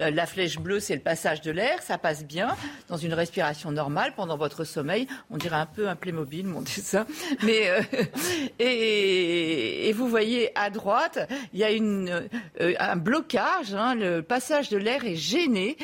euh, 0.01 0.11
la 0.11 0.27
flèche 0.27 0.59
bleue, 0.59 0.81
c'est 0.81 0.95
le 0.95 1.01
passage 1.01 1.41
de 1.41 1.51
l'air, 1.51 1.83
ça 1.83 1.99
passe 1.99 2.25
bien 2.25 2.57
dans 2.89 2.97
une 2.97 3.15
respiration 3.15 3.73
normale 3.73 4.13
pendant 4.17 4.37
votre 4.37 4.65
sommeil. 4.65 5.07
On 5.31 5.37
dirait 5.37 5.57
un 5.57 5.67
peu 5.67 5.89
un 5.89 5.97
Playmobil, 5.97 6.47
mon 6.47 6.61
dessin. 6.63 7.07
Mais 7.43 7.69
euh, 7.69 7.83
et, 8.59 9.93
vous 9.93 10.09
voyez 10.09 10.57
à 10.59 10.71
droite, 10.71 11.19
il 11.53 11.61
y 11.61 11.65
a 11.65 12.89
un 12.91 12.97
blocage. 12.97 13.75
Hein, 13.75 13.95
le 13.95 14.23
passage 14.23 14.69
de 14.71 14.79
l'air 14.79 15.05
est 15.05 15.17
gêné, 15.17 15.77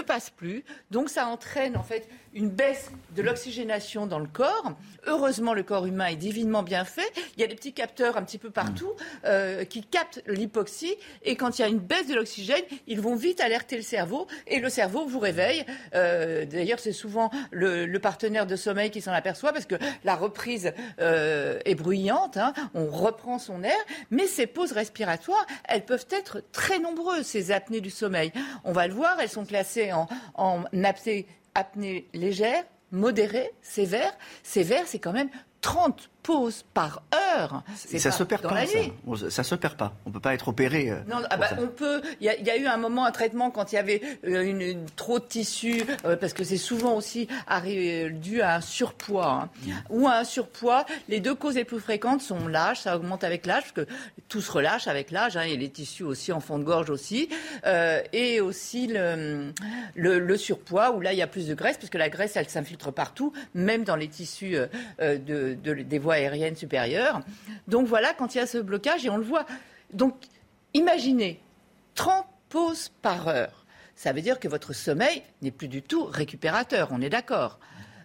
passe 0.00 0.30
plus. 0.30 0.64
Donc 0.90 1.10
ça 1.10 1.26
entraîne 1.26 1.76
en 1.76 1.82
fait 1.82 2.08
une 2.36 2.50
baisse 2.50 2.90
de 3.16 3.22
l'oxygénation 3.22 4.06
dans 4.06 4.18
le 4.18 4.26
corps. 4.26 4.72
Heureusement, 5.06 5.54
le 5.54 5.62
corps 5.62 5.86
humain 5.86 6.06
est 6.06 6.16
divinement 6.16 6.62
bien 6.62 6.84
fait. 6.84 7.10
Il 7.36 7.40
y 7.40 7.44
a 7.44 7.46
des 7.46 7.54
petits 7.54 7.72
capteurs 7.72 8.18
un 8.18 8.22
petit 8.22 8.36
peu 8.36 8.50
partout 8.50 8.92
euh, 9.24 9.64
qui 9.64 9.82
captent 9.82 10.22
l'hypoxie. 10.26 10.94
Et 11.22 11.34
quand 11.34 11.58
il 11.58 11.62
y 11.62 11.64
a 11.64 11.68
une 11.68 11.78
baisse 11.78 12.08
de 12.08 12.14
l'oxygène, 12.14 12.62
ils 12.86 13.00
vont 13.00 13.16
vite 13.16 13.40
alerter 13.40 13.76
le 13.76 13.82
cerveau 13.82 14.26
et 14.46 14.60
le 14.60 14.68
cerveau 14.68 15.06
vous 15.06 15.18
réveille. 15.18 15.64
Euh, 15.94 16.44
d'ailleurs, 16.44 16.78
c'est 16.78 16.92
souvent 16.92 17.30
le, 17.50 17.86
partenaire 17.96 18.46
de 18.46 18.54
sommeil 18.54 18.90
qui 18.90 19.00
s'en 19.00 19.12
aperçoit 19.12 19.54
parce 19.54 19.64
que 19.64 19.76
la 20.04 20.14
reprise 20.14 20.74
euh, 21.00 21.58
est 21.64 21.74
bruyante. 21.74 22.36
Hein. 22.36 22.52
On 22.74 22.86
reprend 22.86 23.38
son 23.38 23.62
air. 23.62 23.78
Mais 24.10 24.26
ces 24.26 24.46
pauses 24.46 24.72
respiratoires, 24.72 25.46
elles 25.64 25.86
peuvent 25.86 26.06
être 26.10 26.42
très 26.52 26.78
nombreuses, 26.80 27.24
ces 27.24 27.50
apnées 27.50 27.80
du 27.80 27.90
sommeil. 27.90 28.30
On 28.64 28.72
va 28.72 28.86
le 28.86 28.92
voir, 28.92 29.16
elles 29.20 29.30
sont 29.30 29.46
classées 29.46 29.92
en, 29.94 30.06
en 30.34 30.64
apnée 30.84 31.26
apnée 31.56 32.06
légère, 32.12 32.64
modérée, 32.92 33.50
sévère. 33.62 34.12
Sévère, 34.42 34.84
c'est 34.86 34.98
quand 34.98 35.12
même 35.12 35.30
30 35.62 36.10
par 36.74 37.02
heure. 37.14 37.62
Ça 37.76 38.10
se 38.10 38.22
perd 38.24 38.42
pas, 38.42 38.66
ça. 38.66 39.30
ça. 39.30 39.42
se 39.42 39.54
perd 39.54 39.76
pas. 39.76 39.94
On 40.06 40.10
peut 40.10 40.20
pas 40.20 40.34
être 40.34 40.48
opéré. 40.48 40.90
Euh, 40.90 40.96
non, 41.08 41.18
ah 41.30 41.36
bah, 41.36 41.50
on 41.58 41.68
peut. 41.68 42.02
Il 42.20 42.26
y, 42.26 42.50
a 42.50 42.56
eu 42.56 42.66
un 42.66 42.76
moment 42.76 43.04
un 43.04 43.12
traitement 43.12 43.50
quand 43.50 43.72
il 43.72 43.76
y 43.76 43.78
avait 43.78 44.00
euh, 44.26 44.42
une, 44.42 44.86
trop 44.96 45.18
de 45.18 45.24
tissu, 45.24 45.84
euh, 46.04 46.16
parce 46.16 46.32
que 46.32 46.44
c'est 46.44 46.56
souvent 46.56 46.94
aussi 46.94 47.28
dû 48.10 48.40
à 48.40 48.56
un 48.56 48.60
surpoids 48.60 49.48
hein. 49.66 49.72
ou 49.90 50.08
à 50.08 50.16
un 50.16 50.24
surpoids. 50.24 50.84
Les 51.08 51.20
deux 51.20 51.34
causes 51.34 51.54
les 51.54 51.64
plus 51.64 51.80
fréquentes 51.80 52.22
sont 52.22 52.48
l'âge, 52.48 52.80
ça 52.80 52.96
augmente 52.96 53.24
avec 53.24 53.46
l'âge, 53.46 53.62
parce 53.62 53.86
que 53.86 53.92
tout 54.28 54.40
se 54.40 54.50
relâche 54.50 54.88
avec 54.88 55.10
l'âge, 55.10 55.36
hein, 55.36 55.42
et 55.42 55.56
les 55.56 55.68
tissus 55.68 56.02
aussi 56.02 56.32
en 56.32 56.40
fond 56.40 56.58
de 56.58 56.64
gorge 56.64 56.90
aussi, 56.90 57.28
et 58.12 58.40
aussi 58.40 58.86
le, 58.88 59.52
le, 59.94 60.36
surpoids 60.36 60.92
où 60.92 61.00
là 61.00 61.12
il 61.12 61.18
y 61.18 61.22
a 61.22 61.26
plus 61.26 61.46
de 61.46 61.54
graisse, 61.54 61.76
parce 61.76 61.90
que 61.90 61.98
la 61.98 62.08
graisse 62.08 62.36
elle 62.36 62.48
s'infiltre 62.48 62.92
partout, 62.92 63.32
même 63.54 63.84
dans 63.84 63.96
les 63.96 64.08
tissus 64.08 64.56
de, 64.98 65.54
des 65.54 65.98
voies 65.98 66.15
aériennes 66.16 66.56
supérieures. 66.56 67.20
Donc 67.68 67.86
voilà, 67.86 68.12
quand 68.12 68.34
il 68.34 68.38
y 68.38 68.40
a 68.40 68.46
ce 68.46 68.58
blocage, 68.58 69.06
et 69.06 69.10
on 69.10 69.16
le 69.16 69.24
voit. 69.24 69.46
Donc 69.92 70.14
imaginez 70.74 71.40
30 71.94 72.26
pauses 72.48 72.90
par 73.02 73.28
heure. 73.28 73.66
Ça 73.94 74.12
veut 74.12 74.20
dire 74.20 74.38
que 74.38 74.48
votre 74.48 74.74
sommeil 74.74 75.22
n'est 75.40 75.50
plus 75.50 75.68
du 75.68 75.82
tout 75.82 76.04
récupérateur, 76.04 76.88
on 76.90 77.00
est 77.00 77.08
d'accord. 77.08 77.58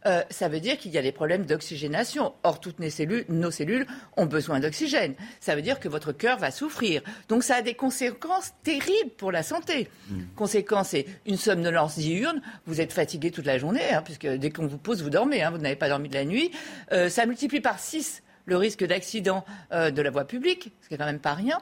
Euh, 0.05 0.23
ça 0.29 0.47
veut 0.47 0.59
dire 0.59 0.77
qu'il 0.77 0.91
y 0.91 0.97
a 0.97 1.01
des 1.01 1.11
problèmes 1.11 1.45
d'oxygénation. 1.45 2.33
Or, 2.43 2.59
toutes 2.59 2.79
nos 2.79 2.89
cellules, 2.89 3.25
nos 3.29 3.51
cellules 3.51 3.85
ont 4.17 4.25
besoin 4.25 4.59
d'oxygène. 4.59 5.13
Ça 5.39 5.55
veut 5.55 5.61
dire 5.61 5.79
que 5.79 5.87
votre 5.87 6.11
cœur 6.11 6.37
va 6.37 6.51
souffrir. 6.51 7.01
Donc, 7.29 7.43
ça 7.43 7.55
a 7.55 7.61
des 7.61 7.73
conséquences 7.73 8.53
terribles 8.63 9.11
pour 9.17 9.31
la 9.31 9.43
santé. 9.43 9.89
Mm. 10.09 10.21
Conséquence, 10.35 10.89
c'est 10.89 11.05
une 11.25 11.37
somnolence 11.37 11.97
diurne. 11.97 12.41
Vous 12.65 12.81
êtes 12.81 12.93
fatigué 12.93 13.31
toute 13.31 13.45
la 13.45 13.57
journée, 13.57 13.93
hein, 13.93 14.01
puisque 14.03 14.27
dès 14.27 14.49
qu'on 14.49 14.67
vous 14.67 14.77
pose, 14.77 15.03
vous 15.03 15.09
dormez. 15.09 15.43
Hein, 15.43 15.51
vous 15.51 15.57
n'avez 15.57 15.75
pas 15.75 15.89
dormi 15.89 16.09
de 16.09 16.15
la 16.15 16.25
nuit. 16.25 16.51
Euh, 16.91 17.09
ça 17.09 17.25
multiplie 17.25 17.61
par 17.61 17.79
6 17.79 18.23
le 18.45 18.57
risque 18.57 18.85
d'accident 18.85 19.45
euh, 19.71 19.91
de 19.91 20.01
la 20.01 20.09
voie 20.09 20.25
publique, 20.25 20.71
ce 20.81 20.87
qui 20.87 20.95
est 20.95 20.97
quand 20.97 21.05
même 21.05 21.19
pas 21.19 21.33
rien. 21.33 21.59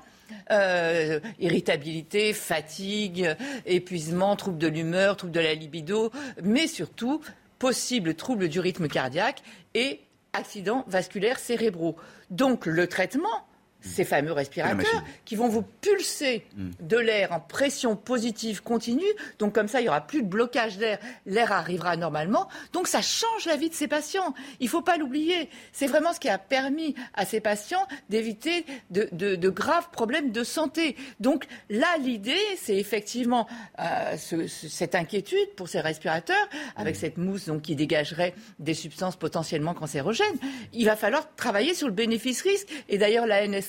Euh, 0.51 1.19
irritabilité, 1.39 2.33
fatigue, 2.33 3.35
épuisement, 3.65 4.35
troubles 4.35 4.57
de 4.59 4.67
l'humeur, 4.67 5.17
troubles 5.17 5.33
de 5.33 5.39
la 5.39 5.53
libido, 5.55 6.11
mais 6.43 6.67
surtout 6.67 7.21
possibles 7.59 8.15
troubles 8.15 8.47
du 8.47 8.59
rythme 8.59 8.87
cardiaque 8.87 9.43
et 9.73 9.99
accidents 10.33 10.85
vasculaires 10.87 11.39
cérébraux. 11.39 11.95
Donc 12.29 12.65
le 12.65 12.87
traitement 12.87 13.48
ces 13.81 14.03
fameux 14.03 14.31
respirateurs 14.31 15.03
qui 15.25 15.35
vont 15.35 15.47
vous 15.47 15.61
pulser 15.61 16.45
de 16.79 16.97
l'air 16.97 17.31
en 17.31 17.39
pression 17.39 17.95
positive 17.95 18.61
continue. 18.61 19.01
Donc 19.37 19.53
comme 19.53 19.67
ça, 19.67 19.79
il 19.79 19.83
n'y 19.83 19.89
aura 19.89 20.05
plus 20.05 20.21
de 20.23 20.27
blocage 20.27 20.77
d'air. 20.77 20.99
L'air 21.25 21.51
arrivera 21.51 21.95
normalement. 21.95 22.47
Donc 22.73 22.87
ça 22.87 23.01
change 23.01 23.45
la 23.45 23.55
vie 23.55 23.69
de 23.69 23.73
ces 23.73 23.87
patients. 23.87 24.33
Il 24.59 24.65
ne 24.65 24.69
faut 24.69 24.81
pas 24.81 24.97
l'oublier. 24.97 25.49
C'est 25.71 25.87
vraiment 25.87 26.13
ce 26.13 26.19
qui 26.19 26.29
a 26.29 26.37
permis 26.37 26.95
à 27.13 27.25
ces 27.25 27.39
patients 27.39 27.87
d'éviter 28.09 28.65
de, 28.89 29.49
graves 29.49 29.89
problèmes 29.91 30.31
de 30.31 30.43
santé. 30.43 30.95
Donc 31.19 31.47
là, 31.69 31.87
l'idée, 32.01 32.37
c'est 32.57 32.77
effectivement 32.77 33.47
euh, 33.79 34.15
cette 34.17 34.95
inquiétude 34.95 35.55
pour 35.55 35.67
ces 35.67 35.79
respirateurs, 35.79 36.47
avec 36.75 36.95
hmm. 36.95 36.99
cette 36.99 37.17
mousse 37.17 37.45
donc, 37.45 37.61
qui 37.61 37.75
dégagerait 37.75 38.33
des 38.59 38.73
substances 38.73 39.15
potentiellement 39.15 39.73
cancérogènes. 39.73 40.37
Il 40.73 40.85
va 40.85 40.95
falloir 40.95 41.33
travailler 41.35 41.73
sur 41.73 41.87
le 41.87 41.93
bénéfice-risque. 41.93 42.67
Et 42.89 42.97
d'ailleurs, 42.97 43.25
la 43.25 43.47
NS 43.47 43.68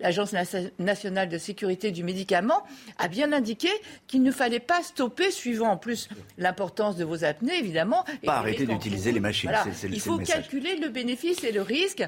l'Agence 0.00 0.34
nationale 0.78 1.28
de 1.28 1.38
sécurité 1.38 1.90
du 1.90 2.04
médicament, 2.04 2.62
a 2.98 3.08
bien 3.08 3.32
indiqué 3.32 3.68
qu'il 4.06 4.22
ne 4.22 4.32
fallait 4.32 4.60
pas 4.60 4.82
stopper, 4.82 5.30
suivant 5.30 5.70
en 5.70 5.76
plus 5.76 6.08
l'importance 6.38 6.96
de 6.96 7.04
vos 7.04 7.24
apnées, 7.24 7.58
évidemment. 7.58 8.04
Pas 8.24 8.38
arrêter 8.38 8.66
d'utiliser 8.66 9.12
les 9.12 9.20
machines. 9.20 9.50
Il 9.84 10.00
faut 10.00 10.18
calculer 10.18 10.76
le 10.76 10.88
bénéfice 10.88 11.44
et 11.44 11.52
le 11.52 11.62
risque. 11.62 12.04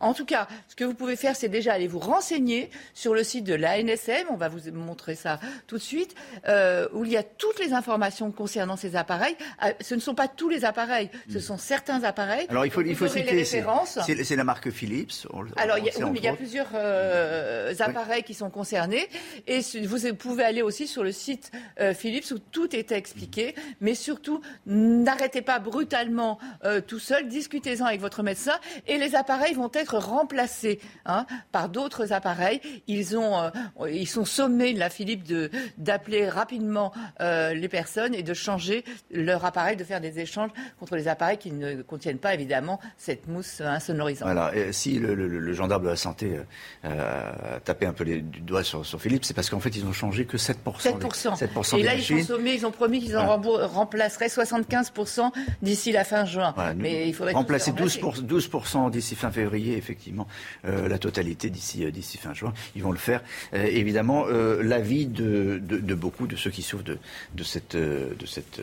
En 0.00 0.14
tout 0.14 0.24
cas, 0.24 0.48
ce 0.68 0.76
que 0.76 0.84
vous 0.84 0.94
pouvez 0.94 1.16
faire, 1.16 1.36
c'est 1.36 1.48
déjà 1.48 1.72
aller 1.72 1.88
vous 1.88 1.98
renseigner 1.98 2.70
sur 2.94 3.14
le 3.14 3.22
site 3.22 3.44
de 3.44 3.54
l'ANSM. 3.54 4.26
On 4.30 4.36
va 4.36 4.48
vous 4.48 4.70
montrer 4.72 5.14
ça 5.14 5.40
tout 5.66 5.76
de 5.76 5.82
suite, 5.82 6.14
euh, 6.48 6.88
où 6.92 7.04
il 7.04 7.10
y 7.10 7.16
a 7.16 7.22
toutes 7.22 7.58
les 7.58 7.72
informations 7.72 8.30
concernant 8.30 8.76
ces 8.76 8.96
appareils. 8.96 9.36
Euh, 9.64 9.72
ce 9.80 9.94
ne 9.94 10.00
sont 10.00 10.14
pas 10.14 10.28
tous 10.28 10.48
les 10.48 10.64
appareils, 10.64 11.10
ce 11.32 11.40
sont 11.40 11.58
certains 11.58 12.04
appareils. 12.04 12.46
Alors 12.48 12.66
il 12.66 12.70
faut, 12.70 12.82
il 12.82 12.96
faut 12.96 13.08
citer, 13.08 13.44
c'est 13.44 14.36
la 14.36 14.44
marque 14.44 14.70
Philips. 14.70 15.26
Alors 15.56 15.78
il 15.78 15.84
y 15.84 15.90
a, 15.90 15.92
oui, 15.98 16.10
mais 16.12 16.18
il 16.18 16.24
y 16.24 16.28
a 16.28 16.34
plusieurs 16.34 16.68
euh, 16.86 17.74
appareils 17.80 18.22
qui 18.22 18.34
sont 18.34 18.50
concernés. 18.50 19.08
Et 19.46 19.60
vous 19.84 20.14
pouvez 20.14 20.44
aller 20.44 20.62
aussi 20.62 20.86
sur 20.86 21.02
le 21.02 21.12
site 21.12 21.50
euh, 21.80 21.94
Philips 21.94 22.30
où 22.30 22.38
tout 22.38 22.74
est 22.74 22.92
expliqué. 22.92 23.54
Mais 23.80 23.94
surtout, 23.94 24.40
n'arrêtez 24.66 25.42
pas 25.42 25.58
brutalement 25.58 26.38
euh, 26.64 26.80
tout 26.80 26.98
seul, 26.98 27.28
discutez-en 27.28 27.84
avec 27.84 28.00
votre 28.00 28.22
médecin. 28.22 28.54
Et 28.86 28.98
les 28.98 29.14
appareils 29.14 29.54
vont 29.54 29.70
être 29.72 29.98
remplacés 29.98 30.80
hein, 31.04 31.26
par 31.52 31.68
d'autres 31.68 32.12
appareils. 32.12 32.60
Ils, 32.86 33.16
ont, 33.16 33.50
ils 33.88 34.08
sont 34.08 34.24
sommés, 34.24 34.72
la 34.72 34.90
Philips, 34.90 35.32
d'appeler 35.78 36.28
rapidement 36.28 36.92
les 37.20 37.68
personnes 37.68 38.14
et 38.14 38.22
de 38.22 38.34
changer 38.34 38.84
leur 39.10 39.44
appareil, 39.44 39.76
de 39.76 39.84
faire 39.84 40.00
des 40.00 40.18
échanges 40.20 40.50
contre 40.78 40.96
les 40.96 41.08
appareils 41.08 41.38
qui 41.38 41.52
ne 41.52 41.82
contiennent 41.82 42.18
pas 42.18 42.34
évidemment 42.34 42.80
cette 42.96 43.26
mousse 43.28 43.60
insonorisante. 43.60 44.28
Voilà. 44.28 44.54
Et 44.54 44.72
si 44.72 44.98
le, 44.98 45.14
le, 45.14 45.52
gendarme 45.52 45.84
de 45.84 45.88
la 45.88 45.96
santé 45.96 46.40
euh, 46.86 47.58
taper 47.64 47.86
un 47.86 47.92
peu 47.92 48.04
les, 48.04 48.20
du 48.20 48.40
doigt 48.40 48.62
sur, 48.62 48.84
sur 48.86 49.00
Philippe, 49.00 49.24
c'est 49.24 49.34
parce 49.34 49.50
qu'en 49.50 49.60
fait, 49.60 49.74
ils 49.76 49.84
ont 49.84 49.92
changé 49.92 50.24
que 50.24 50.36
7%. 50.36 50.54
7%. 50.78 51.38
7% 51.38 51.78
et 51.78 51.82
là, 51.82 51.94
ils, 51.94 52.24
sont 52.24 52.38
ils 52.44 52.66
ont 52.66 52.70
promis 52.70 53.00
qu'ils 53.00 53.16
en 53.16 53.26
remplaceraient 53.36 54.28
75% 54.28 55.32
d'ici 55.62 55.92
la 55.92 56.04
fin 56.04 56.24
juin. 56.24 56.54
Mais 56.76 57.08
il 57.08 57.14
faudrait 57.14 57.32
remplacer 57.32 57.72
12%, 57.72 58.22
12 58.22 58.50
d'ici 58.92 59.14
fin 59.14 59.30
février, 59.30 59.76
effectivement, 59.76 60.26
euh, 60.64 60.88
la 60.88 60.98
totalité 60.98 61.50
d'ici 61.50 61.84
euh, 61.84 61.90
d'ici 61.90 62.18
fin 62.18 62.34
juin. 62.34 62.52
Ils 62.74 62.82
vont 62.82 62.92
le 62.92 62.98
faire. 62.98 63.22
évidemment, 63.52 64.26
l'avis 64.26 65.06
de, 65.06 65.60
de, 65.62 65.78
de, 65.78 65.94
beaucoup 65.94 66.26
de 66.26 66.36
ceux 66.36 66.50
qui 66.50 66.62
souffrent 66.62 66.84
de, 66.84 66.98
de 67.34 67.44
cette, 67.44 67.76
de 67.76 68.26
cette 68.26 68.60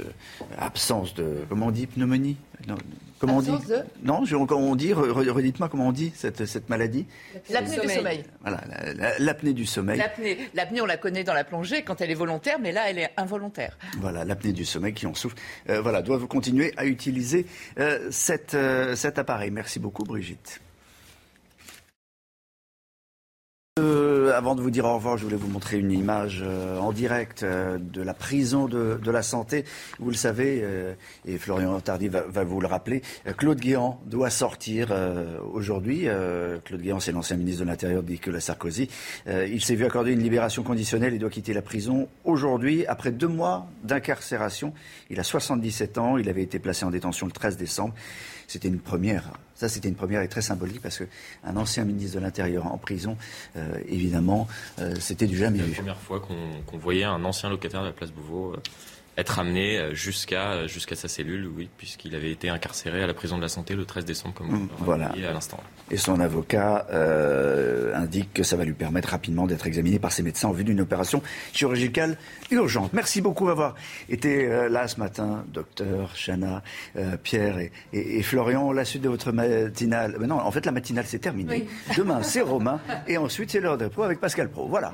absence 0.57 1.13
de, 1.13 1.45
comment 1.49 1.67
on 1.67 1.71
dit, 1.71 1.87
pneumonie? 1.87 2.37
Comment 3.23 3.37
on 3.37 3.41
dit 3.41 3.51
Non, 4.03 4.23
on 4.51 4.75
dit, 4.75 4.91
redites-moi 4.91 5.69
comment 5.69 5.87
on 5.87 5.91
dit 5.93 6.11
cette, 6.13 6.45
cette 6.45 6.67
maladie 6.67 7.05
L'apnée 7.49 7.79
du 7.79 7.87
sommeil. 7.87 8.23
Voilà, 8.41 8.61
l'apnée 9.17 9.53
du 9.53 9.65
sommeil. 9.65 10.03
L'apnée, 10.53 10.81
on 10.81 10.85
la 10.85 10.97
connaît 10.97 11.23
dans 11.23 11.33
la 11.33 11.45
plongée 11.45 11.83
quand 11.83 12.01
elle 12.01 12.11
est 12.11 12.15
volontaire, 12.15 12.59
mais 12.59 12.73
là, 12.73 12.89
elle 12.89 12.99
est 12.99 13.11
involontaire. 13.15 13.77
Voilà, 14.01 14.25
l'apnée 14.25 14.51
du 14.51 14.65
sommeil 14.65 14.93
qui 14.93 15.07
en 15.07 15.13
souffre. 15.13 15.37
Euh, 15.69 15.81
voilà, 15.81 16.01
doivent 16.01 16.27
continuer 16.27 16.73
à 16.75 16.85
utiliser 16.85 17.45
euh, 17.79 18.09
cette, 18.11 18.55
euh, 18.55 18.93
cet 18.97 19.17
appareil. 19.17 19.51
Merci 19.51 19.79
beaucoup, 19.79 20.03
Brigitte. 20.03 20.59
Euh, 23.79 24.37
avant 24.37 24.53
de 24.53 24.61
vous 24.61 24.69
dire 24.69 24.85
au 24.85 24.93
revoir, 24.93 25.17
je 25.17 25.23
voulais 25.23 25.35
vous 25.35 25.47
montrer 25.47 25.79
une 25.79 25.91
image 25.91 26.43
euh, 26.45 26.77
en 26.77 26.91
direct 26.91 27.41
euh, 27.41 27.79
de 27.79 28.03
la 28.03 28.13
prison 28.13 28.67
de, 28.67 28.99
la 29.09 29.23
santé. 29.23 29.65
Vous 29.97 30.11
le 30.11 30.15
savez, 30.15 30.63
et 31.25 31.37
Florian 31.39 31.79
Tardy 31.79 32.07
va, 32.07 32.43
vous 32.43 32.61
le 32.61 32.67
rappeler, 32.67 33.01
Claude 33.37 33.59
Guéant 33.59 33.99
doit 34.05 34.29
sortir 34.29 34.91
aujourd'hui. 35.53 36.07
Claude 36.65 36.81
Guéant, 36.81 36.99
c'est 36.99 37.11
l'ancien 37.11 37.37
ministre 37.37 37.63
de 37.63 37.69
l'Intérieur 37.69 38.01
de 38.01 38.09
Nicolas 38.09 38.39
Sarkozy. 38.39 38.89
il 39.27 39.63
s'est 39.63 39.75
vu 39.75 39.85
accorder 39.85 40.13
une 40.13 40.23
libération 40.23 40.63
conditionnelle 40.63 41.13
et 41.13 41.19
doit 41.19 41.29
quitter 41.29 41.53
la 41.53 41.61
prison 41.61 42.07
aujourd'hui, 42.23 42.87
après 42.87 43.11
deux 43.11 43.27
mois 43.27 43.67
d'incarcération. 43.83 44.73
Il 45.11 45.19
a 45.19 45.23
77 45.23 45.99
ans, 45.99 46.17
il 46.17 46.27
avait 46.27 46.43
été 46.43 46.57
placé 46.57 46.85
en 46.85 46.89
détention 46.89 47.27
le 47.27 47.31
13 47.31 47.57
décembre. 47.57 47.93
C'était 48.53 48.67
une 48.67 48.81
première. 48.81 49.31
Ça, 49.55 49.67
c'était 49.67 49.89
une 49.89 49.95
première 49.95 50.21
et 50.21 50.27
très 50.27 50.43
symbolique 50.43 50.79
parce 50.79 50.99
qu'un 50.99 51.57
ancien 51.57 51.85
ministre 51.85 52.19
de 52.19 52.21
l'Intérieur 52.23 52.67
en 52.67 52.77
prison, 52.77 53.17
euh, 53.55 53.79
évidemment, 53.87 54.47
euh, 54.77 54.93
c'était 54.99 55.25
du 55.25 55.35
jamais 55.35 55.57
vu. 55.57 55.63
C'est 55.63 55.69
la 55.69 55.75
première 55.77 55.97
fois 55.97 56.19
qu'on 56.19 56.77
voyait 56.77 57.03
un 57.03 57.25
ancien 57.25 57.49
locataire 57.49 57.81
de 57.81 57.87
la 57.87 57.93
place 57.93 58.11
Beauvau 58.11 58.53
euh, 58.53 58.61
être 59.17 59.39
amené 59.39 59.77
euh, 59.77 59.93
jusqu'à 59.93 60.51
euh, 60.51 60.67
jusqu'à 60.67 60.95
sa 60.95 61.07
cellule, 61.07 61.47
oui, 61.55 61.69
puisqu'il 61.77 62.15
avait 62.15 62.31
été 62.31 62.49
incarcéré 62.49 63.03
à 63.03 63.07
la 63.07 63.13
prison 63.13 63.37
de 63.37 63.41
la 63.41 63.49
santé 63.49 63.75
le 63.75 63.85
13 63.85 64.05
décembre, 64.05 64.33
comme 64.33 64.47
vous 64.47 64.69
voilà. 64.79 65.09
à 65.09 65.33
l'instant. 65.33 65.59
Et 65.91 65.97
son 65.97 66.19
avocat 66.19 66.87
euh, 66.91 67.95
indique 67.95 68.33
que 68.33 68.43
ça 68.43 68.55
va 68.55 68.65
lui 68.65 68.73
permettre 68.73 69.09
rapidement 69.09 69.45
d'être 69.45 69.67
examiné 69.67 69.99
par 69.99 70.11
ses 70.11 70.23
médecins 70.23 70.47
en 70.47 70.51
vue 70.51 70.63
d'une 70.63 70.81
opération 70.81 71.21
chirurgicale 71.53 72.17
urgente. 72.49 72.93
Merci 72.93 73.21
beaucoup 73.21 73.47
d'avoir 73.47 73.75
été 74.09 74.47
là 74.69 74.87
ce 74.87 74.99
matin, 74.99 75.45
docteur, 75.47 76.13
Chana, 76.15 76.63
Pierre 77.23 77.59
et, 77.91 78.23
Florian. 78.23 78.71
La 78.71 78.85
suite 78.85 79.03
de 79.03 79.09
votre 79.09 79.31
matinale. 79.31 80.17
non, 80.19 80.39
en 80.39 80.51
fait, 80.51 80.65
la 80.65 80.71
matinale, 80.71 81.05
c'est 81.07 81.19
terminé. 81.19 81.67
Demain, 81.97 82.23
c'est 82.23 82.41
Romain. 82.41 82.79
Et 83.07 83.17
ensuite, 83.17 83.51
c'est 83.51 83.59
l'heure 83.59 83.77
de 83.77 83.85
repos 83.85 84.03
avec 84.03 84.19
Pascal 84.19 84.49
Pro. 84.49 84.67
Voilà. 84.67 84.93